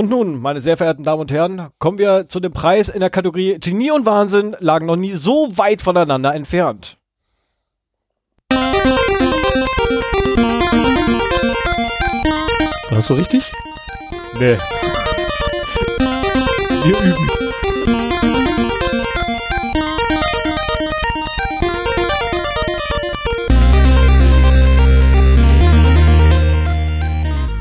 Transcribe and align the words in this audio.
Und 0.00 0.08
nun, 0.08 0.40
meine 0.40 0.62
sehr 0.62 0.78
verehrten 0.78 1.04
Damen 1.04 1.20
und 1.20 1.30
Herren, 1.30 1.68
kommen 1.78 1.98
wir 1.98 2.26
zu 2.26 2.40
dem 2.40 2.52
Preis 2.52 2.88
in 2.88 3.00
der 3.00 3.10
Kategorie 3.10 3.58
Genie 3.60 3.90
und 3.90 4.06
Wahnsinn 4.06 4.56
lagen 4.58 4.86
noch 4.86 4.96
nie 4.96 5.12
so 5.12 5.58
weit 5.58 5.82
voneinander 5.82 6.34
entfernt. 6.34 6.96
War 8.48 8.58
das 12.92 13.08
so 13.08 13.12
richtig? 13.12 13.52
Nee. 14.38 14.56
Wir 16.82 16.98
üben. 16.98 17.28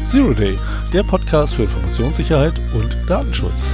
Zero 0.08 0.34
Day, 0.34 0.58
der 0.94 1.04
Podcast 1.04 1.56
für 1.56 1.64
Informationssicherheit 1.64 2.54
und 2.74 2.98
Datenschutz. 3.08 3.74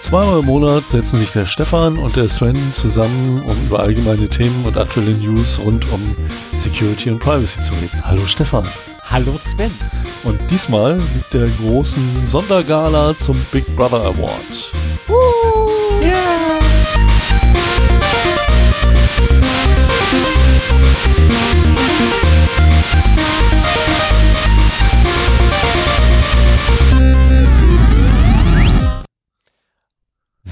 Zweimal 0.00 0.40
im 0.40 0.44
Monat 0.44 0.84
setzen 0.90 1.20
sich 1.20 1.30
der 1.30 1.46
Stefan 1.46 1.96
und 1.96 2.14
der 2.16 2.28
Sven 2.28 2.58
zusammen, 2.74 3.42
um 3.42 3.56
über 3.66 3.80
allgemeine 3.80 4.28
Themen 4.28 4.62
und 4.66 4.76
aktuelle 4.76 5.12
News 5.12 5.58
rund 5.58 5.90
um 5.90 6.16
Security 6.54 7.10
und 7.10 7.18
Privacy 7.18 7.62
zu 7.62 7.72
reden. 7.72 8.04
Hallo 8.04 8.26
Stefan. 8.26 8.64
Hallo 9.04 9.38
Sven. 9.38 9.72
Und 10.24 10.38
diesmal 10.50 10.96
mit 10.96 11.32
der 11.32 11.48
großen 11.48 12.26
Sondergala 12.26 13.16
zum 13.18 13.38
Big 13.52 13.64
Brother 13.74 14.02
Award. 14.02 14.81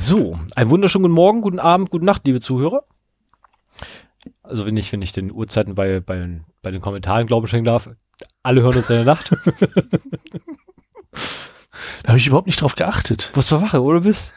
So, 0.01 0.39
einen 0.57 0.71
wunderschönen 0.71 1.03
guten 1.03 1.15
Morgen, 1.15 1.41
guten 1.43 1.59
Abend, 1.59 1.91
gute 1.91 2.07
Nacht, 2.07 2.23
liebe 2.25 2.41
Zuhörer. 2.41 2.85
Also 4.43 4.65
wenn 4.65 4.79
ich, 4.79 4.91
wenn 4.93 5.03
ich 5.03 5.13
den 5.13 5.31
Uhrzeiten 5.31 5.75
bei, 5.75 6.01
bei, 6.01 6.41
bei 6.63 6.71
den 6.71 6.81
Kommentaren 6.81 7.27
Glauben 7.27 7.47
schenken 7.47 7.67
darf, 7.67 7.91
alle 8.43 8.63
hören 8.63 8.79
uns 8.79 8.89
in 8.89 8.97
der 8.97 9.05
Nacht. 9.05 9.31
Da 12.03 12.09
habe 12.09 12.19
ich 12.19 12.27
überhaupt 12.27 12.47
nicht 12.47 12.63
drauf 12.63 12.77
geachtet. 12.77 13.31
Was 13.35 13.49
für 13.49 13.61
Wache, 13.61 13.83
oder 13.83 14.01
bist? 14.01 14.33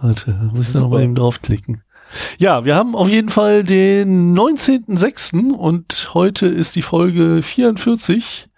Warte, 0.00 0.30
muss 0.50 0.68
ich 0.68 0.74
noch 0.74 0.82
Super. 0.82 0.94
mal 0.94 1.02
eben 1.02 1.14
draufklicken. 1.14 1.82
Ja, 2.38 2.64
wir 2.64 2.74
haben 2.74 2.96
auf 2.96 3.08
jeden 3.08 3.28
Fall 3.28 3.64
den 3.64 4.34
19.06. 4.36 5.52
und 5.52 6.10
heute 6.14 6.46
ist 6.46 6.74
die 6.74 6.80
Folge 6.80 7.42
44. 7.42 8.48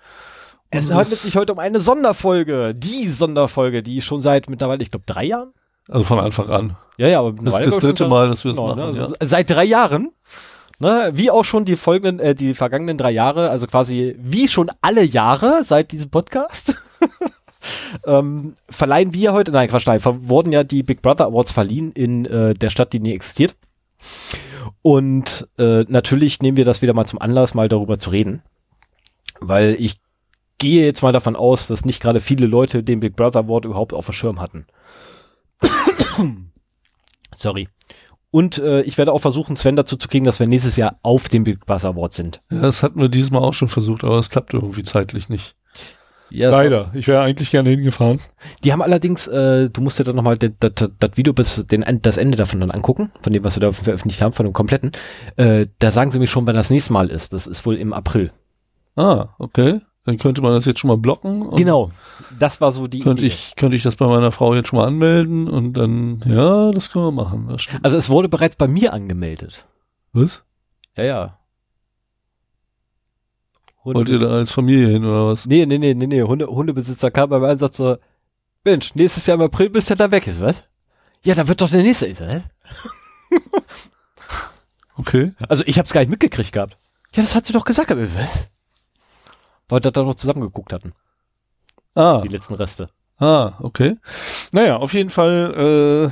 Es 0.70 0.91
handelt 0.92 1.09
sich 1.09 1.36
heute 1.36 1.53
um 1.53 1.59
eine 1.59 1.81
Sonderfolge. 1.81 2.75
Die 2.75 3.09
Sonderfolge, 3.09 3.83
die 3.83 4.00
schon 4.03 4.22
seit 4.22 4.48
mittlerweile, 4.48 4.83
ich 4.83 4.92
glaube, 4.92 5.06
drei 5.06 5.25
Jahren? 5.25 5.53
Also 5.89 6.05
von 6.05 6.19
Anfang 6.20 6.48
an. 6.50 6.77
Ja, 6.98 7.08
ja, 7.08 7.20
aber 7.20 7.33
Das 7.33 7.61
ist 7.61 7.67
das 7.67 7.78
dritte 7.78 8.08
Mal, 8.08 8.28
dass 8.28 8.44
wir 8.44 8.50
es 8.50 8.56
Genau, 8.56 8.75
machen. 8.77 8.92
ne? 8.92 8.97
ja. 8.98 9.03
also 9.05 9.14
Seit 9.22 9.50
drei 9.50 9.64
Jahren. 9.64 10.11
Ne? 10.81 11.11
Wie 11.14 11.31
auch 11.31 11.44
schon 11.44 11.64
die 11.64 11.77
folgenden, 11.77 12.20
äh, 12.20 12.34
die 12.34 12.55
vergangenen 12.55 12.98
drei 12.98 13.11
Jahre, 13.11 13.50
also 13.50 13.67
quasi 13.67 14.14
wie 14.20 14.47
schon 14.47 14.70
alle 14.81 15.03
Jahre 15.03 15.64
seit 15.64 15.91
diesem 15.91 16.11
Podcast. 16.11 16.77
ähm, 18.06 18.55
verleihen 18.69 19.12
wir 19.14 19.33
heute, 19.33 19.50
nein, 19.50 19.69
Quatsch, 19.69 19.86
nein, 19.86 20.00
wurden 20.05 20.53
ja 20.53 20.62
die 20.62 20.83
Big 20.84 21.03
Brother 21.03 21.27
Awards 21.27 21.50
verliehen 21.53 21.91
in 21.92 22.27
äh, 22.27 22.55
der 22.55 22.70
Stadt, 22.70 22.92
die 22.92 23.00
nie 23.00 23.12
existiert. 23.14 23.56
Und 24.83 25.48
äh, 25.59 25.84
natürlich 25.89 26.41
nehmen 26.41 26.56
wir 26.56 26.64
das 26.64 26.83
wieder 26.83 26.94
mal 26.94 27.06
zum 27.06 27.20
Anlass, 27.20 27.55
mal 27.55 27.69
darüber 27.69 27.98
zu 27.98 28.11
reden. 28.11 28.42
Weil 29.41 29.77
ich 29.78 29.98
gehe 30.59 30.84
jetzt 30.84 31.03
mal 31.03 31.12
davon 31.12 31.36
aus, 31.36 31.66
dass 31.66 31.84
nicht 31.84 32.00
gerade 32.00 32.21
viele 32.21 32.47
Leute 32.47 32.82
den 32.82 33.00
Big 33.00 33.16
Brother 33.16 33.41
Award 33.41 33.65
überhaupt 33.65 33.93
auf 33.94 34.06
dem 34.06 34.12
Schirm 34.15 34.41
hatten. 34.41 34.66
Sorry. 37.37 37.69
Und 38.31 38.59
äh, 38.59 38.83
ich 38.83 38.99
werde 38.99 39.12
auch 39.12 39.21
versuchen, 39.21 39.56
Sven 39.56 39.77
dazu 39.77 39.97
zu 39.97 40.06
kriegen, 40.09 40.25
dass 40.27 40.39
wir 40.41 40.47
nächstes 40.47 40.77
Jahr 40.77 40.99
auf 41.03 41.29
dem 41.29 41.45
Big 41.45 41.65
Brother 41.65 41.89
Award 41.91 42.12
sind. 42.12 42.43
ja, 42.53 42.61
das 42.61 42.83
hatten 42.83 43.01
wir 43.01 43.09
dieses 43.09 43.31
Mal 43.31 43.39
auch 43.41 43.55
schon 43.55 43.69
versucht, 43.69 44.05
aber 44.05 44.19
es 44.19 44.28
klappt 44.28 44.53
irgendwie 44.53 44.83
zeitlich 44.83 45.28
nicht. 45.31 45.55
Ja, 46.31 46.51
Leider. 46.51 46.91
Ich 46.93 47.09
wäre 47.09 47.23
eigentlich 47.23 47.51
gerne 47.51 47.71
hingefahren. 47.71 48.21
Die 48.62 48.71
haben 48.71 48.83
allerdings, 48.83 49.27
äh, 49.28 49.71
du 49.71 49.81
musst 49.81 49.99
dir 49.99 50.05
dann 50.05 50.15
nochmal 50.17 50.37
das 50.37 50.91
Video 51.15 51.33
bis 51.33 51.65
den, 51.67 51.83
End- 51.83 52.05
das 52.05 52.19
Ende 52.19 52.37
davon 52.37 52.61
dann 52.61 52.71
angucken, 52.71 53.11
von 53.23 53.33
dem, 53.33 53.45
was 53.45 53.57
wir 53.57 53.62
da 53.62 53.73
veröffentlicht 53.73 54.21
haben, 54.21 54.34
von 54.34 54.45
dem 54.45 54.53
kompletten. 54.53 54.93
Äh, 55.37 55.69
da 55.78 55.91
sagen 55.91 56.11
sie 56.11 56.19
mir 56.19 56.27
schon, 56.27 56.47
wann 56.47 56.55
das 56.55 56.69
nächste 56.69 56.93
Mal 56.93 57.09
ist. 57.11 57.33
Das 57.33 57.47
ist 57.47 57.65
wohl 57.65 57.77
im 57.77 57.95
April. 57.95 58.31
Ah, 58.95 59.28
okay. 59.39 59.81
Dann 60.09 60.17
könnte 60.17 60.41
man 60.41 60.55
das 60.55 60.65
jetzt 60.65 60.81
schon 60.81 60.89
mal 60.89 60.97
blocken. 60.97 61.51
Genau. 61.57 61.91
Das 62.39 62.63
war 62.63 62.73
so 62.73 62.87
die 62.87 63.01
Könnte 63.01 63.21
Idee. 63.21 63.35
ich, 63.35 63.57
könnte 63.57 63.77
ich 63.77 63.83
das 63.83 63.95
bei 63.97 64.07
meiner 64.07 64.33
Frau 64.33 64.55
jetzt 64.55 64.69
schon 64.69 64.79
mal 64.79 64.87
anmelden 64.87 65.47
und 65.49 65.75
dann, 65.75 66.17
ja, 66.25 66.71
das 66.71 66.89
können 66.89 67.05
wir 67.05 67.13
machen. 67.13 67.55
Also 67.83 67.99
es 67.99 68.09
wurde 68.09 68.31
bereits 68.31 68.57
bei 68.57 68.67
mir 68.69 68.95
angemeldet. 68.95 69.67
Was? 70.15 70.45
Ja, 70.97 71.05
ja. 71.05 71.39
Wollt 73.85 74.09
ihr 74.09 74.19
da 74.19 74.29
als 74.31 74.51
Familie 74.51 74.89
hin 74.89 75.05
oder 75.05 75.27
was? 75.27 75.45
Nee, 75.45 75.67
nee, 75.67 75.77
nee, 75.77 75.93
nee, 75.93 76.07
nee. 76.07 76.23
Hunde, 76.23 76.47
Hundebesitzer 76.47 77.11
kam 77.11 77.29
beim 77.29 77.45
Einsatz 77.45 77.77
so, 77.77 77.99
Mensch, 78.65 78.95
nächstes 78.95 79.27
Jahr 79.27 79.35
im 79.35 79.43
April 79.43 79.69
bist 79.69 79.91
du 79.91 79.95
da 79.95 80.11
weg, 80.11 80.27
ist 80.27 80.41
was? 80.41 80.63
Ja, 81.23 81.35
da 81.35 81.47
wird 81.49 81.61
doch 81.61 81.69
der 81.69 81.83
nächste, 81.83 82.07
ist 82.07 82.23
was? 82.23 82.45
Okay. 84.97 85.35
Also 85.51 85.65
ich 85.67 85.79
hab's 85.79 85.93
gar 85.93 86.01
nicht 86.01 86.09
mitgekriegt 86.11 86.53
gehabt. 86.53 86.79
Ja, 87.13 87.23
das 87.23 87.35
hat 87.35 87.45
sie 87.45 87.53
doch 87.53 87.67
gesagt, 87.67 87.91
aber 87.93 88.15
was? 88.15 88.49
Weil 89.69 89.84
wir 89.84 89.91
da 89.91 90.03
noch 90.03 90.15
zusammengeguckt 90.15 90.73
hatten, 90.73 90.93
Ah, 91.95 92.21
die 92.23 92.29
letzten 92.29 92.55
Reste. 92.55 92.89
ah, 93.19 93.55
okay. 93.61 93.97
Naja, 94.53 94.77
auf 94.77 94.95
jeden 94.95 95.11
Fall, 95.11 96.11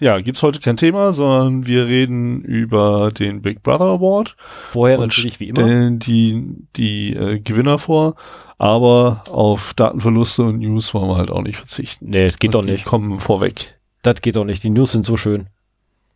äh, 0.00 0.04
ja, 0.04 0.20
gibt's 0.20 0.42
heute 0.42 0.60
kein 0.60 0.76
Thema, 0.76 1.12
sondern 1.12 1.66
wir 1.66 1.86
reden 1.86 2.40
über 2.42 3.10
den 3.12 3.42
Big 3.42 3.62
Brother 3.62 3.84
Award 3.86 4.34
Vorher 4.38 4.98
und 4.98 5.08
natürlich 5.08 5.38
wie 5.40 5.48
immer. 5.48 5.60
stellen 5.62 5.98
die, 5.98 6.56
die 6.76 7.14
äh, 7.14 7.38
Gewinner 7.38 7.78
vor, 7.78 8.14
aber 8.58 9.22
auf 9.30 9.72
Datenverluste 9.74 10.42
und 10.44 10.58
News 10.58 10.92
wollen 10.94 11.08
wir 11.08 11.16
halt 11.16 11.30
auch 11.30 11.42
nicht 11.42 11.56
verzichten. 11.58 12.10
Nee, 12.10 12.24
das 12.24 12.38
geht 12.38 12.54
doch 12.54 12.64
Die 12.64 12.72
nicht. 12.72 12.84
kommen 12.84 13.18
vorweg. 13.18 13.78
Das 14.02 14.20
geht 14.22 14.36
doch 14.36 14.44
nicht. 14.44 14.64
Die 14.64 14.70
News 14.70 14.92
sind 14.92 15.04
so 15.06 15.16
schön. 15.18 15.48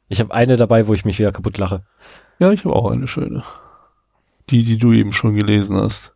Ich 0.09 0.19
habe 0.21 0.35
eine 0.35 0.57
dabei, 0.57 0.87
wo 0.87 0.95
ich 0.95 1.05
mich 1.05 1.19
wieder 1.19 1.33
kaputt 1.33 1.59
lache. 1.59 1.83
Ja, 2.39 2.51
ich 2.53 2.65
habe 2.65 2.75
auch 2.75 2.91
eine 2.91 3.07
schöne. 3.07 3.43
Die, 4.51 4.65
die 4.65 4.77
du 4.79 4.93
eben 4.93 5.13
schon 5.13 5.35
gelesen 5.35 5.77
hast. 5.77 6.14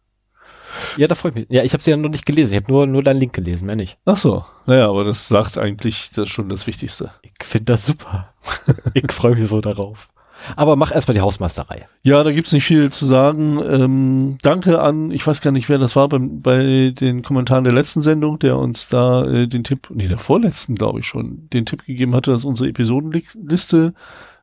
Ja, 0.96 1.06
da 1.06 1.14
freue 1.14 1.30
ich 1.30 1.36
mich. 1.36 1.46
Ja, 1.50 1.62
ich 1.62 1.72
habe 1.72 1.82
sie 1.82 1.90
ja 1.90 1.96
noch 1.96 2.10
nicht 2.10 2.26
gelesen. 2.26 2.52
Ich 2.52 2.62
habe 2.62 2.72
nur, 2.72 2.86
nur 2.86 3.02
deinen 3.02 3.20
Link 3.20 3.32
gelesen, 3.32 3.66
mehr 3.66 3.76
nicht. 3.76 3.98
Ach 4.04 4.16
so, 4.16 4.44
naja, 4.66 4.88
aber 4.88 5.04
das 5.04 5.28
sagt 5.28 5.58
eigentlich 5.58 6.10
das 6.14 6.28
schon 6.28 6.48
das 6.48 6.66
Wichtigste. 6.66 7.10
Ich 7.22 7.44
finde 7.44 7.72
das 7.72 7.86
super. 7.86 8.32
ich 8.94 9.10
freue 9.12 9.34
mich 9.34 9.48
so 9.48 9.60
darauf. 9.60 10.08
Aber 10.56 10.76
mach 10.76 10.92
erstmal 10.92 11.14
die 11.14 11.20
Hausmeisterei. 11.20 11.88
Ja, 12.02 12.22
da 12.22 12.32
gibt's 12.32 12.52
nicht 12.52 12.64
viel 12.64 12.90
zu 12.90 13.06
sagen. 13.06 13.60
Ähm, 13.68 14.38
danke 14.42 14.80
an, 14.80 15.10
ich 15.10 15.26
weiß 15.26 15.40
gar 15.40 15.50
nicht, 15.50 15.68
wer 15.68 15.78
das 15.78 15.96
war 15.96 16.08
beim, 16.08 16.40
bei 16.40 16.92
den 16.98 17.22
Kommentaren 17.22 17.64
der 17.64 17.72
letzten 17.72 18.02
Sendung, 18.02 18.38
der 18.38 18.56
uns 18.56 18.88
da 18.88 19.24
äh, 19.24 19.46
den 19.46 19.64
Tipp, 19.64 19.88
nee, 19.90 20.08
der 20.08 20.18
vorletzten, 20.18 20.74
glaube 20.74 21.00
ich 21.00 21.06
schon, 21.06 21.48
den 21.52 21.66
Tipp 21.66 21.84
gegeben 21.84 22.14
hatte, 22.14 22.30
dass 22.30 22.44
unsere 22.44 22.68
Episodenliste 22.68 23.94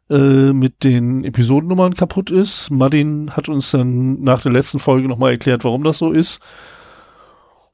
äh, 0.10 0.54
mit 0.54 0.84
den 0.84 1.24
Episodennummern 1.24 1.96
kaputt 1.96 2.32
ist. 2.32 2.70
Martin 2.70 3.32
hat 3.32 3.50
uns 3.50 3.72
dann 3.72 4.22
nach 4.22 4.42
der 4.42 4.52
letzten 4.52 4.80
Folge 4.80 5.08
nochmal 5.08 5.32
erklärt, 5.32 5.64
warum 5.64 5.84
das 5.84 5.98
so 5.98 6.12
ist. 6.12 6.42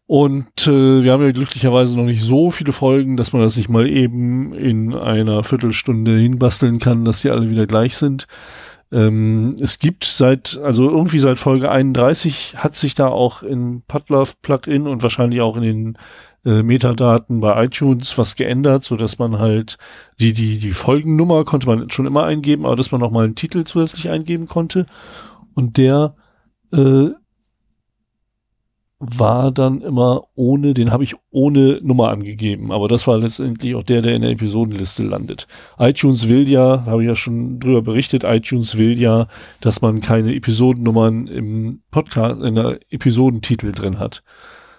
Und 0.08 0.68
äh, 0.68 1.04
wir 1.04 1.14
haben 1.14 1.24
ja 1.24 1.32
glücklicherweise 1.32 1.96
noch 1.96 2.04
nicht 2.04 2.22
so 2.22 2.50
viele 2.50 2.74
Folgen, 2.74 3.16
dass 3.16 3.32
man 3.32 3.42
das 3.42 3.56
nicht 3.56 3.70
mal 3.70 3.92
eben 3.92 4.54
in 4.54 4.94
einer 4.94 5.44
Viertelstunde 5.44 6.18
hinbasteln 6.18 6.80
kann, 6.80 7.06
dass 7.06 7.22
die 7.22 7.30
alle 7.30 7.50
wieder 7.50 7.66
gleich 7.66 7.96
sind. 7.96 8.28
Ähm, 8.92 9.56
es 9.62 9.80
gibt 9.80 10.04
seit, 10.04 10.60
also 10.62 10.90
irgendwie 10.90 11.20
seit 11.20 11.40
Folge 11.40 11.72
31 11.72 12.56
hat 12.58 12.76
sich 12.76 12.94
da 12.94 13.08
auch 13.08 13.42
im 13.42 13.84
Putlove 13.88 14.34
Plugin 14.42 14.86
und 14.86 15.02
wahrscheinlich 15.02 15.42
auch 15.42 15.56
in 15.56 15.64
den 15.64 15.98
äh, 16.46 16.64
Metadaten 16.64 17.40
bei 17.40 17.66
iTunes 17.66 18.18
was 18.18 18.36
geändert, 18.36 18.84
so 18.84 18.96
dass 18.96 19.20
man 19.20 19.40
halt 19.40 19.78
die, 20.20 20.34
die, 20.34 20.60
die 20.60 20.72
Folgennummer 20.72 21.46
konnte 21.46 21.68
man 21.68 21.90
schon 21.90 22.08
immer 22.08 22.24
eingeben, 22.24 22.66
aber 22.66 22.76
dass 22.76 22.92
man 22.92 23.02
noch 23.02 23.12
mal 23.12 23.26
einen 23.26 23.36
Titel 23.36 23.64
zusätzlich 23.64 24.10
eingeben 24.10 24.48
konnte. 24.48 24.86
Und 25.54 25.78
der 25.78 26.16
äh, 26.72 27.10
war 29.04 29.52
dann 29.52 29.82
immer 29.82 30.26
ohne, 30.36 30.76
den 30.76 30.92
habe 30.92 31.04
ich 31.04 31.16
ohne 31.32 31.80
Nummer 31.82 32.10
angegeben, 32.10 32.72
aber 32.72 32.88
das 32.88 33.08
war 33.08 33.18
letztendlich 33.18 33.74
auch 33.74 33.82
der, 33.82 34.04
der 34.04 34.14
in 34.14 34.22
der 34.22 34.30
Episodenliste 34.30 35.02
landet. 35.02 35.48
iTunes 35.80 36.30
will 36.30 36.48
ja, 36.48 36.86
habe 36.86 37.02
ich 37.02 37.08
ja 37.08 37.16
schon 37.16 37.60
drüber 37.60 37.82
berichtet, 37.82 38.24
iTunes 38.24 38.78
will 38.78 38.96
ja, 39.00 39.28
dass 39.60 39.82
man 39.82 40.02
keine 40.02 40.36
Episodennummern 40.36 41.26
im 41.26 41.82
Podcast, 41.90 42.42
in 42.42 42.54
der 42.54 42.80
Episodentitel 42.92 43.72
drin 43.72 43.98
hat. 43.98 44.24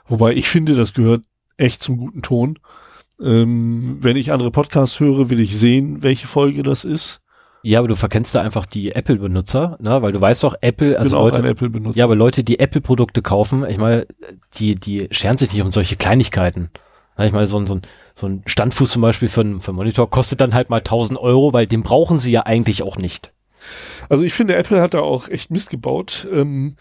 Wobei 0.07 0.35
ich 0.35 0.49
finde, 0.49 0.77
das 0.77 0.95
gehört 0.95 1.23
echt 1.63 1.83
zum 1.83 1.97
guten 1.97 2.23
Ton. 2.23 2.59
Ähm, 3.21 3.99
wenn 4.01 4.17
ich 4.17 4.33
andere 4.33 4.51
Podcasts 4.51 4.99
höre, 4.99 5.31
will 5.31 5.41
ich 5.41 5.57
sehen, 5.57 6.03
welche 6.03 6.27
Folge 6.27 6.63
das 6.63 6.85
ist. 6.85 7.21
Ja, 7.63 7.79
aber 7.79 7.87
du 7.87 7.95
verkennst 7.95 8.35
da 8.35 8.43
einfach 8.43 8.67
die 8.67 8.93
Apple-Benutzer, 8.93 9.79
ne? 9.81 10.03
weil 10.03 10.11
du 10.11 10.21
weißt 10.21 10.43
doch, 10.43 10.57
Apple, 10.61 10.99
also 10.99 11.17
auch 11.17 11.31
Leute, 11.31 11.47
Apple-Benutzer. 11.47 11.97
ja, 11.97 12.05
aber 12.05 12.17
Leute, 12.17 12.43
die 12.43 12.59
Apple-Produkte 12.59 13.23
kaufen, 13.23 13.65
ich 13.69 13.79
meine, 13.79 14.07
die, 14.55 14.75
die 14.75 15.07
scheren 15.13 15.39
sich 15.39 15.53
nicht 15.53 15.63
um 15.63 15.71
solche 15.71 15.95
Kleinigkeiten. 15.95 16.71
Ja, 17.17 17.25
ich 17.25 17.33
meine, 17.33 17.47
so 17.47 17.59
ein, 17.59 17.67
so 17.67 17.77
ein, 17.77 17.83
so 18.17 18.27
ein 18.27 18.43
Standfuß 18.47 18.91
zum 18.91 19.03
Beispiel 19.03 19.29
für 19.29 19.43
einen, 19.43 19.61
für 19.61 19.69
einen 19.69 19.77
Monitor 19.77 20.11
kostet 20.11 20.41
dann 20.41 20.55
halt 20.55 20.71
mal 20.71 20.79
1000 20.79 21.19
Euro, 21.21 21.53
weil 21.53 21.69
den 21.69 21.85
brauchen 21.85 22.19
sie 22.19 22.33
ja 22.33 22.43
eigentlich 22.43 22.83
auch 22.83 22.97
nicht. 22.97 23.33
Also 24.09 24.25
ich 24.25 24.35
finde, 24.35 24.57
Apple 24.57 24.81
hat 24.81 24.95
da 24.95 25.01
auch 25.01 25.29
echt 25.29 25.53
Mist 25.53 25.71
gebaut. 25.71 26.27
Ähm, 26.33 26.75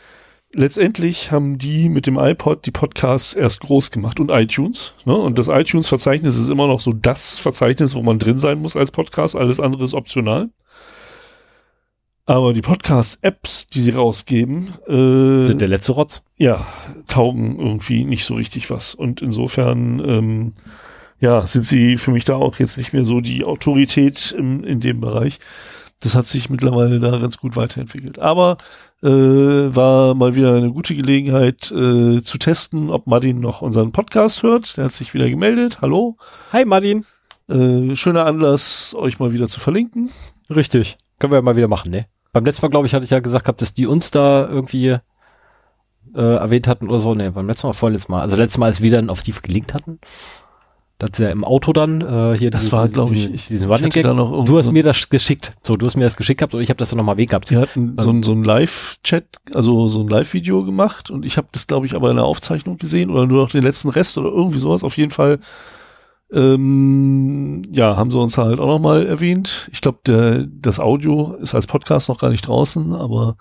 letztendlich 0.54 1.32
haben 1.32 1.58
die 1.58 1.90
mit 1.90 2.08
dem 2.08 2.18
iPod 2.18 2.66
die 2.66 2.72
Podcasts 2.72 3.34
erst 3.34 3.62
groß 3.62 3.92
gemacht 3.92 4.20
und 4.20 4.30
iTunes. 4.30 4.94
Ne? 5.06 5.16
Und 5.16 5.38
das 5.40 5.48
iTunes-Verzeichnis 5.48 6.38
ist 6.38 6.50
immer 6.50 6.68
noch 6.68 6.80
so 6.80 6.94
das 6.94 7.40
Verzeichnis, 7.40 7.96
wo 7.96 8.02
man 8.02 8.20
drin 8.20 8.40
sein 8.40 8.60
muss 8.60 8.76
als 8.76 8.92
Podcast. 8.92 9.36
Alles 9.36 9.60
andere 9.60 9.84
ist 9.84 9.94
optional. 9.94 10.50
Aber 12.26 12.54
die 12.54 12.62
Podcast-Apps, 12.62 13.68
die 13.68 13.82
sie 13.82 13.92
rausgeben, 13.92 14.70
äh, 14.88 15.44
Sind 15.46 15.60
der 15.60 15.68
letzte 15.68 15.94
Rotz? 15.94 16.24
ja, 16.38 16.66
taugen 17.08 17.60
irgendwie 17.60 18.04
nicht 18.06 18.24
so 18.26 18.36
richtig 18.36 18.70
was. 18.70 18.94
Und 18.94 19.22
insofern, 19.22 20.02
ähm, 20.08 20.54
ja, 21.20 21.46
sind 21.46 21.66
sie 21.66 21.98
für 21.98 22.12
mich 22.12 22.24
da 22.24 22.36
auch 22.36 22.58
jetzt 22.58 22.78
nicht 22.78 22.94
mehr 22.94 23.06
so 23.06 23.22
die 23.22 23.44
Autorität 23.44 24.34
im, 24.38 24.64
in 24.64 24.80
dem 24.80 25.02
Bereich. 25.02 25.40
Das 26.00 26.16
hat 26.16 26.26
sich 26.28 26.50
mittlerweile 26.50 27.00
da 27.00 27.18
ganz 27.18 27.38
gut 27.38 27.56
weiterentwickelt. 27.56 28.18
Aber 28.20 28.58
äh, 29.04 29.76
war 29.76 30.14
mal 30.16 30.36
wieder 30.36 30.56
eine 30.56 30.72
gute 30.72 30.96
Gelegenheit 30.96 31.72
äh, 31.72 32.22
zu 32.24 32.38
testen, 32.38 32.90
ob 32.90 33.08
Martin 33.08 33.40
noch 33.40 33.62
unseren 33.62 33.92
Podcast 33.92 34.44
hört. 34.44 34.78
Der 34.78 34.86
hat 34.86 34.92
sich 34.94 35.14
wieder 35.14 35.30
gemeldet. 35.30 35.80
Hallo. 35.82 36.18
Hi 36.52 36.66
Martin. 36.66 37.06
Äh, 37.50 37.96
schöner 37.96 38.26
Anlass, 38.26 38.96
euch 38.98 39.20
mal 39.20 39.34
wieder 39.34 39.48
zu 39.48 39.60
verlinken. 39.60 40.10
Richtig. 40.50 40.98
Können 41.20 41.34
wir 41.34 41.38
ja 41.38 41.44
mal 41.44 41.56
wieder 41.56 41.68
machen, 41.68 41.92
ne? 41.92 42.06
Beim 42.34 42.46
letzten 42.46 42.66
Mal, 42.66 42.70
glaube 42.70 42.88
ich, 42.88 42.94
hatte 42.94 43.04
ich 43.04 43.12
ja 43.12 43.20
gesagt 43.20 43.46
gehabt, 43.46 43.62
dass 43.62 43.74
die 43.74 43.88
uns 43.88 44.12
da 44.12 44.48
irgendwie 44.48 44.98
äh, 46.16 46.36
erwähnt 46.36 46.68
hatten 46.68 46.88
oder 46.90 47.00
so. 47.00 47.14
Ne, 47.14 47.32
beim 47.32 47.48
letzten 47.48 47.68
Mal, 47.68 47.74
vorletztes 47.74 48.10
Mal. 48.10 48.22
Also 48.22 48.36
letztes 48.36 48.58
Mal, 48.58 48.68
als 48.68 48.82
wir 48.82 48.92
dann 48.92 49.10
auf 49.10 49.24
die 49.24 49.34
gelinkt 49.34 49.74
hatten. 49.74 50.00
Das 51.02 51.10
ist 51.14 51.18
ja 51.20 51.30
im 51.32 51.44
Auto 51.44 51.74
dann, 51.74 52.02
äh, 52.02 52.38
hier 52.38 52.52
Das 52.52 52.62
diesen- 52.62 52.72
war, 52.74 52.88
glaube 52.88 53.16
ich, 53.16 53.32
diesen, 53.32 53.48
diesen 53.50 53.72
Running 53.72 53.90
Gag. 53.90 54.04
Du 54.04 54.58
hast 54.60 54.72
mir 54.72 54.84
das 54.84 55.10
geschickt. 55.10 55.54
So, 55.64 55.76
du 55.76 55.88
hast 55.88 55.96
mir 55.96 56.04
das 56.04 56.16
geschickt 56.16 56.38
gehabt 56.40 56.54
und 56.54 56.62
ich 56.62 56.70
habe 56.70 56.78
das 56.78 56.90
dann 56.92 56.98
nochmal 56.98 57.18
weg 57.18 57.30
gehabt. 57.32 57.48
Sie 57.48 57.58
hatten 57.58 57.96
so 58.00 58.12
ein, 58.12 58.22
so 58.22 58.34
ein 58.34 58.44
Live-Chat, 58.44 59.26
also 59.56 59.90
so 59.90 60.02
ein 60.02 60.08
Live-Video 60.08 60.64
gemacht 60.64 61.10
und 61.10 61.26
ich 61.26 61.38
habe 61.38 61.48
das, 61.54 61.66
glaube 61.66 61.88
ich, 61.88 61.96
aber 61.96 62.12
in 62.12 62.18
der 62.18 62.26
Aufzeichnung 62.26 62.78
gesehen 62.78 63.10
oder 63.10 63.26
nur 63.26 63.42
noch 63.42 63.50
den 63.50 63.64
letzten 63.64 63.90
Rest 63.90 64.16
oder 64.20 64.30
irgendwie 64.30 64.60
sowas. 64.60 64.84
Auf 64.84 64.96
jeden 64.98 65.10
Fall, 65.12 65.40
ähm, 66.32 67.64
ja, 67.74 67.98
haben 67.98 68.12
sie 68.12 68.20
uns 68.20 68.38
halt 68.38 68.60
auch 68.60 68.68
nochmal 68.68 69.06
erwähnt. 69.06 69.70
Ich 69.72 69.82
glaube, 69.82 70.00
der 70.06 70.46
das 70.48 70.80
Audio 70.80 71.34
ist 71.42 71.56
als 71.56 71.68
Podcast 71.68 72.10
noch 72.10 72.20
gar 72.20 72.30
nicht 72.30 72.48
draußen, 72.48 72.94
aber 72.94 73.38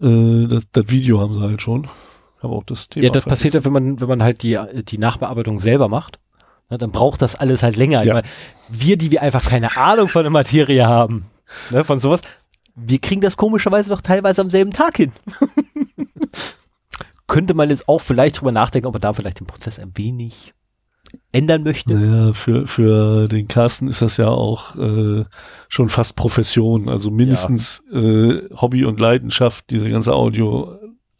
äh, 0.00 0.46
das, 0.46 0.64
das 0.72 0.84
Video 0.88 1.20
haben 1.20 1.34
sie 1.34 1.40
halt 1.40 1.60
schon. 1.62 1.86
Aber 2.40 2.56
auch 2.56 2.64
das 2.64 2.88
Thema. 2.88 3.04
Ja, 3.04 3.10
das 3.10 3.24
passiert 3.24 3.54
ja, 3.54 3.64
wenn 3.64 3.72
man, 3.72 4.00
wenn 4.00 4.08
man 4.08 4.22
halt 4.22 4.42
die, 4.42 4.58
die 4.88 4.98
Nachbearbeitung 4.98 5.58
selber 5.58 5.88
macht. 5.88 6.18
Ne, 6.70 6.78
dann 6.78 6.92
braucht 6.92 7.22
das 7.22 7.36
alles 7.36 7.62
halt 7.62 7.76
länger. 7.76 8.02
Ja. 8.04 8.14
meine, 8.14 8.26
wir, 8.68 8.96
die 8.96 9.10
wir 9.10 9.22
einfach 9.22 9.44
keine 9.44 9.76
Ahnung 9.76 10.08
von 10.08 10.22
der 10.22 10.30
Materie 10.30 10.86
haben, 10.86 11.26
ne, 11.70 11.84
von 11.84 12.00
sowas, 12.00 12.22
wir 12.74 12.98
kriegen 12.98 13.20
das 13.20 13.36
komischerweise 13.36 13.90
doch 13.90 14.00
teilweise 14.00 14.40
am 14.40 14.50
selben 14.50 14.72
Tag 14.72 14.96
hin. 14.96 15.12
Könnte 17.26 17.54
man 17.54 17.70
jetzt 17.70 17.88
auch 17.88 18.00
vielleicht 18.00 18.40
drüber 18.40 18.52
nachdenken, 18.52 18.86
ob 18.86 18.94
man 18.94 19.00
da 19.00 19.12
vielleicht 19.12 19.40
den 19.40 19.46
Prozess 19.46 19.78
ein 19.78 19.92
wenig 19.94 20.54
ändern 21.32 21.62
möchte. 21.62 21.94
Naja, 21.94 22.32
für, 22.32 22.66
für 22.66 23.28
den 23.28 23.48
Carsten 23.48 23.88
ist 23.88 24.02
das 24.02 24.16
ja 24.16 24.28
auch 24.28 24.76
äh, 24.76 25.24
schon 25.68 25.88
fast 25.88 26.16
Profession, 26.16 26.88
also 26.88 27.10
mindestens 27.10 27.84
äh, 27.92 28.42
Hobby 28.56 28.84
und 28.84 29.00
Leidenschaft, 29.00 29.70
diese 29.70 29.88
ganze 29.88 30.12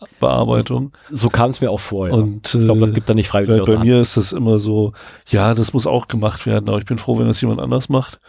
Audiobearbeitung. 0.05 0.93
So 1.11 1.31
kam 1.31 1.51
es 1.51 1.61
mir 1.61 1.71
auch 1.71 1.81
vor. 1.81 2.09
Ja. 2.09 2.15
Und 2.15 2.55
äh, 2.55 2.59
ich 2.59 2.65
glaube, 2.65 2.81
das 2.81 2.95
gibt 2.95 3.09
da 3.09 3.15
nicht 3.15 3.29
freiwillig 3.29 3.65
bei, 3.65 3.77
bei 3.77 3.85
mir 3.85 4.01
ist 4.01 4.17
das 4.17 4.33
immer 4.33 4.59
so, 4.59 4.93
ja, 5.27 5.55
das 5.55 5.73
muss 5.73 5.87
auch 5.87 6.09
gemacht 6.09 6.47
werden, 6.47 6.69
aber 6.69 6.79
ich 6.79 6.85
bin 6.85 6.99
froh, 6.99 7.19
wenn 7.19 7.27
das 7.27 7.41
jemand 7.41 7.61
anders 7.61 7.89
macht. 7.89 8.21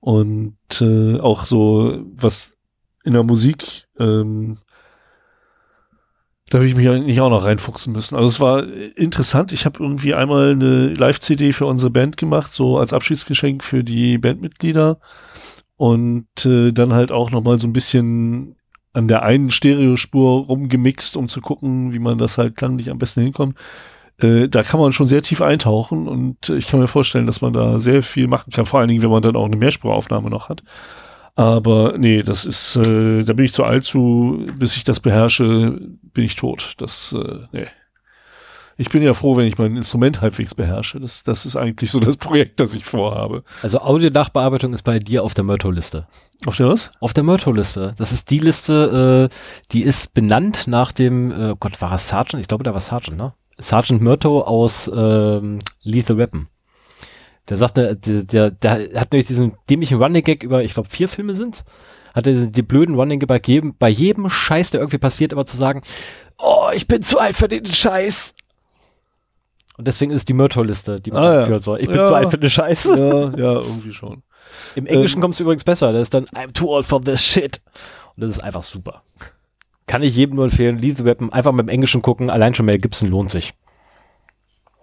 Und 0.00 0.56
äh, 0.80 1.20
auch 1.20 1.44
so, 1.44 2.00
was 2.14 2.56
in 3.04 3.12
der 3.12 3.22
Musik, 3.22 3.86
ähm, 3.98 4.58
da 6.48 6.58
habe 6.58 6.68
ich 6.68 6.74
mich 6.74 6.88
eigentlich 6.88 7.20
auch 7.20 7.30
noch 7.30 7.44
reinfuchsen 7.44 7.92
müssen. 7.92 8.16
Also 8.16 8.28
es 8.28 8.40
war 8.40 8.66
interessant. 8.96 9.52
Ich 9.52 9.64
habe 9.64 9.82
irgendwie 9.82 10.14
einmal 10.14 10.50
eine 10.50 10.92
Live-CD 10.92 11.52
für 11.52 11.66
unsere 11.66 11.90
Band 11.90 12.16
gemacht, 12.16 12.54
so 12.54 12.78
als 12.78 12.92
Abschiedsgeschenk 12.92 13.64
für 13.64 13.82
die 13.82 14.18
Bandmitglieder. 14.18 14.98
Und 15.76 16.26
äh, 16.44 16.72
dann 16.72 16.92
halt 16.92 17.10
auch 17.10 17.30
noch 17.30 17.42
mal 17.42 17.58
so 17.58 17.66
ein 17.66 17.72
bisschen 17.72 18.56
an 18.92 19.08
der 19.08 19.22
einen 19.22 19.50
Stereospur 19.50 20.46
rumgemixt, 20.46 21.16
um 21.16 21.28
zu 21.28 21.40
gucken, 21.40 21.92
wie 21.92 21.98
man 21.98 22.18
das 22.18 22.38
halt 22.38 22.56
klanglich 22.56 22.90
am 22.90 22.98
besten 22.98 23.22
hinkommt. 23.22 23.56
Äh, 24.18 24.48
da 24.48 24.62
kann 24.62 24.80
man 24.80 24.92
schon 24.92 25.06
sehr 25.06 25.22
tief 25.22 25.40
eintauchen 25.42 26.08
und 26.08 26.48
ich 26.50 26.66
kann 26.66 26.80
mir 26.80 26.88
vorstellen, 26.88 27.26
dass 27.26 27.40
man 27.40 27.52
da 27.52 27.78
sehr 27.78 28.02
viel 28.02 28.28
machen 28.28 28.52
kann, 28.52 28.66
vor 28.66 28.80
allen 28.80 28.88
Dingen, 28.88 29.02
wenn 29.02 29.10
man 29.10 29.22
dann 29.22 29.36
auch 29.36 29.46
eine 29.46 29.56
Mehrspuraufnahme 29.56 30.30
noch 30.30 30.48
hat. 30.48 30.62
Aber 31.34 31.96
nee, 31.96 32.22
das 32.22 32.44
ist, 32.44 32.76
äh, 32.76 33.22
da 33.24 33.32
bin 33.32 33.46
ich 33.46 33.54
zu 33.54 33.64
alt 33.64 33.84
zu, 33.84 34.46
bis 34.58 34.76
ich 34.76 34.84
das 34.84 35.00
beherrsche, 35.00 35.78
bin 36.12 36.24
ich 36.24 36.36
tot. 36.36 36.74
Das, 36.78 37.16
äh, 37.18 37.46
nee. 37.52 37.66
Ich 38.76 38.88
bin 38.88 39.02
ja 39.02 39.12
froh, 39.12 39.36
wenn 39.36 39.46
ich 39.46 39.58
mein 39.58 39.76
Instrument 39.76 40.20
halbwegs 40.20 40.54
beherrsche. 40.54 40.98
Das, 41.00 41.24
das 41.24 41.46
ist 41.46 41.56
eigentlich 41.56 41.90
so 41.90 42.00
das 42.00 42.16
Projekt, 42.16 42.60
das 42.60 42.74
ich 42.74 42.84
vorhabe. 42.84 43.44
Also 43.62 43.80
Audio-Nachbearbeitung 43.80 44.72
ist 44.72 44.82
bei 44.82 44.98
dir 44.98 45.24
auf 45.24 45.34
der 45.34 45.44
Myrto-Liste. 45.44 46.06
Auf 46.46 46.56
der 46.56 46.68
was? 46.68 46.90
Auf 47.00 47.12
der 47.12 47.24
Myrto-Liste. 47.24 47.94
Das 47.98 48.12
ist 48.12 48.30
die 48.30 48.38
Liste, 48.38 49.28
äh, 49.30 49.34
die 49.72 49.82
ist 49.82 50.14
benannt 50.14 50.66
nach 50.66 50.92
dem, 50.92 51.30
äh, 51.30 51.54
Gott, 51.58 51.80
war 51.80 51.92
es 51.92 52.08
Sergeant? 52.08 52.40
Ich 52.40 52.48
glaube, 52.48 52.64
der 52.64 52.72
war 52.72 52.80
Sergeant, 52.80 53.16
ne? 53.16 53.34
Sergeant 53.58 54.02
Myrto 54.02 54.40
aus 54.42 54.90
ähm, 54.94 55.60
Lethal 55.82 56.18
Weapon. 56.18 56.48
Der 57.48 57.56
sagt, 57.56 57.76
der, 57.76 57.94
der, 57.94 58.50
der 58.50 58.72
hat 58.94 59.12
nämlich 59.12 59.26
diesen 59.26 59.56
dämlichen 59.68 60.00
Running 60.00 60.22
Gag 60.22 60.42
über, 60.42 60.62
ich 60.62 60.74
glaube, 60.74 60.88
vier 60.88 61.08
Filme 61.08 61.34
sind's. 61.34 61.64
Hat 62.14 62.26
er 62.26 62.46
die 62.46 62.62
blöden 62.62 62.94
Running 62.94 63.18
Gag 63.18 63.28
bei 63.28 63.40
jedem, 63.44 63.74
bei 63.78 63.88
jedem 63.88 64.28
Scheiß, 64.30 64.70
der 64.70 64.80
irgendwie 64.80 64.98
passiert, 64.98 65.32
immer 65.32 65.46
zu 65.46 65.56
sagen, 65.56 65.82
oh, 66.38 66.70
ich 66.72 66.86
bin 66.86 67.02
zu 67.02 67.18
alt 67.18 67.36
für 67.36 67.48
den 67.48 67.66
Scheiß. 67.66 68.34
Und 69.78 69.88
deswegen 69.88 70.12
ist 70.12 70.28
die 70.28 70.34
Myrto-Liste, 70.34 71.00
die 71.00 71.10
man 71.10 71.22
Ah, 71.22 71.34
ja. 71.40 71.46
führen 71.46 71.58
soll. 71.60 71.80
Ich 71.80 71.86
bin 71.88 71.96
Ja. 71.96 72.04
zu 72.04 72.14
alt 72.14 72.30
für 72.30 72.38
den 72.38 72.50
Scheiß. 72.50 72.84
Ja, 72.84 72.94
ja, 73.30 73.52
irgendwie 73.60 73.92
schon. 73.92 74.22
Im 74.74 74.86
Englischen 74.86 75.16
Ähm, 75.18 75.22
kommt 75.22 75.34
es 75.34 75.40
übrigens 75.40 75.64
besser. 75.64 75.92
Das 75.92 76.02
ist 76.02 76.14
dann 76.14 76.26
I'm 76.26 76.52
too 76.52 76.68
old 76.68 76.84
for 76.84 77.02
this 77.02 77.22
shit. 77.22 77.60
Und 78.16 78.22
das 78.24 78.32
ist 78.32 78.40
einfach 78.42 78.62
super. 78.62 79.02
Kann 79.86 80.02
ich 80.02 80.14
jedem 80.14 80.36
nur 80.36 80.44
empfehlen. 80.44 80.78
Lethal 80.78 81.06
Weapon 81.06 81.32
einfach 81.32 81.52
mit 81.52 81.66
dem 81.66 81.68
Englischen 81.70 82.02
gucken. 82.02 82.28
Allein 82.30 82.54
schon 82.54 82.66
Mel 82.66 82.78
Gibson 82.78 83.08
lohnt 83.08 83.30
sich. 83.30 83.54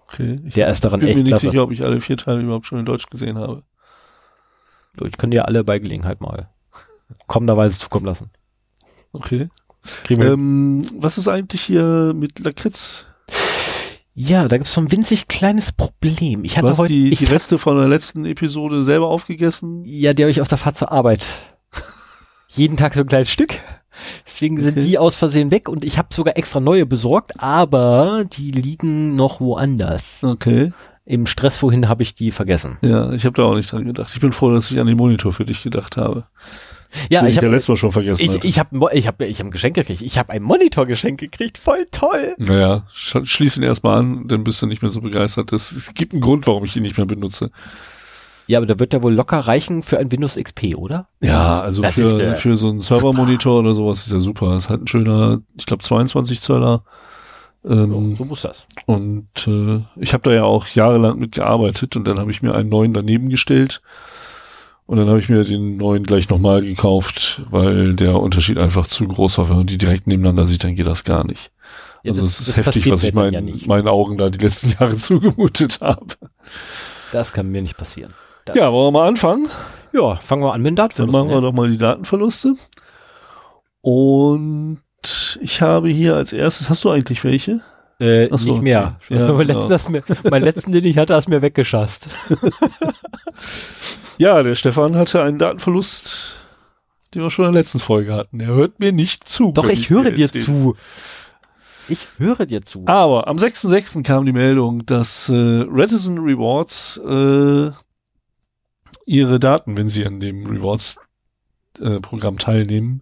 Okay. 0.08 0.40
Ich 0.44 0.54
Der 0.54 0.68
ist 0.68 0.82
daran 0.84 1.00
bin 1.00 1.08
mir 1.08 1.10
echt 1.14 1.18
nicht 1.22 1.28
klasse. 1.28 1.50
sicher, 1.50 1.62
ob 1.62 1.70
ich 1.70 1.84
alle 1.84 2.00
vier 2.00 2.16
Teile 2.16 2.40
überhaupt 2.40 2.66
schon 2.66 2.78
in 2.80 2.84
Deutsch 2.84 3.06
gesehen 3.08 3.38
habe. 3.38 3.62
Ich 5.04 5.16
kann 5.16 5.30
dir 5.30 5.46
alle 5.46 5.62
bei 5.62 5.78
Gelegenheit 5.78 6.20
mal 6.20 6.48
kommenderweise 7.28 7.78
zukommen 7.78 8.06
lassen. 8.06 8.30
Okay. 9.12 9.48
Ähm, 10.10 10.84
was 10.96 11.16
ist 11.16 11.28
eigentlich 11.28 11.62
hier 11.62 12.12
mit 12.14 12.40
Lakritz? 12.40 13.06
Ja, 14.22 14.46
da 14.48 14.56
gibt 14.58 14.66
es 14.68 14.74
so 14.74 14.80
ein 14.80 14.92
winzig 14.92 15.28
kleines 15.28 15.72
Problem. 15.72 16.44
Ich 16.44 16.52
Du 16.52 16.58
habe 16.58 16.68
hast 16.70 16.78
heute, 16.78 16.92
die, 16.92 17.08
ich 17.10 17.20
die 17.20 17.24
Reste 17.26 17.58
von 17.58 17.76
der 17.78 17.88
letzten 17.88 18.24
Episode 18.26 18.82
selber 18.82 19.08
aufgegessen. 19.08 19.82
ja, 19.84 20.12
die 20.12 20.22
habe 20.22 20.30
ich 20.30 20.40
auf 20.40 20.48
der 20.48 20.58
Fahrt 20.58 20.76
zur 20.76 20.92
Arbeit. 20.92 21.26
Jeden 22.52 22.76
Tag 22.76 22.94
so 22.94 23.00
ein 23.00 23.06
kleines 23.06 23.30
Stück. 23.30 23.54
Deswegen 24.26 24.60
sind 24.60 24.78
Okay. 24.78 24.86
die 24.86 24.98
aus 24.98 25.16
Versehen 25.16 25.50
weg 25.50 25.68
und 25.68 25.84
ich 25.84 25.98
habe 25.98 26.08
sogar 26.12 26.36
extra 26.36 26.60
neue 26.60 26.86
besorgt, 26.86 27.40
aber 27.40 28.24
die 28.30 28.50
liegen 28.50 29.14
noch 29.16 29.40
woanders. 29.40 30.22
Okay. 30.22 30.72
Im 31.04 31.26
Stress 31.26 31.56
vorhin 31.58 31.88
habe 31.88 32.02
ich 32.02 32.14
die 32.14 32.30
vergessen. 32.30 32.78
Ja, 32.82 33.12
ich 33.12 33.24
habe 33.24 33.34
da 33.36 33.42
auch 33.44 33.54
nicht 33.54 33.72
dran 33.72 33.84
gedacht. 33.84 34.12
Ich 34.14 34.20
bin 34.20 34.32
froh, 34.32 34.52
dass 34.52 34.70
ich 34.70 34.78
an 34.80 34.86
den 34.86 34.96
Monitor 34.96 35.32
für 35.32 35.44
dich 35.44 35.62
gedacht 35.62 35.96
habe. 35.96 36.24
Ja, 37.08 37.24
ich 37.26 37.36
habe 37.36 37.48
letztes 37.48 37.68
Mal 37.68 37.76
schon 37.76 37.92
vergessen 37.92 38.22
Ich, 38.22 38.44
ich 38.44 38.58
habe 38.58 38.90
ich 38.92 39.06
hab, 39.06 39.20
ich 39.20 39.38
hab 39.38 39.46
ein 39.46 39.50
Geschenk 39.50 39.74
gekriegt. 39.76 40.02
Ich 40.02 40.18
habe 40.18 40.30
ein 40.32 40.42
Monitor 40.42 40.86
geschenkt 40.86 41.20
gekriegt. 41.20 41.58
Voll 41.58 41.86
toll. 41.90 42.34
Naja, 42.38 42.84
sch 42.92 43.18
schließ 43.24 43.56
ihn 43.58 43.62
erstmal 43.62 43.98
an, 43.98 44.28
dann 44.28 44.44
bist 44.44 44.60
du 44.62 44.66
nicht 44.66 44.82
mehr 44.82 44.90
so 44.90 45.00
begeistert. 45.00 45.52
Das, 45.52 45.72
es 45.72 45.94
gibt 45.94 46.12
einen 46.12 46.20
Grund, 46.22 46.46
warum 46.46 46.64
ich 46.64 46.76
ihn 46.76 46.82
nicht 46.82 46.96
mehr 46.96 47.06
benutze. 47.06 47.50
Ja, 48.46 48.58
aber 48.58 48.66
da 48.66 48.80
wird 48.80 48.92
ja 48.92 49.02
wohl 49.02 49.14
locker 49.14 49.38
reichen 49.38 49.84
für 49.84 49.98
ein 49.98 50.10
Windows 50.10 50.34
XP, 50.36 50.74
oder? 50.76 51.06
Ja, 51.20 51.60
also 51.60 51.82
Das 51.82 51.96
ist 51.98 52.12
für, 52.12 52.18
der- 52.18 52.36
für 52.36 52.56
so 52.56 52.68
einen 52.70 52.82
Servermonitor 52.82 53.60
oder 53.60 53.74
sowas 53.74 54.04
ist 54.06 54.12
ja 54.12 54.18
super. 54.18 54.56
Es 54.56 54.68
hat 54.68 54.80
ein 54.82 54.86
schöner, 54.88 55.40
ich 55.56 55.66
glaube 55.66 55.84
22 55.84 56.40
Zöller. 56.40 56.82
Ähm, 57.64 58.16
So 58.16 58.24
muss 58.24 58.40
das. 58.42 58.66
Und 58.86 59.28
äh, 59.46 59.80
ich 60.00 60.14
habe 60.14 60.22
da 60.24 60.32
ja 60.32 60.42
auch 60.44 60.66
jahrelang 60.66 61.18
mit 61.18 61.32
gearbeitet 61.32 61.94
und 61.94 62.04
dann 62.08 62.18
habe 62.18 62.30
ich 62.30 62.42
mir 62.42 62.54
einen 62.54 62.70
neuen 62.70 62.92
daneben 62.94 63.28
gestellt. 63.28 63.82
Und 64.90 64.96
dann 64.96 65.08
habe 65.08 65.20
ich 65.20 65.28
mir 65.28 65.44
den 65.44 65.76
neuen 65.76 66.02
gleich 66.02 66.28
nochmal 66.30 66.62
gekauft, 66.62 67.42
weil 67.52 67.94
der 67.94 68.16
Unterschied 68.18 68.58
einfach 68.58 68.88
zu 68.88 69.06
groß 69.06 69.38
war. 69.38 69.48
Wenn 69.48 69.58
man 69.58 69.66
die 69.68 69.78
direkt 69.78 70.08
nebeneinander 70.08 70.48
sieht, 70.48 70.64
dann 70.64 70.74
geht 70.74 70.88
das 70.88 71.04
gar 71.04 71.24
nicht. 71.24 71.52
Ja, 72.02 72.10
also 72.10 72.22
das- 72.22 72.30
es 72.30 72.40
ist 72.40 72.48
das 72.48 72.56
heftig, 72.56 72.90
was 72.90 73.04
ich 73.04 73.14
meinen, 73.14 73.46
ja 73.46 73.54
meinen 73.66 73.86
Augen 73.86 74.18
da 74.18 74.30
die 74.30 74.40
letzten 74.40 74.70
Jahre 74.80 74.96
zugemutet 74.96 75.78
habe. 75.80 76.06
Das 77.12 77.32
kann 77.32 77.52
mir 77.52 77.62
nicht 77.62 77.76
passieren. 77.76 78.14
Da- 78.46 78.54
Ja, 78.54 78.72
wollen 78.72 78.92
wir 78.92 78.98
mal 78.98 79.06
anfangen? 79.06 79.46
Ja, 79.92 80.16
fangen 80.16 80.42
wir 80.42 80.52
an 80.54 80.60
mit 80.60 80.70
den 80.72 80.76
Datenverlusten. 80.76 81.12
Dann 81.20 81.28
machen 81.28 81.36
wir 81.36 81.48
doch 81.48 81.52
mal 81.56 81.68
die 81.70 81.78
Datenverluste. 81.78 82.54
Und 83.82 84.80
ich 85.40 85.62
habe 85.62 85.88
hier 85.88 86.16
als 86.16 86.32
erstes, 86.32 86.68
hast 86.68 86.82
du 86.84 86.90
eigentlich 86.90 87.22
welche? 87.22 87.60
Äh, 88.00 88.28
so, 88.36 88.50
nicht 88.54 88.62
mehr. 88.62 88.96
Okay. 89.04 89.20
Ja, 89.20 89.32
mein, 89.32 89.46
genau. 89.46 89.68
letzten, 89.68 89.92
mir, 89.92 90.02
mein 90.28 90.42
letzten, 90.42 90.72
den 90.72 90.84
ich 90.84 90.98
hatte, 90.98 91.14
hast 91.14 91.28
mir 91.28 91.42
weggeschasst. 91.42 92.08
ja, 94.20 94.42
der 94.42 94.54
Stefan 94.54 94.96
hatte 94.96 95.22
einen 95.22 95.38
Datenverlust, 95.38 96.36
den 97.14 97.22
wir 97.22 97.30
schon 97.30 97.46
in 97.46 97.52
der 97.52 97.62
letzten 97.62 97.80
Folge 97.80 98.12
hatten. 98.12 98.38
Er 98.38 98.48
hört 98.48 98.78
mir 98.78 98.92
nicht 98.92 99.26
zu. 99.26 99.50
Doch, 99.52 99.66
ich 99.66 99.88
höre 99.88 100.10
dir 100.10 100.30
zu. 100.30 100.76
Ich 101.88 102.06
höre 102.18 102.44
dir 102.44 102.62
zu. 102.62 102.82
Aber 102.84 103.28
am 103.28 103.38
6.6. 103.38 104.02
kam 104.02 104.26
die 104.26 104.34
Meldung, 104.34 104.84
dass 104.84 105.30
äh, 105.30 105.32
Redison 105.32 106.18
Rewards 106.18 106.98
äh, 106.98 107.70
ihre 109.06 109.40
Daten, 109.40 109.78
wenn 109.78 109.88
sie 109.88 110.04
an 110.04 110.20
dem 110.20 110.44
Rewards-Programm 110.44 112.34
äh, 112.34 112.38
teilnehmen, 112.38 113.00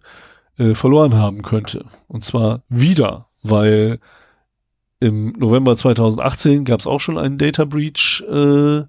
äh, 0.57 0.73
verloren 0.73 1.15
haben 1.15 1.41
könnte. 1.41 1.83
Und 2.07 2.23
zwar 2.23 2.63
wieder, 2.69 3.27
weil 3.43 3.99
im 5.01 5.33
November 5.33 5.75
2018 5.75 6.63
gab 6.63 6.79
es 6.79 6.87
auch 6.87 6.99
schon 6.99 7.17
einen 7.17 7.37
Data 7.37 7.65
Breach, 7.65 8.23
äh, 8.29 8.85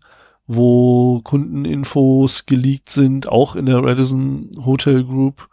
wo 0.53 1.21
Kundeninfos 1.23 2.45
geleakt 2.45 2.91
sind, 2.91 3.29
auch 3.29 3.55
in 3.55 3.67
der 3.67 3.85
Redison 3.85 4.51
Hotel 4.65 5.05
Group. 5.05 5.49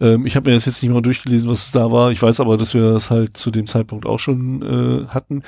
Ähm, 0.00 0.24
ich 0.24 0.34
habe 0.34 0.48
mir 0.48 0.56
das 0.56 0.64
jetzt 0.64 0.82
nicht 0.82 0.92
mal 0.92 1.02
durchgelesen, 1.02 1.50
was 1.50 1.66
es 1.66 1.70
da 1.72 1.92
war. 1.92 2.10
Ich 2.10 2.22
weiß 2.22 2.40
aber, 2.40 2.56
dass 2.56 2.72
wir 2.72 2.90
das 2.90 3.10
halt 3.10 3.36
zu 3.36 3.50
dem 3.50 3.66
Zeitpunkt 3.66 4.06
auch 4.06 4.18
schon 4.18 4.62
äh, 4.62 5.08
hatten. 5.08 5.42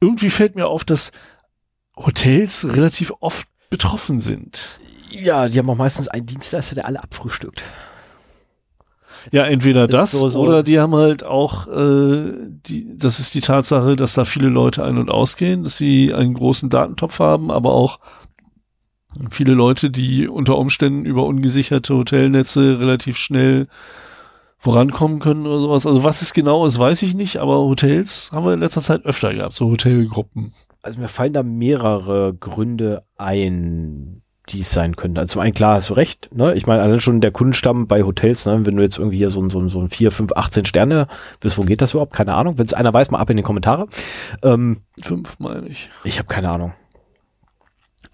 Irgendwie 0.00 0.30
fällt 0.30 0.56
mir 0.56 0.66
auf, 0.66 0.84
dass 0.84 1.12
Hotels 1.94 2.74
relativ 2.74 3.12
oft 3.20 3.48
betroffen 3.68 4.22
sind. 4.22 4.80
Ja, 5.10 5.48
die 5.48 5.58
haben 5.58 5.68
auch 5.68 5.76
meistens 5.76 6.08
einen 6.08 6.24
Dienstleister, 6.24 6.74
der 6.74 6.86
alle 6.86 7.02
abfrühstückt. 7.02 7.64
Ja, 9.32 9.44
entweder 9.44 9.86
das, 9.86 10.12
das 10.12 10.20
so, 10.20 10.28
so. 10.28 10.40
oder 10.40 10.62
die 10.62 10.78
haben 10.78 10.94
halt 10.94 11.24
auch, 11.24 11.66
äh, 11.66 12.32
die, 12.66 12.96
das 12.96 13.18
ist 13.18 13.34
die 13.34 13.40
Tatsache, 13.40 13.96
dass 13.96 14.14
da 14.14 14.24
viele 14.24 14.48
Leute 14.48 14.84
ein- 14.84 14.98
und 14.98 15.10
ausgehen, 15.10 15.64
dass 15.64 15.76
sie 15.76 16.14
einen 16.14 16.34
großen 16.34 16.70
Datentopf 16.70 17.18
haben, 17.18 17.50
aber 17.50 17.72
auch 17.72 17.98
viele 19.30 19.54
Leute, 19.54 19.90
die 19.90 20.28
unter 20.28 20.58
Umständen 20.58 21.04
über 21.04 21.24
ungesicherte 21.24 21.94
Hotelnetze 21.94 22.78
relativ 22.80 23.16
schnell 23.16 23.68
vorankommen 24.58 25.20
können 25.20 25.46
oder 25.46 25.60
sowas. 25.60 25.86
Also 25.86 26.04
was 26.04 26.22
es 26.22 26.32
genau 26.32 26.66
ist, 26.66 26.78
weiß 26.78 27.02
ich 27.02 27.14
nicht, 27.14 27.38
aber 27.38 27.58
Hotels 27.58 28.32
haben 28.32 28.44
wir 28.44 28.54
in 28.54 28.60
letzter 28.60 28.80
Zeit 28.80 29.04
öfter 29.04 29.32
gehabt, 29.32 29.54
so 29.54 29.70
Hotelgruppen. 29.70 30.52
Also 30.82 31.00
mir 31.00 31.08
fallen 31.08 31.32
da 31.32 31.42
mehrere 31.42 32.34
Gründe 32.34 33.04
ein, 33.16 34.22
die 34.48 34.60
es 34.60 34.70
sein 34.70 34.96
könnte. 34.96 35.20
Also 35.20 35.32
zum 35.32 35.42
einen, 35.42 35.54
klar, 35.54 35.74
hast 35.74 35.90
du 35.90 35.94
recht, 35.94 36.30
ne? 36.32 36.54
Ich 36.54 36.66
meine, 36.66 36.82
allein 36.82 37.00
schon 37.00 37.20
der 37.20 37.32
Kundenstamm 37.32 37.86
bei 37.86 38.02
Hotels, 38.02 38.46
ne? 38.46 38.64
Wenn 38.64 38.76
du 38.76 38.82
jetzt 38.82 38.98
irgendwie 38.98 39.18
hier 39.18 39.30
so, 39.30 39.40
ein 39.40 39.50
so, 39.50 39.66
so 39.68 39.80
ein 39.80 39.90
4, 39.90 40.10
5, 40.12 40.32
18 40.32 40.64
Sterne 40.64 41.08
bis 41.40 41.58
wo 41.58 41.62
geht 41.62 41.82
das 41.82 41.92
überhaupt? 41.92 42.12
Keine 42.12 42.34
Ahnung. 42.34 42.58
Wenn 42.58 42.66
es 42.66 42.74
einer 42.74 42.92
weiß, 42.92 43.10
mal 43.10 43.18
ab 43.18 43.30
in 43.30 43.36
die 43.36 43.42
Kommentare. 43.42 43.88
Ähm, 44.42 44.82
Fünf, 45.02 45.38
meine 45.38 45.66
ich. 45.68 45.90
Ich 46.04 46.18
habe 46.18 46.28
keine 46.28 46.50
Ahnung. 46.50 46.74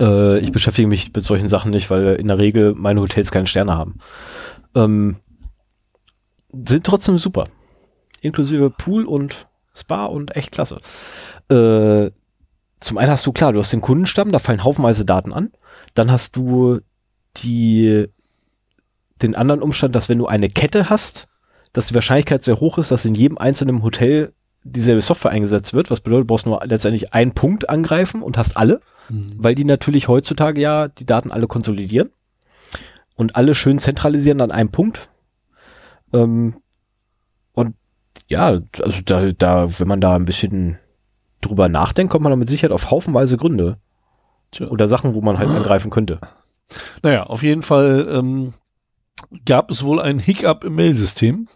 Äh, 0.00 0.38
ich 0.38 0.52
beschäftige 0.52 0.88
mich 0.88 1.12
mit 1.14 1.24
solchen 1.24 1.48
Sachen 1.48 1.70
nicht, 1.70 1.90
weil 1.90 2.14
in 2.14 2.28
der 2.28 2.38
Regel 2.38 2.74
meine 2.74 3.00
Hotels 3.00 3.30
keine 3.30 3.46
Sterne 3.46 3.76
haben. 3.76 3.98
Ähm, 4.74 5.16
sind 6.52 6.84
trotzdem 6.84 7.18
super. 7.18 7.44
Inklusive 8.20 8.70
Pool 8.70 9.04
und 9.04 9.48
Spa 9.74 10.06
und 10.06 10.36
echt 10.36 10.52
klasse. 10.52 10.78
Äh, 11.50 12.10
zum 12.80 12.98
einen 12.98 13.10
hast 13.12 13.26
du 13.26 13.32
klar, 13.32 13.52
du 13.52 13.58
hast 13.58 13.72
den 13.72 13.80
Kundenstamm, 13.80 14.32
da 14.32 14.38
fallen 14.38 14.64
haufenweise 14.64 15.04
Daten 15.04 15.32
an. 15.32 15.52
Dann 15.94 16.10
hast 16.10 16.36
du 16.36 16.80
die, 17.38 18.08
den 19.20 19.34
anderen 19.34 19.62
Umstand, 19.62 19.94
dass 19.94 20.08
wenn 20.08 20.18
du 20.18 20.26
eine 20.26 20.48
Kette 20.48 20.90
hast, 20.90 21.28
dass 21.72 21.88
die 21.88 21.94
Wahrscheinlichkeit 21.94 22.44
sehr 22.44 22.60
hoch 22.60 22.78
ist, 22.78 22.90
dass 22.90 23.04
in 23.04 23.14
jedem 23.14 23.38
einzelnen 23.38 23.82
Hotel 23.82 24.32
dieselbe 24.64 25.00
Software 25.00 25.32
eingesetzt 25.32 25.74
wird. 25.74 25.90
Was 25.90 26.00
bedeutet, 26.00 26.24
du 26.24 26.26
brauchst 26.28 26.46
nur 26.46 26.60
letztendlich 26.64 27.14
einen 27.14 27.32
Punkt 27.32 27.68
angreifen 27.68 28.22
und 28.22 28.36
hast 28.36 28.56
alle 28.56 28.80
mhm. 29.08 29.34
weil 29.36 29.54
die 29.54 29.64
natürlich 29.64 30.08
heutzutage 30.08 30.60
ja 30.60 30.88
die 30.88 31.06
Daten 31.06 31.30
alle 31.30 31.46
konsolidieren 31.46 32.10
und 33.14 33.36
alle 33.36 33.54
schön 33.54 33.78
zentralisieren 33.78 34.40
an 34.40 34.50
einem 34.50 34.70
Punkt. 34.70 35.08
Ähm, 36.12 36.56
und 37.52 37.74
ja, 38.28 38.60
also 38.82 39.00
da, 39.04 39.32
da, 39.32 39.78
wenn 39.78 39.88
man 39.88 40.00
da 40.00 40.14
ein 40.14 40.24
bisschen 40.24 40.78
drüber 41.40 41.68
nachdenkt, 41.68 42.10
kommt 42.10 42.22
man 42.22 42.30
da 42.30 42.36
mit 42.36 42.48
Sicherheit 42.48 42.72
auf 42.72 42.90
haufenweise 42.90 43.36
Gründe. 43.36 43.78
Tja. 44.52 44.68
Oder 44.68 44.88
Sachen, 44.88 45.14
wo 45.14 45.20
man 45.20 45.38
halt 45.38 45.50
angreifen 45.50 45.90
könnte. 45.90 46.18
Naja, 47.02 47.24
auf 47.24 47.42
jeden 47.42 47.62
Fall 47.62 48.08
ähm, 48.10 48.54
gab 49.44 49.70
es 49.70 49.84
wohl 49.84 50.00
einen 50.00 50.18
Hiccup 50.18 50.64
im 50.64 50.74
Mailsystem. 50.74 51.48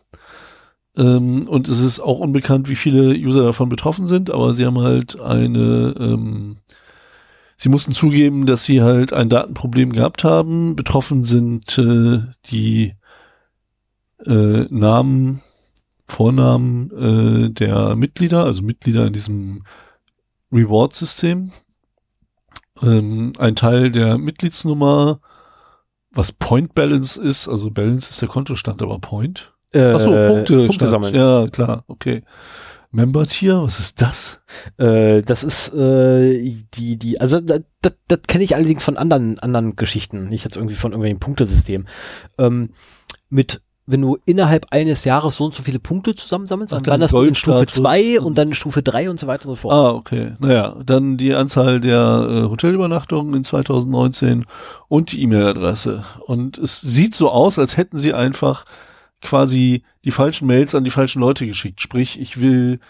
Ähm, 0.96 1.46
und 1.46 1.68
es 1.68 1.80
ist 1.80 2.00
auch 2.00 2.18
unbekannt, 2.18 2.68
wie 2.68 2.76
viele 2.76 3.14
User 3.14 3.44
davon 3.44 3.68
betroffen 3.68 4.08
sind, 4.08 4.30
aber 4.30 4.54
sie 4.54 4.66
haben 4.66 4.80
halt 4.80 5.20
eine 5.20 5.94
ähm, 5.98 6.56
Sie 7.56 7.70
mussten 7.70 7.94
zugeben, 7.94 8.46
dass 8.46 8.64
sie 8.64 8.82
halt 8.82 9.12
ein 9.12 9.30
Datenproblem 9.30 9.92
gehabt 9.92 10.24
haben. 10.24 10.76
Betroffen 10.76 11.24
sind 11.24 11.78
äh, 11.78 12.20
die 12.50 12.92
äh, 14.24 14.66
Namen, 14.68 15.40
Vornamen 16.06 16.90
äh, 16.90 17.50
der 17.50 17.96
Mitglieder, 17.96 18.44
also 18.44 18.62
Mitglieder 18.62 19.06
in 19.06 19.14
diesem 19.14 19.64
Reward-System. 20.52 21.50
Ähm, 22.83 23.33
ein 23.38 23.56
Teil 23.56 23.90
der 23.90 24.18
Mitgliedsnummer, 24.18 25.21
was 26.11 26.33
Point 26.33 26.75
Balance 26.75 27.21
ist, 27.21 27.49
also 27.49 27.71
Balance 27.71 28.11
ist 28.11 28.21
der 28.21 28.28
Kontostand, 28.28 28.83
aber 28.83 28.99
Point. 28.99 29.52
Äh, 29.73 29.92
Ach 29.92 30.00
so, 30.00 30.11
Punkte, 30.11 30.66
Punkte 30.66 30.88
sammeln. 30.88 31.14
Ja, 31.14 31.49
klar, 31.49 31.85
okay. 31.87 32.23
Member-Tier, 32.92 33.62
was 33.62 33.78
ist 33.78 34.00
das? 34.00 34.40
Äh, 34.78 35.21
das 35.23 35.45
ist 35.45 35.75
äh, 35.75 36.56
die, 36.75 36.97
die, 36.97 37.21
also 37.21 37.40
das, 37.40 37.61
das, 37.83 37.92
das 38.09 38.21
kenne 38.26 38.45
ich 38.45 38.54
allerdings 38.54 38.85
von 38.85 38.97
anderen, 38.97 39.38
anderen 39.38 39.76
Geschichten, 39.76 40.28
nicht 40.28 40.45
jetzt 40.45 40.56
irgendwie 40.56 40.76
von 40.76 40.92
irgendwelchen 40.92 41.21
Punktesystemen. 41.21 41.88
Ähm, 42.38 42.71
mit 43.28 43.61
wenn 43.86 44.02
du 44.02 44.18
innerhalb 44.24 44.66
eines 44.70 45.04
Jahres 45.04 45.36
so 45.36 45.44
und 45.44 45.54
so 45.54 45.62
viele 45.62 45.78
Punkte 45.78 46.14
zusammensammelst, 46.14 46.74
Ach, 46.74 46.82
dann 46.82 46.94
wanderst 46.94 47.14
du 47.14 47.22
in 47.22 47.34
Stufe 47.36 47.66
2 47.66 48.20
und 48.20 48.36
dann 48.36 48.52
Stufe 48.52 48.82
3 48.82 49.10
und 49.10 49.20
so 49.20 49.28
weiter 49.28 49.48
und 49.48 49.52
so 49.52 49.56
fort. 49.56 49.74
Ah, 49.74 49.90
okay. 49.90 50.34
Naja, 50.40 50.76
dann 50.84 51.16
die 51.16 51.34
Anzahl 51.34 51.80
der 51.80 52.26
äh, 52.28 52.42
Hotelübernachtungen 52.48 53.34
in 53.34 53.44
2019 53.44 54.44
und 54.88 55.12
die 55.12 55.22
E-Mail-Adresse. 55.22 56.02
Und 56.26 56.58
es 56.58 56.80
sieht 56.80 57.14
so 57.14 57.30
aus, 57.30 57.58
als 57.60 57.76
hätten 57.76 57.98
sie 57.98 58.12
einfach 58.12 58.64
quasi 59.22 59.84
die 60.04 60.10
falschen 60.10 60.46
Mails 60.46 60.74
an 60.74 60.84
die 60.84 60.90
falschen 60.90 61.20
Leute 61.20 61.46
geschickt. 61.46 61.80
Sprich, 61.80 62.20
ich 62.20 62.40
will 62.40 62.80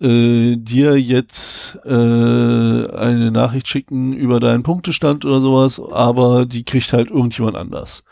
äh, 0.00 0.56
dir 0.56 1.00
jetzt 1.00 1.78
äh, 1.84 1.88
eine 1.88 3.30
Nachricht 3.30 3.68
schicken 3.68 4.12
über 4.12 4.40
deinen 4.40 4.62
Punktestand 4.62 5.24
oder 5.24 5.40
sowas, 5.40 5.80
aber 5.80 6.46
die 6.46 6.64
kriegt 6.64 6.92
halt 6.92 7.10
irgendjemand 7.10 7.56
anders. 7.56 8.04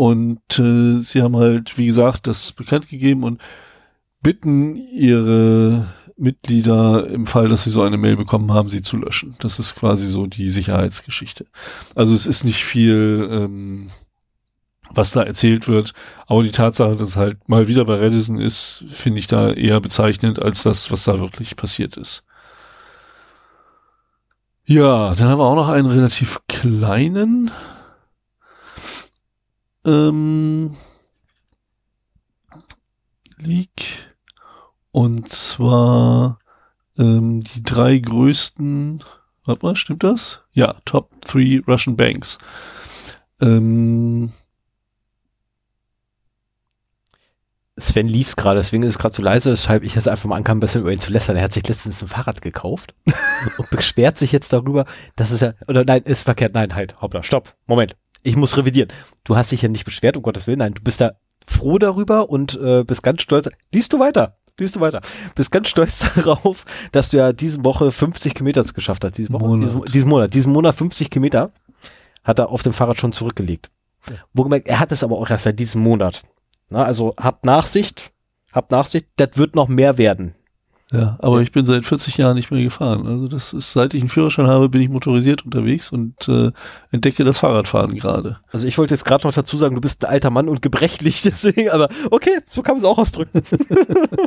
Und 0.00 0.58
äh, 0.58 1.00
sie 1.00 1.20
haben 1.20 1.36
halt, 1.36 1.76
wie 1.76 1.84
gesagt, 1.84 2.26
das 2.26 2.52
bekannt 2.52 2.88
gegeben 2.88 3.22
und 3.22 3.38
bitten 4.22 4.76
ihre 4.76 5.92
Mitglieder 6.16 7.06
im 7.06 7.26
Fall, 7.26 7.48
dass 7.48 7.64
sie 7.64 7.70
so 7.70 7.82
eine 7.82 7.98
Mail 7.98 8.16
bekommen 8.16 8.50
haben, 8.50 8.70
sie 8.70 8.80
zu 8.80 8.96
löschen. 8.96 9.34
Das 9.40 9.58
ist 9.58 9.76
quasi 9.76 10.06
so 10.06 10.26
die 10.26 10.48
Sicherheitsgeschichte. 10.48 11.44
Also 11.94 12.14
es 12.14 12.26
ist 12.26 12.44
nicht 12.44 12.64
viel 12.64 13.28
ähm, 13.30 13.90
was 14.88 15.10
da 15.10 15.22
erzählt 15.22 15.68
wird. 15.68 15.92
Aber 16.26 16.42
die 16.44 16.50
Tatsache, 16.50 16.96
dass 16.96 17.08
es 17.08 17.16
halt 17.16 17.46
mal 17.46 17.68
wieder 17.68 17.84
bei 17.84 17.96
Redison 17.96 18.40
ist, 18.40 18.82
finde 18.88 19.18
ich 19.18 19.26
da 19.26 19.50
eher 19.50 19.82
bezeichnend 19.82 20.40
als 20.40 20.62
das, 20.62 20.90
was 20.90 21.04
da 21.04 21.20
wirklich 21.20 21.56
passiert 21.56 21.98
ist. 21.98 22.24
Ja, 24.64 25.14
dann 25.14 25.28
haben 25.28 25.40
wir 25.40 25.44
auch 25.44 25.56
noch 25.56 25.68
einen 25.68 25.90
relativ 25.90 26.40
kleinen 26.48 27.50
ähm, 29.84 30.76
Leak. 33.38 34.14
Und 34.92 35.32
zwar 35.32 36.38
ähm, 36.98 37.42
die 37.42 37.62
drei 37.62 37.98
größten, 37.98 39.02
warte 39.44 39.64
mal, 39.66 39.76
stimmt 39.76 40.04
das? 40.04 40.42
Ja, 40.52 40.80
Top 40.84 41.10
3 41.22 41.62
Russian 41.66 41.96
Banks. 41.96 42.38
Ähm, 43.40 44.32
Sven 47.78 48.08
liest 48.08 48.36
gerade, 48.36 48.58
deswegen 48.60 48.82
ist 48.82 48.90
es 48.90 48.98
gerade 48.98 49.14
so 49.14 49.22
leise, 49.22 49.52
weshalb 49.52 49.82
ich 49.84 49.94
jetzt 49.94 50.08
einfach 50.08 50.28
mal 50.28 50.36
ankam, 50.36 50.58
ein 50.58 50.60
bisschen 50.60 50.82
über 50.82 50.92
ihn 50.92 51.00
zu 51.00 51.10
lästern. 51.10 51.36
Er 51.36 51.44
hat 51.44 51.52
sich 51.52 51.66
letztens 51.66 52.02
ein 52.02 52.08
Fahrrad 52.08 52.42
gekauft 52.42 52.94
und 53.58 53.70
beschwert 53.70 54.18
sich 54.18 54.32
jetzt 54.32 54.52
darüber, 54.52 54.84
dass 55.16 55.30
es 55.30 55.40
ja, 55.40 55.54
oder 55.66 55.84
nein, 55.84 56.02
ist 56.02 56.24
verkehrt, 56.24 56.52
nein, 56.52 56.74
halt, 56.74 57.00
hoppla, 57.00 57.22
stopp, 57.22 57.54
Moment, 57.66 57.96
ich 58.22 58.36
muss 58.36 58.56
revidieren. 58.56 58.90
Du 59.24 59.36
hast 59.36 59.52
dich 59.52 59.62
ja 59.62 59.68
nicht 59.68 59.84
beschwert, 59.84 60.16
um 60.16 60.22
Gottes 60.22 60.46
Willen, 60.46 60.58
nein, 60.58 60.74
du 60.74 60.82
bist 60.82 61.00
da 61.00 61.12
froh 61.46 61.78
darüber 61.78 62.30
und 62.30 62.58
äh, 62.62 62.84
bist 62.84 63.02
ganz 63.02 63.22
stolz. 63.22 63.48
Liest 63.72 63.92
du 63.92 63.98
weiter, 63.98 64.36
liest 64.58 64.76
du 64.76 64.80
weiter. 64.80 65.00
Bist 65.34 65.50
ganz 65.50 65.68
stolz 65.68 66.04
darauf, 66.14 66.64
dass 66.92 67.10
du 67.10 67.16
ja 67.16 67.32
diese 67.32 67.64
Woche 67.64 67.92
50 67.92 68.34
Kilometer 68.34 68.62
geschafft 68.62 69.04
hast, 69.04 69.18
diese 69.18 69.32
Woche, 69.32 69.46
Monat. 69.46 69.94
Diesen, 69.94 70.08
Monat, 70.08 70.34
diesen 70.34 70.52
Monat 70.52 70.74
50 70.74 71.10
Kilometer. 71.10 71.52
hat 72.22 72.38
er 72.38 72.50
auf 72.50 72.62
dem 72.62 72.72
Fahrrad 72.72 72.98
schon 72.98 73.12
zurückgelegt. 73.12 73.70
Ja. 74.08 74.16
Wohlgemerkt, 74.32 74.68
er 74.68 74.80
hat 74.80 74.92
es 74.92 75.02
aber 75.02 75.18
auch 75.18 75.30
erst 75.30 75.44
seit 75.44 75.58
diesem 75.58 75.82
Monat. 75.82 76.22
Na, 76.70 76.84
also 76.84 77.14
habt 77.18 77.44
Nachsicht, 77.44 78.12
habt 78.52 78.70
Nachsicht, 78.70 79.06
das 79.16 79.30
wird 79.34 79.54
noch 79.54 79.68
mehr 79.68 79.98
werden. 79.98 80.34
Ja, 80.92 81.16
aber 81.20 81.36
ja. 81.36 81.42
ich 81.42 81.52
bin 81.52 81.66
seit 81.66 81.86
40 81.86 82.16
Jahren 82.16 82.34
nicht 82.34 82.50
mehr 82.50 82.62
gefahren. 82.62 83.06
Also 83.06 83.28
das 83.28 83.52
ist, 83.52 83.72
seit 83.72 83.94
ich 83.94 84.02
einen 84.02 84.10
Führerschein 84.10 84.48
habe, 84.48 84.68
bin 84.68 84.80
ich 84.80 84.88
motorisiert 84.88 85.44
unterwegs 85.44 85.92
und 85.92 86.28
äh, 86.28 86.50
entdecke 86.90 87.22
das 87.22 87.38
Fahrradfahren 87.38 87.94
gerade. 87.94 88.38
Also 88.52 88.66
ich 88.66 88.76
wollte 88.76 88.94
jetzt 88.94 89.04
gerade 89.04 89.24
noch 89.24 89.32
dazu 89.32 89.56
sagen, 89.56 89.76
du 89.76 89.80
bist 89.80 90.04
ein 90.04 90.10
alter 90.10 90.30
Mann 90.30 90.48
und 90.48 90.62
gebrechlich, 90.62 91.22
deswegen, 91.24 91.70
aber 91.70 91.88
okay, 92.10 92.40
so 92.50 92.62
kann 92.62 92.74
man 92.74 92.82
es 92.82 92.88
auch 92.88 92.98
ausdrücken. 92.98 93.42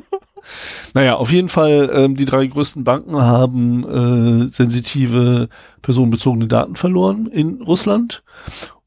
naja, 0.94 1.16
auf 1.16 1.32
jeden 1.32 1.50
Fall, 1.50 1.90
ähm, 1.94 2.16
die 2.16 2.26
drei 2.26 2.48
größten 2.48 2.86
Banken 2.86 3.22
haben 3.22 4.44
äh, 4.44 4.48
sensitive 4.48 5.50
personenbezogene 5.82 6.48
Daten 6.48 6.78
verloren 6.78 7.28
in 7.28 7.62
Russland 7.62 8.24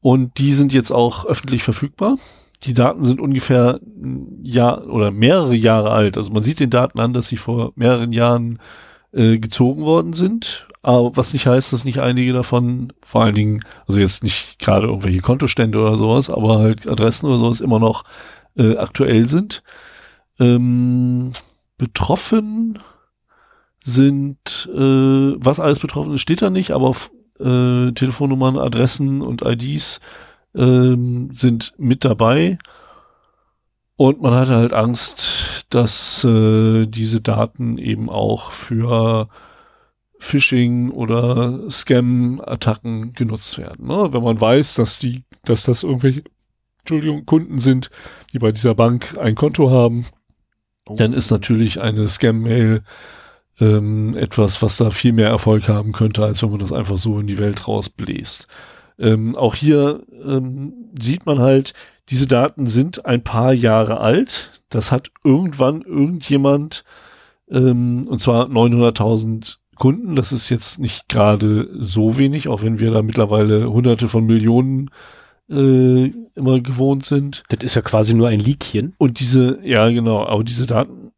und 0.01 0.39
die 0.39 0.53
sind 0.53 0.73
jetzt 0.73 0.91
auch 0.91 1.25
öffentlich 1.25 1.61
verfügbar 1.61 2.17
die 2.63 2.73
Daten 2.73 3.05
sind 3.05 3.19
ungefähr 3.19 3.79
ein 3.83 4.39
Jahr 4.43 4.87
oder 4.87 5.11
mehrere 5.11 5.55
Jahre 5.55 5.91
alt. 5.91 6.17
Also 6.17 6.31
man 6.31 6.43
sieht 6.43 6.59
den 6.59 6.69
Daten 6.69 6.99
an, 6.99 7.13
dass 7.13 7.27
sie 7.27 7.37
vor 7.37 7.71
mehreren 7.75 8.13
Jahren 8.13 8.59
äh, 9.11 9.37
gezogen 9.37 9.83
worden 9.83 10.13
sind. 10.13 10.67
Aber 10.81 11.15
was 11.15 11.33
nicht 11.33 11.47
heißt, 11.47 11.73
dass 11.73 11.85
nicht 11.85 11.99
einige 11.99 12.33
davon, 12.33 12.93
vor 13.01 13.23
allen 13.23 13.35
Dingen, 13.35 13.61
also 13.87 13.99
jetzt 13.99 14.23
nicht 14.23 14.57
gerade 14.59 14.87
irgendwelche 14.87 15.21
Kontostände 15.21 15.79
oder 15.79 15.97
sowas, 15.97 16.29
aber 16.29 16.59
halt 16.59 16.87
Adressen 16.87 17.27
oder 17.27 17.37
sowas 17.37 17.61
immer 17.61 17.79
noch 17.79 18.03
äh, 18.55 18.77
aktuell 18.77 19.27
sind. 19.27 19.63
Ähm, 20.39 21.33
betroffen 21.77 22.79
sind, 23.83 24.69
äh, 24.73 24.77
was 25.37 25.59
alles 25.59 25.79
betroffen 25.79 26.13
ist, 26.13 26.21
steht 26.21 26.41
da 26.41 26.49
nicht, 26.49 26.71
aber 26.71 26.95
äh, 27.39 27.91
Telefonnummern, 27.91 28.57
Adressen 28.57 29.21
und 29.21 29.41
IDs 29.43 29.99
ähm, 30.55 31.31
sind 31.33 31.73
mit 31.77 32.05
dabei. 32.05 32.57
Und 33.95 34.21
man 34.21 34.33
hatte 34.33 34.55
halt 34.55 34.73
Angst, 34.73 35.65
dass 35.69 36.23
äh, 36.23 36.85
diese 36.85 37.21
Daten 37.21 37.77
eben 37.77 38.09
auch 38.09 38.51
für 38.51 39.27
Phishing 40.19 40.91
oder 40.91 41.69
Scam-Attacken 41.69 43.13
genutzt 43.13 43.57
werden. 43.57 43.87
Ne? 43.87 44.09
Wenn 44.11 44.23
man 44.23 44.39
weiß, 44.39 44.75
dass 44.75 44.99
die, 44.99 45.23
dass 45.45 45.63
das 45.63 45.83
irgendwelche, 45.83 46.23
Entschuldigung, 46.79 47.25
Kunden 47.25 47.59
sind, 47.59 47.89
die 48.33 48.39
bei 48.39 48.51
dieser 48.51 48.75
Bank 48.75 49.17
ein 49.17 49.35
Konto 49.35 49.71
haben, 49.71 50.05
oh. 50.87 50.95
dann 50.95 51.13
ist 51.13 51.31
natürlich 51.31 51.81
eine 51.81 52.07
Scam-Mail 52.07 52.83
ähm, 53.59 54.15
etwas, 54.17 54.61
was 54.61 54.77
da 54.77 54.91
viel 54.91 55.13
mehr 55.13 55.29
Erfolg 55.29 55.67
haben 55.67 55.91
könnte, 55.91 56.23
als 56.23 56.41
wenn 56.43 56.51
man 56.51 56.59
das 56.59 56.73
einfach 56.73 56.97
so 56.97 57.19
in 57.19 57.27
die 57.27 57.37
Welt 57.37 57.67
rausbläst. 57.67 58.47
Ähm, 58.99 59.35
auch 59.35 59.55
hier 59.55 60.03
ähm, 60.25 60.91
sieht 60.99 61.25
man 61.25 61.39
halt, 61.39 61.73
diese 62.09 62.27
Daten 62.27 62.65
sind 62.65 63.05
ein 63.05 63.23
paar 63.23 63.53
Jahre 63.53 63.99
alt. 63.99 64.61
Das 64.69 64.91
hat 64.91 65.11
irgendwann 65.23 65.81
irgendjemand, 65.81 66.83
ähm, 67.49 68.07
und 68.07 68.19
zwar 68.21 68.47
900.000 68.47 69.57
Kunden. 69.75 70.15
Das 70.15 70.31
ist 70.31 70.49
jetzt 70.49 70.79
nicht 70.79 71.07
gerade 71.09 71.69
so 71.79 72.17
wenig, 72.17 72.47
auch 72.47 72.61
wenn 72.61 72.79
wir 72.79 72.91
da 72.91 73.01
mittlerweile 73.01 73.69
hunderte 73.69 74.07
von 74.07 74.25
Millionen 74.25 74.89
äh, 75.49 76.11
immer 76.35 76.59
gewohnt 76.59 77.05
sind. 77.05 77.43
Das 77.49 77.63
ist 77.63 77.75
ja 77.75 77.81
quasi 77.81 78.13
nur 78.13 78.29
ein 78.29 78.39
Leakchen. 78.39 78.95
Und 78.97 79.19
diese, 79.19 79.59
ja 79.63 79.87
genau, 79.89 80.25
aber 80.25 80.43
diese 80.43 80.65
Daten 80.65 81.11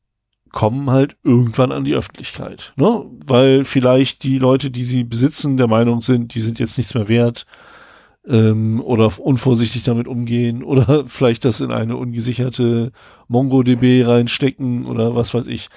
kommen 0.52 0.90
halt 0.90 1.16
irgendwann 1.24 1.72
an 1.72 1.84
die 1.84 1.94
Öffentlichkeit, 1.94 2.74
ne? 2.76 3.06
Weil 3.26 3.66
vielleicht 3.66 4.24
die 4.24 4.40
Leute, 4.40 4.72
die 4.72 4.82
sie 4.82 5.04
besitzen, 5.04 5.58
der 5.58 5.68
Meinung 5.68 6.02
sind, 6.02 6.34
die 6.34 6.40
sind 6.40 6.58
jetzt 6.58 6.78
nichts 6.78 6.96
mehr 6.96 7.08
wert 7.08 7.46
ähm, 8.30 8.80
oder 8.82 9.12
unvorsichtig 9.20 9.84
damit 9.84 10.08
umgehen 10.08 10.64
oder 10.64 11.06
vielleicht 11.08 11.44
das 11.46 11.62
in 11.62 11.72
eine 11.72 11.98
ungesicherte 11.98 12.92
MongoDB 13.28 14.06
reinstecken 14.06 14.86
oder 14.86 15.16
was 15.16 15.34
weiß 15.34 15.48
ich. 15.48 15.70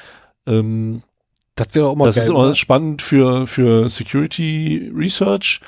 Ähm, 0.46 1.02
das 1.54 1.74
wäre 1.74 1.88
auch 1.88 1.96
mal 1.96 2.06
Das 2.06 2.16
geil, 2.16 2.24
ist 2.24 2.28
immer 2.30 2.38
oder? 2.40 2.54
spannend 2.54 3.02
für, 3.02 3.46
für 3.46 3.88
Security 3.88 4.90
Research, 4.94 5.60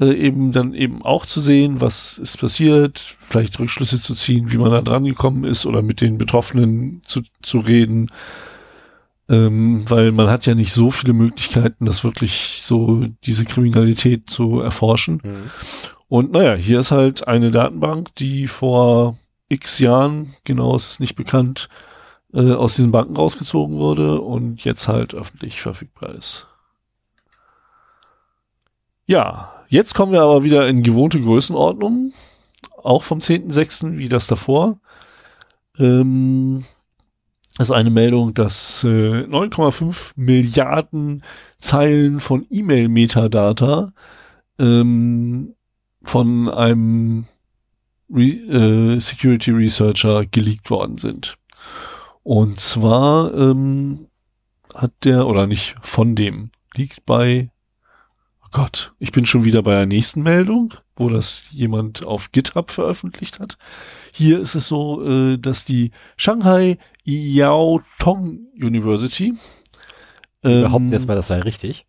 äh, 0.00 0.12
eben 0.14 0.52
dann 0.52 0.74
eben 0.74 1.02
auch 1.02 1.26
zu 1.26 1.40
sehen, 1.40 1.80
was 1.80 2.18
ist 2.18 2.38
passiert, 2.38 3.16
vielleicht 3.18 3.58
Rückschlüsse 3.58 4.00
zu 4.00 4.14
ziehen, 4.14 4.52
wie 4.52 4.58
man 4.58 4.70
da 4.70 4.82
dran 4.82 5.04
gekommen 5.04 5.44
ist 5.44 5.66
oder 5.66 5.82
mit 5.82 6.00
den 6.00 6.18
Betroffenen 6.18 7.02
zu, 7.04 7.22
zu 7.42 7.58
reden. 7.58 8.10
Ähm, 9.28 9.84
weil 9.88 10.12
man 10.12 10.28
hat 10.28 10.46
ja 10.46 10.54
nicht 10.54 10.72
so 10.72 10.92
viele 10.92 11.12
Möglichkeiten, 11.12 11.84
das 11.84 12.04
wirklich 12.04 12.60
so 12.62 13.06
diese 13.24 13.44
Kriminalität 13.44 14.30
zu 14.30 14.60
erforschen. 14.60 15.20
Mhm. 15.24 15.50
Und 16.08 16.32
naja, 16.32 16.54
hier 16.54 16.78
ist 16.78 16.90
halt 16.90 17.26
eine 17.26 17.50
Datenbank, 17.50 18.14
die 18.14 18.46
vor 18.46 19.16
x 19.48 19.78
Jahren, 19.78 20.34
genau 20.44 20.76
ist 20.76 20.90
es 20.90 21.00
nicht 21.00 21.16
bekannt, 21.16 21.68
äh, 22.32 22.52
aus 22.52 22.76
diesen 22.76 22.92
Banken 22.92 23.16
rausgezogen 23.16 23.76
wurde 23.76 24.20
und 24.20 24.64
jetzt 24.64 24.88
halt 24.88 25.14
öffentlich 25.14 25.60
verfügbar 25.60 26.14
ist. 26.14 26.46
Ja, 29.06 29.64
jetzt 29.68 29.94
kommen 29.94 30.12
wir 30.12 30.22
aber 30.22 30.42
wieder 30.42 30.68
in 30.68 30.82
gewohnte 30.82 31.20
Größenordnung, 31.20 32.12
auch 32.82 33.02
vom 33.02 33.20
10.06. 33.20 33.98
wie 33.98 34.08
das 34.08 34.26
davor. 34.26 34.80
Ähm, 35.78 36.64
ist 37.58 37.70
eine 37.70 37.90
Meldung, 37.90 38.34
dass 38.34 38.84
äh, 38.84 38.88
9,5 39.24 40.12
Milliarden 40.16 41.22
Zeilen 41.58 42.20
von 42.20 42.46
E-Mail-Metadata 42.50 43.92
ähm, 44.58 45.55
von 46.06 46.48
einem 46.48 47.26
Re 48.08 48.22
äh, 48.22 49.00
Security 49.00 49.50
Researcher 49.50 50.24
geleakt 50.24 50.70
worden 50.70 50.98
sind. 50.98 51.36
Und 52.22 52.60
zwar 52.60 53.34
ähm, 53.34 54.06
hat 54.74 54.92
der, 55.04 55.26
oder 55.26 55.46
nicht 55.46 55.74
von 55.82 56.14
dem, 56.14 56.50
liegt 56.76 57.04
bei, 57.06 57.50
oh 58.44 58.48
Gott, 58.52 58.94
ich 58.98 59.10
bin 59.10 59.26
schon 59.26 59.44
wieder 59.44 59.62
bei 59.62 59.74
der 59.74 59.86
nächsten 59.86 60.22
Meldung, 60.22 60.74
wo 60.94 61.08
das 61.08 61.48
jemand 61.50 62.06
auf 62.06 62.30
GitHub 62.30 62.70
veröffentlicht 62.70 63.40
hat. 63.40 63.58
Hier 64.12 64.38
ist 64.40 64.54
es 64.54 64.68
so, 64.68 65.04
äh, 65.04 65.38
dass 65.38 65.64
die 65.64 65.90
Shanghai 66.16 66.78
Yao 67.04 67.82
Tong 67.98 68.46
University 68.54 69.34
ähm, 70.44 70.62
behaupten 70.62 70.92
jetzt 70.92 71.08
mal, 71.08 71.16
das 71.16 71.28
sei 71.28 71.40
richtig. 71.40 71.86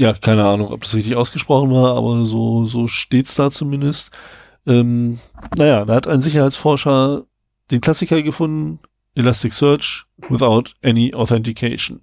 Ja, 0.00 0.14
keine 0.14 0.46
Ahnung, 0.46 0.72
ob 0.72 0.80
das 0.80 0.94
richtig 0.94 1.18
ausgesprochen 1.18 1.70
war, 1.72 1.94
aber 1.94 2.24
so, 2.24 2.64
so 2.64 2.86
steht's 2.86 3.34
da 3.34 3.50
zumindest. 3.50 4.10
Ähm, 4.66 5.18
naja, 5.58 5.84
da 5.84 5.94
hat 5.94 6.08
ein 6.08 6.22
Sicherheitsforscher 6.22 7.26
den 7.70 7.82
Klassiker 7.82 8.22
gefunden, 8.22 8.78
Elasticsearch 9.14 10.06
without 10.30 10.70
any 10.82 11.12
authentication. 11.14 12.00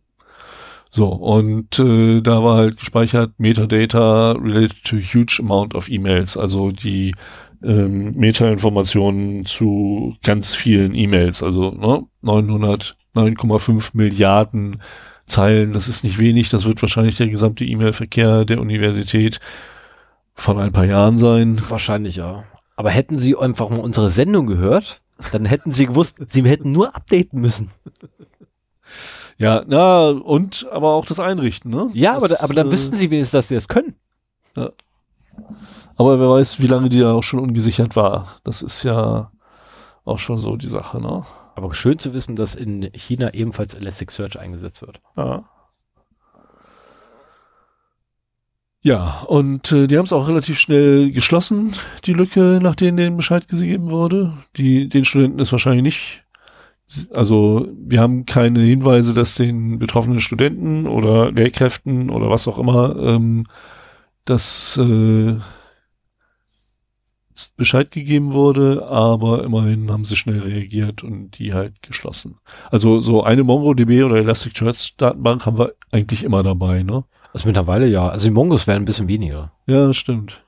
So, 0.91 1.07
und 1.07 1.79
äh, 1.79 2.21
da 2.21 2.43
war 2.43 2.57
halt 2.57 2.77
gespeichert 2.77 3.31
Metadata 3.39 4.33
related 4.33 4.83
to 4.83 4.97
huge 4.97 5.39
amount 5.39 5.73
of 5.73 5.89
emails, 5.89 6.37
also 6.37 6.69
die 6.69 7.15
ähm, 7.63 8.13
Meta-Informationen 8.13 9.47
zu 9.47 10.15
ganz 10.21 10.53
vielen 10.53 10.93
E-Mails, 10.93 11.41
also 11.41 11.71
ne, 11.71 12.03
900, 12.21 12.95
9,5 13.15 13.89
Milliarden 13.93 14.83
Zeilen, 15.27 15.73
das 15.73 15.87
ist 15.87 16.03
nicht 16.03 16.17
wenig, 16.17 16.49
das 16.49 16.65
wird 16.65 16.81
wahrscheinlich 16.81 17.17
der 17.17 17.27
gesamte 17.27 17.65
E-Mail-Verkehr 17.65 18.45
der 18.45 18.59
Universität 18.59 19.39
von 20.33 20.57
ein 20.57 20.71
paar 20.71 20.85
Jahren 20.85 21.17
sein. 21.17 21.61
Wahrscheinlich 21.69 22.15
ja. 22.15 22.45
Aber 22.75 22.89
hätten 22.89 23.17
Sie 23.17 23.35
einfach 23.35 23.69
mal 23.69 23.79
unsere 23.79 24.09
Sendung 24.09 24.47
gehört, 24.47 25.01
dann 25.31 25.45
hätten 25.45 25.71
Sie 25.71 25.85
gewusst, 25.85 26.17
Sie 26.27 26.43
hätten 26.43 26.71
nur 26.71 26.95
updaten 26.95 27.41
müssen. 27.41 27.71
Ja, 29.37 29.63
na, 29.67 30.09
und 30.09 30.67
aber 30.71 30.93
auch 30.93 31.05
das 31.05 31.19
Einrichten, 31.19 31.69
ne? 31.69 31.89
Ja, 31.93 32.19
das, 32.19 32.31
aber, 32.31 32.43
aber 32.45 32.53
dann 32.53 32.69
äh, 32.69 32.71
wüssten 32.71 32.95
Sie 32.95 33.11
wenigstens, 33.11 33.31
dass 33.31 33.47
Sie 33.49 33.55
das 33.55 33.67
können. 33.67 33.95
Ja. 34.55 34.71
Aber 35.97 36.19
wer 36.19 36.29
weiß, 36.29 36.61
wie 36.61 36.67
lange 36.67 36.89
die 36.89 36.99
da 36.99 37.13
auch 37.13 37.23
schon 37.23 37.39
ungesichert 37.39 37.95
war. 37.95 38.39
Das 38.43 38.61
ist 38.61 38.83
ja 38.83 39.31
auch 40.05 40.19
schon 40.19 40.39
so 40.39 40.55
die 40.55 40.67
Sache, 40.67 41.01
ne? 41.01 41.23
Aber 41.57 41.73
schön 41.73 41.97
zu 41.97 42.13
wissen, 42.13 42.35
dass 42.35 42.53
in 42.53 42.87
China 42.93 43.33
ebenfalls 43.33 43.73
Elasticsearch 43.73 44.39
eingesetzt 44.39 44.83
wird. 44.83 45.01
Ja. 45.17 45.49
Ja, 48.83 49.21
und 49.27 49.71
äh, 49.71 49.87
die 49.87 49.97
haben 49.97 50.05
es 50.05 50.13
auch 50.13 50.27
relativ 50.27 50.59
schnell 50.59 51.11
geschlossen, 51.11 51.73
die 52.05 52.13
Lücke, 52.13 52.59
nachdem 52.61 52.95
denen 52.95 53.17
Bescheid 53.17 53.47
gegeben 53.47 53.89
wurde. 53.89 54.33
Die, 54.55 54.87
den 54.87 55.03
Studenten 55.03 55.39
ist 55.39 55.51
wahrscheinlich 55.51 55.81
nicht, 55.81 56.23
also 57.11 57.67
wir 57.75 58.01
haben 58.01 58.27
keine 58.27 58.59
Hinweise, 58.59 59.15
dass 59.15 59.33
den 59.33 59.79
betroffenen 59.79 60.21
Studenten 60.21 60.85
oder 60.85 61.31
Lehrkräften 61.31 62.11
oder 62.11 62.29
was 62.29 62.47
auch 62.47 62.59
immer 62.59 62.95
ähm, 62.97 63.47
das 64.25 64.77
äh, 64.77 65.37
Bescheid 67.55 67.91
gegeben 67.91 68.33
wurde, 68.33 68.87
aber 68.87 69.43
immerhin 69.43 69.91
haben 69.91 70.05
sie 70.05 70.15
schnell 70.15 70.39
reagiert 70.39 71.03
und 71.03 71.37
die 71.37 71.53
halt 71.53 71.81
geschlossen. 71.81 72.39
Also 72.71 72.99
so 72.99 73.23
eine 73.23 73.43
MongoDB 73.43 74.03
oder 74.03 74.15
Elasticsearch 74.17 74.95
Datenbank 74.97 75.45
haben 75.45 75.57
wir 75.59 75.73
eigentlich 75.91 76.23
immer 76.23 76.43
dabei, 76.43 76.83
ne? 76.83 77.03
Also 77.33 77.47
mittlerweile 77.47 77.87
ja. 77.87 78.09
Also 78.09 78.27
die 78.27 78.33
Mongos 78.33 78.65
werden 78.67 78.83
ein 78.83 78.85
bisschen 78.85 79.07
weniger. 79.07 79.51
Ja, 79.67 79.87
das 79.87 79.97
stimmt. 79.97 80.43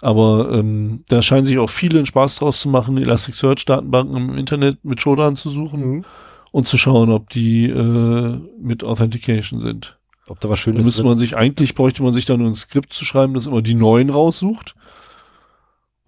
Aber 0.00 0.50
ähm, 0.52 1.04
da 1.08 1.20
scheinen 1.20 1.44
sich 1.44 1.58
auch 1.58 1.68
viele 1.70 2.04
Spaß 2.06 2.36
draus 2.36 2.60
zu 2.60 2.68
machen, 2.68 2.96
Elasticsearch-Datenbanken 2.96 4.16
im 4.16 4.38
Internet 4.38 4.84
mit 4.84 5.00
Shodan 5.00 5.36
zu 5.36 5.50
suchen 5.50 5.80
Mhm. 5.80 6.04
und 6.52 6.66
zu 6.66 6.78
schauen, 6.78 7.10
ob 7.10 7.28
die 7.30 7.66
äh, 7.66 8.40
mit 8.60 8.82
Authentication 8.82 9.60
sind. 9.60 9.98
Ob 10.28 10.40
da 10.40 10.48
was 10.48 10.58
Da 10.58 10.62
Schönes 10.62 10.86
müsste 10.86 11.04
man 11.04 11.18
sich, 11.18 11.36
eigentlich 11.36 11.74
bräuchte 11.74 12.02
man 12.02 12.12
sich 12.12 12.24
dann 12.24 12.40
nur 12.40 12.48
ein 12.48 12.56
Skript 12.56 12.92
zu 12.92 13.04
schreiben, 13.04 13.34
das 13.34 13.46
immer 13.46 13.62
die 13.62 13.74
neuen 13.74 14.10
raussucht 14.10 14.74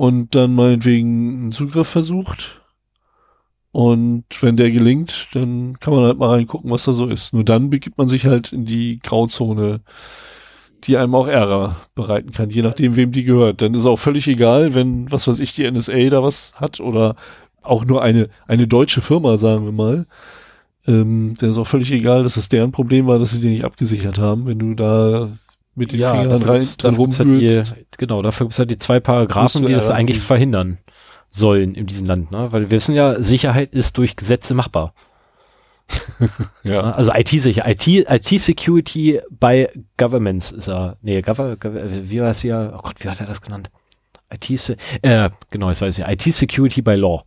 und 0.01 0.35
dann 0.35 0.55
meinetwegen 0.55 1.29
einen 1.29 1.53
Zugriff 1.53 1.87
versucht. 1.87 2.63
Und 3.71 4.25
wenn 4.41 4.57
der 4.57 4.71
gelingt, 4.71 5.29
dann 5.35 5.77
kann 5.79 5.93
man 5.93 6.05
halt 6.05 6.17
mal 6.17 6.31
reingucken, 6.31 6.71
was 6.71 6.85
da 6.85 6.95
so 6.95 7.07
ist. 7.07 7.35
Nur 7.35 7.45
dann 7.45 7.69
begibt 7.69 7.99
man 7.99 8.09
sich 8.09 8.25
halt 8.25 8.51
in 8.51 8.65
die 8.65 8.99
Grauzone, 9.01 9.83
die 10.85 10.97
einem 10.97 11.15
auch 11.15 11.27
Ärger 11.27 11.77
bereiten 11.95 12.33
kann, 12.33 12.49
je 12.49 12.63
nachdem, 12.63 12.97
wem 12.97 13.13
die 13.13 13.25
gehört. 13.25 13.61
Dann 13.61 13.75
ist 13.75 13.85
auch 13.85 13.99
völlig 13.99 14.27
egal, 14.27 14.75
wenn, 14.75 15.13
was 15.13 15.29
weiß 15.29 15.39
ich, 15.39 15.53
die 15.53 15.71
NSA 15.71 16.09
da 16.09 16.23
was 16.23 16.55
hat 16.55 16.81
oder 16.81 17.15
auch 17.61 17.85
nur 17.85 18.01
eine, 18.01 18.31
eine 18.47 18.67
deutsche 18.67 19.03
Firma, 19.03 19.37
sagen 19.37 19.67
wir 19.67 19.73
mal. 19.73 20.07
Ähm, 20.87 21.35
dann 21.39 21.51
ist 21.51 21.59
auch 21.59 21.67
völlig 21.67 21.93
egal, 21.93 22.23
dass 22.23 22.39
es 22.39 22.49
deren 22.49 22.73
Problem 22.73 23.07
war, 23.07 23.19
dass 23.19 23.33
sie 23.33 23.41
die 23.43 23.51
nicht 23.51 23.67
abgesichert 23.67 24.19
haben, 24.19 24.47
wenn 24.47 24.59
du 24.59 24.73
da 24.73 25.31
mit 25.75 25.93
den 25.93 26.01
ja, 26.01 26.13
Fingern 26.13 26.41
dran 26.41 26.59
gibt's 26.59 26.77
ja 26.83 26.91
rumwühlst. 26.91 27.75
die, 27.77 27.85
genau, 27.99 28.23
dafür 28.23 28.47
gibt 28.47 28.53
es 28.53 28.59
ja 28.59 28.65
die 28.65 28.79
zwei 28.79 29.01
Paragraphen, 29.01 29.67
die 29.67 29.73
das 29.73 29.89
eigentlich 29.89 30.21
verhindern 30.21 30.79
sollen 31.31 31.75
in 31.75 31.87
diesem 31.87 32.07
Land, 32.07 32.31
ne? 32.33 32.51
Weil 32.53 32.63
wir 32.63 32.71
wissen 32.73 32.95
ja, 32.95 33.23
Sicherheit 33.23 33.73
ist 33.75 33.97
durch 33.99 34.17
Gesetze 34.17 34.55
machbar. 34.55 34.95
Ja. 36.63 36.93
Also 36.93 37.13
IT-Sicherheit, 37.13 37.87
IT, 37.87 38.09
IT-Security 38.09 39.21
by 39.31 39.67
Governments 39.97 40.53
ist 40.53 40.69
er, 40.69 40.97
nee, 41.03 41.21
Gov 41.23 41.39
Gov 41.39 41.73
wie 42.03 42.21
war 42.21 42.31
es 42.31 42.41
hier, 42.43 42.73
oh 42.77 42.81
Gott, 42.83 42.97
wie 42.99 43.09
hat 43.09 43.21
er 43.21 43.27
das 43.27 43.41
genannt? 43.41 43.71
IT, 44.33 44.77
äh, 45.03 45.31
genau, 45.51 45.69
jetzt 45.69 45.81
weiß 45.83 45.99
ich, 45.99 46.05
IT-Security 46.07 46.83
by 46.83 46.95
Law. 46.95 47.25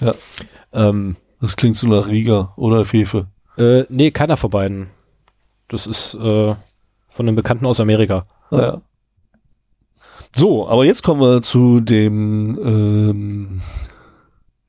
Ja. 0.00 0.14
Ähm, 0.72 1.16
Das 1.40 1.56
klingt 1.56 1.76
so 1.78 1.86
nach 1.86 2.06
Riga 2.08 2.52
oder 2.56 2.84
Fefe. 2.84 3.28
äh, 3.56 3.84
nee, 3.88 4.10
keiner 4.10 4.36
von 4.36 4.50
beiden. 4.50 4.88
Das 5.68 5.86
ist 5.86 6.14
äh, 6.14 6.54
von 7.14 7.28
einem 7.28 7.36
Bekannten 7.36 7.64
aus 7.64 7.78
Amerika. 7.78 8.26
Naja. 8.50 8.82
So, 10.34 10.68
aber 10.68 10.84
jetzt 10.84 11.04
kommen 11.04 11.20
wir 11.20 11.42
zu 11.42 11.78
dem 11.78 12.58
ähm, 12.60 13.60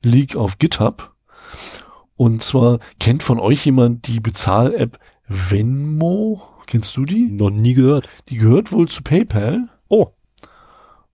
Leak 0.04 0.36
auf 0.36 0.58
GitHub. 0.58 1.12
Und 2.14 2.44
zwar 2.44 2.78
kennt 3.00 3.24
von 3.24 3.40
euch 3.40 3.66
jemand 3.66 4.06
die 4.06 4.20
Bezahl-App 4.20 5.00
Venmo? 5.26 6.40
Kennst 6.68 6.96
du 6.96 7.04
die? 7.04 7.32
Noch 7.32 7.50
nie 7.50 7.74
gehört. 7.74 8.08
Die 8.28 8.36
gehört 8.36 8.70
wohl 8.70 8.86
zu 8.86 9.02
PayPal. 9.02 9.68
Oh. 9.88 10.12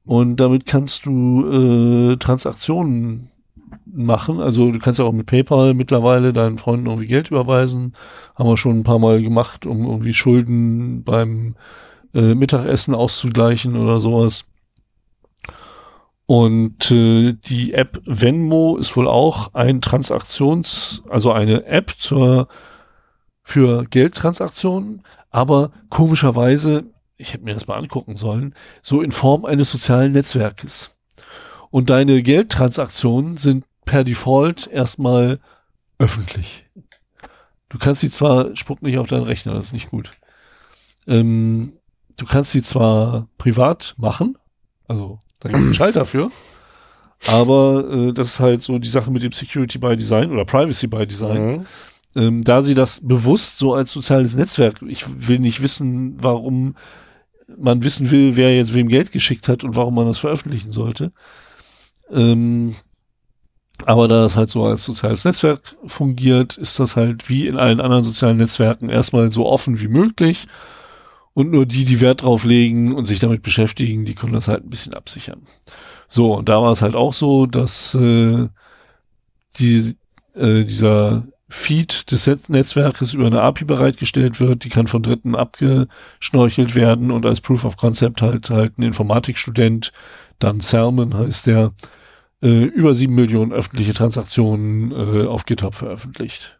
Und 0.04 0.36
damit 0.36 0.66
kannst 0.66 1.06
du 1.06 2.12
äh, 2.12 2.16
Transaktionen 2.18 3.30
machen. 3.92 4.40
Also 4.40 4.70
du 4.70 4.78
kannst 4.78 4.98
ja 4.98 5.04
auch 5.04 5.12
mit 5.12 5.26
PayPal 5.26 5.74
mittlerweile 5.74 6.32
deinen 6.32 6.58
Freunden 6.58 6.86
irgendwie 6.86 7.06
Geld 7.06 7.30
überweisen. 7.30 7.94
Haben 8.34 8.48
wir 8.48 8.56
schon 8.56 8.80
ein 8.80 8.84
paar 8.84 8.98
Mal 8.98 9.22
gemacht, 9.22 9.66
um 9.66 9.86
irgendwie 9.86 10.14
Schulden 10.14 11.04
beim 11.04 11.56
äh, 12.14 12.34
Mittagessen 12.34 12.94
auszugleichen 12.94 13.76
oder 13.76 14.00
sowas. 14.00 14.46
Und 16.26 16.90
äh, 16.90 17.34
die 17.34 17.74
App 17.74 18.00
Venmo 18.04 18.76
ist 18.76 18.96
wohl 18.96 19.08
auch 19.08 19.54
ein 19.54 19.80
Transaktions, 19.80 21.02
also 21.08 21.32
eine 21.32 21.66
App 21.66 21.94
zur 21.98 22.48
für 23.42 23.84
Geldtransaktionen, 23.84 25.02
aber 25.30 25.72
komischerweise, 25.90 26.84
ich 27.16 27.32
hätte 27.34 27.44
mir 27.44 27.54
das 27.54 27.66
mal 27.66 27.76
angucken 27.76 28.16
sollen, 28.16 28.54
so 28.82 29.02
in 29.02 29.10
Form 29.10 29.44
eines 29.44 29.70
sozialen 29.70 30.12
Netzwerkes. 30.12 30.96
Und 31.70 31.90
deine 31.90 32.22
Geldtransaktionen 32.22 33.36
sind 33.38 33.64
per 33.84 34.04
Default 34.04 34.66
erstmal 34.68 35.40
öffentlich. 35.98 36.64
Du 37.68 37.78
kannst 37.78 38.00
sie 38.00 38.10
zwar, 38.10 38.54
spuck 38.56 38.82
nicht 38.82 38.98
auf 38.98 39.06
deinen 39.08 39.24
Rechner, 39.24 39.54
das 39.54 39.66
ist 39.66 39.72
nicht 39.72 39.90
gut. 39.90 40.12
Ähm, 41.06 41.72
du 42.16 42.26
kannst 42.26 42.52
sie 42.52 42.62
zwar 42.62 43.28
privat 43.38 43.94
machen, 43.96 44.36
also 44.88 45.18
da 45.40 45.48
gibt 45.48 45.60
es 45.60 45.66
einen 45.66 45.74
Schalter 45.74 46.04
für, 46.04 46.30
aber 47.26 47.88
äh, 47.90 48.12
das 48.12 48.28
ist 48.34 48.40
halt 48.40 48.62
so 48.62 48.78
die 48.78 48.90
Sache 48.90 49.10
mit 49.10 49.22
dem 49.22 49.32
Security 49.32 49.78
by 49.78 49.96
Design 49.96 50.30
oder 50.30 50.44
Privacy 50.44 50.86
by 50.86 51.06
Design 51.06 51.42
Mhm. 51.56 51.66
ähm, 52.14 52.44
da 52.44 52.62
sie 52.62 52.74
das 52.74 53.00
bewusst 53.06 53.58
so 53.58 53.74
als 53.74 53.90
soziales 53.90 54.34
Netzwerk, 54.36 54.82
ich 54.86 55.04
will 55.28 55.38
nicht 55.38 55.62
wissen, 55.62 56.22
warum 56.22 56.76
man 57.58 57.82
wissen 57.82 58.10
will, 58.10 58.36
wer 58.36 58.54
jetzt 58.54 58.74
wem 58.74 58.88
Geld 58.88 59.12
geschickt 59.12 59.48
hat 59.48 59.64
und 59.64 59.76
warum 59.76 59.94
man 59.94 60.06
das 60.06 60.18
veröffentlichen 60.18 60.72
sollte. 60.72 61.12
Ähm, 62.10 62.74
aber 63.86 64.08
da 64.08 64.22
das 64.22 64.36
halt 64.36 64.50
so 64.50 64.64
als 64.64 64.84
soziales 64.84 65.24
Netzwerk 65.24 65.76
fungiert, 65.86 66.56
ist 66.56 66.78
das 66.78 66.96
halt 66.96 67.28
wie 67.28 67.46
in 67.46 67.56
allen 67.56 67.80
anderen 67.80 68.04
sozialen 68.04 68.36
Netzwerken 68.36 68.88
erstmal 68.88 69.32
so 69.32 69.46
offen 69.46 69.80
wie 69.80 69.88
möglich. 69.88 70.46
Und 71.34 71.50
nur 71.50 71.64
die, 71.64 71.86
die 71.86 72.00
Wert 72.00 72.22
drauf 72.22 72.44
legen 72.44 72.94
und 72.94 73.06
sich 73.06 73.18
damit 73.18 73.42
beschäftigen, 73.42 74.04
die 74.04 74.14
können 74.14 74.34
das 74.34 74.48
halt 74.48 74.64
ein 74.64 74.70
bisschen 74.70 74.92
absichern. 74.92 75.40
So, 76.06 76.34
und 76.34 76.50
da 76.50 76.60
war 76.60 76.70
es 76.72 76.82
halt 76.82 76.94
auch 76.94 77.14
so, 77.14 77.46
dass 77.46 77.94
äh, 77.94 78.48
die, 79.58 79.96
äh, 80.34 80.64
dieser 80.64 81.26
Feed 81.48 82.10
des 82.10 82.26
Net- 82.26 82.48
Netzwerkes 82.50 83.14
über 83.14 83.26
eine 83.26 83.42
API 83.42 83.64
bereitgestellt 83.64 84.40
wird, 84.40 84.64
die 84.64 84.68
kann 84.68 84.86
von 84.88 85.02
Dritten 85.02 85.34
abgeschnorchelt 85.34 86.74
werden 86.74 87.10
und 87.10 87.26
als 87.26 87.40
Proof 87.40 87.64
of 87.64 87.76
Concept 87.76 88.22
halt 88.22 88.50
halt 88.50 88.78
ein 88.78 88.82
Informatikstudent, 88.82 89.92
dann 90.38 90.60
Salmon 90.60 91.16
heißt 91.16 91.46
der, 91.46 91.72
äh, 92.42 92.64
über 92.64 92.94
sieben 92.94 93.14
Millionen 93.14 93.52
öffentliche 93.52 93.94
Transaktionen 93.94 94.90
äh, 94.92 95.26
auf 95.26 95.46
GitHub 95.46 95.74
veröffentlicht. 95.74 96.58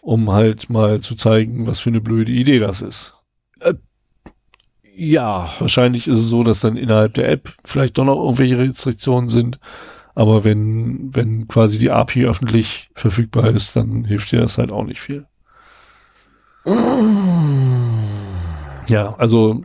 Um 0.00 0.30
halt 0.30 0.70
mal 0.70 1.00
zu 1.00 1.16
zeigen, 1.16 1.66
was 1.66 1.80
für 1.80 1.90
eine 1.90 2.00
blöde 2.00 2.32
Idee 2.32 2.60
das 2.60 2.80
ist. 2.82 3.14
Ja, 5.00 5.48
Wahrscheinlich 5.60 6.08
ist 6.08 6.18
es 6.18 6.28
so, 6.28 6.42
dass 6.42 6.58
dann 6.60 6.76
innerhalb 6.76 7.14
der 7.14 7.28
App 7.30 7.54
vielleicht 7.64 7.98
doch 7.98 8.04
noch 8.04 8.20
irgendwelche 8.20 8.58
Restriktionen 8.58 9.28
sind. 9.28 9.60
Aber 10.16 10.42
wenn, 10.42 11.14
wenn 11.14 11.46
quasi 11.46 11.78
die 11.78 11.92
API 11.92 12.26
öffentlich 12.26 12.90
verfügbar 12.94 13.50
ist, 13.50 13.76
dann 13.76 14.04
hilft 14.04 14.32
dir 14.32 14.40
das 14.40 14.58
halt 14.58 14.72
auch 14.72 14.82
nicht 14.82 15.00
viel. 15.00 15.26
Ja, 18.88 19.14
also, 19.18 19.64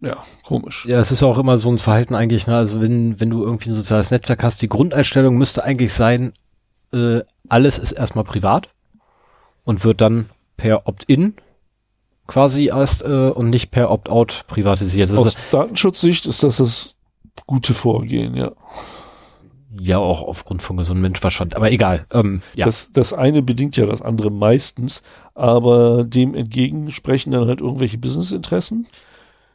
ja, 0.00 0.18
komisch. 0.44 0.86
Ja, 0.88 0.98
es 0.98 1.10
ist 1.10 1.20
ja 1.22 1.28
auch 1.28 1.38
immer 1.38 1.58
so 1.58 1.70
ein 1.70 1.78
Verhalten 1.78 2.14
eigentlich, 2.14 2.46
ne? 2.46 2.56
Also 2.56 2.80
wenn, 2.80 3.20
wenn 3.20 3.30
du 3.30 3.42
irgendwie 3.42 3.70
ein 3.70 3.74
soziales 3.74 4.10
Netzwerk 4.10 4.42
hast, 4.42 4.62
die 4.62 4.68
Grundeinstellung 4.68 5.36
müsste 5.36 5.62
eigentlich 5.64 5.92
sein, 5.92 6.32
äh, 6.92 7.20
alles 7.48 7.78
ist 7.78 7.92
erstmal 7.92 8.24
privat 8.24 8.70
und 9.64 9.84
wird 9.84 10.00
dann 10.00 10.30
per 10.56 10.86
Opt-in 10.86 11.34
quasi 12.26 12.66
erst 12.66 13.02
äh, 13.02 13.30
und 13.30 13.50
nicht 13.50 13.70
per 13.70 13.90
Opt-out 13.90 14.44
privatisiert. 14.46 15.10
Das 15.10 15.18
Aus 15.18 15.26
ist 15.26 15.38
Datenschutzsicht 15.50 16.26
ist 16.26 16.42
das 16.42 16.58
das 16.58 16.94
gute 17.46 17.74
Vorgehen, 17.74 18.36
ja. 18.36 18.52
ja 19.78 19.98
auch 19.98 20.22
aufgrund 20.22 20.62
von 20.62 20.76
gesundem 20.76 21.02
Menschenverstand, 21.02 21.56
aber 21.56 21.72
egal. 21.72 22.06
Ähm, 22.12 22.42
ja. 22.54 22.66
Das, 22.66 22.92
das 22.92 23.12
eine 23.12 23.42
bedingt 23.42 23.76
ja 23.76 23.86
das 23.86 24.00
andere 24.00 24.30
meistens, 24.30 25.02
aber 25.34 26.04
dem 26.04 26.34
entgegen 26.34 26.92
sprechen 26.92 27.32
dann 27.32 27.48
halt 27.48 27.60
irgendwelche 27.60 27.98
Businessinteressen. 27.98 28.86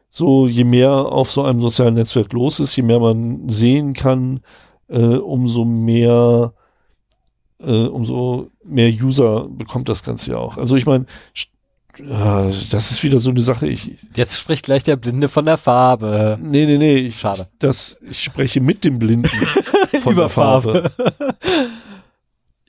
So, 0.09 0.47
je 0.47 0.63
mehr 0.63 0.91
auf 0.91 1.31
so 1.31 1.43
einem 1.43 1.59
sozialen 1.59 1.95
Netzwerk 1.95 2.31
los 2.31 2.59
ist, 2.59 2.75
je 2.75 2.83
mehr 2.83 2.99
man 2.99 3.49
sehen 3.49 3.93
kann, 3.93 4.39
äh, 4.87 4.97
umso 4.99 5.65
mehr, 5.65 6.53
äh, 7.59 7.87
umso 7.87 8.49
mehr 8.63 8.89
User 8.89 9.47
bekommt 9.49 9.89
das 9.89 10.03
Ganze 10.03 10.31
ja 10.31 10.37
auch. 10.37 10.57
Also 10.57 10.75
ich 10.75 10.85
meine, 10.85 11.05
äh, 11.99 12.51
das 12.71 12.91
ist 12.91 13.03
wieder 13.03 13.19
so 13.19 13.29
eine 13.29 13.41
Sache. 13.41 13.67
Ich, 13.67 13.91
Jetzt 14.15 14.37
spricht 14.37 14.65
gleich 14.65 14.83
der 14.83 14.95
Blinde 14.95 15.29
von 15.29 15.45
der 15.45 15.57
Farbe. 15.57 16.37
nee, 16.41 16.65
nee, 16.65 16.77
nee, 16.77 16.97
ich, 16.97 17.19
Schade. 17.19 17.47
das, 17.59 17.99
ich 18.09 18.23
spreche 18.23 18.61
mit 18.61 18.83
dem 18.85 18.99
Blinden 18.99 19.29
von 20.01 20.13
Über 20.13 20.23
der 20.23 20.29
Farbe. 20.29 20.91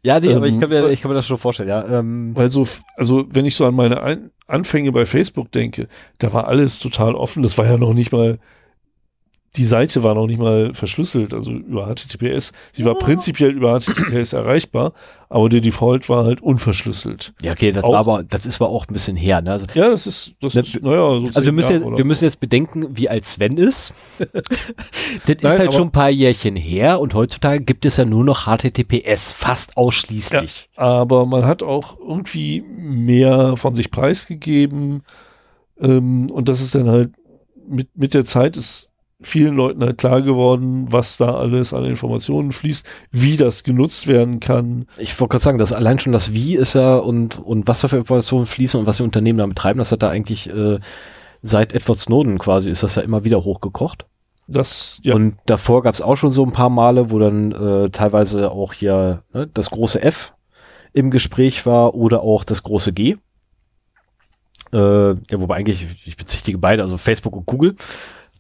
Ja, 0.07 0.21
nee, 0.21 0.33
aber 0.33 0.47
ich 0.47 0.55
Ähm, 0.55 0.61
kann, 0.61 0.69
mir, 0.71 0.89
ich 0.91 1.03
kann 1.03 1.11
mir 1.11 1.17
das 1.17 1.27
schon 1.27 1.37
vorstellen, 1.37 1.69
ja. 1.69 1.85
Ähm, 1.99 2.31
Weil 2.37 2.49
so, 2.53 2.65
also 2.97 3.27
wenn 3.29 3.45
ich 3.45 3.57
so 3.57 3.67
an 3.67 3.75
meine 3.75 4.05
Ein 4.05 4.31
Anfänge 4.47 4.93
bei 4.93 5.05
Facebook 5.05 5.51
denke, 5.51 5.89
da 6.19 6.33
war 6.33 6.47
alles 6.47 6.79
total 6.79 7.17
offen. 7.17 7.43
Das 7.43 7.59
war 7.59 7.67
ja 7.67 7.77
noch 7.77 7.93
nicht 7.93 8.13
mal, 8.13 8.39
die 9.57 9.65
Seite 9.65 10.03
war 10.03 10.15
noch 10.15 10.27
nicht 10.27 10.39
mal 10.39 10.73
verschlüsselt, 10.75 11.35
also 11.35 11.51
über 11.53 11.87
HTTPS. 11.87 12.53
Sie 12.73 12.85
war 12.85 12.95
prinzipiell 12.95 13.51
über 13.51 13.79
HTTPS 13.81 14.33
erreichbar, 14.35 14.93
aber 15.29 15.49
der 15.49 15.61
Default 15.61 16.09
war 16.09 16.25
halt 16.25 16.41
unverschlüsselt. 16.43 17.33
ja, 17.43 17.53
okay, 17.53 17.73
das 17.73 17.83
auch- 17.83 17.93
war 17.93 17.99
aber, 18.01 18.23
das 18.23 18.47
ist 18.47 18.61
aber 18.61 18.71
auch 18.71 18.87
ein 18.87 18.93
bisschen 18.93 19.17
her, 19.17 19.41
ne? 19.41 19.53
Also, 19.53 19.67
Ja, 19.75 19.89
das 19.91 20.07
ist, 20.07 20.35
das 20.41 20.55
Ne, 20.55 20.61
ist, 20.61 20.83
naja, 20.83 20.97
so 21.21 21.27
Also 21.35 21.45
wir 21.45 21.53
müssen, 21.53 21.73
Jahre 21.73 21.89
jetzt, 21.89 21.99
wir 21.99 22.05
müssen 22.05 22.25
jetzt 22.25 22.39
bedenken, 22.41 22.87
wie 22.97 23.09
alt 23.09 23.25
Sven 23.25 23.57
ist. 23.57 23.95
das 24.19 24.29
ist 25.27 25.43
Nein, 25.43 25.53
halt 25.59 25.61
aber- 25.63 25.73
schon 25.73 25.89
ein 25.89 25.93
paar 25.93 26.11
Jährchen 26.11 26.55
her 26.57 27.01
und 27.01 27.15
heutzutage 27.15 27.65
gibt 27.65 27.85
es 27.87 27.97
ja 27.97 28.05
nur 28.05 28.25
noch 28.25 28.47
HTTPS, 28.47 29.33
fast 29.33 29.77
ausschließlich. 29.77 30.69
aber 30.77 31.27
man 31.27 31.45
hat 31.47 31.63
auch 31.63 31.99
irgendwie 31.99 32.63
mehr 32.79 33.57
von 33.57 33.75
sich 33.75 33.91
preisgegeben 33.91 35.03
ähm, 35.81 36.31
und 36.31 36.49
das 36.49 36.61
ist 36.61 36.75
dann 36.75 36.89
halt 36.89 37.11
mit, 37.69 37.89
mit 37.97 38.15
der 38.15 38.25
Zeit 38.25 38.57
ist 38.57 38.93
vielen 39.21 39.57
Leuten 39.57 39.83
halt 39.83 39.99
klar 39.99 40.21
geworden, 40.23 40.87
was 40.91 41.17
da 41.17 41.35
alles 41.35 41.73
an 41.73 41.85
Informationen 41.85 42.53
fließt, 42.53 42.87
wie 43.11 43.37
das 43.37 43.65
genutzt 43.65 44.07
werden 44.07 44.41
kann. 44.41 44.87
Ich 44.99 45.19
wollte 45.19 45.33
gerade 45.33 45.45
sagen, 45.45 45.59
dass 45.59 45.73
allein 45.73 45.99
schon 45.99 46.13
das 46.13 46.35
Wie 46.35 46.55
ist 46.55 46.75
ja 46.75 46.97
und, 46.97 47.39
und 47.39 47.67
was 47.67 47.81
da 47.81 47.89
für 47.89 47.97
Informationen 47.97 48.47
fließen 48.47 48.79
und 48.79 48.87
was 48.87 48.99
die 48.99 49.03
Unternehmen 49.03 49.39
damit 49.39 49.57
treiben, 49.57 49.79
das 49.79 49.93
hat 49.93 50.03
da 50.03 50.11
eigentlich 50.11 50.51
äh, 50.51 50.79
seit 51.43 51.73
Edward 51.73 51.99
Snowden 51.99 52.39
quasi 52.39 52.71
ist 52.71 52.83
das 52.83 52.97
ja 52.97 53.03
immer 53.03 53.25
wieder 53.25 53.43
hochgekocht. 53.43 54.07
Das, 54.49 55.01
ja. 55.03 55.15
Und 55.15 55.39
davor 55.47 55.83
gab 55.83 55.95
es 55.95 56.03
auch 56.03 56.17
schon 56.17 56.31
so 56.31 56.45
ein 56.45 56.53
paar 56.53 56.71
Male, 56.71 57.11
wo 57.11 57.19
dann 57.19 57.53
äh, 57.53 57.91
teilweise 57.91 58.51
auch 58.51 58.73
hier 58.73 59.23
ne, 59.33 59.49
das 59.53 59.71
große 59.71 60.01
F 60.01 60.35
im 60.93 61.11
Gespräch 61.11 61.67
war 61.67 61.95
oder 61.95 62.23
auch 62.23 62.45
das 62.45 62.63
große 62.63 62.93
G. 62.93 63.17
Äh, 64.73 65.09
ja, 65.09 65.17
wobei 65.33 65.57
eigentlich, 65.57 65.87
ich 66.05 66.17
bezichtige 66.17 66.59
beide, 66.59 66.83
also 66.83 66.97
Facebook 66.97 67.37
und 67.37 67.47
Google. 67.47 67.77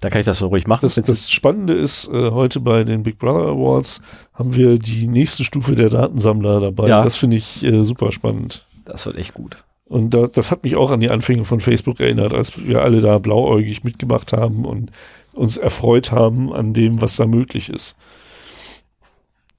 Da 0.01 0.11
kann 0.11 0.21
ich 0.21 0.27
das 0.27 0.39
so 0.39 0.49
ruhig 0.49 0.67
machen. 0.67 0.81
Das, 0.83 0.95
das 0.95 1.31
Spannende 1.31 1.75
ist, 1.75 2.09
äh, 2.09 2.31
heute 2.31 2.61
bei 2.61 2.85
den 2.85 3.03
Big 3.03 3.19
Brother 3.19 3.49
Awards 3.49 4.03
haben 4.35 4.55
wir 4.55 4.79
die 4.79 5.07
nächste 5.07 5.45
Stufe 5.45 5.75
der 5.75 5.89
Datensammler 5.89 6.61
dabei. 6.61 6.89
Ja. 6.89 7.03
Das 7.03 7.17
finde 7.17 7.37
ich 7.37 7.65
äh, 7.65 7.83
super 7.83 8.13
spannend. 8.13 8.65
Das 8.85 9.07
wird 9.07 9.17
echt 9.17 9.35
gut. 9.35 9.57
Und 9.89 10.15
da, 10.15 10.27
das 10.27 10.51
hat 10.51 10.65
mich 10.65 10.77
auch 10.77 10.91
an 10.91 11.01
die 11.01 11.11
Anfänge 11.11 11.45
von 11.45 11.61
Facebook 11.61 12.01
erinnert, 12.01 12.35
als 12.35 12.67
wir 12.67 12.83
alle 12.83 13.01
da 13.01 13.19
blauäugig 13.19 13.85
mitgemacht 13.85 14.33
haben 14.33 14.65
und 14.65 14.91
uns 15.33 15.57
erfreut 15.57 16.13
haben 16.13 16.53
an 16.53 16.75
dem, 16.75 17.01
was 17.01 17.17
da 17.17 17.27
möglich 17.27 17.69
ist. 17.69 17.97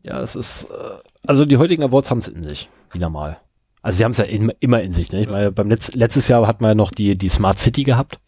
Ja, 0.04 0.21
es 0.21 0.36
ist, 0.36 0.65
äh, 0.65 0.97
also 1.26 1.45
die 1.45 1.58
heutigen 1.58 1.84
Awards 1.84 2.12
haben 2.12 2.19
es 2.19 2.28
in 2.28 2.43
sich, 2.43 2.69
wieder 2.91 3.10
mal. 3.10 3.38
Also 3.82 3.97
sie 3.97 4.04
haben 4.04 4.12
es 4.12 4.17
ja 4.17 4.26
in, 4.26 4.52
immer 4.60 4.82
in 4.82 4.91
sich. 4.91 5.12
Ne? 5.12 5.21
Ich 5.21 5.30
meine, 5.30 5.52
beim 5.52 5.69
Letz, 5.69 5.93
letztes 5.93 6.28
Jahr 6.28 6.45
hat 6.45 6.62
man 6.62 6.71
ja 6.71 6.76
noch 6.76 6.91
die, 6.91 7.17
die 7.17 7.30
Smart 7.30 7.58
City 7.58 7.84
gehabt, 7.84 8.19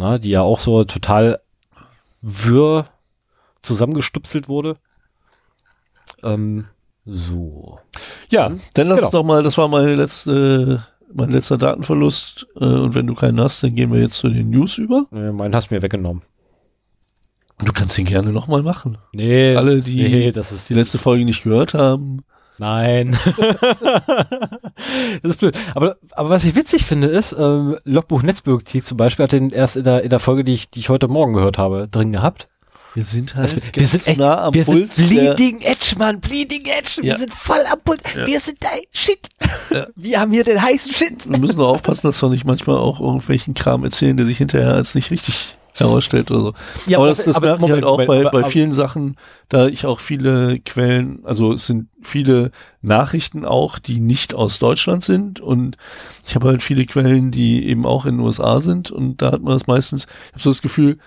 na, 0.00 0.18
die 0.18 0.30
ja 0.30 0.42
auch 0.42 0.58
so 0.58 0.82
total 0.84 1.40
wirr 2.22 2.86
zusammengestupselt 3.62 4.48
wurde. 4.48 4.76
Ähm, 6.22 6.66
so. 7.04 7.78
Ja, 8.30 8.50
dann 8.74 8.86
lass 8.88 8.98
Genau. 9.00 9.10
doch 9.10 9.24
mal, 9.24 9.42
das 9.42 9.56
war 9.58 9.68
meine 9.68 9.94
letzte, 9.94 10.84
mein 11.12 11.30
letzter 11.30 11.58
Datenverlust. 11.58 12.46
Äh, 12.56 12.64
und 12.64 12.94
wenn 12.94 13.06
du 13.06 13.14
keinen 13.14 13.40
hast, 13.40 13.62
dann 13.62 13.74
gehen 13.74 13.92
wir 13.92 14.00
jetzt 14.00 14.14
zu 14.16 14.28
den 14.28 14.50
News 14.50 14.78
über. 14.78 15.06
Äh, 15.12 15.32
meinen 15.32 15.54
hast 15.54 15.70
du 15.70 15.74
mir 15.74 15.82
weggenommen. 15.82 16.22
Du 17.62 17.72
kannst 17.72 17.98
den 17.98 18.06
gerne 18.06 18.32
nochmal 18.32 18.62
machen. 18.62 18.96
Nee, 19.12 19.54
Alle, 19.54 19.80
die 19.82 20.02
nee, 20.02 20.32
das 20.32 20.50
ist 20.50 20.70
die 20.70 20.74
letzte 20.74 20.96
Folge 20.98 21.24
nicht 21.26 21.42
gehört 21.42 21.74
haben. 21.74 22.24
Nein. 22.60 23.18
das 25.22 25.32
ist 25.32 25.40
blöd. 25.40 25.56
Aber, 25.74 25.96
aber 26.12 26.28
was 26.28 26.44
ich 26.44 26.54
witzig 26.54 26.84
finde, 26.84 27.08
ist, 27.08 27.32
ähm, 27.32 27.78
Logbuch 27.84 28.22
Netzbibliothek 28.22 28.84
zum 28.84 28.98
Beispiel 28.98 29.22
hat 29.22 29.32
den 29.32 29.48
erst 29.48 29.76
in 29.76 29.84
der, 29.84 30.02
in 30.02 30.10
der 30.10 30.20
Folge, 30.20 30.44
die 30.44 30.52
ich, 30.52 30.70
die 30.70 30.80
ich 30.80 30.90
heute 30.90 31.08
Morgen 31.08 31.32
gehört 31.32 31.56
habe, 31.56 31.88
drin 31.90 32.12
gehabt. 32.12 32.48
Wir 32.92 33.04
sind 33.04 33.34
halt 33.34 33.76
wir 33.76 33.86
sind, 33.86 34.08
echt, 34.08 34.18
nah 34.18 34.42
am 34.42 34.52
wir 34.52 34.64
Puls. 34.64 34.96
sind 34.96 35.08
Bleeding 35.08 35.62
Edge, 35.62 35.94
Mann. 35.96 36.20
Bleeding 36.20 36.66
Edge. 36.66 37.00
Ja. 37.02 37.14
Wir 37.14 37.18
sind 37.18 37.32
voll 37.32 37.64
am 37.70 37.80
Puls. 37.80 38.02
Ja. 38.14 38.26
Wir 38.26 38.40
sind 38.40 38.58
dein 38.60 38.80
Shit. 38.92 39.28
Ja. 39.70 39.86
Wir 39.96 40.20
haben 40.20 40.30
hier 40.30 40.44
den 40.44 40.60
heißen 40.60 40.92
Shit. 40.92 41.30
wir 41.30 41.38
müssen 41.38 41.56
nur 41.56 41.68
aufpassen, 41.68 42.08
dass 42.08 42.20
wir 42.20 42.28
nicht 42.28 42.44
manchmal 42.44 42.76
auch 42.76 43.00
irgendwelchen 43.00 43.54
Kram 43.54 43.84
erzählen, 43.84 44.16
der 44.16 44.26
sich 44.26 44.38
hinterher 44.38 44.74
als 44.74 44.94
nicht 44.94 45.10
richtig 45.10 45.56
herausstellt 45.78 46.30
oder 46.30 46.40
so. 46.40 46.54
Ja, 46.86 46.98
aber 46.98 47.08
das, 47.08 47.24
das 47.24 47.36
aber 47.36 47.46
merke 47.48 47.64
ich 47.66 47.70
halt 47.72 47.84
auch 47.84 47.96
bei, 47.96 48.06
bei 48.06 48.26
aber- 48.26 48.44
vielen 48.44 48.72
Sachen, 48.72 49.16
da 49.48 49.66
ich 49.66 49.86
auch 49.86 50.00
viele 50.00 50.58
Quellen, 50.60 51.20
also 51.24 51.52
es 51.52 51.66
sind 51.66 51.88
viele 52.02 52.50
Nachrichten 52.82 53.44
auch, 53.44 53.78
die 53.78 54.00
nicht 54.00 54.34
aus 54.34 54.58
Deutschland 54.58 55.02
sind 55.04 55.40
und 55.40 55.76
ich 56.26 56.34
habe 56.34 56.48
halt 56.48 56.62
viele 56.62 56.86
Quellen, 56.86 57.30
die 57.30 57.66
eben 57.66 57.86
auch 57.86 58.06
in 58.06 58.16
den 58.16 58.24
USA 58.26 58.60
sind 58.60 58.90
und 58.90 59.22
da 59.22 59.32
hat 59.32 59.42
man 59.42 59.52
das 59.52 59.66
meistens, 59.66 60.06
ich 60.28 60.32
habe 60.32 60.42
so 60.42 60.50
das 60.50 60.62
Gefühl, 60.62 60.98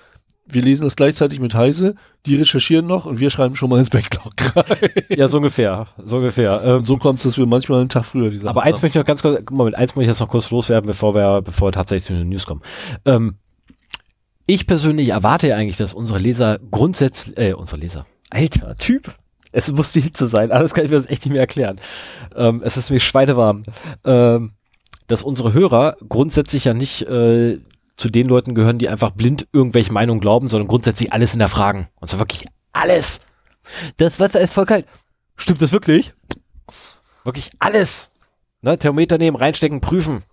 wir 0.46 0.62
lesen 0.62 0.84
das 0.84 0.98
gleichzeitig 0.98 1.40
mit 1.40 1.54
Heise, 1.56 1.96
die 2.26 2.36
recherchieren 2.36 2.86
noch 2.86 3.06
und 3.06 3.22
wir 3.22 3.30
schreiben 3.30 3.56
schon 3.56 3.70
mal 3.70 3.80
ins 3.80 3.90
Backlog 3.90 4.34
rein. 4.56 4.90
Ja, 5.10 5.30
so 5.30 5.38
ungefähr. 5.38 5.88
So 6.04 6.18
ungefähr. 6.18 6.62
Ähm, 6.66 6.86
so 6.86 6.98
kommt 6.98 7.20
es, 7.20 7.24
dass 7.24 7.38
wir 7.38 7.46
manchmal 7.46 7.80
einen 7.80 7.88
Tag 7.90 8.04
früher 8.04 8.30
die 8.30 8.38
Sachen 8.38 8.50
Aber 8.50 8.64
eins 8.64 8.76
haben. 8.76 8.82
möchte 8.84 9.00
ich 9.00 9.02
noch 9.02 9.08
ganz 9.08 9.22
kurz, 9.22 9.42
Moment, 9.50 9.78
eins 9.78 9.96
möchte 9.96 10.04
ich 10.04 10.08
jetzt 10.10 10.20
noch 10.20 10.28
kurz 10.28 10.52
loswerden, 10.52 10.86
bevor 10.86 11.16
wir, 11.16 11.42
bevor 11.42 11.70
wir 11.70 11.72
tatsächlich 11.72 12.04
zu 12.04 12.14
den 12.14 12.28
News 12.28 12.46
kommen. 12.46 12.62
Ähm, 13.06 13.36
ich 14.46 14.68
persönlich 14.68 15.10
erwarte 15.10 15.50
ja 15.50 15.56
eigentlich, 15.56 15.78
dass 15.78 15.94
unsere 15.94 16.20
Leser 16.20 16.60
grundsätzlich, 16.72 17.38
äh, 17.38 17.54
unsere 17.54 17.80
Leser, 17.80 18.06
alter 18.30 18.76
Typ, 18.76 19.16
es 19.52 19.72
muss 19.72 19.94
die 19.94 20.02
Hitze 20.02 20.28
sein, 20.28 20.52
alles 20.52 20.74
kann 20.74 20.86
ich 20.86 20.92
mir 20.92 20.98
das 20.98 21.10
echt 21.10 21.26
nicht 21.26 21.32
mehr 21.32 21.42
erklären. 21.42 21.80
Ähm, 22.36 22.62
es 22.66 22.78
ist 22.78 22.90
mir 22.90 23.00
schweinewarm. 23.00 23.64
Ähm, 24.04 24.54
dass 25.08 25.24
unsere 25.24 25.54
Hörer 25.54 25.96
grundsätzlich 26.08 26.66
ja 26.66 26.74
nicht 26.74 27.04
äh, 27.04 27.60
zu 27.96 28.10
den 28.10 28.28
Leuten 28.28 28.56
gehören, 28.56 28.80
die 28.80 28.90
einfach 28.90 29.12
blind 29.12 29.48
irgendwelche 29.52 29.94
Meinungen 29.94 30.20
glauben, 30.20 30.48
sondern 30.48 30.68
grundsätzlich 30.68 31.14
alles 31.14 31.32
hinterfragen. 31.32 31.88
Und 32.00 32.08
zwar 32.08 32.20
wirklich 32.20 32.46
alles. 32.72 33.22
Das 33.98 34.20
Wasser 34.20 34.42
ist 34.42 34.54
voll 34.54 34.66
kalt. 34.66 34.88
Stimmt 35.36 35.62
das 35.62 35.72
wirklich? 35.72 36.14
Wirklich 37.24 37.52
alles. 37.60 38.12
Ne, 38.62 38.78
Thermometer 38.78 39.18
nehmen, 39.18 39.38
reinstecken, 39.38 39.82
prüfen. 39.82 40.24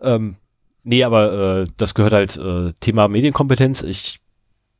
Ähm, 0.00 0.36
nee, 0.84 1.04
aber 1.04 1.60
äh, 1.62 1.66
das 1.76 1.94
gehört 1.94 2.12
halt 2.12 2.36
äh, 2.36 2.72
Thema 2.80 3.08
Medienkompetenz. 3.08 3.82
Ich 3.82 4.20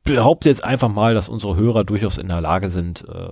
behaupte 0.04 0.48
jetzt 0.48 0.64
einfach 0.64 0.88
mal, 0.88 1.14
dass 1.14 1.28
unsere 1.28 1.56
Hörer 1.56 1.84
durchaus 1.84 2.18
in 2.18 2.28
der 2.28 2.40
Lage 2.40 2.68
sind, 2.68 3.04
äh, 3.08 3.28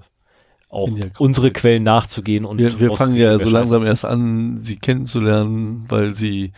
auch 0.68 0.88
der 0.88 1.10
unsere 1.18 1.50
Quellen 1.50 1.82
nachzugehen 1.82 2.44
und 2.44 2.58
Wir, 2.58 2.78
wir 2.78 2.92
fangen 2.92 3.16
ja 3.16 3.36
so 3.38 3.48
langsam 3.48 3.82
erst 3.82 4.04
an, 4.04 4.62
sie 4.62 4.76
kennenzulernen, 4.76 5.84
weil 5.88 6.14
sie 6.14 6.52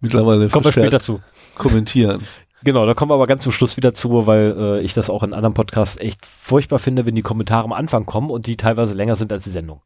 mittlerweile 0.00 0.48
Kommen 0.48 0.64
wir 0.64 0.70
später 0.72 1.00
zu. 1.00 1.20
kommentieren. 1.56 2.22
Genau, 2.62 2.86
da 2.86 2.94
kommen 2.94 3.10
wir 3.10 3.14
aber 3.14 3.26
ganz 3.26 3.42
zum 3.42 3.52
Schluss 3.52 3.76
wieder 3.76 3.94
zu, 3.94 4.26
weil 4.26 4.54
äh, 4.58 4.80
ich 4.80 4.94
das 4.94 5.10
auch 5.10 5.22
in 5.24 5.32
anderen 5.32 5.54
Podcasts 5.54 5.96
echt 5.96 6.24
furchtbar 6.26 6.78
finde, 6.78 7.04
wenn 7.06 7.14
die 7.16 7.22
Kommentare 7.22 7.64
am 7.64 7.72
Anfang 7.72 8.04
kommen 8.04 8.30
und 8.30 8.46
die 8.46 8.56
teilweise 8.56 8.94
länger 8.94 9.16
sind 9.16 9.32
als 9.32 9.44
die 9.44 9.50
Sendung. 9.50 9.80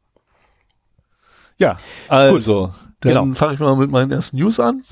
Ja, 1.57 1.77
also, 2.07 2.71
dann 2.99 3.13
Genau. 3.25 3.33
fange 3.35 3.53
ich 3.53 3.59
mal 3.59 3.75
mit 3.75 3.91
meinen 3.91 4.11
ersten 4.11 4.37
News 4.37 4.59
an. 4.59 4.83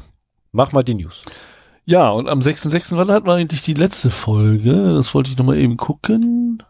Mach 0.51 0.71
mal 0.73 0.83
die 0.83 0.95
News. 0.95 1.23
Ja, 1.85 2.09
und 2.09 2.27
am 2.27 2.39
6.6. 2.39 2.97
wann 2.97 3.09
hatten 3.09 3.25
wir 3.25 3.33
eigentlich 3.33 3.61
die 3.63 3.73
letzte 3.73 4.11
Folge? 4.11 4.93
Das 4.93 5.13
wollte 5.13 5.31
ich 5.31 5.37
nochmal 5.37 5.57
eben 5.57 5.77
gucken. 5.77 6.63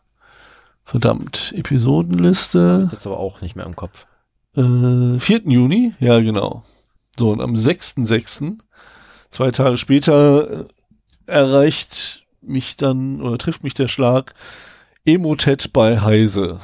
Verdammt, 0.84 1.54
Episodenliste. 1.56 2.90
Jetzt 2.92 3.08
aber 3.08 3.18
auch 3.18 3.42
nicht 3.42 3.56
mehr 3.56 3.66
im 3.66 3.76
Kopf. 3.76 4.08
Äh, 4.56 5.20
4. 5.20 5.42
Juni, 5.46 5.94
ja 6.00 6.20
genau. 6.20 6.64
So, 7.18 7.32
und 7.32 7.42
am 7.42 7.54
6.6., 7.54 8.60
zwei 9.30 9.52
Tage 9.52 9.78
später, 9.78 10.62
äh, 10.62 10.66
erreicht 11.26 12.26
mich 12.42 12.78
dann, 12.78 13.22
oder 13.22 13.38
trifft 13.38 13.64
mich 13.64 13.74
der 13.74 13.88
Schlag, 13.88 14.34
Emotet 15.06 15.74
bei 15.74 16.00
Heise. 16.02 16.60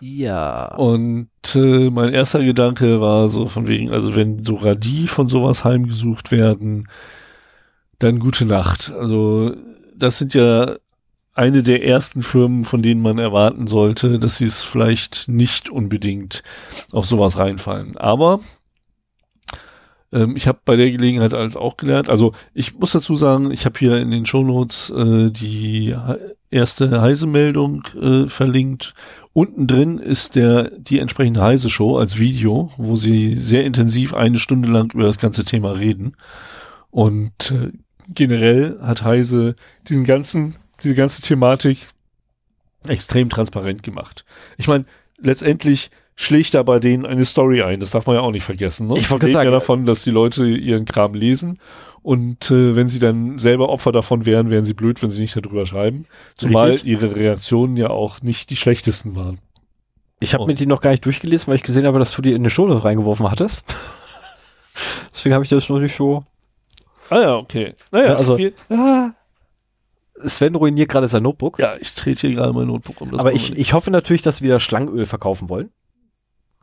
Ja. 0.00 0.74
Und 0.74 1.28
äh, 1.54 1.90
mein 1.90 2.12
erster 2.12 2.42
Gedanke 2.44 3.00
war 3.00 3.28
so 3.28 3.46
von 3.46 3.66
wegen, 3.66 3.90
also 3.90 4.14
wenn 4.16 4.42
sogar 4.42 4.74
die 4.74 5.08
von 5.08 5.28
sowas 5.28 5.64
heimgesucht 5.64 6.30
werden, 6.30 6.88
dann 7.98 8.18
gute 8.18 8.44
Nacht. 8.44 8.92
Also 8.92 9.54
das 9.96 10.18
sind 10.18 10.34
ja 10.34 10.76
eine 11.34 11.62
der 11.62 11.84
ersten 11.84 12.22
Firmen, 12.22 12.64
von 12.64 12.82
denen 12.82 13.02
man 13.02 13.18
erwarten 13.18 13.66
sollte, 13.66 14.18
dass 14.18 14.38
sie 14.38 14.44
es 14.44 14.62
vielleicht 14.62 15.28
nicht 15.28 15.68
unbedingt 15.68 16.42
auf 16.92 17.06
sowas 17.06 17.38
reinfallen. 17.38 17.96
Aber 17.96 18.40
ähm, 20.14 20.36
ich 20.36 20.46
habe 20.46 20.60
bei 20.64 20.76
der 20.76 20.90
Gelegenheit 20.90 21.32
halt 21.34 21.56
auch 21.56 21.76
gelernt, 21.76 22.08
also 22.08 22.32
ich 22.54 22.78
muss 22.78 22.92
dazu 22.92 23.16
sagen, 23.16 23.50
ich 23.50 23.66
habe 23.66 23.78
hier 23.78 23.98
in 23.98 24.10
den 24.10 24.24
Shownotes 24.24 24.90
äh, 24.90 25.30
die 25.30 25.94
erste 26.50 27.02
Heise-Meldung 27.02 27.82
äh, 28.00 28.28
verlinkt. 28.28 28.94
Unten 29.32 29.66
drin 29.66 29.98
ist 29.98 30.36
der, 30.36 30.70
die 30.70 31.00
entsprechende 31.00 31.42
Heise-Show 31.42 31.98
als 31.98 32.18
Video, 32.18 32.70
wo 32.76 32.94
sie 32.94 33.34
sehr 33.34 33.64
intensiv 33.64 34.14
eine 34.14 34.38
Stunde 34.38 34.70
lang 34.70 34.92
über 34.92 35.02
das 35.02 35.18
ganze 35.18 35.44
Thema 35.44 35.72
reden. 35.72 36.16
Und 36.90 37.50
äh, 37.50 37.72
generell 38.08 38.78
hat 38.80 39.02
Heise 39.02 39.56
diesen 39.88 40.04
ganzen, 40.04 40.54
diese 40.82 40.94
ganze 40.94 41.22
Thematik 41.22 41.88
extrem 42.86 43.28
transparent 43.28 43.82
gemacht. 43.82 44.24
Ich 44.56 44.68
meine, 44.68 44.84
letztendlich 45.18 45.90
schlägt 46.16 46.54
da 46.54 46.62
bei 46.62 46.78
denen 46.78 47.04
eine 47.06 47.24
Story 47.24 47.62
ein. 47.62 47.80
Das 47.80 47.90
darf 47.90 48.06
man 48.06 48.16
ja 48.16 48.22
auch 48.22 48.30
nicht 48.30 48.44
vergessen. 48.44 48.86
Ne? 48.86 48.98
Ich 48.98 49.10
wollte 49.10 49.26
reden 49.26 49.34
ja 49.34 49.40
sagen, 49.40 49.50
davon, 49.52 49.86
dass 49.86 50.04
die 50.04 50.10
Leute 50.10 50.46
ihren 50.46 50.84
Kram 50.84 51.14
lesen. 51.14 51.58
Und 52.02 52.50
äh, 52.50 52.76
wenn 52.76 52.88
sie 52.88 52.98
dann 52.98 53.38
selber 53.38 53.70
Opfer 53.70 53.90
davon 53.90 54.26
wären, 54.26 54.50
wären 54.50 54.64
sie 54.64 54.74
blöd, 54.74 55.02
wenn 55.02 55.10
sie 55.10 55.22
nicht 55.22 55.34
darüber 55.36 55.64
schreiben. 55.66 56.06
Zumal 56.36 56.70
Richtig. 56.72 56.90
ihre 56.90 57.16
Reaktionen 57.16 57.76
ja 57.76 57.88
auch 57.90 58.20
nicht 58.22 58.50
die 58.50 58.56
schlechtesten 58.56 59.16
waren. 59.16 59.38
Ich 60.20 60.34
habe 60.34 60.46
mir 60.46 60.54
die 60.54 60.66
noch 60.66 60.80
gar 60.80 60.90
nicht 60.90 61.04
durchgelesen, 61.04 61.48
weil 61.48 61.56
ich 61.56 61.62
gesehen 61.62 61.86
habe, 61.86 61.98
dass 61.98 62.12
du 62.12 62.22
die 62.22 62.30
in 62.32 62.36
eine 62.42 62.50
Show 62.50 62.66
reingeworfen 62.66 63.30
hattest. 63.30 63.64
Deswegen 65.14 65.34
habe 65.34 65.44
ich 65.44 65.50
das 65.50 65.68
noch 65.68 65.78
nicht 65.78 65.96
so. 65.96 66.24
Ah 67.10 67.20
ja, 67.20 67.36
okay. 67.36 67.74
Naja, 67.90 68.06
Ja, 68.08 68.14
also- 68.16 68.38
wir, 68.38 68.52
Ah. 68.70 69.10
Sven 70.16 70.54
ruiniert 70.54 70.88
gerade 70.90 71.08
sein 71.08 71.24
Notebook. 71.24 71.58
ja, 71.58 71.74
ich 71.76 71.92
trete 71.94 72.28
hier 72.28 72.36
gerade 72.36 72.52
mein 72.52 72.68
Notebook 72.68 73.00
um. 73.00 73.10
das 73.10 73.18
aber 73.18 73.32
ich, 73.32 73.56
ich 73.58 73.72
hoffe 73.72 73.90
natürlich, 73.90 74.22
dass 74.22 74.40
wir 74.40 74.46
wieder 74.46 74.60
Schlangenöl 74.60 75.06
verkaufen 75.06 75.48
wollen. 75.48 75.70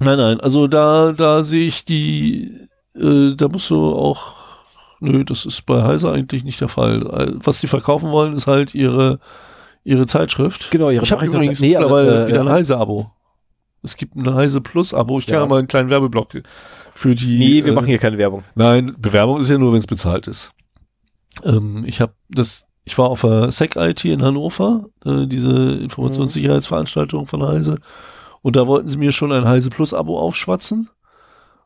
Nein, 0.02 0.18
nein, 0.18 0.40
also 0.42 0.68
da, 0.68 1.14
da 1.14 1.44
sehe 1.44 1.68
ich 1.68 1.86
die, 1.86 2.52
äh, 2.96 3.36
da 3.36 3.48
musst 3.48 3.70
du 3.70 3.94
auch 3.96 4.34
nö, 5.00 5.24
das 5.26 5.46
ist 5.46 5.66
bei 5.66 5.84
Heise 5.84 6.12
eigentlich 6.12 6.44
nicht 6.44 6.62
der 6.62 6.70
Fall. 6.70 7.02
Äh, 7.08 7.34
Was 7.44 7.60
die 7.60 7.68
verkaufen 7.68 8.12
wollen, 8.12 8.34
ist 8.34 8.48
halt 8.48 8.74
ihre, 8.76 9.20
ihre 9.84 10.06
Zeitschrift. 10.06 10.70
Genau, 10.72 10.90
ihre 10.90 11.04
Ich 11.04 11.12
habe 11.12 11.26
übrigens 11.26 11.60
Nee, 11.60 11.70
mittlerweile 11.70 12.26
äh, 12.26 12.28
wieder 12.28 12.42
ein 12.42 12.48
äh, 12.48 12.52
Heise-Abo. 12.52 13.12
Es 13.84 13.98
gibt 13.98 14.16
ein 14.16 14.32
Heise 14.34 14.62
Plus-Abo. 14.62 15.20
Ich 15.20 15.26
kann 15.26 15.36
Ja. 15.36 15.42
ja 15.42 15.48
mal 15.48 15.58
einen 15.60 15.68
kleinen 15.68 15.90
Werbeblock 15.90 16.30
für 16.94 17.16
die. 17.16 17.40
Nee, 17.40 17.66
wir 17.66 17.72
äh, 17.72 17.76
machen 17.76 17.88
hier 17.88 17.98
keine 17.98 18.18
Werbung. 18.18 18.44
Nein, 18.56 18.96
Bewerbung 19.00 19.40
ist 19.40 19.50
ja 19.50 19.58
nur, 19.58 19.72
wenn 19.72 19.80
es 19.80 19.88
bezahlt 19.88 20.28
ist. 20.28 20.52
Ähm, 21.44 21.84
ich 21.88 22.00
habe 22.00 22.14
das, 22.30 22.66
ich 22.84 22.98
war 22.98 23.10
auf 23.10 23.22
der 23.22 23.52
SEC-IT 23.52 24.06
in 24.06 24.22
Hannover, 24.22 24.86
äh, 25.06 25.26
diese 25.26 25.74
Informationssicherheitsveranstaltung 25.82 27.26
von 27.26 27.44
Heise, 27.48 27.80
und 28.42 28.56
da 28.56 28.68
wollten 28.68 28.90
sie 28.90 28.98
mir 28.98 29.12
schon 29.12 29.32
ein 29.32 29.48
Heise 29.48 29.70
Plus-Abo 29.70 30.20
aufschwatzen. 30.20 30.90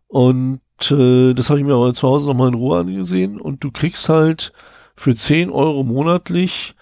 Und 0.07 0.59
äh, 0.91 1.33
das 1.33 1.49
habe 1.49 1.59
ich 1.59 1.65
mir 1.65 1.73
aber 1.73 1.93
zu 1.93 2.07
Hause 2.07 2.27
nochmal 2.27 2.49
in 2.49 2.53
Ruhe 2.53 2.79
angesehen. 2.79 3.39
Und 3.39 3.63
du 3.63 3.71
kriegst 3.71 4.07
halt 4.09 4.53
für 4.95 5.15
10 5.15 5.49
Euro 5.49 5.83
monatlich 5.83 6.75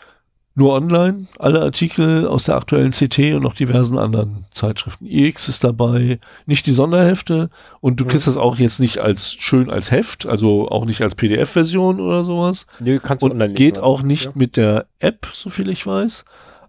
nur 0.56 0.74
online 0.76 1.26
alle 1.40 1.62
Artikel 1.64 2.28
aus 2.28 2.44
der 2.44 2.56
aktuellen 2.58 2.92
CT 2.92 3.34
und 3.34 3.42
noch 3.42 3.56
diversen 3.56 3.98
anderen 3.98 4.46
Zeitschriften. 4.52 5.08
EX 5.08 5.50
ist 5.50 5.64
dabei, 5.64 6.20
nicht 6.46 6.68
die 6.68 6.74
Sonderhefte 6.74 7.50
und 7.82 8.00
du 8.00 8.04
Mhm. 8.06 8.10
kriegst 8.10 8.28
das 8.28 8.38
auch 8.38 8.58
jetzt 8.60 8.80
nicht 8.80 9.00
als 9.00 9.34
schön 9.34 9.72
als 9.72 9.90
Heft, 9.90 10.28
also 10.28 10.70
auch 10.70 10.86
nicht 10.86 11.02
als 11.02 11.16
PDF-Version 11.16 12.00
oder 12.00 12.24
sowas 12.24 12.68
Nö, 12.80 13.00
kannst 13.02 13.24
du 13.24 13.26
und 13.28 13.32
online 13.32 13.56
geht 13.56 13.78
lesen, 13.78 13.84
auch 13.84 14.04
nicht 14.04 14.26
Ja. 14.26 14.32
mit 14.36 14.56
der 14.56 14.86
App, 15.00 15.26
so 15.34 15.50
viel 15.50 15.70
ich 15.70 15.88
weiß. 15.88 16.24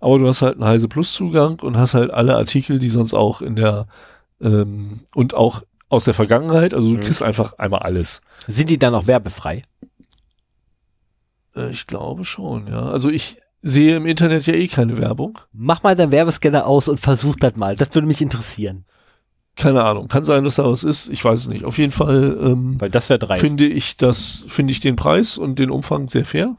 Aber 0.04 0.18
du 0.18 0.26
hast 0.28 0.42
halt 0.42 0.54
einen 0.56 0.66
Heise 0.66 0.86
Plus 0.88 1.14
Zugang 1.14 1.60
und 1.60 1.78
hast 1.78 1.94
halt 1.94 2.10
alle 2.10 2.36
Artikel, 2.36 2.78
die 2.78 2.90
sonst 2.90 3.14
auch 3.14 3.40
in 3.40 3.56
der 3.56 3.86
ähm, 4.40 5.00
und 5.14 5.32
auch 5.34 5.62
aus 5.88 6.04
der 6.04 6.12
Vergangenheit, 6.14 6.74
also 6.74 6.90
du 6.90 6.96
Mhm. 6.96 7.00
kriegst 7.00 7.22
einfach 7.22 7.56
einmal 7.58 7.80
alles. 7.80 8.20
Sind 8.46 8.68
die 8.68 8.78
dann 8.78 8.94
auch 8.94 9.06
werbefrei? 9.06 9.62
Äh, 11.56 11.70
ich 11.70 11.86
glaube 11.86 12.24
schon, 12.24 12.66
ja. 12.66 12.82
Also 12.82 13.08
ich 13.10 13.38
sehe 13.62 13.96
im 13.96 14.04
Internet 14.06 14.46
ja 14.46 14.54
eh 14.54 14.68
keine 14.68 14.96
Werbung. 14.98 15.38
Mach 15.52 15.82
mal 15.82 15.96
deinen 15.96 16.12
Werbescanner 16.12 16.66
aus 16.66 16.88
und 16.88 17.00
versuch 17.00 17.36
das 17.36 17.56
mal. 17.56 17.76
Das 17.76 17.94
würde 17.94 18.06
mich 18.06 18.20
interessieren. 18.20 18.84
Keine 19.56 19.84
Ahnung. 19.84 20.08
Kann 20.08 20.24
sein, 20.24 20.44
dass 20.44 20.56
da 20.56 20.64
was 20.64 20.82
ist. 20.84 21.08
Ich 21.08 21.24
weiß 21.24 21.40
es 21.40 21.48
nicht. 21.48 21.64
Auf 21.64 21.78
jeden 21.78 21.92
Fall 21.92 22.36
ähm, 22.42 22.74
Weil 22.80 22.90
das 22.90 23.08
wäre 23.08 23.24
finde 23.38 23.66
ich 23.66 23.96
das, 23.96 24.44
finde 24.48 24.72
ich 24.72 24.80
den 24.80 24.96
Preis 24.96 25.38
und 25.38 25.58
den 25.58 25.70
Umfang 25.70 26.08
sehr 26.08 26.24
fair. 26.24 26.56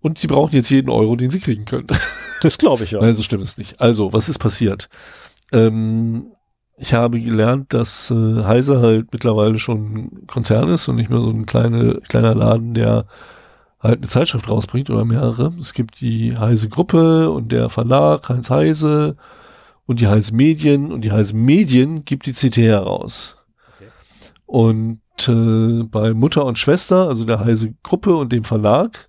Und 0.00 0.18
sie 0.18 0.28
brauchen 0.28 0.54
jetzt 0.54 0.70
jeden 0.70 0.90
Euro, 0.90 1.16
den 1.16 1.30
sie 1.30 1.40
kriegen 1.40 1.64
können. 1.64 1.86
das 2.42 2.58
glaube 2.58 2.84
ich 2.84 2.92
ja. 2.92 3.00
Nein, 3.00 3.14
so 3.14 3.22
schlimm 3.22 3.42
ist 3.42 3.58
nicht. 3.58 3.80
Also, 3.80 4.12
was 4.12 4.28
ist 4.28 4.38
passiert? 4.38 4.88
Ähm, 5.52 6.32
ich 6.76 6.94
habe 6.94 7.20
gelernt, 7.20 7.74
dass 7.74 8.10
äh, 8.10 8.44
Heise 8.44 8.80
halt 8.80 9.12
mittlerweile 9.12 9.58
schon 9.58 9.94
ein 9.94 10.26
Konzern 10.26 10.68
ist 10.68 10.86
und 10.88 10.96
nicht 10.96 11.10
mehr 11.10 11.20
so 11.20 11.30
ein 11.30 11.46
kleine, 11.46 12.00
kleiner 12.08 12.34
Laden, 12.34 12.74
der 12.74 13.06
halt 13.80 13.98
eine 13.98 14.06
Zeitschrift 14.06 14.48
rausbringt 14.48 14.90
oder 14.90 15.04
mehrere. 15.04 15.52
Es 15.58 15.72
gibt 15.74 16.00
die 16.00 16.36
Heise 16.36 16.68
Gruppe 16.68 17.30
und 17.30 17.50
der 17.50 17.68
Verlag 17.68 18.28
Heinz 18.28 18.50
Heise 18.50 19.16
und 19.86 20.00
die 20.00 20.06
Heise 20.06 20.34
Medien 20.34 20.92
und 20.92 21.02
die 21.02 21.12
Heise 21.12 21.34
Medien 21.34 22.04
gibt 22.04 22.26
die 22.26 22.32
CT 22.32 22.58
heraus. 22.58 23.36
Okay. 23.76 23.90
Und 24.46 25.00
äh, 25.28 25.84
bei 25.84 26.14
Mutter 26.14 26.44
und 26.44 26.58
Schwester, 26.58 27.08
also 27.08 27.24
der 27.24 27.40
Heise 27.40 27.74
Gruppe 27.82 28.14
und 28.16 28.32
dem 28.32 28.44
Verlag, 28.44 29.07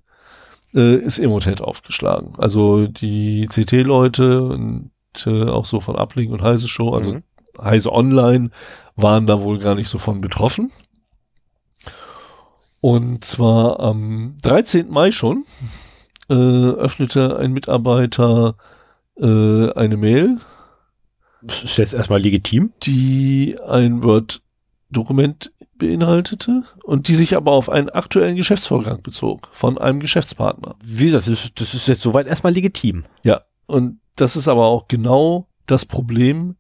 äh, 0.76 0.96
ist 0.98 1.20
Emotet 1.20 1.62
aufgeschlagen. 1.62 2.34
Also 2.38 2.88
die 2.88 3.48
CT-Leute 3.48 4.44
und 4.44 4.92
äh, 5.26 5.46
auch 5.50 5.66
so 5.66 5.80
von 5.80 5.96
Uplink 5.96 6.32
und 6.32 6.42
Heise 6.42 6.68
Show, 6.68 6.94
also 6.94 7.16
Mhm. 7.16 7.24
Heise 7.62 7.92
Online, 7.92 8.52
waren 8.96 9.28
da 9.28 9.42
wohl 9.42 9.60
gar 9.60 9.76
nicht 9.76 9.90
so 9.90 9.98
von 9.98 10.22
betroffen. 10.22 10.72
Und 12.82 13.26
zwar 13.26 13.80
am 13.82 14.38
13. 14.42 14.90
Mai 14.90 15.12
schon 15.12 15.44
äh, 16.30 16.34
öffnete 16.34 17.38
ein 17.38 17.52
Mitarbeiter 17.52 18.56
äh, 19.18 19.72
eine 19.74 19.98
Mail, 19.98 20.38
Das 21.42 21.64
ist 21.64 21.78
jetzt 21.78 21.94
erstmal 21.94 22.22
legitim. 22.22 22.72
die 22.84 23.58
ein 23.68 24.04
Word-Dokument 24.04 25.52
beinhaltete 25.80 26.64
und 26.84 27.08
die 27.08 27.16
sich 27.16 27.36
aber 27.36 27.52
auf 27.52 27.70
einen 27.70 27.90
aktuellen 27.90 28.36
Geschäftsvorgang 28.36 29.02
bezog 29.02 29.50
von 29.52 29.80
einem 29.80 30.00
Geschäftspartner. 30.00 30.76
Wie 30.84 31.06
gesagt, 31.06 31.28
das 31.28 31.46
ist, 31.46 31.60
das 31.60 31.74
ist 31.74 31.88
jetzt 31.88 32.02
soweit 32.02 32.28
erstmal 32.28 32.54
legitim. 32.54 33.06
Ja, 33.24 33.42
und 33.66 34.00
das 34.16 34.36
ist 34.36 34.48
aber 34.48 34.66
auch 34.66 34.88
genau 34.88 35.48
das 35.66 35.86
Problem, 35.86 36.56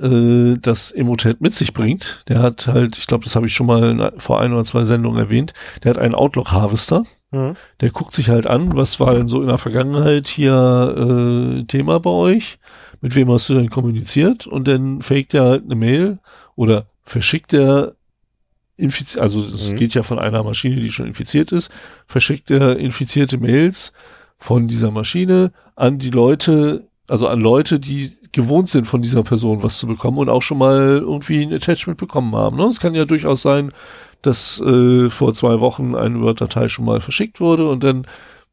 äh, 0.00 0.56
das 0.60 0.90
Emotet 0.90 1.40
mit 1.40 1.54
sich 1.54 1.74
bringt. 1.74 2.24
Der 2.28 2.40
hat 2.40 2.66
halt, 2.66 2.96
ich 2.96 3.06
glaube, 3.06 3.24
das 3.24 3.36
habe 3.36 3.46
ich 3.46 3.54
schon 3.54 3.66
mal 3.66 4.12
vor 4.16 4.40
ein 4.40 4.52
oder 4.52 4.64
zwei 4.64 4.84
Sendungen 4.84 5.18
erwähnt, 5.18 5.52
der 5.82 5.90
hat 5.90 5.98
einen 5.98 6.14
Outlook-Harvester. 6.14 7.02
Der 7.80 7.90
guckt 7.90 8.14
sich 8.14 8.28
halt 8.28 8.48
an, 8.48 8.74
was 8.74 8.98
war 8.98 9.14
denn 9.14 9.28
so 9.28 9.40
in 9.40 9.46
der 9.46 9.58
Vergangenheit 9.58 10.26
hier 10.26 11.60
äh, 11.60 11.64
Thema 11.64 12.00
bei 12.00 12.10
euch? 12.10 12.58
Mit 13.00 13.14
wem 13.14 13.30
hast 13.30 13.48
du 13.48 13.54
denn 13.54 13.70
kommuniziert? 13.70 14.48
Und 14.48 14.66
dann 14.66 15.00
faked 15.00 15.34
er 15.34 15.44
halt 15.44 15.64
eine 15.64 15.76
Mail 15.76 16.18
oder 16.56 16.86
verschickt 17.04 17.54
er 17.54 17.94
infiziert, 18.80 19.22
also 19.22 19.44
es 19.44 19.70
Mhm. 19.70 19.76
geht 19.76 19.94
ja 19.94 20.02
von 20.02 20.18
einer 20.18 20.42
Maschine, 20.42 20.80
die 20.80 20.90
schon 20.90 21.06
infiziert 21.06 21.52
ist, 21.52 21.70
verschickt 22.06 22.50
er 22.50 22.76
infizierte 22.78 23.38
Mails 23.38 23.92
von 24.36 24.68
dieser 24.68 24.90
Maschine 24.90 25.52
an 25.76 25.98
die 25.98 26.10
Leute, 26.10 26.88
also 27.08 27.28
an 27.28 27.40
Leute, 27.40 27.78
die 27.78 28.12
gewohnt 28.32 28.70
sind, 28.70 28.86
von 28.86 29.02
dieser 29.02 29.22
Person 29.22 29.62
was 29.62 29.78
zu 29.78 29.86
bekommen 29.86 30.18
und 30.18 30.28
auch 30.28 30.42
schon 30.42 30.58
mal 30.58 30.98
irgendwie 30.98 31.42
ein 31.42 31.52
Attachment 31.52 31.98
bekommen 31.98 32.34
haben. 32.36 32.56
Ne? 32.56 32.64
Es 32.64 32.80
kann 32.80 32.94
ja 32.94 33.04
durchaus 33.04 33.42
sein, 33.42 33.72
dass 34.22 34.60
äh, 34.60 35.08
vor 35.10 35.34
zwei 35.34 35.60
Wochen 35.60 35.94
eine 35.94 36.20
Word-Datei 36.20 36.68
schon 36.68 36.84
mal 36.84 37.00
verschickt 37.00 37.40
wurde 37.40 37.68
und 37.68 37.82
dann 37.82 38.06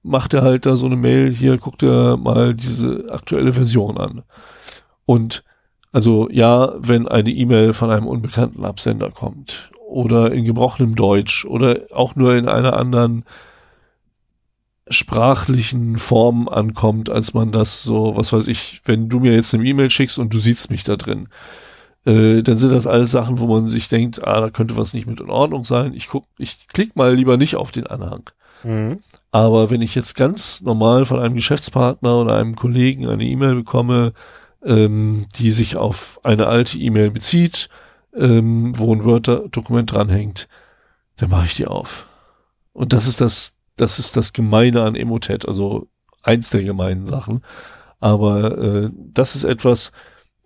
macht 0.03 0.33
er 0.33 0.41
halt 0.41 0.65
da 0.65 0.75
so 0.75 0.85
eine 0.85 0.95
Mail, 0.95 1.31
hier 1.31 1.57
guckt 1.57 1.83
er 1.83 2.17
mal 2.17 2.53
diese 2.53 3.07
aktuelle 3.11 3.53
Version 3.53 3.97
an. 3.97 4.23
Und 5.05 5.43
also 5.91 6.27
ja, 6.31 6.73
wenn 6.79 7.07
eine 7.07 7.31
E-Mail 7.31 7.73
von 7.73 7.89
einem 7.91 8.07
unbekannten 8.07 8.65
Absender 8.65 9.11
kommt 9.11 9.69
oder 9.87 10.31
in 10.31 10.45
gebrochenem 10.45 10.95
Deutsch 10.95 11.45
oder 11.45 11.81
auch 11.93 12.15
nur 12.15 12.35
in 12.35 12.47
einer 12.47 12.77
anderen 12.77 13.23
sprachlichen 14.89 15.97
Form 15.97 16.47
ankommt, 16.47 17.09
als 17.09 17.33
man 17.33 17.51
das 17.51 17.83
so, 17.83 18.15
was 18.15 18.31
weiß 18.31 18.47
ich, 18.47 18.81
wenn 18.85 19.09
du 19.09 19.19
mir 19.19 19.33
jetzt 19.33 19.53
eine 19.53 19.65
E-Mail 19.65 19.89
schickst 19.89 20.17
und 20.17 20.33
du 20.33 20.39
siehst 20.39 20.71
mich 20.71 20.83
da 20.83 20.95
drin, 20.95 21.27
äh, 22.05 22.41
dann 22.41 22.57
sind 22.57 22.73
das 22.73 22.87
alles 22.87 23.11
Sachen, 23.11 23.39
wo 23.39 23.47
man 23.47 23.67
sich 23.67 23.89
denkt, 23.89 24.25
ah, 24.25 24.39
da 24.39 24.49
könnte 24.49 24.77
was 24.77 24.93
nicht 24.93 25.07
mit 25.07 25.19
in 25.19 25.29
Ordnung 25.29 25.65
sein. 25.65 25.93
Ich 25.93 26.07
guck, 26.07 26.25
ich 26.37 26.67
klick 26.69 26.95
mal 26.95 27.13
lieber 27.13 27.37
nicht 27.37 27.55
auf 27.55 27.71
den 27.71 27.87
Anhang. 27.87 28.29
Mhm. 28.63 28.99
Aber 29.31 29.69
wenn 29.69 29.81
ich 29.81 29.93
jetzt 29.93 30.15
ganz 30.15 30.61
normal 30.61 31.05
von 31.05 31.19
einem 31.19 31.35
Geschäftspartner 31.35 32.21
oder 32.21 32.37
einem 32.37 32.55
Kollegen 32.55 33.09
eine 33.09 33.25
E-Mail 33.25 33.55
bekomme, 33.55 34.13
ähm, 34.63 35.25
die 35.35 35.51
sich 35.51 35.75
auf 35.75 36.19
eine 36.23 36.47
alte 36.47 36.77
E-Mail 36.77 37.11
bezieht, 37.11 37.69
ähm, 38.15 38.77
wo 38.77 38.93
ein 38.93 39.03
Word-Dokument 39.03 39.91
dranhängt, 39.91 40.47
dann 41.17 41.29
mache 41.29 41.45
ich 41.45 41.55
die 41.55 41.67
auf. 41.67 42.05
Und 42.73 42.93
das 42.93 43.07
ist 43.07 43.21
das, 43.21 43.57
das 43.75 43.99
ist 43.99 44.17
das 44.17 44.33
Gemeine 44.33 44.83
an 44.83 44.95
Emotet, 44.95 45.47
also 45.47 45.87
eins 46.23 46.49
der 46.49 46.63
gemeinen 46.63 47.05
Sachen. 47.05 47.43
Aber 47.99 48.57
äh, 48.57 48.89
das 48.93 49.35
ist 49.35 49.43
etwas, 49.43 49.91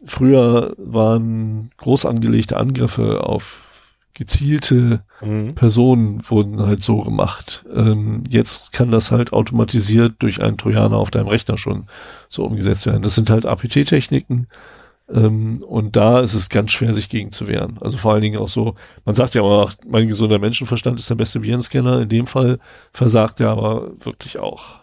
früher 0.05 0.73
waren 0.77 1.71
groß 1.77 2.05
angelegte 2.05 2.57
Angriffe 2.57 3.23
auf 3.23 3.67
gezielte 4.13 5.03
Mhm. 5.21 5.55
Personen 5.55 6.21
wurden 6.29 6.59
halt 6.61 6.83
so 6.83 7.01
gemacht. 7.01 7.63
Ähm, 7.73 8.23
jetzt 8.27 8.71
kann 8.71 8.91
das 8.91 9.11
halt 9.11 9.33
automatisiert 9.33 10.15
durch 10.19 10.41
einen 10.41 10.57
Trojaner 10.57 10.97
auf 10.97 11.11
deinem 11.11 11.27
Rechner 11.27 11.57
schon 11.57 11.85
so 12.27 12.43
umgesetzt 12.43 12.85
werden. 12.85 13.03
Das 13.03 13.15
sind 13.15 13.29
halt 13.29 13.45
APT-Techniken. 13.45 14.47
Ähm, 15.13 15.61
und 15.63 15.95
da 15.95 16.19
ist 16.19 16.33
es 16.33 16.49
ganz 16.49 16.71
schwer, 16.71 16.93
sich 16.93 17.09
gegen 17.09 17.31
zu 17.31 17.47
wehren. 17.47 17.77
Also 17.81 17.97
vor 17.97 18.13
allen 18.13 18.21
Dingen 18.21 18.39
auch 18.39 18.49
so, 18.49 18.75
man 19.05 19.15
sagt 19.15 19.35
ja 19.35 19.41
immer, 19.41 19.71
mein 19.85 20.07
gesunder 20.07 20.39
Menschenverstand 20.39 20.99
ist 20.99 21.09
der 21.09 21.15
beste 21.15 21.43
Virenscanner. 21.43 22.01
In 22.01 22.09
dem 22.09 22.27
Fall 22.27 22.59
versagt 22.93 23.39
er 23.41 23.49
aber 23.49 23.91
wirklich 23.99 24.39
auch. 24.39 24.81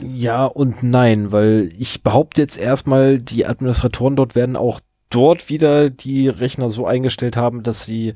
Ja 0.00 0.46
und 0.46 0.82
nein, 0.82 1.32
weil 1.32 1.70
ich 1.78 2.02
behaupte 2.02 2.40
jetzt 2.40 2.58
erstmal, 2.58 3.18
die 3.18 3.46
Administratoren 3.46 4.16
dort 4.16 4.34
werden 4.34 4.56
auch 4.56 4.80
dort 5.10 5.50
wieder 5.50 5.90
die 5.90 6.28
Rechner 6.28 6.70
so 6.70 6.86
eingestellt 6.86 7.36
haben, 7.36 7.62
dass 7.62 7.84
sie, 7.84 8.14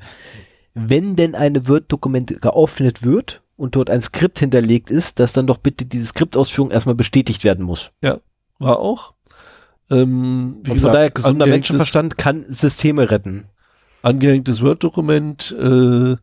wenn 0.73 1.15
denn 1.15 1.35
eine 1.35 1.67
Word-Dokument 1.67 2.41
geöffnet 2.41 3.03
wird 3.03 3.43
und 3.55 3.75
dort 3.75 3.91
ein 3.91 4.01
Skript 4.01 4.39
hinterlegt 4.39 4.89
ist, 4.89 5.19
dass 5.19 5.33
dann 5.33 5.45
doch 5.45 5.57
bitte 5.57 5.85
diese 5.85 6.07
Skriptausführung 6.07 6.71
erstmal 6.71 6.95
bestätigt 6.95 7.43
werden 7.43 7.63
muss. 7.63 7.91
War 8.57 8.79
auch. 8.79 9.13
Ähm, 9.89 10.57
wie 10.63 10.71
und 10.71 10.75
von 10.75 10.75
gesagt, 10.75 10.95
daher 10.95 11.11
gesunder 11.11 11.47
Menschenverstand 11.47 12.17
kann 12.17 12.45
Systeme 12.47 13.09
retten. 13.09 13.45
angehängtes 14.01 14.61
Word-Dokument, 14.61 15.55
äh, 15.59 16.15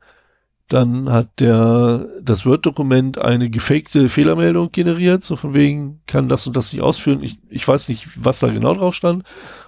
dann 0.68 1.10
hat 1.10 1.40
der, 1.40 2.06
das 2.22 2.46
Word-Dokument 2.46 3.18
eine 3.18 3.50
gefakte 3.50 4.08
Fehlermeldung 4.08 4.72
generiert, 4.72 5.22
so 5.22 5.36
von 5.36 5.54
wegen, 5.54 6.00
kann 6.06 6.28
das 6.28 6.46
und 6.46 6.56
das 6.56 6.72
nicht 6.72 6.82
ausführen. 6.82 7.22
Ich, 7.22 7.38
ich 7.48 7.66
weiß 7.66 7.88
nicht, 7.88 8.08
was 8.16 8.40
da 8.40 8.48
genau 8.48 8.74
drauf 8.74 8.94
stand. 8.94 9.24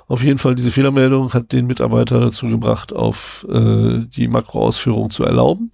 Auf 0.08 0.22
jeden 0.22 0.38
Fall, 0.38 0.54
diese 0.54 0.70
Fehlermeldung 0.70 1.34
hat 1.34 1.52
den 1.52 1.66
Mitarbeiter 1.66 2.20
dazu 2.20 2.48
gebracht, 2.48 2.92
auf 2.92 3.46
äh, 3.50 4.06
die 4.06 4.28
Makroausführung 4.28 5.10
zu 5.10 5.24
erlauben. 5.24 5.72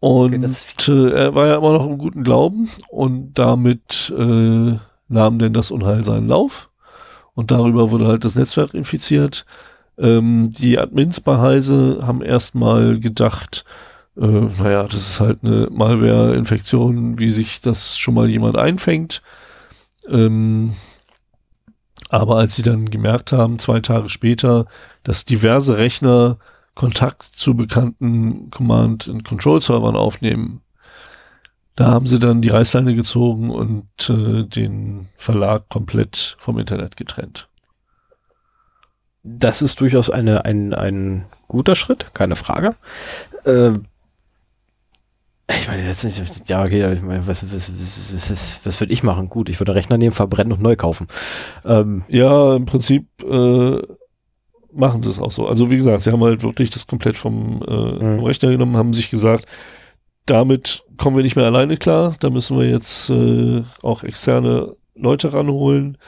Und 0.00 0.44
Okay, 0.44 0.92
äh, 0.92 1.10
er 1.12 1.34
war 1.36 1.46
ja 1.46 1.56
immer 1.56 1.72
noch 1.72 1.86
im 1.86 1.96
guten 1.96 2.24
Glauben 2.24 2.68
und 2.88 3.34
damit 3.38 4.12
äh, 4.18 4.76
nahm 5.12 5.38
denn 5.38 5.52
das 5.52 5.70
Unheil 5.70 6.04
seinen 6.04 6.28
Lauf 6.28 6.70
und 7.34 7.50
darüber 7.50 7.90
wurde 7.90 8.06
halt 8.06 8.24
das 8.24 8.34
Netzwerk 8.34 8.74
infiziert. 8.74 9.46
Ähm, 9.98 10.50
die 10.50 10.78
Admins 10.78 11.20
bei 11.20 11.38
Heise 11.38 12.00
haben 12.02 12.22
erstmal 12.22 12.98
gedacht, 12.98 13.64
äh, 14.16 14.26
naja, 14.26 14.84
das 14.84 15.00
ist 15.00 15.20
halt 15.20 15.40
eine 15.42 15.68
Malware-Infektion, 15.70 17.18
wie 17.18 17.30
sich 17.30 17.60
das 17.60 17.98
schon 17.98 18.14
mal 18.14 18.28
jemand 18.28 18.56
einfängt. 18.56 19.22
Ähm, 20.08 20.74
aber 22.08 22.36
als 22.36 22.56
sie 22.56 22.62
dann 22.62 22.90
gemerkt 22.90 23.32
haben, 23.32 23.58
zwei 23.58 23.80
Tage 23.80 24.08
später, 24.08 24.66
dass 25.02 25.24
diverse 25.24 25.78
Rechner 25.78 26.38
Kontakt 26.74 27.22
zu 27.22 27.54
bekannten 27.54 28.50
Command- 28.50 29.08
and 29.08 29.24
Control-Servern 29.24 29.96
aufnehmen, 29.96 30.61
da 31.76 31.86
haben 31.86 32.06
sie 32.06 32.18
dann 32.18 32.42
die 32.42 32.48
Reißleine 32.50 32.94
gezogen 32.94 33.50
und 33.50 33.86
äh, 34.10 34.44
den 34.44 35.08
Verlag 35.16 35.68
komplett 35.68 36.36
vom 36.38 36.58
Internet 36.58 36.96
getrennt. 36.96 37.48
Das 39.24 39.62
ist 39.62 39.80
durchaus 39.80 40.10
eine, 40.10 40.44
ein, 40.44 40.74
ein 40.74 41.26
guter 41.48 41.76
Schritt, 41.76 42.12
keine 42.14 42.34
Frage. 42.36 42.74
Äh, 43.44 43.72
ich 45.50 45.68
meine, 45.68 45.84
jetzt 45.86 46.04
nicht, 46.04 46.48
ja, 46.48 46.64
okay, 46.64 46.94
ich 46.94 47.02
meine, 47.02 47.26
was, 47.26 47.42
was, 47.52 47.70
was, 47.70 48.30
was, 48.30 48.60
was 48.64 48.80
würde 48.80 48.92
ich 48.92 49.02
machen? 49.02 49.28
Gut, 49.28 49.48
ich 49.48 49.60
würde 49.60 49.74
Rechner 49.74 49.98
nehmen, 49.98 50.12
verbrennen 50.12 50.52
und 50.52 50.62
neu 50.62 50.76
kaufen. 50.76 51.08
Ähm, 51.64 52.04
Ja, 52.08 52.56
im 52.56 52.64
Prinzip 52.64 53.06
äh, 53.22 53.82
machen 54.72 55.02
sie 55.02 55.10
es 55.10 55.18
auch 55.18 55.32
so. 55.32 55.46
Also 55.48 55.70
wie 55.70 55.76
gesagt, 55.76 56.04
sie 56.04 56.12
haben 56.12 56.24
halt 56.24 56.42
wirklich 56.42 56.70
das 56.70 56.86
komplett 56.86 57.18
vom, 57.18 57.62
äh, 57.62 57.98
vom 57.98 58.16
Mhm. 58.18 58.24
Rechner 58.24 58.50
genommen, 58.50 58.76
haben 58.76 58.94
sich 58.94 59.10
gesagt, 59.10 59.46
damit 60.26 60.84
kommen 60.96 61.16
wir 61.16 61.22
nicht 61.22 61.36
mehr 61.36 61.46
alleine 61.46 61.76
klar, 61.76 62.14
da 62.20 62.30
müssen 62.30 62.58
wir 62.58 62.68
jetzt 62.68 63.10
äh, 63.10 63.62
auch 63.82 64.02
externe 64.04 64.76
Leute 64.94 65.32
ranholen 65.32 65.98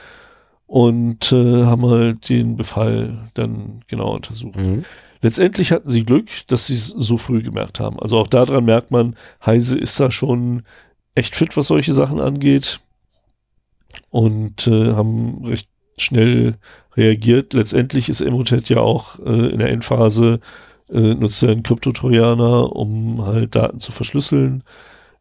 und 0.67 1.31
äh, 1.31 1.63
haben 1.63 1.85
halt 1.85 2.29
den 2.29 2.55
Befall 2.55 3.29
dann 3.33 3.81
genau 3.87 4.13
untersucht. 4.13 4.55
mhm. 4.55 4.85
Letztendlich 5.21 5.71
hatten 5.71 5.89
sie 5.89 6.05
Glück, 6.05 6.29
dass 6.47 6.67
sie 6.67 6.75
es 6.75 6.89
so 6.89 7.17
früh 7.17 7.41
gemerkt 7.41 7.79
haben. 7.79 7.99
Also 7.99 8.19
auch 8.19 8.27
daran 8.27 8.63
merkt 8.63 8.91
man, 8.91 9.15
Heise 9.43 9.75
ist 9.75 9.99
da 9.99 10.11
schon 10.11 10.63
echt 11.15 11.35
fit, 11.35 11.57
was 11.57 11.67
solche 11.67 11.93
Sachen 11.93 12.19
angeht. 12.19 12.79
Und 14.11 14.67
äh, 14.67 14.93
haben 14.93 15.43
recht 15.45 15.67
schnell 15.97 16.57
reagiert. 16.95 17.53
Letztendlich 17.53 18.07
ist 18.07 18.21
Emotet 18.21 18.69
ja 18.69 18.77
auch 18.77 19.17
äh, 19.19 19.49
in 19.49 19.57
der 19.59 19.69
Endphase, 19.69 20.41
äh, 20.89 21.13
nutzt 21.15 21.43
er 21.43 21.49
einen 21.49 21.63
Kryptotrojaner, 21.63 22.75
um 22.75 23.25
halt 23.25 23.55
Daten 23.55 23.79
zu 23.79 23.91
verschlüsseln. 23.91 24.63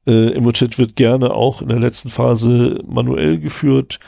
Äh, 0.06 0.32
Emotet 0.32 0.78
wird 0.78 0.96
gerne 0.96 1.32
auch 1.32 1.62
in 1.62 1.68
der 1.68 1.80
letzten 1.80 2.10
Phase 2.10 2.80
manuell 2.86 3.38
geführt. 3.38 4.00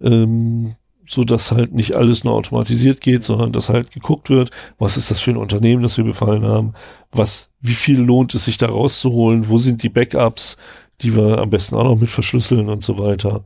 Ähm, 0.00 0.74
so 1.10 1.24
dass 1.24 1.50
halt 1.50 1.74
nicht 1.74 1.96
alles 1.96 2.22
nur 2.22 2.34
automatisiert 2.34 3.00
geht, 3.00 3.24
sondern 3.24 3.50
dass 3.50 3.68
halt 3.68 3.90
geguckt 3.90 4.30
wird, 4.30 4.52
was 4.78 4.96
ist 4.96 5.10
das 5.10 5.20
für 5.20 5.32
ein 5.32 5.36
Unternehmen, 5.36 5.82
das 5.82 5.96
wir 5.96 6.04
befallen 6.04 6.44
haben, 6.44 6.74
was, 7.10 7.50
wie 7.60 7.74
viel 7.74 7.98
lohnt 7.98 8.32
es 8.34 8.44
sich 8.44 8.58
da 8.58 8.68
rauszuholen, 8.68 9.48
wo 9.48 9.58
sind 9.58 9.82
die 9.82 9.88
Backups, 9.88 10.56
die 11.00 11.16
wir 11.16 11.38
am 11.38 11.50
besten 11.50 11.74
auch 11.74 11.82
noch 11.82 11.98
mit 11.98 12.10
verschlüsseln 12.10 12.68
und 12.68 12.84
so 12.84 12.98
weiter. 13.00 13.44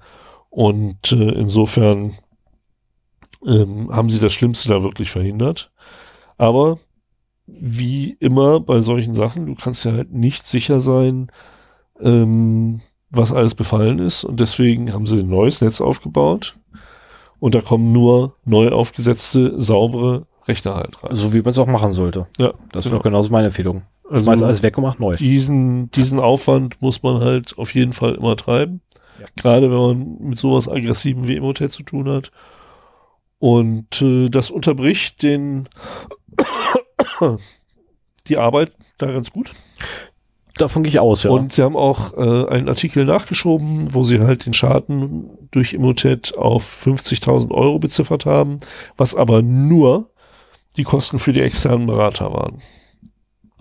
Und 0.50 1.12
äh, 1.12 1.30
insofern 1.30 2.12
ähm, 3.46 3.90
haben 3.90 4.10
sie 4.10 4.20
das 4.20 4.34
Schlimmste 4.34 4.68
da 4.68 4.82
wirklich 4.82 5.10
verhindert. 5.10 5.72
Aber 6.36 6.78
wie 7.46 8.16
immer 8.20 8.60
bei 8.60 8.80
solchen 8.80 9.14
Sachen, 9.14 9.46
du 9.46 9.54
kannst 9.54 9.84
ja 9.84 9.92
halt 9.92 10.12
nicht 10.12 10.46
sicher 10.46 10.80
sein, 10.80 11.30
ähm, 12.00 12.80
was 13.10 13.32
alles 13.32 13.54
befallen 13.54 13.98
ist. 13.98 14.24
Und 14.24 14.40
deswegen 14.40 14.92
haben 14.92 15.06
sie 15.06 15.20
ein 15.20 15.28
neues 15.28 15.60
Netz 15.60 15.80
aufgebaut. 15.80 16.56
Und 17.38 17.54
da 17.54 17.60
kommen 17.60 17.92
nur 17.92 18.36
neu 18.44 18.70
aufgesetzte, 18.70 19.54
saubere 19.60 20.26
Rechner 20.48 20.74
halt 20.76 21.02
rein. 21.02 21.14
So 21.14 21.32
wie 21.32 21.38
man 21.42 21.50
es 21.50 21.58
auch 21.58 21.66
machen 21.66 21.92
sollte. 21.92 22.26
Ja, 22.38 22.54
Das 22.72 22.84
genau. 22.84 22.96
wäre 22.96 23.02
genauso 23.04 23.30
meine 23.30 23.46
Empfehlung. 23.46 23.82
Also- 24.08 24.24
Schmeiß 24.24 24.42
alles 24.42 24.62
weg 24.62 24.76
und 24.78 24.84
mach 24.84 24.98
neu. 24.98 25.16
diesen, 25.16 25.90
diesen 25.90 26.20
Aufwand 26.20 26.80
muss 26.82 27.02
man 27.02 27.20
halt 27.20 27.58
auf 27.58 27.74
jeden 27.74 27.92
Fall 27.92 28.14
immer 28.14 28.36
treiben. 28.36 28.80
Ja. 29.20 29.26
Gerade 29.36 29.70
wenn 29.70 29.78
man 29.78 30.16
mit 30.28 30.38
sowas 30.38 30.68
Aggressiven 30.68 31.28
wie 31.28 31.36
Emotet 31.36 31.72
zu 31.72 31.82
tun 31.82 32.08
hat. 32.08 32.30
Und 33.38 34.00
äh, 34.00 34.28
das 34.28 34.50
unterbricht 34.50 35.22
den 35.22 35.68
die 38.26 38.38
Arbeit 38.38 38.72
da 38.98 39.06
ganz 39.06 39.30
gut. 39.30 39.52
Davon 40.56 40.84
gehe 40.84 40.90
ich 40.90 41.00
aus, 41.00 41.24
ja. 41.24 41.30
Und 41.30 41.52
sie 41.52 41.62
haben 41.62 41.76
auch 41.76 42.16
äh, 42.16 42.48
einen 42.48 42.68
Artikel 42.68 43.04
nachgeschoben, 43.04 43.92
wo 43.92 44.04
sie 44.04 44.20
halt 44.20 44.46
den 44.46 44.54
Schaden 44.54 45.28
durch 45.50 45.74
Emotet 45.74 46.38
auf 46.38 46.86
50.000 46.86 47.50
Euro 47.50 47.80
beziffert 47.80 48.24
haben, 48.24 48.60
was 48.96 49.16
aber 49.16 49.42
nur 49.42 50.10
die 50.76 50.84
Kosten 50.84 51.18
für 51.18 51.32
die 51.32 51.40
externen 51.40 51.86
Berater 51.86 52.32
waren. 52.32 52.58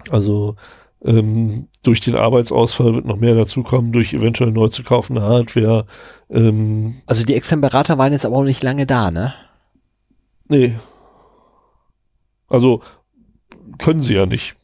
Also 0.09 0.55
ähm, 1.03 1.67
durch 1.81 1.99
den 1.99 2.15
Arbeitsausfall 2.15 2.93
wird 2.93 3.05
noch 3.05 3.17
mehr 3.17 3.35
dazukommen, 3.35 3.91
durch 3.91 4.13
eventuell 4.13 4.51
neu 4.51 4.67
zu 4.67 4.83
kaufende 4.83 5.23
Hardware. 5.23 5.85
Ähm, 6.29 6.95
also 7.07 7.25
die 7.25 7.33
externen 7.33 7.61
Berater 7.61 7.97
waren 7.97 8.13
jetzt 8.13 8.25
aber 8.25 8.37
auch 8.37 8.43
nicht 8.43 8.63
lange 8.63 8.85
da, 8.85 9.09
ne? 9.09 9.33
Nee. 10.47 10.75
Also 12.47 12.81
können 13.79 14.01
sie 14.01 14.15
ja 14.15 14.25
nicht. 14.25 14.55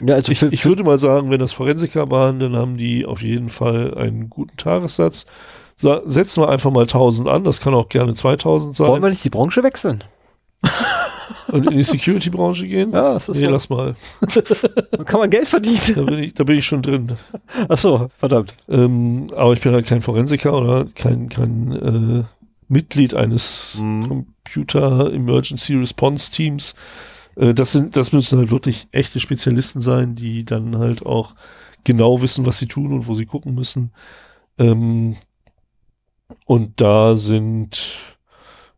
Ja, 0.00 0.14
also 0.14 0.32
Ich, 0.32 0.38
für, 0.38 0.48
ich 0.48 0.64
würde 0.64 0.84
mal 0.84 0.98
sagen, 0.98 1.30
wenn 1.30 1.40
das 1.40 1.52
Forensiker 1.52 2.10
waren, 2.10 2.38
dann 2.38 2.56
haben 2.56 2.76
die 2.76 3.04
auf 3.04 3.22
jeden 3.22 3.48
Fall 3.48 3.94
einen 3.96 4.30
guten 4.30 4.56
Tagessatz. 4.56 5.26
Sa 5.74 6.02
setzen 6.04 6.42
wir 6.42 6.48
einfach 6.48 6.70
mal 6.70 6.82
1000 6.82 7.28
an, 7.28 7.44
das 7.44 7.60
kann 7.60 7.74
auch 7.74 7.88
gerne 7.88 8.14
2000 8.14 8.76
sein. 8.76 8.86
wollen 8.86 9.02
wir 9.02 9.08
nicht 9.08 9.24
die 9.24 9.30
Branche 9.30 9.62
wechseln? 9.62 10.04
und 11.48 11.70
in 11.70 11.76
die 11.76 11.82
Security-Branche 11.82 12.66
gehen? 12.68 12.92
Ja, 12.92 13.14
das 13.14 13.28
ist 13.28 13.38
nee, 13.38 13.46
so. 13.46 13.50
lass 13.50 13.68
mal. 13.68 13.94
Dann 14.92 15.04
kann 15.04 15.20
man 15.20 15.30
Geld 15.30 15.48
verdienen. 15.48 15.80
Da 15.94 16.02
bin 16.02 16.18
ich, 16.18 16.34
da 16.34 16.44
bin 16.44 16.58
ich 16.58 16.66
schon 16.66 16.82
drin. 16.82 17.12
Ach 17.68 17.78
so, 17.78 18.08
verdammt. 18.14 18.54
Ähm, 18.68 19.28
aber 19.34 19.52
ich 19.54 19.60
bin 19.60 19.72
halt 19.72 19.86
kein 19.86 20.00
Forensiker 20.00 20.52
oder 20.54 20.86
kein, 20.94 21.28
kein 21.28 21.72
äh, 21.72 22.41
Mitglied 22.72 23.14
eines 23.14 23.80
Mhm. 23.80 24.08
Computer 24.08 25.12
Emergency 25.12 25.74
Response 25.76 26.30
Teams. 26.32 26.74
Äh, 27.36 27.54
das 27.54 27.72
sind, 27.72 27.96
das 27.96 28.12
müssen 28.12 28.38
halt 28.38 28.50
wirklich 28.50 28.88
echte 28.92 29.20
Spezialisten 29.20 29.82
sein, 29.82 30.14
die 30.14 30.44
dann 30.44 30.78
halt 30.78 31.04
auch 31.04 31.34
genau 31.84 32.22
wissen, 32.22 32.46
was 32.46 32.58
sie 32.58 32.66
tun 32.68 32.92
und 32.92 33.06
wo 33.06 33.14
sie 33.14 33.26
gucken 33.26 33.54
müssen. 33.54 33.92
Ähm, 34.58 35.16
und 36.46 36.80
da 36.80 37.14
sind 37.16 37.98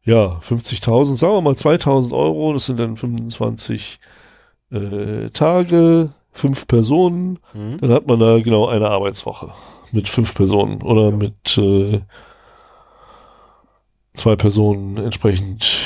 ja 0.05 0.39
50.000, 0.41 1.17
sagen 1.17 1.35
wir 1.35 1.41
mal 1.41 1.55
2.000 1.55 2.13
Euro, 2.13 2.53
das 2.53 2.67
sind 2.67 2.79
dann 2.79 2.97
25 2.97 4.01
äh, 4.71 5.31
Tage, 5.31 6.11
fünf 6.33 6.67
Personen, 6.67 7.39
Mhm. 7.55 7.79
dann 7.79 7.91
hat 7.93 8.07
man 8.09 8.19
da 8.19 8.41
genau 8.41 8.67
eine 8.67 8.91
Arbeitswoche 8.91 9.53
mit 9.93 10.09
fünf 10.09 10.35
Personen 10.35 10.83
oder 10.83 11.13
mit 11.13 11.57
äh, 11.59 12.01
zwei 14.15 14.37
Personen 14.37 14.97
entsprechend 14.97 15.79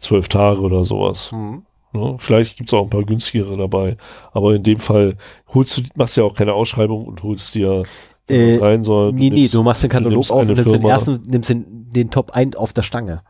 zwölf 0.00 0.28
Tage 0.28 0.60
oder 0.60 0.84
sowas. 0.84 1.30
Mhm. 1.32 1.62
Ne? 1.92 2.16
Vielleicht 2.18 2.56
gibt's 2.56 2.72
auch 2.72 2.84
ein 2.84 2.90
paar 2.90 3.04
günstigere 3.04 3.56
dabei, 3.56 3.96
aber 4.32 4.54
in 4.54 4.62
dem 4.62 4.78
Fall 4.78 5.16
holst 5.54 5.78
du, 5.78 5.82
machst 5.96 6.16
ja 6.16 6.24
auch 6.24 6.34
keine 6.34 6.52
Ausschreibung 6.54 7.04
und 7.04 7.22
holst 7.22 7.54
dir 7.54 7.82
Äh, 8.28 8.54
was 8.54 8.62
rein, 8.62 8.84
sondern 8.84 9.14
Nee, 9.16 9.30
nee, 9.30 9.40
nimmst- 9.40 9.54
du 9.54 9.62
machst 9.62 9.82
den 9.82 9.90
Katalog 9.90 10.18
auf 10.30 10.30
und 10.30 10.46
nimmst 10.46 10.66
den 10.66 10.84
ersten 10.86 11.10
und 11.14 11.30
nimmst 11.30 11.50
den, 11.50 11.86
den 11.92 12.10
Top 12.10 12.30
1 12.30 12.56
auf 12.56 12.72
der 12.72 12.82
Stange. 12.82 13.22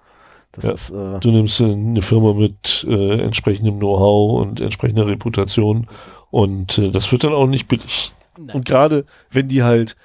Ja. 0.63 0.71
ist, 0.73 0.91
äh, 0.91 1.21
Du 1.21 1.31
nimmst 1.31 1.61
äh, 1.61 1.65
eine 1.73 2.03
Firma 2.03 2.33
mit 2.35 2.85
äh, 2.89 3.21
entsprechendem 3.23 3.79
Know-how 3.79 4.43
und 4.43 4.61
entsprechender 4.61 5.07
Reputation 5.07 5.87
und 6.31 6.77
äh, 6.79 6.91
das 6.91 7.11
wird 7.13 7.25
dann 7.25 7.33
auch 7.33 7.47
nicht 7.47 7.67
billig. 7.69 8.13
Nein. 8.39 8.57
Und 8.57 8.65
gerade 8.67 9.07
wenn 9.31 9.49
die 9.49 9.63
halt 9.63 9.97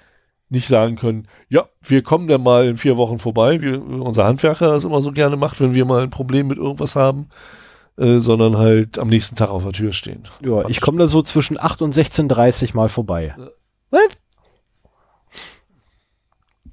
nicht 0.49 0.67
sagen 0.67 0.95
können, 0.95 1.27
ja, 1.49 1.67
wir 1.81 2.03
kommen 2.03 2.27
dann 2.27 2.43
mal 2.43 2.67
in 2.67 2.77
vier 2.77 2.97
Wochen 2.97 3.17
vorbei, 3.17 3.61
wie 3.61 3.73
unser 3.73 4.25
Handwerker 4.25 4.71
das 4.71 4.83
immer 4.83 5.01
so 5.01 5.11
gerne 5.11 5.35
macht, 5.35 5.59
wenn 5.59 5.73
wir 5.73 5.85
mal 5.85 6.03
ein 6.03 6.09
Problem 6.11 6.47
mit 6.47 6.57
irgendwas 6.57 6.95
haben, 6.95 7.29
äh, 7.97 8.19
sondern 8.19 8.57
halt 8.57 8.99
am 8.99 9.07
nächsten 9.07 9.35
Tag 9.35 9.49
auf 9.49 9.63
der 9.63 9.73
Tür 9.73 9.93
stehen. 9.93 10.23
ja, 10.41 10.67
ich 10.69 10.81
komme 10.81 10.99
da 10.99 11.07
so 11.07 11.21
zwischen 11.21 11.59
8 11.59 11.81
und 11.81 11.95
16.30 11.95 12.75
mal 12.75 12.89
vorbei. 12.89 13.35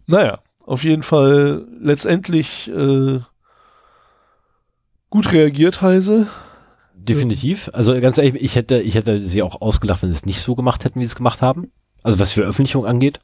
Naja, 0.07 0.41
auf 0.67 0.85
jeden 0.85 1.03
Fall 1.03 1.67
letztendlich 1.81 2.69
äh, 2.69 3.21
gut 5.11 5.33
reagiert 5.33 5.81
Heise. 5.81 6.27
Definitiv. 6.95 7.71
Also 7.73 7.99
ganz 8.01 8.19
ehrlich, 8.19 8.43
ich 8.43 8.55
hätte, 8.57 8.79
ich 8.81 8.95
hätte 8.95 9.25
sie 9.25 9.43
auch 9.43 9.61
ausgelacht, 9.61 10.03
wenn 10.03 10.13
sie 10.13 10.17
es 10.17 10.27
nicht 10.27 10.43
so 10.43 10.55
gemacht 10.55 10.85
hätten, 10.85 11.01
wie 11.01 11.05
sie 11.05 11.11
es 11.11 11.17
gemacht 11.17 11.43
haben. 11.43 11.73
Also 12.03 12.19
was 12.19 12.33
Veröffentlichung 12.33 12.87
angeht. 12.87 13.21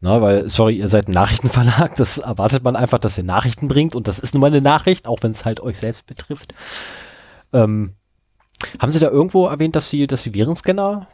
Na, 0.00 0.20
weil, 0.20 0.48
sorry, 0.50 0.76
ihr 0.76 0.88
seid 0.88 1.08
ein 1.08 1.12
Nachrichtenverlag, 1.12 1.94
das 1.96 2.18
erwartet 2.18 2.62
man 2.62 2.76
einfach, 2.76 2.98
dass 2.98 3.18
ihr 3.18 3.24
Nachrichten 3.24 3.68
bringt 3.68 3.94
und 3.94 4.08
das 4.08 4.18
ist 4.18 4.34
nun 4.34 4.40
mal 4.40 4.48
eine 4.48 4.60
Nachricht, 4.60 5.06
auch 5.06 5.22
wenn 5.22 5.32
es 5.32 5.44
halt 5.44 5.60
euch 5.60 5.78
selbst 5.78 6.06
betrifft. 6.06 6.54
Ähm, 7.52 7.94
haben 8.78 8.92
Sie 8.92 8.98
da 8.98 9.08
irgendwo 9.08 9.46
erwähnt, 9.46 9.76
dass 9.76 9.90
Sie, 9.90 10.06
dass 10.06 10.22
Sie 10.22 10.34
Virenscanner 10.34 11.08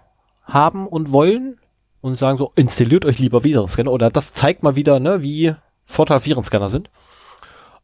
haben 0.44 0.86
und 0.86 1.12
wollen 1.12 1.58
und 2.00 2.18
sagen 2.18 2.38
so, 2.38 2.52
installiert 2.56 3.04
euch 3.04 3.18
lieber 3.18 3.44
Virenscanner 3.44 3.92
oder 3.92 4.10
das 4.10 4.32
zeigt 4.32 4.62
mal 4.62 4.76
wieder, 4.76 5.00
ne, 5.00 5.22
wie 5.22 5.54
Vorteil 5.84 6.24
Virenscanner 6.24 6.68
sind. 6.68 6.90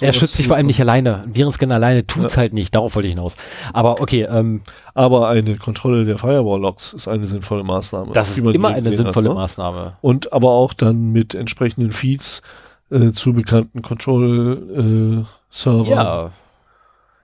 Er 0.00 0.12
sowas 0.12 0.16
schützt 0.16 0.34
sich 0.34 0.46
vor 0.46 0.56
allem 0.56 0.66
bekommen. 0.66 0.68
nicht 0.68 0.80
alleine. 0.80 1.22
Ein 1.24 1.36
Virenscanner 1.36 1.74
alleine 1.74 2.06
tut's 2.06 2.36
halt 2.36 2.52
nicht. 2.52 2.74
Darauf 2.74 2.94
wollte 2.94 3.08
ich 3.08 3.14
hinaus. 3.14 3.36
Aber 3.72 4.00
okay, 4.00 4.22
ähm, 4.30 4.62
Aber 4.94 5.28
eine 5.28 5.56
Kontrolle 5.56 6.04
der 6.04 6.18
Firewall-Logs 6.18 6.92
ist 6.92 7.08
eine 7.08 7.26
sinnvolle 7.26 7.64
Maßnahme. 7.64 8.12
das 8.12 8.30
ist 8.36 8.46
immer 8.46 8.68
eine 8.68 8.96
sinnvolle 8.96 9.30
hat, 9.30 9.34
ne? 9.34 9.40
Maßnahme. 9.40 9.96
Und 10.00 10.32
aber 10.32 10.50
auch 10.50 10.72
dann 10.72 11.10
mit 11.10 11.34
entsprechenden 11.34 11.92
Feeds 11.92 12.42
äh, 12.90 13.12
zu 13.12 13.32
bekannten 13.32 13.82
Control-Servern, 13.82 15.86
Ja, 15.86 16.30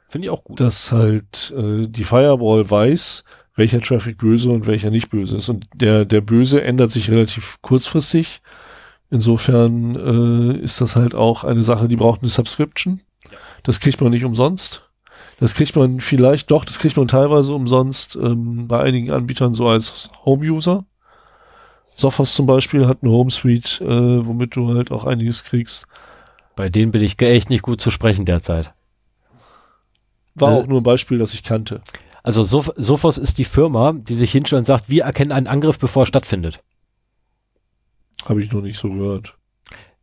finde 0.09 0.27
ich 0.27 0.31
auch 0.31 0.45
gut. 0.45 0.61
dass 0.61 0.93
halt 0.93 1.53
äh, 1.57 1.87
die 1.89 2.05
Firewall 2.05 2.69
weiß, 2.71 3.25
welcher 3.57 3.81
Traffic 3.81 4.19
böse 4.19 4.51
und 4.51 4.67
welcher 4.67 4.91
nicht 4.91 5.11
böse 5.11 5.37
ist. 5.37 5.49
Und 5.49 5.65
der, 5.75 6.05
der 6.05 6.21
Böse 6.21 6.63
ändert 6.63 6.91
sich 6.91 7.11
relativ 7.11 7.59
kurzfristig. 7.63 8.41
Insofern 9.11 9.95
äh, 9.97 10.57
ist 10.59 10.81
das 10.81 10.97
halt 10.97 11.15
auch 11.15 11.45
eine 11.45 11.63
Sache, 11.63 11.89
die 11.89 11.97
braucht 11.97 12.23
eine 12.23 12.31
Subscription. 12.31 13.01
Das 13.63 13.81
kriegt 13.81 14.01
man 14.01 14.11
nicht 14.11 14.25
umsonst. 14.25 14.83
Das 15.41 15.55
kriegt 15.55 15.75
man 15.77 16.01
vielleicht 16.01 16.51
doch, 16.51 16.65
das 16.65 16.79
kriegt 16.79 16.97
man 16.97 17.09
teilweise 17.09 17.55
umsonst 17.55 18.17
ähm, 18.17 18.69
bei 18.69 18.81
einigen 18.81 19.11
Anbietern 19.13 19.55
so 19.55 19.69
als 19.69 20.09
Home-User. 20.25 20.85
Sophos 21.97 22.35
zum 22.35 22.47
Beispiel 22.47 22.87
hat 22.87 22.99
eine 23.03 23.13
Home 23.13 23.31
Suite, 23.31 23.81
äh, 23.81 24.27
womit 24.27 24.57
du 24.57 24.75
halt 24.75 24.91
auch 24.91 25.05
einiges 25.05 25.45
kriegst. 25.45 25.87
Bei 26.57 26.69
denen 26.69 26.93
bin 26.93 27.03
ich 27.03 27.21
echt 27.21 27.51
nicht 27.51 27.63
gut 27.63 27.81
zu 27.81 27.91
sprechen 27.91 28.25
derzeit. 28.25 28.73
War 30.35 30.53
Äh, 30.53 30.55
auch 30.57 30.67
nur 30.67 30.81
ein 30.81 30.85
Beispiel, 30.85 31.19
das 31.19 31.35
ich 31.35 31.43
kannte. 31.43 31.81
Also 32.23 32.43
Sof 32.43 32.73
Sophos 32.77 33.19
ist 33.19 33.39
die 33.39 33.45
Firma, 33.45 33.93
die 33.93 34.15
sich 34.15 34.33
hinstellt 34.33 34.61
und 34.61 34.67
sagt, 34.67 34.89
wir 34.89 35.05
erkennen 35.05 35.33
einen 35.33 35.47
Angriff, 35.47 35.79
bevor 35.79 36.05
er 36.05 36.07
stattfindet. 36.07 36.61
Habe 38.27 38.43
ich 38.43 38.53
noch 38.53 38.63
nicht 38.63 38.79
so 38.79 38.89
gehört. 38.91 39.35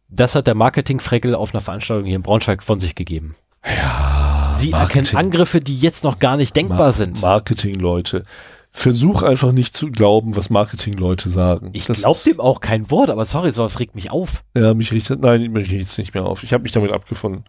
Das 0.10 0.36
hat 0.36 0.48
der 0.48 0.56
Marketing-Freckel 0.56 1.36
auf 1.36 1.54
einer 1.54 1.62
Veranstaltung 1.62 2.06
hier 2.06 2.18
in 2.18 2.22
Braunschweig 2.22 2.64
von 2.64 2.80
sich 2.80 2.96
gegeben. 2.96 3.36
Ja, 3.66 4.54
Sie 4.56 4.72
erkennen 4.72 5.16
Angriffe, 5.16 5.60
die 5.60 5.78
jetzt 5.78 6.04
noch 6.04 6.20
gar 6.20 6.36
nicht 6.38 6.56
denkbar 6.56 6.78
Ma 6.78 6.92
sind. 6.92 7.22
Marketing-Leute. 7.22 8.26
Versuch 8.74 9.22
einfach 9.24 9.52
nicht 9.52 9.76
zu 9.76 9.88
glauben, 9.92 10.36
was 10.36 10.50
Marketing-Leute 10.50 11.30
sagen. 11.30 11.70
Ich 11.74 11.86
glaube 11.86 12.18
dem 12.26 12.40
auch 12.40 12.62
kein 12.62 12.90
Wort, 12.90 13.10
aber 13.10 13.26
sorry, 13.26 13.52
sowas 13.52 13.80
regt 13.80 13.96
mich 13.96 14.12
auf. 14.12 14.44
Ja, 14.56 14.74
mich 14.74 14.92
richtet, 14.92 15.20
nein, 15.22 15.52
mich 15.52 15.72
richtet 15.72 15.98
nicht 15.98 16.14
mehr 16.14 16.26
auf. 16.26 16.44
Ich 16.44 16.54
habe 16.54 16.64
mich 16.64 16.72
damit 16.72 16.92
abgefunden. 16.92 17.44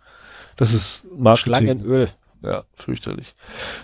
Das 0.56 0.72
ist 0.74 1.06
Marketing. 1.16 1.54
Schlangenöl. 1.54 2.08
Ja, 2.42 2.64
fürchterlich. 2.74 3.34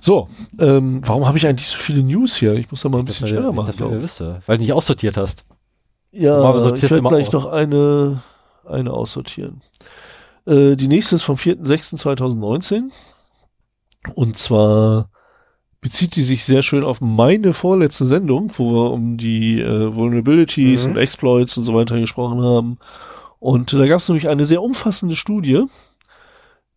So, 0.00 0.28
ähm, 0.58 1.00
warum 1.06 1.26
habe 1.26 1.38
ich 1.38 1.46
eigentlich 1.46 1.68
so 1.68 1.78
viele 1.78 2.02
News 2.02 2.36
hier? 2.36 2.54
Ich 2.54 2.70
muss 2.72 2.82
da 2.82 2.88
mal 2.88 2.98
ein 2.98 3.04
bisschen 3.04 3.22
Das 3.26 3.30
schneller 3.30 3.52
machen. 3.52 3.72
ich. 4.04 4.20
weil 4.48 4.56
du 4.58 4.62
nicht 4.64 4.72
aussortiert 4.72 5.16
hast. 5.16 5.44
Ja, 6.10 6.54
ich 6.74 6.82
werde 6.90 7.02
gleich 7.02 7.32
noch 7.32 7.46
eine, 7.46 8.22
eine 8.64 8.92
aussortieren. 8.92 9.60
Äh, 10.46 10.76
die 10.76 10.88
nächste 10.88 11.16
ist 11.16 11.22
vom 11.22 11.36
4.6.2019. 11.36 12.90
Und 14.14 14.38
zwar 14.38 15.10
bezieht 15.80 16.16
die 16.16 16.22
sich 16.22 16.44
sehr 16.44 16.62
schön 16.62 16.82
auf 16.84 17.00
meine 17.00 17.52
vorletzte 17.52 18.06
Sendung, 18.06 18.50
wo 18.56 18.72
wir 18.72 18.90
um 18.90 19.16
die 19.16 19.60
äh, 19.60 19.94
Vulnerabilities 19.94 20.86
Mhm. 20.86 20.92
und 20.92 20.96
Exploits 20.98 21.56
und 21.56 21.64
so 21.64 21.74
weiter 21.74 22.00
gesprochen 22.00 22.42
haben. 22.42 22.78
Und 23.38 23.72
da 23.72 23.86
gab 23.86 24.00
es 24.00 24.08
nämlich 24.08 24.28
eine 24.28 24.44
sehr 24.44 24.62
umfassende 24.62 25.14
Studie, 25.14 25.64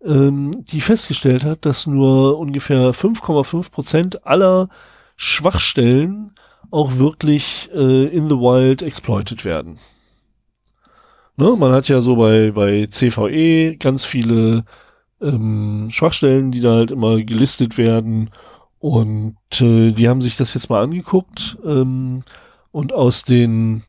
ähm, 0.04 0.64
die 0.66 0.82
festgestellt 0.82 1.44
hat, 1.44 1.66
dass 1.66 1.88
nur 1.88 2.38
ungefähr 2.38 2.94
5,5 2.94 3.72
Prozent 3.72 4.28
aller 4.28 4.70
Schwachstellen 5.16 6.36
auch 6.70 6.98
wirklich 6.98 7.70
äh, 7.74 8.06
in 8.06 8.30
the 8.30 8.36
wild 8.36 8.82
exploited 8.82 9.44
werden. 9.44 9.78
Ne, 11.38 11.56
man 11.58 11.72
hat 11.72 11.88
ja 11.88 12.02
so 12.02 12.16
bei, 12.16 12.52
bei 12.52 12.88
CVE 12.88 13.78
ganz 13.78 14.06
viele 14.06 14.64
ähm, 15.22 15.90
Schwachstellen, 15.92 16.52
die 16.52 16.62
da 16.62 16.76
halt 16.76 16.92
immer 16.92 17.22
gelistet 17.22 17.78
werden. 17.78 18.30
Und 18.80 19.38
äh, 19.60 19.92
die 19.92 20.10
haben 20.10 20.22
sich 20.22 20.38
das 20.38 20.54
jetzt 20.54 20.70
mal 20.70 20.84
angeguckt. 20.84 21.58
Ähm, 21.66 22.24
und 22.72 22.94
aus 22.94 23.24
den 23.24 23.84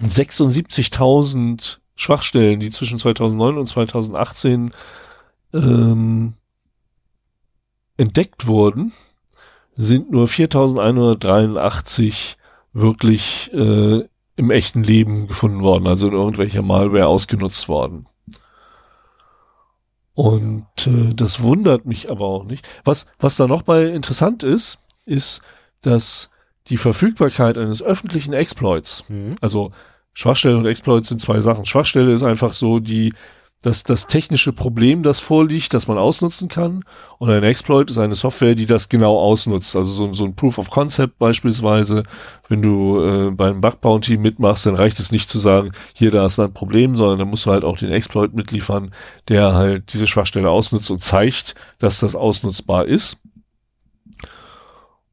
76.000 0.00 1.78
Schwachstellen, 1.94 2.60
die 2.60 2.70
zwischen 2.70 2.98
2009 2.98 3.58
und 3.58 3.66
2018 3.66 4.70
ähm, 5.52 6.34
entdeckt 7.96 8.46
wurden, 8.46 8.92
sind 9.78 10.10
nur 10.10 10.26
4.183 10.26 12.36
wirklich 12.72 13.50
äh, 13.54 14.02
im 14.36 14.50
echten 14.50 14.82
Leben 14.82 15.28
gefunden 15.28 15.62
worden, 15.62 15.86
also 15.86 16.08
in 16.08 16.14
irgendwelcher 16.14 16.62
Malware 16.62 17.06
ausgenutzt 17.06 17.68
worden. 17.68 18.04
Und 20.14 20.66
äh, 20.86 21.14
das 21.14 21.42
wundert 21.42 21.86
mich 21.86 22.10
aber 22.10 22.26
auch 22.26 22.44
nicht. 22.44 22.66
Was, 22.84 23.06
was 23.20 23.36
da 23.36 23.46
noch 23.46 23.62
bei 23.62 23.86
interessant 23.86 24.42
ist, 24.42 24.80
ist, 25.06 25.42
dass 25.80 26.30
die 26.66 26.76
Verfügbarkeit 26.76 27.56
eines 27.56 27.80
öffentlichen 27.80 28.32
Exploits, 28.32 29.08
Mhm. 29.08 29.36
also 29.40 29.70
Schwachstelle 30.12 30.56
und 30.56 30.66
Exploit 30.66 31.06
sind 31.06 31.20
zwei 31.20 31.38
Sachen. 31.38 31.64
Schwachstelle 31.64 32.12
ist 32.12 32.24
einfach 32.24 32.52
so 32.52 32.80
die, 32.80 33.14
das, 33.62 33.82
das 33.82 34.06
technische 34.06 34.52
Problem, 34.52 35.02
das 35.02 35.18
vorliegt, 35.18 35.74
das 35.74 35.88
man 35.88 35.98
ausnutzen 35.98 36.48
kann. 36.48 36.84
Und 37.18 37.30
ein 37.30 37.42
Exploit 37.42 37.90
ist 37.90 37.98
eine 37.98 38.14
Software, 38.14 38.54
die 38.54 38.66
das 38.66 38.88
genau 38.88 39.18
ausnutzt. 39.18 39.74
Also 39.74 39.92
so, 39.92 40.14
so 40.14 40.24
ein 40.24 40.36
Proof 40.36 40.58
of 40.58 40.70
Concept 40.70 41.18
beispielsweise. 41.18 42.04
Wenn 42.48 42.62
du 42.62 43.02
äh, 43.02 43.30
beim 43.32 43.60
Bug 43.60 43.80
Bounty 43.80 44.16
mitmachst, 44.16 44.64
dann 44.66 44.76
reicht 44.76 45.00
es 45.00 45.10
nicht 45.10 45.28
zu 45.28 45.40
sagen, 45.40 45.72
hier, 45.92 46.12
da 46.12 46.24
ist 46.24 46.38
ein 46.38 46.52
Problem, 46.52 46.94
sondern 46.94 47.18
dann 47.18 47.28
musst 47.28 47.46
du 47.46 47.50
halt 47.50 47.64
auch 47.64 47.78
den 47.78 47.90
Exploit 47.90 48.32
mitliefern, 48.32 48.92
der 49.26 49.54
halt 49.54 49.92
diese 49.92 50.06
Schwachstelle 50.06 50.50
ausnutzt 50.50 50.92
und 50.92 51.02
zeigt, 51.02 51.56
dass 51.80 51.98
das 51.98 52.14
ausnutzbar 52.14 52.86
ist. 52.86 53.22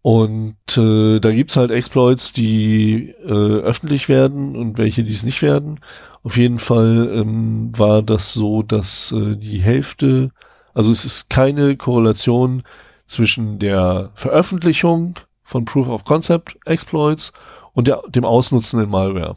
Und 0.06 0.78
äh, 0.78 1.20
da 1.20 1.32
gibt's 1.32 1.56
halt 1.56 1.72
Exploits, 1.72 2.32
die 2.32 3.10
äh, 3.26 3.32
öffentlich 3.32 4.08
werden 4.08 4.56
und 4.56 4.78
welche, 4.78 5.04
die 5.04 5.12
es 5.12 5.24
nicht 5.24 5.42
werden. 5.42 5.80
Auf 6.22 6.38
jeden 6.38 6.60
Fall 6.60 7.10
ähm, 7.12 7.72
war 7.76 8.04
das 8.04 8.32
so, 8.32 8.62
dass 8.62 9.12
äh, 9.14 9.36
die 9.36 9.64
Hälfte, 9.64 10.30
also 10.76 10.92
es 10.92 11.06
ist 11.06 11.32
keine 11.32 11.76
Korrelation 11.76 12.62
zwischen 13.08 13.58
der 13.58 14.12
Veröffentlichung 14.14 15.16
von 15.42 15.66
Proof 15.66 15.88
of 15.88 16.04
Concept 16.04 16.56
Exploits 16.66 17.34
und 17.74 17.88
der, 17.88 18.04
dem 18.08 18.26
Ausnutzen 18.26 18.80
in 18.80 18.90
Malware. 18.92 19.34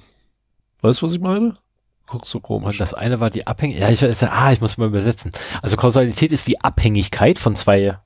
Weißt 0.83 1.01
du, 1.01 1.07
was 1.07 1.15
ich 1.15 1.21
meine? 1.21 1.57
Guckst 2.07 2.31
so 2.31 2.41
komisch. 2.41 2.73
Und 2.73 2.81
das 2.81 2.93
eine 2.93 3.21
war 3.21 3.31
die 3.31 3.47
Abhängigkeit. 3.47 4.03
Ja, 4.03 4.11
ich 4.11 4.23
ah, 4.23 4.53
ich 4.53 4.61
muss 4.61 4.77
mal 4.77 4.89
übersetzen. 4.89 5.33
Also 5.63 5.79
Kausalität 5.79 6.31
ist 6.31 6.47
die 6.47 6.61
Abhängigkeit 6.61 7.39
von 7.39 7.55
zwei, 7.55 7.97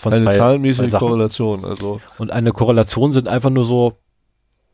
von 0.00 0.12
eine 0.12 0.22
zwei, 0.22 0.30
zwei 0.32 0.38
zahlenmäßige 0.38 0.90
Sachen. 0.90 1.06
Korrelation. 1.08 1.64
Also 1.64 2.00
Und 2.18 2.30
eine 2.30 2.52
Korrelation 2.52 3.12
sind 3.12 3.28
einfach 3.28 3.50
nur 3.50 3.64
so, 3.64 3.94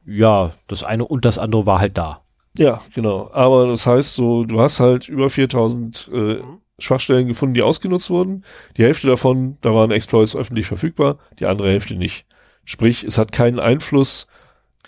ja, 0.06 0.52
das 0.68 0.82
eine 0.84 1.04
und 1.04 1.24
das 1.24 1.38
andere 1.38 1.66
war 1.66 1.80
halt 1.80 1.96
da. 1.98 2.20
Ja, 2.56 2.80
genau. 2.94 3.30
Aber 3.32 3.66
das 3.66 3.86
heißt 3.86 4.14
so, 4.14 4.44
du 4.44 4.60
hast 4.60 4.80
halt 4.80 5.08
über 5.08 5.28
4000 5.28 6.10
äh, 6.12 6.36
Schwachstellen 6.78 7.28
gefunden, 7.28 7.54
die 7.54 7.62
ausgenutzt 7.62 8.10
wurden. 8.10 8.44
Die 8.76 8.84
Hälfte 8.84 9.06
davon, 9.06 9.58
da 9.60 9.74
waren 9.74 9.90
Exploits 9.90 10.36
öffentlich 10.36 10.66
verfügbar, 10.66 11.18
die 11.38 11.46
andere 11.46 11.68
Hälfte 11.70 11.94
nicht. 11.94 12.26
Sprich, 12.64 13.04
es 13.04 13.18
hat 13.18 13.32
keinen 13.32 13.58
Einfluss 13.60 14.28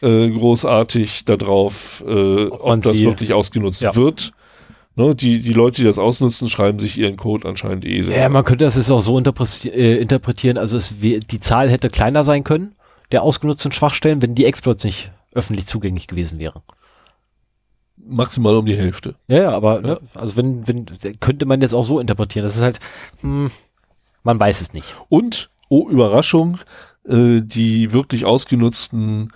äh, 0.03 0.31
großartig 0.31 1.25
darauf, 1.25 2.05
äh, 2.07 2.47
ob, 2.47 2.83
das 2.83 2.99
wirklich 2.99 3.33
ausgenutzt 3.33 3.83
Ja. 3.83 3.95
wird. 3.97 4.33
Ne, 4.99 5.15
die, 5.15 5.41
die 5.41 5.53
Leute, 5.53 5.83
die 5.83 5.87
das 5.87 5.99
ausnutzen, 5.99 6.49
schreiben 6.49 6.79
sich 6.79 6.97
ihren 6.97 7.19
Code 7.19 7.47
anscheinend 7.47 7.85
eh 7.85 8.01
selber. 8.01 8.19
Ja, 8.19 8.29
man 8.31 8.45
könnte 8.45 8.65
das 8.65 8.77
jetzt 8.77 8.91
auch 8.91 9.03
so 9.03 9.19
äh, 9.19 9.97
interpretieren, 9.99 10.57
also 10.57 10.79
es, 10.79 10.95
die 10.99 11.41
Zahl 11.41 11.69
hätte 11.69 11.91
kleiner 11.91 12.25
sein 12.25 12.45
können, 12.45 12.75
der 13.13 13.23
ausgenutzten 13.23 13.73
Schwachstellen, 13.73 14.23
wenn 14.23 14.35
die 14.35 14.47
Exploits 14.47 14.85
nicht 14.85 15.13
öffentlich 15.33 15.67
zugänglich 15.67 16.07
gewesen 16.07 16.39
wären. 16.39 16.63
Maximal 17.99 18.57
um 18.57 18.65
die 18.65 18.77
Hälfte. 18.77 19.17
Ja, 19.29 19.43
ja, 19.43 19.51
aber 19.53 19.83
ne, 19.83 20.01
also 20.15 20.37
wenn, 20.37 20.67
wenn, 20.67 20.87
könnte 21.21 21.45
man 21.45 21.61
jetzt 21.61 21.75
auch 21.75 21.85
so 21.85 22.01
interpretieren. 22.01 22.47
Das 22.47 22.57
ist 22.57 22.63
halt, 22.63 22.81
hm, 23.21 23.51
man 24.23 24.41
weiß 24.41 24.63
es 24.63 24.73
nicht. 24.73 24.95
Und, 25.11 25.51
oh 25.69 25.91
Überraschung, 25.91 26.59
äh, 27.07 27.43
die 27.43 27.93
wirklich 27.93 28.25
ausgenutzten 28.25 29.31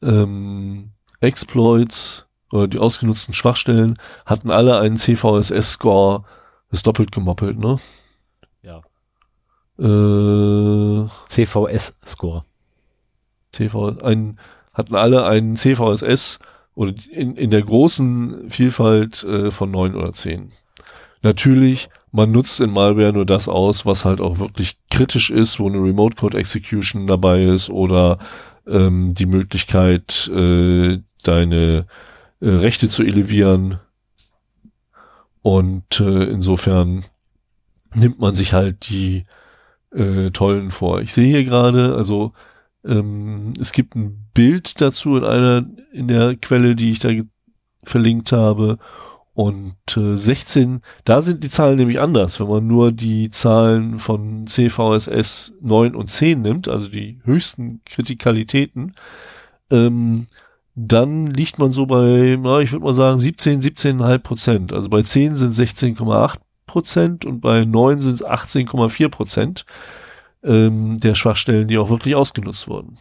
ähm, 0.00 0.90
Exploits 1.20 2.26
oder 2.52 2.68
die 2.68 2.78
ausgenutzten 2.78 3.34
Schwachstellen 3.34 3.98
hatten 4.26 4.50
alle 4.50 4.78
einen 4.78 4.96
CVSS-Score, 4.96 6.24
das 6.70 6.80
ist 6.80 6.86
doppelt 6.86 7.10
gemoppelt, 7.10 7.58
ne? 7.58 7.78
Ja. 8.62 8.82
Äh, 9.78 11.08
CVS-Score. 11.28 12.44
CV, 13.52 13.98
ein, 14.02 14.38
hatten 14.72 14.94
alle 14.94 15.26
einen 15.26 15.56
CVSS 15.56 16.38
oder 16.74 16.94
in, 17.10 17.36
in 17.36 17.50
der 17.50 17.62
großen 17.62 18.50
Vielfalt 18.50 19.24
äh, 19.24 19.50
von 19.50 19.70
neun 19.70 19.94
oder 19.94 20.12
zehn. 20.12 20.50
Natürlich, 21.22 21.88
man 22.10 22.32
nutzt 22.32 22.60
in 22.60 22.70
Malware 22.70 23.12
nur 23.12 23.26
das 23.26 23.48
aus, 23.48 23.86
was 23.86 24.04
halt 24.04 24.20
auch 24.20 24.38
wirklich 24.38 24.76
kritisch 24.90 25.30
ist, 25.30 25.60
wo 25.60 25.68
eine 25.68 25.78
Remote 25.78 26.16
Code 26.16 26.38
Execution 26.38 27.06
dabei 27.06 27.44
ist 27.44 27.70
oder 27.70 28.18
ähm, 28.66 29.14
die 29.14 29.26
Möglichkeit, 29.26 30.28
äh, 30.28 30.98
deine 31.22 31.86
äh, 32.42 32.48
Rechte 32.48 32.88
zu 32.88 33.04
elevieren. 33.04 33.78
Und 35.42 36.00
äh, 36.00 36.24
insofern 36.24 37.04
nimmt 37.94 38.18
man 38.18 38.34
sich 38.34 38.52
halt 38.52 38.88
die 38.90 39.26
äh, 39.92 40.30
tollen 40.30 40.70
vor. 40.70 41.00
Ich 41.00 41.14
sehe 41.14 41.28
hier 41.28 41.44
gerade, 41.44 41.94
also 41.94 42.32
ähm, 42.84 43.54
es 43.60 43.70
gibt 43.72 43.94
ein 43.94 44.28
Bild 44.34 44.80
dazu 44.80 45.16
in 45.16 45.24
einer, 45.24 45.64
in 45.92 46.08
der 46.08 46.36
Quelle, 46.36 46.74
die 46.74 46.90
ich 46.90 46.98
da 46.98 47.10
verlinkt 47.84 48.32
habe. 48.32 48.78
Und 49.34 49.96
äh, 49.96 50.16
16, 50.16 50.82
da 51.04 51.22
sind 51.22 51.44
die 51.44 51.48
Zahlen 51.48 51.76
nämlich 51.76 52.00
anders. 52.00 52.40
Wenn 52.40 52.48
man 52.48 52.66
nur 52.66 52.92
die 52.92 53.30
Zahlen 53.30 53.98
von 53.98 54.46
CVSS 54.46 55.58
9 55.62 55.94
und 55.94 56.10
10 56.10 56.42
nimmt, 56.42 56.68
also 56.68 56.88
die 56.88 57.20
höchsten 57.24 57.82
Kritikalitäten, 57.84 58.94
ähm, 59.70 60.26
dann 60.74 61.26
liegt 61.26 61.58
man 61.58 61.72
so 61.72 61.86
bei, 61.86 62.38
na, 62.40 62.60
ich 62.60 62.72
würde 62.72 62.84
mal 62.84 62.94
sagen, 62.94 63.18
17, 63.18 63.60
17,5 63.60 64.18
Prozent. 64.18 64.72
Also 64.72 64.88
bei 64.88 65.02
10 65.02 65.36
sind 65.36 65.52
16,8 65.52 66.36
Prozent 66.66 67.24
und 67.26 67.40
bei 67.40 67.64
9 67.64 68.00
sind 68.00 68.14
es 68.14 68.24
18,4 68.24 69.08
Prozent 69.10 69.66
ähm, 70.42 70.98
der 71.00 71.14
Schwachstellen, 71.14 71.68
die 71.68 71.78
auch 71.78 71.90
wirklich 71.90 72.14
ausgenutzt 72.14 72.68
wurden. 72.68 72.96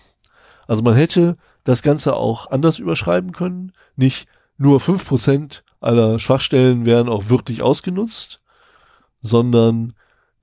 Also 0.67 0.84
man 0.84 0.95
hätte 0.95 1.38
das 1.63 1.82
Ganze 1.82 2.15
auch 2.15 2.51
anders 2.51 2.80
überschreiben 2.80 3.32
können. 3.32 3.72
Nicht 3.95 4.28
nur 4.57 4.80
5% 4.80 5.61
aller 5.80 6.19
Schwachstellen 6.19 6.86
werden 6.86 7.09
auch 7.09 7.30
wirklich 7.30 7.61
ausgenutzt, 7.61 8.41
sondern 9.22 9.93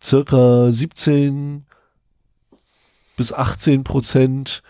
circa 0.03 0.73
17 0.73 1.67
bis 3.17 3.33
18 3.33 3.85
Prozent 3.85 4.63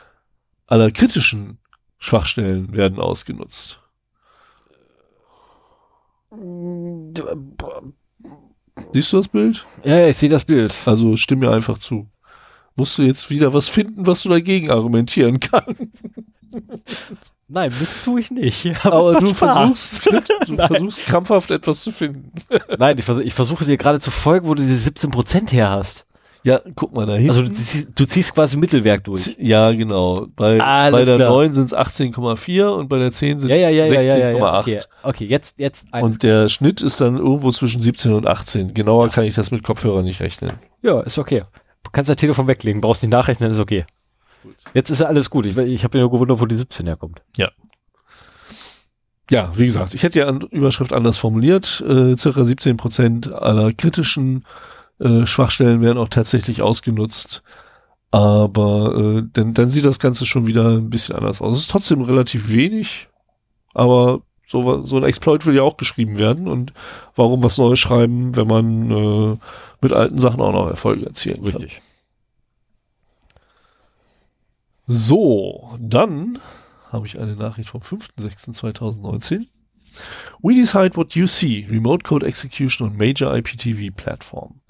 aller 0.66 0.90
kritischen 0.90 1.58
Schwachstellen 1.98 2.72
werden 2.72 2.98
ausgenutzt. 2.98 3.80
Siehst 8.92 9.12
du 9.12 9.16
das 9.16 9.28
Bild? 9.28 9.66
Ja, 9.84 9.98
ja, 9.98 10.08
ich 10.08 10.16
sehe 10.16 10.28
das 10.28 10.44
Bild. 10.44 10.76
Also 10.86 11.16
stimm 11.16 11.40
mir 11.40 11.50
einfach 11.50 11.78
zu. 11.78 12.08
Musst 12.76 12.98
du 12.98 13.02
jetzt 13.02 13.30
wieder 13.30 13.52
was 13.52 13.66
finden, 13.68 14.06
was 14.06 14.22
du 14.22 14.28
dagegen 14.28 14.70
argumentieren 14.70 15.40
kannst. 15.40 15.82
Nein, 17.48 17.72
das 17.80 18.04
tue 18.04 18.20
ich 18.20 18.30
nicht. 18.30 18.66
Aber 18.84 19.14
du 19.14 19.26
macht 19.26 19.36
Spaß. 19.36 19.98
versuchst, 19.98 20.06
du 20.48 20.56
versuchst 20.56 21.06
krampfhaft 21.06 21.50
etwas 21.50 21.82
zu 21.82 21.92
finden. 21.92 22.30
Nein, 22.78 22.98
ich, 22.98 23.04
vers 23.04 23.18
ich 23.18 23.34
versuche 23.34 23.64
dir 23.64 23.76
gerade 23.76 24.00
zu 24.00 24.10
folgen, 24.10 24.46
wo 24.46 24.54
du 24.54 24.62
diese 24.62 24.90
17% 24.90 25.50
her 25.50 25.70
hast. 25.70 26.06
Ja, 26.48 26.60
guck 26.74 26.94
mal 26.94 27.04
da 27.04 27.12
hinten. 27.14 27.28
Also 27.30 27.42
du 27.42 27.52
ziehst, 27.52 27.88
du 27.94 28.04
ziehst 28.06 28.34
quasi 28.34 28.56
Mittelwerk 28.56 29.04
durch. 29.04 29.36
ja, 29.38 29.70
genau. 29.72 30.26
Bei, 30.34 30.58
Alles 30.60 31.00
bei 31.00 31.04
der 31.04 31.16
klar. 31.16 31.30
9 31.30 31.52
sind 31.52 31.66
es 31.66 31.76
18,4 31.76 32.68
und 32.68 32.88
bei 32.88 32.98
der 32.98 33.12
10 33.12 33.40
sind 33.40 33.50
Ja, 33.50 33.56
es 33.56 33.70
ja, 33.70 33.84
ja, 33.84 33.92
ja, 33.92 34.02
ja, 34.02 34.30
ja, 34.30 34.38
16,8. 34.38 34.40
ja. 34.40 34.60
Okay, 34.60 34.80
okay, 35.02 35.24
jetzt, 35.26 35.58
jetzt 35.58 35.88
ein. 35.92 36.02
Und 36.04 36.22
der 36.22 36.48
Schnitt 36.48 36.80
ist 36.80 37.00
dann 37.02 37.18
irgendwo 37.18 37.50
zwischen 37.52 37.82
17 37.82 38.14
und 38.14 38.26
18. 38.26 38.72
Genauer 38.72 39.10
kann 39.10 39.24
ich 39.24 39.34
das 39.34 39.50
mit 39.50 39.62
Kopfhörer 39.62 40.02
nicht 40.02 40.20
rechnen. 40.20 40.52
ja, 40.82 41.00
ist 41.00 41.18
okay. 41.18 41.42
Du 41.84 41.90
kannst 41.92 42.08
dein 42.08 42.16
Telefon 42.16 42.46
weglegen, 42.46 42.80
brauchst 42.80 43.02
nicht 43.02 43.12
nachrechnen, 43.12 43.50
ist 43.50 43.60
okay. 43.60 43.84
Jetzt 44.72 44.90
ist 44.90 45.00
ja 45.00 45.06
alles 45.06 45.28
gut. 45.30 45.44
Ich, 45.44 45.56
ich 45.56 45.84
habe 45.84 45.98
mir 45.98 46.02
nur 46.02 46.10
gewundert, 46.10 46.40
wo 46.40 46.46
die 46.46 46.56
17 46.56 46.86
herkommt. 46.86 47.20
Ja, 49.30 49.52
wie 49.56 49.66
gesagt, 49.66 49.92
ich 49.92 50.02
hätte 50.02 50.20
ja 50.20 50.26
an 50.26 50.40
Überschrift 50.50 50.92
anders 50.94 51.18
formuliert. 51.18 51.84
Äh, 51.86 52.16
circa 52.16 52.44
17 52.44 52.78
Prozent 52.78 53.30
aller 53.32 53.72
kritischen 53.74 54.44
äh, 55.00 55.26
Schwachstellen 55.26 55.80
werden 55.80 55.98
auch 55.98 56.08
tatsächlich 56.08 56.62
ausgenutzt. 56.62 57.42
Aber 58.10 58.94
äh, 58.96 59.22
dann, 59.32 59.54
dann 59.54 59.70
sieht 59.70 59.84
das 59.84 59.98
Ganze 59.98 60.24
schon 60.24 60.46
wieder 60.46 60.70
ein 60.70 60.90
bisschen 60.90 61.16
anders 61.16 61.42
aus. 61.42 61.56
Es 61.56 61.62
ist 61.62 61.70
trotzdem 61.70 62.00
relativ 62.02 62.50
wenig, 62.50 63.08
aber 63.74 64.22
so, 64.46 64.86
so 64.86 64.96
ein 64.96 65.04
Exploit 65.04 65.44
will 65.44 65.54
ja 65.54 65.62
auch 65.62 65.76
geschrieben 65.76 66.18
werden. 66.18 66.48
Und 66.48 66.72
warum 67.16 67.42
was 67.42 67.58
Neues 67.58 67.78
schreiben, 67.78 68.34
wenn 68.34 68.46
man 68.46 68.90
äh, 68.90 69.36
mit 69.82 69.92
alten 69.92 70.18
Sachen 70.18 70.40
auch 70.40 70.52
noch 70.52 70.68
Erfolge 70.68 71.04
erzielen 71.04 71.44
kann? 71.44 71.60
Richtig. 71.60 71.82
So, 74.86 75.76
dann 75.78 76.38
habe 76.90 77.06
ich 77.06 77.20
eine 77.20 77.36
Nachricht 77.36 77.68
vom 77.68 77.82
5.6.2019. 77.82 79.46
We 80.42 80.54
decide 80.54 80.96
what 80.96 81.14
you 81.14 81.26
see. 81.26 81.66
Remote 81.68 82.04
Code 82.04 82.24
Execution 82.24 82.88
on 82.88 82.96
Major 82.96 83.36
IPTV 83.36 83.94
Platform. 83.94 84.60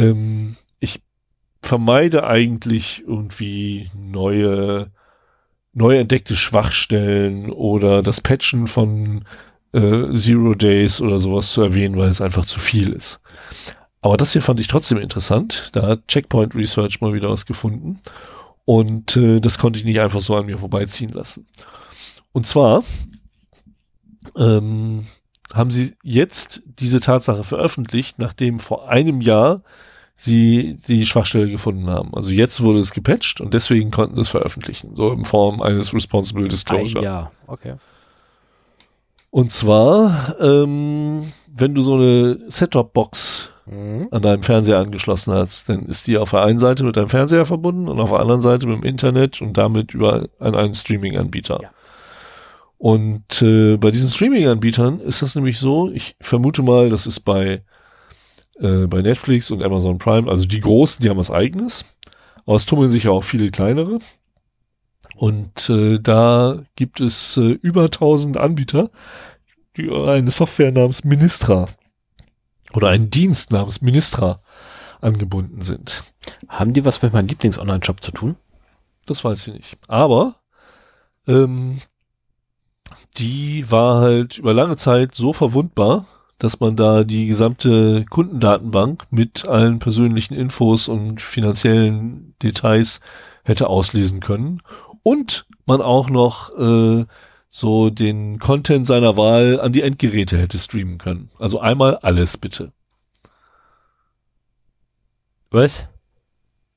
Ähm, 0.00 0.56
ich 0.78 1.02
vermeide 1.62 2.24
eigentlich 2.24 3.04
irgendwie 3.06 3.88
neue, 3.96 4.90
neu 5.72 5.98
entdeckte 5.98 6.36
Schwachstellen 6.36 7.50
oder 7.50 8.02
das 8.02 8.20
Patchen 8.20 8.66
von 8.66 9.24
äh, 9.72 10.12
Zero 10.12 10.54
Days 10.54 11.00
oder 11.00 11.18
sowas 11.18 11.52
zu 11.52 11.62
erwähnen, 11.62 11.96
weil 11.96 12.08
es 12.08 12.20
einfach 12.20 12.46
zu 12.46 12.58
viel 12.58 12.92
ist. 12.92 13.20
Aber 14.00 14.16
das 14.16 14.32
hier 14.32 14.42
fand 14.42 14.58
ich 14.60 14.68
trotzdem 14.68 14.98
interessant. 14.98 15.70
Da 15.72 15.86
hat 15.86 16.08
Checkpoint 16.08 16.54
Research 16.54 17.00
mal 17.00 17.12
wieder 17.12 17.28
was 17.28 17.44
gefunden. 17.44 18.00
Und 18.64 19.16
äh, 19.16 19.40
das 19.40 19.58
konnte 19.58 19.78
ich 19.78 19.84
nicht 19.84 20.00
einfach 20.00 20.20
so 20.20 20.36
an 20.36 20.46
mir 20.46 20.58
vorbeiziehen 20.58 21.12
lassen. 21.12 21.46
Und 22.32 22.46
zwar 22.46 22.82
ähm, 24.36 25.06
haben 25.52 25.70
sie 25.70 25.94
jetzt 26.02 26.62
diese 26.64 27.00
Tatsache 27.00 27.44
veröffentlicht, 27.44 28.18
nachdem 28.18 28.58
vor 28.58 28.88
einem 28.88 29.20
Jahr 29.20 29.62
sie 30.22 30.76
die 30.86 31.06
Schwachstelle 31.06 31.50
gefunden 31.50 31.88
haben. 31.88 32.14
Also 32.14 32.30
jetzt 32.30 32.62
wurde 32.62 32.78
es 32.78 32.92
gepatcht 32.92 33.40
und 33.40 33.54
deswegen 33.54 33.90
konnten 33.90 34.16
sie 34.16 34.22
es 34.22 34.28
veröffentlichen, 34.28 34.94
so 34.94 35.12
in 35.12 35.24
Form 35.24 35.62
eines 35.62 35.94
Responsible 35.94 36.46
Disclosure. 36.48 37.02
Ja, 37.02 37.30
okay. 37.46 37.74
Und 39.30 39.52
zwar, 39.52 40.36
ähm, 40.40 41.22
wenn 41.52 41.74
du 41.74 41.80
so 41.80 41.94
eine 41.94 42.38
Set-Top-Box 42.48 43.50
Mhm. 43.70 44.08
an 44.10 44.22
deinem 44.22 44.42
Fernseher 44.42 44.78
angeschlossen 44.78 45.32
hast, 45.32 45.68
dann 45.68 45.86
ist 45.86 46.08
die 46.08 46.18
auf 46.18 46.30
der 46.30 46.42
einen 46.42 46.58
Seite 46.58 46.82
mit 46.82 46.96
deinem 46.96 47.08
Fernseher 47.08 47.46
verbunden 47.46 47.88
und 47.88 48.00
auf 48.00 48.10
der 48.10 48.18
anderen 48.18 48.42
Seite 48.42 48.66
mit 48.66 48.82
dem 48.82 48.84
Internet 48.84 49.40
und 49.40 49.56
damit 49.56 49.94
über 49.94 50.28
an 50.40 50.56
einen 50.56 50.74
Streaming-Anbieter. 50.74 51.60
Ja. 51.62 51.70
Und 52.78 53.42
äh, 53.42 53.76
bei 53.76 53.90
diesen 53.92 54.08
Streaming-Anbietern 54.08 55.00
ist 55.00 55.22
das 55.22 55.36
nämlich 55.36 55.58
so, 55.58 55.90
ich 55.90 56.16
vermute 56.20 56.62
mal, 56.62 56.88
das 56.88 57.06
ist 57.06 57.20
bei, 57.20 57.62
äh, 58.60 58.86
bei 58.86 59.02
Netflix 59.02 59.50
und 59.50 59.62
Amazon 59.62 59.98
Prime, 59.98 60.30
also 60.30 60.46
die 60.46 60.60
großen, 60.60 61.02
die 61.02 61.10
haben 61.10 61.18
was 61.18 61.30
eigenes, 61.30 61.84
aber 62.46 62.56
es 62.56 62.66
tummeln 62.66 62.90
sich 62.90 63.04
ja 63.04 63.10
auch 63.10 63.24
viele 63.24 63.50
kleinere. 63.50 63.98
Und 65.16 65.68
äh, 65.68 65.98
da 65.98 66.62
gibt 66.76 67.00
es 67.00 67.36
äh, 67.36 67.50
über 67.62 67.84
1000 67.84 68.36
Anbieter, 68.36 68.90
die 69.76 69.90
eine 69.90 70.30
Software 70.30 70.72
namens 70.72 71.04
Ministra 71.04 71.66
oder 72.72 72.88
einen 72.88 73.10
Dienst 73.10 73.52
namens 73.52 73.82
Ministra 73.82 74.40
angebunden 75.00 75.62
sind. 75.62 76.02
Haben 76.48 76.72
die 76.72 76.84
was 76.84 77.02
mit 77.02 77.12
meinem 77.12 77.28
Lieblings-Online-Shop 77.28 78.02
zu 78.02 78.12
tun? 78.12 78.36
Das 79.06 79.24
weiß 79.24 79.48
ich 79.48 79.54
nicht. 79.54 79.78
Aber 79.88 80.36
ähm, 81.26 81.80
die 83.16 83.70
war 83.70 84.00
halt 84.00 84.38
über 84.38 84.54
lange 84.54 84.76
Zeit 84.76 85.14
so 85.14 85.32
verwundbar, 85.32 86.06
dass 86.40 86.58
man 86.58 86.74
da 86.74 87.04
die 87.04 87.26
gesamte 87.26 88.04
Kundendatenbank 88.10 89.06
mit 89.10 89.46
allen 89.46 89.78
persönlichen 89.78 90.34
Infos 90.34 90.88
und 90.88 91.20
finanziellen 91.22 92.34
Details 92.42 93.00
hätte 93.44 93.68
auslesen 93.68 94.18
können, 94.20 94.60
und 95.02 95.46
man 95.66 95.80
auch 95.80 96.10
noch 96.10 96.50
äh, 96.58 97.06
so 97.48 97.90
den 97.90 98.38
Content 98.38 98.86
seiner 98.86 99.16
Wahl 99.16 99.60
an 99.60 99.72
die 99.72 99.82
Endgeräte 99.82 100.36
hätte 100.38 100.58
streamen 100.58 100.98
können. 100.98 101.30
Also 101.38 101.60
einmal 101.60 101.96
alles 101.96 102.36
bitte. 102.36 102.72
Was? 105.50 105.86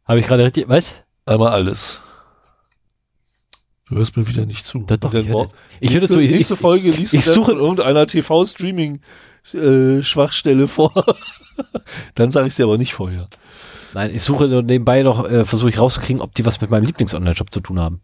Habe 0.05 0.19
ich 0.19 0.27
gerade 0.27 0.43
richtig, 0.45 0.67
was? 0.67 0.95
Einmal 1.25 1.51
alles. 1.51 1.99
Du 3.87 3.95
hörst 3.95 4.17
mir 4.17 4.27
wieder 4.27 4.45
nicht 4.45 4.65
zu. 4.65 4.79
Das 4.87 4.99
doch, 4.99 5.13
ich 5.13 5.27
höre- 5.27 5.47
Ich 5.79 5.91
nächste, 5.91 6.13
so, 6.13 6.19
ich, 6.19 6.31
nächste 6.31 6.53
ich, 6.55 6.59
Folge 6.59 6.91
liest 6.91 7.13
ich 7.13 7.25
dann 7.25 7.35
suche- 7.35 7.51
von 7.51 7.59
irgendeiner 9.51 10.01
TV-Streaming-Schwachstelle 10.01 10.67
vor. 10.67 10.93
dann 12.15 12.31
sage 12.31 12.47
ich 12.47 12.55
dir 12.55 12.65
aber 12.65 12.77
nicht 12.77 12.93
vorher. 12.93 13.27
nein, 13.93 14.11
ich 14.13 14.23
suche 14.23 14.47
nur 14.47 14.63
nebenbei 14.63 15.03
noch, 15.03 15.29
äh, 15.29 15.45
versuche 15.45 15.69
ich 15.69 15.79
rauszukriegen, 15.79 16.21
ob 16.21 16.33
die 16.35 16.45
was 16.45 16.61
mit 16.61 16.69
meinem 16.69 16.85
Lieblings-Online-Shop 16.85 17.51
zu 17.51 17.59
tun 17.59 17.79
haben. 17.79 18.01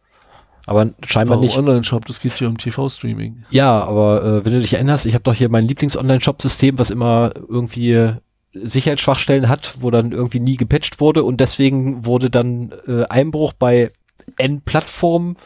Aber 0.65 0.87
scheinbar 1.03 1.37
Warum 1.37 1.45
nicht. 1.45 1.57
Online-Shop? 1.57 2.05
Das 2.05 2.19
geht 2.19 2.33
hier 2.33 2.47
um 2.47 2.57
TV-Streaming. 2.57 3.43
Ja, 3.49 3.83
aber 3.83 4.23
äh, 4.23 4.45
wenn 4.45 4.53
du 4.53 4.59
dich 4.59 4.73
erinnerst, 4.73 5.05
ich 5.07 5.15
habe 5.15 5.23
doch 5.23 5.33
hier 5.33 5.49
mein 5.49 5.67
Lieblings-Online-Shop-System, 5.67 6.77
was 6.77 6.91
immer 6.91 7.31
irgendwie 7.35 7.93
äh, 7.93 8.13
Sicherheitsschwachstellen 8.53 9.47
hat, 9.49 9.75
wo 9.79 9.89
dann 9.89 10.11
irgendwie 10.11 10.39
nie 10.39 10.57
gepatcht 10.57 10.99
wurde 10.99 11.23
und 11.23 11.39
deswegen 11.39 12.05
wurde 12.05 12.29
dann 12.29 12.73
äh, 12.87 13.03
Einbruch 13.05 13.53
bei 13.53 13.91
N-Plattformen, 14.37 15.37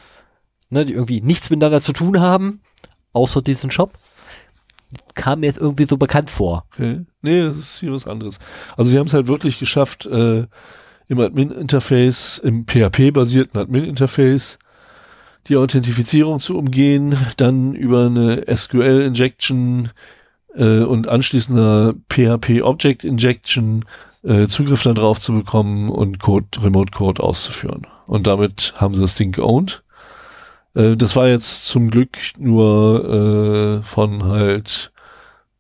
ne, 0.70 0.86
die 0.86 0.94
irgendwie 0.94 1.22
nichts 1.22 1.50
miteinander 1.50 1.82
zu 1.82 1.94
tun 1.94 2.20
haben, 2.20 2.62
außer 3.14 3.42
diesen 3.42 3.72
Shop, 3.72 3.94
kam 5.16 5.42
mir 5.42 5.48
jetzt 5.48 5.60
irgendwie 5.60 5.86
so 5.86 5.98
bekannt 5.98 6.30
vor. 6.30 6.66
Okay. 6.74 7.02
Nee, 7.22 7.42
das 7.42 7.58
ist 7.58 7.80
hier 7.80 7.92
was 7.92 8.08
anderes. 8.08 8.40
Also 8.78 8.92
sie 8.92 9.00
haben 9.00 9.08
es 9.08 9.14
halt 9.14 9.28
wirklich 9.28 9.60
geschafft, 9.60 10.06
äh, 10.06 10.48
im 11.08 11.20
Admin-Interface, 11.20 12.40
im 12.40 12.66
PHP-basierten 12.66 13.60
Admin-Interface, 13.60 14.58
die 15.48 15.58
Authentifizierung 15.58 16.40
zu 16.40 16.58
umgehen, 16.58 17.18
dann 17.38 17.76
über 17.76 18.06
eine 18.06 18.44
SQL-Injection 18.54 19.90
äh, 20.56 20.80
und 20.80 21.08
anschließender 21.08 21.94
PHP-Object-Injection 22.10 23.86
äh, 24.24 24.48
Zugriff 24.48 24.84
darauf 24.84 25.20
zu 25.20 25.34
bekommen 25.34 25.90
und 25.90 26.20
Code, 26.20 26.48
Remote-Code 26.62 27.22
auszuführen. 27.22 27.88
Und 28.08 28.28
damit 28.28 28.74
haben 28.78 28.96
sie 28.96 29.02
das 29.02 29.16
Ding 29.16 29.32
geowned. 29.32 29.84
Äh, 30.76 30.96
das 30.98 31.16
war 31.16 31.28
jetzt 31.28 31.66
zum 31.66 31.90
Glück 31.90 32.18
nur 32.38 33.82
äh, 33.82 33.84
von 33.84 34.24
halt 34.24 34.92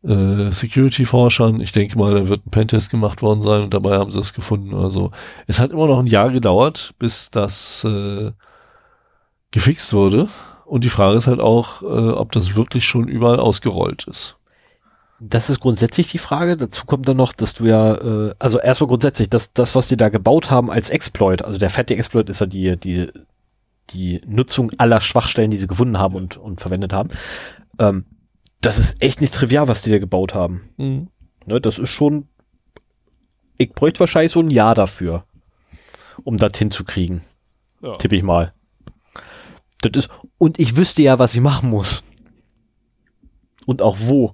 äh, 0.03 0.51
Security-Forschern. 0.51 1.61
Ich 1.61 1.71
denke 1.71 1.97
mal, 1.97 2.13
da 2.13 2.27
wird 2.27 2.45
ein 2.45 2.51
Pentest 2.51 2.89
gemacht 2.89 3.21
worden 3.21 3.41
sein 3.41 3.63
und 3.63 3.73
dabei 3.73 3.97
haben 3.97 4.11
sie 4.11 4.19
es 4.19 4.33
gefunden. 4.33 4.75
Also 4.75 5.11
es 5.47 5.59
hat 5.59 5.71
immer 5.71 5.87
noch 5.87 5.99
ein 5.99 6.07
Jahr 6.07 6.31
gedauert, 6.31 6.93
bis 6.99 7.31
das 7.31 7.83
äh, 7.85 8.31
gefixt 9.51 9.93
wurde. 9.93 10.27
Und 10.65 10.83
die 10.83 10.89
Frage 10.89 11.15
ist 11.17 11.27
halt 11.27 11.39
auch, 11.39 11.81
äh, 11.83 11.85
ob 11.85 12.31
das 12.31 12.55
wirklich 12.55 12.85
schon 12.85 13.07
überall 13.07 13.39
ausgerollt 13.39 14.07
ist. 14.07 14.35
Das 15.19 15.49
ist 15.49 15.59
grundsätzlich 15.59 16.11
die 16.11 16.17
Frage. 16.17 16.57
Dazu 16.57 16.85
kommt 16.85 17.07
dann 17.07 17.17
noch, 17.17 17.31
dass 17.31 17.53
du 17.53 17.65
ja, 17.65 17.95
äh, 17.95 18.33
also 18.39 18.59
erstmal 18.59 18.89
grundsätzlich, 18.89 19.29
dass 19.29 19.53
das, 19.53 19.75
was 19.75 19.87
die 19.87 19.95
da 19.95 20.09
gebaut 20.09 20.49
haben 20.51 20.69
als 20.69 20.89
Exploit, 20.89 21.43
also 21.43 21.57
der 21.57 21.69
fette 21.69 21.95
Exploit 21.95 22.29
ist 22.29 22.41
ja 22.41 22.45
die, 22.45 22.75
die, 22.77 23.09
die 23.91 24.21
Nutzung 24.25 24.71
aller 24.77 25.01
Schwachstellen, 25.01 25.51
die 25.51 25.57
sie 25.57 25.67
gefunden 25.67 25.97
haben 25.99 26.15
und, 26.15 26.37
und 26.37 26.59
verwendet 26.61 26.93
haben. 26.93 27.09
Ähm, 27.79 28.05
das 28.61 28.79
ist 28.79 29.01
echt 29.01 29.21
nicht 29.21 29.33
trivial, 29.33 29.67
was 29.67 29.81
die 29.81 29.91
da 29.91 29.99
gebaut 29.99 30.33
haben. 30.33 30.69
Mhm. 30.77 31.09
Ne, 31.45 31.59
das 31.59 31.77
ist 31.77 31.89
schon, 31.89 32.27
ich 33.57 33.71
bräuchte 33.73 33.99
wahrscheinlich 33.99 34.31
so 34.31 34.39
ein 34.39 34.49
Jahr 34.49 34.75
dafür, 34.75 35.25
um 36.23 36.37
das 36.37 36.57
hinzukriegen, 36.57 37.21
Ja. 37.81 37.93
tippe 37.93 38.15
ich 38.15 38.23
mal. 38.23 38.53
Das 39.81 39.91
ist, 40.05 40.09
und 40.37 40.59
ich 40.59 40.77
wüsste 40.77 41.01
ja, 41.01 41.19
was 41.19 41.35
ich 41.35 41.41
machen 41.41 41.69
muss. 41.69 42.03
Und 43.65 43.81
auch 43.81 43.97
wo. 43.99 44.33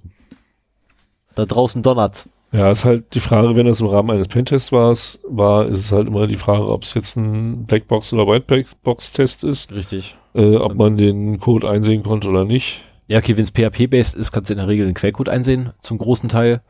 Da 1.35 1.45
draußen 1.45 1.81
donnert's. 1.81 2.29
Ja, 2.51 2.71
ist 2.71 2.85
halt 2.85 3.13
die 3.13 3.19
Frage, 3.19 3.55
wenn 3.55 3.67
das 3.67 3.79
im 3.79 3.87
Rahmen 3.87 4.09
eines 4.09 4.27
Pentests 4.27 4.71
war, 4.71 4.91
war, 5.27 5.65
ist 5.67 5.79
es 5.79 5.91
halt 5.91 6.07
immer 6.07 6.25
die 6.25 6.35
Frage, 6.35 6.67
ob 6.67 6.83
es 6.83 6.95
jetzt 6.95 7.15
ein 7.15 7.67
Blackbox- 7.67 8.11
oder 8.13 8.25
Whitebox-Test 8.25 9.43
ist, 9.43 9.71
Richtig. 9.71 10.17
äh, 10.33 10.55
ob 10.55 10.73
man 10.73 10.97
den 10.97 11.39
Code 11.39 11.69
einsehen 11.69 12.01
konnte 12.01 12.27
oder 12.27 12.45
nicht. 12.45 12.83
Ja, 13.07 13.19
okay, 13.19 13.37
wenn 13.37 13.43
es 13.43 13.51
PHP-based 13.51 14.15
ist, 14.15 14.31
kannst 14.31 14.49
du 14.49 14.53
in 14.53 14.59
der 14.59 14.67
Regel 14.67 14.85
den 14.87 14.95
Quellcode 14.95 15.29
einsehen, 15.29 15.71
zum 15.81 15.99
großen 15.99 16.29
Teil. 16.29 16.61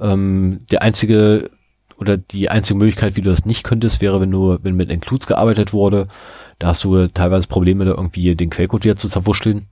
Ähm, 0.00 0.60
der 0.70 0.82
einzige 0.82 1.50
oder 1.98 2.16
die 2.16 2.50
einzige 2.50 2.78
Möglichkeit, 2.78 3.16
wie 3.16 3.22
du 3.22 3.30
das 3.30 3.46
nicht 3.46 3.64
könntest, 3.64 4.00
wäre, 4.00 4.20
wenn 4.20 4.30
du, 4.30 4.58
wenn 4.62 4.76
mit 4.76 4.90
Includes 4.90 5.26
gearbeitet 5.26 5.72
wurde, 5.72 6.08
da 6.58 6.68
hast 6.68 6.84
du 6.84 7.08
teilweise 7.08 7.48
Probleme, 7.48 7.84
da 7.84 7.92
irgendwie 7.92 8.34
den 8.34 8.50
Quellcode 8.50 8.84
wieder 8.84 8.96
zu 8.96 9.08
zerwurschteln, 9.08 9.68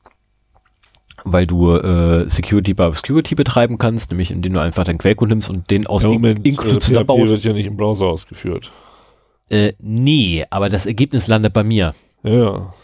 weil 1.25 1.47
du 1.47 1.75
äh, 1.77 2.29
Security 2.29 2.75
by 2.75 2.85
Obscurity 2.85 3.35
betreiben 3.35 3.79
kannst, 3.79 4.11
nämlich 4.11 4.31
indem 4.31 4.53
du 4.55 4.61
einfach 4.61 4.85
deinen 4.85 4.99
Quellcode 4.99 5.31
nimmst 5.31 5.51
und 5.51 5.71
den 5.71 5.87
aus 5.87 6.05
In- 6.05 6.11
Moment, 6.11 6.45
äh, 6.45 6.49
Includes 6.51 6.77
PHP 6.85 6.89
zusammenbaust. 6.89 7.29
wird 7.29 7.45
ja 7.45 7.53
nicht 7.53 7.67
im 7.67 7.77
Browser 7.77 8.07
ausgeführt. 8.07 8.71
Äh, 9.51 9.73
nee, 9.79 10.45
aber 10.51 10.69
das 10.69 10.87
Ergebnis 10.87 11.27
landet 11.27 11.53
bei 11.53 11.65
mir. 11.65 11.95
Ja, 12.23 12.33
ja. 12.33 12.75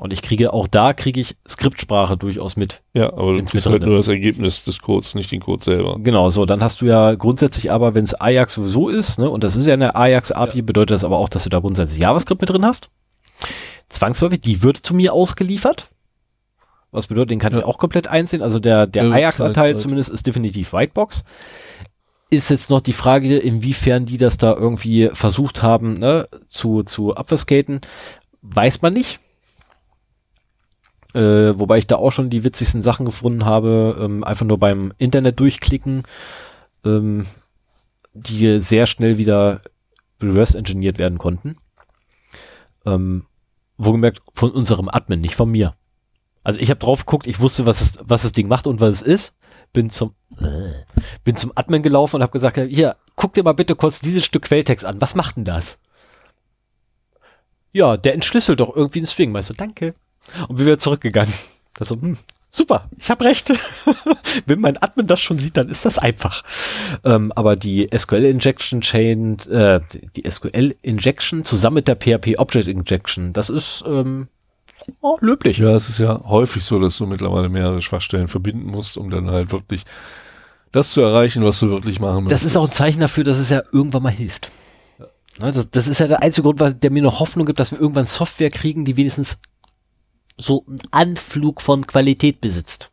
Und 0.00 0.12
ich 0.12 0.22
kriege 0.22 0.52
auch 0.52 0.66
da 0.66 0.92
kriege 0.92 1.20
ich 1.20 1.36
Skriptsprache 1.48 2.16
durchaus 2.16 2.56
mit. 2.56 2.82
Ja, 2.94 3.12
aber 3.12 3.34
du 3.36 3.44
kriegst 3.44 3.66
halt 3.66 3.82
nur 3.84 3.94
das 3.94 4.08
Ergebnis 4.08 4.64
des 4.64 4.80
Codes, 4.80 5.14
nicht 5.14 5.30
den 5.30 5.38
Code 5.40 5.62
selber. 5.62 5.98
Genau, 6.02 6.30
so, 6.30 6.46
dann 6.46 6.62
hast 6.64 6.80
du 6.80 6.86
ja 6.86 7.14
grundsätzlich 7.14 7.70
aber, 7.70 7.94
wenn 7.94 8.02
es 8.02 8.12
Ajax 8.12 8.54
sowieso 8.54 8.88
ist, 8.88 9.20
ne, 9.20 9.30
und 9.30 9.44
das 9.44 9.54
ist 9.54 9.66
ja 9.66 9.74
eine 9.74 9.94
Ajax-API, 9.94 10.62
bedeutet 10.62 10.96
das 10.96 11.04
aber 11.04 11.18
auch, 11.18 11.28
dass 11.28 11.44
du 11.44 11.48
da 11.48 11.60
grundsätzlich 11.60 12.00
JavaScript 12.00 12.40
mit 12.40 12.50
drin 12.50 12.64
hast. 12.66 12.88
Zwangsläufig, 13.88 14.40
die 14.40 14.62
wird 14.62 14.78
zu 14.78 14.94
mir 14.94 15.12
ausgeliefert. 15.12 15.90
Was 16.94 17.08
bedeutet, 17.08 17.30
den 17.30 17.38
kann 17.40 17.52
Ja. 17.52 17.58
ich 17.58 17.64
auch 17.64 17.78
komplett 17.78 18.06
einsehen. 18.06 18.40
Also 18.42 18.58
der, 18.60 18.86
der 18.86 19.04
Ja, 19.04 19.12
Ajax-Anteil 19.12 19.72
klar. 19.72 19.82
zumindest 19.82 20.10
ist 20.10 20.26
definitiv 20.26 20.72
Whitebox. 20.72 21.24
Ist 22.30 22.50
jetzt 22.50 22.70
noch 22.70 22.80
die 22.80 22.92
Frage, 22.92 23.36
inwiefern 23.36 24.06
die 24.06 24.16
das 24.16 24.38
da 24.38 24.54
irgendwie 24.54 25.10
versucht 25.12 25.62
haben, 25.62 25.94
ne, 25.94 26.28
zu, 26.48 26.82
zu 26.84 27.14
abverskaten. 27.14 27.80
Weiß 28.42 28.80
man 28.82 28.92
nicht. 28.94 29.20
Äh, 31.14 31.58
wobei 31.58 31.78
ich 31.78 31.86
da 31.86 31.96
auch 31.96 32.10
schon 32.10 32.30
die 32.30 32.42
witzigsten 32.44 32.82
Sachen 32.82 33.06
gefunden 33.06 33.44
habe, 33.44 33.96
ähm, 34.00 34.24
einfach 34.24 34.46
nur 34.46 34.58
beim 34.58 34.92
Internet 34.98 35.38
durchklicken, 35.38 36.02
ähm, 36.84 37.26
die 38.14 38.58
sehr 38.60 38.86
schnell 38.86 39.16
wieder 39.18 39.60
reverse 40.20 40.58
engineert 40.58 40.98
werden 40.98 41.18
konnten. 41.18 41.56
Ähm, 42.84 43.26
wohlgemerkt 43.78 44.22
von 44.34 44.50
unserem 44.50 44.88
Admin, 44.88 45.20
nicht 45.20 45.36
von 45.36 45.50
mir. 45.50 45.74
Also 46.44 46.60
ich 46.60 46.70
habe 46.70 46.78
drauf 46.78 47.06
geguckt, 47.06 47.26
ich 47.26 47.40
wusste, 47.40 47.66
was, 47.66 47.80
es, 47.80 47.98
was 48.04 48.22
das 48.22 48.32
Ding 48.32 48.46
macht 48.46 48.66
und 48.66 48.80
was 48.80 48.96
es 48.96 49.02
ist. 49.02 49.34
Bin 49.72 49.90
zum, 49.90 50.14
äh, 50.38 50.84
bin 51.24 51.34
zum 51.34 51.50
Admin 51.56 51.82
gelaufen 51.82 52.16
und 52.16 52.22
habe 52.22 52.32
gesagt, 52.32 52.60
hier, 52.70 52.96
guck 53.16 53.32
dir 53.32 53.42
mal 53.42 53.54
bitte 53.54 53.74
kurz 53.74 53.98
dieses 53.98 54.24
Stück 54.24 54.44
Quelltext 54.44 54.84
an. 54.84 55.00
Was 55.00 55.16
macht 55.16 55.36
denn 55.36 55.44
das? 55.44 55.80
Ja, 57.72 57.96
der 57.96 58.14
entschlüsselt 58.14 58.60
doch 58.60 58.76
irgendwie 58.76 59.00
einen 59.00 59.06
String. 59.06 59.34
Weißt 59.34 59.50
du, 59.50 59.54
danke. 59.54 59.94
Und 60.46 60.56
bin 60.56 60.66
wieder 60.66 60.78
zurückgegangen. 60.78 61.34
Das 61.74 61.88
so, 61.88 62.00
hm, 62.00 62.18
super, 62.50 62.88
ich 62.98 63.10
habe 63.10 63.24
recht. 63.24 63.52
Wenn 64.46 64.60
mein 64.60 64.76
Admin 64.76 65.06
das 65.08 65.20
schon 65.20 65.38
sieht, 65.38 65.56
dann 65.56 65.68
ist 65.68 65.84
das 65.84 65.98
einfach. 65.98 66.44
Ähm, 67.04 67.32
aber 67.34 67.56
die 67.56 67.88
SQL 67.96 68.24
Injection 68.24 68.80
Chain, 68.80 69.38
äh, 69.50 69.80
die 70.14 70.30
SQL 70.30 70.76
Injection 70.82 71.42
zusammen 71.42 71.74
mit 71.74 71.88
der 71.88 71.96
PHP 71.96 72.38
Object 72.38 72.68
Injection, 72.68 73.32
das 73.32 73.50
ist 73.50 73.82
ähm, 73.86 74.28
oh, 75.00 75.18
löblich. 75.20 75.58
Ja, 75.58 75.70
es 75.70 75.88
ist 75.88 75.98
ja 75.98 76.22
häufig 76.24 76.64
so, 76.64 76.78
dass 76.78 76.96
du 76.98 77.06
mittlerweile 77.06 77.48
mehrere 77.48 77.80
Schwachstellen 77.80 78.28
verbinden 78.28 78.66
musst, 78.70 78.96
um 78.96 79.10
dann 79.10 79.30
halt 79.30 79.52
wirklich 79.52 79.84
das 80.72 80.92
zu 80.92 81.00
erreichen, 81.00 81.44
was 81.44 81.60
du 81.60 81.70
wirklich 81.70 82.00
machen 82.00 82.28
Das 82.28 82.44
ist 82.44 82.56
auch 82.56 82.66
ein 82.66 82.72
Zeichen 82.72 83.00
dafür, 83.00 83.22
dass 83.24 83.38
es 83.38 83.50
ja 83.50 83.62
irgendwann 83.72 84.02
mal 84.02 84.12
hilft. 84.12 84.50
Ne, 85.38 85.52
Das, 85.52 85.70
das 85.70 85.86
ist 85.86 86.00
ja 86.00 86.06
der 86.06 86.22
einzige 86.22 86.42
Grund, 86.42 86.82
der 86.82 86.90
mir 86.90 87.02
noch 87.02 87.20
Hoffnung 87.20 87.46
gibt, 87.46 87.60
dass 87.60 87.70
wir 87.70 87.80
irgendwann 87.80 88.06
Software 88.06 88.50
kriegen, 88.50 88.84
die 88.84 88.96
wenigstens 88.96 89.40
so 90.36 90.64
einen 90.66 90.80
Anflug 90.90 91.60
von 91.60 91.86
Qualität 91.86 92.40
besitzt. 92.40 92.90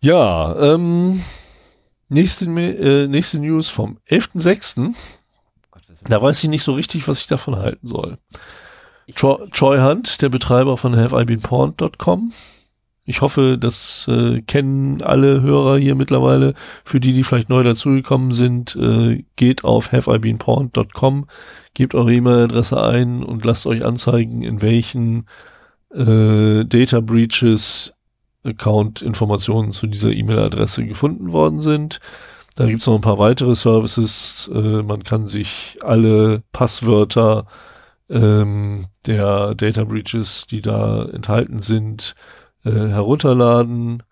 Ja, 0.00 0.56
ähm, 0.58 1.22
nächste, 2.08 2.46
äh, 2.46 3.06
nächste 3.06 3.38
News 3.38 3.68
vom 3.68 3.98
11.06. 4.08 4.94
Da 6.04 6.22
weiß 6.22 6.42
ich 6.42 6.48
nicht 6.48 6.62
so 6.62 6.72
richtig, 6.72 7.06
was 7.06 7.20
ich 7.20 7.26
davon 7.26 7.56
halten 7.56 7.86
soll. 7.86 8.16
Tro 9.14 9.46
Troy 9.52 9.80
Hunt, 9.80 10.22
der 10.22 10.28
Betreiber 10.28 10.76
von 10.76 10.96
haveibeenporn.com. 10.96 12.32
Ich 13.04 13.22
hoffe, 13.22 13.58
das 13.58 14.06
äh, 14.08 14.40
kennen 14.42 15.02
alle 15.02 15.42
Hörer 15.42 15.78
hier 15.78 15.94
mittlerweile. 15.94 16.54
Für 16.84 17.00
die, 17.00 17.12
die 17.12 17.24
vielleicht 17.24 17.48
neu 17.48 17.64
dazugekommen 17.64 18.32
sind, 18.34 18.76
äh, 18.76 19.24
geht 19.36 19.64
auf 19.64 19.90
haveibeenporn.com, 19.90 21.26
gebt 21.74 21.94
eure 21.94 22.12
E-Mail-Adresse 22.12 22.82
ein 22.82 23.24
und 23.24 23.44
lasst 23.44 23.66
euch 23.66 23.84
anzeigen, 23.84 24.42
in 24.42 24.62
welchen 24.62 25.26
äh, 25.92 26.64
Data 26.64 27.00
Breaches 27.00 27.94
Account-Informationen 28.44 29.72
zu 29.72 29.86
dieser 29.86 30.12
E-Mail-Adresse 30.12 30.86
gefunden 30.86 31.32
worden 31.32 31.60
sind. 31.62 32.00
Da 32.56 32.66
gibt's 32.66 32.86
noch 32.86 32.94
ein 32.94 33.00
paar 33.00 33.18
weitere 33.18 33.54
Services. 33.54 34.50
Äh, 34.54 34.82
man 34.82 35.02
kann 35.02 35.26
sich 35.26 35.78
alle 35.82 36.42
Passwörter 36.52 37.46
ähm, 38.10 38.86
der 39.06 39.54
Data 39.54 39.84
Breaches, 39.84 40.46
die 40.46 40.60
da 40.60 41.04
enthalten 41.04 41.62
sind, 41.62 42.14
äh, 42.64 42.70
herunterladen. 42.70 44.02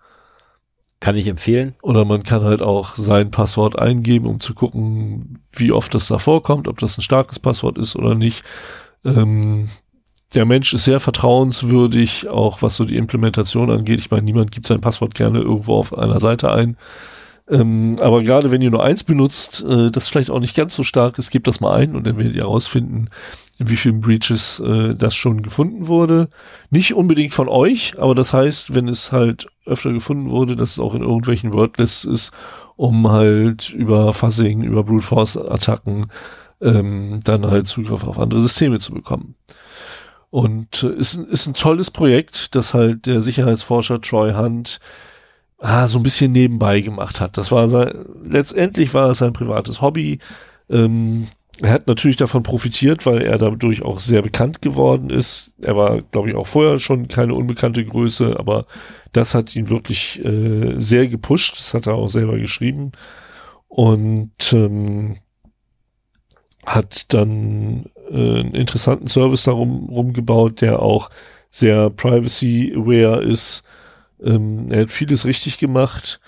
Kann 1.00 1.16
ich 1.16 1.28
empfehlen. 1.28 1.76
Oder 1.82 2.04
man 2.04 2.24
kann 2.24 2.42
halt 2.42 2.60
auch 2.60 2.96
sein 2.96 3.30
Passwort 3.30 3.78
eingeben, 3.78 4.26
um 4.26 4.40
zu 4.40 4.54
gucken, 4.54 5.38
wie 5.52 5.70
oft 5.70 5.94
das 5.94 6.08
da 6.08 6.18
vorkommt, 6.18 6.66
ob 6.66 6.78
das 6.78 6.98
ein 6.98 7.02
starkes 7.02 7.38
Passwort 7.38 7.78
ist 7.78 7.94
oder 7.94 8.14
nicht. 8.16 8.42
Ähm, 9.04 9.68
der 10.34 10.44
Mensch 10.44 10.74
ist 10.74 10.84
sehr 10.84 11.00
vertrauenswürdig, 11.00 12.28
auch 12.28 12.62
was 12.62 12.76
so 12.76 12.84
die 12.84 12.96
Implementation 12.96 13.70
angeht. 13.70 14.00
Ich 14.00 14.10
meine, 14.10 14.24
niemand 14.24 14.50
gibt 14.50 14.66
sein 14.66 14.80
Passwort 14.80 15.14
gerne 15.14 15.38
irgendwo 15.38 15.76
auf 15.76 15.96
einer 15.96 16.20
Seite 16.20 16.50
ein. 16.52 16.76
Ähm, 17.50 17.96
aber 18.00 18.22
gerade 18.22 18.50
wenn 18.50 18.60
ihr 18.60 18.70
nur 18.70 18.84
eins 18.84 19.04
benutzt, 19.04 19.64
äh, 19.66 19.90
das 19.90 20.08
vielleicht 20.08 20.30
auch 20.30 20.40
nicht 20.40 20.54
ganz 20.54 20.74
so 20.74 20.84
stark 20.84 21.18
ist, 21.18 21.30
gebt 21.30 21.46
das 21.46 21.60
mal 21.60 21.74
ein 21.74 21.96
und 21.96 22.06
dann 22.06 22.18
werdet 22.18 22.34
ihr 22.34 22.42
herausfinden, 22.42 23.08
in 23.58 23.70
wie 23.70 23.76
vielen 23.76 24.00
Breaches 24.00 24.60
äh, 24.60 24.94
das 24.94 25.14
schon 25.14 25.42
gefunden 25.42 25.88
wurde. 25.88 26.28
Nicht 26.70 26.94
unbedingt 26.94 27.32
von 27.32 27.48
euch, 27.48 27.94
aber 27.98 28.14
das 28.14 28.32
heißt, 28.32 28.74
wenn 28.74 28.86
es 28.86 29.12
halt 29.12 29.48
öfter 29.64 29.92
gefunden 29.92 30.30
wurde, 30.30 30.56
dass 30.56 30.72
es 30.72 30.78
auch 30.78 30.94
in 30.94 31.02
irgendwelchen 31.02 31.52
Wordlists 31.52 32.04
ist, 32.04 32.32
um 32.76 33.10
halt 33.10 33.70
über 33.70 34.12
Fuzzing, 34.12 34.62
über 34.62 34.84
Brute 34.84 35.04
Force 35.04 35.36
Attacken 35.36 36.06
ähm, 36.60 37.20
dann 37.24 37.46
halt 37.46 37.66
Zugriff 37.66 38.04
auf 38.04 38.18
andere 38.18 38.40
Systeme 38.40 38.78
zu 38.78 38.92
bekommen. 38.92 39.36
Und 40.30 40.82
äh, 40.82 40.92
ist, 40.94 41.16
ist 41.16 41.46
ein 41.46 41.54
tolles 41.54 41.90
Projekt, 41.90 42.54
das 42.54 42.74
halt 42.74 43.06
der 43.06 43.22
Sicherheitsforscher 43.22 44.00
Troy 44.02 44.34
Hunt 44.34 44.80
ah, 45.58 45.86
so 45.86 45.98
ein 45.98 46.02
bisschen 46.02 46.32
nebenbei 46.32 46.80
gemacht 46.80 47.20
hat. 47.20 47.36
Das 47.38 47.52
war 47.52 47.68
sein, 47.68 48.06
letztendlich 48.22 48.94
war 48.94 49.10
es 49.10 49.18
sein 49.18 49.32
privates 49.32 49.80
Hobby. 49.80 50.18
Ähm, 50.70 51.26
er 51.60 51.70
hat 51.70 51.88
natürlich 51.88 52.16
davon 52.16 52.44
profitiert, 52.44 53.04
weil 53.04 53.22
er 53.22 53.36
dadurch 53.36 53.82
auch 53.82 53.98
sehr 53.98 54.22
bekannt 54.22 54.62
geworden 54.62 55.10
ist. 55.10 55.52
Er 55.60 55.76
war, 55.76 56.00
glaube 56.02 56.30
ich, 56.30 56.36
auch 56.36 56.46
vorher 56.46 56.78
schon 56.78 57.08
keine 57.08 57.34
unbekannte 57.34 57.84
Größe, 57.84 58.38
aber 58.38 58.66
das 59.12 59.34
hat 59.34 59.56
ihn 59.56 59.68
wirklich 59.68 60.24
äh, 60.24 60.74
sehr 60.78 61.08
gepusht. 61.08 61.58
Das 61.58 61.74
hat 61.74 61.86
er 61.88 61.94
auch 61.94 62.06
selber 62.06 62.38
geschrieben. 62.38 62.92
Und 63.66 64.52
ähm, 64.52 65.16
hat 66.64 67.12
dann 67.12 67.86
äh, 68.10 68.14
einen 68.14 68.54
interessanten 68.54 69.08
Service 69.08 69.44
darum 69.44 69.88
rumgebaut, 69.88 70.60
der 70.60 70.80
auch 70.80 71.10
sehr 71.50 71.90
privacy-aware 71.90 73.22
ist. 73.22 73.64
Ähm, 74.22 74.70
er 74.70 74.82
hat 74.82 74.90
vieles 74.90 75.24
richtig 75.24 75.58
gemacht 75.58 76.20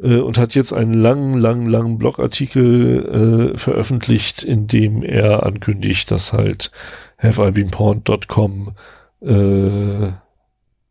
äh, 0.00 0.16
und 0.16 0.38
hat 0.38 0.54
jetzt 0.54 0.72
einen 0.72 0.94
langen, 0.94 1.38
langen, 1.38 1.66
langen 1.66 1.98
Blogartikel 1.98 3.52
äh, 3.54 3.58
veröffentlicht, 3.58 4.42
in 4.42 4.66
dem 4.66 5.02
er 5.02 5.44
ankündigt, 5.44 6.10
dass 6.10 6.32
halt 6.32 6.70
haveibeenpawned.com 7.18 8.74
äh, 9.20 10.12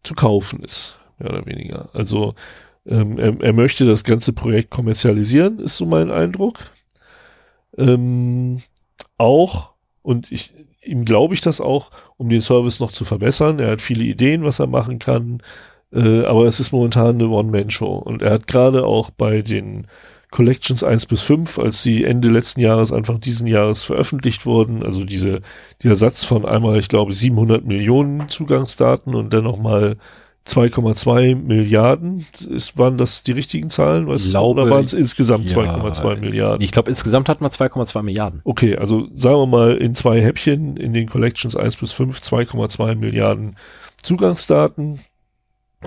zu 0.04 0.16
kaufen 0.16 0.64
ist, 0.64 0.98
mehr 1.20 1.32
oder 1.32 1.46
weniger. 1.46 1.90
Also 1.94 2.36
ähm, 2.86 3.18
er, 3.18 3.40
er, 3.42 3.54
möchte 3.54 3.86
das 3.86 4.04
ganze 4.04 4.34
Projekt 4.34 4.70
kommerzialisieren, 4.70 5.60
ist 5.60 5.78
so 5.78 5.86
mein 5.86 6.12
Eindruck. 6.12 6.72
Ähm, 7.78 8.62
auch, 9.18 9.72
und 10.02 10.32
ich, 10.32 10.54
ihm 10.82 11.06
glaube 11.06 11.34
ich 11.34 11.42
das 11.42 11.60
auch, 11.62 11.92
um 12.16 12.30
den 12.30 12.42
Service 12.42 12.80
noch 12.80 12.92
zu 12.92 13.04
verbessern. 13.06 13.60
Er 13.60 13.72
hat 13.72 13.82
viele 13.82 14.06
Ideen, 14.06 14.44
was 14.44 14.60
er 14.60 14.68
machen 14.68 15.00
kann. 15.00 15.42
Äh, 15.94 16.26
aber 16.26 16.46
es 16.46 16.60
ist 16.60 16.72
momentan 16.72 17.16
eine 17.16 17.30
One-Man-Show. 17.30 17.96
Und 17.96 18.22
er 18.22 18.32
hat 18.32 18.48
gerade 18.48 18.86
auch 18.86 19.10
bei 19.10 19.42
den 19.42 19.88
Collections 20.30 20.84
1 20.84 21.06
bis 21.06 21.22
5, 21.22 21.58
als 21.58 21.82
sie 21.82 22.04
Ende 22.04 22.30
letzten 22.30 22.60
Jahres, 22.60 22.92
Anfang 22.92 23.22
diesen 23.22 23.48
Jahres 23.48 23.84
veröffentlicht 23.84 24.46
wurden, 24.46 24.84
also 24.84 25.06
diese, 25.06 25.42
dieser 25.82 25.96
Satz 25.96 26.26
von 26.26 26.46
einmal, 26.46 26.78
ich 26.78 26.90
glaube, 26.90 27.14
700 27.14 27.66
Millionen 27.66 28.28
Zugangsdaten 28.28 29.16
und 29.16 29.34
dann 29.34 29.46
nochmal 29.46 29.96
2,2 30.48 31.36
Milliarden. 31.36 32.26
Ist, 32.50 32.78
waren 32.78 32.98
das 32.98 33.24
die 33.24 33.32
richtigen 33.32 33.70
Zahlen? 33.70 34.08
Weißt 34.08 34.30
glaube, 34.30 34.48
oder 34.48 34.70
waren 34.70 34.86
es 34.86 34.94
insgesamt 34.94 35.50
ja, 35.52 35.58
2,2 35.58 36.20
Milliarden? 36.20 36.62
Ich 36.62 36.72
glaube, 36.72 36.90
insgesamt 36.90 37.30
hat 37.30 37.42
man 37.42 37.52
2,2 37.52 38.02
Milliarden. 38.04 38.42
Okay, 38.44 38.76
also 38.76 39.08
sagen 39.14 39.38
wir 39.38 39.46
mal 39.48 39.78
in 39.78 39.94
zwei 39.94 40.22
Häppchen 40.22 40.78
in 40.78 40.94
den 40.94 41.08
Collections 41.08 41.56
1 41.56 41.78
bis 41.78 41.92
5 41.92 42.20
2,2 42.20 42.96
Milliarden 42.96 43.56
Zugangsdaten 44.02 45.00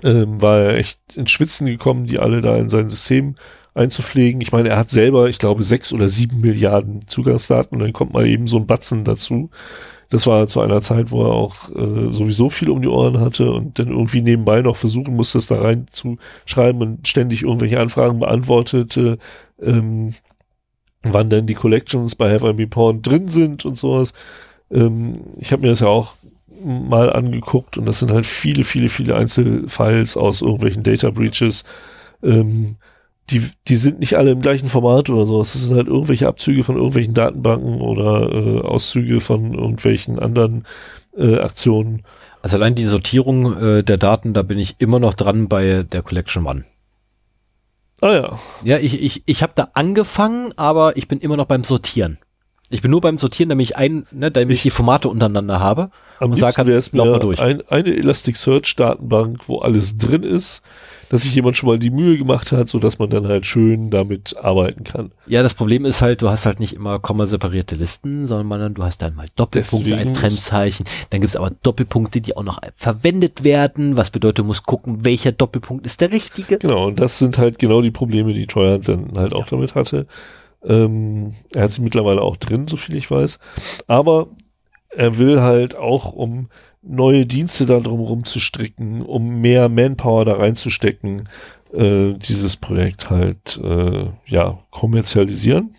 ähm, 0.03 0.41
war 0.41 0.59
er 0.61 0.74
echt 0.76 0.99
ins 1.16 1.30
Schwitzen 1.30 1.66
gekommen, 1.66 2.07
die 2.07 2.18
alle 2.18 2.41
da 2.41 2.57
in 2.57 2.68
sein 2.68 2.88
System 2.88 3.36
einzupflegen. 3.74 4.41
Ich 4.41 4.53
meine, 4.53 4.70
er 4.70 4.78
hat 4.78 4.91
selber, 4.91 5.28
ich 5.28 5.38
glaube, 5.38 5.62
sechs 5.62 5.93
oder 5.93 6.09
sieben 6.09 6.41
Milliarden 6.41 7.07
Zugangsdaten 7.07 7.76
und 7.76 7.84
dann 7.84 7.93
kommt 7.93 8.12
mal 8.12 8.26
eben 8.26 8.47
so 8.47 8.59
ein 8.59 8.66
Batzen 8.66 9.05
dazu. 9.05 9.51
Das 10.11 10.26
war 10.26 10.49
zu 10.49 10.61
einer 10.61 10.80
Zeit, 10.80 11.12
wo 11.12 11.24
er 11.24 11.32
auch 11.32 11.70
äh, 11.70 12.11
sowieso 12.11 12.51
viel 12.51 12.70
um 12.70 12.82
die 12.82 12.88
Ohren 12.88 13.20
hatte 13.20 13.53
und 13.53 13.78
dann 13.78 13.88
irgendwie 13.88 14.22
nebenbei 14.22 14.61
noch 14.61 14.74
versuchen 14.76 15.14
musste, 15.14 15.38
es 15.38 15.47
da 15.47 15.61
rein 15.61 15.86
zu 15.93 16.18
schreiben 16.47 16.80
und 16.82 17.07
ständig 17.07 17.43
irgendwelche 17.43 17.78
Anfragen 17.78 18.18
beantwortete, 18.18 19.18
ähm, 19.62 20.12
wann 21.03 21.30
denn 21.30 21.47
die 21.47 21.55
Collections 21.55 22.16
bei 22.16 22.32
Have 22.32 22.49
I 22.51 22.53
Been 22.55 22.70
Porn 22.70 23.03
drin 23.03 23.28
sind 23.28 23.64
und 23.64 23.78
sowas. 23.78 24.12
Ähm, 24.70 25.20
ich 25.38 25.53
habe 25.53 25.62
mir 25.62 25.68
das 25.68 25.80
ja 25.80 25.86
auch 25.86 26.14
mal 26.65 27.13
angeguckt 27.13 27.79
und 27.79 27.87
das 27.87 27.99
sind 27.99 28.11
halt 28.13 28.27
viele, 28.27 28.65
viele, 28.65 28.89
viele 28.89 29.17
Einzelfiles 29.17 30.17
aus 30.17 30.43
irgendwelchen 30.43 30.83
Data 30.83 31.11
Breaches. 31.11 31.65
Ähm, 32.23 32.77
die, 33.31 33.43
die 33.69 33.77
sind 33.77 34.01
nicht 34.01 34.17
alle 34.17 34.33
im 34.33 34.41
gleichen 34.41 34.69
Format 34.69 35.09
oder 35.09 35.25
so. 35.27 35.41
Es 35.41 35.53
sind 35.53 35.77
halt 35.77 35.87
irgendwelche 35.87 36.27
Abzüge 36.27 36.65
von 36.65 36.77
irgendwelchen 36.77 37.15
Datenbanken 37.15 37.81
oder 37.81 38.33
äh, 38.33 38.61
Auszüge 38.61 39.21
von 39.21 39.55
irgendwelchen 39.55 40.19
anderen 40.19 40.65
äh, 41.17 41.39
Aktionen. 41.39 42.03
Also 42.43 42.57
allein 42.57 42.75
die 42.75 42.85
Sortierung 42.85 43.57
äh, 43.61 43.83
der 43.85 43.99
Daten, 43.99 44.33
da 44.33 44.43
bin 44.43 44.59
ich 44.59 44.77
immer 44.79 44.99
noch 44.99 45.15
dran 45.15 45.49
bei 45.49 45.85
der 45.85 46.03
Collection 46.03 46.47
One. 46.47 46.65
Ah 48.01 48.13
ja. 48.13 48.39
Ja, 48.65 48.79
ich, 48.79 49.03
ich, 49.03 49.23
ich 49.27 49.43
habe 49.43 49.53
da 49.55 49.69
angefangen, 49.75 50.53
aber 50.57 50.97
ich 50.97 51.07
bin 51.07 51.19
immer 51.19 51.37
noch 51.37 51.47
beim 51.47 51.65
Sortieren. 51.65 52.19
Ich 52.73 52.83
bin 52.83 52.91
nur 52.93 53.01
beim 53.01 53.18
Sortieren, 53.18 53.49
damit 53.49 53.64
ich 53.64 53.77
ein, 53.77 54.07
ne, 54.12 54.31
damit 54.31 54.53
ich, 54.55 54.61
ich 54.61 54.62
die 54.62 54.71
Formate 54.71 55.09
untereinander 55.09 55.59
habe 55.59 55.91
am 56.21 56.31
und 56.31 56.37
sage, 56.37 56.55
kann, 56.55 56.68
lauf 56.68 56.93
mal 56.93 57.18
durch. 57.18 57.41
Ein, 57.41 57.62
eine 57.68 57.97
Elasticsearch-Datenbank, 57.97 59.49
wo 59.49 59.59
alles 59.59 59.99
drin 59.99 60.23
ist, 60.23 60.62
dass 61.09 61.23
sich 61.23 61.35
jemand 61.35 61.57
schon 61.57 61.68
mal 61.68 61.81
die 61.81 61.91
Mühe 61.91 62.16
gemacht 62.16 62.53
hat, 62.53 62.68
so 62.68 62.79
dass 62.79 63.01
man 63.01 63.11
dann 63.11 63.27
halt 63.27 63.45
schön 63.45 63.91
damit 63.91 64.37
arbeiten 64.37 64.85
kann. 64.85 65.11
Ja, 65.27 65.43
das 65.43 65.55
Problem 65.55 65.85
ist 65.85 66.01
halt, 66.01 66.23
du 66.23 66.31
hast 66.31 66.47
halt 66.47 66.61
nicht 66.61 66.73
immer 66.73 67.01
komma-separierte 67.01 67.75
Listen, 67.75 68.27
sondern 68.27 68.75
du 68.75 68.85
hast 68.85 69.03
dann 69.03 69.16
mal 69.16 69.27
Doppelpunkte 69.35 69.91
Deswegen 69.91 70.09
als 70.09 70.16
Trennzeichen. 70.16 70.87
Dann 71.11 71.23
gibt's 71.23 71.35
aber 71.35 71.51
Doppelpunkte, 71.51 72.21
die 72.21 72.37
auch 72.37 72.45
noch 72.45 72.61
verwendet 72.77 73.43
werden, 73.43 73.97
was 73.97 74.11
bedeutet, 74.11 74.39
du 74.39 74.45
musst 74.45 74.64
gucken, 74.64 75.05
welcher 75.05 75.33
Doppelpunkt 75.33 75.85
ist 75.85 76.01
der 76.01 76.12
richtige. 76.12 76.59
Genau, 76.59 76.87
und 76.87 77.01
das 77.01 77.18
sind 77.18 77.37
halt 77.37 77.59
genau 77.59 77.83
die 77.83 77.91
Probleme, 77.91 78.33
die 78.33 78.47
Treuhand 78.47 78.89
dann 78.89 79.11
halt 79.16 79.35
auch 79.35 79.47
damit 79.47 79.75
hatte. 79.75 80.07
Ähm, 80.65 81.35
er 81.55 81.63
hat 81.65 81.71
sie 81.71 81.83
mittlerweile 81.83 82.23
auch 82.23 82.37
drin, 82.37 82.67
so 82.67 82.77
viel 82.77 82.95
ich 82.97 83.11
weiß. 83.11 83.39
Aber 83.87 84.29
er 84.91 85.19
will 85.19 85.41
halt 85.41 85.77
auch, 85.77 86.13
um 86.13 86.49
neue 86.83 87.27
Dienste 87.27 87.67
da 87.67 87.79
drumherum 87.79 88.25
zu 88.25 88.41
stricken, 88.41 89.03
um 89.03 89.41
mehr 89.41 89.69
Manpower 89.69 90.25
da 90.25 90.35
reinzustecken, 90.35 91.29
äh, 91.73 92.15
dieses 92.15 92.57
Projekt 92.57 93.11
halt 93.11 93.61
äh, 93.63 94.07
ja 94.27 94.65
kommerzialisieren. 94.71 95.75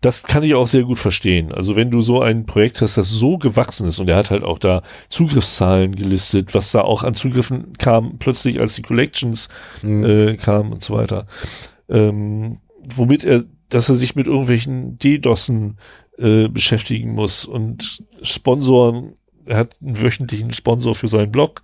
Das 0.00 0.22
kann 0.22 0.42
ich 0.42 0.54
auch 0.54 0.66
sehr 0.66 0.82
gut 0.82 0.98
verstehen. 0.98 1.50
Also 1.50 1.76
wenn 1.76 1.90
du 1.90 2.02
so 2.02 2.20
ein 2.20 2.44
Projekt 2.44 2.82
hast, 2.82 2.98
das 2.98 3.08
so 3.08 3.38
gewachsen 3.38 3.88
ist 3.88 3.98
und 4.00 4.08
er 4.10 4.16
hat 4.16 4.30
halt 4.30 4.44
auch 4.44 4.58
da 4.58 4.82
Zugriffszahlen 5.08 5.96
gelistet, 5.96 6.54
was 6.54 6.72
da 6.72 6.82
auch 6.82 7.04
an 7.04 7.14
Zugriffen 7.14 7.72
kam, 7.78 8.18
plötzlich 8.18 8.60
als 8.60 8.74
die 8.74 8.82
Collections 8.82 9.48
mhm. 9.80 10.04
äh, 10.04 10.36
kamen 10.36 10.72
und 10.72 10.82
so 10.82 10.94
weiter. 10.94 11.26
Ähm, 11.88 12.58
womit 12.94 13.24
er, 13.24 13.44
dass 13.68 13.88
er 13.88 13.94
sich 13.94 14.14
mit 14.14 14.26
irgendwelchen 14.26 14.98
DDoSen 14.98 15.78
äh, 16.18 16.48
beschäftigen 16.48 17.12
muss 17.12 17.44
und 17.44 18.04
Sponsoren, 18.22 19.14
er 19.46 19.58
hat 19.58 19.76
einen 19.82 20.00
wöchentlichen 20.00 20.52
Sponsor 20.52 20.94
für 20.94 21.08
seinen 21.08 21.32
Blog, 21.32 21.62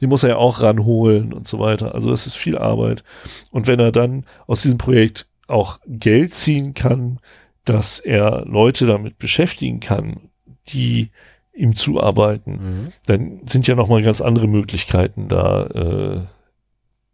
den 0.00 0.08
muss 0.08 0.22
er 0.22 0.30
ja 0.30 0.36
auch 0.36 0.60
ranholen 0.60 1.32
und 1.32 1.48
so 1.48 1.58
weiter. 1.58 1.94
Also 1.94 2.10
es 2.12 2.26
ist 2.26 2.36
viel 2.36 2.58
Arbeit. 2.58 3.04
Und 3.50 3.66
wenn 3.66 3.80
er 3.80 3.92
dann 3.92 4.26
aus 4.46 4.62
diesem 4.62 4.78
Projekt 4.78 5.28
auch 5.46 5.80
Geld 5.86 6.34
ziehen 6.34 6.74
kann, 6.74 7.20
dass 7.64 8.00
er 8.00 8.44
Leute 8.44 8.86
damit 8.86 9.18
beschäftigen 9.18 9.80
kann, 9.80 10.30
die 10.68 11.10
ihm 11.54 11.76
zuarbeiten, 11.76 12.52
mhm. 12.52 12.92
dann 13.06 13.40
sind 13.46 13.66
ja 13.66 13.74
nochmal 13.74 14.02
ganz 14.02 14.20
andere 14.20 14.48
Möglichkeiten 14.48 15.28
da 15.28 15.66
äh, 15.66 16.20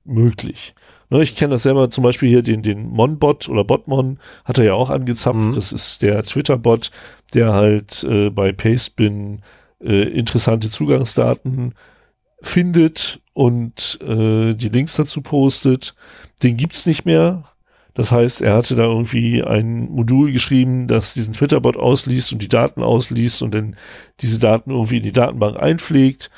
möglich. 0.04 0.74
Ne, 1.10 1.22
ich 1.22 1.36
kenne 1.36 1.52
das 1.52 1.62
selber 1.62 1.88
zum 1.88 2.04
Beispiel 2.04 2.28
hier 2.28 2.42
den, 2.42 2.62
den 2.62 2.88
Monbot 2.90 3.48
oder 3.48 3.64
Botmon 3.64 4.18
hat 4.44 4.58
er 4.58 4.64
ja 4.64 4.74
auch 4.74 4.90
angezapft. 4.90 5.38
Mhm. 5.38 5.54
Das 5.54 5.72
ist 5.72 6.02
der 6.02 6.22
Twitter-Bot, 6.22 6.90
der 7.34 7.54
halt 7.54 8.04
äh, 8.04 8.30
bei 8.30 8.52
Pastebin 8.52 9.42
äh, 9.82 10.02
interessante 10.02 10.70
Zugangsdaten 10.70 11.74
findet 12.42 13.20
und 13.32 13.98
äh, 14.02 14.54
die 14.54 14.68
Links 14.68 14.96
dazu 14.96 15.22
postet. 15.22 15.94
Den 16.42 16.56
gibt's 16.56 16.86
nicht 16.86 17.04
mehr. 17.04 17.44
Das 17.94 18.12
heißt, 18.12 18.42
er 18.42 18.54
hatte 18.54 18.76
da 18.76 18.84
irgendwie 18.84 19.42
ein 19.42 19.90
Modul 19.90 20.30
geschrieben, 20.30 20.86
das 20.86 21.14
diesen 21.14 21.32
Twitter-Bot 21.32 21.76
ausliest 21.76 22.32
und 22.32 22.40
die 22.40 22.48
Daten 22.48 22.82
ausliest 22.82 23.42
und 23.42 23.54
dann 23.54 23.76
diese 24.20 24.38
Daten 24.38 24.70
irgendwie 24.70 24.98
in 24.98 25.02
die 25.02 25.12
Datenbank 25.12 25.56
einpflegt. 25.56 26.30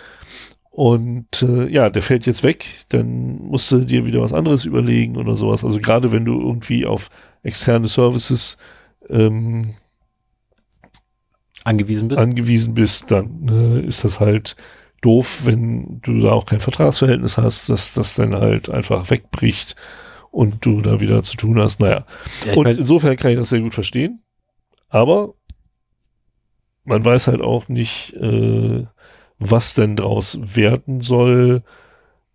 Und 0.71 1.43
äh, 1.43 1.69
ja, 1.69 1.91
der 1.91 2.03
fällt 2.03 2.27
jetzt 2.27 2.45
weg, 2.45 2.79
dann 2.91 3.39
musst 3.39 3.73
du 3.73 3.81
dir 3.81 4.07
wieder 4.07 4.21
was 4.21 4.33
anderes 4.33 4.65
überlegen 4.65 5.17
oder 5.17 5.35
sowas. 5.35 5.65
Also 5.65 5.81
gerade 5.81 6.13
wenn 6.13 6.25
du 6.25 6.41
irgendwie 6.41 6.87
auf 6.87 7.11
externe 7.43 7.89
Services 7.89 8.57
ähm, 9.09 9.75
angewiesen 11.65 12.09
bist, 12.09 12.21
angewiesen 12.21 12.75
bist 12.75 13.11
dann 13.11 13.49
äh, 13.49 13.81
ist 13.81 14.05
das 14.05 14.21
halt 14.21 14.57
doof, 15.03 15.41
wenn 15.45 16.01
du 16.03 16.21
da 16.21 16.33
auch 16.33 16.47
kein 16.47 16.61
Vertragsverhältnis 16.61 17.37
hast, 17.37 17.69
dass 17.69 17.93
das 17.93 18.15
dann 18.15 18.35
halt 18.35 18.71
einfach 18.71 19.11
wegbricht 19.11 19.75
und 20.31 20.65
du 20.65 20.83
da 20.83 21.01
wieder 21.01 21.23
zu 21.23 21.37
tun 21.37 21.61
hast. 21.61 21.81
Naja. 21.81 22.07
Ja, 22.47 22.55
und 22.55 22.67
insofern 22.67 23.17
kann 23.17 23.33
ich 23.33 23.39
das 23.39 23.49
sehr 23.49 23.61
gut 23.61 23.75
verstehen. 23.75 24.23
Aber 24.89 25.35
man 26.85 27.05
weiß 27.05 27.29
halt 27.29 27.41
auch 27.41 27.69
nicht, 27.69 28.15
äh, 28.15 28.87
was 29.41 29.75
denn 29.75 29.97
draus 29.97 30.39
werden 30.55 31.01
soll. 31.01 31.63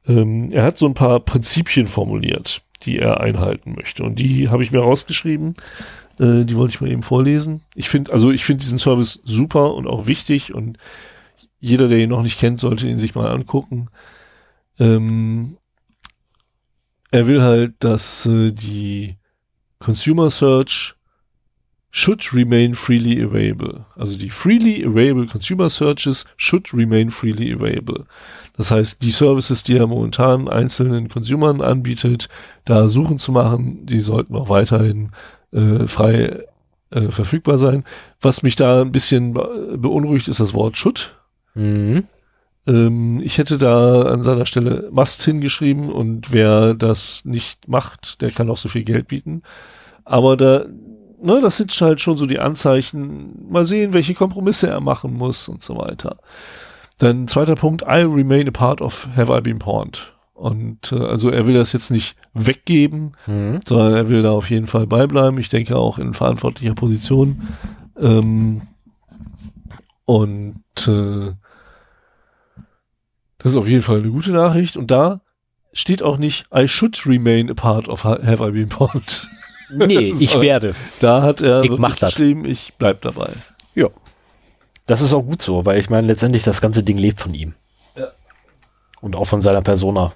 Ähm, 0.07 0.49
er 0.51 0.63
hat 0.63 0.77
so 0.77 0.87
ein 0.87 0.95
paar 0.95 1.21
Prinzipien 1.21 1.87
formuliert, 1.87 2.63
die 2.83 2.99
er 2.99 3.21
einhalten 3.21 3.75
möchte. 3.75 4.03
Und 4.03 4.19
die 4.19 4.49
habe 4.49 4.63
ich 4.63 4.71
mir 4.71 4.79
rausgeschrieben. 4.79 5.55
Äh, 6.19 6.43
die 6.43 6.55
wollte 6.55 6.73
ich 6.73 6.81
mal 6.81 6.91
eben 6.91 7.03
vorlesen. 7.03 7.61
Ich 7.75 7.89
finde, 7.89 8.11
also 8.11 8.31
ich 8.31 8.43
finde 8.43 8.63
diesen 8.63 8.79
Service 8.79 9.21
super 9.23 9.75
und 9.75 9.87
auch 9.87 10.07
wichtig 10.07 10.53
und 10.53 10.77
jeder, 11.59 11.87
der 11.87 11.99
ihn 11.99 12.09
noch 12.09 12.23
nicht 12.23 12.39
kennt, 12.39 12.59
sollte 12.59 12.87
ihn 12.87 12.97
sich 12.97 13.15
mal 13.15 13.31
angucken. 13.31 13.87
Ähm, 14.79 15.57
er 17.11 17.27
will 17.27 17.41
halt, 17.41 17.75
dass 17.79 18.25
äh, 18.25 18.51
die 18.51 19.15
Consumer 19.79 20.29
Search 20.29 20.94
should 21.97 22.33
remain 22.33 22.75
freely 22.75 23.21
available. 23.21 23.85
Also 23.95 24.17
die 24.17 24.29
freely 24.29 24.83
available 24.83 25.25
Consumer 25.27 25.69
Searches 25.69 26.25
should 26.35 26.73
remain 26.73 27.09
freely 27.09 27.53
available. 27.53 28.05
Das 28.57 28.69
heißt, 28.69 29.01
die 29.01 29.11
Services, 29.11 29.63
die 29.63 29.77
er 29.77 29.87
momentan 29.87 30.49
einzelnen 30.49 31.07
Consumern 31.07 31.61
anbietet, 31.61 32.27
da 32.65 32.89
Suchen 32.89 33.17
zu 33.17 33.31
machen, 33.31 33.85
die 33.85 34.01
sollten 34.01 34.35
auch 34.35 34.49
weiterhin 34.49 35.11
äh, 35.53 35.87
frei 35.87 36.43
äh, 36.91 37.07
verfügbar 37.11 37.57
sein. 37.57 37.85
Was 38.19 38.43
mich 38.43 38.57
da 38.57 38.81
ein 38.81 38.91
bisschen 38.91 39.31
beunruhigt, 39.33 40.27
ist 40.27 40.41
das 40.41 40.53
Wort 40.53 40.75
should. 40.75 41.15
Mhm. 41.53 42.03
Ähm, 42.67 43.21
ich 43.23 43.37
hätte 43.37 43.57
da 43.57 44.01
an 44.01 44.21
seiner 44.21 44.45
Stelle 44.45 44.89
Must 44.91 45.23
hingeschrieben 45.23 45.89
und 45.89 46.33
wer 46.33 46.73
das 46.73 47.23
nicht 47.23 47.69
macht, 47.69 48.21
der 48.21 48.31
kann 48.31 48.49
auch 48.49 48.57
so 48.57 48.67
viel 48.67 48.83
Geld 48.83 49.07
bieten. 49.07 49.43
Aber 50.03 50.37
da, 50.37 50.65
ne, 51.25 51.41
das 51.41 51.57
sind 51.57 51.71
halt 51.81 51.99
schon 51.99 52.17
so 52.17 52.25
die 52.25 52.39
Anzeichen. 52.39 53.45
Mal 53.49 53.65
sehen, 53.65 53.93
welche 53.93 54.13
Kompromisse 54.13 54.67
er 54.67 54.81
machen 54.81 55.13
muss 55.13 55.49
und 55.49 55.63
so 55.63 55.77
weiter. 55.77 56.17
Dann 56.97 57.27
zweiter 57.27 57.55
Punkt, 57.55 57.87
I'll 57.87 58.13
remain 58.13 58.47
a 58.47 58.51
part 58.51 58.81
of 58.81 59.07
Have 59.15 59.35
I 59.35 59.41
Been 59.41 59.59
Pawned. 59.59 60.13
Und 60.33 60.91
äh, 60.91 60.99
also 60.99 61.29
er 61.29 61.47
will 61.47 61.55
das 61.55 61.73
jetzt 61.73 61.91
nicht 61.91 62.17
weggeben, 62.33 63.13
mhm. 63.25 63.59
sondern 63.65 63.93
er 63.93 64.09
will 64.09 64.21
da 64.21 64.31
auf 64.31 64.49
jeden 64.49 64.67
Fall 64.67 64.85
beibleiben. 64.85 65.39
Ich 65.39 65.49
denke 65.49 65.77
auch 65.77 65.97
in 65.97 66.13
verantwortlicher 66.13 66.75
Position. 66.75 67.47
Ähm, 67.97 68.61
und 70.05 70.63
äh, 70.87 71.33
das 73.37 73.51
ist 73.53 73.57
auf 73.57 73.67
jeden 73.67 73.81
Fall 73.81 73.99
eine 73.99 74.11
gute 74.11 74.31
Nachricht. 74.31 74.77
Und 74.77 74.91
da 74.91 75.21
steht 75.73 76.03
auch 76.03 76.17
nicht, 76.17 76.45
I 76.53 76.67
should 76.67 77.05
remain 77.05 77.49
a 77.49 77.53
part 77.53 77.87
of 77.87 78.03
Have 78.03 78.45
I 78.45 78.51
Been 78.51 78.69
Pwned. 78.69 79.29
Nee, 79.69 80.13
ich 80.19 80.39
werde. 80.41 80.75
Da 80.99 81.21
hat 81.21 81.41
er 81.41 81.63
ich 81.63 81.71
mach 81.71 81.97
geschrieben, 81.97 82.45
ich 82.45 82.73
bleib 82.77 83.01
dabei. 83.01 83.29
Ja. 83.73 83.89
Das 84.85 85.01
ist 85.01 85.13
auch 85.13 85.23
gut 85.23 85.41
so, 85.41 85.65
weil 85.65 85.79
ich 85.79 85.89
meine, 85.89 86.07
letztendlich 86.07 86.43
das 86.43 86.61
ganze 86.61 86.83
Ding 86.83 86.97
lebt 86.97 87.19
von 87.19 87.33
ihm. 87.33 87.53
Ja. 87.95 88.07
Und 89.01 89.15
auch 89.15 89.25
von 89.25 89.41
seiner 89.41 89.61
Persona. 89.61 90.13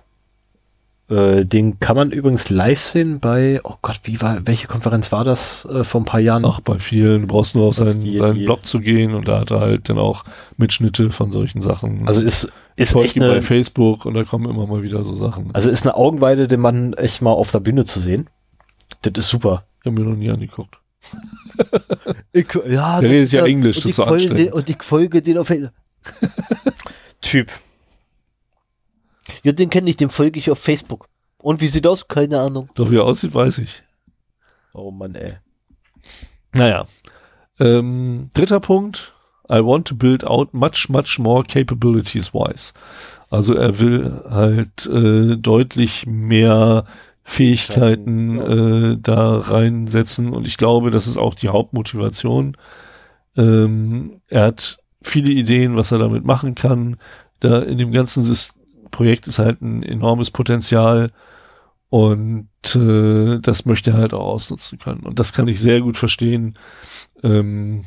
Äh, 1.10 1.43
den 1.43 1.80
kann 1.80 1.95
man 1.95 2.12
übrigens 2.12 2.52
live 2.52 2.80
sehen 2.80 3.20
bei, 3.20 3.60
oh 3.64 3.76
Gott, 3.82 4.02
wie 4.04 4.22
war, 4.22 4.45
welche 4.45 4.68
Konferenz 4.68 5.12
war 5.12 5.24
das 5.24 5.66
äh, 5.66 5.84
vor 5.84 6.02
ein 6.02 6.06
paar 6.06 6.20
Jahren? 6.20 6.45
Ach, 6.45 6.60
bei 6.60 6.78
vielen. 6.78 7.22
Du 7.22 7.28
brauchst 7.28 7.56
nur 7.56 7.68
auf 7.68 7.76
seinen, 7.76 8.04
die, 8.04 8.20
seinen 8.20 8.36
die, 8.36 8.45
Blog 8.45 8.68
zu 8.68 8.80
gehen 8.80 9.16
und 9.16 9.28
da 9.28 9.39
hat 9.39 9.50
er 9.50 9.60
halt 9.60 9.89
dann 9.89 9.97
auch 9.97 10.24
Mitschnitte 10.58 11.10
von 11.10 11.32
solchen 11.32 11.64
Sachen. 11.64 12.08
Also 12.08 12.22
ist, 12.22 12.54
ist 12.76 12.95
echt 12.95 13.16
eine, 13.16 13.28
bei 13.28 13.41
Facebook 13.41 14.06
und 14.06 14.14
da 14.14 14.24
kommen 14.24 14.47
immer 14.47 14.68
mal 14.68 14.84
wieder 14.84 15.04
so 15.04 15.16
Sachen. 15.16 15.50
Also 15.54 15.72
ist 15.72 15.82
eine 15.82 15.95
Augenweide, 15.95 16.47
den 16.47 16.60
Mann 16.60 16.93
echt 16.93 17.24
mal 17.24 17.32
auf 17.32 17.52
der 17.52 17.60
Bühne 17.60 17.86
zu 17.86 18.00
sehen. 18.00 18.30
Das 19.02 19.14
ist 19.16 19.30
super. 19.30 19.66
Ich 19.82 19.86
habe 19.88 20.00
mir 20.02 20.10
noch 20.10 20.16
nie 20.16 20.30
angeguckt. 20.30 20.76
ich, 22.34 22.48
ja, 22.68 23.00
Der 23.00 23.10
redet 23.10 23.32
ja 23.32 23.46
Englisch, 23.46 23.78
das 23.78 23.86
ist 23.86 23.96
so 23.96 24.04
anstrengend. 24.04 24.52
und 24.54 24.70
ich 24.70 24.84
folge 24.84 25.22
den 25.22 25.38
auf 25.38 25.52
Typ. 27.22 27.52
Ja, 29.44 29.52
den 29.52 29.70
kenne 29.70 29.90
ich, 29.90 29.98
den 29.98 30.10
folge 30.10 30.40
ich 30.40 30.50
auf 30.52 30.60
Facebook. 30.60 31.08
Und 31.38 31.62
wie 31.62 31.68
sieht 31.68 31.88
aus? 31.88 32.08
Keine 32.08 32.40
Ahnung. 32.40 32.70
Doch 32.76 32.92
wie 32.92 32.98
er 32.98 33.06
aussieht, 33.06 33.34
weiß 33.34 33.60
ich. 33.60 33.84
Oh 34.74 34.92
Mann, 34.92 35.16
ey. 35.16 35.36
Naja. 36.54 36.86
Ähm, 37.60 38.30
dritter 38.34 38.60
Punkt. 38.60 39.14
I 39.52 39.64
want 39.64 39.88
to 39.88 39.96
build 39.96 40.24
out 40.24 40.54
much, 40.54 40.90
much 40.90 41.18
more 41.18 41.44
capabilities 41.44 42.34
wise. 42.34 42.74
Also 43.30 43.54
er 43.56 43.80
will 43.80 44.24
halt 44.30 44.86
äh, 44.86 45.38
deutlich 45.38 46.06
mehr 46.06 46.86
Fähigkeiten 47.30 48.39
äh, 48.39 48.97
da 48.99 49.38
reinsetzen 49.38 50.34
und 50.34 50.47
ich 50.47 50.57
glaube, 50.57 50.89
das 50.89 51.07
ist 51.07 51.17
auch 51.17 51.36
die 51.36 51.49
Hauptmotivation. 51.49 52.57
Ähm, 53.38 54.21
er 54.30 54.45
hat 54.45 54.80
viele 55.01 55.30
Ideen, 55.30 55.75
was 55.75 55.91
er 55.91 55.99
damit 55.99 56.25
machen 56.25 56.55
kann. 56.55 56.97
Da 57.39 57.59
in 57.59 57.77
dem 57.77 57.91
ganzen 57.91 58.23
System 58.23 58.59
Projekt 58.91 59.27
ist 59.27 59.38
halt 59.38 59.61
ein 59.61 59.84
enormes 59.84 60.32
Potenzial 60.32 61.11
und 61.89 62.49
äh, 62.75 63.39
das 63.39 63.65
möchte 63.65 63.91
er 63.91 63.97
halt 63.97 64.13
auch 64.13 64.25
ausnutzen 64.25 64.80
können. 64.80 65.01
Und 65.01 65.19
das 65.19 65.32
kann 65.32 65.47
ich 65.47 65.61
sehr 65.61 65.82
gut 65.82 65.97
verstehen. 65.97 66.57
Ähm, 67.23 67.86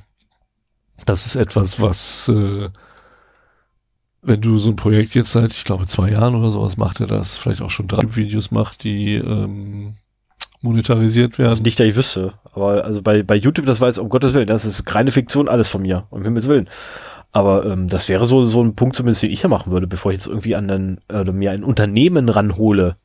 das 1.05 1.27
ist 1.27 1.35
etwas, 1.35 1.81
was, 1.81 2.29
äh, 2.29 2.69
wenn 4.23 4.41
du 4.41 4.57
so 4.59 4.71
ein 4.71 4.77
Projekt 4.77 5.15
jetzt 5.15 5.33
seit, 5.33 5.53
ich 5.53 5.65
glaube, 5.65 5.87
zwei 5.87 6.11
Jahren 6.11 6.37
oder 6.37 6.51
sowas 6.51 6.77
macht 6.77 7.01
er 7.01 7.09
das, 7.09 7.37
vielleicht 7.37 7.61
auch 7.61 7.71
schon 7.71 7.89
drei 7.89 8.03
Videos 8.15 8.53
macht, 8.53 8.85
die 8.85 9.17
ähm, 9.17 9.95
monetarisiert 10.61 11.39
werden. 11.39 11.51
Also 11.51 11.63
nicht, 11.63 11.79
dass 11.79 11.87
ich 11.89 11.97
wüsste, 11.97 12.35
aber 12.53 12.85
also 12.85 13.03
bei, 13.03 13.25
bei 13.25 13.35
YouTube, 13.35 13.67
das 13.67 13.81
war 13.81 13.89
jetzt 13.89 13.99
um 13.99 14.09
Gottes 14.09 14.33
Willen, 14.33 14.47
das 14.47 14.65
ist 14.65 14.95
reine 14.95 15.11
Fiktion, 15.11 15.49
alles 15.49 15.69
von 15.69 15.83
mir, 15.83 16.07
um 16.11 16.23
Himmels 16.23 16.47
Willen. 16.47 16.69
Aber 17.33 17.65
ähm, 17.65 17.89
das 17.89 18.09
wäre 18.09 18.27
so, 18.27 18.45
so 18.45 18.63
ein 18.63 18.77
Punkt 18.77 18.95
zumindest, 18.95 19.23
den 19.23 19.31
ich 19.31 19.43
ja 19.43 19.49
machen 19.49 19.73
würde, 19.73 19.87
bevor 19.87 20.13
ich 20.13 20.19
jetzt 20.19 20.27
irgendwie 20.27 20.55
an 20.55 20.71
einen, 20.71 21.01
äh, 21.09 21.25
mir 21.25 21.51
ein 21.51 21.65
Unternehmen 21.65 22.29
ranhole 22.29 22.97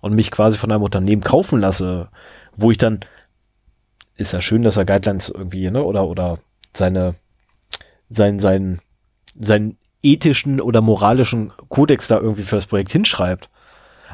und 0.00 0.14
mich 0.14 0.30
quasi 0.30 0.56
von 0.56 0.70
einem 0.72 0.84
Unternehmen 0.84 1.22
kaufen 1.22 1.60
lasse, 1.60 2.08
wo 2.54 2.70
ich 2.70 2.78
dann, 2.78 3.00
ist 4.16 4.32
ja 4.32 4.40
schön, 4.40 4.62
dass 4.62 4.78
er 4.78 4.86
Guidelines 4.86 5.28
irgendwie, 5.28 5.70
ne, 5.70 5.82
oder, 5.82 6.06
oder 6.06 6.38
seine, 6.74 7.16
sein, 8.08 8.38
sein, 8.38 8.80
seinen 9.38 9.76
ethischen 10.06 10.60
oder 10.60 10.80
moralischen 10.80 11.52
Kodex 11.68 12.08
da 12.08 12.20
irgendwie 12.20 12.42
für 12.42 12.56
das 12.56 12.66
Projekt 12.66 12.92
hinschreibt. 12.92 13.50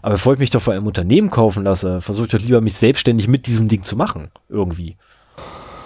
Aber 0.00 0.14
bevor 0.14 0.32
ich 0.32 0.38
mich 0.38 0.50
doch 0.50 0.62
von 0.62 0.74
einem 0.74 0.86
Unternehmen 0.86 1.30
kaufen 1.30 1.64
lasse, 1.64 2.00
versuche 2.00 2.26
ich 2.26 2.32
doch 2.32 2.40
lieber, 2.40 2.60
mich 2.60 2.76
selbstständig 2.76 3.28
mit 3.28 3.46
diesem 3.46 3.68
Ding 3.68 3.82
zu 3.82 3.96
machen. 3.96 4.30
Irgendwie. 4.48 4.96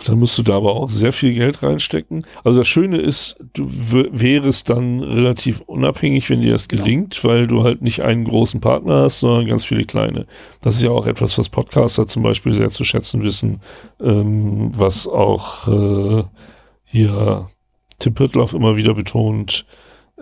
Dann 0.07 0.21
musst 0.21 0.39
du 0.39 0.45
da 0.45 0.57
aber 0.57 0.77
auch 0.77 0.89
sehr 0.89 1.13
viel 1.13 1.35
Geld 1.35 1.65
reinstecken. 1.65 2.25
Also 2.45 2.61
das 2.61 2.69
Schöne 2.69 2.99
ist, 2.99 3.41
du 3.55 3.67
wärst 3.69 4.71
dann 4.71 5.01
relativ 5.01 5.61
unabhängig, 5.63 6.31
wenn 6.31 6.41
dir 6.41 6.53
das 6.53 6.69
gelingt, 6.69 7.17
ja. 7.17 7.25
weil 7.25 7.47
du 7.49 7.65
halt 7.65 7.83
nicht 7.83 8.05
einen 8.05 8.25
großen 8.25 8.61
Partner 8.61 9.03
hast, 9.03 9.21
sondern 9.21 9.47
ganz 9.47 9.65
viele 9.65 9.83
kleine. 9.83 10.27
Das 10.61 10.77
ist 10.77 10.85
ja 10.85 10.93
auch 10.93 11.09
etwas, 11.09 11.37
was 11.39 11.49
Podcaster 11.49 12.07
zum 12.07 12.23
Beispiel 12.23 12.53
sehr 12.53 12.71
zu 12.71 12.85
schätzen 12.85 13.25
wissen, 13.25 13.61
ähm, 14.01 14.71
was 14.73 15.09
auch 15.09 15.67
äh, 15.67 16.25
hier 16.85 17.49
Tim 17.99 18.15
Pritloff 18.15 18.55
immer 18.55 18.77
wieder 18.77 18.95
betont, 18.95 19.67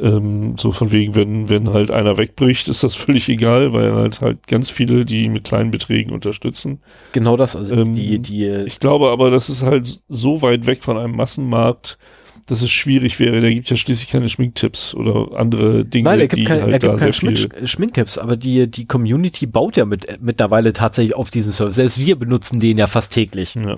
ähm, 0.00 0.56
so 0.58 0.72
von 0.72 0.90
wegen, 0.90 1.14
wenn, 1.14 1.48
wenn 1.48 1.70
halt 1.70 1.90
einer 1.90 2.18
wegbricht, 2.18 2.68
ist 2.68 2.82
das 2.82 2.94
völlig 2.94 3.28
egal, 3.28 3.72
weil 3.72 3.92
halt 3.92 4.20
halt 4.20 4.46
ganz 4.46 4.70
viele, 4.70 5.04
die 5.04 5.28
mit 5.28 5.44
kleinen 5.44 5.70
Beträgen 5.70 6.12
unterstützen. 6.12 6.80
Genau 7.12 7.36
das, 7.36 7.54
also 7.54 7.76
ähm, 7.76 7.94
die, 7.94 8.18
die. 8.18 8.46
Ich 8.66 8.80
glaube 8.80 9.10
aber, 9.10 9.30
das 9.30 9.48
ist 9.48 9.62
halt 9.62 10.00
so 10.08 10.42
weit 10.42 10.66
weg 10.66 10.82
von 10.82 10.98
einem 10.98 11.14
Massenmarkt, 11.14 11.98
dass 12.46 12.60
es 12.60 12.70
schwierig 12.70 13.20
wäre. 13.20 13.40
Da 13.40 13.48
gibt 13.48 13.70
ja 13.70 13.76
schließlich 13.76 14.10
keine 14.10 14.28
Schminktipps 14.28 14.94
oder 14.94 15.38
andere 15.38 15.84
Dinge. 15.84 16.10
Nein, 16.10 16.20
er 16.20 16.28
gibt, 16.28 16.46
kein, 16.46 16.62
halt 16.62 16.72
er 16.72 16.78
gibt 16.78 16.98
keine 16.98 17.12
Schmink 17.12 17.54
Schminktipps, 17.64 18.18
aber 18.18 18.36
die, 18.36 18.70
die 18.70 18.86
Community 18.86 19.46
baut 19.46 19.76
ja 19.76 19.84
mit, 19.84 20.20
mittlerweile 20.20 20.72
tatsächlich 20.72 21.14
auf 21.14 21.30
diesen 21.30 21.52
Service. 21.52 21.76
Selbst 21.76 21.98
wir 21.98 22.16
benutzen 22.16 22.58
den 22.58 22.78
ja 22.78 22.86
fast 22.86 23.12
täglich. 23.12 23.54
Ja. 23.54 23.76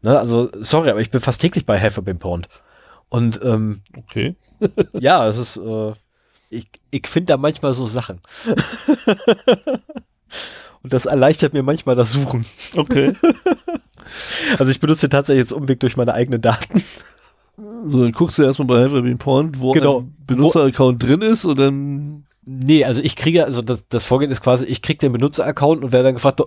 Ne, 0.00 0.16
also, 0.16 0.48
sorry, 0.60 0.90
aber 0.90 1.00
ich 1.00 1.10
bin 1.10 1.20
fast 1.20 1.40
täglich 1.40 1.66
bei 1.66 1.80
Half 1.80 1.98
a 1.98 2.02
Pond. 2.02 2.48
Und 3.08 3.40
ähm, 3.42 3.80
okay. 3.96 4.36
Ja, 4.94 5.26
es 5.28 5.38
ist, 5.38 5.56
äh, 5.56 5.92
ich, 6.50 6.68
ich 6.90 7.06
finde 7.06 7.32
da 7.32 7.36
manchmal 7.36 7.74
so 7.74 7.86
Sachen. 7.86 8.20
Und 10.82 10.92
das 10.92 11.06
erleichtert 11.06 11.52
mir 11.54 11.62
manchmal 11.62 11.96
das 11.96 12.12
Suchen. 12.12 12.46
Okay. 12.76 13.12
Also 14.58 14.70
ich 14.70 14.80
benutze 14.80 15.10
tatsächlich 15.10 15.42
jetzt 15.42 15.52
Umweg 15.52 15.80
durch 15.80 15.98
meine 15.98 16.14
eigenen 16.14 16.40
Daten. 16.40 16.82
So, 17.58 18.02
dann 18.04 18.12
guckst 18.12 18.38
du 18.38 18.42
erstmal 18.42 18.66
bei 18.66 18.82
Evergreen 18.82 19.18
Porn, 19.18 19.52
wo 19.58 19.72
Genau. 19.72 20.00
ein 20.00 20.16
Benutzeraccount 20.26 21.02
drin 21.02 21.20
ist 21.20 21.44
und 21.44 21.58
dann 21.58 22.24
Nee, 22.50 22.86
also 22.86 23.02
ich 23.02 23.14
kriege, 23.14 23.44
also 23.44 23.60
das, 23.60 23.84
das 23.90 24.04
Vorgehen 24.04 24.30
ist 24.30 24.40
quasi, 24.40 24.64
ich 24.64 24.80
kriege 24.80 24.98
den 24.98 25.12
Benutzeraccount 25.12 25.84
und 25.84 25.92
werde 25.92 26.04
dann 26.04 26.14
gefragt, 26.14 26.40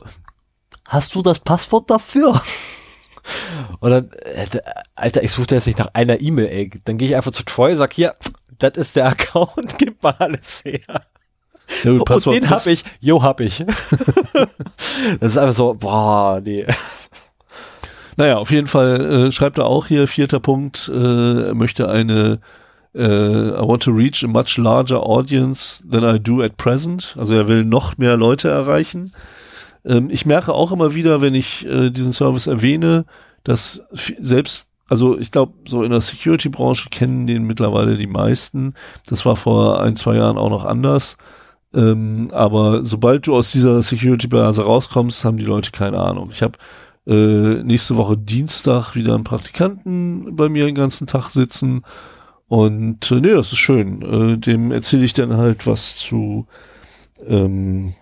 hast 0.85 1.13
du 1.13 1.21
das 1.21 1.37
Passwort 1.37 1.91
dafür? 1.91 2.41
Und 3.79 3.91
dann, 3.91 4.11
äh, 4.23 4.45
Alter, 4.95 5.23
ich 5.23 5.31
suche 5.31 5.55
jetzt 5.55 5.67
nicht 5.67 5.79
nach 5.79 5.89
einer 5.93 6.21
E-Mail, 6.21 6.47
ey. 6.47 6.71
Dann 6.85 6.97
gehe 6.97 7.07
ich 7.07 7.15
einfach 7.15 7.31
zu 7.31 7.43
Troy, 7.43 7.75
sag 7.75 7.93
hier, 7.93 8.15
das 8.59 8.73
ist 8.77 8.95
der 8.95 9.07
Account, 9.07 9.77
gib 9.77 10.01
mal 10.03 10.15
alles 10.19 10.63
her. 10.63 11.01
ja, 11.83 11.91
und 11.91 12.25
den 12.25 12.49
hab 12.49 12.65
ich, 12.67 12.83
jo, 12.99 13.23
hab 13.23 13.39
ich. 13.39 13.59
das 15.19 15.31
ist 15.31 15.37
einfach 15.37 15.55
so, 15.55 15.73
boah, 15.73 16.41
nee. 16.43 16.65
Naja, 18.17 18.37
auf 18.37 18.51
jeden 18.51 18.67
Fall 18.67 19.27
äh, 19.27 19.31
schreibt 19.31 19.57
er 19.57 19.65
auch 19.65 19.87
hier, 19.87 20.07
vierter 20.07 20.39
Punkt, 20.39 20.91
äh, 20.93 21.47
er 21.47 21.55
möchte 21.55 21.89
eine 21.89 22.39
äh, 22.93 23.01
I 23.01 23.67
want 23.67 23.83
to 23.83 23.91
reach 23.91 24.23
a 24.23 24.27
much 24.27 24.57
larger 24.57 25.01
audience 25.01 25.83
than 25.89 26.03
I 26.03 26.19
do 26.19 26.41
at 26.41 26.57
present. 26.57 27.15
Also 27.17 27.35
er 27.35 27.47
will 27.47 27.63
noch 27.63 27.97
mehr 27.97 28.17
Leute 28.17 28.49
erreichen. 28.49 29.11
Ähm, 29.85 30.09
ich 30.09 30.25
merke 30.25 30.53
auch 30.53 30.71
immer 30.71 30.95
wieder, 30.95 31.21
wenn 31.21 31.35
ich 31.35 31.65
äh, 31.65 31.89
diesen 31.89 32.13
Service 32.13 32.47
erwähne, 32.47 33.05
dass 33.43 33.83
selbst, 34.19 34.67
also 34.89 35.17
ich 35.17 35.31
glaube, 35.31 35.53
so 35.67 35.83
in 35.83 35.91
der 35.91 36.01
Security-Branche 36.01 36.89
kennen 36.89 37.27
den 37.27 37.43
mittlerweile 37.43 37.97
die 37.97 38.07
meisten. 38.07 38.73
Das 39.07 39.25
war 39.25 39.35
vor 39.35 39.81
ein, 39.81 39.95
zwei 39.95 40.15
Jahren 40.15 40.37
auch 40.37 40.49
noch 40.49 40.65
anders. 40.65 41.17
Ähm, 41.73 42.29
aber 42.33 42.83
sobald 42.83 43.27
du 43.27 43.35
aus 43.35 43.51
dieser 43.51 43.81
Security-Blase 43.81 44.63
rauskommst, 44.63 45.23
haben 45.23 45.37
die 45.37 45.45
Leute 45.45 45.71
keine 45.71 45.99
Ahnung. 45.99 46.29
Ich 46.31 46.41
habe 46.41 46.57
äh, 47.07 47.63
nächste 47.63 47.95
Woche 47.95 48.17
Dienstag 48.17 48.95
wieder 48.95 49.15
einen 49.15 49.23
Praktikanten 49.23 50.35
bei 50.35 50.49
mir 50.49 50.65
den 50.65 50.75
ganzen 50.75 51.07
Tag 51.07 51.29
sitzen. 51.29 51.83
Und 52.47 53.09
äh, 53.11 53.15
nee, 53.15 53.31
das 53.31 53.53
ist 53.53 53.59
schön. 53.59 54.01
Äh, 54.01 54.37
dem 54.37 54.71
erzähle 54.71 55.05
ich 55.05 55.13
dann 55.13 55.37
halt 55.37 55.65
was 55.65 55.95
zu 55.95 56.45
ähm, 57.25 57.93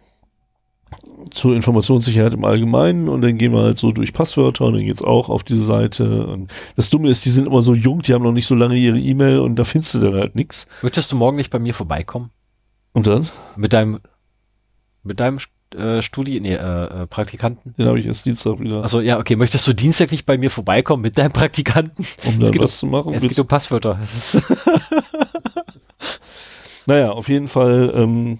zur 1.31 1.55
Informationssicherheit 1.55 2.33
im 2.33 2.43
Allgemeinen 2.45 3.09
und 3.09 3.21
dann 3.21 3.37
gehen 3.37 3.53
wir 3.53 3.61
halt 3.61 3.77
so 3.77 3.91
durch 3.91 4.13
Passwörter 4.13 4.65
und 4.65 4.73
dann 4.73 4.85
geht's 4.85 5.01
auch 5.03 5.29
auf 5.29 5.43
diese 5.43 5.63
Seite. 5.65 6.27
Und 6.27 6.51
das 6.75 6.89
Dumme 6.89 7.09
ist, 7.09 7.25
die 7.25 7.29
sind 7.29 7.47
immer 7.47 7.61
so 7.61 7.73
jung, 7.73 8.01
die 8.01 8.13
haben 8.13 8.23
noch 8.23 8.31
nicht 8.31 8.47
so 8.47 8.55
lange 8.55 8.75
ihre 8.75 8.99
E-Mail 8.99 9.39
und 9.39 9.55
da 9.55 9.63
findest 9.63 9.95
du 9.95 9.99
dann 9.99 10.13
halt 10.15 10.35
nix. 10.35 10.67
Möchtest 10.81 11.11
du 11.11 11.15
morgen 11.15 11.37
nicht 11.37 11.49
bei 11.51 11.59
mir 11.59 11.73
vorbeikommen? 11.73 12.29
Und 12.93 13.07
dann, 13.07 13.27
Mit 13.55 13.73
deinem, 13.73 13.99
mit 15.03 15.19
deinem 15.19 15.39
äh, 15.75 16.01
Studi, 16.01 16.39
nee, 16.39 16.53
äh, 16.55 16.83
äh, 17.03 17.07
Praktikanten? 17.07 17.73
den 17.77 17.87
habe 17.87 17.99
ich 17.99 18.05
erst 18.07 18.25
Dienstag 18.25 18.59
wieder, 18.59 18.81
Also 18.83 18.99
ja, 19.01 19.19
okay, 19.19 19.35
möchtest 19.35 19.67
du 19.67 19.73
Dienstag 19.73 20.11
nicht 20.11 20.25
bei 20.25 20.37
mir 20.37 20.49
vorbeikommen 20.49 21.03
mit 21.03 21.17
deinem 21.17 21.31
Praktikanten? 21.31 22.05
um 22.25 22.33
es 22.41 22.47
da 22.47 22.51
geht 22.51 22.61
was 22.61 22.79
zu 22.79 22.87
machen. 22.87 23.13
Es 23.13 23.21
Willst- 23.21 23.35
geht 23.35 23.39
um 23.39 23.47
Passwörter. 23.47 23.99
Naja, 26.85 27.11
auf 27.11 27.29
jeden 27.29 27.47
Fall, 27.47 27.91
ähm, 27.95 28.39